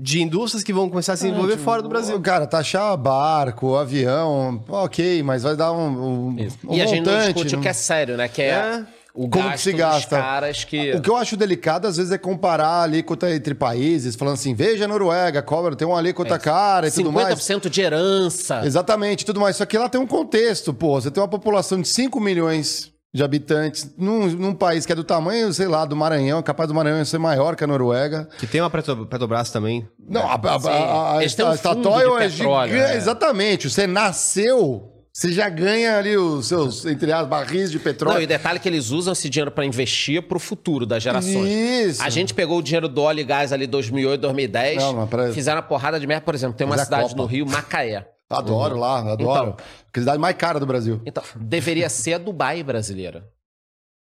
de 0.00 0.22
indústrias 0.22 0.62
que 0.64 0.72
vão 0.72 0.88
começar 0.88 1.12
a 1.12 1.16
se 1.16 1.24
desenvolver 1.24 1.52
Tipo, 1.52 1.64
fora 1.64 1.82
do 1.82 1.88
Brasil. 1.88 2.18
Cara, 2.20 2.46
taxar 2.46 2.96
barco, 2.96 3.76
avião, 3.76 4.62
ok, 4.68 5.22
mas 5.22 5.42
vai 5.42 5.56
dar 5.56 5.72
um, 5.72 6.28
um, 6.30 6.36
Isso. 6.38 6.58
um 6.66 6.74
e 6.74 6.80
a 6.82 6.86
gente 6.86 7.04
não 7.06 7.18
discute 7.18 7.54
o 7.54 7.56
não- 7.56 7.62
que 7.62 7.68
é 7.68 7.72
sério, 7.72 8.16
né? 8.16 8.26
Que 8.28 8.42
é, 8.42 8.46
É. 8.48 8.84
o 9.14 9.28
Como 9.28 9.44
gasto 9.44 9.56
que 9.56 9.60
se 9.62 9.70
dos 9.72 9.78
gasta? 9.80 10.16
caras 10.16 10.64
que... 10.64 10.92
O 10.94 11.00
que 11.00 11.10
eu 11.10 11.16
acho 11.16 11.36
delicado, 11.36 11.86
às 11.86 11.96
vezes, 11.96 12.12
é 12.12 12.18
comparar 12.18 12.66
a 12.66 12.82
alíquota 12.84 13.30
entre 13.34 13.54
países, 13.54 14.14
falando 14.16 14.34
assim, 14.34 14.54
veja 14.54 14.84
a 14.84 14.88
Noruega, 14.88 15.42
cobra, 15.42 15.74
tem 15.76 15.86
uma 15.86 15.98
alíquota 15.98 16.36
É, 16.36 16.38
cara 16.38 16.88
e 16.88 16.90
tudo 16.90 17.12
mais. 17.12 17.28
50% 17.38 17.68
de 17.68 17.80
herança. 17.80 18.62
Exatamente, 18.64 19.24
tudo 19.26 19.40
mais. 19.40 19.56
Só 19.56 19.66
que 19.66 19.76
lá 19.76 19.88
tem 19.88 20.00
um 20.00 20.06
contexto, 20.06 20.72
pô. 20.72 21.00
Você 21.00 21.10
tem 21.10 21.20
uma 21.22 21.28
população 21.28 21.80
de 21.80 21.88
5 21.88 22.18
milhões 22.20 22.90
de 23.12 23.24
habitantes 23.24 23.92
num, 23.98 24.28
num 24.28 24.54
país 24.54 24.86
que 24.86 24.92
é 24.92 24.94
do 24.94 25.02
tamanho, 25.02 25.52
sei 25.52 25.66
lá, 25.66 25.84
do 25.84 25.96
Maranhão, 25.96 26.40
capaz 26.42 26.68
do 26.68 26.74
Maranhão 26.74 27.04
ser 27.04 27.18
maior 27.18 27.56
que 27.56 27.64
a 27.64 27.66
Noruega. 27.66 28.28
Que 28.38 28.46
tem 28.46 28.60
uma 28.60 28.70
Petro- 28.70 29.04
Petrobras 29.06 29.50
também. 29.50 29.88
Não, 30.08 30.22
a, 30.22 30.34
a, 30.34 30.34
a, 30.36 31.18
a, 31.18 31.28
têm 31.28 31.44
um 31.44 31.48
a 31.48 31.56
Statoil 31.56 32.18
é 32.18 32.28
petróleo, 32.28 32.72
gigante. 32.72 32.92
é. 32.92 32.96
Exatamente. 32.96 33.68
Você 33.68 33.86
nasceu 33.86 34.92
Você 35.12 35.32
já 35.32 35.48
ganha 35.48 35.98
ali 35.98 36.16
os 36.16 36.46
seus, 36.46 36.86
entre 36.86 37.12
as 37.12 37.26
barris 37.26 37.70
de 37.72 37.76
Não, 37.78 37.80
e 37.82 37.84
petróleo. 37.84 38.24
o 38.24 38.26
detalhe 38.28 38.58
é 38.58 38.60
que 38.60 38.68
eles 38.68 38.90
usam 38.90 39.12
esse 39.12 39.28
dinheiro 39.28 39.50
para 39.50 39.64
investir 39.66 40.22
pro 40.22 40.38
futuro 40.38 40.86
das 40.86 41.02
gerações. 41.02 41.48
Isso. 41.50 42.02
A 42.04 42.08
gente 42.10 42.32
pegou 42.32 42.58
o 42.58 42.62
dinheiro 42.62 42.88
do 42.88 43.02
óleo 43.02 43.18
e 43.20 43.24
gás 43.24 43.52
ali 43.52 43.66
2008, 43.66 44.20
2010, 44.20 44.76
Não, 44.80 45.06
pra- 45.08 45.32
fizeram 45.32 45.56
uma 45.60 45.66
porrada 45.66 45.98
de 45.98 46.06
merda. 46.06 46.24
Por 46.24 46.34
exemplo, 46.36 46.56
tem 46.56 46.64
uma 46.64 46.74
Mas 46.76 46.82
é 46.82 46.84
cidade 46.84 47.16
no 47.16 47.26
Rio, 47.26 47.44
Macaé. 47.44 48.06
Adoro 48.30 48.76
lá, 48.78 48.98
adoro. 49.12 49.50
Então. 49.50 49.56
Que 49.92 50.00
cidade 50.00 50.18
mais 50.18 50.36
cara 50.36 50.60
do 50.60 50.66
Brasil. 50.66 51.02
Então, 51.04 51.22
deveria 51.36 51.88
ser 51.88 52.14
a 52.14 52.18
Dubai 52.18 52.62
brasileira. 52.62 53.28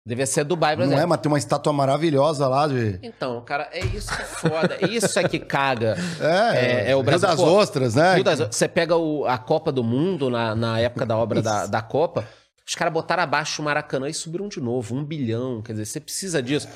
Deveria 0.05 0.25
ser 0.25 0.39
a 0.39 0.43
Dubai 0.43 0.71
Não 0.71 0.77
brasileira. 0.77 1.03
é, 1.03 1.05
mas 1.05 1.19
tem 1.19 1.29
uma 1.31 1.37
estátua 1.37 1.71
maravilhosa 1.73 2.47
lá 2.47 2.65
de. 2.67 2.97
Então, 3.03 3.41
cara, 3.43 3.67
é 3.73 3.85
isso 3.85 4.07
que 4.15 4.21
é 4.21 4.25
foda. 4.25 4.77
Isso 4.89 5.19
é 5.19 5.27
que 5.27 5.37
caga. 5.37 5.95
É, 6.19 6.85
É, 6.87 6.91
é 6.91 6.95
o 6.95 6.99
Rio 6.99 7.03
Brasil. 7.05 7.27
das 7.27 7.35
Pô, 7.39 7.45
Ostras, 7.45 7.93
né? 7.95 8.15
Rio 8.15 8.23
das- 8.23 8.39
Você 8.39 8.67
pega 8.69 8.95
o- 8.95 9.25
a 9.25 9.37
Copa 9.37 9.69
do 9.71 9.83
Mundo 9.83 10.29
na, 10.29 10.55
na 10.55 10.79
época 10.79 11.05
da 11.05 11.17
obra 11.17 11.41
da, 11.41 11.65
da 11.67 11.81
Copa, 11.81 12.25
os 12.65 12.73
caras 12.73 12.93
botaram 12.93 13.21
abaixo 13.21 13.61
o 13.61 13.65
Maracanã 13.65 14.07
e 14.09 14.13
subiram 14.13 14.47
de 14.47 14.61
novo, 14.61 14.95
um 14.95 15.03
bilhão. 15.03 15.61
Quer 15.61 15.73
dizer, 15.73 15.85
você 15.85 15.99
precisa 15.99 16.41
disso. 16.41 16.69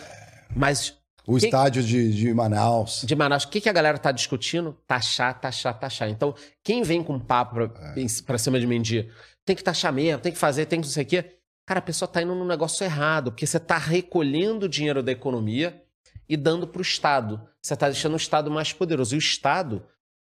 Mas 0.53 0.93
O 1.27 1.37
Que- 1.37 1.45
estádio 1.45 1.83
de, 1.83 2.11
de 2.13 2.33
Manaus. 2.33 3.03
de 3.05 3.15
Manaus, 3.15 3.43
o 3.43 3.49
que, 3.49 3.61
que 3.61 3.69
a 3.69 3.73
galera 3.73 3.97
tá 3.97 4.11
discutindo? 4.11 4.75
Taxar, 4.87 5.39
taxar, 5.39 5.77
taxar. 5.79 6.09
Então, 6.09 6.33
quem 6.63 6.81
vem 6.83 7.03
com 7.03 7.19
papo 7.19 7.55
pra, 7.55 7.93
É. 7.95 8.05
pra 8.25 8.37
cima 8.37 8.59
de 8.59 8.65
mentir, 8.67 9.13
tem 9.45 9.55
que 9.55 9.63
taxar 9.63 9.93
mesmo, 9.93 10.19
tem 10.21 10.31
que 10.31 10.37
fazer, 10.37 10.65
tem 10.65 10.81
que 10.81 10.87
não 10.87 10.93
sei 10.93 11.03
o 11.03 11.07
quê. 11.07 11.37
Cara, 11.65 11.79
a 11.79 11.83
pessoa 11.83 12.07
tá 12.07 12.21
indo 12.21 12.33
num 12.33 12.45
negócio 12.45 12.83
errado, 12.83 13.31
porque 13.31 13.45
você 13.45 13.59
tá 13.59 13.77
recolhendo 13.77 14.65
o 14.65 14.69
dinheiro 14.69 15.03
da 15.03 15.11
economia 15.11 15.81
e 16.27 16.35
dando 16.35 16.67
pro 16.67 16.81
Estado. 16.81 17.41
Você 17.61 17.75
tá 17.75 17.87
deixando 17.87 18.13
o 18.13 18.17
Estado 18.17 18.49
mais 18.49 18.73
poderoso. 18.73 19.13
E 19.15 19.17
o 19.17 19.19
Estado, 19.19 19.85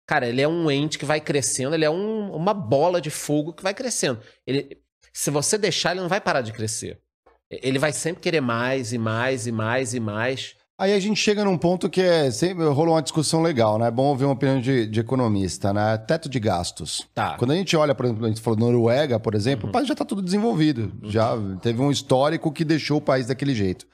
cara, 0.07 0.27
ele 0.27 0.43
é 0.43 0.49
um 0.49 0.69
ente 0.71 0.99
que 0.99 1.05
vai 1.05 1.21
crescendo, 1.21 1.75
ele 1.75 1.85
é 1.85 1.91
um- 1.91 2.35
uma 2.35 2.53
bola 2.53 3.01
de 3.01 3.11
fogo 3.11 3.53
que 3.53 3.63
vai 3.63 3.73
crescendo. 3.73 4.21
Ele, 4.47 4.77
se 5.13 5.31
você 5.31 5.57
deixar, 5.57 5.93
ele 5.93 6.01
não 6.01 6.09
vai 6.09 6.21
parar 6.21 6.41
de 6.43 6.53
crescer. 6.53 7.01
Ele 7.49 7.79
vai 7.79 7.93
sempre 7.93 8.21
querer 8.23 8.41
mais 8.41 8.93
e 8.93 8.99
mais 8.99 9.47
e 9.47 9.53
mais 9.53 9.95
e 9.95 10.01
mais. 10.01 10.57
Aí 10.81 10.95
a 10.95 10.99
gente 10.99 11.21
chega 11.21 11.45
num 11.45 11.59
ponto 11.59 11.91
que 11.91 12.01
é 12.01 12.31
sempre 12.31 12.65
rolou 12.65 12.95
uma 12.95 13.03
discussão 13.03 13.43
legal, 13.43 13.79
né? 13.79 13.89
É 13.89 13.91
bom 13.91 14.05
ouvir 14.05 14.25
uma 14.25 14.33
opinião 14.33 14.59
de, 14.59 14.87
de 14.87 14.99
economista, 14.99 15.75
né? 15.75 15.99
Teto 15.99 16.27
de 16.27 16.41
gastos. 16.41 17.07
Tá. 17.15 17.37
Quando 17.37 17.51
a 17.51 17.55
gente 17.55 17.77
olha, 17.77 17.95
por 17.95 18.07
exemplo, 18.07 18.25
a 18.25 18.29
gente 18.29 18.41
falou 18.41 18.59
Noruega, 18.59 19.21
por 19.21 19.35
exemplo, 19.35 19.69
o 19.69 19.73
país 19.73 19.87
já 19.87 19.93
está 19.93 20.07
tudo 20.07 20.23
desenvolvido. 20.23 20.91
Já 21.03 21.37
teve 21.61 21.83
um 21.83 21.91
histórico 21.91 22.51
que 22.51 22.65
deixou 22.65 22.97
o 22.97 23.01
país 23.03 23.27
daquele 23.27 23.55
jeito. 23.55 23.87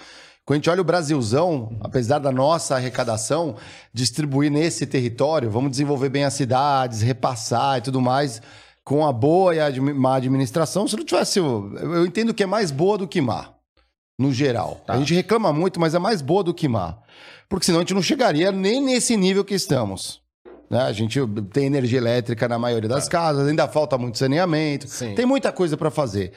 Quando 0.44 0.54
a 0.54 0.58
gente 0.58 0.70
olha 0.70 0.80
o 0.80 0.84
Brasilzão, 0.84 1.76
apesar 1.80 2.20
da 2.20 2.30
nossa 2.30 2.76
arrecadação, 2.76 3.56
distribuir 3.92 4.48
nesse 4.48 4.86
território, 4.86 5.50
vamos 5.50 5.72
desenvolver 5.72 6.08
bem 6.08 6.22
as 6.22 6.34
cidades, 6.34 7.02
repassar 7.02 7.78
e 7.78 7.80
tudo 7.80 8.00
mais, 8.00 8.40
com 8.84 9.04
a 9.04 9.12
boa 9.12 9.56
e 9.56 9.58
a 9.58 9.68
má 9.92 10.14
administração. 10.14 10.86
Se 10.86 10.96
não 10.96 11.04
tivesse. 11.04 11.40
eu 11.40 12.06
entendo 12.06 12.32
que 12.32 12.44
é 12.44 12.46
mais 12.46 12.70
boa 12.70 12.96
do 12.96 13.08
que 13.08 13.20
má, 13.20 13.55
no 14.18 14.32
geral. 14.32 14.80
A 14.88 14.96
gente 14.98 15.14
reclama 15.14 15.52
muito, 15.52 15.78
mas 15.78 15.94
é 15.94 15.98
mais 15.98 16.22
boa 16.22 16.42
do 16.42 16.54
que 16.54 16.68
má. 16.68 16.96
Porque 17.48 17.66
senão 17.66 17.78
a 17.78 17.82
gente 17.82 17.94
não 17.94 18.02
chegaria 18.02 18.50
nem 18.50 18.82
nesse 18.82 19.16
nível 19.16 19.44
que 19.44 19.54
estamos. 19.54 20.20
Né? 20.68 20.80
A 20.80 20.92
gente 20.92 21.20
tem 21.52 21.66
energia 21.66 21.98
elétrica 21.98 22.48
na 22.48 22.58
maioria 22.58 22.88
das 22.88 23.08
casas, 23.08 23.46
ainda 23.46 23.68
falta 23.68 23.96
muito 23.96 24.18
saneamento, 24.18 24.88
Sim. 24.88 25.14
tem 25.14 25.24
muita 25.26 25.52
coisa 25.52 25.76
para 25.76 25.90
fazer. 25.90 26.32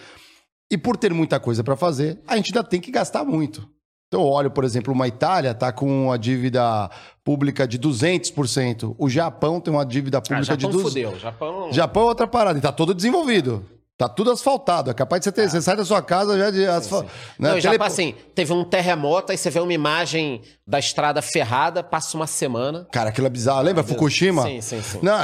E 0.71 0.77
por 0.77 0.95
ter 0.97 1.11
muita 1.13 1.39
coisa 1.39 1.63
para 1.63 1.75
fazer, 1.75 2.19
a 2.27 2.35
gente 2.35 2.49
ainda 2.55 2.63
tem 2.63 2.79
que 2.79 2.91
gastar 2.91 3.23
muito. 3.25 3.67
Então, 4.07 4.21
eu 4.21 4.27
olho, 4.27 4.51
por 4.51 4.63
exemplo, 4.63 4.91
uma 4.93 5.07
Itália 5.07 5.51
está 5.51 5.71
com 5.71 6.11
a 6.11 6.17
dívida 6.17 6.89
pública 7.23 7.67
de 7.67 7.77
200%. 7.79 8.95
O 8.97 9.07
Japão 9.09 9.59
tem 9.61 9.71
uma 9.73 9.85
dívida 9.85 10.17
Ah, 10.17 10.21
pública 10.21 10.57
de 10.57 10.63
Japão 10.63 10.79
200%. 10.79 10.81
fudeu. 10.83 11.19
Japão... 11.19 11.71
Japão 11.71 12.03
é 12.03 12.05
outra 12.07 12.27
parada, 12.27 12.57
e 12.57 12.61
tá 12.61 12.71
todo 12.71 12.93
desenvolvido. 12.93 13.63
Tá 13.99 14.07
tudo 14.07 14.31
asfaltado. 14.31 14.89
É 14.89 14.93
capaz 14.93 15.19
de 15.19 15.25
você 15.25 15.31
ter. 15.33 15.49
Você 15.49 15.61
sai 15.61 15.75
da 15.75 15.83
sua 15.83 16.01
casa 16.01 16.39
já 16.39 16.49
de 16.49 16.65
asfalto. 16.65 17.09
Ah. 17.13 17.33
Não, 17.37 17.57
o 17.57 17.59
Japão, 17.59 17.85
assim, 17.85 18.15
teve 18.33 18.53
um 18.53 18.63
terremoto, 18.63 19.33
aí 19.33 19.37
você 19.37 19.49
vê 19.49 19.59
uma 19.59 19.73
imagem 19.73 20.41
da 20.65 20.79
estrada 20.79 21.21
ferrada, 21.21 21.83
passa 21.83 22.15
uma 22.15 22.25
semana. 22.25 22.87
Cara, 22.93 23.09
aquilo 23.09 23.27
é 23.27 23.29
bizarro. 23.29 23.61
Lembra 23.61 23.83
Fukushima? 23.83 24.43
Sim, 24.43 24.61
sim, 24.61 24.81
sim. 24.81 24.99
Não, 25.01 25.17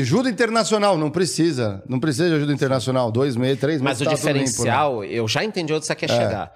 ajuda 0.00 0.30
internacional, 0.30 0.96
não 0.96 1.10
precisa. 1.10 1.82
Não 1.88 1.98
precisa 1.98 2.28
de 2.28 2.36
ajuda 2.36 2.52
internacional. 2.52 3.10
Dois 3.10 3.34
meses, 3.34 3.58
três 3.58 3.82
Mas 3.82 3.98
meses. 3.98 4.02
o 4.02 4.04
tá 4.04 4.10
tudo 4.16 4.26
limpo, 4.28 4.38
né? 4.38 4.44
diferencial, 4.44 5.04
eu 5.04 5.26
já 5.26 5.42
entendi 5.42 5.74
onde 5.74 5.84
você 5.84 5.94
quer 5.96 6.08
chegar. 6.08 6.52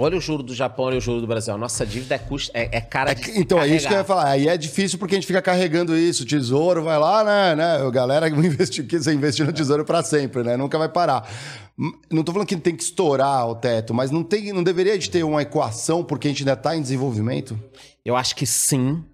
Olha 0.00 0.16
o 0.16 0.20
juro 0.20 0.44
do 0.44 0.54
Japão, 0.54 0.84
olha 0.84 0.98
o 0.98 1.00
juro 1.00 1.20
do 1.20 1.26
Brasil. 1.26 1.52
A 1.52 1.58
nossa 1.58 1.84
dívida 1.84 2.14
é, 2.14 2.18
custo, 2.18 2.52
é, 2.54 2.76
é 2.76 2.80
cara 2.80 3.10
É 3.10 3.14
de 3.16 3.24
se 3.24 3.40
então, 3.40 3.60
é 3.60 3.66
isso 3.66 3.88
que 3.88 3.92
eu 3.92 3.98
ia 3.98 4.04
falar. 4.04 4.28
Aí 4.30 4.46
é 4.46 4.56
difícil 4.56 4.96
porque 4.96 5.16
a 5.16 5.18
gente 5.18 5.26
fica 5.26 5.42
carregando 5.42 5.96
isso. 5.96 6.22
O 6.22 6.26
tesouro 6.26 6.84
vai 6.84 6.96
lá, 6.96 7.24
né? 7.24 7.56
né? 7.56 7.84
A 7.84 7.90
galera 7.90 8.28
investiu, 8.28 8.86
que 8.86 8.96
você 8.96 9.12
investir 9.12 9.44
no 9.44 9.52
tesouro 9.52 9.84
pra 9.84 10.04
sempre, 10.04 10.44
né? 10.44 10.56
Nunca 10.56 10.78
vai 10.78 10.88
parar. 10.88 11.28
Não 12.08 12.22
tô 12.22 12.30
falando 12.30 12.46
que 12.46 12.56
tem 12.56 12.76
que 12.76 12.82
estourar 12.84 13.48
o 13.48 13.56
teto, 13.56 13.92
mas 13.92 14.12
não, 14.12 14.22
tem, 14.22 14.52
não 14.52 14.62
deveria 14.62 14.96
de 14.96 15.10
ter 15.10 15.24
uma 15.24 15.42
equação 15.42 16.04
porque 16.04 16.28
a 16.28 16.30
gente 16.30 16.42
ainda 16.42 16.54
tá 16.54 16.76
em 16.76 16.80
desenvolvimento? 16.80 17.58
Eu 18.04 18.14
acho 18.14 18.36
que 18.36 18.46
sim. 18.46 19.04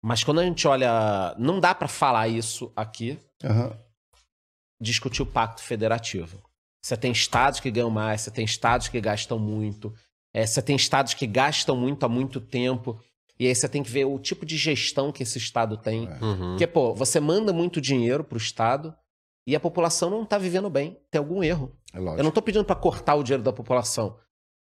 Mas 0.00 0.22
quando 0.22 0.38
a 0.38 0.44
gente 0.44 0.68
olha. 0.68 1.34
Não 1.36 1.58
dá 1.58 1.74
pra 1.74 1.88
falar 1.88 2.28
isso 2.28 2.72
aqui, 2.76 3.18
Aham. 3.42 3.76
discutir 4.80 5.22
o 5.22 5.26
pacto 5.26 5.64
federativo. 5.64 6.40
Você 6.82 6.96
tem 6.96 7.12
estados 7.12 7.60
que 7.60 7.70
ganham 7.70 7.90
mais, 7.90 8.22
você 8.22 8.30
tem 8.30 8.44
estados 8.44 8.88
que 8.88 9.00
gastam 9.00 9.38
muito, 9.38 9.92
é, 10.32 10.46
você 10.46 10.62
tem 10.62 10.76
estados 10.76 11.14
que 11.14 11.26
gastam 11.26 11.76
muito 11.76 12.04
há 12.04 12.08
muito 12.08 12.40
tempo. 12.40 12.98
E 13.38 13.46
aí 13.46 13.54
você 13.54 13.68
tem 13.68 13.82
que 13.82 13.90
ver 13.90 14.04
o 14.04 14.18
tipo 14.18 14.44
de 14.44 14.56
gestão 14.56 15.10
que 15.10 15.22
esse 15.22 15.38
estado 15.38 15.76
tem. 15.78 16.06
Uhum. 16.20 16.50
Porque, 16.50 16.66
pô, 16.66 16.94
você 16.94 17.18
manda 17.18 17.52
muito 17.54 17.80
dinheiro 17.80 18.22
pro 18.22 18.36
estado 18.36 18.94
e 19.46 19.56
a 19.56 19.60
população 19.60 20.10
não 20.10 20.26
tá 20.26 20.36
vivendo 20.36 20.68
bem. 20.68 20.98
Tem 21.10 21.18
algum 21.18 21.42
erro. 21.42 21.74
É 21.92 21.98
lógico. 21.98 22.20
Eu 22.20 22.24
não 22.24 22.30
tô 22.30 22.42
pedindo 22.42 22.64
pra 22.66 22.76
cortar 22.76 23.14
o 23.14 23.22
dinheiro 23.22 23.42
da 23.42 23.52
população. 23.52 24.18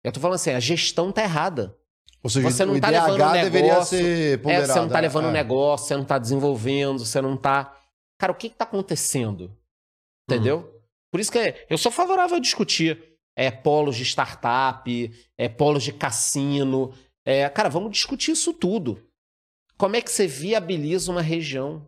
Eu 0.03 0.11
tô 0.11 0.19
falando 0.19 0.35
assim, 0.35 0.51
a 0.51 0.59
gestão 0.59 1.11
tá 1.11 1.23
errada. 1.23 1.75
Ou 2.21 2.29
seja, 2.29 2.49
Você 2.49 2.63
não 2.65 2.75
o 2.75 2.79
tá 2.79 2.89
IDH 2.89 3.01
levando 3.07 3.29
um 3.29 3.31
deveria 3.31 3.69
negócio- 3.69 3.97
ser 3.97 4.39
É, 4.47 4.61
você 4.67 4.79
não 4.79 4.89
tá 4.89 4.99
levando 4.99 5.25
é. 5.25 5.27
um 5.29 5.31
negócio, 5.31 5.87
você 5.87 5.97
não 5.97 6.05
tá 6.05 6.17
desenvolvendo, 6.19 6.99
você 7.05 7.21
não 7.21 7.35
tá. 7.35 7.75
Cara, 8.19 8.31
o 8.31 8.35
que 8.35 8.49
que 8.49 8.55
tá 8.55 8.65
acontecendo? 8.65 9.51
Entendeu? 10.29 10.78
Por 11.11 11.19
isso 11.19 11.31
que 11.31 11.39
é- 11.39 11.65
eu 11.69 11.77
sou 11.77 11.91
favorável 11.91 12.37
a 12.37 12.39
discutir 12.39 13.03
é, 13.35 13.49
polos 13.49 13.95
de 13.95 14.03
startup, 14.03 15.11
é, 15.37 15.47
polos 15.47 15.83
de 15.83 15.93
cassino. 15.93 16.93
É, 17.25 17.47
cara, 17.49 17.69
vamos 17.69 17.91
discutir 17.91 18.31
isso 18.31 18.53
tudo. 18.53 19.01
Como 19.77 19.95
é 19.95 20.01
que 20.01 20.11
você 20.11 20.27
viabiliza 20.27 21.09
uma 21.09 21.21
região? 21.21 21.87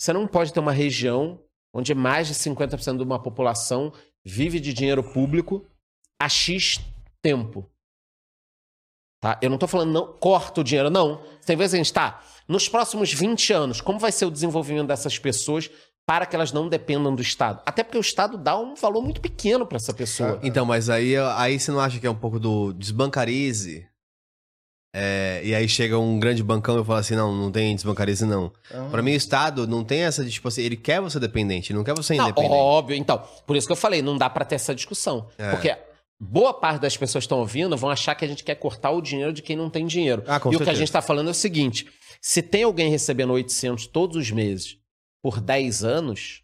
Você 0.00 0.10
não 0.12 0.26
pode 0.26 0.54
ter 0.54 0.60
uma 0.60 0.72
região 0.72 1.38
onde 1.74 1.94
mais 1.94 2.28
de 2.28 2.34
50% 2.34 2.96
de 2.96 3.02
uma 3.02 3.22
população 3.22 3.92
vive 4.24 4.58
de 4.58 4.72
dinheiro 4.72 5.04
público 5.04 5.66
a 6.18 6.28
X 6.30 6.80
tempo. 7.20 7.70
Tá? 9.20 9.38
Eu 9.42 9.50
não 9.50 9.58
tô 9.58 9.66
falando, 9.68 9.92
não, 9.92 10.12
corta 10.14 10.62
o 10.62 10.64
dinheiro, 10.64 10.88
não. 10.88 11.22
Tem 11.44 11.56
vezes 11.56 11.74
a 11.74 11.76
gente 11.76 11.92
tá. 11.92 12.24
Nos 12.48 12.70
próximos 12.70 13.12
20 13.12 13.52
anos, 13.52 13.80
como 13.82 13.98
vai 13.98 14.10
ser 14.10 14.24
o 14.24 14.30
desenvolvimento 14.30 14.88
dessas 14.88 15.18
pessoas 15.18 15.70
para 16.06 16.26
que 16.26 16.34
elas 16.34 16.52
não 16.52 16.68
dependam 16.68 17.14
do 17.14 17.22
Estado? 17.22 17.60
Até 17.64 17.82
porque 17.82 17.98
o 17.98 18.00
Estado 18.00 18.36
dá 18.36 18.58
um 18.58 18.74
valor 18.74 19.02
muito 19.02 19.20
pequeno 19.20 19.66
para 19.66 19.76
essa 19.76 19.94
pessoa. 19.94 20.40
Então, 20.42 20.64
mas 20.66 20.90
aí, 20.90 21.16
aí 21.36 21.58
você 21.58 21.70
não 21.70 21.80
acha 21.80 21.98
que 22.00 22.06
é 22.06 22.10
um 22.10 22.16
pouco 22.16 22.38
do 22.38 22.72
desbancarize? 22.72 23.86
É, 24.92 25.40
e 25.44 25.54
aí 25.54 25.68
chega 25.68 25.96
um 25.96 26.18
grande 26.18 26.42
bancão 26.42 26.80
e 26.80 26.84
fala 26.84 26.98
assim: 26.98 27.14
não, 27.14 27.32
não 27.32 27.50
tem 27.50 27.74
desbancarize, 27.74 28.24
não. 28.24 28.52
Ah. 28.72 28.88
Pra 28.90 29.02
mim, 29.02 29.12
o 29.12 29.16
Estado 29.16 29.66
não 29.66 29.84
tem 29.84 30.00
essa 30.00 30.24
de, 30.24 30.30
tipo 30.30 30.48
assim, 30.48 30.62
ele 30.62 30.76
quer 30.76 31.00
você 31.00 31.20
dependente, 31.20 31.70
ele 31.70 31.78
não 31.78 31.84
quer 31.84 31.94
você 31.94 32.16
Não, 32.16 32.24
independente. 32.24 32.52
óbvio, 32.52 32.96
então. 32.96 33.22
Por 33.46 33.56
isso 33.56 33.68
que 33.68 33.72
eu 33.72 33.76
falei, 33.76 34.02
não 34.02 34.18
dá 34.18 34.28
para 34.28 34.44
ter 34.44 34.56
essa 34.56 34.74
discussão. 34.74 35.28
É. 35.38 35.50
Porque 35.50 35.76
boa 36.20 36.52
parte 36.52 36.80
das 36.80 36.96
pessoas 36.96 37.22
que 37.22 37.26
estão 37.26 37.38
ouvindo 37.38 37.76
vão 37.76 37.88
achar 37.88 38.16
que 38.16 38.24
a 38.24 38.28
gente 38.28 38.42
quer 38.42 38.56
cortar 38.56 38.90
o 38.90 39.00
dinheiro 39.00 39.32
de 39.32 39.42
quem 39.42 39.56
não 39.56 39.70
tem 39.70 39.86
dinheiro. 39.86 40.24
Ah, 40.26 40.36
e 40.36 40.38
o 40.38 40.40
que 40.40 40.48
a 40.48 40.58
certeza. 40.58 40.74
gente 40.74 40.88
está 40.88 41.00
falando 41.00 41.28
é 41.28 41.30
o 41.30 41.34
seguinte: 41.34 41.86
se 42.20 42.42
tem 42.42 42.64
alguém 42.64 42.90
recebendo 42.90 43.32
800 43.32 43.86
todos 43.86 44.16
os 44.16 44.30
meses 44.32 44.79
por 45.22 45.40
10 45.40 45.84
anos, 45.84 46.42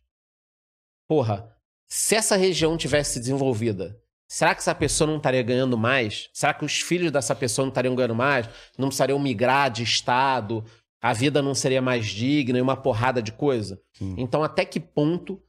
porra, 1.09 1.51
se 1.89 2.15
essa 2.15 2.37
região 2.37 2.77
tivesse 2.77 3.19
desenvolvida, 3.19 3.99
será 4.29 4.55
que 4.55 4.61
essa 4.61 4.75
pessoa 4.75 5.07
não 5.09 5.17
estaria 5.19 5.43
ganhando 5.43 5.79
mais? 5.79 6.29
Será 6.33 6.53
que 6.53 6.65
os 6.65 6.81
filhos 6.81 7.13
dessa 7.13 7.35
pessoa 7.35 7.65
não 7.65 7.71
estariam 7.71 7.95
ganhando 7.95 8.15
mais? 8.15 8.49
Não 8.77 8.89
precisariam 8.89 9.19
migrar 9.19 9.71
de 9.71 9.83
estado? 9.83 10.65
A 11.01 11.13
vida 11.13 11.41
não 11.41 11.55
seria 11.55 11.81
mais 11.81 12.07
digna 12.07 12.59
e 12.59 12.63
uma 12.63 12.77
porrada 12.77 13.23
de 13.23 13.31
coisa? 13.33 13.81
Então, 14.19 14.43
até 14.43 14.65
que 14.65 14.81
ponto 14.81 15.41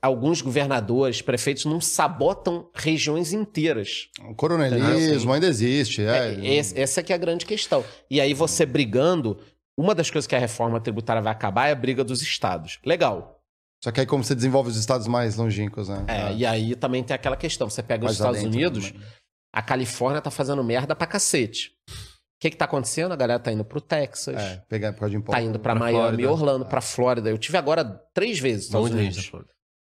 alguns 0.00 0.40
governadores, 0.40 1.20
prefeitos 1.20 1.66
não 1.66 1.78
sabotam 1.78 2.70
regiões 2.72 3.34
inteiras? 3.34 4.08
O 4.30 4.34
coronelismo 4.34 5.30
ainda 5.34 5.46
existe. 5.46 6.00
É, 6.00 6.06
É, 6.46 6.54
esse- 6.54 6.80
essa 6.80 7.00
é 7.00 7.02
que 7.02 7.12
é 7.12 7.16
a 7.16 7.18
grande 7.18 7.44
questão. 7.44 7.84
E 8.10 8.18
aí 8.18 8.32
você 8.32 8.64
brigando, 8.64 9.38
uma 9.78 9.94
das 9.94 10.10
coisas 10.10 10.26
que 10.26 10.34
a 10.34 10.38
reforma 10.38 10.80
tributária 10.80 11.22
vai 11.22 11.32
acabar 11.32 11.68
é 11.68 11.72
a 11.72 11.76
briga 11.76 12.04
dos 12.04 12.22
estados. 12.22 12.78
Legal. 12.84 13.40
Só 13.82 13.90
que 13.92 14.00
aí 14.00 14.06
como 14.06 14.24
você 14.24 14.34
desenvolve 14.34 14.70
os 14.70 14.76
estados 14.76 15.06
mais 15.06 15.36
longínquos, 15.36 15.88
né? 15.88 16.04
É, 16.08 16.32
E 16.34 16.46
aí 16.46 16.74
também 16.74 17.02
tem 17.04 17.14
aquela 17.14 17.36
questão. 17.36 17.68
Você 17.68 17.82
pega 17.82 18.04
os 18.04 18.06
Mais 18.06 18.16
Estados 18.16 18.38
adentro 18.38 18.56
Unidos, 18.58 18.90
também. 18.92 19.06
a 19.52 19.60
Califórnia 19.62 20.22
tá 20.22 20.30
fazendo 20.30 20.64
merda 20.64 20.94
pra 20.96 21.06
cacete. 21.06 21.72
O 21.90 22.40
que 22.40 22.50
que 22.50 22.56
tá 22.56 22.64
acontecendo? 22.66 23.12
A 23.12 23.16
galera 23.16 23.38
tá 23.40 23.52
indo 23.52 23.64
pro 23.64 23.80
Texas, 23.80 24.36
É, 24.36 24.56
pegar 24.68 24.92
por 24.92 25.00
causa 25.00 25.10
de 25.10 25.16
imposto. 25.16 25.38
tá 25.38 25.42
indo 25.46 25.58
pra, 25.58 25.72
pra 25.74 25.80
Miami, 25.80 25.98
Flórida. 26.22 26.30
Orlando, 26.32 26.66
pra 26.66 26.80
Flórida. 26.80 27.30
Eu 27.30 27.38
tive 27.38 27.56
agora 27.58 27.84
três 28.14 28.38
vezes 28.38 28.70
nos 28.70 28.86
Estados 28.86 28.90
Unidos. 28.90 29.32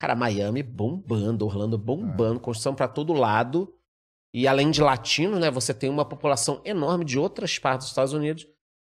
Cara, 0.00 0.14
Miami 0.16 0.62
bombando, 0.62 1.44
Orlando 1.46 1.78
bombando, 1.78 2.40
construção 2.40 2.74
pra 2.74 2.88
todo 2.88 3.12
lado. 3.12 3.72
E 4.34 4.48
além 4.48 4.70
de 4.70 4.80
latinos, 4.82 5.38
né, 5.40 5.50
você 5.50 5.72
tem 5.72 5.88
uma 5.88 6.04
população 6.04 6.60
enorme 6.64 7.04
de 7.04 7.18
outras 7.18 7.58
partes 7.58 7.86
dos 7.86 7.92
Estados 7.92 8.12
Unidos 8.12 8.44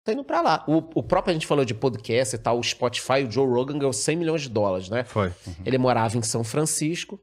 tá 0.07 0.13
indo 0.13 0.23
pra 0.23 0.41
lá. 0.41 0.63
O, 0.67 0.77
o 0.99 1.03
próprio, 1.03 1.31
a 1.31 1.33
gente 1.33 1.45
falou 1.47 1.63
de 1.63 1.73
podcast 1.73 2.35
e 2.35 2.39
tal, 2.39 2.57
o 2.59 2.63
Spotify, 2.63 3.23
o 3.27 3.31
Joe 3.31 3.47
Rogan 3.47 3.77
ganhou 3.77 3.93
100 3.93 4.15
milhões 4.15 4.41
de 4.41 4.49
dólares, 4.49 4.89
né? 4.89 5.03
Foi. 5.03 5.31
Ele 5.65 5.77
morava 5.77 6.17
em 6.17 6.21
São 6.21 6.43
Francisco, 6.43 7.21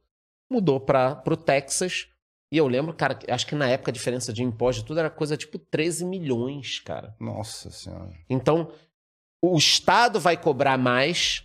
mudou 0.51 0.79
para 0.81 1.17
pro 1.17 1.37
Texas. 1.37 2.09
E 2.53 2.57
eu 2.59 2.69
lembro, 2.69 2.95
cara, 2.95 3.15
que- 3.15 3.31
acho 3.31 3.47
que 3.47 3.55
na 3.55 3.69
época 3.69 3.91
a 3.91 3.95
diferença 3.95 4.33
de 4.33 4.43
imposto 4.45 4.83
e 4.83 4.85
tudo 4.85 5.01
era 5.01 5.11
coisa 5.11 5.37
tipo 5.37 5.59
13 5.59 6.05
milhões, 6.05 6.79
cara. 6.81 7.15
Nossa 7.19 7.71
senhora. 7.71 8.13
Então, 8.31 8.71
o 9.45 9.57
Estado 9.57 10.21
vai 10.21 10.37
cobrar 10.37 10.79
mais, 10.79 11.43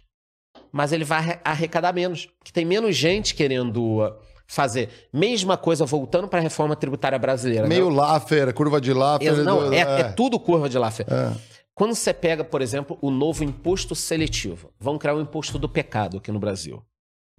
mas 0.71 0.91
ele 0.91 1.03
vai 1.03 1.17
arre- 1.19 1.39
arrecadar 1.43 1.93
menos. 1.93 2.25
Porque 2.25 2.51
tem 2.51 2.63
menos 2.65 2.95
gente 2.95 3.33
querendo 3.33 3.99
uh, 4.01 4.15
fazer. 4.49 4.89
Mesma 5.13 5.55
coisa 5.55 5.85
voltando 5.85 6.27
para 6.27 6.39
a 6.39 6.41
reforma 6.41 6.75
tributária 6.75 7.19
brasileira. 7.19 7.63
né? 7.63 7.69
Meio 7.69 7.87
Laffer, 7.89 8.53
curva 8.53 8.81
de 8.81 8.91
Laffer. 8.91 9.27
Ex- 9.33 9.45
Não, 9.45 9.69
do- 9.69 9.73
é, 9.73 9.79
é 9.79 10.03
tudo 10.11 10.39
curva 10.39 10.67
de 10.67 10.77
Laffer. 10.77 11.05
É. 11.09 11.31
Quando 11.75 11.93
você 11.95 12.13
pega, 12.13 12.43
por 12.43 12.61
exemplo, 12.61 12.97
o 13.01 13.09
novo 13.09 13.43
imposto 13.43 13.95
seletivo, 13.95 14.73
vão 14.79 14.97
criar 14.97 15.13
o 15.15 15.21
imposto 15.21 15.57
do 15.57 15.69
pecado 15.69 16.17
aqui 16.17 16.31
no 16.31 16.39
Brasil. 16.39 16.83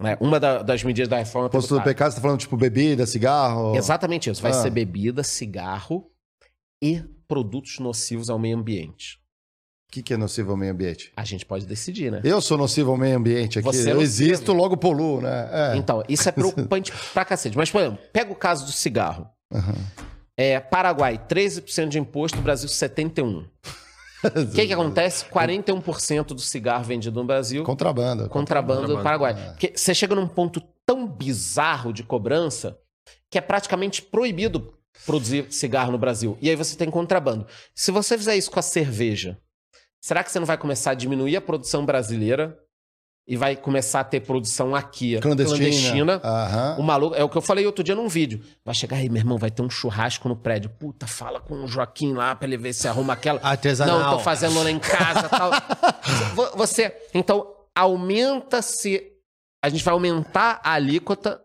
né? 0.01 0.17
Uma 0.19 0.39
da- 0.39 0.63
das 0.63 0.83
medidas 0.83 1.07
da 1.07 1.17
reforma 1.19 1.47
Posto 1.47 1.67
do 1.67 1.67
tributária. 1.75 1.93
pecado, 1.93 2.09
você 2.11 2.15
tá 2.15 2.21
falando 2.23 2.39
tipo 2.39 2.57
bebida, 2.57 3.05
cigarro? 3.05 3.75
Exatamente 3.75 4.31
isso. 4.31 4.41
Vai 4.41 4.49
Ah. 4.49 4.55
ser 4.55 4.71
bebida, 4.71 5.21
cigarro 5.21 6.09
e 6.81 7.03
produtos 7.27 7.77
nocivos 7.77 8.27
ao 8.27 8.39
meio 8.39 8.57
ambiente. 8.57 9.20
O 9.91 9.93
que, 9.93 10.01
que 10.01 10.13
é 10.13 10.17
nocivo 10.17 10.51
ao 10.51 10.57
meio 10.57 10.71
ambiente? 10.71 11.11
A 11.17 11.25
gente 11.25 11.45
pode 11.45 11.65
decidir, 11.65 12.09
né? 12.09 12.21
Eu 12.23 12.39
sou 12.39 12.57
nocivo 12.57 12.91
ao 12.91 12.97
meio 12.97 13.17
ambiente 13.17 13.59
aqui. 13.59 13.65
Você 13.65 13.89
é 13.89 13.91
eu 13.91 13.95
nocivo. 13.95 14.01
existo, 14.01 14.53
logo 14.53 14.77
poluo, 14.77 15.19
né? 15.19 15.49
É. 15.51 15.75
Então, 15.75 16.01
isso 16.07 16.29
é 16.29 16.31
preocupante 16.31 16.93
pra 17.13 17.25
cacete. 17.25 17.57
Mas, 17.57 17.69
por 17.69 17.81
exemplo, 17.81 17.99
pega 18.13 18.31
o 18.31 18.35
caso 18.35 18.63
do 18.65 18.71
cigarro. 18.71 19.27
Aham. 19.53 19.75
É, 20.37 20.61
Paraguai, 20.61 21.19
13% 21.29 21.89
de 21.89 21.99
imposto, 21.99 22.39
Brasil, 22.39 22.69
71%. 22.69 23.43
O 24.23 24.47
que, 24.55 24.65
que 24.67 24.71
acontece? 24.73 25.25
41% 25.25 26.27
do 26.27 26.39
cigarro 26.39 26.85
vendido 26.85 27.19
no 27.19 27.27
Brasil, 27.27 27.61
Contrabando. 27.65 28.29
contrabando 28.29 28.87
do 28.95 29.03
Paraguai. 29.03 29.33
é. 29.33 29.49
Porque 29.49 29.73
você 29.75 29.93
chega 29.93 30.15
num 30.15 30.25
ponto 30.25 30.63
tão 30.85 31.05
bizarro 31.05 31.91
de 31.91 32.01
cobrança 32.01 32.77
que 33.29 33.37
é 33.37 33.41
praticamente 33.41 34.01
proibido 34.01 34.73
produzir 35.05 35.47
cigarro 35.51 35.91
no 35.91 35.97
Brasil. 35.97 36.37
E 36.41 36.49
aí 36.49 36.55
você 36.55 36.77
tem 36.77 36.89
contrabando. 36.89 37.45
Se 37.75 37.91
você 37.91 38.17
fizer 38.17 38.37
isso 38.37 38.49
com 38.49 38.59
a 38.59 38.63
cerveja, 38.63 39.37
será 40.01 40.23
que 40.23 40.31
você 40.31 40.39
não 40.39 40.45
vai 40.47 40.57
começar 40.57 40.91
a 40.91 40.93
diminuir 40.95 41.35
a 41.37 41.41
produção 41.41 41.85
brasileira 41.85 42.57
e 43.27 43.37
vai 43.37 43.55
começar 43.55 43.99
a 43.99 44.03
ter 44.03 44.19
produção 44.21 44.75
aqui 44.75 45.19
Clandestina. 45.21 46.19
Aham. 46.23 46.75
o 46.79 46.83
maluco, 46.83 47.15
é 47.15 47.23
o 47.23 47.29
que 47.29 47.37
eu 47.37 47.41
falei 47.41 47.65
outro 47.67 47.83
dia 47.83 47.93
num 47.95 48.07
vídeo. 48.07 48.41
Vai 48.65 48.73
chegar 48.73 48.97
aí, 48.97 49.07
meu 49.09 49.19
irmão, 49.19 49.37
vai 49.37 49.51
ter 49.51 49.61
um 49.61 49.69
churrasco 49.69 50.27
no 50.27 50.35
prédio. 50.35 50.71
Puta, 50.71 51.05
fala 51.05 51.39
com 51.39 51.53
o 51.63 51.67
Joaquim 51.67 52.13
lá 52.13 52.35
pra 52.35 52.47
ele 52.47 52.57
ver 52.57 52.73
se 52.73 52.87
arruma 52.87 53.13
aquela. 53.13 53.39
Artesanal. 53.45 53.99
Não, 53.99 54.09
tô 54.17 54.19
fazendo 54.19 54.61
lá 54.61 54.71
em 54.71 54.79
casa 54.79 55.29
tal. 55.29 55.51
Vo- 56.35 56.57
Você. 56.57 56.93
Então, 57.13 57.47
aumenta-se. 57.75 59.07
A 59.63 59.69
gente 59.69 59.83
vai 59.83 59.93
aumentar 59.93 60.59
a 60.63 60.73
alíquota 60.73 61.39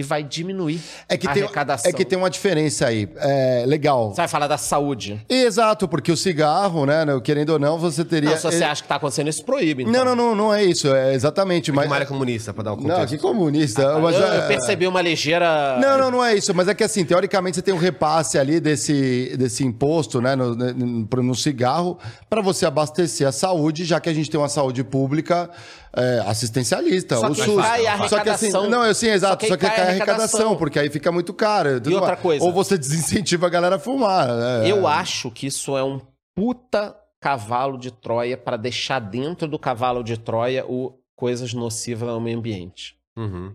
e 0.00 0.02
vai 0.02 0.22
diminuir 0.22 0.80
É 1.08 1.16
que, 1.16 1.28
a 1.28 1.32
tem, 1.32 1.42
arrecadação. 1.42 1.90
é 1.90 1.92
que 1.92 2.04
tem 2.04 2.18
uma 2.18 2.30
diferença 2.30 2.86
aí. 2.86 3.08
É 3.16 3.64
legal. 3.66 4.10
Você 4.10 4.16
vai 4.16 4.28
falar 4.28 4.46
da 4.46 4.56
saúde. 4.58 5.20
Exato, 5.28 5.86
porque 5.86 6.10
o 6.10 6.16
cigarro, 6.16 6.86
né, 6.86 7.04
né, 7.04 7.20
querendo 7.22 7.50
ou 7.50 7.58
não, 7.58 7.78
você 7.78 8.04
teria. 8.04 8.30
Não, 8.30 8.36
se 8.36 8.42
você 8.44 8.64
acha 8.64 8.82
que 8.82 8.88
tá 8.88 8.96
acontecendo 8.96 9.28
isso, 9.28 9.44
proíbe. 9.44 9.82
Então. 9.82 10.04
Não, 10.04 10.16
não, 10.16 10.28
não, 10.28 10.34
não 10.34 10.54
é 10.54 10.64
isso. 10.64 10.88
É 10.94 11.14
exatamente. 11.14 11.70
Mas... 11.70 11.80
Mas... 11.80 11.86
Uma 11.86 11.94
área 11.96 12.06
comunista, 12.06 12.52
pra 12.54 12.62
dar 12.62 12.72
um 12.72 12.76
Não, 12.76 12.82
contexto. 12.82 13.10
que 13.14 13.18
comunista. 13.18 13.98
mas, 14.00 14.16
eu, 14.16 14.24
é- 14.26 14.38
eu 14.38 14.42
percebi 14.48 14.86
uma 14.86 15.02
ligeira. 15.02 15.78
Não, 15.80 15.98
não, 15.98 16.10
não 16.10 16.24
é 16.24 16.34
isso. 16.34 16.54
Mas 16.54 16.68
é 16.68 16.74
que 16.74 16.82
assim, 16.84 17.04
teoricamente 17.04 17.56
você 17.56 17.62
tem 17.62 17.74
um 17.74 17.78
repasse 17.78 18.38
ali 18.38 18.58
desse, 18.60 19.34
desse 19.36 19.64
imposto, 19.64 20.20
né, 20.20 20.34
no, 20.34 20.54
no, 20.54 21.22
no 21.22 21.34
cigarro, 21.34 21.98
para 22.28 22.40
você 22.40 22.64
abastecer 22.64 23.26
a 23.28 23.32
saúde, 23.32 23.84
já 23.84 24.00
que 24.00 24.08
a 24.08 24.14
gente 24.14 24.30
tem 24.30 24.40
uma 24.40 24.48
saúde 24.48 24.82
pública 24.84 25.50
é, 25.92 26.20
assistencialista, 26.26 27.16
Só 27.16 27.28
o 27.28 27.34
que 27.34 27.42
SUS. 27.42 27.62
cai 27.62 27.86
a 27.86 28.08
Só 28.08 28.20
que 28.20 28.28
assim, 28.28 28.50
não, 28.50 28.84
eu 28.84 28.94
sim, 28.94 29.08
exato. 29.08 29.46
Só 29.46 29.56
que 29.56 29.66
cai 29.66 29.76
cai 29.76 29.86
a 29.86 29.88
arrecadação, 29.90 30.56
porque 30.56 30.78
aí 30.78 30.90
fica 30.90 31.10
muito 31.10 31.34
caro. 31.34 31.80
tudo 31.80 31.94
outra 31.94 32.10
mais. 32.10 32.20
coisa. 32.20 32.44
Ou 32.44 32.52
você 32.52 32.78
desincentiva 32.78 33.46
a 33.46 33.50
galera 33.50 33.76
a 33.76 33.78
fumar. 33.78 34.28
né? 34.28 34.70
Eu 34.70 34.86
acho 34.86 35.30
que 35.30 35.46
isso 35.46 35.76
é 35.76 35.82
um 35.82 36.00
puta 36.34 36.96
cavalo 37.20 37.76
de 37.76 37.90
Troia 37.90 38.36
para 38.36 38.56
deixar 38.56 38.98
dentro 38.98 39.46
do 39.46 39.58
cavalo 39.58 40.02
de 40.02 40.16
Troia 40.16 40.64
o 40.66 40.98
coisas 41.16 41.52
nocivas 41.52 42.08
ao 42.08 42.20
meio 42.20 42.38
ambiente. 42.38 42.96
Uhum. 43.16 43.54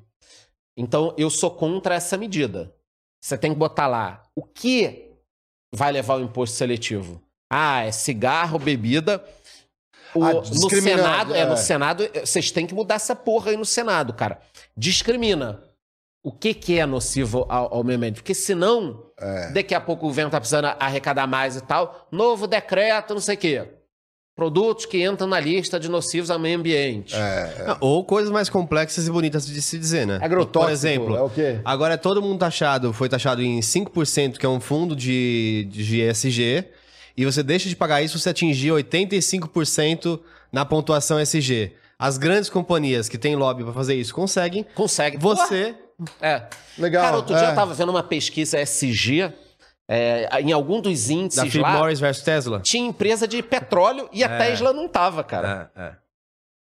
Então 0.77 1.15
eu 1.17 1.29
sou 1.29 1.49
contra 1.49 1.95
essa 1.95 2.17
medida. 2.17 2.71
Você 3.23 3.37
tem 3.37 3.51
que 3.51 3.57
botar 3.57 3.87
lá 3.87 4.21
o 4.35 4.43
que 4.43 5.09
vai 5.73 5.91
levar 5.91 6.17
o 6.17 6.21
imposto 6.21 6.55
seletivo. 6.55 7.21
Ah, 7.51 7.81
é 7.81 7.91
cigarro, 7.91 8.59
bebida. 8.59 9.23
O- 10.15 10.41
no 10.41 10.69
Senado, 10.69 11.33
é. 11.35 11.39
é. 11.39 11.45
no 11.45 11.57
Senado, 11.57 12.03
eh, 12.13 12.25
vocês 12.25 12.51
têm 12.51 12.65
que 12.65 12.73
mudar 12.73 12.95
essa 12.95 13.15
porra 13.15 13.51
aí 13.51 13.57
no 13.57 13.65
Senado, 13.65 14.13
cara. 14.13 14.39
Discrimina. 14.77 15.61
O 16.23 16.31
que, 16.31 16.53
que 16.55 16.79
é 16.79 16.85
nocivo 16.87 17.45
ao, 17.47 17.71
ao 17.75 17.83
meio 17.83 17.97
ambiente? 17.97 18.15
Porque 18.15 18.33
senão, 18.33 19.03
É. 19.19 19.51
daqui 19.51 19.75
a 19.75 19.79
pouco 19.81 20.05
o 20.05 20.09
governo 20.09 20.31
tá 20.31 20.39
precisando 20.39 20.65
arrecadar 20.79 21.27
mais 21.27 21.55
e 21.55 21.61
tal. 21.61 22.07
Novo 22.11 22.47
decreto, 22.47 23.13
não 23.13 23.21
sei 23.21 23.35
o 23.35 23.37
quê. 23.37 23.63
Produtos 24.35 24.85
que 24.85 25.01
entram 25.05 25.27
na 25.27 25.39
lista 25.39 25.79
de 25.79 25.87
nocivos 25.87 26.29
ao 26.29 26.37
meio 26.37 26.57
ambiente. 26.59 27.15
É, 27.15 27.65
Ah, 27.67 27.77
Ou 27.79 28.03
coisas 28.03 28.29
mais 28.31 28.49
complexas 28.49 29.07
e 29.07 29.11
bonitas 29.11 29.45
de 29.45 29.61
se 29.61 29.77
dizer, 29.77 30.05
né? 30.05 30.19
Agrotóxico, 30.21 30.65
Por 30.65 30.71
exemplo, 30.73 31.15
é 31.15 31.21
o 31.21 31.29
quê? 31.29 31.59
agora 31.63 31.93
é 31.93 31.97
todo 31.97 32.21
mundo 32.21 32.39
taxado, 32.39 32.91
foi 32.91 33.07
taxado 33.07 33.41
em 33.41 33.61
5%, 33.61 34.37
que 34.37 34.45
é 34.45 34.49
um 34.49 34.59
fundo 34.59 34.93
de, 34.95 35.67
de 35.71 36.01
ESG, 36.01 36.65
e 37.17 37.25
você 37.25 37.41
deixa 37.43 37.69
de 37.69 37.75
pagar 37.75 38.01
isso 38.01 38.19
se 38.19 38.29
atingir 38.29 38.71
85% 38.71 40.19
na 40.51 40.65
pontuação 40.65 41.19
ESG. 41.19 41.73
As 41.97 42.17
grandes 42.17 42.49
companhias 42.49 43.07
que 43.07 43.17
têm 43.17 43.35
lobby 43.35 43.63
para 43.63 43.73
fazer 43.73 43.95
isso 43.95 44.13
conseguem. 44.13 44.65
Consegue. 44.75 45.17
Você. 45.17 45.75
É. 46.21 46.43
Legal. 46.77 47.03
Cara, 47.05 47.15
outro 47.17 47.35
dia 47.35 47.47
é. 47.47 47.51
eu 47.51 47.55
tava 47.55 47.73
vendo 47.73 47.89
uma 47.89 48.03
pesquisa 48.03 48.59
SG, 48.59 49.31
é, 49.87 50.27
em 50.41 50.51
algum 50.51 50.81
dos 50.81 51.07
Da 51.07 51.13
índices 51.13 51.43
Philip 51.43 51.61
lá, 51.61 51.77
Morris 51.77 51.99
versus 51.99 52.23
Tesla. 52.23 52.59
tinha 52.59 52.85
empresa 52.87 53.25
de 53.27 53.41
petróleo 53.41 54.09
e 54.11 54.23
a 54.23 54.27
É. 54.27 54.37
Tesla 54.37 54.73
não 54.73 54.89
tava, 54.89 55.23
cara. 55.23 55.71
É, 55.75 55.81
é. 55.81 55.91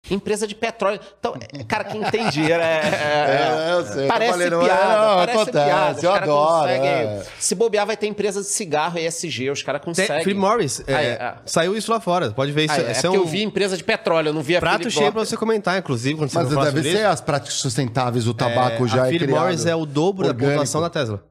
Empresa 0.09 0.47
de 0.47 0.55
petróleo. 0.55 0.99
Então, 1.19 1.35
é, 1.53 1.63
cara, 1.65 1.84
quem 1.84 2.01
tem 2.03 2.30
dinheiro 2.30 2.63
é. 2.63 2.80
é- 2.80 3.69
É, 3.69 3.73
eu 3.73 3.85
sei. 3.85 4.03
eu 4.05 4.07
Parece 4.07 4.31
falei, 4.31 4.49
não 4.49 4.61
é, 4.61 4.65
piada, 4.65 4.84
não, 5.07 5.15
parece 5.17 5.38
acontece, 5.41 5.65
piada. 5.65 5.97
Os 5.97 6.03
eu 6.03 6.13
adoro. 6.13 6.61
conseguem. 6.61 6.89
é. 6.89 7.23
Se 7.38 7.53
bobear, 7.55 7.85
vai 7.85 7.97
ter 7.97 8.07
empresa 8.07 8.39
de 8.41 8.47
cigarro 8.47 8.97
ESG, 8.97 9.49
os 9.51 9.61
caras 9.61 9.81
Tem- 9.81 9.85
conseguem. 9.85 10.23
Philip 10.23 10.39
Morris, 10.39 10.81
é, 10.88 10.93
é, 10.93 10.97
é. 11.11 11.35
saiu 11.45 11.76
isso 11.77 11.91
lá 11.91 11.99
fora. 11.99 12.31
Pode 12.31 12.51
ver 12.53 12.63
isso. 12.65 12.73
Ah, 12.76 12.81
é, 12.81 13.05
é 13.05 13.09
um 13.09 13.15
eu 13.15 13.26
vi 13.26 13.43
empresa 13.43 13.76
de 13.76 13.84
petróleo, 13.84 14.30
eu 14.30 14.34
não 14.34 14.41
vi 14.41 14.55
a 14.55 14.59
prato 14.61 14.77
Philip 14.80 14.91
cheio 14.93 15.05
pra 15.07 15.15
Morris. 15.19 15.30
você 15.30 15.38
comentar, 15.38 15.77
inclusive, 15.77 16.17
quando 16.17 16.30
você 16.30 16.55
Mas 16.55 16.73
deve 16.73 16.91
ser 16.91 17.05
as 17.05 17.19
práticas 17.21 17.55
sustentáveis, 17.55 18.26
o 18.26 18.34
tabaco 18.34 18.85
É, 18.85 18.88
já 18.88 19.03
a 19.03 19.07
é 19.07 19.09
Philip. 19.09 19.31
Morris 19.31 19.65
é 19.65 19.76
o 19.76 19.85
dobro 19.85 20.23
da 20.23 20.30
orgânico. 20.30 20.53
pontuação 20.53 20.80
da 20.81 20.89
Tesla. 20.89 21.23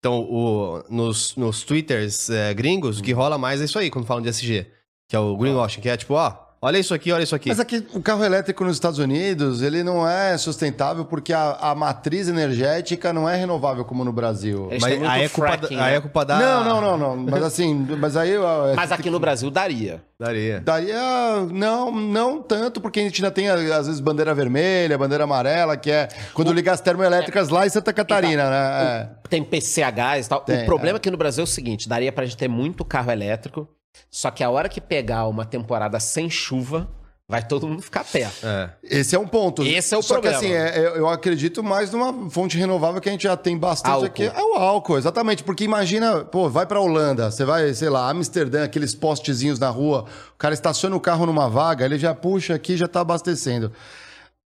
Então, 0.00 0.20
o- 0.20 0.82
nos, 0.88 1.36
nos 1.36 1.62
twitters 1.62 2.30
é, 2.30 2.54
gringos, 2.54 3.00
o 3.00 3.02
que 3.02 3.12
rola 3.12 3.36
mais 3.36 3.60
é 3.60 3.64
isso 3.64 3.78
aí, 3.78 3.90
quando 3.90 4.06
falam 4.06 4.22
de 4.22 4.28
SG. 4.30 4.66
Que 5.10 5.14
é 5.14 5.18
o 5.18 5.36
greenwashing, 5.36 5.80
que 5.82 5.88
é 5.88 5.96
tipo, 5.96 6.14
ó, 6.14 6.47
olha 6.60 6.78
isso 6.78 6.94
aqui, 6.94 7.12
olha 7.12 7.22
isso 7.22 7.34
aqui. 7.34 7.48
Mas 7.48 7.60
aqui, 7.60 7.86
o 7.92 8.02
carro 8.02 8.24
elétrico 8.24 8.64
nos 8.64 8.76
Estados 8.76 8.98
Unidos, 8.98 9.62
ele 9.62 9.82
não 9.82 10.08
é 10.08 10.36
sustentável 10.36 11.04
porque 11.04 11.32
a, 11.32 11.56
a 11.60 11.74
matriz 11.74 12.28
energética 12.28 13.12
não 13.12 13.28
é 13.28 13.36
renovável 13.36 13.84
como 13.84 14.04
no 14.04 14.12
Brasil. 14.12 14.68
Eles 14.70 14.82
Mas 14.82 15.02
aí 15.02 15.24
é, 15.24 15.28
culpa, 15.28 15.48
fracking, 15.48 15.76
da, 15.76 15.84
aí 15.84 15.90
né? 15.92 15.96
é 15.96 16.00
culpa 16.00 16.24
da... 16.24 16.38
Não, 16.38 16.64
não, 16.64 16.80
não, 16.80 16.98
não. 16.98 17.16
Mas 17.30 17.42
assim, 17.42 17.74
mas 17.98 18.16
aí... 18.16 18.36
ó, 18.36 18.74
Mas 18.74 18.92
aqui 18.92 19.10
no 19.10 19.20
Brasil 19.20 19.50
daria. 19.50 20.02
Daria. 20.18 20.60
Daria. 20.60 21.46
Não, 21.52 21.92
não 21.92 22.42
tanto, 22.42 22.80
porque 22.80 22.98
a 22.98 23.02
gente 23.04 23.22
ainda 23.22 23.30
tem, 23.30 23.48
às 23.48 23.86
vezes, 23.86 24.00
bandeira 24.00 24.34
vermelha, 24.34 24.98
bandeira 24.98 25.22
amarela, 25.22 25.76
que 25.76 25.92
é 25.92 26.08
quando 26.34 26.52
liga 26.52 26.72
as 26.72 26.80
termoelétricas 26.80 27.48
lá 27.50 27.64
em 27.64 27.70
Santa 27.70 27.92
Catarina, 27.92 28.50
né? 28.50 28.82
É. 28.82 29.08
Tem 29.28 29.44
PCHs 29.44 30.26
e 30.26 30.28
tal. 30.28 30.40
Tem, 30.40 30.62
o 30.62 30.66
problema 30.66 30.96
aqui 30.96 31.08
no 31.08 31.16
Brasil 31.16 31.42
é 31.42 31.44
o 31.44 31.46
seguinte: 31.46 31.88
daria 31.88 32.10
pra 32.10 32.24
gente 32.24 32.36
ter 32.36 32.48
muito 32.48 32.84
carro 32.84 33.12
elétrico, 33.12 33.68
só 34.10 34.30
que 34.30 34.42
a 34.44 34.50
hora 34.50 34.68
que 34.68 34.80
pegar 34.80 35.26
uma 35.26 35.44
temporada 35.44 35.98
sem 36.00 36.28
chuva, 36.30 36.88
vai 37.30 37.46
todo 37.46 37.68
mundo 37.68 37.82
ficar 37.82 38.04
perto. 38.04 38.46
É. 38.46 38.70
Esse 38.82 39.14
é 39.14 39.18
um 39.18 39.26
ponto. 39.28 39.62
Esse 39.62 39.94
é 39.94 39.98
o 39.98 40.02
Só 40.02 40.14
problema. 40.14 40.38
que 40.38 40.46
assim, 40.46 40.54
é- 40.54 40.78
é- 40.78 40.98
eu 40.98 41.06
acredito 41.08 41.62
mais 41.62 41.92
numa 41.92 42.30
fonte 42.30 42.56
renovável 42.56 43.00
que 43.02 43.08
a 43.08 43.12
gente 43.12 43.24
já 43.24 43.36
tem 43.36 43.56
bastante 43.58 43.92
Álcool. 43.92 44.06
aqui. 44.06 44.22
É 44.24 44.42
o 44.42 44.54
álcool, 44.54 44.96
exatamente. 44.96 45.44
Porque 45.44 45.62
imagina, 45.64 46.24
pô, 46.24 46.48
vai 46.48 46.64
pra 46.64 46.80
Holanda, 46.80 47.30
você 47.30 47.44
vai, 47.44 47.74
sei 47.74 47.90
lá, 47.90 48.08
Amsterdã, 48.08 48.64
aqueles 48.64 48.94
postezinhos 48.94 49.58
na 49.58 49.68
rua, 49.68 50.06
o 50.34 50.38
cara 50.38 50.54
estaciona 50.54 50.96
o 50.96 51.00
carro 51.00 51.26
numa 51.26 51.50
vaga, 51.50 51.84
ele 51.84 51.98
já 51.98 52.14
puxa 52.14 52.54
aqui 52.54 52.76
já 52.78 52.88
tá 52.88 53.00
abastecendo. 53.00 53.70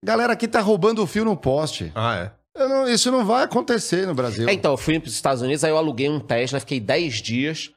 Galera 0.05 0.33
aqui 0.33 0.47
tá 0.47 0.61
roubando 0.61 1.01
o 1.03 1.07
fio 1.07 1.25
no 1.25 1.35
poste. 1.35 1.91
Ah, 1.95 2.15
é. 2.17 2.31
Não- 2.67 2.87
isso 2.87 3.09
não 3.11 3.25
vai 3.25 3.43
acontecer 3.43 4.05
no 4.05 4.13
Brasil. 4.13 4.47
É, 4.47 4.53
então, 4.53 4.71
eu 4.71 4.77
fui 4.77 4.99
para 4.99 5.07
os 5.07 5.13
Estados 5.13 5.41
Unidos, 5.41 5.63
aí 5.63 5.71
eu 5.71 5.77
aluguei 5.77 6.07
um 6.09 6.19
Tesla, 6.19 6.59
fiquei 6.59 6.79
10 6.79 7.15
dias 7.15 7.71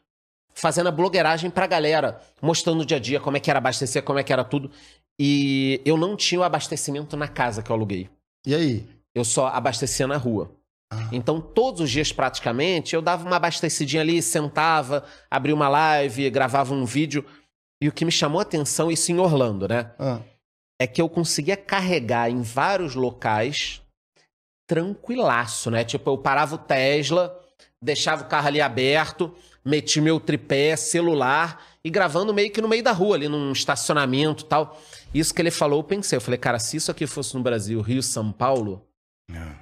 fazendo 0.54 0.88
a 0.88 0.92
blogueiragem 0.92 1.50
pra 1.50 1.66
galera, 1.66 2.20
mostrando 2.40 2.82
o 2.82 2.86
dia 2.86 2.96
a 2.96 3.00
dia 3.00 3.20
como 3.20 3.36
é 3.36 3.40
que 3.40 3.50
era 3.50 3.58
abastecer, 3.58 4.02
como 4.02 4.18
é 4.18 4.22
que 4.22 4.32
era 4.32 4.44
tudo. 4.44 4.70
E 5.18 5.80
eu 5.84 5.96
não 5.96 6.16
tinha 6.16 6.40
o 6.40 6.44
abastecimento 6.44 7.16
na 7.16 7.28
casa 7.28 7.62
que 7.62 7.70
eu 7.70 7.76
aluguei. 7.76 8.08
E 8.46 8.54
aí? 8.54 8.88
Eu 9.14 9.24
só 9.24 9.46
abastecia 9.48 10.06
na 10.06 10.16
rua. 10.16 10.50
Ah. 10.92 11.08
Então, 11.12 11.40
todos 11.40 11.80
os 11.80 11.90
dias 11.90 12.12
praticamente, 12.12 12.94
eu 12.94 13.02
dava 13.02 13.26
uma 13.26 13.36
abastecidinha 13.36 14.02
ali, 14.02 14.20
sentava, 14.22 15.04
abria 15.30 15.54
uma 15.54 15.68
live, 15.68 16.28
gravava 16.30 16.74
um 16.74 16.84
vídeo. 16.84 17.24
E 17.82 17.88
o 17.88 17.92
que 17.92 18.04
me 18.04 18.12
chamou 18.12 18.38
a 18.38 18.42
atenção, 18.42 18.90
isso 18.90 19.10
em 19.10 19.18
Orlando, 19.18 19.68
né? 19.68 19.92
Ah. 19.98 20.20
É 20.80 20.86
que 20.86 21.00
eu 21.00 21.08
conseguia 21.08 21.56
carregar 21.56 22.30
em 22.30 22.42
vários 22.42 22.94
locais 22.94 23.82
tranquilaço, 24.66 25.70
né? 25.70 25.84
Tipo, 25.84 26.10
eu 26.10 26.18
parava 26.18 26.54
o 26.54 26.58
Tesla, 26.58 27.38
deixava 27.80 28.22
o 28.22 28.28
carro 28.28 28.48
ali 28.48 28.60
aberto, 28.60 29.34
meti 29.64 30.00
meu 30.00 30.18
tripé, 30.20 30.74
celular 30.76 31.62
e 31.84 31.90
gravando 31.90 32.32
meio 32.34 32.50
que 32.50 32.60
no 32.60 32.68
meio 32.68 32.82
da 32.82 32.92
rua, 32.92 33.16
ali 33.16 33.28
num 33.28 33.52
estacionamento 33.52 34.44
e 34.44 34.46
tal. 34.46 34.80
Isso 35.14 35.34
que 35.34 35.42
ele 35.42 35.50
falou, 35.50 35.80
eu 35.80 35.84
pensei. 35.84 36.16
Eu 36.16 36.20
falei, 36.20 36.38
cara, 36.38 36.58
se 36.58 36.76
isso 36.76 36.90
aqui 36.90 37.06
fosse 37.06 37.34
no 37.34 37.42
Brasil, 37.42 37.80
Rio, 37.80 38.02
São 38.02 38.30
Paulo, 38.32 38.84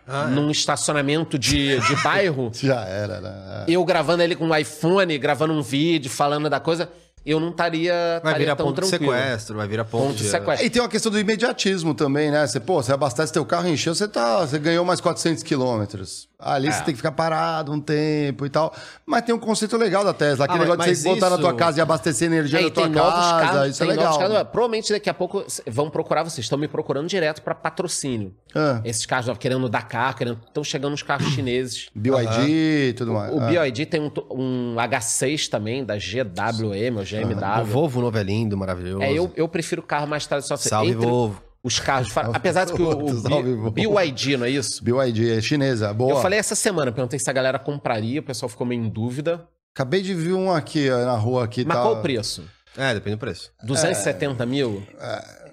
Ah, 0.06 0.26
é. 0.26 0.30
num 0.34 0.50
estacionamento 0.50 1.38
de, 1.38 1.78
de 1.80 1.96
bairro, 2.02 2.50
Já 2.54 2.84
era, 2.84 3.20
né? 3.20 3.64
eu 3.68 3.84
gravando 3.84 4.22
ele 4.22 4.34
com 4.36 4.46
um 4.46 4.54
iPhone, 4.56 5.16
gravando 5.18 5.52
um 5.52 5.62
vídeo, 5.62 6.10
falando 6.10 6.48
da 6.50 6.58
coisa, 6.60 6.90
eu 7.24 7.38
não 7.38 7.50
estaria 7.50 8.20
Vai 8.24 8.38
virar 8.38 8.56
tão 8.56 8.66
ponto 8.66 8.80
de 8.82 8.88
tranquilo. 8.88 9.12
sequestro, 9.12 9.56
vai 9.58 9.68
virar 9.68 9.84
ponto, 9.84 10.04
Ponto 10.06 10.16
de 10.16 10.24
de 10.24 10.30
sequestro. 10.30 10.66
E 10.66 10.70
tem 10.70 10.80
uma 10.80 10.88
questão 10.88 11.12
do 11.12 11.18
imediatismo 11.18 11.94
também, 11.94 12.30
né? 12.30 12.46
Você, 12.46 12.58
pô, 12.58 12.82
você 12.82 12.92
abastece 12.92 13.32
teu 13.32 13.44
carro, 13.44 13.68
encheu, 13.68 13.94
você, 13.94 14.08
tá, 14.08 14.40
você 14.46 14.58
ganhou 14.58 14.84
mais 14.84 15.00
400 15.00 15.42
quilômetros. 15.42 16.29
Ali 16.40 16.68
É. 16.68 16.70
você 16.72 16.78
tem 16.84 16.94
que 16.94 16.96
ficar 16.96 17.12
parado 17.12 17.72
um 17.72 17.80
tempo 17.80 18.46
e 18.46 18.50
tal. 18.50 18.74
Mas 19.04 19.22
tem 19.22 19.34
um 19.34 19.38
conceito 19.38 19.76
legal 19.76 20.04
da 20.04 20.12
Tesla. 20.14 20.44
Aquele 20.46 20.60
Ah, 20.60 20.62
negócio 20.68 20.90
de 20.90 20.96
você 20.96 21.08
mas 21.08 21.18
voltar 21.20 21.30
na 21.30 21.38
tua 21.38 21.50
isso- 21.50 21.58
casa 21.58 21.78
e 21.78 21.80
abastecer 21.82 22.26
energia 22.26 22.60
É, 22.60 22.62
na 22.64 22.70
tua 22.70 22.88
casa. 22.90 23.40
carros, 23.46 23.70
isso 23.70 23.82
é 23.82 23.86
legal. 23.86 24.18
carros. 24.18 24.36
Provavelmente 24.50 24.92
daqui 24.92 25.10
a 25.10 25.14
pouco 25.14 25.44
vão 25.66 25.90
procurar 25.90 26.22
vocês. 26.22 26.44
Estão 26.44 26.58
me 26.58 26.66
procurando 26.68 27.06
direto 27.08 27.42
para 27.42 27.54
patrocínio. 27.54 28.34
Ah, 28.54 28.80
Esses 28.84 29.04
carros 29.06 29.36
querendo 29.38 29.68
dar 29.68 29.82
carro, 29.86 30.16
querendo. 30.16 30.38
Estão 30.46 30.64
chegando 30.64 30.94
os 30.94 31.02
carros 31.02 31.26
chineses. 31.32 31.88
BYD 31.94 32.88
e 32.88 32.92
tudo 32.94 33.12
mais. 33.12 33.32
O 33.32 33.40
Ah. 33.40 33.46
BYD 33.46 33.86
tem 33.86 34.00
um, 34.00 34.10
um 34.30 34.76
H6 34.78 35.48
também, 35.48 35.84
da 35.84 35.96
GWM 35.98 36.96
ou 36.96 37.02
O 37.02 37.04
GMW. 37.04 37.64
Volvo 37.64 38.00
novo 38.00 38.16
é 38.18 38.22
lindo, 38.22 38.56
maravilhoso. 38.56 39.02
É, 39.02 39.12
eu, 39.12 39.30
eu 39.36 39.48
prefiro 39.48 39.82
carro 39.82 40.06
mais 40.06 40.26
tradicional. 40.26 40.58
Salve, 40.58 40.92
Entre 40.92 41.06
Volvo. 41.06 41.42
Os 41.62 41.78
carros. 41.78 42.16
Apesar 42.16 42.64
de 42.64 42.72
que 42.72 42.80
o, 42.80 43.66
o. 43.66 43.70
BYD, 43.70 44.36
não 44.38 44.46
é 44.46 44.50
isso? 44.50 44.82
BYD 44.82 45.38
é 45.38 45.40
chinesa, 45.42 45.92
boa. 45.92 46.12
Eu 46.12 46.22
falei 46.22 46.38
essa 46.38 46.54
semana, 46.54 46.90
perguntei 46.90 47.18
se 47.18 47.28
a 47.28 47.32
galera 47.32 47.58
compraria, 47.58 48.20
o 48.20 48.22
pessoal 48.22 48.48
ficou 48.48 48.66
meio 48.66 48.82
em 48.82 48.88
dúvida. 48.88 49.46
Acabei 49.74 50.00
de 50.00 50.14
ver 50.14 50.32
um 50.32 50.50
aqui 50.50 50.90
ó, 50.90 51.04
na 51.04 51.16
rua 51.16 51.44
aqui. 51.44 51.64
Mas 51.64 51.76
tá... 51.76 51.82
qual 51.82 51.98
o 51.98 52.02
preço? 52.02 52.48
É, 52.76 52.94
depende 52.94 53.16
do 53.16 53.20
preço. 53.20 53.52
270 53.62 54.46
mil? 54.46 54.82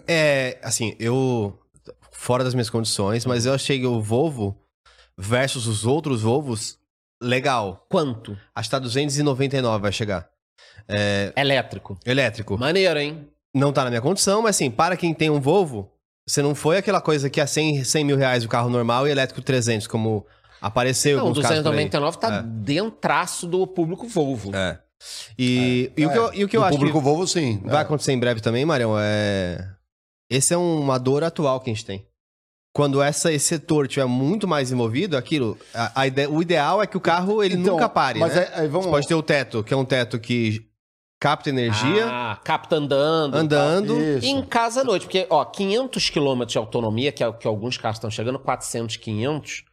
É, 0.07 0.57
assim, 0.63 0.95
eu. 0.99 1.59
Fora 2.11 2.43
das 2.43 2.53
minhas 2.53 2.69
condições, 2.69 3.25
mas 3.25 3.45
eu 3.45 3.53
achei 3.53 3.85
o 3.85 4.01
Volvo 4.01 4.57
versus 5.17 5.67
os 5.67 5.85
outros 5.85 6.21
Volvos 6.21 6.79
legal. 7.21 7.85
Quanto? 7.89 8.37
Acho 8.55 8.69
que 8.69 8.71
tá 8.71 8.79
299 8.79 9.81
vai 9.81 9.91
chegar. 9.91 10.27
É, 10.87 11.33
Elétrico. 11.35 11.97
elétrico. 12.05 12.57
Maneiro, 12.57 12.99
hein? 12.99 13.27
Não 13.53 13.73
tá 13.73 13.83
na 13.83 13.89
minha 13.89 14.01
condição, 14.01 14.41
mas 14.41 14.55
assim, 14.55 14.71
para 14.71 14.95
quem 14.95 15.13
tem 15.13 15.29
um 15.29 15.39
Volvo, 15.39 15.91
você 16.27 16.41
não 16.41 16.53
foi 16.53 16.77
aquela 16.77 16.99
coisa 17.01 17.29
que 17.29 17.39
é 17.39 17.45
100, 17.45 17.83
100 17.83 18.03
mil 18.03 18.17
reais 18.17 18.43
o 18.43 18.49
carro 18.49 18.69
normal 18.69 19.07
e 19.07 19.11
elétrico 19.11 19.41
300, 19.41 19.87
como 19.87 20.25
apareceu 20.61 21.17
Não, 21.17 21.27
aí. 21.27 21.33
299 21.33 22.17
tá 22.19 22.37
É. 22.37 22.43
dentraço 22.43 23.47
do 23.47 23.65
público 23.67 24.07
Volvo. 24.07 24.55
É. 24.55 24.79
E, 25.37 25.91
e 25.95 26.05
o 26.05 26.09
que 26.11 26.17
eu, 26.17 26.33
e 26.33 26.43
o 26.43 26.47
que 26.49 26.57
eu 26.57 26.61
Do 26.61 26.65
acho 26.67 26.77
público 26.77 26.97
que 26.99 27.03
Volvo, 27.03 27.27
sim. 27.27 27.61
vai 27.63 27.77
É. 27.77 27.81
acontecer 27.81 28.11
em 28.13 28.19
breve 28.19 28.41
também, 28.41 28.65
Marião, 28.65 28.95
é... 28.99 29.67
Esse 30.29 30.53
é 30.53 30.57
uma 30.57 30.97
dor 30.97 31.23
atual 31.23 31.59
que 31.61 31.69
a 31.69 31.73
gente 31.73 31.85
tem. 31.85 32.05
Quando 32.75 33.01
essa, 33.01 33.31
esse 33.31 33.45
setor 33.45 33.87
tiver 33.87 34.05
muito 34.05 34.47
mais 34.47 34.71
envolvido, 34.71 35.15
aquilo, 35.15 35.57
a, 35.73 36.01
a 36.01 36.07
ide- 36.07 36.27
o 36.27 36.41
ideal 36.41 36.81
é 36.81 36.85
que 36.87 36.97
o 36.97 36.99
carro 36.99 37.41
ele 37.43 37.55
Então, 37.55 37.75
nunca 37.75 37.87
pare, 37.87 38.19
mas 38.19 38.35
né? 38.35 38.49
aí- 38.53 38.61
aí 38.63 38.67
vamos 38.67 38.85
Você 38.87 38.91
pode 38.91 39.07
ter 39.07 39.15
o 39.15 39.23
teto, 39.23 39.63
que 39.63 39.73
é 39.73 39.77
um 39.77 39.85
teto 39.85 40.19
que 40.19 40.67
capta 41.19 41.49
energia, 41.49 42.07
Ah, 42.09 42.39
capta 42.43 42.75
andando. 42.75 43.35
e 43.35 43.39
andando. 43.39 43.93
Em 44.23 44.41
casa 44.43 44.81
à 44.81 44.83
noite, 44.83 45.03
porque, 45.03 45.25
ó, 45.29 45.43
500 45.45 46.09
km 46.09 46.45
de 46.45 46.57
autonomia, 46.57 47.11
que 47.11 47.23
é 47.23 47.27
o 47.27 47.33
que 47.33 47.47
alguns 47.47 47.77
carros 47.77 47.97
estão 47.97 48.09
chegando, 48.11 48.39
400, 48.39 48.97
500. 48.97 49.65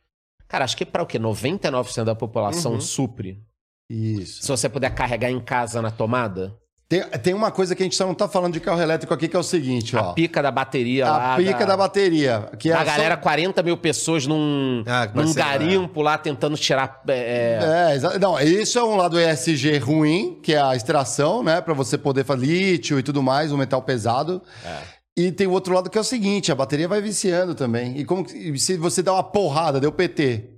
Cara, 0.49 0.65
acho 0.65 0.77
que 0.77 0.85
para 0.87 1.03
o 1.03 1.07
quê? 1.07 1.19
99% 1.19 2.05
da 2.07 2.15
população 2.15 2.73
Uhum. 2.75 2.81
supre. 2.81 3.43
Isso. 3.91 4.43
Se 4.43 4.49
você 4.49 4.69
puder 4.69 4.95
carregar 4.95 5.31
em 5.31 5.41
casa 5.41 5.83
na 5.83 5.91
tomada, 5.91 6.57
Tem, 6.86 7.01
tem 7.02 7.32
uma 7.35 7.51
coisa 7.51 7.74
que 7.74 7.82
a 7.82 7.86
gente 7.86 7.97
só 7.97 8.06
não 8.06 8.15
tá 8.15 8.28
falando 8.28 8.52
de 8.52 8.61
carro 8.61 8.81
elétrico 8.81 9.12
aqui, 9.15 9.27
que 9.27 9.35
é 9.35 9.39
o 9.39 9.43
seguinte, 9.43 9.97
ó. 9.97 10.11
a 10.11 10.12
pica 10.12 10.43
da 10.43 10.51
bateria 10.51 11.06
lá. 11.09 11.35
A 11.35 11.36
pica 11.39 11.65
da, 11.65 11.77
bateria. 11.77 12.51
Que 12.59 12.70
é 12.70 12.74
A 12.74 12.78
só- 12.81 12.85
galera, 12.85 13.16
40 13.16 13.62
mil 13.62 13.77
pessoas 13.78 14.27
num, 14.27 14.85
Ah, 14.86 15.06
num 15.06 15.12
parceiro, 15.32 15.48
garimpo 15.48 16.02
lá 16.02 16.19
tentando 16.19 16.56
tirar. 16.59 17.02
é, 17.09 17.89
É, 17.90 17.94
exa- 17.97 18.19
não, 18.19 18.39
isso 18.39 18.78
é 18.78 18.85
um 18.85 18.97
lado 18.97 19.19
ESG 19.19 19.78
ruim, 19.78 20.39
que 20.43 20.52
é 20.55 20.61
a 20.61 20.77
extração, 20.77 21.43
né? 21.43 21.61
Pra 21.62 21.73
você 21.73 21.97
poder 21.97 22.23
fazer 22.24 22.44
lítio 22.44 22.98
e 22.98 23.02
tudo 23.02 23.23
mais, 23.23 23.51
um 23.51 23.56
metal 23.56 23.81
pesado. 23.81 24.43
É. 24.65 24.78
E 25.16 25.32
tem 25.32 25.47
o 25.47 25.52
outro 25.52 25.73
lado 25.74 25.89
que 25.89 25.97
é 25.97 26.01
o 26.01 26.05
seguinte, 26.05 26.52
a 26.52 26.55
bateria 26.55 26.86
vai 26.86 27.01
viciando 27.01 27.55
também. 27.55 27.97
E 27.98 28.05
como 28.05 28.24
que- 28.24 28.59
se 28.59 28.77
você 28.77 29.02
dá 29.02 29.15
uma 29.15 29.23
porrada, 29.23 29.81
deu 29.81 29.90
PT, 29.90 30.51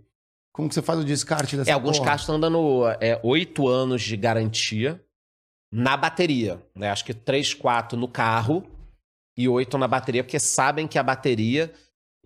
como 0.52 0.68
que 0.68 0.74
você 0.74 0.82
faz 0.82 0.98
o 0.98 1.04
descarte 1.04 1.56
dessa 1.56 1.70
É, 1.70 1.72
alguns 1.74 1.98
porra? 1.98 2.06
carros 2.08 2.22
estão 2.22 2.40
dando 2.40 2.82
é, 3.00 3.20
8 3.22 3.68
anos 3.68 4.02
de 4.02 4.16
garantia 4.16 5.00
na 5.72 5.96
bateria. 5.96 6.62
Né? 6.74 6.90
Acho 6.90 7.04
que 7.04 7.14
3, 7.14 7.54
4 7.54 7.98
no 7.98 8.08
carro 8.08 8.64
e 9.36 9.48
8 9.48 9.76
na 9.78 9.88
bateria, 9.88 10.24
porque 10.24 10.38
sabem 10.38 10.86
que 10.86 10.98
a 10.98 11.02
bateria. 11.02 11.72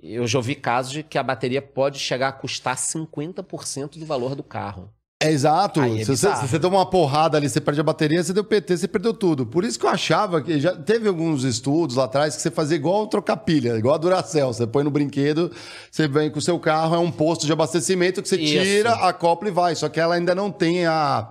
Eu 0.03 0.27
já 0.27 0.39
ouvi 0.39 0.55
casos 0.55 0.93
de 0.93 1.03
que 1.03 1.19
a 1.19 1.23
bateria 1.23 1.61
pode 1.61 1.99
chegar 1.99 2.29
a 2.29 2.33
custar 2.33 2.77
50% 2.77 3.99
do 3.99 4.07
valor 4.07 4.35
do 4.35 4.43
carro. 4.43 4.91
É 5.23 5.31
exato. 5.31 5.83
É 5.83 5.99
se, 5.99 6.17
você, 6.17 6.35
se 6.35 6.49
você 6.49 6.59
toma 6.59 6.79
uma 6.79 6.87
porrada 6.89 7.37
ali, 7.37 7.47
você 7.47 7.61
perde 7.61 7.79
a 7.79 7.85
bateria, 7.85 8.25
você 8.25 8.33
deu 8.33 8.43
PT, 8.43 8.79
você 8.79 8.89
perdeu 8.89 9.13
tudo. 9.13 9.45
Por 9.45 9.63
isso 9.63 9.79
que 9.79 9.85
eu 9.85 9.91
achava 9.91 10.41
que 10.41 10.59
já 10.59 10.75
teve 10.75 11.07
alguns 11.07 11.45
estudos 11.45 11.97
lá 11.97 12.05
atrás 12.05 12.35
que 12.35 12.41
você 12.41 12.51
fazia 12.51 12.77
igual 12.77 13.07
trocar 13.07 13.37
pilha, 13.37 13.77
igual 13.77 13.97
a 13.97 13.99
Duracell. 13.99 14.51
Você 14.51 14.67
põe 14.67 14.83
no 14.83 14.91
brinquedo, 14.91 15.53
você 15.91 16.09
vem 16.09 16.31
com 16.31 16.39
o 16.39 16.43
seu 16.43 16.59
carro, 16.59 16.95
é 16.95 16.99
um 16.99 17.11
posto 17.11 17.45
de 17.45 17.53
abastecimento 17.53 18.23
que 18.23 18.29
você 18.31 18.41
Isso. 18.41 18.65
tira, 18.65 18.93
acopla 18.93 19.49
e 19.49 19.53
vai. 19.53 19.75
Só 19.75 19.91
que 19.91 20.01
ela 20.01 20.15
ainda 20.15 20.35
não 20.35 20.51
tem 20.51 20.87
a, 20.87 21.31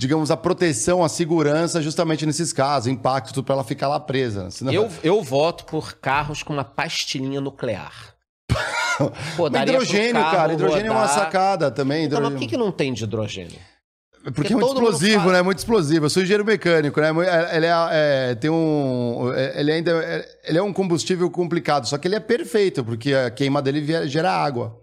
digamos, 0.00 0.30
a 0.30 0.36
proteção, 0.36 1.02
a 1.02 1.08
segurança 1.08 1.82
justamente 1.82 2.24
nesses 2.24 2.52
casos, 2.52 2.86
impacto, 2.86 3.42
pra 3.42 3.54
ela 3.56 3.64
ficar 3.64 3.88
lá 3.88 3.98
presa. 3.98 4.48
Senão- 4.50 4.72
Eu, 4.72 4.88
eu 5.02 5.20
voto 5.22 5.64
por 5.64 5.94
carros 5.94 6.42
com 6.44 6.52
uma 6.52 6.62
pastilhinha 6.64 7.40
nuclear. 7.40 8.14
Pô, 9.36 9.48
hidrogênio, 9.48 10.14
carro 10.14 10.36
cara, 10.36 10.52
hidrogênio 10.52 10.86
é 10.88 10.90
uma 10.90 11.00
rodar. 11.06 11.14
sacada 11.14 11.70
também. 11.70 12.04
Então, 12.04 12.20
mas 12.20 12.30
por 12.32 12.38
que, 12.38 12.46
que 12.46 12.56
não 12.56 12.70
tem 12.70 12.92
de 12.92 13.02
hidrogênio? 13.04 13.58
Porque 14.34 14.52
é 14.52 14.56
muito 14.56 14.72
explosivo, 14.74 15.20
fala- 15.20 15.32
né? 15.34 15.42
Muito 15.42 15.58
explosivo. 15.58 16.06
Eu 16.06 16.10
sou 16.10 16.22
engenheiro 16.22 16.44
mecânico, 16.44 17.00
né? 17.00 17.08
Ele 17.54 17.66
é, 17.66 17.72
é, 18.30 18.34
tem 18.34 18.50
um, 18.50 19.32
é, 19.34 19.60
ele 19.60 19.72
ainda 19.72 19.90
é, 19.92 20.28
ele 20.44 20.58
é 20.58 20.62
um 20.62 20.72
combustível 20.72 21.30
complicado, 21.30 21.86
só 21.88 21.96
que 21.98 22.06
ele 22.08 22.16
é 22.16 22.20
perfeito 22.20 22.84
porque 22.84 23.14
a 23.14 23.30
queima 23.30 23.60
dele 23.62 24.08
gera 24.08 24.30
água. 24.32 24.76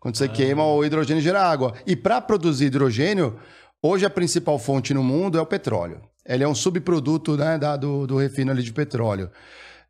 Quando 0.00 0.14
Ah. 0.16 0.18
você 0.18 0.28
queima, 0.28 0.64
o 0.66 0.84
hidrogênio 0.84 1.22
gera 1.22 1.42
água. 1.42 1.74
E 1.86 1.94
para 1.96 2.20
produzir 2.20 2.66
hidrogênio, 2.66 3.38
hoje 3.82 4.06
a 4.06 4.10
principal 4.10 4.58
fonte 4.58 4.94
no 4.94 5.02
mundo 5.02 5.36
é 5.36 5.40
o 5.40 5.46
petróleo. 5.46 6.00
Ele 6.24 6.44
é 6.44 6.48
um 6.48 6.54
subproduto 6.54 7.36
né, 7.36 7.58
da- 7.58 7.76
do, 7.76 8.06
do 8.06 8.16
refino 8.16 8.54
de 8.54 8.72
petróleo. 8.72 9.28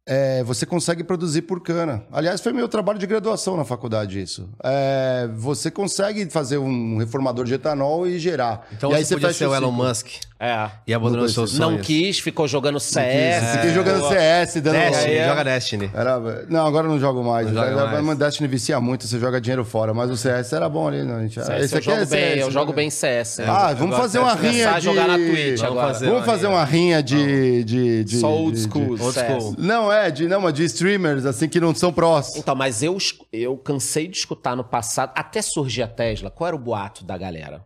É, 0.05 0.43
você 0.43 0.67
consegue 0.67 1.05
produzir 1.05 1.43
por 1.43 1.61
cana. 1.63 2.03
Aliás, 2.11 2.41
foi 2.41 2.53
meu 2.53 2.67
trabalho 2.67 2.99
de 2.99 3.07
graduação 3.07 3.57
na 3.57 3.65
faculdade 3.65 4.21
isso. 4.21 4.49
É, 4.65 5.29
você 5.37 5.71
consegue 5.71 6.29
fazer 6.29 6.59
um 6.59 6.99
reformador 6.99 7.45
de 7.45 7.55
etanol 7.55 8.05
e 8.09 8.19
gerar. 8.19 8.67
Então 8.73 8.91
e 8.91 8.97
aí 8.97 9.05
você 9.05 9.15
podia 9.15 9.33
ser 9.33 9.47
o 9.47 9.55
Elon. 9.55 9.71
Musk 9.71 10.09
É. 10.41 10.69
e 10.89 10.93
abandonou 10.93 11.23
Não 11.27 11.33
seus 11.33 11.53
sonhos. 11.53 11.59
Não 11.77 11.79
quis, 11.79 12.19
ficou 12.19 12.49
jogando 12.49 12.81
CS. 12.81 13.53
Fiquei 13.53 13.71
jogando 13.73 14.09
CS, 14.09 14.55
dando. 14.61 14.73
Destiny, 14.75 15.15
É. 15.15 15.29
joga 15.29 15.45
Destiny. 15.45 15.91
Era... 15.95 16.19
Não, 16.49 16.67
agora 16.67 16.89
eu 16.89 16.91
não 16.91 16.99
jogo 16.99 17.23
mais. 17.23 17.47
Não 17.53 17.55
joga 17.63 17.87
mais. 17.87 18.05
mas 18.05 18.19
Destiny 18.19 18.49
vicia 18.49 18.81
muito, 18.81 19.07
você 19.07 19.21
joga 19.21 19.41
dinheiro 19.41 19.65
fora. 19.65 19.95
Mas 19.95 20.11
o 20.11 20.17
CS 20.17 20.53
era 20.53 20.69
bom 20.69 20.89
ali, 20.89 21.05
né? 21.05 21.21
gente? 21.23 21.35
CS, 21.35 21.65
Esse 21.65 21.75
eu 21.75 21.79
aqui 21.79 21.85
jogo 21.87 21.97
é 22.03 22.07
bem, 22.07 22.09
CS, 22.09 22.39
eu 22.41 22.51
jogo 22.51 22.67
joga- 22.67 22.73
bem 22.73 22.91
CS. 22.91 23.39
hein? 23.39 23.47
Ah, 23.49 23.73
vamos 23.73 23.97
fazer 23.97 24.19
uma 24.19 24.35
rinha 24.35 24.53
Começar 24.53 24.75
a 24.75 24.79
de... 24.81 24.85
jogar 24.85 25.07
na 25.07 25.15
Twitch 25.17 25.61
Vamos 25.61 25.63
agora. 25.63 25.87
fazer. 25.95 26.07
Vamos 26.11 26.27
fazer 26.27 26.47
uma 26.49 26.65
rinha 26.65 27.01
de... 27.01 27.63
de, 27.63 28.03
de 28.05 28.19
Só 28.19 28.33
old 28.33 28.59
school. 28.59 28.99
Old 29.01 29.15
school. 29.15 29.55
Não, 29.59 29.92
é, 29.93 30.11
de, 30.11 30.27
não, 30.27 30.41
mas 30.41 30.55
de 30.55 30.65
streamers, 30.65 31.25
assim, 31.27 31.49
que 31.49 31.61
não 31.61 31.75
são 31.75 31.93
prós. 31.93 32.35
Então, 32.37 32.55
mas 32.55 32.83
eu, 32.83 32.97
eu 33.33 33.57
cansei 33.57 34.09
de 34.09 34.17
escutar 34.17 34.57
no 34.57 34.65
passado, 34.65 35.13
até 35.15 35.41
surgir 35.43 35.83
a 35.83 35.89
Tesla, 35.89 36.31
qual 36.31 36.49
era 36.49 36.57
o 36.57 36.59
boato 36.59 37.05
da 37.05 37.17
galera? 37.19 37.65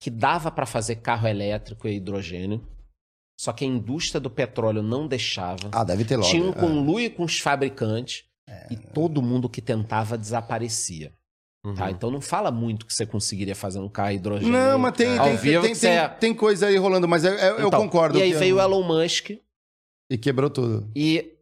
Que 0.00 0.08
dava 0.10 0.50
pra 0.50 0.64
fazer 0.66 0.96
carro 0.96 1.28
elétrico 1.28 1.86
e 1.86 1.96
hidrogênio, 1.96 2.66
só 3.38 3.52
que 3.52 3.64
a 3.64 3.68
indústria 3.68 4.20
do 4.20 4.30
petróleo 4.30 4.82
não 4.82 5.06
deixava. 5.06 5.68
Ah, 5.72 5.84
deve 5.84 6.04
ter 6.04 6.16
logo. 6.16 6.28
Tinha 6.30 6.42
um 6.44 6.50
é. 6.50 6.54
conluio 6.54 7.10
com 7.10 7.24
os 7.24 7.38
fabricantes 7.38 8.24
e 8.70 8.76
todo 8.76 9.22
mundo 9.22 9.48
que 9.48 9.60
tentava 9.62 10.16
desaparecia. 10.18 11.12
Tá? 11.76 11.84
Uhum. 11.84 11.90
Então 11.90 12.10
não 12.10 12.20
fala 12.22 12.50
muito 12.50 12.86
que 12.86 12.92
você 12.94 13.04
conseguiria 13.04 13.54
fazer 13.54 13.78
um 13.78 13.88
carro 13.88 14.12
hidrogênio. 14.12 14.50
Não, 14.52 14.78
mas 14.78 14.92
tem, 14.96 15.18
Ao 15.18 15.26
tem, 15.26 15.36
vivo 15.36 15.62
tem, 15.62 15.74
que 15.74 15.80
tem, 15.80 15.98
você- 15.98 16.08
tem 16.18 16.34
coisa 16.34 16.66
aí 16.66 16.76
rolando, 16.76 17.06
mas 17.06 17.22
eu, 17.24 17.34
eu- 17.34 17.58
eu 17.58 17.68
Então, 17.68 17.82
concordo. 17.82 18.18
E 18.18 18.22
aí 18.22 18.32
que- 18.32 18.38
veio 18.38 18.56
o 18.56 18.60
Elon 18.60 18.82
Musk 18.82 19.30
E 20.10 20.16
quebrou 20.18 20.48
tudo. 20.48 20.90
e 20.96 21.34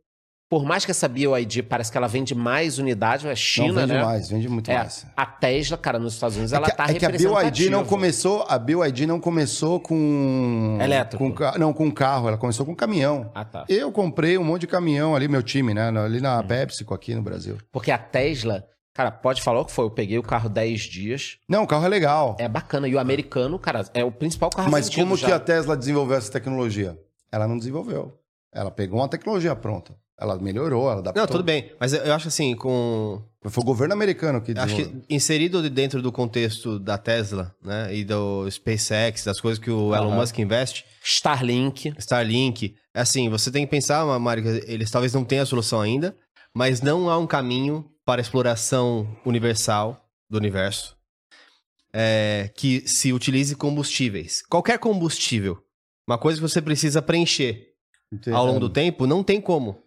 por 0.51 0.65
mais 0.65 0.85
que 0.85 0.91
essa 0.91 1.07
BioID 1.07 1.63
parece 1.65 1.93
que 1.93 1.99
ela 1.99 2.07
vende 2.09 2.35
mais 2.35 2.79
unidades, 2.79 3.25
é 3.25 3.29
Não, 3.29 3.37
China, 3.37 3.81
vende 3.83 3.93
né? 3.93 4.03
mais, 4.05 4.29
vende 4.31 4.49
muito 4.49 4.71
É, 4.71 4.79
mais. 4.79 5.07
a 5.17 5.27
Tesla, 5.27 5.77
cara, 5.77 5.99
nos 5.99 6.15
Estados 6.15 6.37
Unidos, 6.37 6.53
É 6.53 6.57
ela 6.57 6.71
tá 6.71 6.87
é 6.89 6.95
que 6.95 7.05
a 7.05 7.11
BYD 7.11 7.69
não 7.71 7.85
começou, 7.85 8.45
a 8.49 8.59
BYD 8.59 9.07
não 9.07 9.21
começou 9.21 9.79
com 9.79 10.79
Elétrico. 10.81 11.33
com 11.33 11.59
não, 11.59 11.73
com 11.73 11.91
carro, 11.91 12.29
ela 12.29 12.39
começou 12.39 12.65
com 12.65 12.75
caminhão. 12.75 13.31
Ah, 13.35 13.45
tá. 13.45 13.65
Eu 13.69 13.93
comprei 13.93 14.39
um 14.39 14.45
monte 14.45 14.63
de 14.63 14.67
caminhão 14.69 15.15
ali, 15.15 15.29
meu 15.29 15.43
time, 15.43 15.75
né, 15.75 15.89
ali 15.89 16.19
Hum. 16.19 16.23
na 16.23 16.43
PepsiCo 16.43 16.95
aqui 16.95 17.15
no 17.15 17.23
Brasil. 17.23 17.59
Porque 17.71 17.91
a 17.91 17.99
Tesla, 17.99 18.65
cara, 18.95 19.11
pode 19.11 19.43
falar 19.43 19.61
o 19.61 19.65
que 19.65 19.73
foi. 19.73 19.85
Eu 19.85 19.91
peguei 19.91 20.19
o 20.19 20.23
carro 20.23 20.49
10 20.49 20.81
dias. 20.83 21.37
Não, 21.49 21.65
o 21.65 21.67
carro 21.67 21.85
é 21.85 21.89
legal. 21.89 22.37
É 22.39 22.49
bacana. 22.49 22.89
E 22.89 22.95
o 22.95 22.99
americano, 22.99 23.59
cara, 23.59 23.85
é 23.93 24.03
o 24.05 24.11
principal 24.11 24.49
carro 24.51 24.71
Mas 24.71 24.89
como 24.89 25.15
já. 25.17 25.27
que 25.27 25.33
a 25.33 25.39
Tesla 25.39 25.77
desenvolveu 25.77 26.17
essa 26.17 26.33
tecnologia? 26.33 26.99
Ela 27.31 27.47
não 27.47 27.59
desenvolveu. 27.59 28.19
Ela 28.53 28.71
pegou 28.71 28.99
uma 29.01 29.09
tecnologia 29.09 29.55
pronta. 29.55 29.95
Ela 30.21 30.39
melhorou, 30.39 30.91
ela 30.91 31.01
adaptou. 31.01 31.23
Não, 31.23 31.27
tudo 31.29 31.45
bem. 31.45 31.73
Mas 31.79 31.93
eu 31.93 32.13
acho 32.13 32.29
assim, 32.29 32.57
com. 32.57 33.23
Foi 33.45 33.63
o 33.63 33.67
governo 33.67 33.95
americano 33.95 34.41
que 34.41 34.53
Acho 34.57 34.75
que 34.75 35.03
inserido 35.09 35.63
de 35.63 35.71
dentro 35.71 36.03
do 36.03 36.11
contexto 36.11 36.79
da 36.79 36.99
Tesla, 36.99 37.55
né? 37.63 37.95
E 37.95 38.05
do 38.05 38.51
SpaceX, 38.51 39.25
das 39.25 39.41
coisas 39.41 39.63
que 39.63 39.71
o 39.71 39.95
Elon. 39.95 40.11
Musk 40.11 40.39
investe, 40.39 40.85
Starlink. 41.05 41.95
Starlink. 41.99 42.75
Assim, 42.93 43.29
você 43.29 43.51
tem 43.51 43.65
que 43.65 43.71
pensar, 43.71 44.05
Mário, 44.19 44.45
eles 44.67 44.91
talvez 44.91 45.15
não 45.15 45.25
tenham 45.25 45.45
a 45.45 45.47
solução 45.47 45.81
ainda, 45.81 46.17
mas 46.53 46.81
não 46.83 47.09
há 47.09 47.17
um 47.17 47.27
caminho 47.27 47.89
para 48.05 48.21
a 48.21 48.23
exploração 48.23 49.07
universal 49.25 50.05
do 50.29 50.37
universo 50.37 50.99
é, 51.93 52.51
que 52.55 52.87
se 52.87 53.13
utilize 53.13 53.55
combustíveis. 53.55 54.43
Qualquer 54.49 54.79
combustível. 54.79 55.59
Uma 56.07 56.19
coisa 56.19 56.39
que 56.39 56.49
você 56.49 56.63
precisa 56.63 57.03
preencher 57.03 57.75
ao 58.33 58.47
longo 58.47 58.61
do 58.61 58.71
tempo, 58.71 59.07
não 59.07 59.23
tem 59.23 59.41
como. 59.41 59.83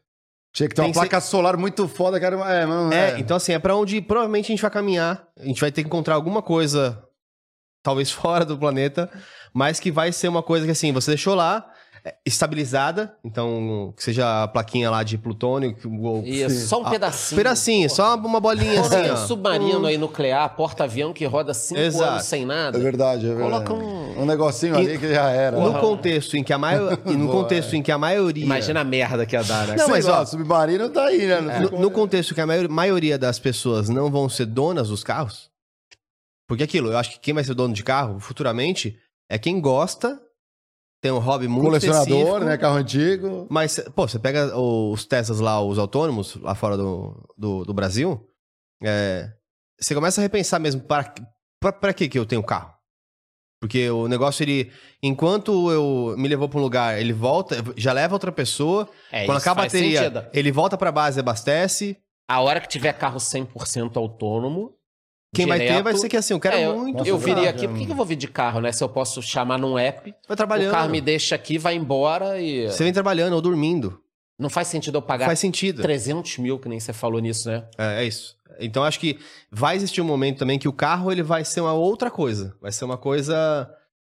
Tinha 0.53 0.67
que 0.67 0.75
ter 0.75 0.81
uma 0.81 0.91
placa 0.91 1.21
solar 1.21 1.55
muito 1.55 1.87
foda, 1.87 2.19
cara. 2.19 2.35
É, 2.53 2.65
mano, 2.65 2.93
É, 2.93 3.11
é. 3.11 3.19
então 3.19 3.37
assim, 3.37 3.53
é 3.53 3.59
pra 3.59 3.75
onde 3.75 4.01
provavelmente 4.01 4.45
a 4.45 4.49
gente 4.49 4.61
vai 4.61 4.71
caminhar. 4.71 5.25
A 5.39 5.45
gente 5.45 5.61
vai 5.61 5.71
ter 5.71 5.81
que 5.81 5.87
encontrar 5.87 6.15
alguma 6.15 6.41
coisa, 6.41 7.01
talvez 7.81 8.11
fora 8.11 8.43
do 8.43 8.57
planeta, 8.57 9.09
mas 9.53 9.79
que 9.79 9.91
vai 9.91 10.11
ser 10.11 10.27
uma 10.27 10.43
coisa 10.43 10.65
que 10.65 10.71
assim, 10.71 10.91
você 10.91 11.11
deixou 11.11 11.35
lá, 11.35 11.70
estabilizada, 12.25 13.15
então 13.23 13.93
que 13.95 14.03
seja 14.03 14.43
a 14.43 14.47
plaquinha 14.47 14.89
lá 14.89 15.03
de 15.03 15.17
plutônio, 15.17 15.75
que 15.75 15.87
o 15.87 16.23
Isso, 16.25 16.67
só 16.67 16.81
um 16.81 16.89
pedacinho. 16.89 17.37
pedacinho, 17.37 17.89
só 17.89 18.15
uma 18.15 18.39
bolinha 18.39 18.81
Coloca 18.81 18.97
assim, 19.01 19.09
um 19.09 19.13
ó. 19.13 19.17
submarino 19.27 19.85
aí 19.85 19.97
nuclear, 19.97 20.55
porta-avião 20.55 21.13
que 21.13 21.25
roda 21.25 21.53
cinco 21.53 21.79
Exato. 21.79 22.11
anos 22.13 22.23
sem 22.25 22.45
nada. 22.45 22.77
É 22.77 22.81
verdade, 22.81 23.25
é 23.25 23.33
verdade. 23.35 23.65
Coloca 23.65 23.73
um- 23.73 24.21
um 24.21 24.25
negocinho 24.25 24.75
ali 24.75 24.97
que 24.97 25.13
já 25.13 25.29
era. 25.29 25.57
No 25.59 25.67
Porra. 25.67 25.79
contexto 25.79 26.35
em 26.37 26.43
que 26.43 26.51
a 26.53 26.57
maior, 26.57 26.97
e 27.05 27.11
no 27.11 27.27
contexto 27.29 27.73
é. 27.73 27.77
em 27.77 27.83
que 27.83 27.91
a 27.91 27.97
maioria 27.97 28.43
Imagina 28.45 28.81
a 28.81 28.83
merda 28.83 29.25
que 29.25 29.35
ia 29.35 29.43
dar, 29.43 29.67
né? 29.67 29.75
Não, 29.75 29.85
Sei 29.85 29.93
mas, 29.93 30.05
lá, 30.05 30.21
ó, 30.21 30.25
submarino 30.25 30.89
tá 30.89 31.05
aí, 31.05 31.25
né? 31.27 31.37
Sei 31.57 31.69
no, 31.71 31.79
no 31.81 31.87
é. 31.87 31.91
contexto 31.91 32.33
que 32.35 32.41
a 32.41 32.45
maior- 32.47 32.67
maioria 32.69 33.17
das 33.17 33.39
pessoas 33.39 33.89
não 33.89 34.09
vão 34.11 34.27
ser 34.29 34.45
donas 34.45 34.89
dos 34.89 35.03
carros, 35.03 35.49
porque 36.47 36.63
aquilo, 36.63 36.91
eu 36.91 36.97
acho 36.97 37.11
que 37.11 37.19
quem 37.19 37.33
vai 37.33 37.43
ser 37.43 37.53
dono 37.53 37.73
de 37.73 37.83
carro 37.83 38.19
futuramente 38.19 38.97
é 39.29 39.37
quem 39.37 39.61
gosta, 39.61 40.20
tem 41.01 41.11
um 41.11 41.17
hobby 41.17 41.47
muito 41.47 41.65
Colecionador, 41.65 42.41
né? 42.43 42.57
Carro 42.57 42.77
antigo. 42.77 43.47
Mas, 43.49 43.79
pô, 43.95 44.07
você 44.07 44.19
pega 44.19 44.55
os 44.55 45.03
Teslas 45.05 45.39
lá, 45.39 45.59
os 45.61 45.79
autônomos, 45.79 46.35
lá 46.35 46.53
fora 46.53 46.77
do, 46.77 47.27
do, 47.35 47.65
do 47.65 47.73
Brasil, 47.73 48.23
é, 48.83 49.29
você 49.79 49.95
começa 49.95 50.21
a 50.21 50.23
repensar 50.23 50.59
mesmo, 50.59 50.81
para, 50.81 51.13
para, 51.59 51.73
para 51.73 51.93
que 51.93 52.07
que 52.07 52.19
eu 52.19 52.25
tenho 52.25 52.43
carro? 52.43 52.71
Porque 53.59 53.89
o 53.89 54.07
negócio, 54.07 54.43
ele, 54.43 54.71
enquanto 55.03 55.71
eu 55.71 56.15
me 56.17 56.27
levou 56.27 56.49
para 56.49 56.59
um 56.59 56.63
lugar, 56.63 56.99
ele 56.99 57.13
volta, 57.13 57.57
já 57.77 57.93
leva 57.93 58.15
outra 58.15 58.31
pessoa, 58.31 58.89
É, 59.11 59.25
quando 59.25 59.37
isso 59.37 59.47
acaba 59.47 59.61
a 59.61 59.65
bateria, 59.65 59.99
sentido. 59.99 60.25
ele 60.33 60.51
volta 60.51 60.77
para 60.77 60.91
base, 60.91 61.19
abastece, 61.19 61.97
A 62.27 62.39
hora 62.39 62.59
que 62.61 62.67
tiver 62.67 62.93
carro 62.93 63.17
100% 63.19 63.97
autônomo. 63.97 64.73
Quem 65.33 65.47
vai 65.47 65.59
ter 65.59 65.81
vai 65.81 65.95
ser 65.95 66.09
que 66.09 66.17
assim, 66.17 66.33
eu 66.33 66.39
quero 66.39 66.55
É, 66.55 66.65
eu, 66.65 66.77
muito, 66.77 67.05
eu 67.05 67.15
é 67.15 67.19
viria 67.19 67.49
aqui, 67.49 67.65
é 67.65 67.67
por 67.67 67.77
que 67.77 67.85
que 67.85 67.91
eu 67.91 67.95
vou 67.95 68.05
vir 68.05 68.17
de 68.17 68.27
carro, 68.27 68.59
né? 68.59 68.71
Se 68.71 68.83
eu 68.83 68.89
posso 68.89 69.21
chamar 69.21 69.57
num 69.57 69.77
app, 69.77 70.13
vai 70.27 70.35
trabalhando, 70.35 70.69
o 70.69 70.71
carro 70.71 70.89
me 70.89 70.99
deixa 70.99 71.35
aqui, 71.35 71.57
vai 71.57 71.75
embora 71.75 72.39
e. 72.41 72.67
você 72.67 72.83
vem 72.83 72.91
trabalhando 72.91 73.33
ou 73.33 73.41
dormindo, 73.41 73.99
Não 74.37 74.49
faz 74.49 74.67
sentido 74.67 74.97
eu 74.97 75.01
pagar 75.01 75.25
faz 75.25 75.39
sentido. 75.39 75.81
300 75.81 76.37
mil, 76.39 76.59
que 76.59 76.67
nem 76.67 76.79
você 76.79 76.91
falou 76.91 77.21
nisso, 77.21 77.49
né? 77.49 77.65
É, 77.77 78.03
é 78.03 78.05
isso. 78.05 78.35
Então 78.59 78.83
acho 78.83 78.99
que 78.99 79.17
vai 79.49 79.75
existir 79.75 80.01
um 80.01 80.05
momento 80.05 80.39
também 80.39 80.59
que 80.59 80.67
o 80.67 80.73
carro 80.73 81.11
ele 81.11 81.23
vai 81.23 81.45
ser 81.45 81.61
uma 81.61 81.73
outra 81.73 82.11
coisa. 82.11 82.55
Vai 82.61 82.71
ser 82.71 82.85
uma 82.85 82.97
coisa 82.97 83.69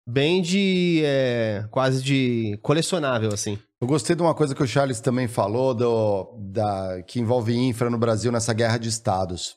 bem 0.08 0.42
de. 0.42 1.02
é, 1.04 1.66
quase 1.72 2.04
de 2.04 2.58
colecionável, 2.62 3.34
assim. 3.34 3.58
Eu 3.82 3.88
gostei 3.88 4.16
de 4.16 4.22
uma 4.22 4.34
coisa 4.34 4.56
que 4.56 4.64
o 4.64 4.68
Charles 4.68 5.00
também 5.00 5.28
falou, 5.28 5.74
do, 5.74 6.36
da, 6.40 7.02
que 7.06 7.20
envolve 7.20 7.56
infra 7.56 7.90
no 7.90 7.98
Brasil 7.98 8.32
nessa 8.32 8.54
guerra 8.54 8.78
de 8.78 8.90
estados. 8.90 9.56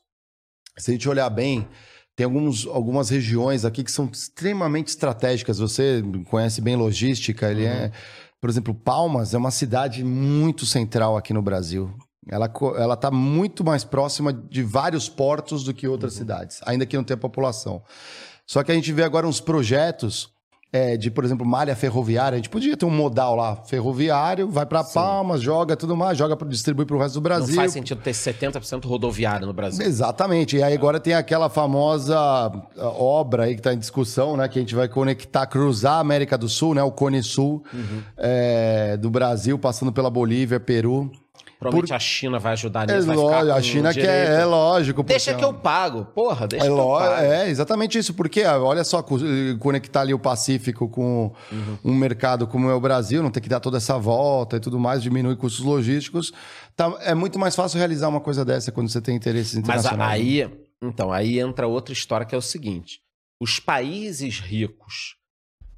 Se 0.81 0.91
a 0.91 0.95
gente 0.95 1.09
olhar 1.09 1.29
bem, 1.31 1.69
tem 2.17 2.25
alguns, 2.25 2.67
algumas 2.67 3.09
regiões 3.09 3.65
aqui 3.65 3.85
que 3.85 3.93
são 3.93 4.09
extremamente 4.13 4.89
estratégicas. 4.89 5.59
Você 5.59 6.03
conhece 6.29 6.61
bem 6.61 6.77
logística, 6.77 7.51
ele 7.51 7.65
é. 7.65 7.91
Por 8.41 8.49
exemplo, 8.49 8.75
Palmas 8.75 9.35
é 9.35 9.39
uma 9.39 9.51
cidade 9.51 10.03
muito 10.03 10.65
central 10.65 11.17
aqui 11.17 11.33
no 11.33 11.43
Brasil. 11.43 11.93
Ela, 12.29 12.53
ela 12.77 12.97
tá 12.97 13.11
muito 13.11 13.65
mais 13.65 13.85
próxima 13.85 14.33
de 14.33 14.63
vários 14.63 15.09
portos 15.09 15.65
do 15.65 15.73
que 15.73 15.89
outras 15.89 16.15
cidades, 16.15 16.61
ainda 16.65 16.87
que 16.87 16.97
não 16.97 17.05
tenha 17.05 17.17
população. 17.17 17.83
Só 18.47 18.63
que 18.63 18.73
a 18.73 18.75
gente 18.75 18.93
vê 18.93 19.03
agora 19.03 19.27
uns 19.27 19.41
projetos 19.41 20.31
é, 20.73 20.97
de, 20.97 21.11
por 21.11 21.25
exemplo, 21.25 21.45
malha 21.45 21.75
ferroviária. 21.75 22.37
A 22.37 22.39
gente 22.39 22.49
podia 22.49 22.77
ter 22.77 22.85
um 22.85 22.91
modal 22.91 23.35
lá, 23.35 23.57
ferroviário, 23.57 24.49
vai 24.49 24.65
para 24.65 24.85
Palmas, 24.85 25.43
joga 25.43 25.77
tudo 25.77 25.97
mais, 25.97 26.17
joga 26.17 26.37
para 26.37 26.49
distribuir 26.49 26.87
para 26.87 26.97
o 26.97 27.01
resto 27.01 27.15
do 27.15 27.21
Brasil. 27.21 27.49
Não 27.49 27.55
faz 27.55 27.73
sentido 27.73 28.01
ter 28.01 28.13
70% 28.13 28.87
rodoviário 28.87 29.47
no 29.47 29.53
Brasil. 29.53 29.85
Exatamente. 29.85 30.57
E 30.57 30.63
aí 30.63 30.75
agora 30.75 31.01
tem 31.01 31.15
aquela 31.15 31.49
famosa 31.49 32.17
ah, 32.17 32.89
obra 32.89 33.45
aí 33.45 33.55
que 33.55 33.61
está 33.61 33.75
em 33.75 33.79
discussão, 33.79 34.37
né? 34.37 34.49
Que 34.49 34.59
a 34.59 34.63
gente 34.63 34.75
vai 34.75 34.89
conectar, 34.89 35.47
cruzar 35.47 35.95
a 35.95 36.01
América 36.01 36.39
do 36.39 36.49
Sul, 36.49 36.75
né? 36.75 36.83
O 36.83 36.93
Cone 36.93 37.23
Sul 37.23 37.65
é, 38.17 38.97
do 38.97 39.11
Brasil, 39.11 39.59
passando 39.59 39.93
pela 39.93 40.11
Bolívia, 40.11 40.61
Peru. 40.61 41.11
Provavelmente 41.61 41.93
a 41.93 41.99
China 41.99 42.39
vai 42.39 42.53
ajudar 42.55 42.89
É 42.89 42.95
nisso. 42.95 43.07
vai 43.07 43.17
lógico, 43.17 43.53
a 43.53 43.63
China 43.63 43.93
direito. 43.93 44.11
quer, 44.11 44.41
é 44.41 44.45
lógico. 44.47 45.05
porque 45.05 45.13
Deixa 45.13 45.35
que 45.35 45.45
é 45.45 45.47
eu 45.47 45.53
pago. 45.53 46.07
Porra, 46.07 46.49
deixa 46.49 46.65
É, 46.65 46.69
que 46.69 46.75
eu 46.75 46.89
pago. 46.89 47.23
é 47.23 47.51
exatamente 47.51 47.99
isso, 47.99 48.15
porque 48.15 48.43
ah, 48.43 48.59
olha 48.59 48.83
só, 48.83 49.03
co- 49.03 49.19
conectar 49.59 50.01
ali 50.01 50.15
o 50.15 50.19
Pacífico 50.19 50.89
com 50.89 51.31
um 51.85 51.95
mercado 51.95 52.47
como 52.47 52.69
é 52.71 52.75
o 52.75 52.81
Brasil, 52.81 53.23
não 53.23 53.31
ter 53.31 53.43
que 53.43 53.49
dar 53.49 53.61
toda 53.61 53.77
essa 53.77 53.99
volta 53.99 54.57
e 54.57 54.61
tudo 54.61 54.79
mais, 54.81 55.03
diminui 55.03 55.37
custos 55.37 55.65
logísticos. 55.65 56.33
Tá, 56.75 56.97
é 57.01 57.15
muito 57.15 57.39
mais 57.39 57.55
fácil 57.55 57.79
realizar 57.79 58.09
uma 58.09 58.21
coisa 58.23 58.43
dessa 58.43 58.73
quando 58.73 58.89
você 58.89 59.01
tem 59.03 59.15
interesses 59.15 59.55
Mas 59.57 59.85
a- 59.85 59.93
internacionais. 59.93 60.21
aí, 60.23 60.51
então, 60.83 61.13
aí 61.13 61.39
entra 61.39 61.67
outra 61.67 61.93
história 61.93 62.25
que 62.25 62.35
é 62.35 62.39
o 62.39 62.43
seguinte: 62.43 63.01
os 63.39 63.61
países 63.61 64.41
ricos 64.41 65.17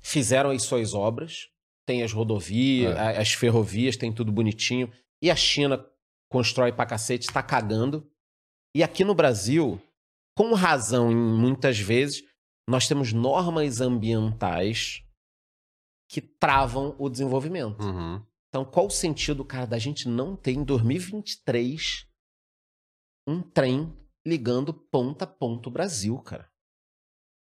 fizeram 0.00 0.50
as 0.50 0.62
suas 0.62 0.94
obras, 0.94 1.48
tem 1.84 2.02
as 2.04 2.12
rodovias, 2.12 2.96
É. 2.96 3.20
as 3.20 3.32
ferrovias, 3.32 3.96
tem 3.96 4.12
tudo 4.12 4.30
bonitinho, 4.30 4.88
e 5.22 5.30
a 5.30 5.36
China 5.36 5.86
constrói 6.28 6.72
pra 6.72 6.84
cacete, 6.84 7.32
tá 7.32 7.42
cagando. 7.42 8.10
E 8.74 8.82
aqui 8.82 9.04
no 9.04 9.14
Brasil, 9.14 9.80
com 10.36 10.52
razão 10.54 11.12
em 11.12 11.16
muitas 11.16 11.78
vezes, 11.78 12.24
nós 12.68 12.88
temos 12.88 13.12
normas 13.12 13.80
ambientais 13.80 15.04
que 16.10 16.20
travam 16.20 16.96
o 16.98 17.08
desenvolvimento. 17.08 17.78
Então, 18.48 18.64
qual 18.64 18.86
o 18.86 18.90
sentido, 18.90 19.44
cara, 19.44 19.66
da 19.66 19.78
gente 19.78 20.08
não 20.08 20.36
ter 20.36 20.52
em 20.52 20.64
2023 20.64 22.06
um 23.26 23.40
trem 23.40 23.96
ligando 24.26 24.74
ponta 24.74 25.24
a 25.24 25.28
ponta 25.28 25.68
o 25.68 25.72
Brasil, 25.72 26.18
cara? 26.18 26.51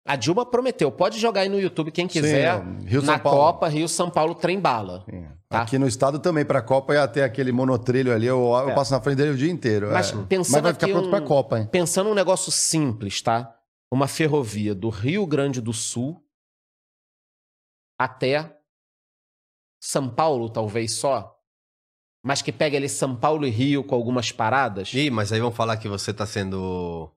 A 0.07 0.17
Dilma 0.17 0.45
prometeu, 0.45 0.93
pode 0.93 1.19
jogar 1.19 1.41
aí 1.43 1.49
no 1.49 1.59
YouTube 1.59 1.91
quem 1.91 2.07
quiser, 2.07 2.63
Sim, 2.63 2.85
Rio 2.87 3.01
na 3.01 3.15
São 3.15 3.19
Paulo. 3.21 3.39
Copa 3.39 3.69
Rio 3.69 3.89
São 3.89 4.11
Paulo 4.11 4.35
trem 4.35 4.61
bala. 4.61 5.05
Tá. 5.49 5.63
Aqui 5.63 5.79
no 5.79 5.87
estado 5.87 6.19
também, 6.19 6.45
para 6.45 6.59
a 6.59 6.63
Copa, 6.63 6.93
ia 6.95 7.09
ter 7.09 7.23
aquele 7.23 7.53
monotrilho 7.53 8.13
ali, 8.13 8.27
eu, 8.27 8.39
eu 8.53 8.69
É. 8.71 8.75
passo 8.75 8.93
na 8.93 9.01
frente 9.01 9.17
dele 9.17 9.31
o 9.31 9.37
dia 9.37 9.51
inteiro. 9.51 9.91
Mas 9.91 10.13
é. 10.13 10.23
pensando 10.25 10.53
Mas 10.55 10.63
vai 10.63 10.73
ficar 10.75 10.89
pronto 10.89 11.07
um- 11.07 11.11
para 11.11 11.19
a 11.21 11.27
Copa, 11.27 11.59
hein? 11.59 11.67
Pensando 11.73 12.09
num 12.09 12.15
negócio 12.15 12.53
simples, 12.53 13.23
tá? 13.23 13.57
Uma 13.91 14.07
ferrovia 14.07 14.75
do 14.75 14.91
Rio 14.91 15.27
Grande 15.27 15.61
do 15.63 15.73
Sul 15.73 16.23
até 17.99 18.59
São 19.81 20.09
Paulo, 20.11 20.51
talvez 20.51 20.93
só, 20.95 21.35
mas 22.23 22.43
que 22.43 22.53
pegue 22.53 22.77
ali 22.77 22.89
São 22.89 23.15
Paulo 23.17 23.47
e 23.47 23.51
Rio 23.51 23.85
com 23.85 23.95
algumas 23.95 24.33
paradas. 24.33 24.93
Ih, 24.93 25.11
mas 25.11 25.33
aí 25.33 25.41
vão 25.41 25.53
falar 25.53 25.77
que 25.77 25.89
você 25.89 26.13
tá 26.13 26.27
sendo. 26.27 27.11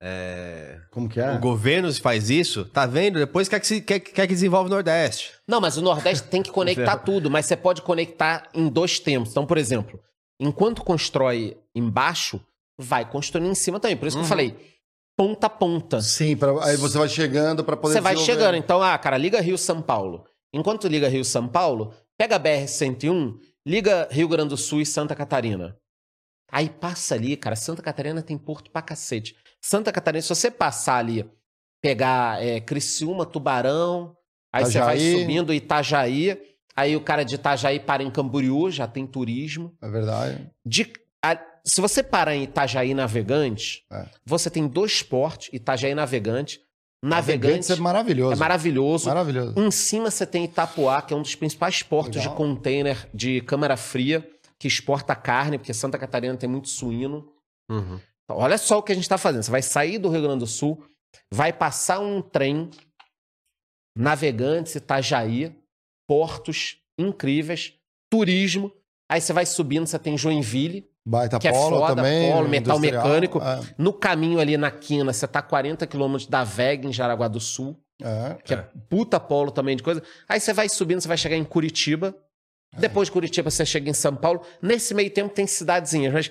É, 0.00 0.80
Como 0.90 1.08
que 1.08 1.20
é? 1.20 1.32
O 1.32 1.40
governo 1.40 1.92
faz 1.94 2.30
isso, 2.30 2.64
tá 2.64 2.86
vendo? 2.86 3.18
Depois 3.18 3.48
quer 3.48 3.58
que, 3.58 3.66
se, 3.66 3.80
quer, 3.80 3.98
quer 4.00 4.26
que 4.26 4.34
desenvolve 4.34 4.68
o 4.68 4.72
Nordeste. 4.72 5.32
Não, 5.46 5.60
mas 5.60 5.76
o 5.76 5.82
Nordeste 5.82 6.28
tem 6.28 6.42
que 6.42 6.50
conectar 6.50 6.98
tudo, 7.04 7.30
mas 7.30 7.46
você 7.46 7.56
pode 7.56 7.82
conectar 7.82 8.48
em 8.54 8.68
dois 8.68 9.00
tempos. 9.00 9.30
Então, 9.30 9.44
por 9.46 9.58
exemplo, 9.58 9.98
enquanto 10.40 10.84
constrói 10.84 11.56
embaixo, 11.74 12.40
vai 12.78 13.08
construindo 13.10 13.50
em 13.50 13.54
cima 13.54 13.80
também. 13.80 13.96
Por 13.96 14.06
isso 14.06 14.16
que 14.16 14.22
eu 14.22 14.28
falei, 14.28 14.56
ponta 15.16 15.48
a 15.48 15.50
ponta. 15.50 16.00
Sim, 16.00 16.36
pra, 16.36 16.52
aí 16.64 16.76
você 16.76 16.96
vai 16.96 17.08
chegando 17.08 17.64
para 17.64 17.76
poder 17.76 17.94
Você 17.94 18.00
vai 18.00 18.14
desenvolver. 18.14 18.40
chegando. 18.40 18.56
Então, 18.56 18.80
ah, 18.80 18.96
cara, 18.96 19.18
liga 19.18 19.40
Rio-São 19.40 19.82
Paulo. 19.82 20.24
Enquanto 20.54 20.86
liga 20.86 21.08
Rio-São 21.08 21.48
Paulo, 21.48 21.92
pega 22.16 22.36
a 22.36 22.40
BR-101, 22.40 23.34
liga 23.66 24.06
Rio 24.12 24.28
Grande 24.28 24.50
do 24.50 24.56
Sul 24.56 24.80
e 24.80 24.86
Santa 24.86 25.14
Catarina. 25.14 25.76
Aí 26.50 26.70
passa 26.70 27.14
ali, 27.16 27.36
cara. 27.36 27.56
Santa 27.56 27.82
Catarina 27.82 28.22
tem 28.22 28.38
porto 28.38 28.70
pra 28.70 28.80
cacete. 28.80 29.36
Santa 29.68 29.92
Catarina, 29.92 30.22
se 30.22 30.28
você 30.30 30.50
passar 30.50 30.96
ali, 30.96 31.28
pegar 31.82 32.42
é, 32.42 32.58
Criciúma, 32.58 33.26
Tubarão, 33.26 34.16
aí 34.50 34.64
você 34.64 34.78
vai 34.80 34.96
Itajaí. 34.96 35.20
subindo 35.20 35.52
Itajaí, 35.52 36.40
aí 36.74 36.96
o 36.96 37.00
cara 37.02 37.22
de 37.22 37.34
Itajaí 37.34 37.78
para 37.78 38.02
em 38.02 38.10
Camboriú, 38.10 38.70
já 38.70 38.86
tem 38.88 39.06
turismo. 39.06 39.76
É 39.82 39.88
verdade. 39.90 40.50
De- 40.64 40.90
a- 41.22 41.38
se 41.64 41.82
você 41.82 42.02
parar 42.02 42.34
em 42.34 42.44
Itajaí 42.44 42.94
Navegante, 42.94 43.84
É. 43.92 44.06
você 44.24 44.48
tem 44.48 44.66
dois 44.66 45.02
portos, 45.02 45.50
Itajaí 45.52 45.94
Navegante. 45.94 46.60
Navegante 47.04 47.70
é 47.70 47.76
maravilhoso. 47.76 48.32
é 48.32 48.36
maravilhoso. 48.36 49.06
Maravilhoso. 49.08 49.54
Em 49.60 49.70
cima 49.70 50.10
você 50.10 50.26
tem 50.26 50.44
Itapuá, 50.46 51.02
que 51.02 51.12
é 51.12 51.16
um 51.16 51.22
dos 51.22 51.34
principais 51.34 51.82
portos 51.82 52.16
Legal. 52.16 52.32
de 52.32 52.36
container 52.36 53.08
de 53.14 53.40
câmara 53.42 53.76
fria, 53.76 54.26
que 54.58 54.66
exporta 54.66 55.14
carne, 55.14 55.58
porque 55.58 55.74
Santa 55.74 55.98
Catarina 55.98 56.34
tem 56.36 56.48
muito 56.48 56.68
suíno. 56.70 57.28
Uhum. 57.70 58.00
Então, 58.28 58.42
olha 58.42 58.58
só 58.58 58.78
o 58.78 58.82
que 58.82 58.92
a 58.92 58.94
gente 58.94 59.04
está 59.04 59.16
fazendo. 59.16 59.42
Você 59.42 59.50
vai 59.50 59.62
sair 59.62 59.98
do 59.98 60.10
Rio 60.10 60.20
Grande 60.20 60.40
do 60.40 60.46
Sul, 60.46 60.84
vai 61.32 61.50
passar 61.50 61.98
um 61.98 62.20
trem, 62.20 62.68
navegantes, 63.96 64.74
Itajaí, 64.74 65.56
portos 66.06 66.76
incríveis, 66.98 67.74
turismo. 68.10 68.70
Aí 69.10 69.20
você 69.20 69.32
vai 69.32 69.46
subindo, 69.46 69.86
você 69.86 69.98
tem 69.98 70.18
Joinville. 70.18 70.86
Baita 71.06 71.38
Que 71.38 71.48
é 71.48 71.52
polo 71.52 71.78
foda, 71.78 71.96
também. 71.96 72.30
polo, 72.30 72.48
metal 72.48 72.78
mecânico. 72.78 73.38
É, 73.38 73.60
No 73.78 73.94
caminho 73.94 74.38
ali 74.38 74.58
na 74.58 74.70
quina, 74.70 75.10
você 75.10 75.26
tá 75.26 75.40
40 75.40 75.86
quilômetros 75.86 76.26
da 76.26 76.44
VEG, 76.44 76.86
em 76.86 76.92
Jaraguá 76.92 77.28
do 77.28 77.40
Sul. 77.40 77.80
é. 78.02 78.36
que 78.44 78.52
é. 78.52 78.68
puta 78.90 79.18
polo 79.18 79.50
também 79.50 79.74
de 79.74 79.82
coisa. 79.82 80.02
Aí 80.28 80.38
você 80.38 80.52
vai 80.52 80.68
subindo, 80.68 81.00
você 81.00 81.08
vai 81.08 81.16
chegar 81.16 81.36
em 81.36 81.44
Curitiba. 81.44 82.14
Depois 82.76 83.08
de 83.08 83.12
Curitiba, 83.12 83.50
você 83.50 83.64
chega 83.64 83.88
em 83.88 83.94
São 83.94 84.14
Paulo. 84.14 84.42
Nesse 84.60 84.92
meio 84.92 85.10
tempo 85.10 85.34
tem 85.34 85.46
cidadezinhas. 85.46 86.12
Mas, 86.12 86.30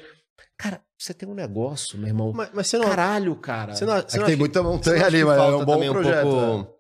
cara, 0.57 0.81
você 0.97 1.13
tem 1.13 1.27
um 1.29 1.34
negócio, 1.34 1.97
meu 1.97 2.07
irmão. 2.07 2.34
Mas, 2.34 2.49
mas 2.53 2.67
você 2.67 2.77
não. 2.77 2.85
Caralho, 2.89 3.35
cara. 3.35 3.75
Você 3.75 3.85
não, 3.85 3.95
É 3.97 4.01
você 4.01 4.07
que 4.07 4.17
não 4.17 4.25
tem 4.25 4.34
acha- 4.34 4.39
muita 4.39 4.63
montanha 4.63 5.05
ali, 5.05 5.23
mas 5.23 5.38
é 5.38 5.41
um 5.55 5.65
bom 5.65 5.91
projeto. 5.91 6.23
pouco- 6.23 6.77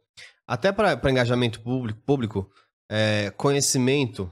Até 0.47 0.71
para 0.71 1.11
engajamento 1.11 1.61
público, 1.61 1.99
público 2.05 2.49
é, 2.89 3.31
conhecimento. 3.37 4.31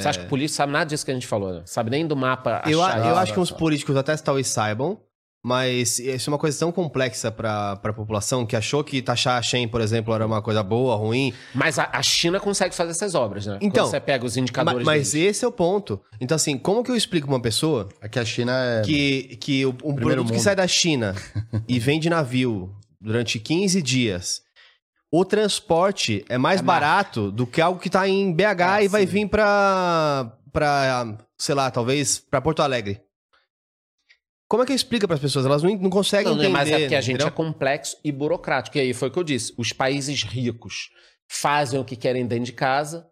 Você 0.00 0.08
acha 0.08 0.18
que 0.20 0.26
o 0.26 0.28
polícia 0.28 0.56
sabe 0.56 0.72
nada 0.72 0.84
disso 0.86 1.04
que 1.04 1.10
a 1.10 1.14
gente 1.14 1.26
falou, 1.26 1.52
né? 1.52 1.62
Sabe 1.66 1.90
nem 1.90 2.06
do 2.06 2.14
mapa 2.14 2.62
Eu, 2.66 2.82
achar. 2.82 2.98
eu 3.06 3.16
Ah, 3.16 3.20
acho 3.22 3.32
que 3.32 3.40
uns 3.40 3.50
tá. 3.50 3.56
políticos 3.56 3.96
até 3.96 4.16
talvez 4.16 4.46
saibam, 4.48 5.00
mas 5.44 5.98
isso 5.98 6.30
é 6.30 6.32
uma 6.32 6.38
coisa 6.38 6.58
tão 6.58 6.72
complexa 6.72 7.30
para 7.30 7.72
a 7.72 7.92
população 7.92 8.46
que 8.46 8.56
achou 8.56 8.82
que 8.82 9.02
taxar 9.02 9.36
a 9.38 9.42
Shen, 9.42 9.68
por 9.68 9.82
exemplo, 9.82 10.14
era 10.14 10.24
uma 10.26 10.40
coisa 10.40 10.62
boa, 10.62 10.96
ruim. 10.96 11.34
Mas 11.54 11.78
a, 11.78 11.90
a 11.92 12.02
China 12.02 12.40
consegue 12.40 12.74
fazer 12.74 12.92
essas 12.92 13.14
obras, 13.14 13.44
né? 13.44 13.58
Então, 13.60 13.84
Quando 13.84 13.90
você 13.90 14.00
pega 14.00 14.24
os 14.24 14.34
Ma- 14.36 14.40
indicadores 14.42 14.86
mas 14.86 15.12
deles. 15.12 15.36
esse 15.36 15.44
é 15.44 15.48
o 15.48 15.52
ponto. 15.52 16.00
Então, 16.18 16.34
assim, 16.36 16.56
como 16.56 16.82
que 16.82 16.90
eu 16.90 16.96
explico 16.96 17.26
pra 17.26 17.36
uma 17.36 17.42
pessoa 17.42 17.88
É 18.00 18.08
que 18.08 18.18
a 18.18 18.24
China 18.24 18.52
é. 18.58 18.80
que, 18.82 19.36
que 19.36 19.66
o- 19.66 19.68
um 19.68 19.72
Primeiro 19.72 20.00
produto 20.06 20.26
que 20.28 20.32
mundo. 20.34 20.42
sai 20.42 20.56
da 20.56 20.66
China 20.66 21.14
e 21.68 21.78
vem 21.78 22.00
de 22.00 22.08
navio 22.08 22.74
durante 22.98 23.38
15 23.38 23.82
dias, 23.82 24.40
o 25.12 25.26
transporte 25.26 26.24
é 26.28 26.38
mais 26.38 26.60
É 26.60 26.62
barato 26.62 27.30
do 27.30 27.46
que 27.46 27.60
algo 27.60 27.78
que 27.78 27.90
tá 27.90 28.08
em 28.08 28.32
BH 28.32 28.60
Ah, 28.62 28.82
e 28.82 28.88
vai 28.88 29.02
sim. 29.02 29.12
vir 29.12 29.28
pra, 29.28 30.32
pra, 30.50 31.18
sei 31.38 31.54
lá, 31.54 31.70
talvez 31.70 32.18
pra 32.18 32.40
Porto 32.40 32.62
Alegre. 32.62 33.00
Como 34.48 34.62
é 34.62 34.66
que 34.66 34.72
explica 34.72 35.08
pras 35.08 35.20
pessoas? 35.20 35.46
Elas 35.46 35.62
não, 35.62 35.74
não 35.76 35.90
conseguem 35.90 36.26
Não, 36.26 36.34
entender. 36.34 36.48
mas 36.52 36.70
é 36.70 36.78
porque 36.80 36.94
a 36.94 37.00
gente 37.00 37.14
entendeu? 37.14 37.28
é 37.28 37.30
complexo 37.30 37.96
e 38.04 38.12
burocrático. 38.12 38.76
E 38.76 38.80
aí 38.80 38.92
foi 38.92 39.08
o 39.08 39.10
que 39.10 39.18
eu 39.18 39.24
disse. 39.24 39.54
Os 39.56 39.72
países 39.72 40.22
ricos 40.22 40.90
fazem 41.28 41.80
o 41.80 41.84
que 41.84 41.96
querem 41.96 42.26
dentro 42.26 42.44
de 42.44 42.52
casa. 42.52 43.06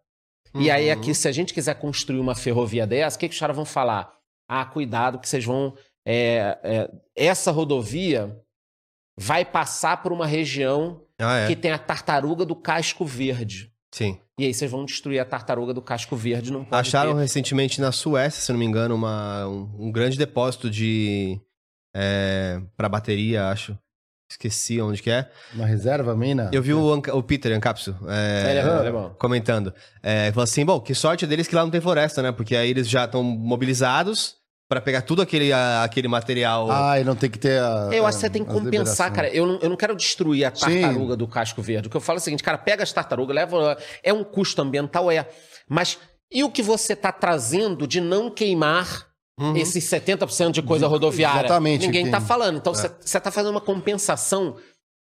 E 0.55 0.71
aí 0.71 0.87
Uhum. 0.89 0.93
aqui, 0.93 1.15
se 1.15 1.27
a 1.27 1.33
gente 1.33 1.55
quiser 1.55 1.75
construir 1.77 2.19
uma 2.21 2.35
ferrovia 2.35 2.87
dessa, 2.87 3.17
o 3.17 3.21
que, 3.21 3.29
que 3.29 3.35
os 3.35 3.41
caras 3.41 3.57
vão 3.57 3.65
falar? 3.65 4.13
Ah, 4.47 4.65
cuidado 4.67 5.19
que 5.19 5.27
vocês 5.29 5.45
vão... 5.45 5.75
é, 6.07 6.59
é, 6.63 6.91
essa 7.17 7.51
rodovia 7.51 8.37
vai 9.19 9.45
passar 9.45 10.03
por 10.03 10.13
uma 10.13 10.27
região 10.27 11.03
Ah, 11.19 11.39
é. 11.39 11.47
que 11.47 11.57
tem 11.57 11.71
a 11.71 11.79
tartaruga 11.79 12.45
do 12.45 12.55
casco 12.55 13.05
verde. 13.07 13.73
Sim. 13.95 14.19
E 14.43 14.47
aí 14.47 14.53
vocês 14.53 14.69
vão 14.69 14.85
destruir 14.85 15.21
a 15.21 15.25
tartaruga 15.25 15.73
do 15.73 15.81
casco 15.81 16.17
verde. 16.17 16.51
Não 16.51 16.67
Acharam 16.73 17.15
ter. 17.15 17.21
recentemente 17.21 17.81
na 17.81 17.93
Suécia, 17.93 18.41
se 18.43 18.51
não 18.51 18.59
me 18.59 18.65
engano, 18.65 18.93
uma, 18.97 19.47
um, 19.47 19.87
um 19.87 19.93
grande 19.93 20.19
depósito 20.19 20.69
de. 20.69 21.41
É, 21.95 22.61
para 22.77 22.89
bateria, 22.89 23.49
acho. 23.49 23.79
Esqueci 24.29 24.81
onde 24.81 25.01
que 25.01 25.11
é. 25.11 25.31
Uma 25.55 25.67
reserva, 25.67 26.17
mina? 26.17 26.51
Eu 26.53 26.61
vi 26.63 26.75
o, 26.75 26.93
Anca- 26.93 27.15
o 27.15 27.23
Peter 27.23 27.55
Ancapsu 27.57 27.95
é, 28.09 28.51
Ele 28.51 28.59
é 28.59 28.65
bom, 28.65 28.79
ele 28.81 28.89
é 28.89 28.93
bom. 28.93 29.11
comentando. 29.19 29.73
É, 30.03 30.33
falou 30.33 30.43
assim: 30.45 30.65
bom, 30.65 30.81
que 30.81 30.95
sorte 30.95 31.25
deles 31.27 31.47
que 31.47 31.55
lá 31.55 31.63
não 31.63 31.71
tem 31.71 31.81
floresta, 31.81 32.21
né? 32.23 32.33
Porque 32.33 32.57
aí 32.57 32.71
eles 32.71 32.89
já 32.89 33.05
estão 33.05 33.23
mobilizados 33.23 34.37
para 34.73 34.81
pegar 34.81 35.03
tudo 35.03 35.21
aquele, 35.21 35.53
a- 35.53 35.85
aquele 35.85 36.09
material. 36.09 36.71
Ah, 36.71 36.99
e 36.99 37.05
não 37.05 37.15
tem 37.15 37.29
que 37.29 37.39
ter 37.39 37.61
a. 37.61 37.91
Eu 37.93 38.07
acho 38.07 38.17
que 38.17 38.23
você 38.23 38.31
tem 38.31 38.43
que 38.43 38.51
compensar, 38.51 39.13
cara. 39.13 39.29
Eu 39.29 39.47
não, 39.47 39.59
eu 39.61 39.69
não 39.69 39.77
quero 39.77 39.95
destruir 39.95 40.47
a 40.47 40.55
Sim. 40.55 40.81
tartaruga 40.81 41.15
do 41.15 41.29
casco 41.29 41.61
verde. 41.61 41.89
O 41.89 41.91
que 41.91 41.97
eu 41.97 42.01
falo 42.01 42.17
é 42.19 42.21
o 42.21 42.23
seguinte, 42.23 42.43
cara, 42.43 42.57
pega 42.57 42.83
as 42.83 42.91
tartarugas, 42.91 43.37
leva. 43.37 43.77
É 44.03 44.15
um 44.15 44.25
custo 44.25 44.63
ambiental, 44.63 45.11
é. 45.11 45.29
Mas 45.69 45.99
e 46.33 46.43
o 46.43 46.51
que 46.51 46.63
você 46.63 46.97
tá 46.97 47.13
trazendo 47.13 47.87
de 47.87 48.01
não 48.01 48.31
queimar 48.31 49.07
Uhum. 49.39 49.55
esses 49.57 49.85
70% 49.85 50.53
de 50.53 50.63
coisa 50.63 50.87
De- 50.87 50.91
rodoviária? 50.91 51.41
exatamente, 51.47 51.85
Ninguém 51.87 52.07
que- 52.07 52.11
tá 52.11 52.21
falando. 52.21 52.57
Então 52.57 52.73
É. 52.73 52.77
você 52.77 52.91
você 52.99 53.21
tá 53.21 53.31
fazendo 53.31 53.51
uma 53.53 53.61
compensação 53.61 54.57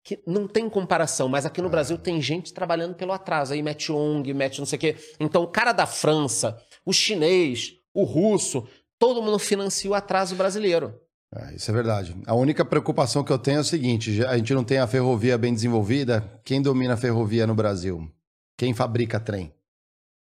que 0.05 0.17
não 0.25 0.47
tem 0.47 0.69
comparação. 0.69 1.27
Mas 1.27 1.45
aqui 1.45 1.61
no 1.61 1.69
Brasil 1.69 1.97
tem 1.97 2.21
gente 2.21 2.53
trabalhando 2.53 2.95
pelo 2.95 3.11
atraso. 3.11 3.51
Aí 3.53 3.61
mete 3.61 3.91
ONG, 3.91 4.33
mete 4.33 4.59
não 4.59 4.65
sei 4.65 4.77
o 4.77 4.79
quê. 4.79 4.95
Então 5.19 5.43
o 5.43 5.47
cara 5.47 5.73
da 5.73 5.85
França, 5.85 6.57
o 6.85 6.93
chinês, 6.93 7.73
o 7.93 8.03
russo, 8.05 8.65
todo 8.99 9.21
mundo 9.21 9.39
financia 9.39 9.89
o 9.89 9.93
atraso 9.93 10.35
brasileiro. 10.35 10.93
É, 11.35 11.55
isso 11.55 11.69
é 11.69 11.73
verdade. 11.73 12.15
A 12.25 12.33
única 12.33 12.63
preocupação 12.63 13.23
que 13.23 13.31
eu 13.31 13.37
tenho 13.37 13.57
é 13.57 13.61
o 13.61 13.63
seguinte: 13.63 14.23
a 14.25 14.37
gente 14.37 14.53
não 14.53 14.63
tem 14.63 14.79
a 14.79 14.87
ferrovia 14.87 15.37
bem 15.37 15.53
desenvolvida. 15.53 16.23
Quem 16.45 16.61
domina 16.61 16.93
a 16.93 16.97
ferrovia 16.97 17.45
no 17.45 17.53
Brasil? 17.55 18.09
Quem 18.57 18.73
fabrica 18.73 19.19
trem? 19.19 19.53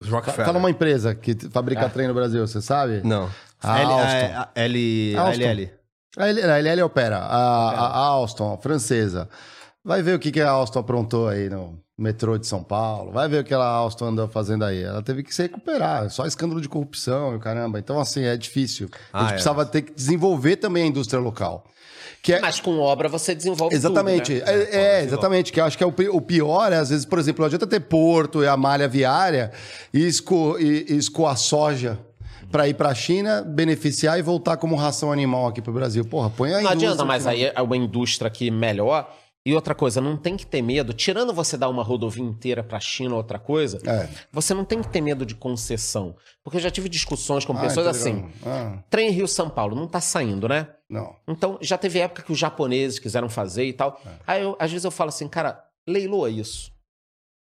Os 0.02 0.08
Rockefeller. 0.08 0.46
Fala 0.46 0.58
uma 0.58 0.70
empresa 0.70 1.14
que 1.14 1.34
fabrica 1.50 1.86
Ah. 1.86 1.90
trem 1.90 2.08
no 2.08 2.14
Brasil, 2.14 2.46
você 2.46 2.60
sabe? 2.62 3.02
Não. 3.04 3.30
A 3.62 3.78
L, 3.80 3.90
Alstom. 3.92 4.06
a- 4.06 4.42
a- 4.42 4.50
L, 4.54 5.16
Alstom. 5.16 5.42
LL. 5.42 5.70
A 6.18 6.28
L- 6.28 6.42
a 6.42 6.58
LL 6.58 6.82
opera. 6.82 7.18
A, 7.18 7.70
a 7.70 7.98
Alstom, 7.98 8.54
a 8.54 8.58
francesa. 8.58 9.28
Vai 9.84 10.02
ver 10.02 10.14
o 10.14 10.18
que, 10.18 10.32
que 10.32 10.40
a 10.40 10.50
Alstom 10.50 10.80
aprontou 10.80 11.28
aí 11.28 11.48
no 11.48 11.78
metrô 11.98 12.36
de 12.36 12.46
São 12.46 12.62
Paulo. 12.62 13.10
Vai 13.12 13.28
ver 13.28 13.40
o 13.40 13.44
que 13.44 13.54
a 13.54 13.58
Alstom 13.58 14.06
andou 14.06 14.28
fazendo 14.28 14.64
aí. 14.64 14.82
Ela 14.82 15.02
teve 15.02 15.22
que 15.22 15.34
se 15.34 15.42
recuperar. 15.42 16.10
Só 16.10 16.26
escândalo 16.26 16.60
de 16.60 16.68
corrupção 16.68 17.32
e 17.32 17.36
o 17.36 17.38
caramba. 17.40 17.78
Então, 17.78 17.98
assim, 17.98 18.24
é 18.24 18.36
difícil. 18.36 18.88
a 19.12 19.18
Ah, 19.18 19.20
gente 19.22 19.28
é. 19.30 19.32
precisava 19.34 19.64
ter 19.64 19.82
que 19.82 19.92
desenvolver 19.94 20.56
também 20.56 20.84
a 20.84 20.86
indústria 20.86 21.18
local. 21.20 21.64
Que 22.22 22.34
é, 22.34 22.40
Mas 22.40 22.60
com 22.60 22.78
obra 22.80 23.08
você 23.08 23.34
desenvolve 23.34 23.74
Exatamente. 23.74 24.40
tudo, 24.40 24.46
né? 24.46 24.52
É, 24.70 24.76
é, 25.00 25.04
exatamente. 25.04 25.52
Que 25.52 25.60
eu 25.60 25.64
acho 25.64 25.78
que 25.78 25.84
é 25.84 25.86
o, 25.86 25.92
pi- 25.92 26.08
o 26.08 26.20
pior 26.20 26.72
é, 26.72 26.76
às 26.76 26.90
vezes, 26.90 27.04
por 27.06 27.18
exemplo, 27.18 27.40
não 27.42 27.46
adianta 27.46 27.66
ter 27.66 27.80
porto 27.80 28.42
e 28.42 28.48
a 28.48 28.56
malha 28.56 28.88
viária 28.88 29.52
e, 29.94 30.04
esco, 30.06 30.56
e, 30.58 30.86
e 30.88 30.96
escoar 30.96 31.36
soja 31.36 31.98
para 32.50 32.68
ir 32.68 32.74
para 32.74 32.88
a 32.90 32.94
China, 32.94 33.42
beneficiar 33.42 34.18
e 34.18 34.22
voltar 34.22 34.56
como 34.56 34.74
ração 34.76 35.10
animal 35.12 35.46
aqui 35.48 35.62
para 35.62 35.70
o 35.70 35.74
Brasil. 35.74 36.04
Porra, 36.04 36.28
põe 36.30 36.52
a 36.54 36.60
Não 36.60 36.70
adianta, 36.70 37.04
mas 37.04 37.26
aí 37.26 37.44
é 37.54 37.62
uma 37.62 37.76
indústria 37.76 38.28
aqui 38.28 38.50
melhor. 38.50 39.08
E 39.46 39.54
outra 39.54 39.76
coisa, 39.76 40.00
não 40.00 40.16
tem 40.16 40.36
que 40.36 40.44
ter 40.44 40.60
medo. 40.60 40.92
Tirando 40.92 41.32
você 41.32 41.56
dar 41.56 41.68
uma 41.68 41.84
rodovia 41.84 42.24
inteira 42.24 42.64
pra 42.64 42.80
China 42.80 43.12
ou 43.12 43.18
outra 43.18 43.38
coisa, 43.38 43.78
É. 43.88 44.08
você 44.32 44.52
não 44.52 44.64
tem 44.64 44.82
que 44.82 44.88
ter 44.88 45.00
medo 45.00 45.24
de 45.24 45.36
concessão. 45.36 46.16
Porque 46.42 46.56
eu 46.56 46.60
já 46.60 46.68
tive 46.70 46.88
discussões 46.88 47.44
com 47.44 47.52
Ah, 47.52 47.60
pessoas 47.60 47.84
tá 47.86 47.90
assim. 47.92 48.28
Ah, 48.44 48.82
Trem 48.90 49.10
Rio-São 49.10 49.48
Paulo, 49.48 49.76
não 49.76 49.86
tá 49.86 50.00
saindo, 50.00 50.48
né? 50.48 50.68
não. 50.90 51.14
Então, 51.28 51.58
já 51.62 51.78
teve 51.78 52.00
época 52.00 52.22
que 52.22 52.32
os 52.32 52.38
japoneses 52.38 52.98
quiseram 52.98 53.28
fazer 53.28 53.64
e 53.66 53.72
tal. 53.72 54.00
É. 54.04 54.10
Aí, 54.26 54.42
eu- 54.42 54.56
às 54.58 54.70
vezes, 54.70 54.84
eu 54.84 54.90
falo 54.90 55.10
assim, 55.10 55.28
cara, 55.28 55.64
leiloa 55.88 56.28
isso. 56.28 56.72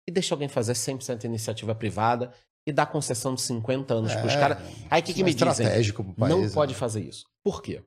E 0.08 0.12
deixa 0.12 0.36
alguém 0.36 0.48
fazer 0.48 0.76
100% 0.76 1.24
iniciativa 1.26 1.74
privada 1.74 2.32
e 2.68 2.72
dá 2.72 2.86
concessão 2.86 3.34
de 3.34 3.42
50 3.42 3.96
anos 3.96 4.12
É, 4.12 4.22
caras. 4.38 4.58
Aí, 4.92 5.02
o 5.02 5.04
que, 5.04 5.12
que 5.14 5.24
me 5.24 5.32
é 5.32 5.34
dizem? 5.34 5.50
estratégico 5.66 6.04
pro 6.04 6.14
país. 6.14 6.32
não 6.36 6.42
né? 6.44 6.50
pode 6.54 6.76
fazer 6.76 7.02
isso. 7.02 7.26
Por 7.44 7.62
quê? 7.64 7.82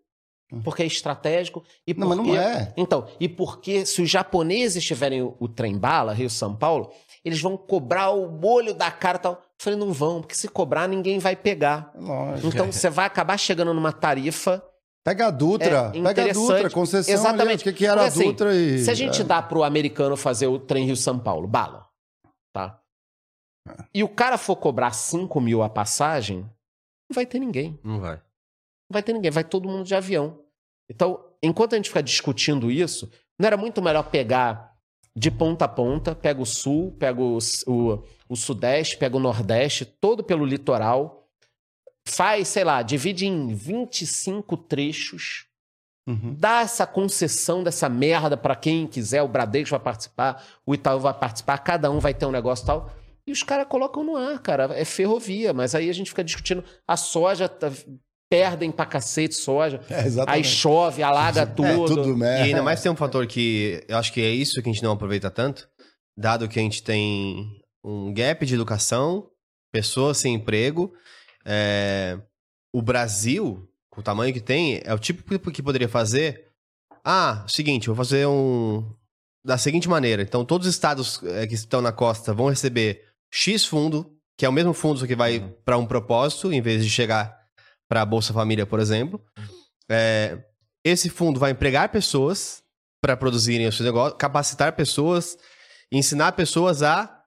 Porque 0.65 0.83
é 0.83 0.87
estratégico 0.87 1.63
e 1.87 1.93
Não, 1.93 2.09
porque... 2.09 2.23
mas 2.23 2.27
não 2.29 2.43
é. 2.43 2.73
Então, 2.77 3.07
e 3.21 3.29
porque 3.29 3.85
se 3.85 4.01
os 4.01 4.09
japoneses 4.09 4.83
tiverem 4.83 5.23
o, 5.23 5.37
o 5.39 5.47
trem-bala, 5.47 6.15
Rio-São 6.15 6.57
Paulo, 6.57 6.91
eles 7.23 7.41
vão 7.41 7.57
cobrar 7.57 8.11
o 8.11 8.31
molho 8.31 8.73
da 8.73 8.91
cara 8.91 9.19
e 9.19 9.21
tal. 9.21 9.33
Eu 9.33 9.39
falei, 9.59 9.79
não 9.79 9.93
vão, 9.93 10.21
porque 10.21 10.35
se 10.35 10.49
cobrar, 10.49 10.89
ninguém 10.89 11.19
vai 11.19 11.37
pegar. 11.37 11.93
Lógico. 11.95 12.49
Então, 12.49 12.73
você 12.73 12.89
vai 12.89 13.07
acabar 13.07 13.37
chegando 13.37 13.75
numa 13.75 13.93
tarifa... 13.93 14.63
Pega 15.05 15.29
a 15.29 15.31
Dutra. 15.31 15.93
É, 15.95 16.03
pega 16.03 16.31
a. 16.31 16.33
Dutra, 16.35 16.71
concessão. 16.71 17.15
Exatamente. 17.15 17.63
Ali, 17.63 17.71
o 17.71 17.73
que, 17.73 17.73
que 17.73 17.87
era 17.87 18.03
Porque, 18.03 18.05
a 18.05 18.09
assim, 18.09 18.25
Dutra 18.27 18.55
e. 18.55 18.79
Se 18.81 18.91
a 18.91 18.95
gente 18.95 19.23
é. 19.23 19.25
dá 19.25 19.41
pro 19.41 19.63
americano 19.63 20.19
fazer 20.19 20.49
o 20.49 20.59
trem 20.59 20.85
Rio-São 20.85 21.19
Paulo, 21.19 21.49
bala, 21.49 21.87
tá? 22.53 22.79
E 23.95 24.05
o 24.05 24.09
cara 24.09 24.37
for 24.37 24.57
cobrar 24.57 24.91
5 24.91 25.41
mil 25.41 25.63
a 25.63 25.69
passagem, 25.71 26.41
não 26.41 27.15
vai 27.15 27.25
ter 27.25 27.39
ninguém. 27.39 27.79
Não 27.83 28.01
vai. 28.01 28.21
Não 28.89 28.95
vai 28.95 29.03
ter 29.03 29.13
ninguém, 29.13 29.31
vai 29.31 29.45
todo 29.45 29.69
mundo 29.69 29.85
de 29.85 29.95
avião. 29.95 30.41
Então, 30.91 31.23
enquanto 31.43 31.75
a 31.75 31.77
gente 31.77 31.89
fica 31.91 32.03
discutindo 32.03 32.71
isso, 32.71 33.11
não 33.39 33.47
era 33.47 33.57
muito 33.57 33.83
melhor 33.83 34.05
pegar 34.05 34.73
de 35.15 35.31
ponta 35.31 35.65
a 35.65 35.69
ponta, 35.69 36.15
pega 36.15 36.41
o 36.41 36.47
sul, 36.47 36.93
pega 36.99 37.21
o, 37.21 37.39
o, 37.67 38.03
o 38.29 38.37
sudeste, 38.37 38.97
pega 38.97 39.17
o 39.17 39.21
nordeste, 39.21 39.85
todo 39.85 40.23
pelo 40.25 40.45
litoral, 40.45 41.29
faz, 42.07 42.49
sei 42.49 42.65
lá, 42.65 42.81
divide 42.83 43.27
em 43.27 43.49
25 43.55 44.57
trechos, 44.57 45.47
Uhum. 46.07 46.35
dá 46.39 46.61
essa 46.63 46.87
concessão 46.87 47.63
dessa 47.63 47.87
merda 47.87 48.35
pra 48.35 48.57
quem 48.57 48.87
quiser, 48.87 49.21
o 49.23 49.29
Bradesco 49.29 49.73
vai 49.73 49.81
participar, 49.81 50.43
o 50.65 50.73
Itaú 50.73 50.99
vai 51.01 51.13
participar, 51.13 51.59
cada 51.59 51.91
um 51.91 51.99
vai 51.99 52.15
ter 52.15 52.25
um 52.25 52.31
negócio 52.31 52.63
e 52.63 52.67
tal. 52.67 52.91
E 53.27 53.31
os 53.31 53.43
caras 53.43 53.67
colocam 53.69 54.03
no 54.03 54.17
ar, 54.17 54.39
cara, 54.39 54.71
é 54.75 54.87
ferrovia, 54.87 55.53
mas 55.53 55.75
aí 55.75 55.91
a 55.91 55.93
gente 55.93 56.09
fica 56.09 56.25
discutindo 56.25 56.65
a 56.87 56.97
soja, 56.97 57.47
tá- 57.47 57.71
perdem 58.31 58.71
pra 58.71 58.85
cacete 58.87 59.35
soja, 59.35 59.81
É, 59.89 60.05
aí 60.27 60.45
chove, 60.45 61.03
alaga 61.03 61.43
É, 61.43 61.47
tudo. 61.47 61.87
tudo 62.05 62.19
E 62.25 62.27
é. 62.27 62.43
ainda 62.43 62.63
mais 62.63 62.83
tem 62.83 62.91
um 62.93 62.97
fator 62.97 63.27
que 63.27 63.83
eu 63.89 63.97
acho 63.97 64.13
que 64.13 64.21
é 64.21 64.29
isso 64.31 64.63
que 64.63 64.69
a 64.69 64.73
gente 64.73 64.83
não 64.83 64.93
aproveita 64.93 65.31
tanto, 65.31 65.69
dado 66.17 66.49
que 66.49 66.59
a 66.59 66.63
gente 66.63 66.83
tem 66.83 67.61
um 67.85 68.13
gap 68.13 68.45
de 68.45 68.55
educação, 68.55 69.29
pessoas 69.73 70.19
sem 70.19 70.35
emprego. 70.35 70.93
é, 71.51 72.19
o 72.75 72.83
Brasil, 72.83 73.67
com 73.91 74.01
o 74.03 74.05
tamanho 74.05 74.35
que 74.35 74.41
tem, 74.41 74.83
é 74.85 74.93
o 74.93 74.99
tipo 74.99 75.23
que- 75.23 75.51
que 75.51 75.63
poderia 75.63 75.89
fazer. 75.89 76.45
Ah, 77.03 77.47
seguinte, 77.49 77.87
vou 77.87 77.97
fazer 77.97 78.27
um. 78.27 78.93
Da 79.43 79.57
seguinte 79.57 79.89
maneira. 79.89 80.21
Então, 80.21 80.45
todos 80.45 80.67
os 80.67 80.75
estados 80.75 81.23
é, 81.23 81.47
que 81.47 81.55
estão 81.55 81.81
na 81.81 81.93
costa 81.93 82.35
vão 82.35 82.51
receber 82.51 83.03
X 83.33 83.65
fundo, 83.65 84.13
que 84.37 84.45
é 84.45 84.49
o 84.49 84.53
mesmo 84.53 84.75
fundo, 84.75 84.99
só 85.01 85.07
que 85.07 85.17
vai 85.17 85.41
para 85.65 85.79
um 85.79 85.87
propósito, 85.87 86.53
em 86.53 86.61
vez 86.61 86.85
de 86.85 86.91
chegar 86.91 87.38
para 87.89 88.03
a 88.03 88.07
Bolsa 88.07 88.33
Família, 88.33 88.67
por 88.67 88.81
exemplo. 88.81 89.21
É, 89.91 90.39
esse 90.85 91.09
fundo 91.09 91.41
vai 91.41 91.51
empregar 91.53 91.89
pessoas 91.91 92.63
para 93.03 93.17
produzirem 93.17 93.67
os 93.67 93.77
seus 93.77 93.87
negócios, 93.87 94.19
capacitar 94.19 94.73
pessoas, 94.75 95.37
ensinar 95.91 96.33
pessoas 96.33 96.83
a, 96.83 97.23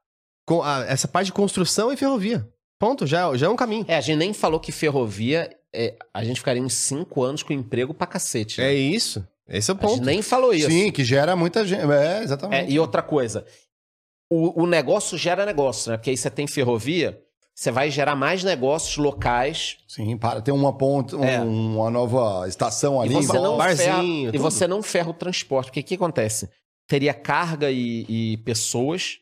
com- 0.46 0.62
a- 0.62 0.86
essa 0.88 1.08
parte 1.08 1.28
de 1.28 1.34
construção 1.34 1.92
e 1.92 1.98
ferrovia. 1.98 2.48
Ponto, 2.80 3.06
já, 3.06 3.36
já 3.38 3.46
é 3.48 3.50
um 3.50 3.56
caminho. 3.56 3.86
É, 3.88 3.96
a 3.96 4.02
gente 4.02 4.18
nem 4.18 4.34
falou 4.34 4.60
que 4.60 4.72
ferrovia, 4.72 5.50
é, 5.74 5.96
a 6.14 6.24
gente 6.24 6.38
ficaria 6.40 6.62
uns 6.62 6.74
5 6.74 7.24
anos 7.24 7.44
com 7.44 7.54
emprego 7.54 7.94
pra 7.94 8.08
cacete. 8.08 8.60
né? 8.60 8.68
É 8.72 8.74
isso. 8.74 9.26
Esse 9.48 9.70
é 9.70 9.74
o 9.74 9.78
a 9.78 9.82
gente 9.82 9.90
ponto. 9.98 10.06
nem 10.06 10.22
falou 10.22 10.54
isso. 10.54 10.70
Sim, 10.70 10.92
que 10.92 11.04
gera 11.04 11.36
muita 11.36 11.66
gente. 11.66 11.82
É, 11.92 12.20
É, 12.20 12.24
exatamente. 12.24 12.72
e 12.72 12.80
outra 12.80 13.02
coisa, 13.02 13.46
o, 14.32 14.64
o 14.64 14.68
negócio 14.68 15.18
gera 15.18 15.46
negócio, 15.46 15.92
né? 15.92 15.98
Porque 15.98 16.10
aí 16.10 16.18
você 16.18 16.30
tem 16.30 16.48
ferrovia, 16.48 17.22
você 17.54 17.70
vai 17.72 17.92
gerar 17.92 18.16
mais 18.16 18.44
negócios 18.44 18.98
locais 18.98 19.78
Sim, 19.88 20.18
para 20.18 20.42
ter 20.42 20.52
uma 20.52 20.76
ponta, 20.76 21.16
um- 21.18 21.24
É. 21.24 21.40
uma 21.40 21.90
nova 21.90 22.48
estação 22.48 23.00
ali. 23.00 23.12
e 23.14 23.16
você, 23.18 23.34
não 23.34 23.58
volta. 23.58 23.76
ferra, 23.76 23.96
barzinho, 23.98 24.32
e 24.34 24.38
você 24.38 24.68
não 24.68 24.82
ferra 24.82 25.10
o 25.10 25.14
transporte. 25.14 25.68
Porque 25.68 25.82
o 25.82 25.84
que 25.84 25.96
acontece? 25.96 26.50
Teria 26.88 27.14
carga 27.14 27.70
e, 27.72 28.06
e 28.10 28.38
pessoas, 28.38 29.20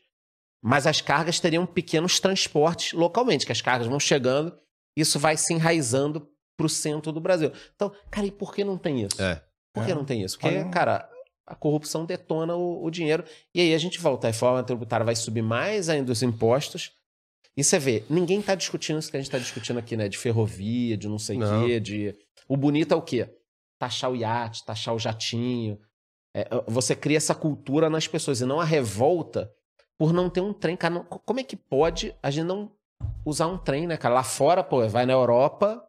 mas 0.62 0.86
as 0.86 1.00
cargas 1.00 1.38
teriam 1.40 1.66
pequenos 1.66 2.18
transportes 2.20 2.92
localmente, 2.92 3.44
que 3.46 3.52
as 3.52 3.60
cargas 3.60 3.86
vão 3.88 4.00
chegando, 4.00 4.56
isso 4.96 5.18
vai 5.18 5.36
se 5.36 5.52
enraizando 5.52 6.26
pro 6.56 6.68
centro 6.68 7.12
do 7.12 7.20
Brasil. 7.20 7.52
Então, 7.74 7.92
cara, 8.10 8.26
e 8.26 8.30
por 8.30 8.54
que 8.54 8.62
não 8.64 8.76
tem 8.78 9.02
isso? 9.02 9.20
É. 9.20 9.42
Por 9.72 9.84
que 9.84 9.92
É. 9.92 9.94
não 9.94 10.04
tem 10.04 10.22
isso? 10.22 10.38
Porque, 10.38 10.56
Olha- 10.56 10.68
cara, 10.68 11.08
a 11.46 11.54
corrupção 11.54 12.04
detona 12.04 12.54
o, 12.54 12.84
o 12.84 12.90
dinheiro. 12.90 13.24
E 13.54 13.60
aí 13.60 13.74
a 13.74 13.78
gente 13.78 13.98
volta, 13.98 14.26
a 14.26 14.30
reforma 14.30 14.62
tributária 14.62 15.04
vai 15.04 15.16
subir 15.16 15.42
mais 15.42 15.88
ainda 15.88 16.12
os 16.12 16.22
impostos. 16.22 16.92
E 17.60 17.64
você 17.64 17.78
vê, 17.78 18.04
ninguém 18.08 18.40
tá 18.40 18.54
discutindo 18.54 18.98
isso 18.98 19.10
que 19.10 19.18
a 19.18 19.20
gente 19.20 19.30
tá 19.30 19.36
discutindo 19.36 19.78
aqui, 19.78 19.94
né? 19.94 20.08
De 20.08 20.16
ferrovia, 20.16 20.96
de 20.96 21.06
não 21.06 21.18
sei 21.18 21.36
o 21.36 21.66
quê, 21.66 21.78
de... 21.78 22.16
O 22.48 22.56
bonito 22.56 22.94
é 22.94 22.96
o 22.96 23.02
quê? 23.02 23.28
Taxar 23.78 24.10
o 24.10 24.16
iate, 24.16 24.64
taxar 24.64 24.94
o 24.94 24.98
jatinho. 24.98 25.78
É, 26.34 26.48
você 26.66 26.96
cria 26.96 27.18
essa 27.18 27.34
cultura 27.34 27.90
nas 27.90 28.08
pessoas 28.08 28.40
e 28.40 28.46
não 28.46 28.58
a 28.60 28.64
revolta 28.64 29.52
por 29.98 30.10
não 30.10 30.30
ter 30.30 30.40
um 30.40 30.54
trem. 30.54 30.74
Cara, 30.74 31.00
como 31.00 31.38
é 31.38 31.42
que 31.42 31.54
pode 31.54 32.16
a 32.22 32.30
gente 32.30 32.46
não 32.46 32.72
usar 33.26 33.46
um 33.46 33.58
trem, 33.58 33.86
né, 33.86 33.98
cara? 33.98 34.14
Lá 34.14 34.22
fora, 34.22 34.64
pô, 34.64 34.88
vai 34.88 35.04
na 35.04 35.12
Europa, 35.12 35.84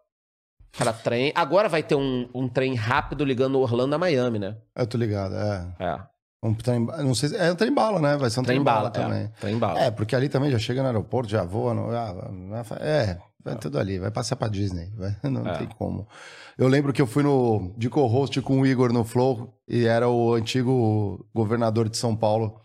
cara, 0.74 0.92
trem. 0.92 1.32
Agora 1.34 1.70
vai 1.70 1.82
ter 1.82 1.96
um, 1.96 2.30
um 2.36 2.50
trem 2.50 2.76
rápido 2.76 3.24
ligando 3.24 3.58
Orlando 3.58 3.96
a 3.96 3.98
Miami, 3.98 4.40
né? 4.40 4.58
Eu 4.76 4.86
tô 4.86 4.98
ligado, 4.98 5.36
é. 5.36 5.76
É, 5.80 6.00
Um 6.44 6.54
trem, 6.56 6.80
não 6.80 7.14
sei 7.14 7.30
se, 7.30 7.38
é 7.38 7.52
um 7.52 7.56
trem 7.56 7.72
bala, 7.72 8.00
né? 8.00 8.18
Vai 8.18 8.30
ser 8.32 8.40
um 8.40 8.44
trem, 8.44 8.56
trem 8.58 8.64
bala, 8.64 8.90
bala, 8.90 8.92
também. 8.92 9.24
é, 9.26 9.28
trem 9.40 9.58
bala. 9.60 9.80
É, 9.80 9.92
porque 9.92 10.16
ali 10.16 10.28
também 10.28 10.50
já 10.50 10.58
chega 10.58 10.82
no 10.82 10.88
aeroporto, 10.88 11.30
já 11.30 11.44
voa. 11.44 11.74
No, 11.74 11.92
ah, 11.92 12.16
é, 12.80 13.18
vai 13.44 13.56
tudo 13.58 13.78
ali. 13.78 14.00
Vai 14.00 14.10
passear 14.10 14.38
pra 14.38 14.48
Disney. 14.48 14.92
vai- 14.98 15.16
não 15.30 15.46
É. 15.48 15.58
tem 15.60 15.68
como. 15.78 16.08
Eu 16.58 16.68
lembro 16.68 16.92
que 16.92 17.02
eu 17.02 17.06
fui 17.06 17.22
no 17.22 17.72
de 17.78 17.90
co-host 17.90 18.42
com 18.42 18.60
o 18.60 18.66
Igor 18.66 18.92
no 18.92 19.04
Flow 19.04 19.54
e 19.68 19.86
era 19.86 20.10
o 20.10 20.34
antigo 20.34 21.24
governador 21.34 21.88
de 21.88 21.98
São 21.98 22.16
Paulo. 22.16 22.60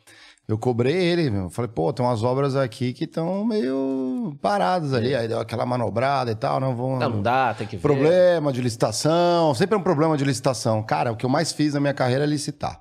Eu 0.49 0.57
cobrei 0.57 0.95
ele, 0.95 1.29
meu. 1.29 1.51
Falei, 1.51 1.71
pô, 1.71 1.93
tem 1.93 2.07
umas 2.07 2.23
obras 2.23 2.57
aqui 2.57 2.93
que 2.95 3.05
estão 3.05 3.45
meio 3.45 4.39
paradas 4.41 4.95
ali. 4.95 5.15
Aí 5.15 5.27
deu 5.29 5.41
aquela 5.41 5.67
manobrada 5.67 6.31
e 6.31 6.35
tal, 6.37 6.61
não 6.61 6.75
vão. 6.75 6.99
Não, 6.99 7.11
não 7.11 7.23
dá, 7.23 7.53
tem 7.53 7.67
que 7.67 7.77
ver. 7.77 7.83
Problema 7.83 8.51
de 8.53 8.63
licitação, 8.63 9.53
sempre 9.55 9.75
é 9.75 9.79
um 9.79 9.83
problema 9.83 10.17
de 10.17 10.25
licitação. 10.25 10.83
Cara, 10.83 11.13
o 11.13 11.17
que 11.17 11.27
eu 11.27 11.31
mais 11.31 11.53
fiz 11.53 11.75
na 11.75 11.81
minha 11.81 11.93
carreira 11.95 12.25
é 12.25 12.27
licitar. 12.27 12.81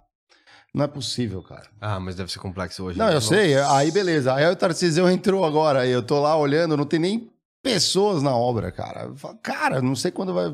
Não 0.76 0.84
é 0.84 0.88
possível, 0.90 1.42
cara. 1.42 1.70
Ah, 1.80 2.02
mas 2.02 2.16
deve 2.16 2.30
ser 2.30 2.40
complexo 2.40 2.84
hoje. 2.84 3.00
Não, 3.00 3.08
eu 3.08 3.14
Nossa. 3.14 3.30
sei. 3.30 3.56
Aí 3.58 3.92
beleza. 3.92 4.34
Aí 4.34 4.46
o 4.46 4.56
Tarcísio 4.58 5.10
entrou 5.10 5.46
agora. 5.46 5.80
Aí 5.80 5.90
eu 5.90 6.04
tô 6.04 6.20
lá 6.20 6.36
olhando, 6.36 6.76
não 6.76 6.86
tem 6.86 7.00
nem 7.00 7.32
pessoas 7.64 8.22
na 8.22 8.36
obra, 8.36 8.74
cara. 8.74 9.04
Eu 9.04 9.16
falo, 9.16 9.40
Cara, 9.42 9.82
não 9.82 9.96
sei 9.96 10.12
quando 10.12 10.34
vai. 10.34 10.54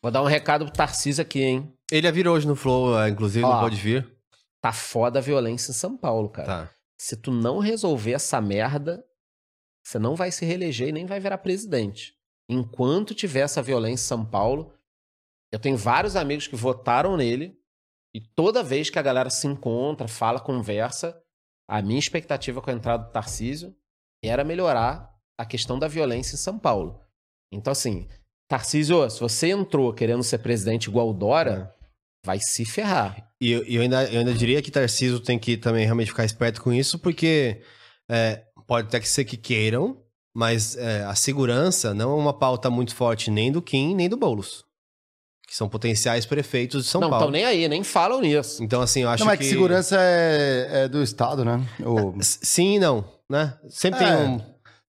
Vou 0.00 0.12
dar 0.12 0.22
um 0.22 0.26
recado 0.26 0.64
pro 0.64 0.72
Tarcísio 0.72 1.22
aqui, 1.22 1.42
hein? 1.42 1.72
Ele 1.90 2.06
ia 2.06 2.12
vir 2.12 2.28
hoje 2.28 2.46
no 2.46 2.54
Flow, 2.54 2.96
é, 3.00 3.08
inclusive, 3.08 3.44
Ó. 3.44 3.52
não 3.52 3.60
pode 3.60 3.74
vir. 3.74 4.08
Tá 4.60 4.72
foda 4.72 5.18
a 5.18 5.22
violência 5.22 5.72
em 5.72 5.74
São 5.74 5.96
Paulo, 5.96 6.28
cara. 6.28 6.46
Tá. 6.46 6.70
Se 6.96 7.16
tu 7.16 7.32
não 7.32 7.58
resolver 7.58 8.12
essa 8.12 8.40
merda, 8.40 9.04
você 9.84 9.98
não 9.98 10.14
vai 10.14 10.30
se 10.30 10.44
reeleger 10.44 10.90
e 10.90 10.92
nem 10.92 11.04
vai 11.04 11.18
virar 11.18 11.38
presidente. 11.38 12.14
Enquanto 12.48 13.12
tiver 13.12 13.40
essa 13.40 13.60
violência 13.60 14.04
em 14.04 14.06
São 14.06 14.24
Paulo, 14.24 14.72
eu 15.50 15.58
tenho 15.58 15.76
vários 15.76 16.14
amigos 16.14 16.46
que 16.46 16.54
votaram 16.54 17.16
nele 17.16 17.60
e 18.14 18.20
toda 18.20 18.62
vez 18.62 18.90
que 18.90 18.98
a 18.98 19.02
galera 19.02 19.30
se 19.30 19.46
encontra, 19.46 20.06
fala, 20.06 20.38
conversa, 20.38 21.18
a 21.68 21.80
minha 21.80 21.98
expectativa 21.98 22.60
com 22.60 22.70
a 22.70 22.74
entrada 22.74 23.04
do 23.04 23.12
Tarcísio 23.12 23.74
era 24.22 24.44
melhorar 24.44 25.12
a 25.38 25.46
questão 25.46 25.78
da 25.78 25.88
violência 25.88 26.34
em 26.34 26.38
São 26.38 26.58
Paulo. 26.58 27.00
Então, 27.52 27.70
assim, 27.70 28.08
Tarcísio, 28.48 29.08
se 29.08 29.18
você 29.18 29.50
entrou 29.50 29.92
querendo 29.92 30.22
ser 30.22 30.38
presidente 30.38 30.88
igual 30.88 31.08
o 31.08 31.14
Dora, 31.14 31.74
vai 32.24 32.38
se 32.38 32.64
ferrar. 32.64 33.32
E 33.40 33.50
eu, 33.50 33.66
e 33.66 33.76
eu 33.76 33.82
ainda, 33.82 34.04
eu 34.12 34.20
ainda 34.20 34.34
diria 34.34 34.62
que 34.62 34.70
Tarcísio 34.70 35.18
tem 35.20 35.38
que 35.38 35.56
também 35.56 35.84
realmente 35.84 36.10
ficar 36.10 36.24
esperto 36.24 36.62
com 36.62 36.72
isso, 36.72 36.98
porque 36.98 37.62
é, 38.10 38.44
pode 38.66 38.88
até 38.88 39.00
que 39.00 39.08
ser 39.08 39.24
que 39.24 39.36
queiram, 39.36 40.02
mas 40.36 40.76
é, 40.76 41.02
a 41.04 41.14
segurança 41.14 41.94
não 41.94 42.12
é 42.12 42.14
uma 42.14 42.38
pauta 42.38 42.70
muito 42.70 42.94
forte 42.94 43.30
nem 43.30 43.50
do 43.50 43.62
Kim, 43.62 43.94
nem 43.94 44.08
do 44.08 44.16
Boulos. 44.16 44.64
Que 45.52 45.56
são 45.58 45.68
potenciais 45.68 46.24
prefeitos 46.24 46.84
de 46.84 46.90
São 46.90 46.98
não 46.98 47.10
Paulo. 47.10 47.26
estão 47.26 47.30
nem 47.30 47.44
aí, 47.44 47.68
nem 47.68 47.84
falam 47.84 48.22
nisso. 48.22 48.64
Então, 48.64 48.80
assim, 48.80 49.02
eu 49.02 49.10
acho 49.10 49.22
não, 49.22 49.26
mas 49.26 49.38
que... 49.38 49.44
que 49.44 49.50
segurança 49.50 49.98
é, 50.00 50.84
é 50.84 50.88
do 50.88 51.02
Estado, 51.02 51.44
né? 51.44 51.62
O- 51.84 52.18
S- 52.18 52.38
Sim 52.42 52.76
e 52.76 52.78
não, 52.78 53.04
né? 53.28 53.52
Sempre 53.68 54.02
É. 54.02 54.16
tem 54.16 54.26
um... 54.28 54.40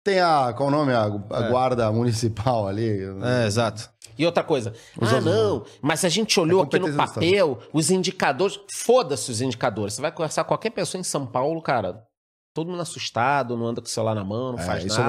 Tem 0.05 0.21
a. 0.21 0.53
Qual 0.57 0.69
o 0.69 0.71
nome? 0.71 0.93
A, 0.93 1.07
a 1.31 1.47
É. 1.47 1.49
guarda 1.49 1.91
municipal 1.91 2.69
ali. 2.69 2.97
É, 3.43 3.45
exato. 3.45 3.91
E 4.17 4.25
outra 4.25 4.45
coisa, 4.45 4.73
Os 5.01 5.13
ah, 5.13 5.21
não, 5.21 5.65
mas 5.81 5.99
se 5.99 6.07
a 6.07 6.09
gente 6.09 6.39
olhou 6.39 6.61
É 6.63 6.65
aqui 6.67 6.79
no 6.79 6.95
papel, 6.97 7.59
os 7.73 7.91
indicadores. 7.91 8.61
Foda-se 8.85 9.33
os 9.33 9.41
indicadores. 9.41 9.95
Você 9.95 10.01
vai 10.03 10.13
conversar 10.13 10.45
com 10.45 10.49
qualquer 10.49 10.71
pessoa 10.71 11.01
em 11.01 11.05
São 11.05 11.27
Paulo, 11.27 11.61
cara. 11.61 12.05
Todo 12.55 12.71
mundo 12.71 12.83
assustado, 12.83 13.57
não 13.57 13.67
anda 13.67 13.81
com 13.81 13.89
o 13.89 13.91
celular 13.91 14.15
na 14.15 14.23
mão, 14.23 14.53
não 14.53 14.61
É, 14.61 14.63
faz 14.63 14.85
isso 14.85 15.01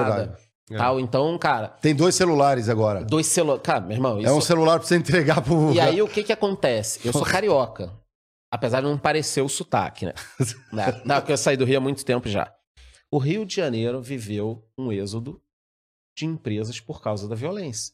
é 0.70 0.76
tal. 0.76 0.98
Então, 1.00 1.36
cara, 1.38 1.68
Tem 1.68 1.94
dois 1.94 2.14
celulares 2.14 2.68
agora. 2.68 3.04
dois 3.04 3.26
celulares. 3.26 3.62
Cara, 3.62 3.80
meu 3.80 3.92
irmão, 3.96 4.18
isso. 4.18 4.28
É 4.28 4.32
um 4.32 4.40
celular 4.40 4.78
pra 4.78 4.86
você 4.88 4.96
entregar 4.96 5.42
pro. 5.42 5.72
E 5.72 5.80
aí, 5.80 6.00
o 6.00 6.08
que 6.08 6.22
que 6.22 6.32
acontece? 6.32 7.00
Eu 7.06 7.12
sou 7.12 7.24
carioca. 7.24 7.92
Apesar 8.50 8.80
de 8.80 8.86
não 8.86 8.96
parecer 8.96 9.42
o 9.42 9.48
sotaque, 9.48 10.06
né? 10.06 10.14
Né? 10.72 11.02
Não, 11.04 11.16
porque 11.16 11.32
eu 11.32 11.36
saí 11.36 11.56
do 11.56 11.64
Rio 11.64 11.78
há 11.78 11.80
muito 11.80 12.04
tempo 12.04 12.28
já. 12.28 12.52
O 13.10 13.18
Rio 13.18 13.44
de 13.44 13.56
Janeiro 13.56 14.00
viveu 14.00 14.64
um 14.78 14.92
êxodo 14.92 15.40
de 16.16 16.24
empresas 16.24 16.78
por 16.80 17.02
causa 17.02 17.28
da 17.28 17.34
violência. 17.34 17.92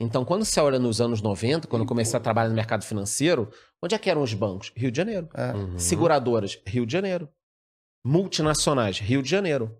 Então, 0.00 0.24
quando 0.24 0.44
você 0.44 0.60
olha 0.60 0.78
nos 0.78 1.00
anos 1.00 1.20
90, 1.22 1.68
quando 1.68 1.82
eu 1.82 1.86
comecei 1.88 2.16
a 2.16 2.20
trabalhar 2.22 2.48
no 2.48 2.54
mercado 2.54 2.84
financeiro, 2.84 3.50
onde 3.82 3.94
é 3.94 3.98
que 3.98 4.10
eram 4.10 4.22
os 4.22 4.34
bancos? 4.34 4.72
Rio 4.74 4.90
de 4.90 4.96
Janeiro. 4.96 5.28
É. 5.34 5.52
Uhum. 5.52 5.78
Seguradoras, 5.78 6.58
Rio 6.66 6.84
de 6.86 6.92
Janeiro. 6.92 7.28
Multinacionais, 8.04 8.98
Rio 8.98 9.22
de 9.22 9.28
Janeiro. 9.28 9.76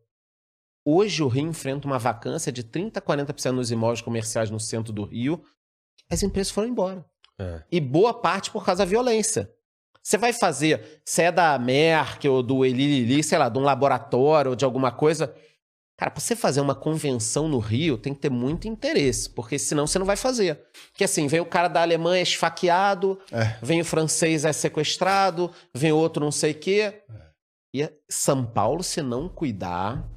Hoje 0.90 1.23
o 1.23 1.28
Rio 1.28 1.47
enfrenta 1.48 1.86
uma 1.86 1.98
vacância 1.98 2.51
de 2.51 2.65
30% 2.65 2.97
a 2.97 3.01
40% 3.02 3.51
nos 3.51 3.70
imóveis 3.70 4.01
comerciais 4.01 4.48
no 4.48 4.59
centro 4.59 4.90
do 4.90 5.05
Rio. 5.05 5.43
As 6.10 6.23
empresas 6.23 6.51
foram 6.51 6.69
embora. 6.69 7.05
É. 7.39 7.62
E 7.70 7.78
boa 7.78 8.15
parte 8.15 8.51
por 8.51 8.65
causa 8.65 8.78
da 8.85 8.89
violência. 8.89 9.52
Você 10.02 10.16
vai 10.16 10.32
fazer, 10.32 11.02
se 11.05 11.20
é 11.23 11.31
da 11.31 11.59
Merck 11.59 12.27
ou 12.27 12.43
do 12.43 12.65
Eli 12.65 13.23
sei 13.23 13.36
lá, 13.36 13.51
de 13.51 13.59
um 13.59 13.62
laboratório 13.62 14.52
ou 14.52 14.56
de 14.56 14.65
alguma 14.65 14.90
coisa. 14.90 15.35
Cara, 15.98 16.10
pra 16.10 16.20
você 16.23 16.35
fazer 16.35 16.62
uma 16.62 16.74
convenção 16.74 17.48
no 17.48 17.59
Rio, 17.59 17.98
tem 17.98 18.15
que 18.15 18.20
ter 18.20 18.31
muito 18.31 18.66
interesse, 18.66 19.28
porque 19.28 19.59
senão 19.59 19.86
você 19.86 19.98
não 19.98 20.06
vai 20.06 20.16
fazer. 20.16 20.59
Porque 20.90 21.05
assim, 21.05 21.27
vem 21.27 21.40
o 21.40 21.44
cara 21.44 21.69
da 21.69 21.82
Alemanha 21.82 22.23
esfaqueado, 22.23 23.20
É. 23.31 23.59
vem 23.60 23.82
o 23.82 23.85
francês 23.85 24.47
é 24.47 24.52
sequestrado, 24.55 25.51
vem 25.74 25.93
outro 25.93 26.24
não 26.24 26.32
sei 26.32 26.52
o 26.52 26.59
quê. 26.59 27.02
E 27.74 27.90
São 28.09 28.47
Paulo, 28.47 28.82
se 28.82 29.02
não 29.02 29.28
cuidar, 29.28 30.09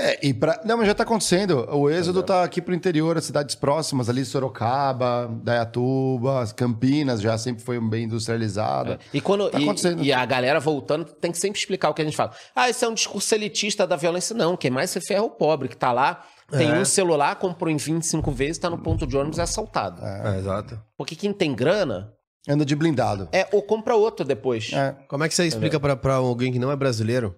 É, 0.00 0.26
e 0.26 0.32
pra... 0.32 0.60
Não, 0.64 0.76
mas 0.76 0.86
já 0.86 0.94
tá 0.94 1.02
acontecendo. 1.02 1.66
O 1.72 1.90
êxodo 1.90 2.22
tá 2.22 2.44
aqui 2.44 2.62
pro 2.62 2.72
interior, 2.74 3.18
as 3.18 3.24
cidades 3.24 3.54
próximas, 3.56 4.08
ali, 4.08 4.24
Sorocaba, 4.24 5.28
Dayatuba, 5.42 6.46
Campinas, 6.56 7.20
já 7.20 7.36
sempre 7.36 7.62
foi 7.64 7.80
bem 7.80 8.04
industrializada. 8.04 8.98
E, 9.12 9.20
quando, 9.20 9.50
Tá 9.50 9.58
e- 9.58 9.62
acontecendo. 9.64 10.02
e, 10.02 10.12
a 10.12 10.24
galera 10.24 10.60
voltando 10.60 11.04
tem 11.04 11.32
que 11.32 11.38
sempre 11.38 11.58
explicar 11.58 11.90
o 11.90 11.94
que 11.94 12.02
a 12.02 12.04
gente 12.04 12.16
fala. 12.16 12.32
Ah, 12.54 12.70
isso 12.70 12.84
é 12.84 12.88
um 12.88 12.94
discurso 12.94 13.34
elitista 13.34 13.86
da 13.86 13.96
violência. 13.96 14.34
Não, 14.36 14.56
quem 14.56 14.70
mais 14.70 14.90
se 14.90 15.00
ferra 15.00 15.20
é 15.20 15.22
o 15.24 15.30
pobre, 15.30 15.68
que 15.68 15.76
tá 15.76 15.90
lá, 15.92 16.22
tem 16.50 16.70
É. 16.70 16.78
um 16.78 16.84
celular, 16.84 17.36
comprou 17.36 17.70
em 17.70 17.76
25 17.76 18.30
vezes, 18.30 18.58
tá 18.58 18.70
no 18.70 18.78
ponto 18.78 19.06
de 19.06 19.16
ônibus 19.16 19.38
e 19.38 19.40
é 19.40 19.44
assaltado. 19.44 20.00
É, 20.04 20.38
exato. 20.38 20.80
Porque 20.96 21.14
quem 21.16 21.32
tem 21.32 21.54
grana 21.54 22.12
Anda 22.48 22.64
de 22.64 22.74
blindado. 22.74 23.28
é 23.32 23.46
ou 23.52 23.62
compra 23.62 23.94
outro 23.94 24.24
depois. 24.24 24.70
É. 24.72 24.96
Como 25.08 25.24
é 25.24 25.28
que 25.28 25.34
você 25.34 25.44
explica 25.46 25.78
pra, 25.78 25.94
pra 25.96 26.14
alguém 26.14 26.52
que 26.52 26.58
não 26.58 26.70
é 26.70 26.76
brasileiro 26.76 27.34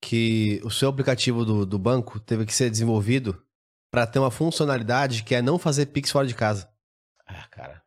que 0.00 0.60
o 0.64 0.70
seu 0.70 0.88
aplicativo 0.88 1.44
do, 1.44 1.64
do 1.66 1.78
banco 1.78 2.20
teve 2.20 2.44
que 2.46 2.54
ser 2.54 2.70
desenvolvido 2.70 3.40
pra 3.90 4.06
ter 4.06 4.18
uma 4.18 4.30
funcionalidade 4.30 5.22
que 5.22 5.34
é 5.34 5.42
não 5.42 5.58
fazer 5.58 5.86
Pix 5.86 6.10
fora 6.10 6.26
de 6.26 6.34
casa? 6.34 6.68
Ah, 7.26 7.46
cara. 7.50 7.82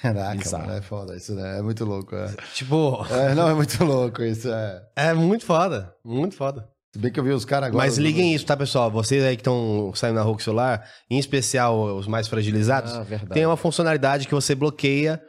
Caraca, 0.00 0.36
Bizarro. 0.36 0.66
mano, 0.66 0.78
é 0.78 0.82
foda 0.82 1.16
isso, 1.16 1.34
né? 1.34 1.58
É 1.58 1.62
muito 1.62 1.84
louco. 1.84 2.14
É. 2.16 2.34
Tipo, 2.52 3.04
É, 3.10 3.34
não, 3.34 3.48
é 3.48 3.54
muito 3.54 3.82
louco 3.84 4.22
isso, 4.22 4.48
é. 4.52 4.82
é 4.96 5.14
muito 5.14 5.44
foda. 5.44 5.94
Muito 6.04 6.34
foda. 6.36 6.68
Se 6.92 6.98
bem 7.00 7.10
que 7.12 7.18
eu 7.18 7.24
vi 7.24 7.30
os 7.30 7.44
caras 7.44 7.68
agora. 7.68 7.84
Mas 7.84 7.96
liguem 7.98 8.34
isso, 8.34 8.46
tá, 8.46 8.56
pessoal? 8.56 8.90
Vocês 8.90 9.22
aí 9.24 9.36
que 9.36 9.40
estão 9.40 9.92
saindo 9.94 10.16
na 10.16 10.22
rua 10.22 10.34
com 10.34 10.40
o 10.40 10.44
celular, 10.44 10.88
em 11.10 11.18
especial 11.18 11.96
os 11.96 12.06
mais 12.06 12.28
fragilizados, 12.28 12.92
Ah, 12.92 13.04
tem 13.32 13.46
uma 13.46 13.56
funcionalidade 13.56 14.28
que 14.28 14.34
você 14.34 14.54
bloqueia 14.54 15.20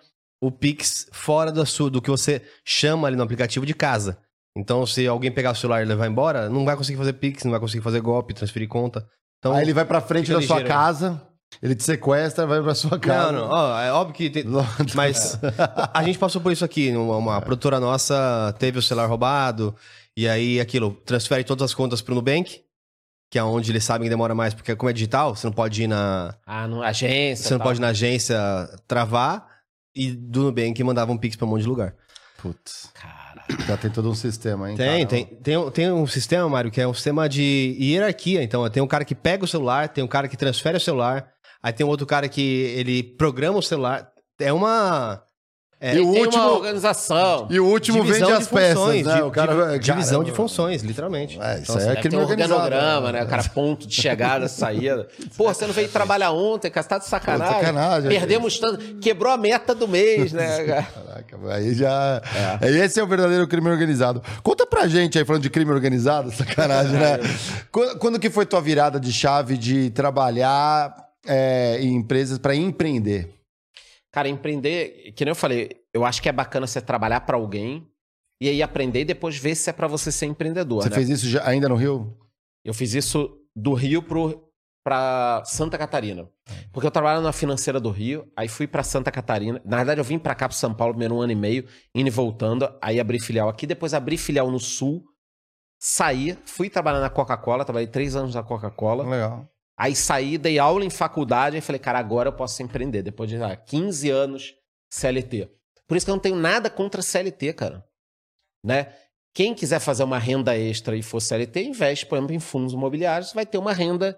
o 0.41 0.51
Pix 0.51 1.07
fora 1.11 1.51
do, 1.51 1.63
do 1.89 2.01
que 2.01 2.09
você 2.09 2.41
chama 2.63 3.07
ali 3.07 3.15
no 3.15 3.23
aplicativo 3.23 3.65
de 3.65 3.73
casa. 3.73 4.19
Então, 4.55 4.85
se 4.85 5.05
alguém 5.05 5.31
pegar 5.31 5.51
o 5.51 5.55
celular 5.55 5.81
e 5.81 5.85
levar 5.85 6.07
embora, 6.07 6.49
não 6.49 6.63
vai 6.63 6.77
conseguir 6.77 6.97
fazer 6.97 7.13
Pix, 7.13 7.43
não 7.43 7.51
vai 7.51 7.59
conseguir 7.59 7.83
fazer 7.83 7.99
golpe, 7.99 8.33
transferir 8.33 8.69
conta. 8.69 9.05
Então, 9.39 9.53
Aí 9.53 9.63
ele 9.63 9.73
vai 9.73 9.83
pra 9.85 9.99
frente 9.99 10.31
da 10.31 10.41
sua 10.41 10.57
ligeiro 10.57 10.67
casa, 10.67 11.21
ele 11.61 11.75
te 11.75 11.83
sequestra, 11.83 12.47
vai 12.47 12.61
pra 12.61 12.73
sua 12.73 12.97
casa. 12.97 13.31
Não, 13.31 13.47
não, 13.47 13.49
ó, 13.49 13.81
é 13.81 13.91
óbvio 13.91 14.15
que 14.15 14.29
tem, 14.29 14.45
Mas 14.95 15.37
a 15.93 16.03
gente 16.03 16.17
passou 16.17 16.41
por 16.41 16.51
isso 16.51 16.63
aqui. 16.63 16.89
Uma, 16.91 17.17
uma 17.17 17.41
produtora 17.41 17.79
nossa 17.79 18.55
teve 18.57 18.79
o 18.79 18.81
celular 18.81 19.07
roubado, 19.07 19.75
e 20.15 20.27
aí 20.27 20.59
aquilo, 20.59 20.91
transfere 21.05 21.43
todas 21.43 21.63
as 21.63 21.73
contas 21.73 22.01
pro 22.01 22.15
Nubank, 22.15 22.61
que 23.29 23.37
é 23.37 23.43
onde 23.43 23.71
eles 23.71 23.83
sabem 23.83 24.05
que 24.05 24.09
demora 24.09 24.33
mais, 24.33 24.53
porque 24.53 24.75
como 24.75 24.89
é 24.89 24.93
digital, 24.93 25.35
você 25.35 25.45
não 25.45 25.53
pode 25.53 25.83
ir 25.83 25.87
na. 25.87 26.33
Ah, 26.45 26.67
no 26.67 26.81
agência. 26.81 27.47
Você 27.47 27.53
não 27.53 27.59
tal. 27.59 27.67
pode 27.67 27.79
ir 27.79 27.81
na 27.81 27.89
agência 27.89 28.37
travar, 28.87 29.45
e 29.93 30.11
do 30.11 30.43
Nubank 30.43 30.81
mandava 30.83 31.11
um 31.11 31.17
Pix 31.17 31.35
pra 31.35 31.45
um 31.45 31.49
monte 31.49 31.63
de 31.63 31.67
lugar. 31.67 31.93
Putz, 32.37 32.89
Cara. 32.93 33.14
Já 33.67 33.77
tem 33.77 33.91
todo 33.91 34.09
um 34.09 34.15
sistema, 34.15 34.69
hein? 34.69 34.75
Tem, 34.77 35.05
tem, 35.07 35.25
tem, 35.25 35.57
um- 35.57 35.69
tem 35.71 35.91
um 35.91 36.07
sistema, 36.07 36.47
Mário, 36.49 36.71
que 36.71 36.81
é 36.81 36.87
um 36.87 36.93
sistema 36.93 37.27
de 37.29 37.75
hierarquia. 37.79 38.41
Então, 38.43 38.67
tem 38.69 38.81
um 38.81 38.87
cara 38.87 39.05
que 39.05 39.13
pega 39.15 39.43
o 39.43 39.47
celular, 39.47 39.89
tem 39.89 40.03
um 40.03 40.07
cara 40.07 40.27
que 40.27 40.37
transfere 40.37 40.77
o 40.77 40.81
celular, 40.81 41.27
aí 41.61 41.71
tem 41.73 41.85
um 41.85 41.89
outro 41.89 42.05
cara 42.05 42.27
que 42.27 42.41
ele 42.41 43.03
programa 43.03 43.59
o 43.59 43.63
celular. 43.63 44.09
É 44.39 44.51
uma. 44.51 45.21
É, 45.87 45.95
E 45.95 45.99
o 45.99 46.07
último- 46.07 46.41
uma 46.43 46.51
organização. 46.53 47.47
E 47.49 47.59
o 47.59 47.65
último 47.67 48.01
divisão 48.03 48.27
vende 48.29 48.37
de 48.37 48.43
as 48.43 48.47
peças, 48.49 48.73
funções, 48.73 49.05
né? 49.05 49.15
di- 49.15 49.21
o 49.21 49.29
cara, 49.29 49.77
di- 49.77 49.79
divisão 49.85 50.19
Cara, 50.21 50.31
de 50.31 50.35
funções, 50.35 50.81
literalmente. 50.81 51.39
É, 51.39 51.59
isso 51.59 51.71
Então, 51.71 51.75
é 51.75 51.79
Deve 51.79 51.95
ter 51.95 52.01
crime 52.01 52.15
um 52.15 52.19
organizado. 52.21 52.53
organograma, 52.63 53.11
né? 53.11 53.23
O 53.23 53.27
cara, 53.27 53.43
ponto 53.49 53.85
de 53.87 53.93
chegada, 53.93 54.47
saída. 54.49 55.07
Pô, 55.37 55.43
você 55.53 55.67
não 55.67 55.73
veio 55.73 55.87
trabalhar 55.89 56.31
ontem, 56.31 56.71
cara, 56.71 56.81
você 56.83 56.89
tá 56.89 56.97
de 56.97 57.05
sacanagem. 57.05 57.53
Pô, 57.53 57.59
sacanagem. 57.59 58.09
Perdemos 58.09 58.57
tanto. 58.57 58.95
Quebrou 58.95 59.31
a 59.31 59.37
meta 59.37 59.75
do 59.75 59.87
mês, 59.87 60.33
né, 60.33 60.63
cara? 60.65 60.83
Caraca, 60.83 61.53
aí 61.53 61.73
já. 61.75 62.21
aí 62.59 62.79
Esse 62.81 62.99
é 62.99 63.03
o 63.03 63.07
verdadeiro 63.07 63.47
crime 63.47 63.69
organizado. 63.69 64.23
Conta 64.41 64.65
pra 64.65 64.87
gente 64.87 65.19
aí, 65.19 65.23
falando 65.25 65.43
de 65.43 65.49
crime 65.51 65.71
organizado, 65.71 66.31
sacanagem, 66.33 66.93
né? 66.93 67.19
Quando, 67.71 67.99
quando 67.99 68.19
que 68.19 68.29
foi 68.31 68.45
tua 68.47 68.59
virada 68.59 68.99
de 68.99 69.13
chave 69.13 69.55
de 69.55 69.91
trabalhar 69.91 70.95
é, 71.27 71.77
em 71.79 71.93
empresas 71.95 72.37
pra 72.39 72.55
empreender? 72.55 73.34
Cara, 74.15 74.29
empreender, 74.29 75.11
que 75.13 75.25
nem 75.25 75.31
eu 75.31 75.35
falei, 75.35 75.71
eu 75.93 76.05
acho 76.05 76.21
que 76.21 76.29
é 76.29 76.31
bacana 76.31 76.65
você 76.65 76.79
trabalhar 76.79 77.19
pra 77.19 77.35
alguém 77.35 77.85
e 78.41 78.47
aí 78.47 78.63
aprender 78.63 79.01
e 79.01 79.05
depois 79.05 79.35
ver 79.37 79.55
se 79.55 79.69
é 79.69 79.73
pra 79.73 79.87
você 79.87 80.09
ser 80.09 80.25
empreendedor, 80.25 80.81
Você 80.83 80.87
né? 80.89 80.95
fez 80.95 81.09
isso 81.09 81.27
já- 81.27 81.45
ainda 81.45 81.67
no 81.67 81.75
Rio? 81.75 82.17
Eu 82.63 82.73
fiz 82.73 82.93
isso 82.93 83.37
do 83.53 83.73
Rio 83.73 84.01
pro, 84.01 84.49
pra 84.85 85.43
Santa 85.43 85.77
Catarina. 85.77 86.29
Porque 86.71 86.87
eu 86.87 86.91
trabalhava 86.91 87.21
na 87.23 87.33
financeira 87.33 87.77
do 87.77 87.89
Rio, 87.91 88.25
aí 88.37 88.47
fui 88.47 88.67
pra 88.67 88.83
Santa 88.83 89.11
Catarina. 89.11 89.61
Na 89.65 89.75
verdade, 89.75 89.99
eu 89.99 90.05
vim 90.05 90.17
pra 90.17 90.33
cá, 90.33 90.47
pro 90.47 90.55
São 90.57 90.73
Paulo, 90.73 90.93
primeiro 90.93 91.15
um 91.15 91.21
ano 91.21 91.33
e 91.33 91.35
meio, 91.35 91.65
indo 91.93 92.07
e 92.07 92.09
voltando. 92.09 92.73
Aí 92.81 93.01
abri 93.01 93.19
filial 93.19 93.49
aqui, 93.49 93.67
depois 93.67 93.93
abri 93.93 94.15
filial 94.17 94.49
no 94.49 94.61
Sul. 94.61 95.03
Saí, 95.77 96.37
fui 96.45 96.69
trabalhar 96.69 97.01
na 97.01 97.09
Coca-Cola, 97.09 97.65
trabalhei 97.65 97.87
três 97.87 98.15
anos 98.15 98.33
na 98.33 98.41
Coca-Cola. 98.43 99.03
Legal. 99.07 99.45
Aí 99.77 99.95
saí, 99.95 100.37
dei 100.37 100.57
aula 100.57 100.85
em 100.85 100.89
faculdade, 100.89 101.55
aí 101.57 101.61
falei, 101.61 101.79
cara, 101.79 101.99
agora 101.99 102.29
eu 102.29 102.33
posso 102.33 102.61
empreender. 102.63 103.01
Depois 103.01 103.29
de 103.29 103.41
ah, 103.41 103.55
15 103.55 104.09
anos 104.09 104.55
CLT. 104.89 105.49
Por 105.87 105.97
isso 105.97 106.05
que 106.05 106.09
eu 106.09 106.15
não 106.15 106.21
tenho 106.21 106.35
nada 106.35 106.69
contra 106.69 107.01
CLT, 107.01 107.53
cara. 107.53 107.85
Né? 108.63 108.93
Quem 109.33 109.53
quiser 109.53 109.79
fazer 109.79 110.03
uma 110.03 110.17
renda 110.17 110.57
extra 110.57 110.95
e 110.95 111.03
for 111.03 111.19
CLT, 111.19 111.63
investe, 111.63 112.05
por 112.05 112.17
exemplo, 112.17 112.33
em 112.33 112.39
fundos 112.39 112.73
imobiliários, 112.73 113.33
vai 113.33 113.45
ter 113.45 113.57
uma 113.57 113.73
renda 113.73 114.17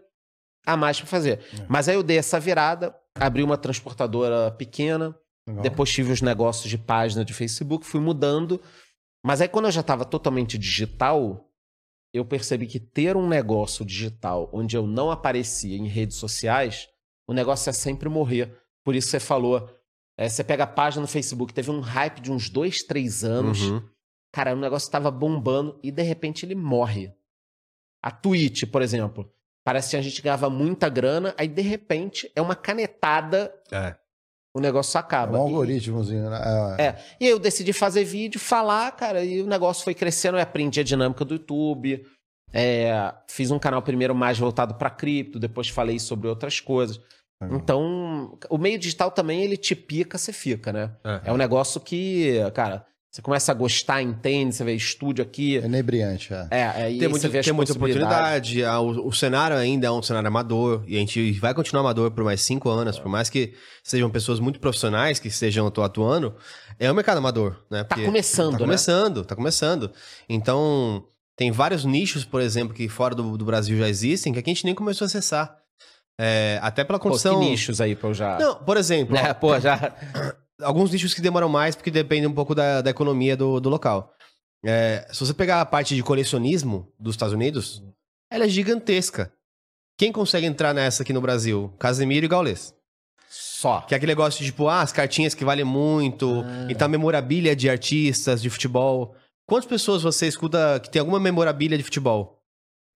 a 0.65 0.77
mais 0.77 0.99
para 0.99 1.07
fazer. 1.07 1.39
Mas 1.67 1.89
aí 1.89 1.95
eu 1.95 2.03
dei 2.03 2.19
essa 2.19 2.39
virada, 2.39 2.95
abri 3.15 3.41
uma 3.41 3.57
transportadora 3.57 4.51
pequena, 4.51 5.17
legal. 5.47 5.63
depois 5.63 5.89
tive 5.89 6.11
os 6.11 6.21
negócios 6.21 6.69
de 6.69 6.77
página 6.77 7.25
de 7.25 7.33
Facebook, 7.33 7.85
fui 7.85 7.99
mudando. 7.99 8.61
Mas 9.25 9.41
aí 9.41 9.47
quando 9.47 9.65
eu 9.65 9.71
já 9.71 9.81
estava 9.81 10.05
totalmente 10.05 10.57
digital, 10.57 11.46
eu 12.13 12.25
percebi 12.25 12.67
que 12.67 12.79
ter 12.79 13.15
um 13.15 13.27
negócio 13.27 13.85
digital 13.85 14.49
onde 14.53 14.75
eu 14.75 14.87
não 14.87 15.11
aparecia 15.11 15.77
em 15.77 15.87
redes 15.87 16.17
sociais, 16.17 16.87
o 17.27 17.33
negócio 17.33 17.69
é 17.69 17.73
sempre 17.73 18.09
morrer. 18.09 18.57
Por 18.83 18.95
isso 18.95 19.09
você 19.09 19.19
falou, 19.19 19.69
é, 20.17 20.27
você 20.27 20.43
pega 20.43 20.63
a 20.63 20.67
página 20.67 21.01
no 21.01 21.07
Facebook, 21.07 21.53
teve 21.53 21.69
um 21.69 21.79
hype 21.79 22.21
de 22.21 22.31
uns 22.31 22.49
dois, 22.49 22.79
três 22.79 23.23
anos. 23.23 23.61
Uhum. 23.61 23.83
Cara, 24.31 24.53
o 24.53 24.59
negócio 24.59 24.87
estava 24.87 25.11
bombando 25.11 25.79
e 25.83 25.91
de 25.91 26.01
repente 26.01 26.45
ele 26.45 26.55
morre. 26.55 27.13
A 28.01 28.11
Twitch, 28.11 28.63
por 28.65 28.81
exemplo, 28.81 29.31
parece 29.63 29.91
que 29.91 29.97
a 29.97 30.01
gente 30.01 30.21
ganhava 30.21 30.49
muita 30.49 30.87
grana, 30.89 31.35
aí 31.37 31.47
de 31.47 31.61
repente 31.61 32.31
é 32.35 32.41
uma 32.41 32.55
canetada, 32.55 33.53
É. 33.71 33.95
o 34.57 34.59
negócio 34.61 34.97
É 34.97 34.99
acaba. 34.99 35.37
um 35.37 35.41
E- 35.41 35.41
algoritmozinho, 35.51 36.29
né? 36.29 36.41
É. 36.77 36.83
É. 36.87 36.95
E 37.19 37.25
aí 37.25 37.31
eu 37.31 37.39
decidi 37.39 37.71
fazer 37.73 38.03
vídeo, 38.03 38.39
falar, 38.39 38.91
cara, 38.91 39.23
e 39.23 39.41
o 39.41 39.47
negócio 39.47 39.83
foi 39.83 39.93
crescendo. 39.93 40.37
Eu 40.37 40.41
aprendi 40.41 40.79
a 40.79 40.83
dinâmica 40.83 41.23
do 41.23 41.35
YouTube. 41.35 42.05
é, 42.53 43.13
fiz 43.29 43.51
um 43.51 43.59
canal 43.59 43.81
primeiro 43.81 44.15
mais 44.15 44.39
voltado 44.39 44.75
para 44.75 44.89
cripto, 44.89 45.37
depois 45.37 45.67
falei 45.67 45.99
sobre 45.99 46.29
outras 46.29 46.61
coisas. 46.61 46.97
Legal. 47.41 47.57
Então, 47.59 48.37
o 48.49 48.57
meio 48.57 48.79
digital 48.79 49.11
também, 49.11 49.43
ele 49.43 49.57
te 49.57 49.75
pica, 49.75 50.17
você 50.17 50.31
fica, 50.31 50.71
né? 50.71 50.91
É. 51.03 51.21
É 51.25 51.33
um 51.33 51.37
negócio 51.37 51.79
que, 51.81 52.37
cara, 52.53 52.85
você 53.17 53.21
começa 53.23 53.51
a 53.51 53.55
gostar, 53.55 53.99
entende, 54.03 54.53
você 54.53 54.63
vê 54.63 54.75
estúdio 54.75 55.23
aqui. 55.23 55.57
É 55.57 55.65
inebriante, 55.65 56.31
é. 56.31 56.47
É, 56.51 56.63
aí 56.67 56.99
Tem, 56.99 57.07
muito, 57.07 57.27
tem 57.27 57.51
muita 57.51 57.73
oportunidade. 57.73 58.63
ah, 58.63 58.79
O, 58.79 59.07
o 59.07 59.11
cenário 59.11 59.57
ainda 59.57 59.87
é 59.87 59.91
um 59.91 60.03
cenário 60.03 60.27
amador. 60.27 60.83
E 60.87 60.95
a 60.95 60.99
gente 60.99 61.31
vai 61.39 61.51
continuar 61.51 61.81
amador 61.81 62.11
por 62.11 62.23
mais 62.23 62.41
cinco 62.41 62.69
anos. 62.69 62.99
Por 62.99 63.09
mais 63.09 63.27
que 63.27 63.55
sejam 63.83 64.07
pessoas 64.11 64.39
muito 64.39 64.59
profissionais 64.59 65.17
que 65.19 65.29
estejam 65.29 65.65
atu- 65.65 65.81
atuando, 65.81 66.35
é 66.77 66.91
um 66.91 66.93
mercado 66.93 67.17
amador, 67.17 67.55
né? 67.71 67.79
Tá 67.83 67.95
Porque 67.95 68.05
começando, 68.05 68.51
Tá 68.51 68.59
né? 68.59 68.65
começando, 68.65 69.25
tá 69.25 69.35
começando. 69.35 69.91
Então, 70.29 71.03
tem 71.35 71.49
vários 71.51 71.85
nichos, 71.85 72.23
por 72.23 72.39
exemplo, 72.39 72.75
que 72.75 72.87
fora 72.87 73.15
do, 73.15 73.35
do 73.35 73.45
Brasil 73.45 73.75
já 73.79 73.89
existem, 73.89 74.31
que 74.31 74.37
aqui 74.37 74.51
a 74.51 74.53
gente 74.53 74.65
nem 74.65 74.75
começou 74.75 75.05
a 75.05 75.07
acessar. 75.07 75.57
É, 76.19 76.59
até 76.61 76.83
pela 76.83 76.99
Pô, 76.99 77.05
que 77.05 77.09
condição... 77.09 77.39
nichos 77.39 77.81
aí 77.81 77.95
pra 77.95 78.09
eu 78.09 78.13
já... 78.13 78.37
Não, 78.39 78.55
por 78.63 78.77
exemplo, 78.77 79.13
Né, 79.17 79.33
pô, 79.33 79.59
já... 79.59 79.93
alguns 80.61 80.91
nichos 80.91 81.13
que 81.13 81.21
demoram 81.21 81.49
mais 81.49 81.75
porque 81.75 81.91
depende 81.91 82.27
um 82.27 82.33
pouco 82.33 82.53
da, 82.55 82.81
da 82.81 82.89
economia 82.89 83.35
do, 83.37 83.59
do 83.59 83.69
local. 83.69 84.13
É, 84.65 85.07
se 85.11 85.19
você 85.19 85.33
pegar 85.33 85.61
a 85.61 85.65
parte 85.65 85.95
de 85.95 86.03
colecionismo 86.03 86.91
dos 86.99 87.13
Estados 87.15 87.33
Unidos, 87.33 87.83
ela 88.31 88.45
é 88.45 88.49
gigantesca. 88.49 89.31
Quem 89.97 90.11
consegue 90.11 90.45
entrar 90.45 90.73
nessa 90.73 91.03
aqui 91.03 91.13
no 91.13 91.21
Brasil? 91.21 91.73
Casemiro 91.79 92.25
e 92.25 92.29
Gaules. 92.29 92.73
Só. 93.29 93.81
Que 93.81 93.93
é 93.93 93.97
aquele 93.97 94.11
negócio 94.11 94.39
de 94.39 94.47
tipo, 94.51 94.67
ah, 94.67 94.81
as 94.81 94.91
cartinhas 94.91 95.33
que 95.33 95.45
valem 95.45 95.65
muito, 95.65 96.43
Ah. 96.45 96.67
então 96.69 96.85
a 96.85 96.89
memorabilia 96.89 97.55
de 97.55 97.69
artistas, 97.69 98.41
de 98.41 98.49
futebol. 98.49 99.15
Quantas 99.47 99.67
pessoas 99.67 100.03
você 100.03 100.27
escuta 100.27 100.79
que 100.81 100.89
tem 100.89 100.99
alguma 100.99 101.19
memorabilia 101.19 101.77
de 101.77 101.83
futebol 101.83 102.41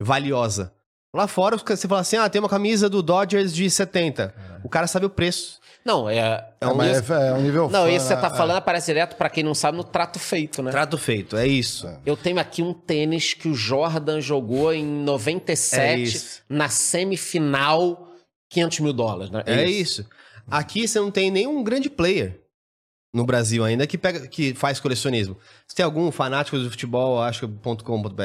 valiosa? 0.01 0.73
Lá 1.13 1.27
fora 1.27 1.57
você 1.57 1.87
fala 1.87 2.01
assim, 2.01 2.17
ah, 2.17 2.29
tem 2.29 2.39
uma 2.39 2.49
camisa 2.49 2.89
do 2.89 3.01
Dodgers 3.03 3.53
de 3.53 3.69
70. 3.69 4.33
O 4.63 4.69
cara 4.69 4.87
sabe 4.87 5.05
o 5.05 5.09
preço. 5.09 5.59
Não, 5.83 6.07
é... 6.09 6.17
É 6.19 6.53
É, 6.61 6.67
um 6.67 6.75
mas 6.75 7.09
é, 7.09 7.27
é 7.29 7.33
um 7.33 7.41
nível 7.41 7.69
Não, 7.69 7.85
fã, 7.85 7.91
isso 7.91 8.05
você 8.07 8.15
né? 8.15 8.21
tá 8.21 8.27
É. 8.27 8.37
falando 8.37 8.57
aparece 8.57 8.85
direto, 8.87 9.15
pra 9.15 9.29
quem 9.29 9.43
não 9.43 9.55
sabe, 9.55 9.77
no 9.77 9.83
trato 9.83 10.19
feito, 10.19 10.61
né? 10.61 10.69
trato 10.71 10.97
feito, 10.97 11.35
é 11.35 11.47
isso. 11.47 11.89
Eu 12.05 12.15
tenho 12.15 12.39
aqui 12.39 12.61
um 12.61 12.73
tênis 12.73 13.33
que 13.33 13.47
o 13.47 13.53
Jordan 13.55 14.21
jogou 14.21 14.71
em 14.73 14.83
É 15.01 15.03
97, 15.03 16.01
isso. 16.03 16.41
na 16.47 16.69
semifinal, 16.69 18.07
500 18.49 18.79
mil 18.79 18.93
dólares, 18.93 19.31
né? 19.31 19.43
É 19.45 19.65
isso. 19.69 20.05
Aqui 20.49 20.87
você 20.87 20.99
não 20.99 21.11
tem 21.11 21.31
nenhum 21.31 21.63
grande 21.63 21.89
player 21.89 22.39
no 23.13 23.25
Brasil 23.25 23.63
ainda 23.63 23.85
que, 23.87 23.97
pega, 23.97 24.27
que 24.27 24.53
faz 24.53 24.79
colecionismo. 24.79 25.37
Se 25.67 25.75
tem 25.75 25.83
algum 25.83 26.11
fanático 26.11 26.57
do 26.57 26.69
futebol, 26.69 27.21
acho 27.21 27.47
que 27.47 27.83
.com.br, 27.83 28.21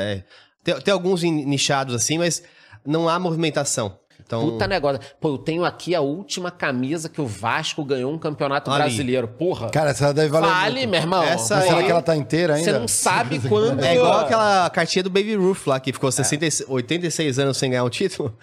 Tem, 0.63 0.81
tem 0.81 0.93
alguns 0.93 1.23
nichados 1.23 1.95
assim, 1.95 2.19
mas 2.19 2.43
não 2.85 3.09
há 3.09 3.19
movimentação. 3.19 3.99
Então, 4.27 4.51
Puta 4.51 4.67
negócio. 4.67 5.01
Pô, 5.21 5.29
eu 5.29 5.39
tenho 5.39 5.65
aqui 5.65 5.95
a 5.95 6.01
última 6.01 6.51
camisa 6.51 7.09
que 7.09 7.21
o 7.21 7.27
Vasco 7.27 7.85
ganhou 7.85 8.13
um 8.13 8.19
campeonato 8.19 8.69
Ali. 8.73 8.83
brasileiro. 8.83 9.29
Porra. 9.29 9.71
Cara, 9.71 9.91
essa 9.91 10.13
deve 10.13 10.29
valer 10.31 10.51
vale, 10.51 10.75
muito. 10.81 10.91
meu 10.91 11.01
irmão. 11.01 11.23
Essa 11.23 11.57
Mas 11.57 11.65
será 11.67 11.83
que 11.85 11.91
ela 11.91 12.03
tá 12.03 12.17
inteira 12.17 12.55
ainda? 12.57 12.73
Você 12.73 12.79
não 12.79 12.89
sabe 12.89 13.39
quando. 13.49 13.85
é 13.85 13.95
igual 13.95 14.21
aquela 14.21 14.69
cartinha 14.71 15.05
do 15.05 15.11
Baby 15.11 15.37
Ruth 15.37 15.67
lá, 15.69 15.79
que 15.79 15.91
É. 15.91 15.93
ficou 15.93 16.11
60, 16.11 16.45
e- 16.45 16.51
86 16.67 17.39
anos 17.39 17.57
sem 17.57 17.71
ganhar 17.71 17.85
um 17.85 17.89
título. 17.89 18.37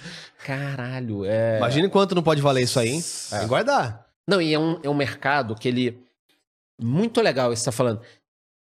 Caralho, 0.46 1.26
é. 1.26 1.58
Imagina 1.58 1.90
quanto 1.90 2.16
não 2.16 2.24
pode 2.24 2.42
valer 2.42 2.64
isso 2.64 2.80
aí, 2.80 2.90
hein? 2.90 3.04
Tem 3.30 3.40
que 3.42 3.46
guardar. 3.46 4.06
Não, 4.26 4.42
e 4.42 4.54
é 4.54 4.60
um, 4.60 4.80
é 4.84 4.90
um 4.90 4.94
mercado 4.94 5.54
que 5.56 5.68
ele. 5.68 6.02
Muito 6.82 7.20
legal 7.22 7.52
isso 7.52 7.62
que 7.62 7.66
você 7.66 7.72
tá 7.72 7.76
falando. 7.76 8.00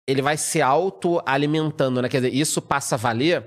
Ele 0.08 0.22
vai 0.22 0.36
se 0.36 0.60
autoalimentando, 0.60 2.02
né? 2.02 2.08
Quer 2.08 2.18
dizer, 2.20 2.34
isso 2.34 2.60
passa 2.60 2.94
a 2.96 2.98
valer. 2.98 3.44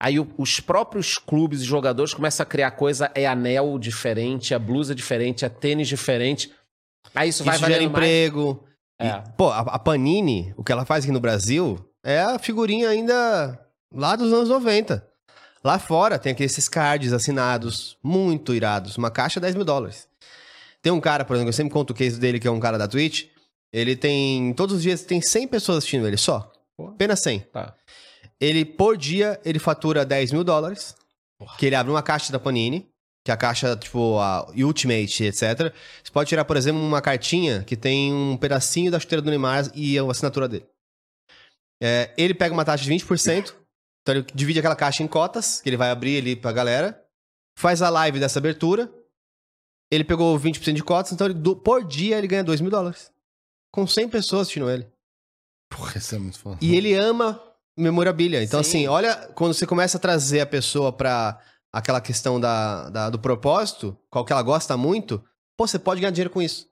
Aí 0.00 0.18
o- 0.20 0.28
os 0.36 0.60
próprios 0.60 1.16
clubes 1.18 1.60
e 1.62 1.64
jogadores 1.64 2.12
começam 2.12 2.42
a 2.42 2.46
criar 2.46 2.72
coisa, 2.72 3.10
é 3.14 3.26
anel 3.26 3.78
diferente, 3.78 4.52
é 4.52 4.58
blusa 4.58 4.94
diferente, 4.94 5.44
é 5.44 5.48
tênis 5.48 5.88
diferente. 5.88 6.50
Aí 7.14 7.28
isso, 7.28 7.44
vai 7.44 7.54
Isso 7.54 7.64
gera 7.64 7.74
valendo 7.74 7.90
emprego. 7.90 8.64
E, 9.00 9.06
É. 9.06 9.22
pô, 9.36 9.48
a, 9.50 9.60
a 9.60 9.78
Panini, 9.78 10.52
o 10.56 10.64
que 10.64 10.72
ela 10.72 10.84
faz 10.84 11.04
aqui 11.04 11.12
no 11.12 11.20
Brasil, 11.20 11.78
é 12.04 12.20
a 12.20 12.38
figurinha 12.38 12.88
ainda 12.88 13.58
lá 13.92 14.16
dos 14.16 14.32
anos 14.32 14.48
90. 14.48 15.06
Lá 15.62 15.78
fora 15.78 16.18
tem 16.18 16.32
aqueles 16.32 16.52
esses 16.52 16.68
cards 16.68 17.12
assinados, 17.12 17.96
muito 18.02 18.54
irados. 18.54 18.98
Uma 18.98 19.10
caixa, 19.10 19.40
10 19.40 19.54
mil 19.54 19.64
dólares. 19.64 20.06
Tem 20.82 20.92
um 20.92 21.00
cara, 21.00 21.24
por 21.24 21.34
exemplo, 21.34 21.48
eu 21.48 21.54
sempre 21.54 21.72
conto 21.72 21.90
o 21.90 21.94
case 21.94 22.20
dele, 22.20 22.38
que 22.38 22.46
é 22.46 22.50
um 22.50 22.60
cara 22.60 22.76
da 22.76 22.86
Twitch. 22.86 23.28
Ele 23.72 23.96
tem. 23.96 24.52
Todos 24.52 24.76
os 24.76 24.82
dias 24.82 25.02
tem 25.02 25.22
100 25.22 25.48
pessoas 25.48 25.78
assistindo 25.78 26.06
ele 26.06 26.18
só. 26.18 26.52
Apenas 26.78 27.20
100. 27.22 27.40
Tá. 27.52 27.74
Ele, 28.44 28.64
por 28.64 28.96
dia, 28.96 29.40
ele 29.44 29.58
fatura 29.58 30.04
10 30.04 30.32
mil 30.32 30.44
dólares. 30.44 30.94
Que 31.58 31.66
ele 31.66 31.74
abre 31.74 31.90
uma 31.92 32.02
caixa 32.02 32.32
da 32.32 32.38
Panini. 32.38 32.88
Que 33.24 33.30
é 33.30 33.34
a 33.34 33.36
caixa, 33.38 33.74
tipo, 33.76 34.18
a 34.18 34.46
Ultimate, 34.54 35.24
etc. 35.24 35.72
Você 36.02 36.12
pode 36.12 36.28
tirar, 36.28 36.44
por 36.44 36.56
exemplo, 36.58 36.80
uma 36.82 37.00
cartinha 37.00 37.64
que 37.64 37.74
tem 37.76 38.12
um 38.12 38.36
pedacinho 38.36 38.90
da 38.90 39.00
chuteira 39.00 39.22
do 39.22 39.30
Neymar 39.30 39.70
e 39.74 39.98
a 39.98 40.02
assinatura 40.04 40.46
dele. 40.46 40.66
É, 41.82 42.12
ele 42.18 42.34
pega 42.34 42.52
uma 42.52 42.64
taxa 42.64 42.84
de 42.84 42.90
20%. 42.90 43.54
Então 44.02 44.14
ele 44.16 44.26
divide 44.34 44.58
aquela 44.58 44.76
caixa 44.76 45.02
em 45.02 45.08
cotas, 45.08 45.62
que 45.62 45.68
ele 45.70 45.78
vai 45.78 45.90
abrir 45.90 46.18
ali 46.18 46.36
pra 46.36 46.52
galera. 46.52 47.02
Faz 47.58 47.80
a 47.80 47.88
live 47.88 48.20
dessa 48.20 48.38
abertura. 48.38 48.92
Ele 49.90 50.04
pegou 50.04 50.38
20% 50.38 50.74
de 50.74 50.82
cotas, 50.84 51.12
então 51.12 51.26
ele, 51.26 51.34
do- 51.34 51.56
por 51.56 51.82
dia 51.84 52.18
ele 52.18 52.26
ganha 52.26 52.44
2 52.44 52.60
mil 52.60 52.70
dólares. 52.70 53.10
Com 53.72 53.86
100 53.86 54.08
pessoas 54.10 54.42
assistindo 54.42 54.68
ele. 54.70 54.86
Porra, 55.70 55.96
isso 55.96 56.14
é 56.14 56.18
muito 56.18 56.38
foda. 56.38 56.58
E 56.60 56.74
ele 56.76 56.92
ama 56.94 57.40
memorabilia. 57.76 58.42
Então, 58.42 58.62
Sim. 58.62 58.68
assim, 58.78 58.86
olha, 58.88 59.14
quando 59.34 59.54
você 59.54 59.66
começa 59.66 59.96
a 59.96 60.00
trazer 60.00 60.40
a 60.40 60.46
pessoa 60.46 60.92
pra 60.92 61.38
aquela 61.72 62.00
questão 62.00 62.38
da, 62.38 62.88
da- 62.90 63.10
do 63.10 63.18
propósito, 63.18 63.96
qual 64.10 64.24
que 64.24 64.32
ela 64.32 64.42
gosta 64.42 64.76
muito, 64.76 65.22
pô, 65.56 65.66
você 65.66 65.78
pode 65.78 66.00
ganhar 66.00 66.10
dinheiro 66.12 66.30
com 66.30 66.40
isso. 66.40 66.68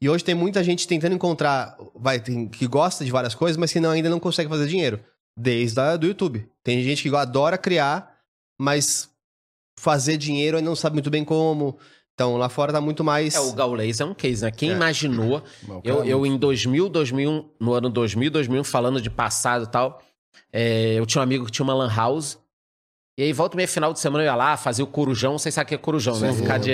E 0.00 0.08
hoje 0.08 0.24
tem 0.24 0.34
muita 0.34 0.64
gente 0.64 0.86
tentando 0.88 1.14
encontrar, 1.14 1.76
vai, 1.94 2.18
tem- 2.18 2.48
que 2.48 2.66
gosta 2.66 3.04
de 3.04 3.10
várias 3.12 3.34
coisas, 3.34 3.56
mas 3.56 3.72
que 3.72 3.78
não, 3.78 3.90
ainda 3.90 4.10
não 4.10 4.18
consegue 4.18 4.48
fazer 4.48 4.66
dinheiro. 4.66 4.98
Desde 5.38 5.78
a, 5.80 5.96
do 5.96 6.06
YouTube. 6.06 6.46
Tem 6.64 6.82
gente 6.82 7.08
que 7.08 7.16
adora 7.16 7.56
criar, 7.56 8.16
mas 8.60 9.08
fazer 9.78 10.16
dinheiro 10.16 10.56
ainda 10.56 10.68
não 10.68 10.76
sabe 10.76 10.94
muito 10.94 11.08
bem 11.10 11.24
como. 11.24 11.78
Então, 12.14 12.36
lá 12.36 12.48
fora 12.48 12.72
tá 12.72 12.80
muito 12.80 13.02
mais... 13.02 13.34
É, 13.34 13.40
o 13.40 13.52
Gaulês 13.54 13.98
é 14.00 14.04
um 14.04 14.12
case, 14.12 14.44
né? 14.44 14.50
Quem 14.50 14.70
É. 14.70 14.74
imaginou 14.74 15.42
Eu, 15.82 16.04
eu 16.04 16.26
em 16.26 16.36
2000, 16.36 16.88
2001, 16.90 17.48
no 17.58 17.72
ano 17.72 17.88
2000, 17.88 18.30
2001, 18.30 18.64
falando 18.64 19.00
de 19.00 19.08
passado 19.08 19.64
e 19.64 19.68
tal, 19.70 20.02
é, 20.52 20.94
eu 20.94 21.06
tinha 21.06 21.20
um 21.20 21.24
amigo 21.24 21.46
que 21.46 21.52
tinha 21.52 21.64
uma 21.64 21.74
lan 21.74 21.92
house. 21.94 22.38
E 23.18 23.22
aí, 23.24 23.32
volta 23.32 23.56
meia, 23.56 23.68
final 23.68 23.92
de 23.92 24.00
semana, 24.00 24.24
eu 24.24 24.26
ia 24.26 24.34
lá, 24.34 24.56
fazia 24.56 24.82
o 24.82 24.86
corujão. 24.86 25.36
Vocês 25.38 25.54
sabem 25.54 25.66
o 25.66 25.68
que 25.68 25.74
é 25.74 25.78
corujão, 25.78 26.18
né? 26.18 26.32
Ficar 26.32 26.58
de... 26.58 26.72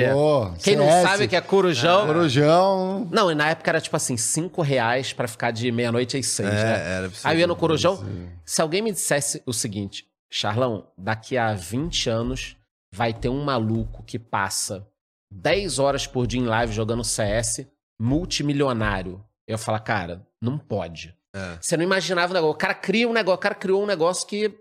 Quem 0.62 0.76
não 0.76 0.86
CS, 0.86 1.02
sabe 1.02 1.24
o 1.24 1.28
que 1.28 1.34
é 1.34 1.40
corujão... 1.40 2.06
Corujão. 2.06 3.08
Não, 3.10 3.30
e 3.30 3.34
na 3.34 3.50
época 3.50 3.70
era 3.70 3.80
tipo 3.80 3.96
assim, 3.96 4.16
cinco 4.16 4.62
reais 4.62 5.12
pra 5.12 5.26
ficar 5.26 5.50
de 5.50 5.72
meia-noite 5.72 6.16
às 6.16 6.26
seis, 6.26 6.48
né? 6.48 6.96
era 6.96 7.10
Aí 7.24 7.36
eu 7.36 7.40
ia 7.40 7.46
no 7.48 7.56
corujão. 7.56 8.04
Se 8.44 8.62
alguém 8.62 8.80
me 8.80 8.92
dissesse 8.92 9.42
o 9.44 9.52
seguinte, 9.52 10.06
Charlão, 10.30 10.86
daqui 10.96 11.36
a 11.36 11.54
20 11.54 12.08
anos 12.08 12.56
vai 12.94 13.12
ter 13.12 13.28
um 13.28 13.42
maluco 13.42 14.04
que 14.04 14.18
passa 14.18 14.86
10 15.32 15.80
horas 15.80 16.06
por 16.06 16.26
dia 16.26 16.40
em 16.40 16.46
live 16.46 16.72
jogando 16.72 17.02
CS, 17.02 17.66
multimilionário. 18.00 19.24
Eu 19.46 19.54
ia 19.54 19.58
falar, 19.58 19.80
cara, 19.80 20.24
não 20.40 20.56
pode. 20.56 21.17
É. 21.34 21.58
Você 21.60 21.76
não 21.76 21.84
imaginava 21.84 22.32
o 22.32 22.34
negócio. 22.34 22.54
O 22.54 22.58
cara 22.58 22.74
cria 22.74 23.08
um 23.08 23.12
negócio, 23.12 23.36
o 23.36 23.42
cara 23.42 23.54
criou 23.54 23.82
um 23.82 23.86
negócio 23.86 24.26
que 24.26 24.52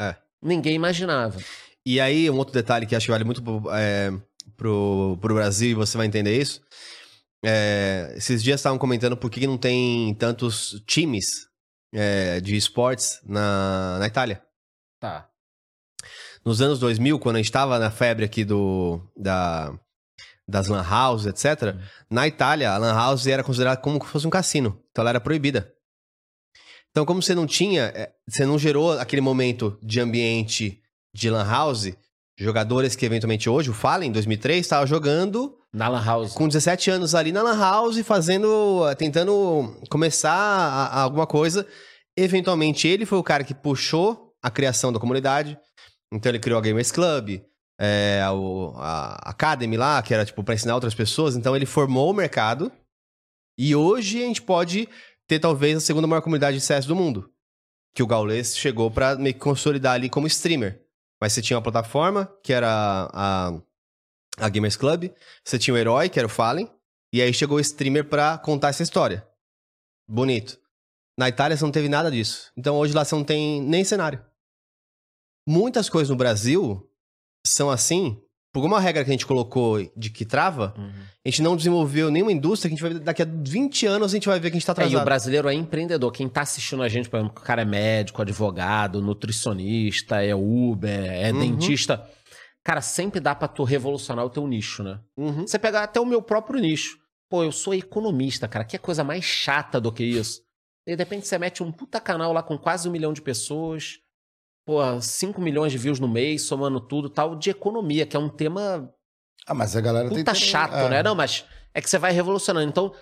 É. 0.00 0.16
ninguém 0.42 0.74
imaginava. 0.74 1.38
E 1.86 2.00
aí, 2.00 2.30
um 2.30 2.36
outro 2.36 2.54
detalhe 2.54 2.86
que 2.86 2.94
acho 2.94 3.06
que 3.06 3.12
vale 3.12 3.24
muito 3.24 3.42
pro, 3.42 3.62
é, 3.72 4.12
pro, 4.56 5.18
pro 5.20 5.34
Brasil, 5.34 5.70
e 5.70 5.74
você 5.74 5.96
vai 5.96 6.06
entender 6.06 6.36
isso. 6.40 6.60
É, 7.44 8.14
esses 8.16 8.42
dias 8.42 8.60
estavam 8.60 8.78
comentando 8.78 9.16
por 9.16 9.30
que 9.30 9.46
não 9.46 9.58
tem 9.58 10.14
tantos 10.14 10.80
times 10.86 11.26
é, 11.92 12.40
de 12.40 12.56
esportes 12.56 13.20
na, 13.24 13.98
na 13.98 14.06
Itália. 14.06 14.42
Tá. 15.00 15.28
Nos 16.44 16.60
anos 16.60 16.78
2000, 16.78 17.18
quando 17.18 17.36
a 17.36 17.38
gente 17.38 17.46
estava 17.46 17.78
na 17.78 17.90
febre 17.90 18.24
aqui 18.24 18.44
do, 18.44 19.00
da, 19.16 19.72
das 20.46 20.68
lan 20.68 20.84
houses, 20.88 21.26
etc., 21.26 21.76
na 22.10 22.26
Itália, 22.28 22.72
a 22.72 22.78
lan 22.78 22.94
house 22.94 23.26
era 23.26 23.42
considerada 23.42 23.80
como 23.80 24.04
se 24.04 24.10
fosse 24.10 24.26
um 24.26 24.30
cassino. 24.30 24.80
Então 24.90 25.02
ela 25.02 25.10
era 25.10 25.20
proibida. 25.20 25.72
Então, 26.92 27.04
como 27.06 27.22
você 27.22 27.34
não 27.34 27.46
tinha, 27.46 27.84
é, 27.94 28.12
você 28.28 28.44
não 28.44 28.58
gerou 28.58 28.92
aquele 28.98 29.22
momento 29.22 29.78
de 29.82 29.98
ambiente 29.98 30.80
de 31.14 31.30
lan 31.30 31.44
house, 31.44 31.90
jogadores 32.38 32.94
que 32.94 33.04
eventualmente 33.06 33.48
hoje, 33.48 33.70
o 33.70 33.74
Fallen, 33.74 34.10
em 34.10 34.12
2003, 34.12 34.60
estava 34.60 34.86
jogando 34.86 35.56
Na 35.72 35.88
Lan 35.88 36.04
House. 36.04 36.32
com 36.34 36.46
17 36.46 36.90
anos 36.90 37.14
ali 37.14 37.32
na 37.32 37.42
lan 37.42 37.58
house, 37.58 37.98
fazendo, 38.00 38.82
tentando 38.98 39.74
começar 39.88 40.32
a- 40.32 40.86
a 40.86 41.00
alguma 41.02 41.26
coisa. 41.26 41.66
Eventualmente, 42.16 42.86
ele 42.86 43.06
foi 43.06 43.18
o 43.18 43.22
cara 43.22 43.42
que 43.44 43.54
puxou 43.54 44.34
a 44.42 44.50
criação 44.50 44.92
da 44.92 45.00
comunidade. 45.00 45.58
Então, 46.12 46.30
ele 46.30 46.38
criou 46.38 46.58
a 46.58 46.62
Gamers 46.62 46.92
Club, 46.92 47.40
é, 47.80 48.22
o- 48.30 48.74
a 48.76 49.30
Academy 49.30 49.78
lá, 49.78 50.02
que 50.02 50.12
era 50.12 50.26
tipo 50.26 50.44
para 50.44 50.54
ensinar 50.54 50.74
outras 50.74 50.94
pessoas. 50.94 51.36
Então, 51.36 51.56
ele 51.56 51.64
formou 51.64 52.10
o 52.10 52.14
mercado. 52.14 52.70
E 53.58 53.74
hoje 53.74 54.22
a 54.22 54.26
gente 54.26 54.42
pode 54.42 54.88
ter 55.32 55.38
talvez 55.38 55.78
a 55.78 55.80
segunda 55.80 56.06
maior 56.06 56.20
comunidade 56.20 56.58
de 56.58 56.62
CS 56.62 56.84
do 56.84 56.94
mundo. 56.94 57.32
Que 57.94 58.02
o 58.02 58.06
Gaules 58.06 58.54
chegou 58.54 58.90
pra 58.90 59.16
meio 59.16 59.34
que 59.34 59.40
consolidar 59.40 59.94
ali 59.94 60.10
como 60.10 60.26
streamer. 60.26 60.84
Mas 61.18 61.32
você 61.32 61.40
tinha 61.40 61.56
uma 61.56 61.62
plataforma, 61.62 62.26
que 62.42 62.52
era 62.52 63.08
a, 63.10 63.58
a 64.36 64.48
Gamers 64.50 64.76
Club. 64.76 65.10
Você 65.42 65.58
tinha 65.58 65.72
o 65.72 65.78
herói, 65.78 66.10
que 66.10 66.18
era 66.18 66.26
o 66.26 66.30
Fallen. 66.30 66.70
E 67.14 67.22
aí 67.22 67.32
chegou 67.32 67.56
o 67.56 67.60
streamer 67.60 68.06
pra 68.06 68.36
contar 68.36 68.68
essa 68.68 68.82
história. 68.82 69.26
Bonito. 70.06 70.60
Na 71.18 71.30
Itália 71.30 71.56
você 71.56 71.64
não 71.64 71.72
teve 71.72 71.88
nada 71.88 72.10
disso. 72.10 72.52
Então 72.54 72.76
hoje 72.76 72.92
lá 72.92 73.02
você 73.02 73.14
não 73.14 73.24
tem 73.24 73.62
nem 73.62 73.84
cenário. 73.84 74.22
Muitas 75.48 75.88
coisas 75.88 76.10
no 76.10 76.16
Brasil 76.16 76.90
são 77.46 77.70
assim. 77.70 78.22
Por 78.52 78.58
alguma 78.58 78.78
regra 78.78 79.02
que 79.02 79.10
a 79.10 79.14
gente 79.14 79.24
colocou 79.26 79.80
de 79.96 80.10
que 80.10 80.24
trava, 80.26 80.74
Uhum. 80.76 80.90
a 81.24 81.28
gente 81.28 81.40
não 81.40 81.56
desenvolveu 81.56 82.10
nenhuma 82.10 82.30
indústria 82.32 82.68
que 82.68 82.74
a 82.74 82.76
gente 82.76 82.82
vai 82.82 82.92
ver 82.92 82.98
daqui 83.04 83.22
a 83.22 83.26
20 83.26 83.86
anos 83.86 84.12
a 84.12 84.16
gente 84.16 84.28
vai 84.28 84.38
ver 84.38 84.50
que 84.50 84.56
a 84.56 84.60
gente 84.60 84.66
tá 84.66 84.72
É, 84.72 84.74
e 84.74 84.78
o 84.78 84.86
atrasado. 84.88 85.04
brasileiro 85.06 85.48
é 85.48 85.54
empreendedor. 85.54 86.12
Quem 86.12 86.28
tá 86.28 86.42
assistindo 86.42 86.82
a 86.82 86.88
gente, 86.88 87.08
por 87.08 87.16
exemplo, 87.16 87.34
que 87.34 87.40
o 87.40 87.44
cara 87.44 87.62
é 87.62 87.64
médico, 87.64 88.20
advogado, 88.20 89.00
nutricionista, 89.46 90.22
é 90.22 90.34
Uber, 90.34 90.90
é 91.10 91.32
Uhum. 91.32 91.38
dentista. 91.40 92.06
Cara, 92.64 92.80
sempre 92.80 93.18
dá 93.20 93.34
pra 93.34 93.48
tu 93.48 93.64
revolucionar 93.64 94.24
o 94.24 94.30
teu 94.30 94.46
nicho, 94.46 94.82
né? 94.82 95.00
Uhum. 95.16 95.46
Você 95.46 95.58
pegar 95.58 95.82
até 95.82 95.98
o 96.00 96.06
meu 96.06 96.22
próprio 96.22 96.60
nicho. 96.60 96.98
Pô, 97.28 97.42
eu 97.42 97.50
sou 97.50 97.74
economista, 97.74 98.46
cara. 98.46 98.64
Que 98.64 98.76
coisa 98.78 99.02
mais 99.02 99.24
chata 99.24 99.80
do 99.80 99.90
que 99.90 100.04
isso? 100.04 100.42
E 100.86 100.94
de 100.94 101.02
repente 101.02 101.26
você 101.26 101.38
mete 101.38 101.62
um 101.62 101.72
puta 101.72 101.98
canal 102.00 102.32
lá 102.32 102.42
com 102.42 102.58
quase 102.58 102.88
um 102.88 102.92
milhão 102.92 103.12
de 103.12 103.22
pessoas. 103.22 103.98
Pô, 104.64 104.78
5 105.00 105.40
milhões 105.40 105.72
de 105.72 105.78
views 105.78 105.98
no 105.98 106.08
mês, 106.08 106.42
somando 106.42 106.80
tudo 106.80 107.10
tal, 107.10 107.34
de 107.36 107.50
economia, 107.50 108.06
que 108.06 108.16
é 108.16 108.20
um 108.20 108.28
tema 108.28 108.88
Ah, 109.46 109.54
mas 109.54 109.74
a 109.76 109.80
galera 109.80 110.08
tem 110.08 110.18
puta 110.18 110.32
também- 110.32 110.48
chato, 110.48 110.74
é. 110.74 110.88
né? 110.88 111.02
Não, 111.02 111.14
mas 111.14 111.44
é 111.74 111.80
que 111.80 111.90
você 111.90 111.98
vai 111.98 112.12
revolucionando. 112.12 112.68
Então, 112.68 112.92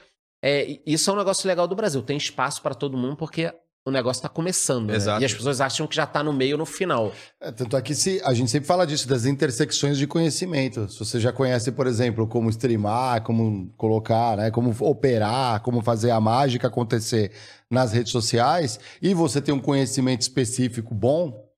é, 0.43 0.79
isso 0.87 1.11
é 1.11 1.13
um 1.13 1.17
negócio 1.17 1.47
legal 1.47 1.69
do 1.69 1.77
Brasil. 1.77 2.03
Tem 2.03 2.17
espaço 2.17 2.63
pra 2.63 2.75
todo 2.75 2.97
mundo 2.97 3.15
porque 3.17 3.53
o 3.87 3.91
negócio 3.91 4.23
tá 4.23 4.29
começando. 4.29 4.87
né? 4.89 4.97
Exato. 4.97 5.21
E 5.21 5.25
as 5.27 5.35
pessoas 5.35 5.61
acham 5.61 5.87
que 5.87 5.95
já 5.97 6.07
tá 6.07 6.23
no 6.23 6.33
meio 6.33 6.57
no 6.57 6.65
final. 6.65 7.13
É, 7.41 7.51
tanto 7.53 7.77
é 7.77 7.83
que 7.83 7.95
se, 7.95 8.21
a 8.25 8.33
gente 8.33 8.51
sempre 8.51 8.67
fala 8.67 8.87
disso, 8.87 9.07
das 9.07 9.27
intersecções 9.27 9.99
de 9.99 10.07
conhecimento. 10.07 10.89
Se 10.89 10.99
você 10.99 11.21
já 11.21 11.31
conhece, 11.33 11.71
por 11.73 11.87
exemplo, 11.87 12.27
como 12.27 12.49
streamar, 12.49 13.23
como 13.23 13.71
colocar, 13.77 14.37
né, 14.39 14.51
como 14.51 14.75
operar, 14.81 15.61
como 15.63 15.83
fazer 15.83 16.11
a 16.11 16.21
mágica 16.21 16.69
acontecer 16.69 17.33
nas 17.71 17.93
redes 17.93 18.13
sociais, 18.13 18.79
e 19.03 19.13
você 19.13 19.41
tem 19.43 19.55
um 19.55 19.61
conhecimento 19.61 20.23
específico 20.23 20.95
bom, 20.95 21.50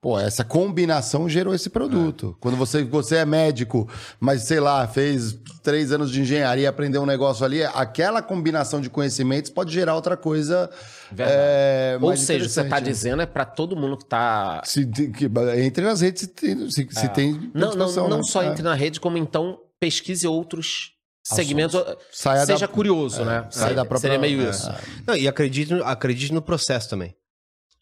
Pô, 0.00 0.20
essa 0.20 0.44
combinação 0.44 1.28
gerou 1.28 1.54
esse 1.54 1.68
produto. 1.70 2.36
Quando 2.38 2.56
você, 2.56 2.84
você 2.84 3.16
é 3.16 3.24
médico, 3.24 3.88
mas 4.20 4.42
sei 4.42 4.60
lá, 4.60 4.86
fez 4.86 5.36
três 5.62 5.90
anos 5.90 6.12
de 6.12 6.20
engenharia 6.20 6.64
e 6.64 6.66
aprendeu 6.66 7.02
um 7.02 7.06
negócio 7.06 7.44
ali, 7.44 7.64
aquela 7.64 8.22
combinação 8.22 8.80
de 8.80 8.88
conhecimentos 8.90 9.50
pode 9.50 9.72
gerar 9.72 9.94
outra 9.96 10.16
coisa. 10.16 10.70
É, 11.18 11.98
Ou 12.00 12.16
seja, 12.16 12.48
você 12.48 12.60
tá 12.60 12.66
interessante, 12.66 12.84
né? 12.84 12.90
dizendo 12.92 13.22
é 13.22 13.26
pra 13.26 13.44
todo 13.44 13.74
mundo 13.74 13.96
que 13.96 14.04
tá. 14.04 14.60
Se, 14.64 14.86
que- 14.86 15.28
entre 15.64 15.82
nas 15.84 16.02
redes 16.02 16.22
se 16.22 16.28
tem, 16.28 16.70
se, 16.70 16.86
se 16.90 17.08
tem 17.08 17.30
É. 17.30 17.58
Não, 17.58 17.68
não, 17.70 17.86
discussão, 17.86 18.08
não 18.08 18.18
né? 18.18 18.22
só 18.24 18.42
É. 18.42 18.46
entre 18.46 18.62
na 18.62 18.74
rede, 18.74 19.00
como 19.00 19.16
então 19.16 19.58
pesquise 19.80 20.26
outros 20.28 20.92
segmentos. 21.24 21.82
Saia 22.12 22.40
da- 22.40 22.46
Seja 22.46 22.68
curioso, 22.68 23.24
né? 23.24 23.46
sai 23.50 23.74
da 23.74 23.84
própria- 23.84 24.00
Seria 24.12 24.18
meio 24.18 24.46
é. 24.46 24.50
isso. 24.50 24.70
Não, 25.06 25.16
e 25.16 25.26
acredite, 25.26 25.72
acredite 25.84 26.32
no 26.32 26.42
processo 26.42 26.88
também. 26.88 27.14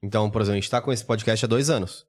Então, 0.05 0.31
por 0.31 0.43
exemplo, 0.43 0.59
a 0.59 0.61
gente 0.61 0.71
tá 0.71 0.83
com 0.83 0.93
esse 0.93 1.03
podcast 1.03 1.43
há 1.47 1.49
dois 1.49 1.71
anos. 1.71 2.05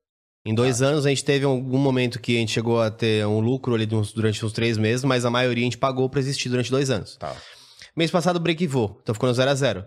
Em 0.45 0.53
dois 0.53 0.81
anos, 0.81 1.05
a 1.05 1.09
gente 1.09 1.23
teve 1.23 1.45
algum 1.45 1.77
momento 1.77 2.19
que 2.19 2.35
a 2.35 2.39
gente 2.39 2.51
chegou 2.51 2.81
a 2.81 2.91
ter 2.91 3.25
um 3.25 3.39
lucro 3.39 3.73
ali 3.73 3.85
durante 3.85 4.45
uns 4.45 4.51
três 4.51 4.77
meses, 4.77 5.05
mas 5.05 5.23
a 5.23 5.29
maioria 5.29 5.63
a 5.63 5.65
gente 5.65 5.77
pagou 5.77 6.09
pra 6.09 6.19
existir 6.19 6.49
durante 6.49 6.69
dois 6.69 6.89
anos. 6.89 7.15
Tá. 7.15 7.33
Mês 7.95 8.11
passado, 8.11 8.37
break 8.37 8.61
e 8.61 8.67
voo. 8.67 8.99
Então 9.01 9.15
ficou 9.15 9.29
no 9.29 9.33
zero 9.33 9.49
a 9.49 9.55
zero. 9.55 9.85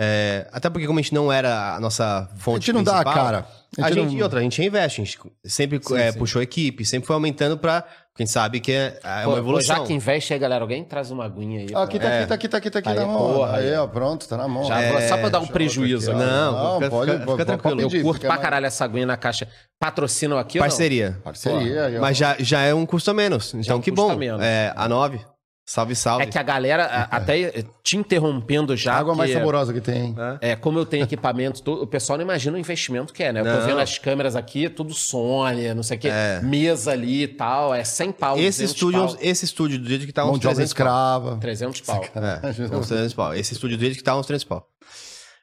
É, 0.00 0.48
até 0.52 0.68
porque, 0.68 0.86
como 0.86 0.98
a 0.98 1.02
gente 1.02 1.14
não 1.14 1.32
era 1.32 1.76
a 1.76 1.80
nossa 1.80 2.28
A 2.32 2.36
fonte 2.36 2.66
gente 2.66 2.74
não 2.74 2.82
dá 2.82 2.92
a 3.00 3.04
principal, 3.04 3.24
cara. 3.24 3.46
A 3.78 3.90
gente, 3.90 4.04
não- 4.04 4.12
E 4.12 4.22
outra, 4.22 4.40
a 4.40 4.42
gente 4.42 4.62
investe. 4.62 5.00
A 5.00 5.04
gente 5.04 5.18
sempre 5.44 5.80
Sim, 5.82 5.96
é, 5.96 6.10
sim. 6.12 6.18
puxou 6.18 6.42
equipe, 6.42 6.84
sempre 6.84 7.06
foi 7.06 7.14
aumentando 7.14 7.56
pra. 7.58 7.84
Quem 8.16 8.26
sabe 8.26 8.60
que 8.60 8.70
é, 8.70 9.00
é 9.02 9.26
uma 9.26 9.32
pô, 9.34 9.38
evolução. 9.38 9.76
Já 9.76 9.82
que 9.84 9.92
investe 9.92 10.32
aí, 10.32 10.38
galera, 10.38 10.62
alguém 10.62 10.84
traz 10.84 11.10
uma 11.10 11.24
aguinha 11.24 11.60
aí. 11.62 11.66
Ah, 11.74 11.82
Aqui 11.82 11.98
tá 11.98 12.06
aqui, 12.08 12.26
tá 12.28 12.34
aqui, 12.36 12.48
tá 12.48 12.58
aqui, 12.58 12.70
tá 12.70 12.78
aqui 12.78 12.88
Aí, 12.90 12.94
na 12.94 13.06
mão. 13.06 13.16
porra, 13.34 13.56
aí, 13.56 13.70
aí. 13.70 13.76
ó, 13.76 13.86
pronto, 13.88 14.28
tá 14.28 14.36
na 14.36 14.46
mão. 14.46 14.62
Já, 14.64 14.80
É, 14.80 15.08
só 15.08 15.16
pra 15.18 15.28
dar 15.30 15.40
um 15.40 15.42
eu 15.44 15.48
prejuízo. 15.48 16.12
aqui. 16.12 16.20
Não, 16.20 16.52
Não, 16.52 16.74
fica- 16.76 16.90
pode, 16.90 17.10
fica- 17.10 17.24
pode 17.24 17.32
fica 17.42 17.44
tranquilo. 17.46 17.80
Eu 17.80 17.88
pedir, 17.90 18.02
curto 18.04 18.14
fica 18.18 18.28
pra 18.28 18.36
mais- 18.36 18.42
caralho 18.42 18.66
essa 18.66 18.84
aguinha 18.84 19.06
na 19.06 19.16
caixa. 19.16 19.48
Patrocinam 19.80 20.38
aqui 20.38 20.58
ou 20.58 20.62
não? 20.62 20.68
Parceria. 20.70 21.18
Parceria. 21.24 21.98
Mas 22.00 22.16
já, 22.16 22.36
já 22.38 22.60
é 22.62 22.72
um 22.72 22.86
custo 22.86 23.10
a 23.10 23.14
menos. 23.14 23.52
Então, 23.52 23.78
um 23.78 23.80
que 23.80 23.90
custo 23.90 24.06
bom. 24.06 24.12
a 24.12 24.16
menos. 24.16 24.40
É, 24.42 24.72
a 24.76 24.88
9. 24.88 25.20
Salve, 25.66 25.96
salve. 25.96 26.24
É 26.24 26.26
que 26.26 26.38
a 26.38 26.42
galera, 26.42 26.84
a- 26.84 27.02
até 27.16 27.64
te 27.82 27.96
interrompendo 27.96 28.76
já. 28.76 28.92
A 28.94 28.98
água 28.98 29.14
mais 29.14 29.30
porque- 29.30 29.40
saborosa 29.40 29.72
que 29.72 29.80
tem. 29.80 30.14
É, 30.42 30.54
como 30.54 30.78
eu 30.78 30.84
tenho 30.84 31.04
equipamento, 31.04 31.62
o 31.72 31.86
pessoal 31.86 32.18
não 32.18 32.22
imagina 32.24 32.54
o 32.56 32.60
investimento 32.60 33.14
que 33.14 33.22
é, 33.22 33.32
né? 33.32 33.40
Eu 33.40 33.44
tô 33.44 33.50
Não. 33.50 33.66
vendo 33.66 33.80
as 33.80 33.96
câmeras 33.98 34.36
aqui, 34.36 34.68
tudo 34.68 34.92
Sony, 34.92 35.72
não 35.72 35.82
sei 35.82 35.96
o 35.96 36.00
quê, 36.00 36.08
É. 36.08 36.40
mesa 36.42 36.92
ali 36.92 37.22
e 37.22 37.28
tal, 37.28 37.74
é 37.74 37.82
100 37.82 38.12
pau, 38.12 38.36
esse 38.36 38.62
200 38.62 38.70
estúdio, 38.74 39.06
pau, 39.06 39.16
esse 39.22 39.44
estúdio 39.46 39.78
do 39.78 39.88
jeito 39.88 40.06
que 40.06 40.12
tá 40.12 40.22
Mão 40.24 40.34
uns 40.34 40.40
de 40.40 40.46
obra 40.46 40.56
300 40.56 40.72
pau. 40.74 40.86
escrava. 40.86 41.36
300 41.40 41.80
pau. 41.80 42.04
É, 42.14 42.50
uns 42.76 42.86
300 42.88 43.14
pau. 43.14 43.34
Esse 43.34 43.54
estúdio 43.54 43.78
do 43.78 43.80
jeito 43.80 43.96
que 43.96 44.04
tá 44.04 44.14
uns 44.16 44.26
300 44.26 44.44
pau. 44.44 44.66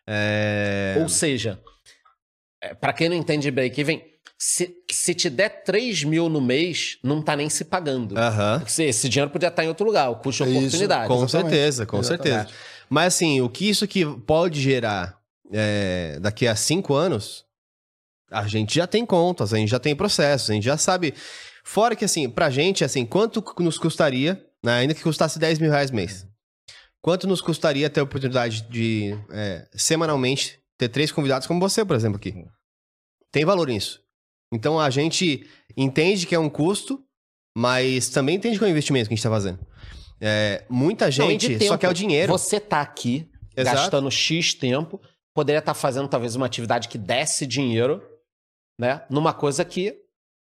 É... 0.07 0.97
Ou 0.99 1.09
seja, 1.09 1.59
é, 2.61 2.73
pra 2.73 2.93
quem 2.93 3.09
não 3.09 3.15
entende 3.15 3.43
de 3.43 3.51
break-even, 3.51 4.01
se, 4.37 4.75
se 4.91 5.13
te 5.13 5.29
der 5.29 5.63
3 5.63 6.03
mil 6.03 6.27
no 6.29 6.41
mês, 6.41 6.97
não 7.03 7.21
tá 7.21 7.35
nem 7.35 7.49
se 7.49 7.65
pagando. 7.65 8.17
Aham. 8.17 8.59
Porque 8.59 8.71
se- 8.71 8.83
esse 8.85 9.07
dinheiro 9.09 9.29
podia 9.31 9.49
estar 9.49 9.63
em 9.63 9.67
outro 9.67 9.85
lugar, 9.85 10.09
o 10.09 10.15
custo 10.15 10.43
de 10.45 10.57
oportunidade. 10.57 11.07
Com 11.07 11.23
Exatamente. 11.23 11.49
certeza, 11.51 11.85
com 11.85 11.99
Exatamente. 11.99 12.33
certeza. 12.47 12.59
Mas 12.89 13.13
assim, 13.15 13.39
o 13.41 13.49
que 13.49 13.69
isso 13.69 13.87
que 13.87 14.05
pode 14.05 14.59
gerar 14.61 15.19
é, 15.53 16.17
daqui 16.21 16.47
a 16.47 16.55
cinco 16.55 16.93
anos, 16.93 17.45
a 18.31 18.47
gente 18.47 18.73
já 18.75 18.87
tem 18.87 19.05
contas, 19.05 19.53
a 19.53 19.57
gente 19.57 19.69
já 19.69 19.79
tem 19.79 19.95
processos, 19.95 20.49
a 20.49 20.53
gente 20.53 20.63
já 20.63 20.77
sabe. 20.77 21.13
Fora 21.63 21.95
que 21.95 22.05
assim, 22.05 22.29
pra 22.29 22.49
gente, 22.49 22.83
assim, 22.83 23.05
quanto 23.05 23.43
nos 23.59 23.77
custaria, 23.77 24.43
né, 24.63 24.73
ainda 24.79 24.93
que 24.93 25.03
custasse 25.03 25.37
10 25.37 25.59
mil 25.59 25.69
reais 25.69 25.91
mês, 25.91 26.25
quanto 27.01 27.27
nos 27.27 27.41
custaria 27.41 27.89
ter 27.89 27.99
a 27.99 28.03
oportunidade 28.03 28.63
de 28.69 29.15
é, 29.31 29.67
semanalmente 29.75 30.59
ter 30.81 30.89
três 30.89 31.11
convidados 31.11 31.47
como 31.47 31.59
você, 31.59 31.85
por 31.85 31.95
exemplo, 31.95 32.17
aqui? 32.17 32.43
Tem 33.31 33.45
valor 33.45 33.67
nisso. 33.67 34.01
Então 34.51 34.79
a 34.79 34.89
gente 34.89 35.47
entende 35.77 36.25
que 36.25 36.33
é 36.33 36.39
um 36.39 36.49
custo, 36.49 37.03
mas 37.55 38.09
também 38.09 38.35
entende 38.35 38.57
que 38.57 38.63
é 38.63 38.67
um 38.67 38.71
investimento 38.71 39.07
que 39.07 39.13
a 39.13 39.15
gente 39.15 39.23
tá 39.23 39.29
fazendo. 39.29 39.59
É, 40.19 40.65
muita 40.67 41.05
Não, 41.05 41.11
gente 41.11 41.49
tempo. 41.49 41.65
só 41.65 41.77
quer 41.77 41.89
o 41.89 41.93
dinheiro. 41.93 42.31
Você 42.31 42.59
tá 42.59 42.81
aqui, 42.81 43.29
Exato. 43.55 43.77
gastando 43.77 44.09
X 44.09 44.55
tempo, 44.55 44.99
poderia 45.35 45.59
estar 45.59 45.75
fazendo 45.75 46.07
talvez 46.07 46.35
uma 46.35 46.47
atividade 46.47 46.87
que 46.87 46.97
desse 46.97 47.45
dinheiro, 47.45 48.01
né? 48.79 49.03
Numa 49.07 49.33
coisa 49.33 49.63
que, 49.63 49.95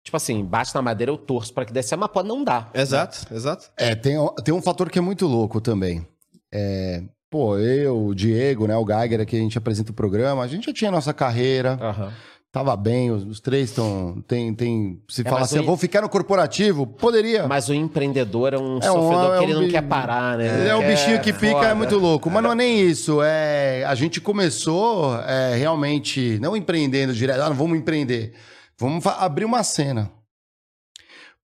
tipo 0.04 0.16
assim, 0.16 0.44
bate 0.44 0.74
na 0.74 0.82
madeira, 0.82 1.10
eu 1.10 1.16
torço 1.16 1.54
pra 1.54 1.64
que 1.64 1.72
desse, 1.72 1.96
mas 1.96 2.10
pode 2.10 2.28
não 2.28 2.44
dar. 2.44 2.70
Exato, 2.74 3.32
exato. 3.32 3.70
É, 3.78 3.94
tem, 3.94 4.16
tem 4.44 4.52
um 4.52 4.62
fator 4.62 4.90
que 4.90 4.98
é 4.98 5.02
muito 5.02 5.26
louco 5.26 5.58
também. 5.58 6.06
É, 6.52 7.02
pô, 7.30 7.58
eu, 7.58 8.06
o 8.06 8.14
Diego, 8.14 8.66
né, 8.66 8.76
o 8.76 8.86
Geiger, 8.86 9.20
aqui 9.20 9.36
a 9.36 9.40
gente 9.40 9.58
apresenta 9.58 9.90
o 9.90 9.94
programa, 9.94 10.42
a 10.42 10.46
gente 10.48 10.66
já 10.66 10.72
tinha 10.72 10.90
nossa 10.90 11.12
carreira, 11.12 11.78
Aham. 11.80 12.12
tava 12.50 12.74
bem, 12.76 13.10
os, 13.10 13.22
os 13.24 13.40
três 13.40 13.68
estão. 13.70 14.22
Tem, 14.26 14.54
tem, 14.54 15.02
se 15.08 15.20
É, 15.20 15.24
fala 15.24 15.42
assim, 15.42 15.56
o- 15.58 15.62
eu 15.62 15.64
vou 15.66 15.76
ficar 15.76 16.00
no 16.02 16.08
corporativo, 16.08 16.86
poderia. 16.86 17.46
Mas 17.46 17.68
o 17.68 17.74
empreendedor 17.74 18.54
é 18.54 18.58
um 18.58 18.78
É 18.80 18.90
um- 18.90 18.94
sofredor 18.94 19.34
é 19.34 19.38
que 19.38 19.44
ele 19.44 19.54
um 19.56 19.62
não 19.62 19.68
quer 19.68 19.82
parar, 19.82 20.38
né? 20.38 20.60
Ele 20.60 20.68
é 20.68 20.74
o 20.74 20.80
Quer- 20.80 20.90
bichinho 20.90 21.20
que 21.20 21.32
pica, 21.32 21.52
foda. 21.52 21.66
é 21.68 21.74
muito 21.74 21.98
louco. 21.98 22.30
Mas 22.30 22.42
não 22.42 22.52
é 22.52 22.54
nem 22.54 22.80
isso. 22.80 23.20
É, 23.22 23.84
a 23.84 23.94
gente 23.94 24.20
começou 24.20 25.14
é, 25.20 25.54
realmente, 25.56 26.38
não 26.40 26.56
empreendendo 26.56 27.12
direto, 27.12 27.40
ah, 27.42 27.48
não 27.50 27.56
vamos 27.56 27.78
empreender. 27.78 28.32
Vamos 28.78 29.04
abrir 29.06 29.44
uma 29.44 29.62
cena. 29.62 30.10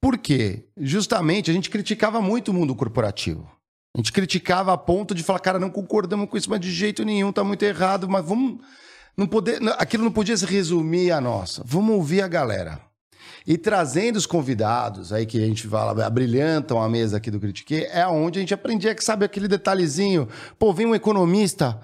Por 0.00 0.18
quê? 0.18 0.66
Justamente 0.76 1.50
a 1.50 1.54
gente 1.54 1.70
criticava 1.70 2.20
muito 2.20 2.50
o 2.50 2.54
mundo 2.54 2.74
corporativo. 2.74 3.48
A 3.94 3.98
gente 3.98 4.12
criticava 4.12 4.72
a 4.72 4.76
ponto 4.76 5.14
de 5.14 5.22
falar, 5.22 5.38
cara, 5.38 5.58
não 5.58 5.70
concordamos 5.70 6.28
com 6.28 6.36
isso, 6.36 6.50
mas 6.50 6.58
de 6.58 6.72
jeito 6.72 7.04
nenhum, 7.04 7.30
tá 7.30 7.44
muito 7.44 7.62
errado, 7.62 8.08
mas 8.08 8.24
vamos. 8.24 8.58
Não 9.16 9.24
poder, 9.24 9.60
aquilo 9.78 10.02
não 10.02 10.10
podia 10.10 10.36
se 10.36 10.44
resumir 10.44 11.12
a 11.12 11.20
nossa. 11.20 11.62
Vamos 11.64 11.94
ouvir 11.94 12.20
a 12.20 12.26
galera. 12.26 12.80
E 13.46 13.56
trazendo 13.56 14.16
os 14.16 14.26
convidados 14.26 15.12
aí 15.12 15.24
que 15.24 15.38
a 15.40 15.46
gente 15.46 15.68
fala, 15.68 16.10
brilhantam 16.10 16.82
a 16.82 16.88
mesa 16.88 17.18
aqui 17.18 17.30
do 17.30 17.38
Critique, 17.38 17.84
é 17.84 18.04
onde 18.06 18.40
a 18.40 18.42
gente 18.42 18.52
aprendia 18.52 18.94
que 18.94 19.04
sabe 19.04 19.24
aquele 19.24 19.46
detalhezinho. 19.46 20.28
Pô, 20.58 20.72
vem 20.72 20.86
um 20.86 20.94
economista 20.94 21.80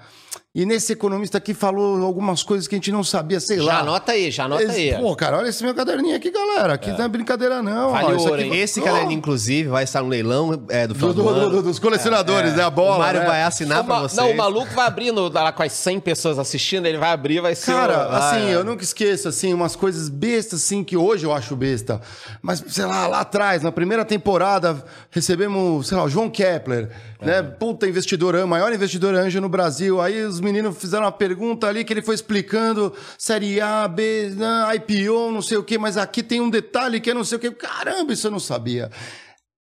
e 0.53 0.65
nesse 0.65 0.91
economista 0.91 1.37
aqui 1.37 1.53
falou 1.53 2.03
algumas 2.03 2.43
coisas 2.43 2.67
que 2.67 2.75
a 2.75 2.77
gente 2.77 2.91
não 2.91 3.03
sabia, 3.05 3.39
sei 3.39 3.57
Já 3.57 3.63
lá. 3.63 3.79
anota 3.79 4.11
aí, 4.11 4.29
já 4.29 4.43
anota 4.45 4.69
aí. 4.69 4.93
Pô, 4.95 5.15
cara, 5.15 5.37
olha 5.37 5.47
esse 5.47 5.63
meu 5.63 5.73
caderninho 5.73 6.15
aqui, 6.15 6.29
galera. 6.29 6.73
Aqui 6.73 6.89
não 6.91 7.05
é 7.05 7.07
brincadeira, 7.07 7.63
não. 7.63 7.91
Vale 7.91 8.15
ó, 8.15 8.19
ouro, 8.19 8.33
aqui-? 8.35 8.57
Esse 8.57 8.81
Ó, 8.81 8.83
caderninho, 8.83 9.17
inclusive, 9.17 9.69
vai 9.69 9.85
estar 9.85 10.01
no 10.01 10.09
leilão 10.09 10.61
é, 10.67 10.85
do 10.87 10.93
do- 10.93 11.13
do, 11.13 11.23
do- 11.23 11.49
do- 11.49 11.63
dos 11.63 11.79
colecionadores, 11.79 12.53
né? 12.53 12.63
A 12.63 12.69
bola. 12.69 12.97
o 12.97 12.99
Mário 12.99 13.21
né? 13.21 13.25
vai 13.25 13.43
assinar 13.43 13.81
O 13.81 13.85
pra 13.85 13.99
vocês. 14.01 14.17
Não, 14.17 14.29
o 14.31 14.35
maluco 14.35 14.73
vai 14.75 14.87
abrir 14.87 15.11
no, 15.13 15.29
lá 15.29 15.53
com 15.53 15.63
as 15.63 15.71
100 15.71 16.01
pessoas 16.01 16.37
assistindo, 16.37 16.85
ele 16.85 16.97
vai 16.97 17.11
abrir, 17.11 17.39
vai 17.39 17.55
ser. 17.55 17.71
Cara, 17.71 18.09
o- 18.09 18.15
assim, 18.15 18.49
eu 18.49 18.65
nunca 18.65 18.83
esqueço, 18.83 19.29
assim, 19.29 19.53
umas 19.53 19.77
coisas 19.77 20.09
bestas, 20.09 20.61
assim, 20.63 20.83
que 20.83 20.97
hoje 20.97 21.25
eu 21.25 21.31
acho 21.31 21.55
besta. 21.55 22.01
Mas, 22.41 22.61
sei 22.67 22.83
lá, 22.85 23.07
lá 23.07 23.21
atrás, 23.21 23.61
na 23.63 23.71
primeira 23.71 24.03
temporada, 24.03 24.83
recebemos, 25.11 25.87
sei 25.87 25.95
lá, 25.97 26.03
o 26.03 26.09
João 26.09 26.29
Kepler, 26.29 26.89
né? 27.21 27.41
Puta 27.41 27.87
investidor, 27.87 28.35
maior 28.45 28.73
investidor 28.73 29.15
anjo 29.15 29.39
no 29.39 29.47
Brasil. 29.47 30.01
Aí 30.01 30.21
os 30.25 30.40
meninos 30.41 30.77
fizeram 30.77 31.05
uma 31.05 31.11
pergunta 31.11 31.67
ali 31.67 31.83
que 31.85 31.93
ele 31.93 32.01
foi 32.01 32.15
explicando, 32.15 32.93
série 33.17 33.61
A, 33.61 33.87
B, 33.87 34.29
né, 34.35 34.75
IPO, 34.75 35.31
não 35.31 35.41
sei 35.41 35.57
o 35.57 35.63
quê, 35.63 35.77
mas 35.77 35.95
aqui 35.97 36.21
tem 36.23 36.41
um 36.41 36.49
detalhe 36.49 36.99
que 36.99 37.09
eu 37.09 37.15
não 37.15 37.23
sei 37.23 37.37
o 37.37 37.39
quê. 37.39 37.51
Caramba, 37.51 38.11
isso 38.13 38.27
eu 38.27 38.31
não 38.31 38.39
sabia. 38.39 38.89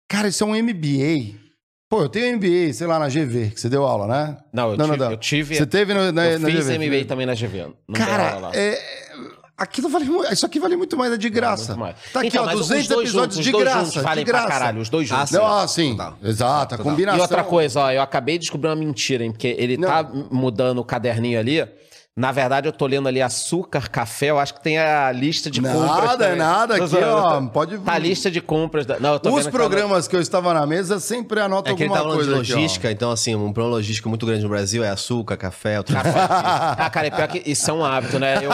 Cara, 0.10 0.28
isso 0.28 0.44
é 0.44 0.48
um 0.48 0.56
MBA. 0.56 1.44
Pô, 1.90 2.02
eu 2.02 2.10
tenho 2.10 2.36
MBA, 2.38 2.74
sei 2.74 2.88
lá, 2.88 2.98
na 2.98 3.08
GV, 3.08 3.52
que 3.52 3.62
você 3.62 3.70
deu 3.70 3.86
aula, 3.86 4.08
né? 4.08 4.38
Não, 4.52 4.72
eu 4.72 4.78
tive- 4.78 5.04
eu 5.04 5.18
tive- 5.18 5.56
Você 5.56 5.66
teve 5.68 5.94
no, 5.94 6.12
na, 6.12 6.26
eu 6.32 6.40
na 6.40 6.48
fiz 6.50 6.66
GV? 6.68 6.78
MBA 6.80 7.06
também 7.06 7.26
na 7.28 7.36
GV. 7.36 7.68
Não 7.88 7.96
Cara, 7.96 8.38
lá. 8.40 8.52
é, 8.56 8.80
aquilo 9.58 9.90
vale 9.90 10.06
muito. 10.06 10.32
Isso 10.34 10.46
aqui 10.46 10.60
vale 10.60 10.76
muito 10.76 10.96
mais, 10.98 11.14
é 11.14 11.18
de 11.18 11.30
graça. 11.30 11.76
Muito 11.76 11.80
mais. 11.80 11.96
Tá 12.12 12.20
aqui, 12.20 12.28
Então, 12.30 12.44
ó, 12.44 12.46
mas 12.46 12.60
os 12.60 12.68
200 12.68 12.88
dois 12.88 13.00
episódios 13.10 13.36
juntos, 13.36 13.38
de 13.38 13.42
os 13.50 13.52
dois 13.52 13.64
graça. 13.64 13.86
juntos 13.86 14.04
valem 14.04 14.26
de 14.26 14.32
graça. 14.32 14.46
pra 14.48 14.54
caralho, 14.60 14.82
os 14.82 14.90
dois 14.90 15.08
juntos. 15.08 15.32
Não, 15.32 15.46
ah, 15.46 15.68
sim. 15.68 15.92
Total. 15.92 16.18
Exato, 16.24 16.76
a 16.76 16.78
combinação. 16.78 17.20
E 17.20 17.22
outra 17.22 17.44
coisa, 17.44 17.82
ó, 17.82 17.92
eu 17.92 18.02
acabei 18.02 18.36
de 18.38 18.42
descobrir 18.44 18.70
uma 18.70 18.76
mentira, 18.76 19.24
hein? 19.24 19.32
Porque 19.32 19.56
ele 19.58 19.78
Não. 19.78 19.88
tá 19.88 20.04
mudando 20.32 20.80
o 20.80 20.84
caderninho 20.84 21.40
ali. 21.40 21.66
Na 22.18 22.32
verdade, 22.32 22.66
eu 22.66 22.72
tô 22.72 22.88
lendo 22.88 23.10
ali 23.10 23.22
açúcar, 23.22 23.90
café, 23.90 24.28
eu 24.28 24.40
acho 24.40 24.54
que 24.54 24.64
tem 24.64 24.78
a 24.80 25.12
lista 25.12 25.52
de 25.52 25.60
Nada, 25.62 25.78
compras. 25.78 26.12
é 26.14 26.18
também. 26.18 26.38
nada, 26.38 26.76
aqui, 26.78 26.96
ó, 26.96 27.42
pode- 27.48 27.78
Tá 27.80 27.92
a 27.92 27.98
lista 27.98 28.32
de 28.32 28.40
compras. 28.40 28.86
Da... 28.86 28.98
Não, 29.02 29.14
eu 29.14 29.20
tô 29.20 29.28
Os 29.28 29.36
vendo 29.36 29.46
que 29.48 29.52
tá 29.52 29.58
programas 29.58 30.08
que 30.08 30.16
eu 30.16 30.22
estava 30.22 30.54
na 30.54 30.66
mesa 30.66 30.98
sempre 31.02 31.42
anotam 31.42 31.74
É 31.74 31.76
que 31.76 31.84
ele 31.84 31.90
alguma 31.90 31.98
tá 31.98 32.10
falando 32.16 32.26
de 32.26 32.34
coisa. 32.34 32.42
aqui, 32.54 32.54
logística, 32.54 32.90
então 32.90 33.12
assim, 33.12 33.36
um 33.36 33.52
problema 33.52 33.76
logístico 33.76 34.08
muito 34.08 34.26
grande 34.26 34.44
no 34.44 34.50
Brasil 34.50 34.82
é 34.82 34.88
açúcar, 34.90 35.36
café, 35.36 35.78
o 35.82 35.84
no- 35.90 35.98
Ah, 36.80 36.90
cara, 36.90 37.08
é 37.08 37.12
pior 37.12 37.28
que 37.28 37.44
isso 37.46 37.70
é 37.70 37.74
um 37.74 37.84
hábito, 37.84 38.18
né? 38.18 38.36
Eu, 38.42 38.50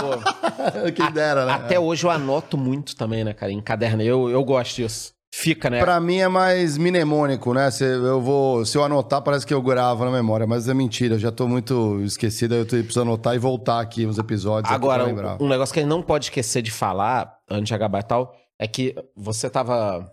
Quem 0.94 1.12
dera, 1.12 1.46
né? 1.46 1.54
Até 1.54 1.80
hoje 1.80 2.04
eu 2.04 2.10
anoto 2.10 2.58
muito 2.58 2.96
também, 2.96 3.24
né, 3.24 3.32
cara? 3.32 3.52
Em 3.52 3.62
caderno. 3.62 4.02
Eu, 4.02 4.28
eu 4.28 4.44
gosto 4.44 4.76
disso. 4.78 5.14
Fica, 5.34 5.70
né? 5.70 5.80
Pra 5.80 6.00
mim 6.00 6.18
é 6.18 6.28
mais 6.28 6.78
mnemônico, 6.78 7.54
né? 7.54 7.72
Se 7.72 7.86
eu, 7.86 8.20
vou, 8.22 8.66
se 8.66 8.78
eu 8.78 8.84
anotar, 8.84 9.22
parece 9.22 9.46
que 9.46 9.54
eu 9.54 9.62
gravo 9.62 10.04
na 10.04 10.12
memória, 10.12 10.46
mas 10.46 10.68
é 10.68 10.74
mentira. 10.74 11.16
Eu 11.16 11.20
já 11.20 11.32
tô 11.32 11.48
muito 11.48 12.02
esquecido, 12.04 12.54
eu 12.54 12.66
preciso 12.66 13.02
anotar 13.02 13.34
e 13.34 13.40
voltar 13.40 13.80
aqui 13.80 14.06
os 14.06 14.18
episódios. 14.18 14.66
aqui 14.66 14.76
Agora, 14.76 15.04
lembrar. 15.06 15.42
um 15.42 15.48
negócio 15.48 15.74
que 15.74 15.80
a 15.80 15.84
gente 15.84 15.90
não 15.90 16.02
pode 16.04 16.26
esquecer 16.26 16.62
de 16.62 16.70
falar, 16.70 17.34
antes 17.50 17.68
de 17.70 17.74
acabar 17.74 18.00
e 18.00 18.04
tal, 18.04 18.36
é 18.60 18.68
que 18.68 18.94
você 19.16 19.50
tava 19.50 20.12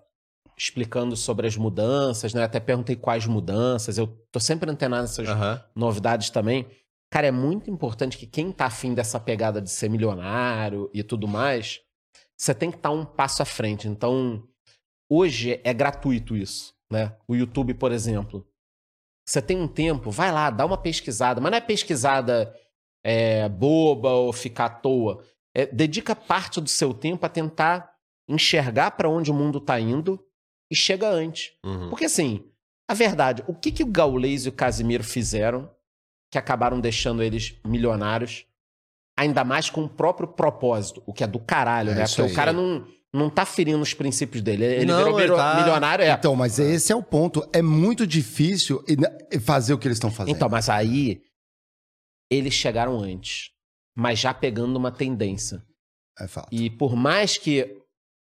explicando 0.57 1.16
sobre 1.16 1.47
as 1.47 1.57
mudanças, 1.57 2.32
né? 2.32 2.45
Até 2.45 2.61
perguntei 2.61 2.95
quais 2.97 3.27
mudanças. 3.27 3.99
Eu 3.99 4.07
tô 4.31 4.39
sempre 4.39 4.70
antenado 4.70 5.03
nessas 5.03 5.28
Aham. 5.28 5.61
novidades 5.74 6.31
também. 6.31 6.65
Cara, 7.11 7.27
é 7.27 7.31
muito 7.32 7.70
importante 7.70 8.16
que 8.19 8.27
quem 8.27 8.53
tá 8.53 8.66
afim 8.66 8.95
dessa 8.95 9.19
pegada 9.19 9.61
de 9.61 9.70
ser 9.70 9.89
milionário 9.90 10.89
e 10.95 11.03
tudo 11.03 11.27
mais, 11.27 11.81
você 12.36 12.55
tem 12.55 12.70
que 12.70 12.77
estar 12.77 12.90
um 12.90 13.05
passo 13.05 13.43
à 13.43 13.45
frente. 13.45 13.89
Então, 13.89 14.43
hoje 15.09 15.60
é 15.64 15.72
gratuito 15.72 16.36
isso, 16.36 16.74
né? 16.90 17.16
O 17.26 17.35
YouTube, 17.35 17.74
por 17.74 17.93
exemplo. 17.93 18.47
Você 19.26 19.43
tem 19.43 19.60
um 19.60 19.68
tempo, 19.68 20.10
vai 20.10 20.32
lá, 20.32 20.48
dá 20.51 20.64
uma 20.64 20.78
pesquisada, 20.78 21.40
mas 21.40 21.51
não 21.51 21.59
é 21.59 21.60
pesquisada 21.60 22.55
é, 23.05 23.48
boba 23.48 24.10
ou 24.10 24.32
ficar 24.32 24.64
à 24.66 24.70
toa. 24.70 25.22
É, 25.55 25.66
dedica 25.66 26.16
parte 26.16 26.60
do 26.60 26.68
seu 26.68 26.94
tempo 26.94 27.26
a 27.26 27.28
tentar 27.28 27.93
enxergar 28.28 28.93
para 28.93 29.09
onde 29.09 29.30
o 29.30 29.35
mundo 29.35 29.59
está 29.59 29.78
indo 29.78 30.22
e 30.70 30.76
chega 30.76 31.09
antes. 31.09 31.52
Uhum. 31.64 31.90
Porque 31.90 32.06
assim, 32.06 32.44
a 32.89 32.94
verdade, 32.94 33.44
o 33.47 33.55
que, 33.55 33.70
que 33.70 33.82
o 33.82 33.86
Gaules 33.86 34.47
e 34.47 34.48
o 34.48 34.52
Casimiro 34.52 35.05
fizeram 35.05 35.70
que 36.30 36.39
acabaram 36.39 36.80
deixando 36.80 37.22
eles 37.22 37.59
milionários, 37.64 38.47
ainda 39.18 39.44
mais 39.44 39.70
com 39.70 39.85
o 39.85 39.89
próprio 39.89 40.28
propósito, 40.28 41.02
o 41.06 41.12
que 41.12 41.24
é 41.24 41.26
do 41.26 41.39
caralho, 41.39 41.90
É 41.90 41.94
né? 41.94 42.06
Porque 42.06 42.22
aí. 42.22 42.32
o 42.32 42.35
cara 42.35 42.52
não, 42.52 42.86
não 43.19 43.28
tá 43.28 43.45
ferindo 43.45 43.81
os 43.81 43.93
princípios 43.93 44.43
dele. 44.43 44.65
Ele 44.65 44.86
Não, 44.86 44.99
virou 45.05 45.20
ele 45.20 45.35
tá- 45.35 45.57
milionário, 45.57 46.05
é. 46.05 46.12
Então, 46.12 46.35
mas 46.36 46.59
esse 46.59 46.93
é 46.93 46.97
o 46.97 47.03
ponto. 47.03 47.47
É 47.53 47.61
muito 47.61 48.07
difícil 48.07 48.82
fazer 49.45 49.74
o 49.74 49.78
que 49.78 49.86
eles 49.89 49.97
estão 49.97 50.11
fazendo. 50.11 50.35
Então, 50.36 50.49
mas 50.49 50.69
aí 50.69 51.20
eles 52.31 52.55
chegaram 52.55 52.99
antes, 53.01 53.51
mas 53.97 54.19
já 54.19 54.32
pegando 54.32 54.77
uma 54.77 54.93
tendência. 54.93 55.62
É 56.19 56.27
fato. 56.27 56.49
E 56.53 56.70
por 56.70 56.95
mais 56.97 57.36
que 57.39 57.77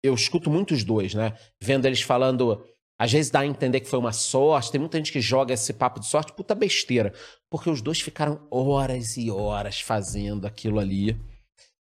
eu 0.03 0.13
escuto 0.13 0.49
muitos 0.49 0.83
dois, 0.83 1.13
né? 1.13 1.37
Vendo 1.61 1.85
eles 1.85 2.01
falando, 2.01 2.63
às 2.99 3.11
vezes 3.11 3.31
dá 3.31 3.39
a 3.41 3.45
entender 3.45 3.79
que 3.79 3.89
foi 3.89 3.99
uma 3.99 4.11
sorte, 4.11 4.71
tem 4.71 4.79
muita 4.79 4.97
gente 4.97 5.11
que 5.11 5.19
joga 5.21 5.53
esse 5.53 5.73
papo 5.73 5.99
de 5.99 6.05
sorte, 6.07 6.33
puta 6.33 6.53
besteira. 6.53 7.13
Porque 7.49 7.69
os 7.69 7.81
dois 7.81 7.99
ficaram 7.99 8.47
horas 8.51 9.17
e 9.17 9.31
horas 9.31 9.81
fazendo 9.81 10.45
aquilo 10.45 10.79
ali, 10.79 11.19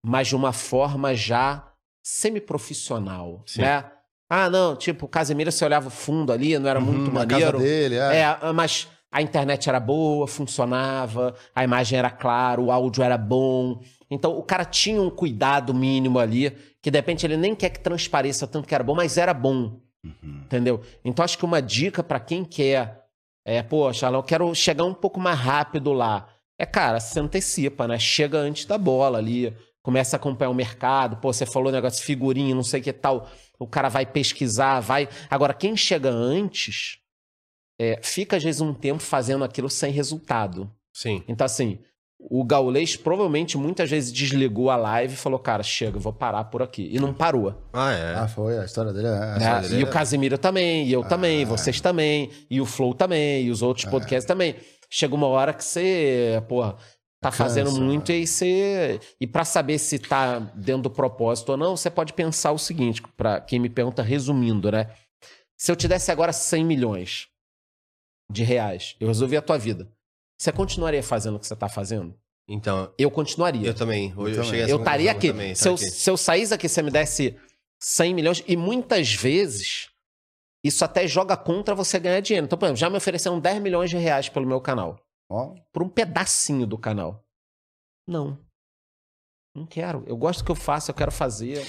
mas 0.04 0.28
de 0.28 0.36
uma 0.36 0.52
forma 0.52 1.14
já 1.14 1.71
semi-profissional, 2.02 3.42
Sim. 3.46 3.62
né? 3.62 3.84
Ah, 4.28 4.48
não, 4.48 4.74
tipo, 4.74 5.06
o 5.06 5.08
Casemiro 5.08 5.52
você 5.52 5.64
olhava 5.64 5.88
o 5.88 5.90
fundo 5.90 6.32
ali, 6.32 6.58
não 6.58 6.68
era 6.68 6.80
Uhum, 6.80 6.86
muito 6.86 7.12
maneiro. 7.12 7.58
dele, 7.58 7.96
é. 7.96 8.20
É, 8.20 8.52
mas 8.52 8.88
a 9.10 9.20
internet 9.20 9.68
era 9.68 9.78
boa, 9.78 10.26
funcionava, 10.26 11.34
a 11.54 11.62
imagem 11.62 11.98
era 11.98 12.10
clara, 12.10 12.60
o 12.60 12.72
áudio 12.72 13.02
era 13.02 13.18
bom. 13.18 13.80
Então 14.10 14.36
o 14.36 14.42
cara 14.42 14.64
tinha 14.64 15.00
um 15.00 15.10
cuidado 15.10 15.74
mínimo 15.74 16.18
ali, 16.18 16.50
que 16.80 16.90
de 16.90 16.98
repente 16.98 17.26
ele 17.26 17.36
nem 17.36 17.54
quer 17.54 17.68
que 17.70 17.80
transpareça 17.80 18.46
tanto 18.46 18.66
que 18.66 18.74
era 18.74 18.82
bom, 18.82 18.94
mas 18.94 19.18
era 19.18 19.34
bom. 19.34 19.78
Entendeu? 20.22 20.80
Então 21.04 21.22
acho 21.24 21.36
que 21.38 21.44
uma 21.44 21.60
dica 21.62 22.02
pra 22.02 22.18
quem 22.18 22.44
quer 22.44 23.02
é, 23.44 23.62
poxa, 23.62 24.06
eu 24.08 24.22
quero 24.22 24.54
chegar 24.54 24.84
um 24.84 24.94
pouco 24.94 25.18
mais 25.20 25.38
rápido 25.38 25.92
lá. 25.92 26.28
É, 26.58 26.64
cara, 26.64 27.00
se 27.00 27.18
antecipa, 27.18 27.88
né? 27.88 27.98
Chega 27.98 28.38
antes 28.38 28.64
da 28.66 28.78
bola 28.78 29.18
ali, 29.18 29.54
começa 29.82 30.16
a 30.16 30.18
acompanhar 30.18 30.50
o 30.50 30.54
mercado. 30.54 31.16
Pô, 31.16 31.32
você 31.32 31.44
falou 31.46 31.72
negócio 31.72 31.98
de 32.00 32.06
figurinha, 32.06 32.54
não 32.54 32.62
sei 32.62 32.80
o 32.80 32.82
que 32.82 32.92
tal. 32.92 33.28
O 33.58 33.66
cara 33.66 33.88
vai 33.88 34.06
pesquisar, 34.06 34.80
vai. 34.80 35.08
Agora, 35.30 35.52
quem 35.54 35.76
chega 35.76 36.08
antes, 36.10 36.98
é, 37.80 37.98
fica 38.02 38.36
às 38.36 38.42
vezes 38.44 38.60
um 38.60 38.72
tempo 38.74 39.02
fazendo 39.02 39.44
aquilo 39.44 39.68
sem 39.70 39.92
resultado. 39.92 40.70
Sim. 40.92 41.22
Então, 41.26 41.44
assim, 41.44 41.78
o 42.18 42.44
Gaulês 42.44 42.94
provavelmente 42.96 43.56
muitas 43.58 43.90
vezes 43.90 44.12
desligou 44.12 44.70
a 44.70 44.76
live 44.76 45.14
e 45.14 45.16
falou: 45.16 45.38
cara, 45.38 45.62
chega, 45.62 45.96
eu 45.96 46.00
vou 46.00 46.12
parar 46.12 46.44
por 46.44 46.62
aqui. 46.62 46.88
E 46.92 47.00
não 47.00 47.12
parou. 47.12 47.54
Ah, 47.72 47.92
é. 47.92 48.14
Ah, 48.14 48.28
foi. 48.28 48.58
A 48.58 48.64
história 48.64 48.92
dele 48.92 49.08
é. 49.08 49.10
né? 49.10 49.36
essa 49.38 49.68
dele 49.68 49.80
E 49.80 49.84
é- 49.84 49.88
o 49.88 49.90
Casimiro 49.90 50.38
também, 50.38 50.86
e 50.86 50.92
eu 50.92 51.02
também, 51.02 51.42
Ah. 51.42 51.46
vocês 51.46 51.80
também, 51.80 52.30
e 52.50 52.60
o 52.60 52.66
Flow 52.66 52.94
também, 52.94 53.44
e 53.46 53.50
os 53.50 53.62
outros 53.62 53.86
podcasts 53.86 54.26
também. 54.26 54.54
Chega 54.94 55.14
uma 55.14 55.26
hora 55.26 55.54
que 55.54 55.64
você, 55.64 56.42
porra, 56.48 56.76
tá 57.22 57.30
Cansa, 57.30 57.44
fazendo 57.44 57.70
muito 57.80 58.10
né? 58.10 58.18
e 58.18 58.26
você. 58.26 59.00
E 59.20 59.26
pra 59.26 59.44
saber 59.44 59.78
se 59.78 59.98
tá 59.98 60.40
dentro 60.40 60.82
do 60.82 60.90
propósito 60.90 61.50
ou 61.52 61.56
não, 61.56 61.76
você 61.76 61.88
pode 61.88 62.12
pensar 62.12 62.50
o 62.50 62.58
seguinte, 62.58 63.00
para 63.16 63.40
quem 63.40 63.60
me 63.60 63.70
pergunta, 63.70 64.02
resumindo, 64.02 64.70
né? 64.70 64.90
Se 65.56 65.70
eu 65.70 65.76
te 65.76 65.86
desse 65.86 66.10
agora 66.10 66.32
100 66.32 66.64
milhões 66.64 67.28
de 68.28 68.42
reais, 68.42 68.96
eu 68.98 69.06
resolvi 69.06 69.36
a 69.36 69.42
tua 69.42 69.56
vida. 69.56 69.88
Você 70.36 70.50
continuaria 70.50 71.02
fazendo 71.02 71.36
o 71.36 71.38
que 71.38 71.46
você 71.46 71.54
tá 71.54 71.68
fazendo? 71.68 72.12
Então, 72.48 72.92
Eu 72.98 73.08
continuaria. 73.10 73.68
eu 73.68 73.72
também. 73.74 74.12
Hoje 74.16 74.32
eu, 74.34 74.42
também. 74.42 74.50
cheguei 74.60 74.74
Eu 74.74 74.78
estaria 74.78 75.12
aqui. 75.12 75.28
também, 75.28 75.54
se, 75.54 75.68
eu, 75.68 75.76
saquei. 75.76 75.92
se 75.92 76.10
eu 76.10 76.16
saísse 76.16 76.52
aqui, 76.52 76.68
você 76.68 76.82
me 76.82 76.90
desse 76.90 77.36
100 77.80 78.14
milhões, 78.14 78.44
e 78.48 78.56
muitas 78.56 79.14
vezes 79.14 79.88
isso 80.64 80.84
até 80.84 81.06
joga 81.06 81.36
contra 81.36 81.72
você 81.74 82.00
ganhar 82.00 82.20
dinheiro. 82.20 82.46
Então, 82.46 82.58
por 82.58 82.66
exemplo, 82.66 82.80
já 82.80 82.90
me 82.90 82.96
ofereceram 82.96 83.38
10 83.38 83.62
milhões 83.62 83.90
de 83.90 83.96
reais 83.96 84.28
pelo 84.28 84.46
meu 84.46 84.60
canal. 84.60 84.98
Ó, 85.32 85.54
Por 85.72 85.82
um 85.82 85.88
pedacinho 85.88 86.66
do 86.66 86.76
canal. 86.76 87.24
Não. 88.06 88.38
Não 89.56 89.66
quero. 89.66 90.04
Eu 90.06 90.16
gosto 90.16 90.40
do 90.40 90.44
que 90.44 90.50
eu 90.50 90.56
faço, 90.56 90.90
eu 90.90 90.94
quero 90.94 91.10
fazer. 91.10 91.64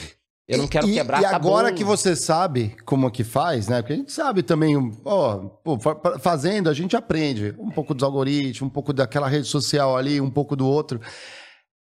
Eu 0.47 0.57
não 0.57 0.67
quero 0.67 0.87
e, 0.89 0.93
quebrar, 0.93 1.21
E 1.21 1.25
agora 1.25 1.71
que 1.71 1.83
você 1.83 2.15
sabe 2.15 2.75
como 2.83 3.07
é 3.07 3.11
que 3.11 3.23
faz, 3.23 3.69
né? 3.69 3.81
Porque 3.81 3.93
a 3.93 3.95
gente 3.95 4.11
sabe 4.11 4.43
também, 4.43 4.75
ó, 5.05 5.49
fazendo, 6.19 6.69
a 6.69 6.73
gente 6.73 6.97
aprende 6.97 7.55
um 7.57 7.71
pouco 7.71 7.93
dos 7.93 8.03
algoritmos, 8.03 8.69
um 8.69 8.73
pouco 8.73 8.91
daquela 8.91 9.27
rede 9.29 9.47
social 9.47 9.95
ali, 9.95 10.19
um 10.19 10.29
pouco 10.29 10.55
do 10.55 10.67
outro. 10.67 10.99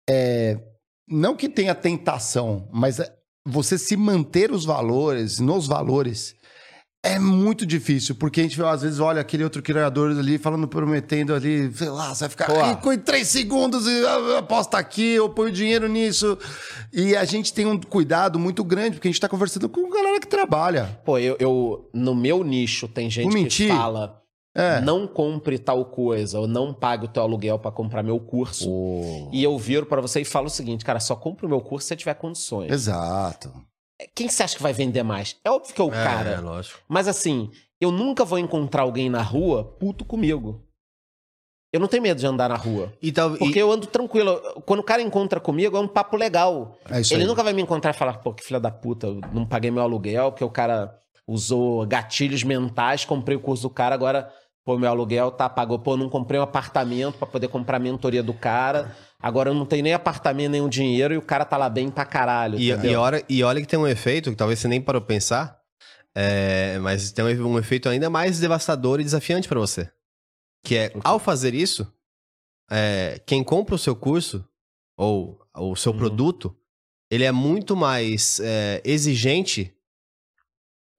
É, 0.08 0.58
não 1.06 1.36
que 1.36 1.48
tenha 1.48 1.74
tentação, 1.74 2.66
mas 2.72 3.00
é- 3.00 3.14
você 3.46 3.76
se 3.78 3.96
manter 3.96 4.50
os 4.50 4.64
valores, 4.64 5.38
nos 5.38 5.66
valores, 5.66 6.34
é 7.04 7.18
muito 7.18 7.64
difícil, 7.64 8.14
porque 8.16 8.40
a 8.40 8.42
gente 8.42 8.60
às 8.62 8.82
vezes 8.82 8.98
olha 8.98 9.20
aquele 9.20 9.44
outro 9.44 9.62
criador 9.62 10.10
ali 10.10 10.36
falando, 10.36 10.66
prometendo 10.66 11.32
ali, 11.34 11.72
sei 11.72 11.88
lá, 11.88 12.12
você 12.14 12.20
vai 12.24 12.28
ficar 12.28 12.46
Pô. 12.46 12.62
rico 12.62 12.92
em 12.92 12.98
três 12.98 13.28
segundos 13.28 13.86
e 13.86 14.04
ah, 14.04 14.38
aposta 14.38 14.76
aqui, 14.78 15.12
eu 15.12 15.28
ponho 15.30 15.52
dinheiro 15.52 15.88
nisso. 15.88 16.36
E 16.92 17.14
a 17.14 17.24
gente 17.24 17.52
tem 17.54 17.66
um 17.66 17.80
cuidado 17.80 18.38
muito 18.38 18.64
grande, 18.64 18.96
porque 18.96 19.08
a 19.08 19.10
gente 19.10 19.20
tá 19.20 19.28
conversando 19.28 19.68
com 19.68 19.88
galera 19.88 20.18
que 20.20 20.26
trabalha. 20.26 21.00
Pô, 21.04 21.18
eu, 21.18 21.36
eu- 21.38 21.88
no 21.94 22.14
meu 22.14 22.42
nicho 22.42 22.88
tem 22.88 23.08
gente 23.08 23.24
Vou 23.24 23.32
que 23.32 23.42
mentir? 23.42 23.68
fala 23.68 24.20
É. 24.56 24.80
não 24.80 25.06
compre 25.06 25.56
tal 25.56 25.84
coisa 25.84 26.40
ou 26.40 26.48
não 26.48 26.74
pague 26.74 27.04
o 27.04 27.08
teu 27.08 27.22
aluguel 27.22 27.60
pra 27.60 27.70
comprar 27.70 28.02
meu 28.02 28.18
curso. 28.18 28.68
E 29.32 29.42
eu 29.42 29.56
viro 29.56 29.86
pra 29.86 30.00
você 30.00 30.20
e 30.22 30.24
falo 30.24 30.46
o 30.46 30.50
seguinte, 30.50 30.84
cara, 30.84 30.98
só 30.98 31.14
compra 31.14 31.46
o 31.46 31.48
meu 31.48 31.60
curso 31.60 31.84
se 31.84 31.88
você 31.90 31.96
tiver 31.96 32.14
condições. 32.14 32.72
Exato. 32.72 33.52
Quem 34.14 34.28
você 34.28 34.42
acha 34.42 34.56
que 34.56 34.62
vai 34.62 34.72
vender 34.72 35.02
mais? 35.02 35.36
É 35.44 35.50
óbvio 35.50 35.74
que 35.74 35.80
é 35.80 35.84
o 35.84 35.88
É, 35.92 36.04
cara. 36.04 36.40
lógico. 36.40 36.78
Mas 36.88 37.08
assim, 37.08 37.50
eu 37.80 37.90
nunca 37.90 38.24
vou 38.24 38.38
encontrar 38.38 38.82
alguém 38.82 39.08
na 39.10 39.22
rua 39.22 39.64
puto 39.64 40.04
comigo. 40.04 40.64
Eu 41.72 41.80
não 41.80 41.88
tenho 41.88 42.02
medo 42.02 42.18
de 42.18 42.26
andar 42.26 42.48
na 42.48 42.56
rua. 42.56 42.92
E, 43.02 43.12
tal, 43.12 43.34
e- 43.34 43.38
Porque 43.38 43.58
eu 43.60 43.70
ando 43.70 43.86
tranquilo. 43.86 44.40
Quando 44.64 44.80
o 44.80 44.84
cara 44.84 45.02
encontra 45.02 45.38
comigo, 45.38 45.76
é 45.76 45.80
um 45.80 45.88
papo 45.88 46.16
legal. 46.16 46.78
É 46.88 47.00
isso 47.00 47.12
Ele 47.12 47.22
aí. 47.22 47.28
nunca 47.28 47.42
vai 47.42 47.52
me 47.52 47.60
encontrar 47.60 47.90
e 47.90 47.98
falar, 47.98 48.14
pô, 48.18 48.32
que 48.32 48.42
filha 48.42 48.58
da 48.60 48.70
puta, 48.70 49.06
eu 49.08 49.20
não 49.34 49.44
paguei 49.44 49.70
meu 49.70 49.82
aluguel, 49.82 50.30
porque 50.32 50.44
o 50.44 50.50
cara 50.50 50.96
usou 51.26 51.86
gatilhos 51.86 52.42
mentais, 52.42 53.04
comprei 53.04 53.36
o 53.36 53.40
curso 53.40 53.64
do 53.64 53.70
cara, 53.70 53.94
agora, 53.94 54.32
pô, 54.64 54.78
meu 54.78 54.88
aluguel 54.88 55.30
tá 55.30 55.46
pagou. 55.46 55.78
Pô, 55.78 55.94
não 55.94 56.08
comprei 56.08 56.40
um 56.40 56.44
apartamento 56.44 57.18
pra 57.18 57.26
poder 57.26 57.48
comprar 57.48 57.76
a 57.76 57.80
mentoria 57.80 58.22
do 58.22 58.32
cara. 58.32 58.96
Agora 59.20 59.50
eu 59.50 59.54
não 59.54 59.66
tenho 59.66 59.82
nem 59.82 59.92
apartamento, 59.92 60.50
nem 60.52 60.60
o 60.60 60.68
dinheiro, 60.68 61.12
e 61.12 61.16
o 61.16 61.22
cara 61.22 61.44
tá 61.44 61.56
lá 61.56 61.68
bem 61.68 61.90
pra 61.90 62.04
caralho. 62.04 62.58
E, 62.58 62.68
e, 62.70 62.94
olha, 62.94 63.24
e 63.28 63.42
olha 63.42 63.60
que 63.60 63.66
tem 63.66 63.78
um 63.78 63.86
efeito 63.86 64.30
que 64.30 64.36
talvez 64.36 64.60
você 64.60 64.68
nem 64.68 64.80
parou 64.80 65.02
pensar, 65.02 65.58
é, 66.14 66.78
mas 66.78 67.10
tem 67.10 67.24
um, 67.24 67.54
um 67.54 67.58
efeito 67.58 67.88
ainda 67.88 68.08
mais 68.08 68.38
devastador 68.38 69.00
e 69.00 69.04
desafiante 69.04 69.48
pra 69.48 69.58
você. 69.58 69.90
Que 70.64 70.76
é, 70.76 70.92
ao 71.02 71.18
fazer 71.18 71.52
isso, 71.52 71.92
é, 72.70 73.20
quem 73.26 73.42
compra 73.42 73.74
o 73.74 73.78
seu 73.78 73.96
curso 73.96 74.46
ou 74.96 75.40
o 75.56 75.74
seu 75.74 75.90
Uhum. 75.92 75.98
produto, 75.98 76.56
ele 77.10 77.24
é 77.24 77.32
muito 77.32 77.74
mais 77.74 78.38
é, 78.38 78.80
exigente, 78.84 79.74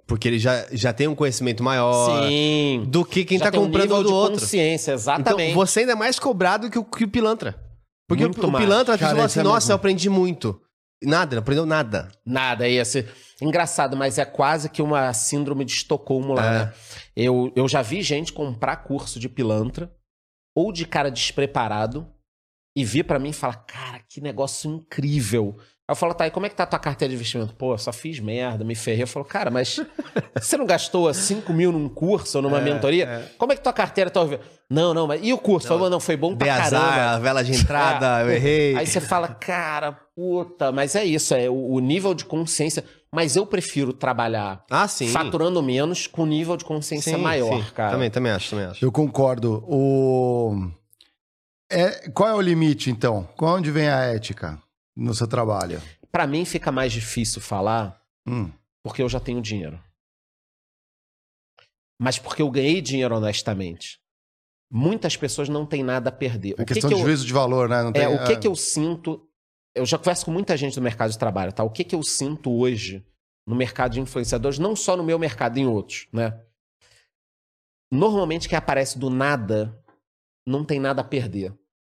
porque 0.05 0.27
ele 0.27 0.39
já, 0.39 0.65
já 0.73 0.91
tem 0.91 1.07
um 1.07 1.15
conhecimento 1.15 1.63
maior 1.63 2.05
Sim. 2.29 2.83
do 2.87 3.05
que 3.05 3.23
quem 3.23 3.37
Já 3.37 3.45
tá 3.45 3.51
tem 3.51 3.59
um 3.61 3.63
comprando 3.65 3.83
nível 3.83 3.97
o 3.97 4.03
do 4.03 4.07
de 4.09 4.13
outro. 4.13 4.41
consciência, 4.41 4.91
exatamente. 4.91 5.51
Então, 5.51 5.53
você 5.55 5.81
ainda 5.81 5.93
é 5.93 5.95
mais 5.95 6.19
cobrado 6.19 6.69
que 6.69 6.77
o, 6.79 6.83
que 6.83 7.05
o 7.05 7.09
pilantra. 7.09 7.68
Porque 8.09 8.23
Muito 8.23 8.43
o, 8.43 8.49
o 8.49 8.57
pilantra, 8.57 8.97
Cara, 8.97 9.05
isso 9.05 9.05
falam 9.05 9.21
é 9.21 9.25
assim, 9.25 9.41
nossa, 9.43 9.71
eu 9.71 9.75
aprendi 9.75 10.09
muito. 10.09 10.59
Nada, 11.01 11.35
não 11.35 11.41
aprendeu 11.43 11.65
nada. 11.65 12.11
Nada, 12.25 12.67
é 12.67 12.71
esse. 12.71 13.07
Engraçado, 13.41 13.95
mas 13.95 14.17
é 14.17 14.25
quase 14.25 14.67
que 14.67 14.81
uma 14.81 15.13
síndrome 15.13 15.63
de 15.63 15.71
Estocolmo 15.73 16.33
lá, 16.33 16.45
É. 16.45 16.51
né? 16.65 16.73
Eu, 17.15 17.53
eu 17.55 17.67
já 17.69 17.81
vi 17.83 18.01
gente 18.01 18.33
comprar 18.33 18.77
curso 18.77 19.19
de 19.19 19.29
pilantra 19.29 19.93
ou 20.55 20.73
de 20.73 20.85
cara 20.85 21.09
despreparado 21.11 22.05
e 22.75 22.83
vir 22.83 23.03
pra 23.05 23.19
mim 23.19 23.29
e 23.29 23.33
falar: 23.33 23.57
Cara, 23.65 23.99
que 24.09 24.19
negócio 24.19 24.69
incrível. 24.69 25.55
Aí 25.89 25.91
eu 25.91 25.95
falo, 25.95 26.13
tá, 26.13 26.27
e 26.27 26.29
como 26.29 26.45
é 26.45 26.49
que 26.49 26.55
tá 26.55 26.65
a 26.65 26.67
tua 26.67 26.77
carteira 26.77 27.09
de 27.09 27.15
investimento? 27.15 27.55
Pô, 27.55 27.73
eu 27.73 27.77
só 27.79 27.91
fiz 27.91 28.19
merda, 28.19 28.63
me 28.63 28.75
ferrei. 28.75 29.01
Eu 29.01 29.07
falo, 29.07 29.25
cara, 29.25 29.49
mas 29.49 29.79
você 30.39 30.55
não 30.55 30.67
gastou 30.67 31.11
5 31.11 31.51
mil 31.51 31.71
num 31.71 31.89
curso 31.89 32.37
ou 32.37 32.43
numa 32.43 32.59
É, 32.59 32.61
mentoria? 32.61 33.05
é. 33.05 33.25
Como 33.39 33.51
é 33.51 33.55
que 33.55 33.63
tua 33.63 33.73
carteira 33.73 34.11
tá? 34.11 34.21
Não, 34.69 34.93
não, 34.93 35.07
mas 35.07 35.19
e 35.23 35.33
o 35.33 35.37
curso? 35.39 35.67
Não, 35.67 35.75
Falou, 35.75 35.89
não, 35.89 35.99
foi 35.99 36.15
bom 36.15 36.35
pra 36.35 36.45
Dei 36.45 36.55
caramba. 36.63 36.85
azar, 36.85 37.15
a 37.15 37.17
vela 37.17 37.43
de 37.43 37.53
entrada, 37.59 38.21
eu 38.21 38.29
errei. 38.29 38.75
Aí 38.77 38.85
você 38.85 39.01
fala, 39.01 39.29
cara, 39.29 39.93
puta, 40.15 40.71
mas 40.71 40.93
é 40.95 41.03
isso, 41.03 41.33
é 41.33 41.49
o, 41.49 41.55
o 41.71 41.79
nível 41.79 42.13
de 42.13 42.23
consciência. 42.23 42.85
Mas 43.11 43.35
eu 43.35 43.43
prefiro 43.47 43.91
trabalhar 43.91 44.63
Ah, 44.69 44.87
sim. 44.87 45.07
faturando 45.07 45.63
menos 45.63 46.05
com 46.05 46.23
nível 46.23 46.55
de 46.55 46.63
consciência 46.65 47.15
Sim, 47.15 47.19
maior, 47.23 47.63
sim. 47.65 47.71
cara. 47.73 47.93
Também, 47.93 48.11
também 48.11 48.31
acho, 48.31 48.51
também 48.51 48.65
acho. 48.67 48.85
Eu 48.85 48.91
concordo. 48.91 49.63
O... 49.67 50.69
É, 51.71 52.09
qual 52.11 52.29
é 52.29 52.33
o 52.35 52.41
limite, 52.41 52.91
então? 52.91 53.27
Onde 53.41 53.71
vem 53.71 53.89
a 53.89 54.01
ética 54.03 54.59
no 54.99 55.13
seu 55.13 55.27
trabalho? 55.27 55.81
pra 56.11 56.25
mim 56.25 56.43
fica 56.43 56.71
mais 56.71 56.91
difícil 56.91 57.39
falar 57.41 58.01
Hum. 58.27 58.51
porque 58.83 59.01
eu 59.03 59.07
já 59.09 59.19
tenho 59.19 59.41
dinheiro. 59.41 59.79
Mas 62.01 62.17
porque 62.17 62.41
eu 62.41 62.49
ganhei 62.49 62.81
dinheiro 62.81 63.15
honestamente. 63.15 63.99
Muitas 64.71 65.17
pessoas 65.17 65.49
não 65.49 65.65
têm 65.65 65.83
nada 65.83 66.09
a 66.09 66.11
perder. 66.11 66.51
É 66.57 66.61
O 66.61 66.65
que 66.65 66.73
questão 66.73 66.89
que 66.89 66.95
de 66.95 67.01
eu- 67.01 67.05
juízo 67.07 67.25
de 67.25 67.33
valor, 67.33 67.67
né? 67.67 67.81
Não 67.83 67.91
tem, 67.91 68.03
É, 68.03 68.07
o 68.09 68.23
que 68.25 68.33
é. 68.33 68.35
que 68.37 68.47
eu 68.47 68.55
sinto. 68.55 69.27
Eu 69.75 69.85
já 69.85 69.97
converso 69.97 70.25
com 70.25 70.31
muita 70.31 70.55
gente 70.57 70.75
do 70.75 70.81
mercado 70.81 71.11
de 71.11 71.17
trabalho, 71.17 71.51
tá? 71.53 71.63
O 71.63 71.69
que 71.69 71.83
que 71.83 71.95
eu 71.95 72.03
sinto 72.03 72.51
hoje 72.51 73.05
no 73.47 73.55
mercado 73.55 73.93
de 73.93 73.99
influenciadores, 73.99 74.59
não 74.59 74.75
só 74.75 74.95
no 74.95 75.03
meu 75.03 75.17
mercado, 75.19 75.57
em 75.57 75.65
outros, 75.67 76.07
né? 76.13 76.39
Normalmente 77.91 78.47
quem 78.47 78.57
aparece 78.57 78.97
do 78.99 79.09
nada 79.09 79.75
não 80.45 80.63
tem 80.63 80.79
nada 80.79 81.01
a 81.01 81.03
perder. 81.05 81.53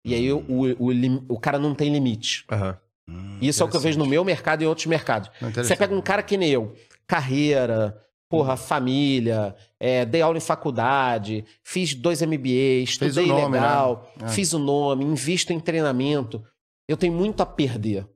E 0.06 0.14
aí 0.16 0.32
o, 0.32 0.40
o, 0.40 0.86
o 0.86 0.92
lim- 0.92 1.26
o 1.30 1.40
cara 1.40 1.60
não 1.60 1.76
tem 1.76 1.92
limite. 1.92 2.46
Aham. 2.50 2.80
Hum, 3.12 3.38
Isso 3.42 3.62
é 3.62 3.66
o 3.66 3.70
que 3.70 3.76
eu 3.76 3.82
vejo 3.82 3.98
no 4.00 4.06
meu 4.06 4.24
mercado 4.24 4.62
e 4.62 4.66
em 4.66 4.68
outros 4.68 4.88
mercados. 4.88 5.30
Você 5.56 5.76
pega 5.76 5.94
um 5.94 6.02
cara 6.02 6.24
que 6.24 6.38
nem 6.38 6.50
eu, 6.50 6.74
carreira, 7.08 7.98
porra, 8.30 8.56
família, 8.56 9.56
é, 9.80 10.06
dei 10.06 10.22
aula 10.22 10.38
em 10.38 10.42
faculdade, 10.42 11.44
fiz 11.64 11.94
dois 11.94 12.22
MBA, 12.22 12.84
estudei 12.84 13.26
o 13.26 13.28
nome, 13.28 13.56
legal, 13.60 14.14
né? 14.18 14.28
É. 14.28 14.30
fiz 14.32 14.54
o 14.54 14.60
nome, 14.60 15.04
invisto 15.04 15.52
em 15.52 15.60
treinamento. 15.60 16.42
Eu 16.88 16.96
tenho 16.98 17.14
muito 17.14 17.42
a 17.42 17.46
perder. 17.46 18.08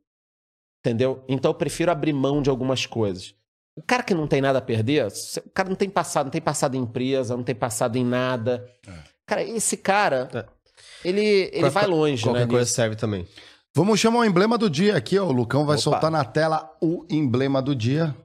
Entendeu? 0.79 1.23
Então 1.27 1.49
eu 1.49 1.55
prefiro 1.55 1.91
abrir 1.91 2.13
mão 2.13 2.41
de 2.41 2.49
algumas 2.49 2.85
coisas. 2.85 3.33
O 3.75 3.81
cara 3.81 4.03
que 4.03 4.13
não 4.13 4.27
tem 4.27 4.39
nada 4.39 4.59
a 4.59 4.61
perder, 4.61 5.07
o 5.45 5.49
cara 5.49 5.67
não 5.67 5.75
tem 5.75 5.89
passado, 5.89 6.25
não 6.27 6.31
tem 6.31 6.41
passado 6.41 6.75
em 6.77 6.79
empresa, 6.81 7.35
não 7.35 7.43
tem 7.43 7.55
passado 7.55 7.97
em 7.97 8.05
nada. 8.05 8.65
Cara, 9.25 9.43
esse 9.43 9.75
cara, 9.75 10.29
É. 10.33 10.45
ele, 11.03 11.49
ele 11.51 11.69
vai 11.69 11.85
longe, 11.87 12.23
Qualquer 12.23 12.41
né? 12.41 12.45
coisa 12.47 12.63
nisso. 12.63 12.75
serve 12.75 12.95
também. 12.95 13.27
Vamos 13.75 13.99
chamar 13.99 14.19
o 14.19 14.23
emblema 14.25 14.57
do 14.57 14.69
dia 14.69 14.95
aqui, 14.95 15.19
ó. 15.19 15.25
O 15.25 15.33
Lucão 15.33 15.65
vai 15.65 15.75
Opa. 15.75 15.83
soltar 15.83 16.09
na 16.09 16.23
tela 16.23 16.71
o 16.81 17.05
emblema 17.09 17.61
do 17.61 17.75
dia. 17.75 18.15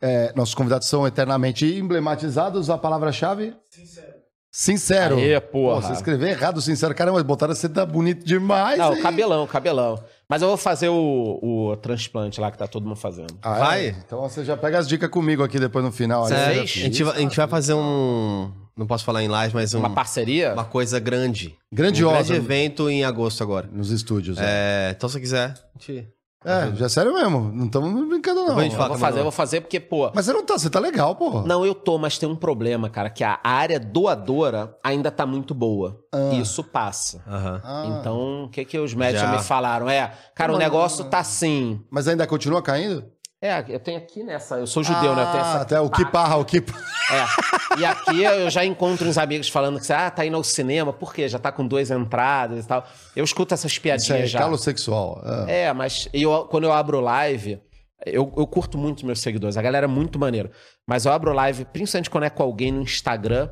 É, 0.00 0.32
nossos 0.36 0.54
convidados 0.54 0.86
são 0.86 1.04
eternamente 1.04 1.66
emblematizados. 1.66 2.70
A 2.70 2.78
palavra-chave? 2.78 3.56
Sincero. 3.68 4.18
Sincero. 4.52 5.16
Aê, 5.16 5.40
Pô, 5.40 5.50
porra. 5.70 5.82
você 5.82 5.92
escreveu 5.94 6.28
errado, 6.28 6.60
sincero. 6.60 6.94
Caramba, 6.94 7.22
botaram 7.24 7.56
você 7.56 7.68
tá 7.68 7.84
bonito 7.84 8.24
demais. 8.24 8.78
Não, 8.78 8.94
hein? 8.94 9.02
cabelão, 9.02 9.46
cabelão. 9.48 10.00
Mas 10.28 10.42
eu 10.42 10.48
vou 10.48 10.56
fazer 10.56 10.88
o, 10.88 11.40
o 11.42 11.76
transplante 11.78 12.40
lá 12.40 12.48
que 12.50 12.56
tá 12.58 12.68
todo 12.68 12.84
mundo 12.86 12.96
fazendo. 12.96 13.36
Ah, 13.42 13.56
é? 13.56 13.58
Vai. 13.58 13.86
Então 13.88 14.20
você 14.20 14.44
já 14.44 14.56
pega 14.56 14.78
as 14.78 14.86
dicas 14.86 15.10
comigo 15.10 15.42
aqui 15.42 15.58
depois 15.58 15.84
no 15.84 15.90
final. 15.90 16.24
Aí 16.26 16.30
fez? 16.32 16.58
A 16.60 16.64
gente, 16.66 17.02
a 17.02 17.18
gente 17.18 17.36
vai 17.36 17.48
fazer 17.48 17.74
um. 17.74 18.52
Não 18.78 18.86
posso 18.86 19.04
falar 19.04 19.22
em 19.24 19.28
live, 19.28 19.54
mas 19.54 19.74
um, 19.74 19.80
Uma 19.80 19.90
parceria? 19.90 20.52
uma 20.54 20.64
coisa 20.64 21.00
grande. 21.00 21.56
Grandiosa. 21.72 22.14
Um 22.20 22.22
grande 22.22 22.32
evento 22.34 22.88
em 22.88 23.04
agosto 23.04 23.42
agora. 23.42 23.68
Nos 23.72 23.90
estúdios. 23.90 24.38
É, 24.38 24.88
É, 24.90 24.94
então, 24.96 25.08
se 25.08 25.14
você 25.14 25.20
quiser, 25.20 25.54
gente. 25.78 26.08
é 26.44 26.70
já 26.76 26.86
é 26.86 26.88
sério 26.88 27.12
mesmo. 27.12 27.50
Não 27.52 27.66
estamos 27.66 28.08
brincando, 28.08 28.44
não. 28.46 28.60
Eu 28.62 28.70
vou 28.70 28.96
fazer, 28.96 29.18
eu 29.18 29.22
vou 29.24 29.32
fazer 29.32 29.60
porque, 29.62 29.80
pô. 29.80 30.10
Mas 30.14 30.24
você 30.26 30.32
não 30.32 30.46
tá, 30.46 30.56
você 30.56 30.70
tá 30.70 30.78
legal, 30.78 31.16
porra. 31.16 31.42
Não, 31.44 31.66
eu 31.66 31.74
tô, 31.74 31.98
mas 31.98 32.16
tem 32.18 32.28
um 32.28 32.36
problema, 32.36 32.88
cara, 32.88 33.10
que 33.10 33.24
a 33.24 33.40
área 33.42 33.80
doadora 33.80 34.76
ainda 34.82 35.10
tá 35.10 35.26
muito 35.26 35.52
boa. 35.54 35.98
Ah. 36.14 36.30
Isso 36.34 36.62
passa. 36.62 37.20
Ah, 37.26 37.84
Então, 37.98 38.44
o 38.44 38.48
que 38.48 38.64
que 38.64 38.78
os 38.78 38.94
médicos 38.94 39.28
Já. 39.28 39.36
me 39.36 39.42
falaram? 39.42 39.90
É, 39.90 40.12
cara, 40.36 40.52
o 40.52 40.54
Mas- 40.54 40.64
negócio 40.64 41.04
tá 41.06 41.18
assim. 41.18 41.80
Mas 41.90 42.06
ainda 42.06 42.26
continua 42.28 42.62
caindo? 42.62 43.04
É, 43.40 43.64
eu 43.68 43.78
tenho 43.78 43.98
aqui 43.98 44.24
nessa. 44.24 44.56
Eu 44.56 44.66
sou 44.66 44.82
judeu, 44.82 45.14
né? 45.14 45.22
Eu 45.22 45.26
tenho 45.26 45.40
essa. 45.40 45.58
Ah, 45.58 45.62
até 45.62 45.80
o 45.80 45.88
que 45.88 46.04
parra, 46.10 46.36
o 46.36 46.44
que 46.44 46.58
É. 46.58 47.78
E 47.78 47.84
aqui 47.84 48.24
eu 48.24 48.50
já 48.50 48.64
encontro 48.64 49.08
uns 49.08 49.16
amigos 49.16 49.48
falando 49.48 49.80
que, 49.80 49.92
ah, 49.92 50.10
tá 50.10 50.26
indo 50.26 50.36
ao 50.36 50.42
cinema, 50.42 50.92
por 50.92 51.14
quê? 51.14 51.28
Já 51.28 51.38
tá 51.38 51.52
com 51.52 51.64
duas 51.64 51.88
entradas 51.90 52.64
e 52.64 52.68
tal. 52.68 52.84
Eu 53.14 53.24
escuto 53.24 53.54
essas 53.54 53.70
Isso 53.70 53.80
piadinhas 53.80 54.22
é 54.22 54.26
já. 54.26 54.40
calo 54.40 54.58
sexual. 54.58 55.22
É. 55.46 55.66
É, 55.66 55.72
mas 55.72 56.08
eu, 56.12 56.46
quando 56.50 56.64
eu 56.64 56.72
abro 56.72 57.00
live, 57.00 57.60
eu, 58.04 58.32
eu 58.36 58.46
curto 58.46 58.76
muito 58.76 59.06
meus 59.06 59.20
seguidores. 59.20 59.56
A 59.56 59.62
galera 59.62 59.86
é 59.86 59.88
muito 59.88 60.18
maneira. 60.18 60.50
Mas 60.84 61.04
eu 61.04 61.12
abro 61.12 61.32
live, 61.32 61.64
principalmente 61.66 62.10
quando 62.10 62.24
é 62.24 62.30
com 62.30 62.42
alguém 62.42 62.72
no 62.72 62.82
Instagram, 62.82 63.48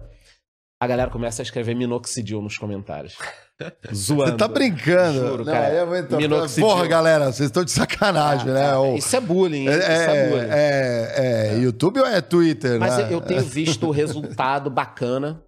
a 0.81 0.87
galera 0.87 1.11
começa 1.11 1.43
a 1.43 1.45
escrever 1.45 1.75
minoxidil 1.75 2.43
nos 2.43 2.59
comentários. 2.59 3.17
Zoando. 3.95 4.33
Você 4.33 4.37
tá 4.37 4.49
brincando. 4.49 5.19
Juro, 5.19 5.45
não, 5.45 5.53
cara. 5.53 5.73
eu 5.75 5.87
vou 5.87 5.97
entrar- 5.97 6.19
Minoxidil. 6.19 6.69
Porra, 6.69 6.87
galera, 6.87 7.27
vocês 7.33 7.47
estão 7.49 7.65
de 7.65 7.71
sacanagem, 7.71 8.49
né? 8.53 8.71
Ah, 8.71 8.81
O- 8.81 8.97
Isso 8.97 9.17
é 9.17 9.21
bullying, 9.21 9.63
hein? 9.63 9.69
é, 9.69 9.79
Isso 9.79 9.91
é 9.91 10.29
bullying. 10.29 10.49
é, 10.51 11.15
é, 11.55 11.59
YouTube 11.59 12.01
ou 12.01 12.07
é 12.07 12.21
Twitter, 12.21 12.79
Mas 12.79 12.99
né? 12.99 13.09
eu 13.11 13.21
tenho 13.21 13.43
visto 13.43 13.87
o 13.87 13.91
resultado 13.93 14.69
bacana 14.71 15.43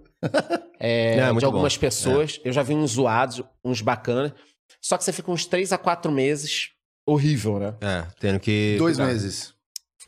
é, 0.80 1.16
É, 1.20 1.32
de 1.34 1.44
algumas 1.44 1.74
bom. 1.76 1.80
pessoas. 1.80 2.40
Eu 2.44 2.52
já 2.52 2.62
vi 2.62 2.74
uns 2.74 2.92
zoados, 2.92 3.42
uns 3.64 3.82
bacanas. 3.82 4.32
Só 4.80 4.96
que 4.96 5.04
você 5.04 5.12
fica 5.12 5.30
uns 5.30 5.44
3 5.44 5.72
a 5.72 5.78
4 5.78 6.10
meses 6.10 6.70
horrível, 7.06 7.58
né? 7.58 7.74
É, 7.80 8.04
tendo 8.18 8.40
que. 8.40 8.76
Dois 8.78 8.96
cuidar. 8.96 9.12
meses. 9.12 9.52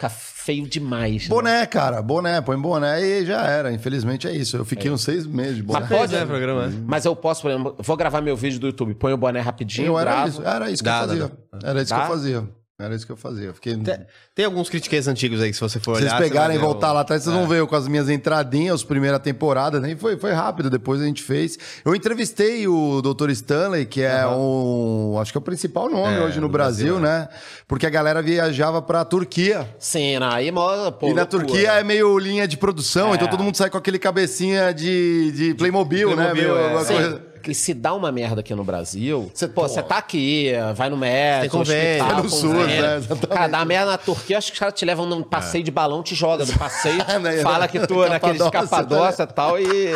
Fica 0.01 0.09
feio 0.09 0.67
demais. 0.67 1.25
né? 1.25 1.29
Boné, 1.29 1.67
cara, 1.67 2.01
boné, 2.01 2.41
põe 2.41 2.57
boné 2.59 3.03
e 3.05 3.27
já 3.27 3.43
era. 3.47 3.71
Infelizmente 3.71 4.27
é 4.27 4.33
isso. 4.35 4.57
Eu 4.57 4.65
fiquei 4.65 4.91
uns 4.91 5.03
seis 5.03 5.27
meses 5.27 5.57
de 5.57 5.63
boné. 5.63 5.81
Mas 5.81 5.89
pode, 5.91 6.15
né, 6.15 6.25
programa, 6.25 6.69
né? 6.69 6.83
Mas 6.87 7.05
eu 7.05 7.15
posso, 7.15 7.43
por 7.43 7.51
exemplo, 7.51 7.77
vou 7.79 7.97
gravar 7.99 8.23
meu 8.23 8.35
vídeo 8.35 8.59
do 8.59 8.69
YouTube, 8.69 8.95
põe 8.95 9.13
o 9.13 9.17
boné 9.19 9.41
rapidinho, 9.41 9.89
Eu 9.89 9.99
era 9.99 10.27
isso, 10.27 10.43
era 10.43 10.71
isso 10.71 10.83
que 10.83 10.89
Dá, 10.89 11.03
eu 11.03 11.09
fazia. 11.09 11.33
dá, 11.53 11.69
Era 11.69 11.83
isso 11.83 11.93
que 11.93 11.99
Dá? 12.01 12.07
eu 12.07 12.11
fazia. 12.11 12.49
Era 12.81 12.95
isso 12.95 13.05
que 13.07 13.13
eu 13.13 13.17
fazia. 13.17 13.47
Eu 13.49 13.55
fiquei... 13.55 13.77
Tem, 13.77 13.99
tem 14.35 14.45
alguns 14.45 14.69
critiques 14.71 15.07
antigos 15.07 15.41
aí 15.41 15.51
que 15.51 15.55
se 15.55 15.61
você 15.61 15.79
for 15.79 15.97
Se 15.97 16.03
olhar. 16.03 16.11
vocês 16.17 16.23
você 16.29 16.29
pegarem 16.31 16.57
e 16.57 16.59
voltar 16.59 16.93
lá 16.93 17.01
atrás, 17.01 17.23
vocês 17.23 17.35
vão 17.35 17.47
ver 17.47 17.59
eu 17.61 17.67
com 17.67 17.77
as 17.77 17.87
minhas 17.87 18.09
entradinhas, 18.09 18.83
primeira 18.83 19.19
temporada, 19.19 19.79
nem 19.81 19.97
foi, 19.97 20.17
foi 20.17 20.33
rápido, 20.33 20.71
depois 20.71 21.01
a 21.01 21.05
gente 21.05 21.23
fez. 21.23 21.59
Eu 21.85 21.95
entrevistei 21.95 22.67
o 22.67 23.01
Dr. 23.03 23.31
Stanley, 23.31 23.87
que 23.87 24.03
é 24.03 24.27
um, 24.27 25.19
acho 25.21 25.33
que 25.33 25.39
é 25.39 25.41
o 25.41 25.43
principal 25.43 25.89
nome 25.91 26.17
É, 26.17 26.21
hoje 26.21 26.37
no 26.37 26.43
no 26.47 26.49
Brasil, 26.49 26.99
Brasil, 26.99 27.01
né? 27.01 27.29
Porque 27.69 27.87
a 27.87 27.91
galera 27.91 28.21
viajava 28.23 28.81
pra 28.83 29.05
Turquia. 29.05 29.69
Sim, 29.79 30.17
aí 30.23 30.51
mó, 30.51 30.91
pô, 30.91 31.09
e 31.09 31.15
na. 31.15 31.27
Turquia 31.27 31.73
é 31.73 31.85
meio 31.85 32.19
linha 32.19 32.49
de 32.49 32.57
produção, 32.57 33.13
É. 33.13 33.15
então 33.17 33.29
todo 33.29 33.43
mundo 33.45 33.57
sai 33.57 33.71
com 33.71 33.79
aquele 33.79 33.99
cabecinha 33.99 34.73
de, 34.75 35.31
de 35.33 35.55
Playmobil, 35.55 36.17
né? 36.17 36.31
Playmobil, 36.31 36.57
é. 36.59 36.67
uma 36.73 36.85
Sim, 36.85 36.95
coisa- 36.95 37.30
que 37.43 37.55
se 37.55 37.75
dá 37.75 37.95
uma 37.95 38.13
merda 38.13 38.41
aqui 38.41 38.55
no 38.55 38.63
Brasil, 38.65 39.31
Cê- 39.35 39.49
pô, 39.49 39.63
pô. 39.63 39.69
você 39.69 39.83
tá 39.83 39.97
aqui, 39.99 40.53
vai 40.77 40.89
no 40.91 40.97
médico, 40.97 41.59
convênio. 41.59 42.03
hospital, 42.05 42.15
Vai 42.15 42.23
no 42.23 42.31
SUS, 42.31 42.53
né? 42.67 42.97
Exatamente. 42.97 43.27
Cara, 43.29 43.47
dá 43.49 43.65
merda 43.65 43.91
na 43.93 43.99
Turquia, 43.99 44.39
acho 44.39 44.49
que 44.49 44.53
os 44.55 44.59
caras 44.61 44.75
te 44.75 44.85
levam 44.85 45.07
num 45.07 45.23
passeio 45.23 45.65
de 45.65 45.71
balão, 45.71 46.03
te 46.03 46.15
joga 46.15 46.45
do 46.45 46.53
passeio, 46.59 46.99
Né? 47.21 47.39
fala 47.43 47.67
que 47.69 47.87
tu 47.87 48.03
é 48.05 48.09
naquele 48.11 48.39
Capadócia, 48.39 48.65
escapadócia 48.65 49.23
e 49.23 49.27
tal, 49.27 49.59
e, 49.59 49.95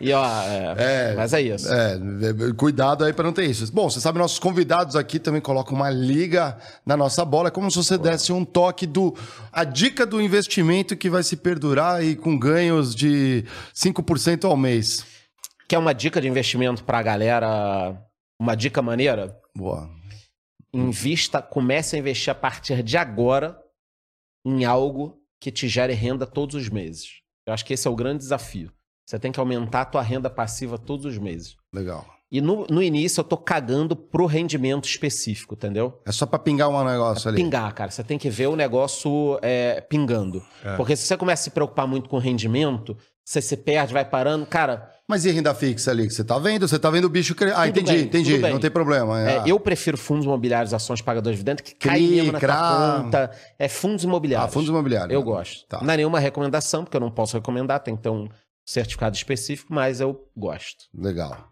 e 0.00 0.12
ó, 0.12 0.24
é, 0.24 0.74
É. 0.78 1.14
mas 1.16 1.32
é 1.32 1.40
isso. 1.42 1.72
É, 1.72 1.92
é, 1.94 2.52
cuidado 2.56 3.04
aí 3.04 3.12
pra 3.12 3.24
não 3.24 3.32
ter 3.32 3.44
isso. 3.44 3.70
Bom, 3.72 3.88
você 3.88 4.00
sabe, 4.00 4.18
nossos 4.18 4.38
convidados 4.38 4.96
aqui 4.96 5.18
também 5.18 5.40
colocam 5.40 5.74
uma 5.76 5.90
liga 5.90 6.56
na 6.84 6.96
nossa 6.96 7.24
bola. 7.24 7.48
É 7.48 7.50
como 7.50 7.70
se 7.70 7.76
você 7.76 7.96
desse 7.98 8.32
um 8.32 8.44
toque 8.44 8.86
do. 8.86 9.14
A 9.52 9.64
dica 9.64 10.04
do 10.06 10.20
investimento 10.20 10.96
que 10.96 11.10
vai 11.10 11.22
se 11.22 11.36
perdurar 11.36 12.02
e 12.04 12.14
com 12.16 12.38
ganhos 12.38 12.94
de 12.94 13.44
5% 13.74 14.44
ao 14.44 14.56
mês. 14.56 15.04
Quer 15.70 15.78
uma 15.78 15.94
dica 15.94 16.20
de 16.20 16.26
investimento 16.26 16.82
pra 16.82 17.00
galera, 17.00 17.96
uma 18.40 18.56
dica 18.56 18.82
maneira? 18.82 19.40
Boa. 19.56 19.88
Invista, 20.74 21.40
comece 21.40 21.94
a 21.94 21.98
investir 22.00 22.28
a 22.32 22.34
partir 22.34 22.82
de 22.82 22.96
agora 22.96 23.56
em 24.44 24.64
algo 24.64 25.22
que 25.40 25.52
te 25.52 25.68
gere 25.68 25.92
renda 25.92 26.26
todos 26.26 26.56
os 26.56 26.68
meses. 26.68 27.20
Eu 27.46 27.54
acho 27.54 27.64
que 27.64 27.72
esse 27.72 27.86
é 27.86 27.90
o 27.90 27.94
grande 27.94 28.18
desafio. 28.18 28.72
Você 29.08 29.16
tem 29.16 29.30
que 29.30 29.38
aumentar 29.38 29.82
a 29.82 29.84
tua 29.84 30.02
renda 30.02 30.28
passiva 30.28 30.76
todos 30.76 31.06
os 31.06 31.18
meses. 31.18 31.54
Legal. 31.72 32.04
E 32.32 32.40
no, 32.40 32.66
no 32.68 32.82
início 32.82 33.20
eu 33.20 33.24
tô 33.24 33.36
cagando 33.36 33.94
pro 33.94 34.26
rendimento 34.26 34.88
específico, 34.88 35.54
entendeu? 35.54 36.02
É 36.04 36.10
só 36.10 36.26
pra 36.26 36.40
pingar 36.40 36.68
um 36.68 36.84
negócio 36.84 37.28
ali. 37.28 37.40
Pingar, 37.40 37.72
cara. 37.74 37.92
Você 37.92 38.02
tem 38.02 38.18
que 38.18 38.28
ver 38.28 38.48
o 38.48 38.56
negócio 38.56 39.38
é, 39.40 39.80
pingando. 39.80 40.44
É. 40.64 40.74
Porque 40.76 40.96
se 40.96 41.06
você 41.06 41.16
começa 41.16 41.42
a 41.42 41.44
se 41.44 41.50
preocupar 41.50 41.86
muito 41.86 42.08
com 42.08 42.18
rendimento, 42.18 42.96
você 43.24 43.40
se 43.40 43.56
perde, 43.56 43.92
vai 43.92 44.04
parando. 44.04 44.44
Cara, 44.46 44.92
Mas 45.10 45.24
e 45.24 45.30
renda 45.32 45.52
fixa 45.52 45.90
ali? 45.90 46.06
Que 46.06 46.14
você 46.14 46.22
tá 46.22 46.38
vendo? 46.38 46.68
Você 46.68 46.78
tá 46.78 46.88
vendo 46.88 47.06
o 47.06 47.08
bicho 47.08 47.34
crescer. 47.34 47.56
Ah, 47.56 47.66
Tudo 47.66 47.80
entendi, 47.80 47.92
bem, 47.92 48.04
entendi. 48.04 48.38
Não 48.38 48.60
tem 48.60 48.70
problema. 48.70 49.20
é, 49.20 49.38
Ah. 49.38 49.42
eu 49.44 49.58
prefiro 49.58 49.98
fundos 49.98 50.24
imobiliários, 50.24 50.72
ações 50.72 51.02
pagadores 51.02 51.36
de 51.38 51.44
dividendos, 51.44 51.62
que 51.62 51.74
CRI, 51.74 51.90
caem 51.90 52.08
mesmo 52.10 52.32
na 52.32 52.38
CRA. 52.38 53.00
conta. 53.02 53.30
É 53.58 53.66
fundos 53.68 54.04
Ah, 54.04 54.08
imobiliários. 54.08 54.54
fundos 54.54 54.70
imobiliários. 54.70 55.12
Eu 55.12 55.20
gosto. 55.22 55.66
Tá. 55.66 55.80
Não 55.82 55.92
é 55.92 55.96
nenhuma 55.96 56.20
recomendação, 56.20 56.84
porque 56.84 56.96
eu 56.96 57.00
não 57.00 57.10
posso 57.10 57.36
recomendar, 57.36 57.80
tem 57.80 57.96
que 57.96 58.02
ter 58.02 58.08
um 58.08 58.28
certificado 58.64 59.16
específico, 59.16 59.74
mas 59.74 60.00
eu 60.00 60.24
gosto. 60.36 60.84
Legal. 60.96 61.48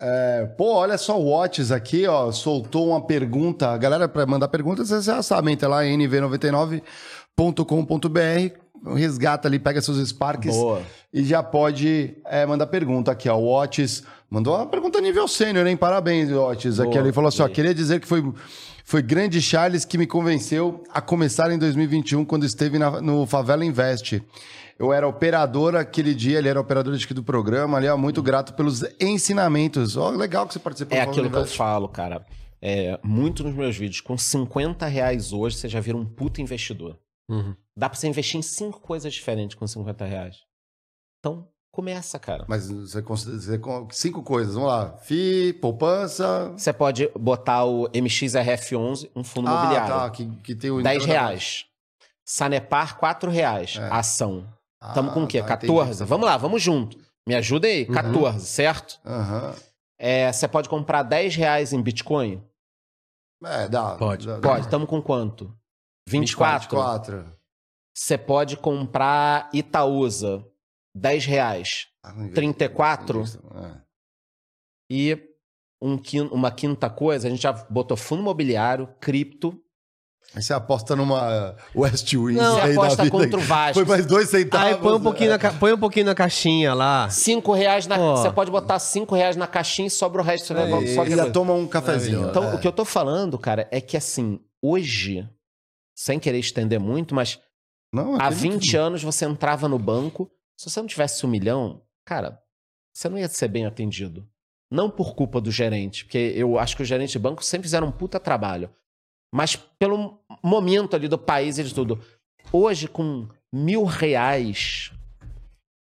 É, 0.00 0.44
pô, 0.58 0.74
olha 0.74 0.98
só 0.98 1.18
o 1.18 1.30
Watts 1.30 1.72
aqui, 1.72 2.06
ó, 2.06 2.30
soltou 2.30 2.88
uma 2.90 3.04
pergunta. 3.06 3.70
A 3.70 3.78
galera, 3.78 4.06
para 4.08 4.26
mandar 4.26 4.46
perguntas, 4.48 4.88
vocês 4.88 5.04
já 5.06 5.22
sabem, 5.22 5.54
entra 5.54 5.66
lá 5.68 5.84
em 5.86 5.96
nv99.com.br, 5.98 8.58
resgata 8.84 9.48
ali, 9.48 9.58
pega 9.58 9.80
seus 9.80 9.98
Sparks 10.08 10.54
Boa. 10.54 10.82
e 11.12 11.24
já 11.24 11.42
pode 11.42 12.16
é, 12.26 12.44
mandar 12.46 12.66
pergunta 12.66 13.10
aqui, 13.10 13.28
ó. 13.28 13.36
O 13.36 13.52
Watts 13.58 14.02
mandou 14.30 14.54
uma 14.56 14.66
pergunta 14.66 15.00
nível 15.00 15.26
sênior, 15.28 15.66
hein? 15.66 15.76
Parabéns. 15.76 16.28
Aqui 16.30 16.82
Boa, 16.84 16.98
ele 16.98 17.12
falou 17.12 17.28
assim: 17.28 17.42
ó, 17.42 17.48
queria 17.48 17.74
dizer 17.74 18.00
que 18.00 18.06
foi, 18.06 18.22
foi 18.84 19.02
grande 19.02 19.40
Charles 19.42 19.84
que 19.84 19.98
me 19.98 20.06
convenceu 20.06 20.82
a 20.90 21.00
começar 21.00 21.50
em 21.52 21.58
2021, 21.58 22.24
quando 22.24 22.44
esteve 22.44 22.78
na- 22.78 23.00
no 23.00 23.26
Favela 23.26 23.64
Invest. 23.64 24.22
Eu 24.78 24.92
era 24.92 25.08
operador 25.08 25.74
aquele 25.74 26.14
dia, 26.14 26.38
ele 26.38 26.48
era 26.48 26.60
operador 26.60 26.94
acho 26.94 27.08
que, 27.08 27.12
do 27.12 27.22
programa, 27.24 27.76
ali, 27.76 27.88
ó, 27.88 27.96
muito 27.96 28.22
grato 28.22 28.54
pelos 28.54 28.84
ensinamentos. 29.00 29.96
Ó, 29.96 30.10
legal 30.10 30.46
que 30.46 30.52
você 30.52 30.60
participou 30.60 30.96
É 30.96 31.00
aquilo 31.00 31.28
que 31.28 31.36
eu 31.36 31.46
falo, 31.46 31.88
cara. 31.88 32.24
é, 32.62 32.98
muito 33.02 33.42
nos 33.42 33.54
meus 33.54 33.76
vídeos. 33.76 34.00
Com 34.00 34.16
50 34.16 34.86
reais 34.86 35.32
hoje, 35.32 35.56
você 35.56 35.68
já 35.68 35.80
vira 35.80 35.96
um 35.96 36.04
puta 36.04 36.40
investidor. 36.40 36.96
Uhum. 37.28 37.54
Dá 37.78 37.88
pra 37.88 37.96
você 37.98 38.08
investir 38.08 38.38
em 38.38 38.42
cinco 38.42 38.80
coisas 38.80 39.12
diferentes 39.14 39.56
com 39.56 39.66
50 39.66 40.04
reais. 40.04 40.36
Então, 41.20 41.48
começa, 41.72 42.18
cara. 42.18 42.44
Mas 42.48 42.68
você 42.70 43.00
considera 43.00 43.60
cinco 43.92 44.22
coisas. 44.22 44.54
Vamos 44.54 44.68
lá. 44.68 44.96
FI, 44.98 45.52
poupança. 45.54 46.50
Você 46.56 46.72
pode 46.72 47.08
botar 47.18 47.64
o 47.64 47.88
MXRF11, 47.90 49.10
um 49.14 49.22
fundo 49.22 49.48
Ah, 49.48 49.52
imobiliário. 49.52 49.94
tá. 49.94 50.10
Que, 50.10 50.26
que 50.42 50.54
tem 50.56 50.70
o 50.72 50.82
10 50.82 51.04
reais. 51.04 51.66
Sanepar, 52.26 52.98
4 52.98 53.30
reais. 53.30 53.76
É. 53.78 53.88
Ação. 53.92 54.46
Ah, 54.80 54.88
Estamos 54.88 55.14
com 55.14 55.24
o 55.24 55.26
quê? 55.28 55.40
tá, 55.40 55.46
14? 55.48 55.90
entendi. 55.94 56.08
Vamos 56.08 56.26
lá, 56.26 56.36
vamos 56.36 56.60
junto. 56.62 56.98
Me 57.26 57.34
ajuda 57.34 57.66
aí. 57.68 57.86
14, 57.86 58.44
certo? 58.46 59.00
Aham. 59.04 59.54
É, 60.00 60.32
você 60.32 60.46
pode 60.48 60.68
comprar 60.68 61.02
10 61.04 61.34
reais 61.36 61.72
em 61.72 61.80
Bitcoin? 61.82 62.42
É, 63.44 63.68
dá. 63.68 63.94
Pode. 63.96 64.26
dá- 64.26 64.40
Pode. 64.40 64.62
Estamos 64.62 64.88
com 64.88 65.00
quanto? 65.02 65.52
24? 66.08 66.68
24. 66.70 67.37
Você 67.98 68.16
pode 68.16 68.56
comprar 68.56 69.50
Itaúsa, 69.52 70.44
10 70.94 71.26
reais. 71.26 71.88
Ah, 72.00 72.12
não 72.12 72.20
investe- 72.20 72.34
34? 72.36 73.18
investe- 73.18 73.38
é. 73.56 73.80
E 74.88 75.18
um 75.82 76.00
uma 76.30 76.52
quinta 76.52 76.88
coisa, 76.88 77.26
a 77.26 77.30
gente 77.30 77.42
já 77.42 77.52
botou 77.52 77.96
fundo 77.96 78.22
imobiliário, 78.22 78.88
cripto. 79.00 79.60
Aí 80.32 80.40
você 80.40 80.52
aposta 80.52 80.94
numa 80.94 81.56
West 81.74 82.12
Wing. 82.12 82.36
Não, 82.36 82.54
Você 82.54 82.60
aí 82.60 82.76
da 82.76 82.82
aposta 82.82 83.02
vida 83.02 83.18
contra 83.18 83.38
o 83.38 83.42
Vasco. 83.42 83.74
Foi 83.74 83.84
mais 83.84 84.06
dois 84.06 84.28
centavos. 84.28 84.66
Aí 84.68 84.76
põe 84.76 84.94
um, 84.94 85.00
pouquinho 85.00 85.32
é. 85.32 85.38
na, 85.38 85.52
põe 85.54 85.72
um 85.72 85.78
pouquinho 85.78 86.06
na 86.06 86.14
caixinha 86.14 86.74
lá. 86.74 87.10
5 87.10 87.52
reais 87.52 87.88
na. 87.88 87.98
Ó. 87.98 88.16
Você 88.16 88.30
pode 88.30 88.50
botar 88.50 88.78
5 88.78 89.12
reais 89.16 89.34
na 89.34 89.48
caixinha 89.48 89.88
e 89.88 89.90
sobra 89.90 90.22
o 90.22 90.24
resto. 90.24 90.46
Você 90.46 90.54
leva 90.54 90.84
E 90.84 90.94
só 90.94 91.02
ainda 91.02 91.32
toma 91.32 91.52
um 91.52 91.66
cafezinho. 91.66 92.28
Então, 92.28 92.44
é. 92.44 92.54
o 92.54 92.60
que 92.60 92.68
eu 92.68 92.72
tô 92.72 92.84
falando, 92.84 93.36
cara, 93.38 93.66
é 93.72 93.80
que 93.80 93.96
assim, 93.96 94.38
hoje, 94.62 95.28
sem 95.96 96.20
querer 96.20 96.38
estender 96.38 96.78
muito, 96.78 97.12
mas 97.12 97.40
Não, 97.92 98.16
há 98.16 98.28
tem 98.28 98.36
20 98.38 98.52
muito- 98.52 98.76
anos 98.78 99.02
você 99.02 99.24
entrava 99.24 99.68
no 99.68 99.78
banco, 99.78 100.30
se 100.58 100.68
você 100.68 100.80
não 100.80 100.86
tivesse 100.86 101.24
um 101.24 101.28
milhão, 101.28 101.82
cara, 102.04 102.42
você 102.94 103.08
não 103.08 103.18
ia 103.18 103.28
ser 103.28 103.48
bem 103.48 103.64
atendido. 103.66 104.28
Não 104.70 104.90
por 104.90 105.14
culpa 105.14 105.40
do 105.40 105.50
gerente, 105.50 106.04
porque 106.04 106.18
eu 106.36 106.58
acho 106.58 106.76
que 106.76 106.82
os 106.82 106.88
gerentes 106.88 107.12
de 107.12 107.18
banco 107.18 107.42
sempre 107.42 107.66
fizeram 107.66 107.86
um 107.88 107.92
puta 107.92 108.20
trabalho. 108.20 108.70
Mas 109.34 109.56
pelo 109.56 110.20
momento 110.42 110.94
ali 110.94 111.08
do 111.08 111.18
país 111.18 111.58
e 111.58 111.64
de 111.64 111.74
tudo. 111.74 112.02
Hoje, 112.52 112.86
com 112.88 113.28
mil 113.54 113.84
reais, 113.84 114.92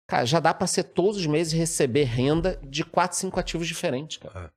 cara, 0.09 0.27
já 0.27 0.40
dá 0.40 0.52
pra 0.52 0.66
ser 0.66 0.85
todos 0.85 1.16
os 1.19 1.27
meses 1.27 1.52
receber 1.52 2.05
renda 2.05 2.56
de 2.62 2.85
quatro, 2.85 3.16
cinco 3.16 3.39
ativos 3.40 3.66
diferentes, 3.66 4.19
cara. 4.19 4.52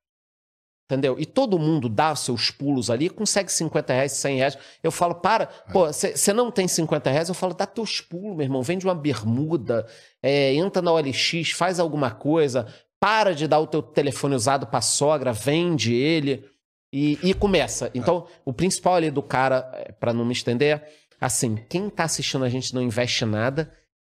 Entendeu? 0.91 1.15
E 1.17 1.25
todo 1.25 1.57
mundo 1.57 1.87
dá 1.87 2.11
os 2.11 2.19
seus 2.19 2.51
pulos 2.51 2.89
ali, 2.89 3.09
consegue 3.09 3.49
50 3.49 3.93
reais, 3.93 4.11
100 4.11 4.37
reais. 4.37 4.57
Eu 4.83 4.91
falo, 4.91 5.15
para, 5.15 5.45
pô, 5.71 5.87
você 5.87 6.33
não 6.33 6.51
tem 6.51 6.67
50 6.67 7.09
reais? 7.09 7.29
Eu 7.29 7.33
falo, 7.33 7.53
dá 7.53 7.65
teus 7.65 8.01
pulos, 8.01 8.35
meu 8.35 8.43
irmão. 8.43 8.61
Vende 8.61 8.85
uma 8.85 8.93
bermuda, 8.93 9.87
é, 10.21 10.53
entra 10.53 10.81
na 10.81 10.91
OLX, 10.91 11.51
faz 11.51 11.79
alguma 11.79 12.11
coisa, 12.11 12.67
para 12.99 13.33
de 13.33 13.47
dar 13.47 13.59
o 13.59 13.67
teu 13.67 13.81
telefone 13.81 14.35
usado 14.35 14.67
pra 14.67 14.81
sogra, 14.81 15.31
vende 15.31 15.93
ele 15.93 16.43
e, 16.91 17.17
e 17.23 17.33
começa. 17.33 17.89
Então, 17.95 18.27
o 18.43 18.51
principal 18.51 18.95
ali 18.95 19.09
do 19.09 19.23
cara, 19.23 19.71
é, 19.75 19.93
pra 19.93 20.11
não 20.11 20.25
me 20.25 20.33
estender, 20.33 20.85
assim, 21.21 21.55
quem 21.69 21.89
tá 21.89 22.03
assistindo 22.03 22.43
a 22.43 22.49
gente 22.49 22.75
não 22.75 22.81
investe 22.81 23.23
nada, 23.23 23.71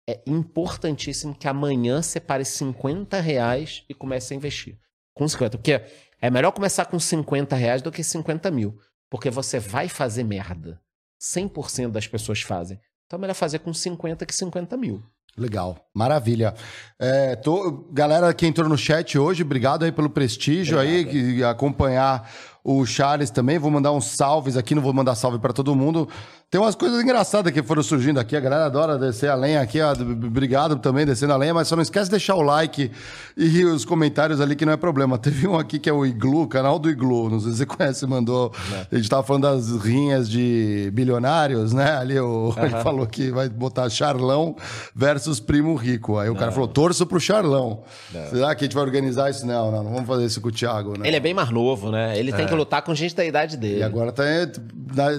é 0.09 0.21
importantíssimo 0.25 1.35
que 1.35 1.49
amanhã 1.49 2.03
separe 2.03 2.45
50 2.45 3.21
reais 3.21 3.85
e 3.89 3.95
comece 3.95 4.33
a 4.33 4.37
investir. 4.37 4.79
Com 5.19 5.29
50. 5.29 5.59
Porque 5.59 5.83
é 6.23 6.31
melhor 6.31 6.53
começar 6.53 6.85
com 6.87 6.99
50 6.99 7.55
reais 7.57 7.83
do 7.83 7.91
que 7.93 8.03
50 8.05 8.51
mil. 8.51 8.79
Porque 9.11 9.29
você 9.31 9.59
vai 9.59 9.89
fazer 9.89 10.23
merda. 10.23 10.81
100% 11.21 11.91
das 11.91 12.07
pessoas 12.07 12.41
fazem. 12.43 12.79
Então 13.07 13.19
é 13.19 13.21
melhor 13.21 13.35
fazer 13.35 13.59
com 13.59 13.75
50 13.75 14.25
que 14.25 14.35
50 14.35 14.77
mil. 14.77 15.03
Legal, 15.37 15.79
maravilha. 15.95 16.53
É, 16.99 17.37
tô- 17.37 17.89
galera 17.93 18.33
que 18.35 18.45
entrou 18.47 18.69
no 18.69 18.77
chat 18.77 19.17
hoje, 19.19 19.43
obrigado 19.43 19.85
aí 19.85 19.93
pelo 19.93 20.11
prestígio 20.11 20.79
aí, 20.79 21.05
que 21.05 21.45
acompanhar 21.45 22.29
o 22.65 22.85
Charles 22.85 23.31
também. 23.31 23.57
Vou 23.57 23.71
mandar 23.71 23.93
uns 23.93 24.07
salves 24.17 24.57
aqui, 24.57 24.75
não 24.75 24.83
vou 24.83 24.93
mandar 24.93 25.15
salve 25.15 25.39
para 25.39 25.53
todo 25.53 25.77
mundo. 25.77 26.09
Tem 26.51 26.59
umas 26.59 26.75
coisas 26.75 27.03
engraçadas 27.03 27.53
que 27.53 27.63
foram 27.63 27.83
surgindo 27.83 28.19
aqui. 28.19 28.35
A 28.35 28.41
galera 28.41 28.65
adora 28.65 28.97
descer 28.97 29.29
a 29.29 29.35
lenha 29.35 29.61
aqui. 29.61 29.83
ó. 29.83 29.93
Obrigado 29.93 30.77
também 30.77 31.05
descendo 31.05 31.35
a 31.35 31.37
lenha, 31.37 31.53
mas 31.53 31.69
só 31.69 31.77
não 31.77 31.83
esquece 31.83 32.07
de 32.07 32.13
deixar 32.13 32.37
o 32.37 32.41
like 32.41 32.91
e 33.37 33.65
os 33.67 33.85
comentários 33.85 34.41
ali 34.41 34.57
que 34.57 34.65
não 34.65 34.73
é 34.73 34.77
problema. 34.79 35.19
Teve 35.21 35.47
um 35.47 35.59
aqui 35.59 35.79
que 35.79 35.91
é 35.91 35.93
o 35.93 36.07
Iglu, 36.07 36.49
canal 36.49 36.79
do 36.79 36.89
Iglu. 36.89 37.29
Não 37.29 37.39
sei 37.39 37.53
se 37.53 37.59
você 37.59 37.67
conhece, 37.67 38.07
mandou. 38.07 38.51
A 38.91 38.97
gente 38.97 39.11
tava 39.11 39.23
falando 39.25 39.43
das 39.43 39.73
rinhas 39.73 40.27
de 40.27 40.91
bilionários, 40.95 41.75
né? 41.75 41.99
Ali 41.99 42.19
o, 42.19 42.55
ele 42.57 42.83
falou 42.83 43.07
que 43.07 43.31
vai 43.31 43.51
botar 43.51 43.91
Charlão 43.91 44.57
versus 44.97 45.41
Primo 45.41 45.75
Rico. 45.75 46.17
Aí 46.17 46.31
o 46.31 46.35
cara 46.35 46.51
falou: 46.51 46.67
torço 46.67 47.05
pro 47.05 47.21
Charlão. 47.21 47.83
Será 48.31 48.55
que 48.55 48.65
a 48.65 48.67
gente 48.67 48.75
vai 48.75 48.85
organizar 48.85 49.29
isso? 49.29 49.47
Não, 49.47 49.71
não, 49.71 49.85
não 49.85 49.93
vamos 49.93 50.09
fazer 50.09 50.25
isso 50.25 50.41
com 50.41 50.49
o 50.49 50.53
Thiago, 50.53 50.99
né? 50.99 51.07
Ele 51.07 51.17
é 51.17 51.21
bem 51.21 51.35
mais 51.35 51.51
novo, 51.51 51.91
né? 51.91 52.19
Ele 52.19 52.33
tem 52.33 52.47
que 52.47 52.55
lutar 52.55 52.81
com 52.81 52.95
gente 52.95 53.15
da 53.15 53.23
idade 53.23 53.55
dele. 53.59 53.81
E 53.81 53.83
agora 53.83 54.11
tá, 54.13 54.23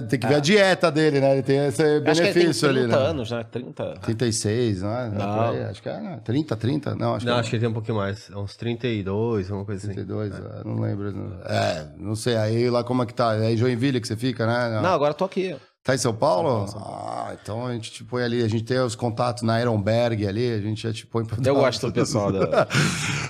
tem 0.08 0.18
que 0.18 0.26
ver 0.26 0.34
a 0.34 0.40
dieta 0.40 0.90
dele, 0.90 1.19
né? 1.20 1.32
Ele 1.32 1.42
tem 1.42 1.58
esse 1.66 1.82
Acho 1.82 2.00
que 2.02 2.08
ele 2.08 2.14
tem 2.14 2.32
benefício 2.42 2.68
30 2.68 2.80
ali, 2.80 2.86
né? 2.86 3.08
anos, 3.10 3.30
né? 3.30 3.44
30. 3.50 3.84
36, 4.02 4.82
não 4.82 4.90
é? 4.96 5.10
Não. 5.10 5.40
Aí, 5.50 5.64
Acho 5.64 5.82
que 5.82 5.88
é, 5.88 6.00
né? 6.00 6.20
30, 6.24 6.56
30? 6.56 6.94
Não, 6.94 7.14
acho 7.14 7.26
Não, 7.26 7.34
que 7.34 7.40
acho 7.40 7.50
que 7.50 7.56
ele 7.56 7.60
tem 7.60 7.70
um 7.70 7.74
pouquinho 7.74 7.96
mais. 7.98 8.30
é 8.30 8.36
Uns 8.36 8.56
32, 8.56 9.50
alguma 9.50 9.64
coisa 9.66 9.84
assim. 9.86 9.94
32, 9.94 10.32
é, 10.34 10.38
não 10.64 10.80
lembro. 10.80 11.12
É, 11.44 11.86
não 11.98 12.14
sei. 12.14 12.36
Aí 12.36 12.68
lá 12.70 12.82
como 12.84 13.02
é 13.02 13.06
que 13.06 13.14
tá? 13.14 13.36
É 13.36 13.52
em 13.52 13.56
Joinville 13.56 14.00
que 14.00 14.08
você 14.08 14.16
fica, 14.16 14.46
né? 14.46 14.80
Não, 14.80 14.90
agora 14.92 15.10
eu 15.10 15.14
tô 15.16 15.24
aqui. 15.24 15.56
Tá 15.82 15.94
em 15.94 15.98
São 15.98 16.14
Paulo? 16.14 16.66
Ah, 16.76 17.34
então 17.40 17.66
a 17.66 17.72
gente 17.72 17.90
te 17.90 18.04
põe 18.04 18.22
ali, 18.22 18.42
a 18.42 18.48
gente 18.48 18.64
tem 18.64 18.78
os 18.80 18.94
contatos 18.94 19.42
na 19.42 19.58
Ironberg 19.58 20.26
ali, 20.26 20.52
a 20.52 20.60
gente 20.60 20.82
já 20.82 20.92
te 20.92 21.06
põe 21.06 21.24
pra 21.24 21.38
Eu 21.42 21.54
gosto 21.54 21.86
do 21.86 21.92
pessoal 21.94 22.30
da. 22.30 22.68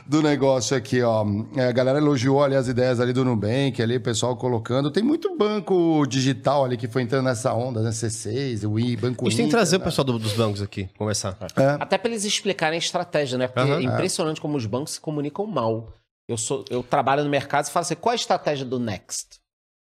do 0.05 0.21
negócio 0.21 0.77
aqui, 0.77 1.01
ó. 1.01 1.25
É, 1.55 1.69
a 1.69 1.73
galera 1.73 1.99
elogiou 1.99 2.43
ali 2.43 2.57
as 2.57 2.67
ideias 2.67 2.99
ali 2.99 3.13
do 3.13 3.25
Nubank, 3.25 3.81
ali, 3.81 3.99
o 3.99 4.01
pessoal 4.01 4.37
colocando. 4.37 4.91
Tem 4.91 5.01
muito 5.03 5.37
banco 5.39 6.05
digital 6.09 6.65
ali 6.65 6.77
que 6.77 6.89
foi 6.89 7.03
entrando 7.03 7.27
nessa 7.27 7.55
onda, 7.55 7.83
né? 7.83 7.91
C6, 7.91 8.69
o 8.69 8.81
I, 8.81 8.97
Banco 8.97 9.27
A 9.27 9.31
gente 9.31 9.37
tem 9.37 9.47
que 9.47 9.53
trazer 9.53 9.77
o 9.77 9.79
né? 9.79 9.85
pessoal 9.85 10.05
do- 10.05 10.19
dos 10.19 10.33
bancos 10.33 10.61
aqui, 10.61 10.89
conversar. 10.99 11.37
Até 11.79 11.97
pra 11.99 12.11
eles 12.11 12.25
explicarem 12.25 12.75
a 12.77 12.79
estratégia, 12.81 13.39
né? 13.39 13.47
Porque 13.47 13.61
Aham. 13.71 13.79
é 13.79 13.83
impressionante 13.85 14.41
como 14.41 14.57
os 14.57 14.67
bancos 14.67 14.95
se 14.95 15.01
comunicam 15.01 15.47
mal. 15.47 15.93
Eu, 16.29 16.37
sou, 16.37 16.65
eu 16.69 16.83
trabalho 16.83 17.23
no 17.23 17.31
mercado 17.31 17.67
e 17.67 17.71
falo 17.71 17.83
assim: 17.83 17.95
qual 17.95 18.13
a 18.13 18.17
estratégia 18.17 18.67
do 18.67 18.79
Next? 18.81 19.40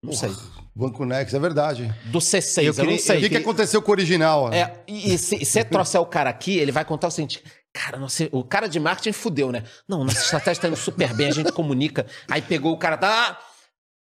Não 0.06 0.14
sei. 0.14 0.32
Banco 0.78 1.06
Next, 1.06 1.34
é 1.36 1.40
verdade. 1.40 1.94
Do 2.06 2.20
C6, 2.20 2.58
eu, 2.58 2.64
Eu 2.66 2.74
queria- 2.74 2.92
não 2.92 2.98
sei. 3.00 3.18
O 3.18 3.20
que, 3.22 3.30
que 3.30 3.38
aconteceu 3.38 3.82
com 3.82 3.92
o 3.92 3.94
original? 3.94 4.50
né? 4.50 4.60
É, 4.60 4.84
e, 4.88 5.14
e 5.14 5.18
se 5.18 5.44
você 5.46 5.64
trouxer 5.66 6.02
o 6.02 6.06
cara 6.06 6.30
aqui, 6.30 6.58
ele 6.58 6.72
vai 6.72 6.84
contar 6.84 7.08
o 7.08 7.12
seguinte: 7.12 7.42
cara, 7.74 7.98
nossa, 7.98 8.28
o 8.32 8.44
cara 8.44 8.68
de 8.68 8.80
marketing 8.80 9.14
fudeu, 9.14 9.52
né? 9.52 9.64
Não, 9.88 10.04
nossa 10.04 10.20
estratégia 10.20 10.62
tá 10.64 10.68
indo 10.68 10.76
super 10.78 11.14
bem, 11.14 11.28
a 11.28 11.32
gente 11.32 11.52
comunica. 11.54 12.06
Aí 12.30 12.42
pegou 12.42 12.74
o 12.74 12.78
cara, 12.78 12.98
tá. 12.98 13.40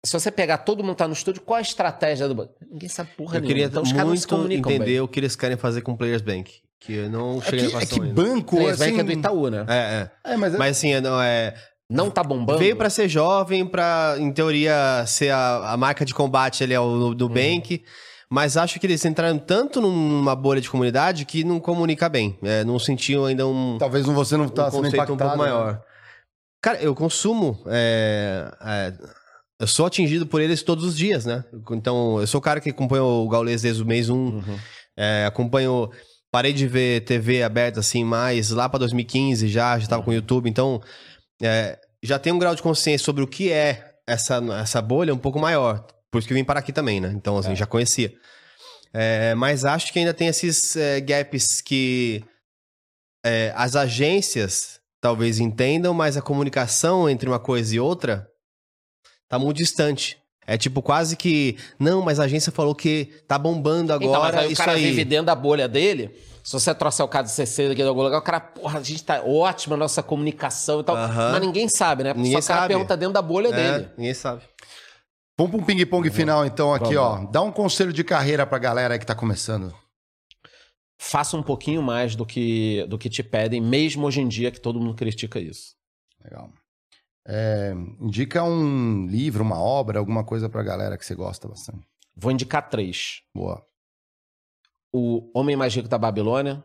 Se 0.04 0.12
você 0.14 0.30
pegar 0.32 0.58
todo 0.58 0.82
mundo 0.82 0.96
tá 0.96 1.06
no 1.06 1.12
estúdio, 1.12 1.42
qual 1.42 1.58
a 1.58 1.60
estratégia 1.60 2.26
do 2.26 2.34
banco? 2.34 2.54
Ninguém 2.68 2.88
sabe 2.88 3.10
porra 3.16 3.36
Eu 3.36 3.40
nenhuma. 3.42 3.48
queria 3.48 3.66
Então 3.66 3.82
os 3.82 3.92
caras 3.92 4.08
não 4.08 4.16
se 4.16 4.20
muito 4.22 4.28
comunicam 4.28 4.72
entender 4.72 4.84
bem. 4.92 5.00
o 5.00 5.06
que 5.06 5.20
eles 5.20 5.36
querem 5.36 5.56
fazer 5.56 5.82
com 5.82 5.92
o 5.92 5.96
Players 5.96 6.22
Bank. 6.22 6.50
Que 6.80 6.94
eu 6.94 7.08
não 7.10 7.38
É 7.38 7.42
cheguei 7.42 7.66
que, 7.68 7.72
na 7.74 7.80
é 7.82 7.86
que 7.86 8.00
ainda. 8.00 8.12
banco, 8.12 8.56
Players 8.56 8.80
assim... 8.80 8.90
Bank 8.90 9.00
é 9.00 9.04
do 9.04 9.12
Itaú, 9.12 9.48
né? 9.50 9.64
É, 9.68 9.74
é. 10.28 10.32
É, 10.32 10.36
mas, 10.36 10.54
é- 10.54 10.58
Mas 10.58 10.76
assim, 10.76 10.92
é, 10.94 11.00
não, 11.00 11.22
é, 11.22 11.54
Não 11.92 12.10
tá 12.10 12.22
bombando. 12.24 12.58
veio 12.58 12.76
pra 12.76 12.88
ser 12.90 13.08
jovem, 13.08 13.66
pra, 13.66 14.16
em 14.18 14.32
teoria, 14.32 15.04
ser 15.06 15.30
a, 15.30 15.72
a 15.72 15.76
marca 15.76 16.04
de 16.04 16.14
combate 16.14 16.64
ali 16.64 16.74
ao 16.74 16.86
Uhum. 16.88 17.14
Nubank. 17.14 17.82
Mas 18.30 18.56
acho 18.56 18.80
que 18.80 18.86
eles 18.86 19.04
entraram 19.04 19.36
tanto 19.38 19.78
numa 19.80 20.34
bolha 20.34 20.58
de 20.60 20.70
comunidade 20.70 21.26
que 21.26 21.44
não 21.44 21.60
comunica 21.60 22.08
bem. 22.08 22.38
É, 22.42 22.64
não 22.64 22.78
sentiu 22.78 23.26
ainda 23.26 23.46
um, 23.46 23.76
talvez 23.78 24.06
você 24.06 24.38
não 24.38 24.48
tá 24.48 24.68
um 24.68 24.70
sendo 24.70 24.86
impactado. 24.88 25.12
um 25.12 25.16
pouco 25.18 25.32
né? 25.32 25.36
maior. 25.36 25.82
Cara, 26.62 26.78
eu 26.80 26.94
consumo. 26.94 27.62
é, 27.66 28.50
é, 28.64 28.92
eu 29.60 29.66
sou 29.66 29.84
atingido 29.84 30.26
por 30.26 30.40
eles 30.40 30.62
todos 30.62 30.82
os 30.84 30.96
dias, 30.96 31.26
né? 31.26 31.44
Então, 31.72 32.18
eu 32.20 32.26
sou 32.26 32.38
o 32.38 32.42
cara 32.42 32.58
que 32.60 32.70
acompanha 32.70 33.04
o 33.04 33.28
Gaules 33.28 33.62
desde 33.62 33.82
o 33.82 33.86
mês 33.86 34.08
1. 34.08 34.14
Uhum. 34.16 34.42
é, 34.96 35.26
acompanho. 35.26 35.90
Parei 36.30 36.54
de 36.54 36.66
ver 36.66 37.02
TV 37.04 37.42
aberta 37.42 37.80
assim 37.80 38.02
mais 38.02 38.48
lá 38.50 38.66
pra 38.66 38.78
2015 38.78 39.46
já, 39.48 39.78
já 39.78 39.86
tava 39.86 40.02
com 40.02 40.10
o 40.10 40.14
YouTube. 40.14 40.48
Então, 40.48 40.80
é, 41.40 41.78
já 42.02 42.18
tenho 42.18 42.36
um 42.36 42.38
grau 42.38 42.54
de 42.54 42.62
consciência 42.62 43.04
sobre 43.04 43.22
o 43.22 43.26
que 43.26 43.50
é 43.50 43.94
essa, 44.06 44.40
essa 44.60 44.82
bolha 44.82 45.14
um 45.14 45.18
pouco 45.18 45.38
maior. 45.38 45.86
Por 46.10 46.18
isso 46.18 46.26
que 46.26 46.34
eu 46.34 46.36
vim 46.36 46.44
parar 46.44 46.60
aqui 46.60 46.72
também, 46.72 47.00
né? 47.00 47.12
Então, 47.14 47.38
assim, 47.38 47.54
já 47.54 47.66
conhecia. 47.66 48.12
É, 48.92 49.34
mas 49.34 49.64
acho 49.64 49.92
que 49.92 49.98
ainda 49.98 50.12
tem 50.12 50.28
esses 50.28 50.76
é, 50.76 51.00
gaps 51.00 51.60
que 51.62 52.22
é, 53.24 53.52
as 53.56 53.74
agências 53.74 54.80
talvez 55.00 55.38
entendam, 55.38 55.94
mas 55.94 56.16
a 56.16 56.22
comunicação 56.22 57.08
entre 57.08 57.28
uma 57.28 57.40
coisa 57.40 57.74
e 57.74 57.80
outra 57.80 58.28
tá 59.28 59.38
muito 59.38 59.56
distante. 59.56 60.21
É 60.52 60.58
tipo 60.58 60.82
quase 60.82 61.16
que, 61.16 61.56
não, 61.78 62.02
mas 62.02 62.20
a 62.20 62.24
agência 62.24 62.52
falou 62.52 62.74
que 62.74 63.06
tá 63.26 63.38
bombando 63.38 63.92
agora, 63.92 64.08
Então, 64.10 64.20
mas 64.22 64.34
aí 64.36 64.48
o 64.48 64.52
isso 64.52 64.60
cara 64.60 64.72
aí. 64.72 64.82
vive 64.82 65.04
dentro 65.04 65.26
da 65.26 65.34
bolha 65.34 65.66
dele. 65.66 66.10
Se 66.44 66.52
você 66.52 66.74
trouxer 66.74 67.04
o 67.06 67.08
cara 67.08 67.24
de 67.24 67.30
CC 67.30 67.66
aqui 67.66 67.76
de 67.76 67.82
algum 67.84 68.02
lugar, 68.02 68.18
o 68.18 68.22
cara, 68.22 68.40
porra, 68.40 68.78
a 68.80 68.82
gente 68.82 69.02
tá 69.02 69.22
ótima 69.22 69.76
a 69.76 69.78
nossa 69.78 70.02
comunicação 70.02 70.80
e 70.80 70.84
tal. 70.84 70.94
Mas 70.96 71.40
ninguém 71.40 71.68
sabe, 71.68 72.02
né? 72.04 72.10
Porque 72.12 72.24
Ninguém 72.24 72.42
só 72.42 72.46
o 72.46 72.48
cara 72.48 72.60
sabe. 72.62 72.74
pergunta 72.74 72.96
dentro 72.96 73.14
da 73.14 73.22
bolha 73.22 73.48
É, 73.48 73.52
dele. 73.78 73.88
ninguém 73.96 74.12
sabe. 74.12 74.42
Vamos 75.38 75.52
para 75.52 75.62
um 75.62 75.64
ping-pong 75.64 76.10
final, 76.10 76.44
então, 76.44 76.74
aqui, 76.74 76.94
ó. 76.96 77.24
Dá 77.30 77.40
um 77.40 77.50
conselho 77.50 77.92
de 77.92 78.04
carreira 78.04 78.44
pra 78.46 78.58
galera 78.58 78.94
aí 78.94 78.98
que 79.00 79.06
tá 79.06 79.14
começando. 79.14 79.74
Faça 81.00 81.36
um 81.36 81.42
pouquinho 81.42 81.82
mais 81.82 82.14
do 82.14 82.26
que, 82.26 82.84
do 82.88 82.98
que 82.98 83.08
te 83.08 83.22
pedem, 83.22 83.60
mesmo 83.60 84.06
hoje 84.06 84.20
em 84.20 84.28
dia 84.28 84.50
que 84.50 84.60
todo 84.60 84.78
mundo 84.78 84.94
critica 84.94 85.40
isso. 85.40 85.74
Legal. 86.22 86.50
É, 87.26 87.72
indica 88.00 88.42
um 88.42 89.06
livro, 89.06 89.42
uma 89.42 89.60
obra, 89.60 89.98
alguma 89.98 90.24
coisa 90.24 90.48
pra 90.48 90.62
galera 90.62 90.98
que 90.98 91.06
você 91.06 91.14
gosta 91.14 91.48
bastante. 91.48 91.86
Vou 92.16 92.32
indicar 92.32 92.68
três. 92.68 93.22
Boa. 93.34 93.64
O 94.92 95.30
Homem 95.34 95.56
Mais 95.56 95.74
Rico 95.74 95.88
da 95.88 95.96
Babilônia, 95.98 96.62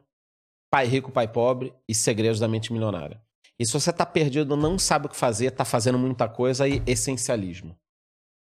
Pai 0.70 0.86
Rico, 0.86 1.12
Pai 1.12 1.28
Pobre 1.28 1.74
e 1.88 1.96
Segredos 1.96 2.40
da 2.40 2.48
Mente 2.48 2.74
Milionária. 2.74 3.22
E 3.60 3.66
se 3.66 3.74
você 3.74 3.92
tá 3.92 4.06
perdido, 4.06 4.56
não 4.56 4.78
sabe 4.78 5.08
o 5.08 5.10
que 5.10 5.16
fazer, 5.16 5.52
tá 5.52 5.66
fazendo 5.66 5.98
muita 5.98 6.28
coisa, 6.28 6.66
aí 6.66 6.82
Essencialismo. 6.86 7.78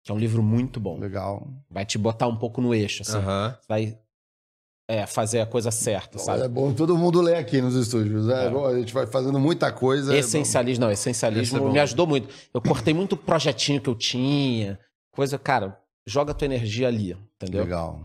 Que 0.03 0.11
é 0.11 0.15
um 0.15 0.19
livro 0.19 0.43
muito 0.43 0.81
bom. 0.81 0.99
Legal. 0.99 1.49
Vai 1.71 1.85
te 1.85 1.99
botar 1.99 2.27
um 2.27 2.37
pouco 2.37 2.61
no 2.61 2.75
eixo, 2.75 3.03
assim. 3.03 3.19
Aham. 3.19 3.59
Vai 3.69 3.99
é, 4.91 5.07
fazer 5.07 5.41
a 5.41 5.47
coisa 5.47 5.71
certa, 5.71 6.19
sabe? 6.19 6.43
É 6.43 6.49
bom 6.49 6.73
todo 6.73 6.97
mundo 6.97 7.21
ler 7.21 7.37
aqui 7.37 7.61
nos 7.61 7.75
estúdios. 7.75 8.27
É, 8.29 8.47
É. 8.47 8.51
bom, 8.51 8.67
a 8.67 8.79
gente 8.79 8.93
vai 8.95 9.07
fazendo 9.07 9.39
muita 9.39 9.71
coisa. 9.71 10.15
é 10.15 10.19
Essencialismo, 10.19 10.85
não, 10.87 10.91
Esse 10.91 11.03
essencialismo 11.11 11.69
é 11.69 11.73
me 11.73 11.79
ajudou 11.81 12.07
muito. 12.07 12.35
Eu 12.55 12.63
cortei 12.63 12.95
muito 12.95 13.17
projetinho 13.17 13.81
que 13.83 13.89
eu 13.91 13.95
tinha, 13.95 14.81
coisa, 15.13 15.39
cara, 15.39 15.79
joga 16.07 16.33
tua 16.33 16.47
energia 16.47 16.89
ali, 16.89 17.13
entendeu? 17.37 17.65
Legal. 17.65 18.03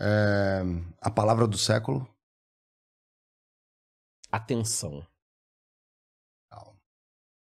É, 0.00 0.62
a 1.00 1.10
palavra 1.10 1.46
do 1.46 1.58
século. 1.58 2.08
Atenção. 4.30 5.06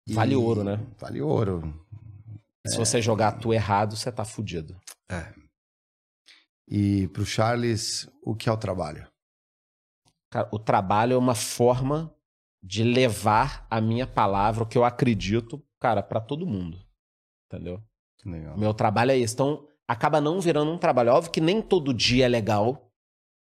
E- 0.07 0.14
Vale 0.14 0.35
ouro, 0.35 0.64
né? 0.65 0.80
Vale 0.99 1.22
ouro. 1.22 1.73
Se 2.68 2.77
você 2.77 3.02
jogar 3.02 3.34
tu 3.34 3.53
errado, 3.53 3.95
você 3.95 4.11
tá 4.11 4.26
fudido. 4.26 4.76
E 6.68 7.07
pro 7.10 7.26
Charles, 7.26 8.10
o 8.23 8.35
que 8.35 8.49
é 8.49 8.52
o 8.52 8.57
trabalho? 8.57 9.07
Cara, 10.31 10.49
o 10.52 10.57
trabalho 10.57 11.14
é 11.14 11.18
uma 11.18 11.35
forma 11.35 12.14
de 12.61 12.84
levar 12.84 13.68
a 13.69 13.81
minha 13.81 14.07
palavra, 14.07 14.64
o 14.64 14.65
que 14.65 14.77
eu 14.77 14.85
acredito, 14.85 15.61
cara, 15.80 16.02
pra 16.02 16.22
todo 16.22 16.48
mundo. 16.48 16.80
Entendeu? 17.45 17.84
Legal. 18.26 18.56
O 18.56 18.60
meu 18.60 18.73
trabalho 18.73 19.11
é 19.11 19.18
esse. 19.18 19.34
Então, 19.34 19.68
acaba 19.88 20.22
não 20.22 20.40
virando 20.40 20.72
um 20.72 20.77
trabalho. 20.77 21.11
Óbvio 21.11 21.31
que 21.31 21.41
nem 21.41 21.61
todo 21.61 21.94
dia 21.94 22.26
é 22.26 22.30
legal, 22.30 22.90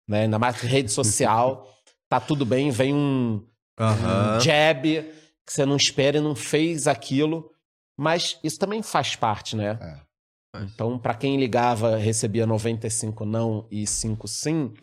né? 0.07 0.23
Ainda 0.23 0.39
mais 0.39 0.60
que 0.60 0.65
rede 0.65 0.91
social. 0.91 1.72
tá 2.10 2.19
tudo 2.19 2.45
bem, 2.45 2.72
vem 2.72 2.93
um, 2.93 3.48
um 3.80 4.39
jab 4.41 5.03
que 5.45 5.53
você 5.53 5.65
não 5.65 5.76
espera 5.76 6.18
e 6.18 6.22
não 6.22 6.35
fez 6.35 6.88
aquilo. 6.88 7.52
Mas 7.98 8.39
isso 8.43 8.57
também 8.57 8.81
faz 8.81 9.15
parte, 9.15 9.56
né? 9.56 9.77
É. 9.80 10.11
Então, 10.56 10.99
pra 10.99 11.14
quem 11.14 11.38
ligava, 11.38 11.95
recebia 11.95 12.45
95 12.45 13.26
não 13.26 13.68
e 13.72 13.88
5 13.88 14.28
sim, 14.28 14.73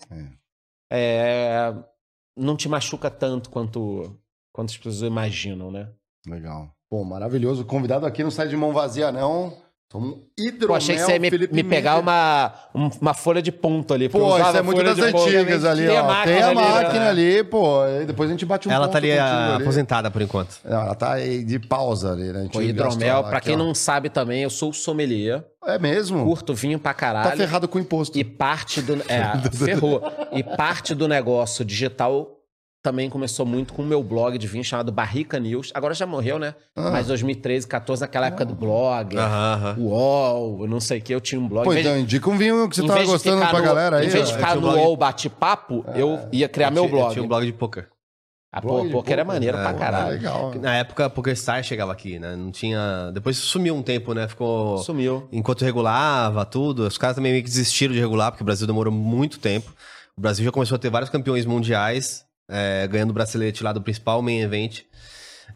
é, 0.90 1.74
não 2.36 2.57
te 2.57 2.69
machuca 2.69 3.11
tanto 3.11 3.51
quanto, 3.51 4.19
quanto 4.53 4.70
as 4.70 4.77
pessoas 4.77 5.03
imaginam, 5.03 5.70
né? 5.70 5.93
Legal. 6.27 6.74
Pô, 6.89 7.05
maravilhoso. 7.05 7.62
O 7.62 7.66
convidado 7.66 8.07
aqui 8.07 8.23
não 8.23 8.31
sai 8.31 8.49
de 8.49 8.57
mão 8.57 8.73
vazia, 8.73 9.12
não. 9.12 9.62
Somos 9.90 10.16
hidromel, 10.39 10.69
Pô, 10.69 10.74
achei 10.74 10.97
que 10.97 11.01
você 11.02 11.12
ia 11.12 11.19
me, 11.19 11.31
Felipe 11.31 11.55
me 11.55 11.65
pegar 11.65 11.93
Miller. 11.93 12.02
uma, 12.02 12.52
um- 12.74 12.90
uma 13.01 13.15
folha 13.15 13.40
de 13.40 13.51
ponto 13.51 13.94
ali. 13.94 14.06
Pô, 14.10 14.36
isso 14.39 14.56
é 14.59 14.60
muito 14.60 14.82
das 14.85 14.98
ponto. 15.10 15.24
antigas 15.27 15.65
ali, 15.65 15.86
Tem 15.86 15.97
a 15.97 16.02
ó. 16.02 16.06
máquina 16.06 16.35
Tem 16.35 16.43
a 16.43 16.48
ali, 16.48 16.56
né? 16.56 16.82
máquina 16.82 17.09
ali, 17.09 17.44
pô. 17.44 17.78
Depois 18.06 18.28
a 18.28 18.32
gente 18.35 18.44
bate 18.44 18.69
um 18.69 18.70
Ela 18.73 18.85
ponto 18.85 18.93
tá 18.93 18.98
ali 18.98 19.12
ah, 19.19 19.55
ali. 19.55 19.62
aposentada 19.62 20.10
por 20.10 20.20
enquanto. 20.20 20.56
Não, 20.62 20.78
ela 20.82 20.94
tá 20.94 21.12
aí 21.15 21.43
de 21.43 21.59
pausa 21.59 22.12
ali, 22.12 22.31
né? 22.31 22.44
A 22.48 22.52
Pô, 22.52 22.60
hidromel, 22.60 23.24
pra 23.24 23.39
aqui, 23.39 23.47
quem 23.47 23.55
ó. 23.55 23.59
não 23.59 23.74
sabe 23.74 24.10
também, 24.10 24.43
eu 24.43 24.51
sou 24.51 24.74
sommelier, 24.74 25.43
É 25.65 25.78
mesmo? 25.78 26.23
curto 26.23 26.55
vinho 26.55 26.78
pra 26.78 26.93
Tá 26.93 26.98
caralho. 26.98 27.36
ferrado 27.39 27.66
com 27.66 27.78
imposto. 27.78 28.19
E 28.19 28.24
parte 28.24 28.82
do. 28.82 28.98
É, 29.09 29.32
ferrou. 29.56 30.02
E 30.32 30.43
parte 30.43 30.94
do 30.94 31.09
negócio 31.09 31.65
digital 31.65 32.38
também 32.83 33.11
começou 33.11 33.45
muito 33.45 33.73
com 33.73 33.83
o 33.83 33.85
meu 33.87 34.03
blog 34.03 34.39
de 34.39 34.47
vinho 34.47 34.63
chamado 34.65 34.93
Barrica 34.93 35.39
News. 35.39 35.71
Agora 35.75 35.95
já 35.95 36.07
morreu, 36.07 36.39
né? 36.39 36.55
Ah. 36.77 36.91
Mas 36.91 37.07
2013, 37.09 37.67
14, 37.67 38.01
naquela 38.03 38.27
época 38.29 38.45
do 38.45 38.55
blog, 38.55 39.17
Aham, 39.17 39.55
aham. 39.55 39.77
UOL, 39.79 40.63
eu 40.63 40.69
não 40.69 40.81
sei 40.81 40.99
o 40.99 41.03
que, 41.03 41.15
eu 41.15 41.21
tinha 41.21 41.41
um 41.41 41.49
blog. 41.49 41.69
De- 41.69 41.81
então 41.81 41.99
indica 41.99 42.31
um 42.31 42.37
vinho 42.39 42.69
que 42.69 42.77
você 42.77 42.87
tava 42.87 43.05
gostando 43.05 43.41
pra 43.47 43.59
no- 43.59 43.65
galera 43.65 43.97
aí. 43.99 44.07
Em 44.07 44.11
vez 44.11 44.29
de 44.29 44.35
ficar 44.35 44.53
tinha 44.53 44.61
no 44.61 44.69
um 44.69 44.71
blog- 44.73 44.79
UOL 44.87 44.97
bate-papo, 44.97 45.85
eu 45.95 46.21
ia 46.33 46.49
criar 46.49 46.71
meu 46.71 46.85
Eu 46.85 46.89
tinha- 46.89 46.99
blog. 47.01 47.09
Eu 47.11 47.13
tinha 47.15 47.25
um 47.25 47.29
blog 47.29 47.47
de 47.47 47.53
poker. 47.53 47.89
Ah, 48.51 48.63
Blog 48.63 48.79
pô, 48.81 48.87
de 48.87 48.93
pô, 48.93 49.03
que 49.03 49.13
era 49.13 49.23
poker? 49.27 49.35
maneiro 49.35 49.59
É, 49.59 49.61
pra 49.61 49.71
Ah, 49.71 49.75
caralho. 49.75 50.11
legal. 50.13 50.55
Na 50.55 50.75
época, 50.77 51.05
a 51.05 51.11
PokerStar 51.11 51.63
chegava 51.63 51.93
aqui, 51.93 52.19
né? 52.19 52.35
Não 52.35 52.51
tinha... 52.51 53.11
Depois 53.13 53.37
sumiu 53.37 53.75
um 53.77 53.83
tempo, 53.83 54.15
né? 54.15 54.27
Ficou... 54.27 54.79
Sumiu. 54.79 55.29
Enquanto 55.31 55.67
regulava 55.67 56.47
tudo, 56.47 56.87
os 56.87 56.97
caras 56.97 57.15
também 57.17 57.33
meio 57.33 57.45
que 57.45 57.51
desistiram 57.51 57.93
de 57.93 58.01
regular, 58.01 58.31
porque 58.33 58.43
o 58.43 58.47
Brasil 58.47 58.67
demorou 58.67 58.91
muito 58.91 59.39
tempo. 59.39 59.71
O 60.17 60.21
Brasil 60.23 60.47
já 60.47 60.51
começou 60.51 60.77
a 60.77 60.79
ter 60.79 60.89
vários 60.89 61.11
campeões 61.11 61.45
mundiais, 61.45 62.25
é, 62.49 62.87
ganhando 62.89 63.11
o 63.11 63.15
bracelete 63.15 63.62
lá 63.62 63.73
do 63.73 63.83
principal 63.83 64.23
main 64.23 64.41
event, 64.41 64.83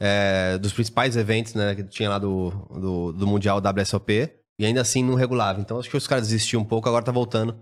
é, 0.01 0.59
dos 0.59 0.73
principais 0.73 1.17
eventos, 1.17 1.55
né, 1.55 1.75
que 1.75 1.85
tinha 1.85 2.09
lá 2.09 2.19
do, 2.19 2.51
do, 2.71 3.13
do 3.13 3.27
Mundial 3.27 3.61
WSOP, 3.61 4.31
e 4.59 4.67
ainda 4.67 4.81
assim 4.81 5.03
não 5.05 5.15
regulava. 5.15 5.61
Então 5.61 5.79
acho 5.79 5.89
que 5.91 5.97
os 5.97 6.07
caras 6.07 6.29
desistiram 6.29 6.63
um 6.63 6.67
pouco, 6.67 6.89
agora 6.89 7.05
tá 7.05 7.13
voltando. 7.13 7.57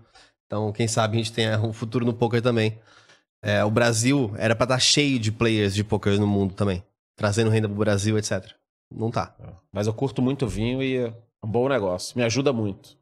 Então 0.45 0.71
quem 0.71 0.87
sabe 0.87 1.15
a 1.15 1.17
gente 1.17 1.31
tenha 1.33 1.59
um 1.59 1.71
futuro 1.73 2.05
no 2.05 2.13
poker 2.13 2.41
também. 2.41 2.77
É, 3.43 3.63
o 3.63 3.71
Brasil 3.71 4.31
era 4.37 4.55
pra 4.55 4.65
estar 4.65 4.79
cheio 4.79 5.17
de 5.17 5.31
players 5.31 5.73
de 5.73 5.83
poker 5.83 6.19
no 6.19 6.27
mundo 6.27 6.53
também, 6.53 6.83
trazendo 7.15 7.49
renda 7.49 7.67
pro 7.67 7.77
Brasil, 7.77 8.17
etc. 8.17 8.51
Não 8.93 9.09
tá. 9.09 9.33
Mas 9.71 9.87
eu 9.87 9.93
curto 9.93 10.21
muito 10.21 10.47
vinho 10.47 10.83
e 10.83 10.97
é 10.97 11.13
um 11.43 11.49
bom 11.49 11.67
negócio. 11.69 12.15
Me 12.17 12.23
ajuda 12.23 12.51
muito. 12.53 12.97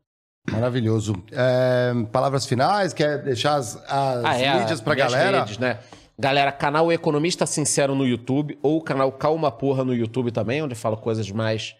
Maravilhoso. 0.49 1.21
É, 1.31 1.91
palavras 2.11 2.45
finais? 2.45 2.93
Quer 2.93 3.21
deixar 3.23 3.55
as, 3.55 3.75
as 3.87 4.25
Ah, 4.25 4.37
é, 4.39 4.59
mídias 4.59 4.79
pra 4.81 4.95
galera? 4.95 5.39
redes, 5.39 5.57
né? 5.57 5.79
Galera, 6.19 6.51
canal 6.51 6.91
Economista 6.91 7.45
Sincero 7.45 7.95
no 7.95 8.05
YouTube 8.05 8.59
ou 8.61 8.81
canal 8.81 9.09
Calma 9.11 9.49
Porra 9.49 9.85
no 9.85 9.95
YouTube 9.95 10.31
também, 10.31 10.61
onde 10.61 10.73
eu 10.73 10.77
falo 10.77 10.97
coisas 10.97 11.31
mais 11.31 11.75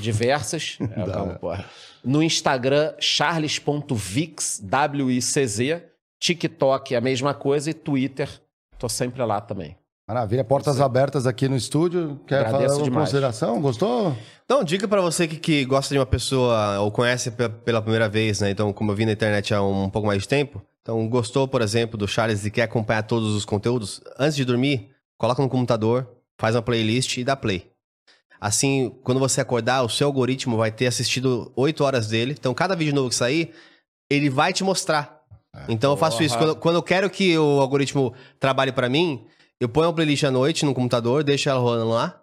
diversas. 0.00 0.76
É, 0.96 1.04
Calma. 1.10 1.34
Porra. 1.34 1.64
No 2.04 2.22
Instagram, 2.22 2.92
charles.vix, 2.98 4.60
W-I-C-Z. 4.64 5.84
TikTok, 6.20 6.94
a 6.96 7.00
mesma 7.00 7.34
coisa. 7.34 7.70
E 7.70 7.74
Twitter, 7.74 8.28
tô 8.78 8.88
sempre 8.88 9.22
lá 9.24 9.40
também. 9.40 9.76
Maravilha. 10.08 10.44
Portas 10.44 10.80
abertas 10.80 11.26
aqui 11.26 11.48
no 11.48 11.56
estúdio. 11.56 12.20
Quer 12.26 12.40
Agradeço 12.40 12.58
falar 12.60 12.72
alguma 12.72 12.84
demais. 12.84 13.08
consideração? 13.08 13.60
Gostou? 13.60 14.14
Então, 14.44 14.62
dica 14.64 14.86
pra 14.86 15.00
você 15.00 15.26
que, 15.26 15.36
que 15.36 15.64
gosta 15.64 15.94
de 15.94 15.98
uma 15.98 16.04
pessoa 16.06 16.80
ou 16.80 16.90
conhece 16.90 17.30
pe- 17.30 17.48
pela 17.48 17.80
primeira 17.80 18.08
vez, 18.08 18.40
né? 18.40 18.50
Então, 18.50 18.72
como 18.72 18.90
eu 18.92 18.96
vi 18.96 19.06
na 19.06 19.12
internet 19.12 19.54
há 19.54 19.62
um, 19.62 19.88
pouco 19.88 20.06
mais 20.06 20.22
de 20.22 20.28
tempo, 20.28 20.60
então 20.84 21.08
gostou, 21.08 21.48
por 21.48 21.62
exemplo, 21.62 21.96
do 21.96 22.06
Charles 22.06 22.44
e 22.44 22.50
quer 22.50 22.64
acompanhar 22.64 23.04
todos 23.04 23.34
os 23.34 23.46
conteúdos, 23.46 24.02
antes 24.18 24.36
de 24.36 24.44
dormir, 24.44 24.90
coloca 25.18 25.40
no 25.40 25.48
computador, 25.48 26.06
faz 26.38 26.54
uma 26.54 26.60
playlist 26.60 27.16
e 27.16 27.24
dá 27.24 27.34
play. 27.34 27.70
Assim, 28.38 28.94
quando 29.02 29.18
você 29.18 29.40
acordar, 29.40 29.82
o 29.82 29.88
seu 29.88 30.06
algoritmo 30.06 30.58
vai 30.58 30.70
ter 30.70 30.86
assistido 30.86 31.50
8 31.56 31.82
horas 31.82 32.08
dele. 32.08 32.36
Então, 32.38 32.52
cada 32.52 32.76
vídeo 32.76 32.94
novo 32.94 33.08
que 33.08 33.14
sair, 33.14 33.54
ele 34.10 34.28
vai 34.28 34.52
te 34.52 34.62
mostrar. 34.62 35.22
Então, 35.70 35.92
eu 35.92 35.96
faço 35.96 36.22
isso. 36.22 36.36
Quando, 36.36 36.56
quando 36.56 36.76
eu 36.76 36.82
quero 36.82 37.08
que 37.08 37.38
o 37.38 37.60
algoritmo 37.60 38.12
trabalhe 38.38 38.70
pra 38.70 38.86
mim, 38.86 39.24
eu 39.58 39.70
ponho 39.70 39.86
uma 39.86 39.94
playlist 39.94 40.24
à 40.24 40.30
noite 40.30 40.66
no 40.66 40.74
computador, 40.74 41.24
deixo 41.24 41.48
ela 41.48 41.60
rolando 41.60 41.92
lá. 41.92 42.20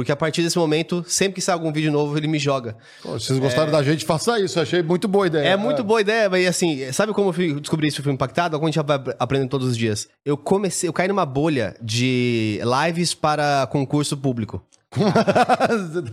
Porque 0.00 0.12
a 0.12 0.16
partir 0.16 0.42
desse 0.42 0.56
momento, 0.56 1.04
sempre 1.06 1.34
que 1.34 1.40
sai 1.42 1.52
algum 1.52 1.70
vídeo 1.70 1.92
novo, 1.92 2.16
ele 2.16 2.26
me 2.26 2.38
joga. 2.38 2.74
Pô, 3.02 3.20
se 3.20 3.26
vocês 3.26 3.38
gostaram 3.38 3.70
da 3.70 3.82
gente, 3.82 4.06
faça 4.06 4.40
isso. 4.40 4.58
Achei 4.58 4.82
muito 4.82 5.06
boa 5.06 5.26
ideia. 5.26 5.46
É, 5.46 5.56
muito 5.58 5.84
boa 5.84 6.00
ideia, 6.00 6.26
mas 6.30 6.46
assim, 6.46 6.90
sabe 6.90 7.12
como 7.12 7.34
eu 7.36 7.60
descobri 7.60 7.88
isso 7.88 8.00
e 8.00 8.02
fui 8.02 8.10
impactado? 8.10 8.56
Como 8.56 8.66
a 8.66 8.70
gente 8.70 8.82
vai 8.82 8.98
aprendendo 9.18 9.50
todos 9.50 9.68
os 9.68 9.76
dias. 9.76 10.08
Eu 10.24 10.38
comecei, 10.38 10.88
eu 10.88 10.92
caí 10.94 11.06
numa 11.06 11.26
bolha 11.26 11.76
de 11.82 12.58
lives 12.86 13.12
para 13.12 13.66
concurso 13.70 14.16
público. 14.16 14.64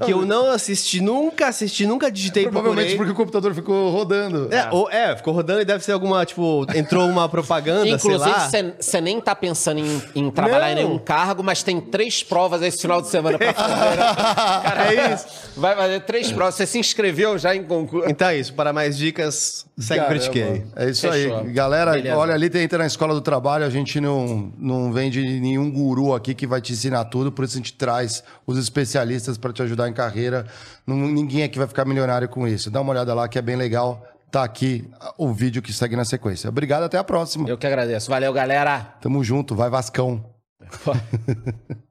Que 0.05 0.13
eu 0.13 0.23
não 0.23 0.51
assisti, 0.51 1.01
nunca 1.01 1.47
assisti, 1.47 1.87
nunca 1.87 2.11
digitei 2.11 2.43
Provavelmente 2.43 2.89
procurei. 2.89 2.97
porque 2.97 3.11
o 3.11 3.15
computador 3.15 3.53
ficou 3.55 3.89
rodando. 3.89 4.49
É, 4.53 4.69
ou- 4.71 4.87
é, 4.91 5.15
ficou 5.15 5.33
rodando 5.33 5.61
e 5.61 5.65
deve 5.65 5.83
ser 5.83 5.93
alguma, 5.93 6.23
tipo, 6.25 6.63
entrou 6.75 7.07
uma 7.09 7.27
propaganda, 7.27 7.87
Inclusive, 7.89 8.31
você 8.79 9.01
nem 9.01 9.19
tá 9.19 9.35
pensando 9.35 9.79
em, 9.79 10.01
em 10.13 10.29
trabalhar 10.29 10.71
em 10.71 10.75
Não. 10.75 10.83
nenhum 10.89 10.99
cargo, 10.99 11.41
mas 11.43 11.63
tem 11.63 11.81
três 11.81 12.21
provas 12.21 12.61
esse 12.61 12.79
final 12.79 13.01
de 13.01 13.07
semana 13.07 13.37
pra 13.39 13.51
fazer. 13.53 13.97
Cara, 14.63 14.93
é 14.93 15.13
isso. 15.13 15.25
Vai 15.57 15.75
fazer 15.75 15.99
três 16.01 16.31
provas. 16.31 16.53
Você 16.55 16.67
se 16.67 16.77
inscreveu 16.77 17.35
já 17.39 17.55
em 17.55 17.63
concurso? 17.63 18.07
Então 18.09 18.27
é 18.27 18.37
isso, 18.37 18.53
para 18.53 18.71
mais 18.71 18.95
dicas, 18.95 19.65
segue 19.77 20.01
o 20.01 20.03
Caramba. 20.03 20.19
Critiquei. 20.23 20.63
É 20.75 20.89
isso 20.89 21.09
Fechou. 21.09 21.39
aí. 21.39 21.51
Galera, 21.51 21.93
Beleza. 21.93 22.15
olha 22.15 22.33
ali, 22.35 22.51
entra 22.59 22.77
na 22.77 22.85
escola 22.85 23.15
do 23.15 23.21
trabalho, 23.21 23.65
a 23.65 23.69
gente 23.71 23.99
não, 23.99 24.51
não 24.57 24.93
vende 24.93 25.21
nenhum 25.39 25.71
guru 25.71 26.13
aqui 26.13 26.35
que 26.35 26.45
vai 26.45 26.61
te 26.61 26.73
ensinar 26.73 27.05
tudo, 27.05 27.31
por 27.31 27.43
isso 27.43 27.55
a 27.55 27.57
gente 27.57 27.73
traz 27.73 28.23
os 28.45 28.66
especialistas 28.67 29.37
para 29.37 29.51
te 29.51 29.61
ajudar 29.61 29.89
em 29.89 29.93
carreira. 29.93 30.45
Ninguém 30.85 31.43
aqui 31.43 31.57
vai 31.57 31.67
ficar 31.67 31.85
milionário 31.85 32.29
com 32.29 32.47
isso. 32.47 32.69
Dá 32.69 32.81
uma 32.81 32.91
olhada 32.91 33.13
lá 33.13 33.27
que 33.27 33.39
é 33.39 33.41
bem 33.41 33.55
legal. 33.55 34.05
Tá 34.29 34.43
aqui 34.43 34.89
o 35.17 35.31
vídeo 35.33 35.61
que 35.61 35.71
segue 35.71 35.95
na 35.95 36.03
sequência. 36.03 36.49
Obrigado, 36.49 36.83
até 36.83 36.97
a 36.97 37.03
próxima. 37.03 37.47
Eu 37.47 37.57
que 37.57 37.65
agradeço. 37.65 38.09
Valeu, 38.09 38.33
galera. 38.33 38.95
Tamo 39.01 39.23
junto, 39.23 39.55
vai 39.55 39.69
Vascão. 39.69 40.23